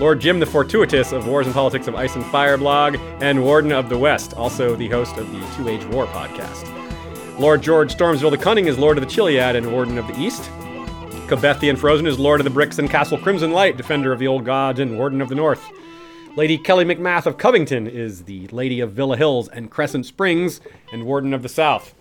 Lord 0.00 0.18
Jim 0.20 0.40
the 0.40 0.46
Fortuitous 0.46 1.12
of 1.12 1.28
Wars 1.28 1.46
and 1.46 1.54
Politics 1.54 1.86
of 1.86 1.94
Ice 1.94 2.16
and 2.16 2.24
Fire 2.26 2.58
blog, 2.58 2.96
and 3.20 3.44
Warden 3.44 3.70
of 3.70 3.88
the 3.88 3.96
West, 3.96 4.34
also 4.34 4.74
the 4.74 4.88
host 4.88 5.16
of 5.16 5.30
the 5.30 5.40
Two 5.56 5.68
Age 5.68 5.84
War 5.86 6.06
podcast. 6.06 6.68
Lord 7.38 7.62
George 7.62 7.96
Stormsville 7.96 8.32
the 8.32 8.38
Cunning 8.38 8.66
is 8.66 8.76
Lord 8.78 8.98
of 8.98 9.04
the 9.04 9.10
Chiliad 9.10 9.54
and 9.56 9.70
Warden 9.72 9.96
of 9.98 10.06
the 10.08 10.18
East. 10.20 10.42
Cabethian 11.28 11.78
Frozen 11.78 12.06
is 12.06 12.18
Lord 12.18 12.40
of 12.40 12.44
the 12.44 12.50
Bricks 12.50 12.78
and 12.78 12.90
Castle 12.90 13.16
Crimson 13.18 13.52
Light, 13.52 13.76
Defender 13.76 14.12
of 14.12 14.18
the 14.18 14.26
Old 14.26 14.44
Gods 14.44 14.80
and 14.80 14.98
Warden 14.98 15.22
of 15.22 15.28
the 15.28 15.34
North. 15.34 15.64
Lady 16.36 16.58
Kelly 16.58 16.84
McMath 16.84 17.26
of 17.26 17.38
Covington 17.38 17.86
is 17.86 18.24
the 18.24 18.48
Lady 18.48 18.80
of 18.80 18.90
Villa 18.90 19.16
Hills 19.16 19.46
and 19.46 19.70
Crescent 19.70 20.04
Springs 20.04 20.60
and 20.92 21.06
Warden 21.06 21.32
of 21.32 21.44
the 21.44 21.48
South. 21.48 21.94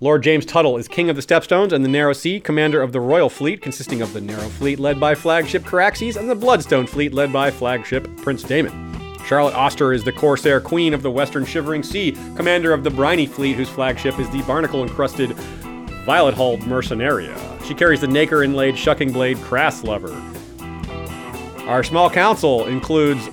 Lord 0.00 0.24
James 0.24 0.44
Tuttle 0.44 0.76
is 0.78 0.88
King 0.88 1.08
of 1.08 1.14
the 1.14 1.22
Stepstones 1.22 1.70
and 1.70 1.84
the 1.84 1.88
Narrow 1.88 2.12
Sea, 2.12 2.40
commander 2.40 2.82
of 2.82 2.90
the 2.90 2.98
Royal 3.00 3.28
Fleet, 3.28 3.62
consisting 3.62 4.02
of 4.02 4.12
the 4.12 4.20
Narrow 4.20 4.48
Fleet 4.48 4.80
led 4.80 4.98
by 4.98 5.14
flagship 5.14 5.62
Caraxes 5.62 6.16
and 6.16 6.28
the 6.28 6.34
Bloodstone 6.34 6.88
Fleet 6.88 7.14
led 7.14 7.32
by 7.32 7.52
flagship 7.52 8.08
Prince 8.16 8.42
Daemon. 8.42 9.16
Charlotte 9.24 9.54
Oster 9.54 9.92
is 9.92 10.02
the 10.02 10.10
Corsair 10.12 10.60
Queen 10.60 10.92
of 10.92 11.02
the 11.02 11.10
Western 11.10 11.44
Shivering 11.44 11.84
Sea, 11.84 12.16
commander 12.34 12.72
of 12.72 12.82
the 12.82 12.90
Briny 12.90 13.26
Fleet, 13.26 13.54
whose 13.54 13.68
flagship 13.68 14.18
is 14.18 14.28
the 14.30 14.42
barnacle 14.42 14.82
encrusted 14.82 15.34
Violet 16.04 16.34
Hulled 16.34 16.62
Mercenaria. 16.62 17.38
She 17.64 17.74
carries 17.74 18.00
the 18.00 18.08
nacre 18.08 18.42
inlaid 18.42 18.76
shucking 18.76 19.12
blade 19.12 19.38
Crass 19.38 19.84
Lover. 19.84 20.20
Our 21.66 21.84
small 21.84 22.10
council 22.10 22.66
includes 22.66 23.28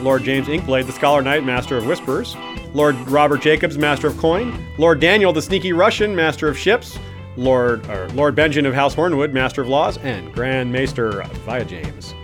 Lord 0.00 0.24
James 0.24 0.48
Inkblade, 0.48 0.86
the 0.86 0.92
Scholar 0.92 1.22
Knight, 1.22 1.44
Master 1.44 1.76
of 1.76 1.86
Whispers, 1.86 2.36
Lord 2.74 2.96
Robert 3.08 3.40
Jacobs, 3.40 3.78
Master 3.78 4.08
of 4.08 4.18
Coin, 4.18 4.66
Lord 4.78 5.00
Daniel, 5.00 5.32
the 5.32 5.40
Sneaky 5.40 5.72
Russian, 5.72 6.14
Master 6.14 6.48
of 6.48 6.58
Ships, 6.58 6.98
Lord 7.36 7.86
or 7.88 8.08
Lord 8.10 8.34
Benjamin 8.34 8.66
of 8.66 8.74
House 8.74 8.94
Hornwood, 8.94 9.32
Master 9.32 9.62
of 9.62 9.68
Laws, 9.68 9.96
and 9.98 10.32
Grand 10.32 10.72
Maester 10.72 11.22
Via 11.44 11.64
James. 11.64 12.14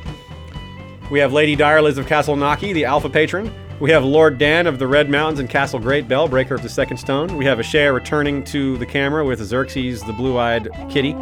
We 1.10 1.18
have 1.20 1.32
Lady 1.32 1.56
Direliz 1.56 1.98
of 1.98 2.06
Castle 2.06 2.36
Naki, 2.36 2.72
the 2.72 2.84
Alpha 2.84 3.08
Patron. 3.08 3.54
We 3.80 3.90
have 3.90 4.04
Lord 4.04 4.38
Dan 4.38 4.66
of 4.66 4.78
the 4.78 4.86
Red 4.86 5.10
Mountains 5.10 5.40
and 5.40 5.48
Castle 5.48 5.78
Great 5.78 6.08
Bell, 6.08 6.28
Breaker 6.28 6.54
of 6.54 6.62
the 6.62 6.68
Second 6.68 6.96
Stone. 6.96 7.36
We 7.36 7.44
have 7.44 7.58
Ashaya 7.58 7.92
returning 7.92 8.44
to 8.44 8.78
the 8.78 8.86
camera 8.86 9.24
with 9.24 9.42
Xerxes, 9.42 10.02
the 10.02 10.12
Blue-Eyed 10.12 10.68
Kitty. 10.90 11.12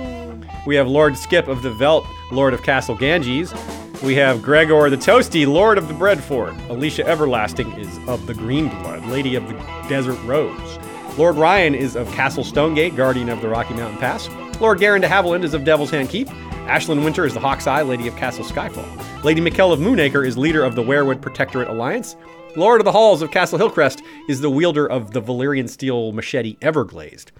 We 0.66 0.76
have 0.76 0.88
Lord 0.88 1.16
Skip 1.16 1.48
of 1.48 1.62
the 1.62 1.70
Velt, 1.70 2.06
Lord 2.30 2.52
of 2.52 2.62
Castle 2.62 2.94
Ganges. 2.94 3.54
We 4.02 4.14
have 4.16 4.42
Gregor 4.42 4.90
the 4.90 4.96
Toasty, 4.96 5.46
Lord 5.46 5.78
of 5.78 5.88
the 5.88 5.94
Breadfort. 5.94 6.54
Alicia 6.68 7.06
Everlasting 7.06 7.72
is 7.72 7.98
of 8.06 8.26
the 8.26 8.34
Green 8.34 8.68
Blood, 8.68 9.06
Lady 9.06 9.34
of 9.34 9.46
the 9.48 9.54
Desert 9.88 10.22
Rose. 10.24 10.78
Lord 11.16 11.36
Ryan 11.36 11.74
is 11.74 11.96
of 11.96 12.10
Castle 12.12 12.44
Stonegate, 12.44 12.94
Guardian 12.94 13.30
of 13.30 13.40
the 13.40 13.48
Rocky 13.48 13.74
Mountain 13.74 13.98
Pass. 13.98 14.28
Lord 14.60 14.78
Garen 14.78 15.00
de 15.00 15.08
Haviland 15.08 15.44
is 15.44 15.54
of 15.54 15.64
Devil's 15.64 15.90
Hand 15.90 16.10
Keep. 16.10 16.28
Ashlyn 16.28 17.04
Winter 17.04 17.24
is 17.24 17.34
the 17.34 17.40
Hawk's 17.40 17.66
Eye, 17.66 17.82
Lady 17.82 18.06
of 18.06 18.16
Castle 18.16 18.44
Skyfall. 18.44 19.24
Lady 19.24 19.40
Mikkel 19.40 19.72
of 19.72 19.80
Moonacre 19.80 20.24
is 20.24 20.38
leader 20.38 20.62
of 20.62 20.74
the 20.74 20.82
Weirwood 20.82 21.20
Protectorate 21.20 21.68
Alliance. 21.68 22.16
Lord 22.56 22.80
of 22.80 22.84
the 22.84 22.92
Halls 22.92 23.22
of 23.22 23.30
Castle 23.30 23.58
Hillcrest 23.58 24.02
is 24.28 24.40
the 24.40 24.50
wielder 24.50 24.86
of 24.86 25.12
the 25.12 25.22
Valyrian 25.22 25.68
steel 25.68 26.12
machete 26.12 26.56
Everglazed. 26.60 27.32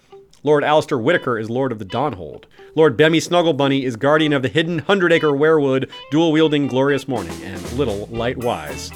Lord 0.43 0.65
Alistair 0.65 0.99
Whitaker 0.99 1.39
is 1.39 1.51
Lord 1.51 1.71
of 1.71 1.79
the 1.79 1.85
Dawnhold. 1.85 2.45
Lord 2.75 2.97
Bemmy 2.97 3.19
Snugglebunny 3.19 3.83
is 3.83 3.97
guardian 3.97 4.33
of 4.33 4.41
the 4.41 4.49
hidden 4.49 4.79
Hundred 4.79 5.13
Acre 5.13 5.33
Weirwood, 5.33 5.91
dual 6.11 6.33
wielding 6.33 6.67
Glorious 6.67 7.07
Morning, 7.07 7.39
and 7.43 7.73
Little 7.73 8.07
Light 8.07 8.39
Wise. 8.39 8.91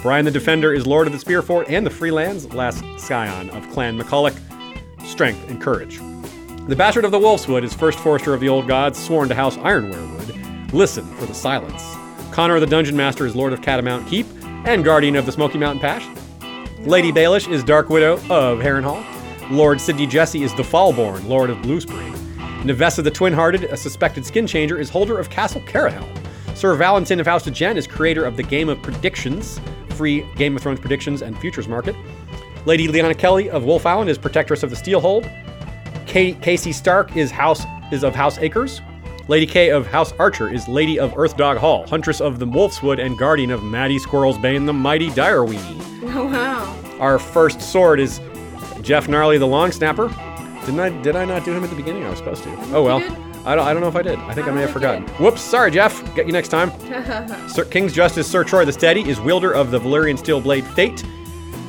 Brian 0.00 0.24
the 0.24 0.30
Defender 0.30 0.72
is 0.72 0.86
Lord 0.86 1.06
of 1.06 1.12
the 1.12 1.18
Spearfort 1.18 1.68
and 1.68 1.84
the 1.84 1.90
Freelands, 1.90 2.54
last 2.54 2.82
scion 2.98 3.50
of 3.50 3.68
Clan 3.72 3.98
McCulloch. 3.98 4.38
Strength 5.06 5.50
and 5.50 5.60
courage. 5.60 5.98
The 6.66 6.76
Bastard 6.76 7.04
of 7.04 7.10
the 7.10 7.18
Wolfswood 7.18 7.62
is 7.62 7.74
first 7.74 7.98
forester 7.98 8.32
of 8.32 8.40
the 8.40 8.48
Old 8.48 8.66
Gods, 8.66 8.98
sworn 8.98 9.28
to 9.28 9.34
House 9.34 9.58
Ironwerewood. 9.58 10.72
Listen 10.72 11.04
for 11.16 11.26
the 11.26 11.34
silence. 11.34 11.82
Connor 12.32 12.58
the 12.58 12.66
Dungeon 12.66 12.96
Master 12.96 13.26
is 13.26 13.36
Lord 13.36 13.52
of 13.52 13.60
Catamount 13.60 14.08
Keep 14.08 14.26
and 14.42 14.82
guardian 14.82 15.14
of 15.16 15.26
the 15.26 15.32
Smoky 15.32 15.58
Mountain 15.58 15.80
Pass. 15.80 16.04
Lady 16.80 17.12
Baelish 17.12 17.50
is 17.50 17.62
Dark 17.62 17.90
Widow 17.90 18.14
of 18.30 18.60
Harrenhal. 18.60 19.15
Lord 19.50 19.80
Sidney 19.80 20.08
Jesse 20.08 20.42
is 20.42 20.52
the 20.54 20.62
Fallborn, 20.64 21.28
Lord 21.28 21.50
of 21.50 21.62
Blue 21.62 21.80
Spring. 21.80 22.12
Nevessa 22.64 23.02
the 23.04 23.10
Twin 23.12 23.32
Hearted, 23.32 23.64
a 23.64 23.76
suspected 23.76 24.26
skin 24.26 24.44
changer, 24.44 24.76
is 24.76 24.90
holder 24.90 25.18
of 25.18 25.30
Castle 25.30 25.60
Carahelm. 25.60 26.08
Sir 26.56 26.74
Valentin 26.74 27.20
of 27.20 27.26
House 27.26 27.44
de 27.44 27.52
Jen 27.52 27.76
is 27.76 27.86
creator 27.86 28.24
of 28.24 28.36
the 28.36 28.42
Game 28.42 28.68
of 28.68 28.82
Predictions, 28.82 29.60
free 29.90 30.26
Game 30.34 30.56
of 30.56 30.62
Thrones 30.62 30.80
predictions 30.80 31.22
and 31.22 31.38
futures 31.38 31.68
market. 31.68 31.94
Lady 32.64 32.88
Leona 32.88 33.14
Kelly 33.14 33.48
of 33.48 33.62
Wolf 33.62 33.86
Island 33.86 34.10
is 34.10 34.18
protectress 34.18 34.64
of 34.64 34.70
the 34.70 34.76
Steelhold. 34.76 35.30
Casey 36.06 36.72
Stark 36.72 37.16
is 37.16 37.30
House 37.30 37.64
is 37.92 38.02
of 38.02 38.16
House 38.16 38.38
Acres. 38.38 38.80
Lady 39.28 39.46
Kay 39.46 39.70
of 39.70 39.86
House 39.86 40.12
Archer 40.18 40.52
is 40.52 40.66
Lady 40.66 40.98
of 40.98 41.16
Earthdog 41.16 41.58
Hall, 41.58 41.86
Huntress 41.86 42.20
of 42.20 42.40
the 42.40 42.46
Wolfswood, 42.46 43.04
and 43.04 43.16
Guardian 43.16 43.52
of 43.52 43.62
Maddie 43.62 44.00
Squirrel's 44.00 44.38
Bane, 44.38 44.66
the 44.66 44.72
Mighty 44.72 45.10
Direweenie. 45.10 45.82
Oh, 46.14 46.26
wow. 46.26 46.98
Our 46.98 47.18
first 47.18 47.60
sword 47.60 48.00
is 48.00 48.20
Jeff 48.86 49.08
Gnarly 49.08 49.36
the 49.36 49.46
Long 49.46 49.72
Snapper. 49.72 50.08
Didn't 50.60 50.78
I? 50.78 50.90
Did 51.02 51.16
I 51.16 51.24
not 51.24 51.44
do 51.44 51.52
him 51.52 51.64
at 51.64 51.70
the 51.70 51.76
beginning? 51.76 52.04
I 52.04 52.10
was 52.10 52.18
supposed 52.18 52.44
to. 52.44 52.50
Oh 52.72 52.84
well. 52.84 52.98
I 53.44 53.56
don't. 53.56 53.66
I 53.66 53.72
don't 53.72 53.82
know 53.82 53.88
if 53.88 53.96
I 53.96 54.02
did. 54.02 54.16
I 54.20 54.32
think 54.32 54.46
I, 54.46 54.50
I 54.50 54.54
may 54.54 54.60
have 54.60 54.70
forgotten. 54.70 55.02
Whoops. 55.18 55.40
Sorry, 55.40 55.72
Jeff. 55.72 56.14
Get 56.14 56.26
you 56.26 56.32
next 56.32 56.48
time. 56.48 56.70
Sir, 57.48 57.64
King's 57.64 57.92
Justice 57.92 58.30
Sir 58.30 58.44
Troy 58.44 58.64
the 58.64 58.72
Steady 58.72 59.08
is 59.08 59.20
wielder 59.20 59.52
of 59.52 59.72
the 59.72 59.80
Valyrian 59.80 60.16
Steel 60.16 60.40
Blade 60.40 60.64
Fate. 60.64 61.04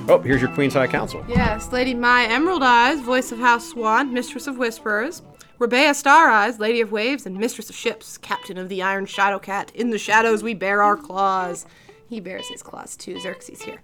Oh, 0.07 0.19
here's 0.19 0.41
your 0.41 0.51
Queen's 0.51 0.75
High 0.75 0.85
Council. 0.85 1.25
Yes, 1.27 1.71
Lady 1.71 1.95
My 1.95 2.25
Emerald 2.25 2.61
Eyes, 2.61 3.01
voice 3.01 3.31
of 3.31 3.39
House 3.39 3.69
Swan, 3.69 4.13
mistress 4.13 4.45
of 4.45 4.59
Whisperers. 4.59 5.23
Rebea 5.59 5.95
Star 5.95 6.29
Eyes, 6.29 6.59
Lady 6.59 6.81
of 6.81 6.91
Waves 6.91 7.25
and 7.25 7.35
Mistress 7.35 7.71
of 7.71 7.75
Ships, 7.75 8.19
Captain 8.19 8.59
of 8.59 8.69
the 8.69 8.83
Iron 8.83 9.07
Shadow 9.07 9.39
Cat. 9.39 9.71
In 9.73 9.89
the 9.89 9.97
shadows 9.97 10.43
we 10.43 10.53
bear 10.53 10.83
our 10.83 10.95
claws. 10.95 11.65
He 12.09 12.21
bears 12.21 12.47
his 12.47 12.63
claws 12.63 12.95
too, 12.95 13.19
Xerxes 13.19 13.61
here. 13.61 13.81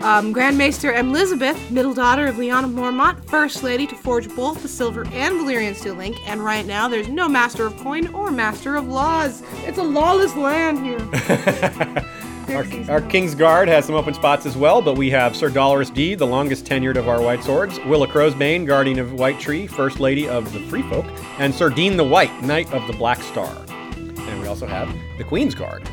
Um, 0.00 0.32
Grand 0.32 0.56
Maester 0.56 0.94
Elizabeth, 0.94 1.70
middle 1.70 1.92
daughter 1.92 2.26
of 2.26 2.38
Leon 2.38 2.64
of 2.64 2.70
Mormont, 2.70 3.22
first 3.26 3.62
lady 3.62 3.86
to 3.86 3.94
forge 3.94 4.34
both 4.34 4.62
the 4.62 4.68
silver 4.68 5.02
and 5.12 5.34
Valyrian 5.34 5.74
steel 5.74 5.94
link, 5.94 6.16
and 6.26 6.42
right 6.42 6.64
now 6.64 6.88
there's 6.88 7.08
no 7.08 7.28
master 7.28 7.66
of 7.66 7.76
coin 7.78 8.06
or 8.14 8.30
master 8.30 8.76
of 8.76 8.88
laws. 8.88 9.42
It's 9.66 9.76
a 9.76 9.82
lawless 9.82 10.34
land 10.34 10.78
here. 10.84 12.04
Our, 12.48 12.64
our 12.88 13.02
King's 13.02 13.34
Guard 13.34 13.68
has 13.68 13.84
some 13.84 13.94
open 13.94 14.14
spots 14.14 14.46
as 14.46 14.56
well, 14.56 14.80
but 14.80 14.96
we 14.96 15.10
have 15.10 15.36
Sir 15.36 15.50
Dolorous 15.50 15.90
D, 15.90 16.14
the 16.14 16.26
longest 16.26 16.64
tenured 16.64 16.96
of 16.96 17.06
our 17.06 17.20
White 17.20 17.44
Swords, 17.44 17.78
Willa 17.80 18.08
Crowsbane, 18.08 18.66
Guardian 18.66 18.98
of 18.98 19.12
White 19.12 19.38
Tree, 19.38 19.66
First 19.66 20.00
Lady 20.00 20.26
of 20.26 20.50
the 20.54 20.60
Free 20.60 20.80
Folk, 20.80 21.04
and 21.38 21.54
Sir 21.54 21.68
Dean 21.68 21.98
the 21.98 22.04
White, 22.04 22.42
Knight 22.42 22.72
of 22.72 22.86
the 22.86 22.94
Black 22.94 23.20
Star. 23.20 23.54
And 23.68 24.40
we 24.40 24.46
also 24.46 24.66
have 24.66 24.90
the 25.18 25.24
Queen's 25.24 25.54
Guard. 25.54 25.86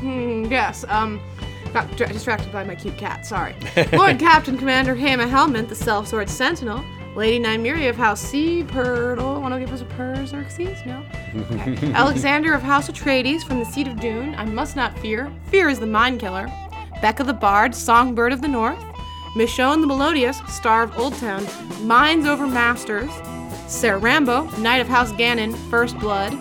Hmm, 0.00 0.44
yes, 0.50 0.84
um, 0.88 1.20
got 1.72 1.94
dra- 1.96 2.08
distracted 2.12 2.52
by 2.52 2.64
my 2.64 2.74
cute 2.74 2.96
cat, 2.96 3.26
sorry. 3.26 3.54
Lord 3.92 4.18
Captain 4.18 4.56
Commander 4.58 4.94
Hama 4.94 5.26
Helmet, 5.26 5.68
the 5.68 5.74
Self 5.74 6.08
Sword 6.08 6.28
Sentinel. 6.28 6.84
Lady 7.16 7.40
Nymeria 7.44 7.90
of 7.90 7.96
House 7.96 8.20
Sea 8.20 8.62
Purtle. 8.62 9.40
Want 9.40 9.52
to 9.52 9.58
give 9.58 9.72
us 9.72 9.80
a 9.80 9.84
purr, 9.84 10.24
Xerxes? 10.24 10.78
No? 10.86 11.04
Okay. 11.36 11.92
Alexander 11.92 12.54
of 12.54 12.62
House 12.62 12.88
Atreides 12.88 13.42
from 13.42 13.58
the 13.58 13.64
Seat 13.64 13.88
of 13.88 13.98
Dune. 13.98 14.34
I 14.36 14.44
must 14.44 14.76
not 14.76 14.96
fear. 15.00 15.30
Fear 15.46 15.70
is 15.70 15.80
the 15.80 15.86
mind 15.86 16.20
killer. 16.20 16.46
Becca 17.02 17.24
the 17.24 17.32
Bard, 17.32 17.74
Songbird 17.74 18.32
of 18.32 18.42
the 18.42 18.48
North. 18.48 18.78
Michonne 19.34 19.80
the 19.80 19.86
Melodious, 19.88 20.40
Star 20.48 20.84
of 20.84 20.96
Old 20.98 21.14
Town. 21.16 21.44
Minds 21.84 22.26
over 22.26 22.46
Masters. 22.46 23.10
Sir 23.66 23.98
Rambo, 23.98 24.44
Knight 24.58 24.80
of 24.80 24.88
House 24.88 25.12
Ganon, 25.12 25.54
First 25.68 25.98
Blood. 25.98 26.32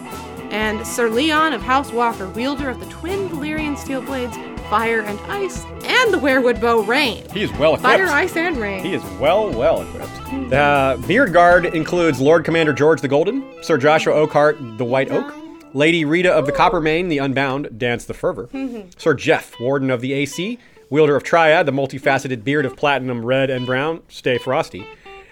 And 0.52 0.86
Sir 0.86 1.10
Leon 1.10 1.54
of 1.54 1.62
House 1.62 1.92
Walker, 1.92 2.28
wielder 2.30 2.70
of 2.70 2.80
the 2.80 2.86
twin 2.88 3.30
Valyrian 3.30 3.78
steel 3.78 4.02
blades, 4.02 4.36
Fire 4.70 5.02
and 5.02 5.20
Ice, 5.22 5.64
and 5.84 6.14
the 6.14 6.18
Weirwood 6.18 6.62
Bow 6.62 6.82
Rain. 6.82 7.28
He 7.32 7.44
is 7.44 7.52
well 7.54 7.76
equipped. 7.76 7.84
Fire, 7.84 8.08
Ice, 8.08 8.36
and 8.36 8.58
Rain. 8.58 8.84
He 8.84 8.94
is 8.94 9.04
well, 9.20 9.52
well 9.52 9.82
equipped. 9.82 10.16
The 10.50 11.04
Beard 11.08 11.34
Guard 11.34 11.66
includes 11.66 12.20
Lord 12.20 12.46
Commander 12.46 12.74
George 12.74 13.02
the 13.02 13.08
Golden, 13.08 13.64
Sir 13.64 13.78
Joshua 13.78 14.14
Oakhart 14.14 14.58
the 14.78 14.86
White 14.86 15.12
Oak, 15.12 15.34
Lady 15.74 16.06
Rita 16.06 16.32
of 16.32 16.46
the 16.46 16.52
Copper 16.52 16.80
Coppermane 16.80 17.10
the 17.10 17.18
Unbound, 17.18 17.78
Dance 17.78 18.06
the 18.06 18.14
Fervor, 18.14 18.48
mm-hmm. 18.48 18.90
Sir 18.98 19.14
Jeff, 19.14 19.60
Warden 19.60 19.90
of 19.90 20.02
the 20.02 20.14
AC, 20.14 20.60
wielder 20.90 21.16
of 21.16 21.24
Triad, 21.24 21.66
the 21.66 21.72
multifaceted 21.72 22.44
beard 22.44 22.66
of 22.66 22.76
platinum, 22.76 23.26
red, 23.26 23.50
and 23.50 23.66
brown, 23.66 24.02
Stay 24.08 24.38
Frosty, 24.38 24.86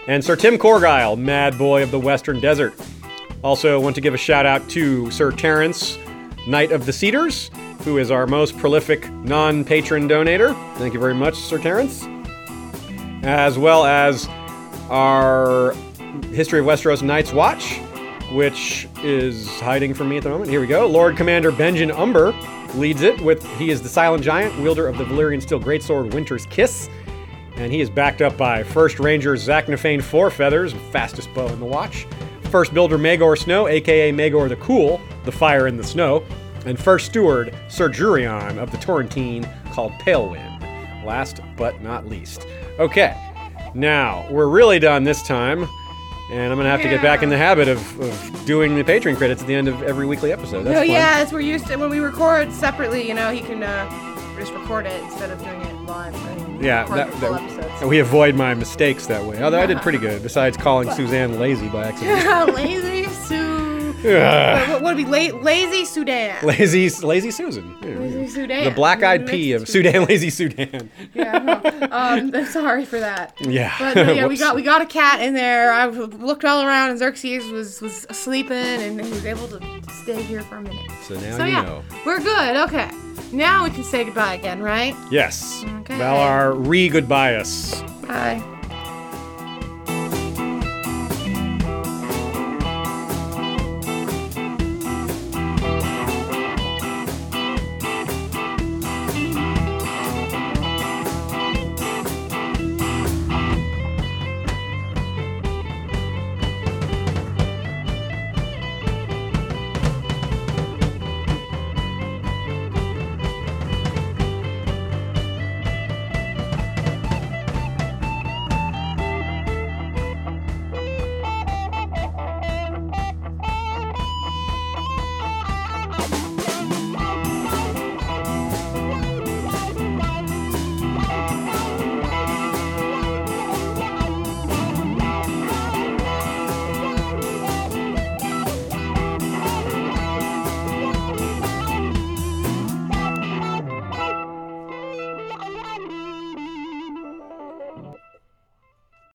and 0.07 0.23
Sir 0.23 0.35
Tim 0.35 0.57
Corgyle, 0.57 1.17
Mad 1.17 1.57
Boy 1.57 1.83
of 1.83 1.91
the 1.91 1.99
Western 1.99 2.39
Desert. 2.39 2.73
Also, 3.47 3.79
want 3.79 3.95
to 3.95 4.01
give 4.01 4.13
a 4.13 4.17
shout 4.17 4.45
out 4.45 4.67
to 4.67 5.09
Sir 5.09 5.31
Terence, 5.31 5.97
Knight 6.47 6.73
of 6.73 6.85
the 6.85 6.91
Cedars, 6.91 7.49
who 7.85 7.97
is 7.97 8.11
our 8.11 8.27
most 8.27 8.57
prolific 8.57 9.09
non 9.09 9.63
patron 9.63 10.05
donator. 10.05 10.53
Thank 10.75 10.93
you 10.93 10.99
very 10.99 11.13
much, 11.13 11.35
Sir 11.35 11.57
Terence. 11.57 12.05
as 13.23 13.57
well 13.57 13.85
as 13.85 14.27
our 14.89 15.71
History 16.33 16.59
of 16.59 16.65
Westeros 16.65 17.01
Knights 17.01 17.31
Watch, 17.31 17.77
which 18.33 18.85
is 19.01 19.47
hiding 19.61 19.93
from 19.93 20.09
me 20.09 20.17
at 20.17 20.23
the 20.23 20.29
moment. 20.29 20.49
Here 20.49 20.59
we 20.59 20.67
go. 20.67 20.85
Lord 20.85 21.15
Commander 21.15 21.53
Benjen 21.53 21.97
Umber 21.97 22.33
leads 22.77 23.01
it 23.01 23.21
with 23.21 23.45
he 23.57 23.69
is 23.69 23.81
the 23.81 23.87
silent 23.87 24.25
giant, 24.25 24.59
wielder 24.59 24.89
of 24.89 24.97
the 24.97 25.05
Valyrian 25.05 25.41
steel 25.41 25.61
greatsword 25.61 26.13
Winter's 26.13 26.45
Kiss. 26.47 26.89
And 27.55 27.71
he 27.71 27.79
is 27.79 27.89
backed 27.89 28.21
up 28.21 28.35
by 28.35 28.63
First 28.63 28.99
Ranger 28.99 29.37
Zach 29.37 29.67
Nefane 29.67 30.03
Four 30.03 30.31
Feathers, 30.31 30.73
fastest 30.91 31.33
bow 31.33 31.47
in 31.47 31.59
the 31.61 31.65
watch. 31.65 32.05
First 32.47 32.73
Builder 32.73 32.97
Maegor 32.97 33.37
Snow, 33.37 33.67
aka 33.67 34.11
Maegor 34.11 34.47
the 34.49 34.55
Cool, 34.57 35.01
the 35.25 35.31
fire 35.31 35.67
in 35.67 35.77
the 35.77 35.83
snow. 35.83 36.23
And 36.65 36.77
First 36.79 37.05
Steward 37.07 37.53
Sir 37.69 37.89
Jurion 37.89 38.57
of 38.57 38.71
the 38.71 38.77
Torrentine, 38.77 39.47
called 39.71 39.91
Palewind. 39.99 40.61
Last 41.05 41.39
but 41.55 41.81
not 41.81 42.07
least. 42.07 42.45
Okay, 42.79 43.15
Now, 43.73 44.27
we're 44.31 44.47
really 44.47 44.79
done 44.79 45.03
this 45.03 45.21
time, 45.23 45.67
and 46.31 46.51
I'm 46.51 46.57
gonna 46.57 46.69
have 46.69 46.81
to 46.81 46.89
get 46.89 47.01
back 47.01 47.21
in 47.23 47.29
the 47.29 47.37
habit 47.37 47.67
of, 47.67 47.99
of 48.01 48.45
doing 48.45 48.75
the 48.75 48.83
Patreon 48.83 49.17
credits 49.17 49.41
at 49.41 49.47
the 49.47 49.55
end 49.55 49.67
of 49.67 49.81
every 49.83 50.05
weekly 50.05 50.31
episode. 50.31 50.63
That's 50.63 50.77
oh 50.77 50.81
fun. 50.81 50.89
yeah, 50.89 51.13
as 51.17 51.31
we're 51.31 51.41
used 51.41 51.67
to 51.67 51.75
when 51.77 51.89
we 51.89 51.99
record 51.99 52.51
separately, 52.51 53.07
you 53.07 53.13
know, 53.13 53.31
he 53.31 53.41
can 53.41 53.63
uh, 53.63 54.35
just 54.37 54.51
record 54.53 54.85
it 54.85 55.01
instead 55.03 55.29
of 55.31 55.39
doing 55.43 55.61
it 55.61 55.75
live. 55.83 56.13
and 56.15 56.36
Yeah, 56.59 56.85
that, 56.85 57.11
that- 57.21 57.81
and 57.81 57.89
we 57.89 57.99
avoid 57.99 58.35
my 58.35 58.53
mistakes 58.55 59.05
that 59.07 59.23
way. 59.23 59.41
Although 59.43 59.61
I 59.61 59.65
did 59.67 59.77
pretty 59.81 59.99
good, 59.99 60.23
besides 60.23 60.57
calling 60.57 60.89
Suzanne 60.91 61.39
lazy 61.39 61.69
by 61.69 61.87
accident. 61.89 62.55
lazy 62.55 63.03
Sue. 63.25 63.56
What 64.03 64.83
would 64.83 64.99
it 64.99 65.05
be? 65.05 65.31
La- 65.31 65.39
lazy 65.41 65.85
Sudan. 65.85 66.35
lazy, 66.45 66.89
lazy 67.05 67.31
Susan. 67.31 67.79
Lazy 67.81 68.27
Sudan. 68.27 68.63
The 68.65 68.71
black-eyed 68.71 69.27
pea 69.27 69.53
of 69.53 69.67
Sudan, 69.67 70.05
lazy 70.09 70.29
Sudan. 70.29 70.89
Yeah, 71.13 71.35
um, 71.91 72.31
I'm 72.35 72.45
sorry 72.45 72.85
for 72.85 72.99
that. 72.99 73.33
Yeah. 73.41 73.75
But 73.79 73.95
no, 73.95 74.11
yeah, 74.13 74.23
we 74.23 74.29
Whoops. 74.29 74.39
got 74.41 74.55
we 74.55 74.61
got 74.61 74.81
a 74.81 74.85
cat 74.85 75.21
in 75.21 75.33
there. 75.33 75.71
I 75.73 75.87
looked 75.87 76.45
all 76.45 76.61
around, 76.63 76.91
and 76.91 76.99
Xerxes 76.99 77.49
was 77.51 77.81
was 77.81 78.05
sleeping, 78.11 78.55
and 78.57 79.01
he 79.01 79.09
was 79.09 79.25
able 79.25 79.47
to 79.47 79.59
stay 80.03 80.21
here 80.21 80.41
for 80.41 80.57
a 80.57 80.61
minute. 80.61 80.91
So 81.03 81.15
now 81.15 81.37
So 81.37 81.45
you 81.45 81.51
yeah, 81.53 81.61
know. 81.63 81.83
we're 82.05 82.19
good. 82.19 82.55
Okay, 82.67 82.89
now 83.31 83.63
we 83.63 83.69
can 83.71 83.83
say 83.83 84.03
goodbye 84.03 84.35
again, 84.35 84.61
right? 84.61 84.95
Yes. 85.11 85.63
Okay. 85.81 85.97
Valar 85.97 86.53
re 86.67 86.87
goodbye 86.89 87.35
us. 87.35 87.81
Bye. 88.07 88.41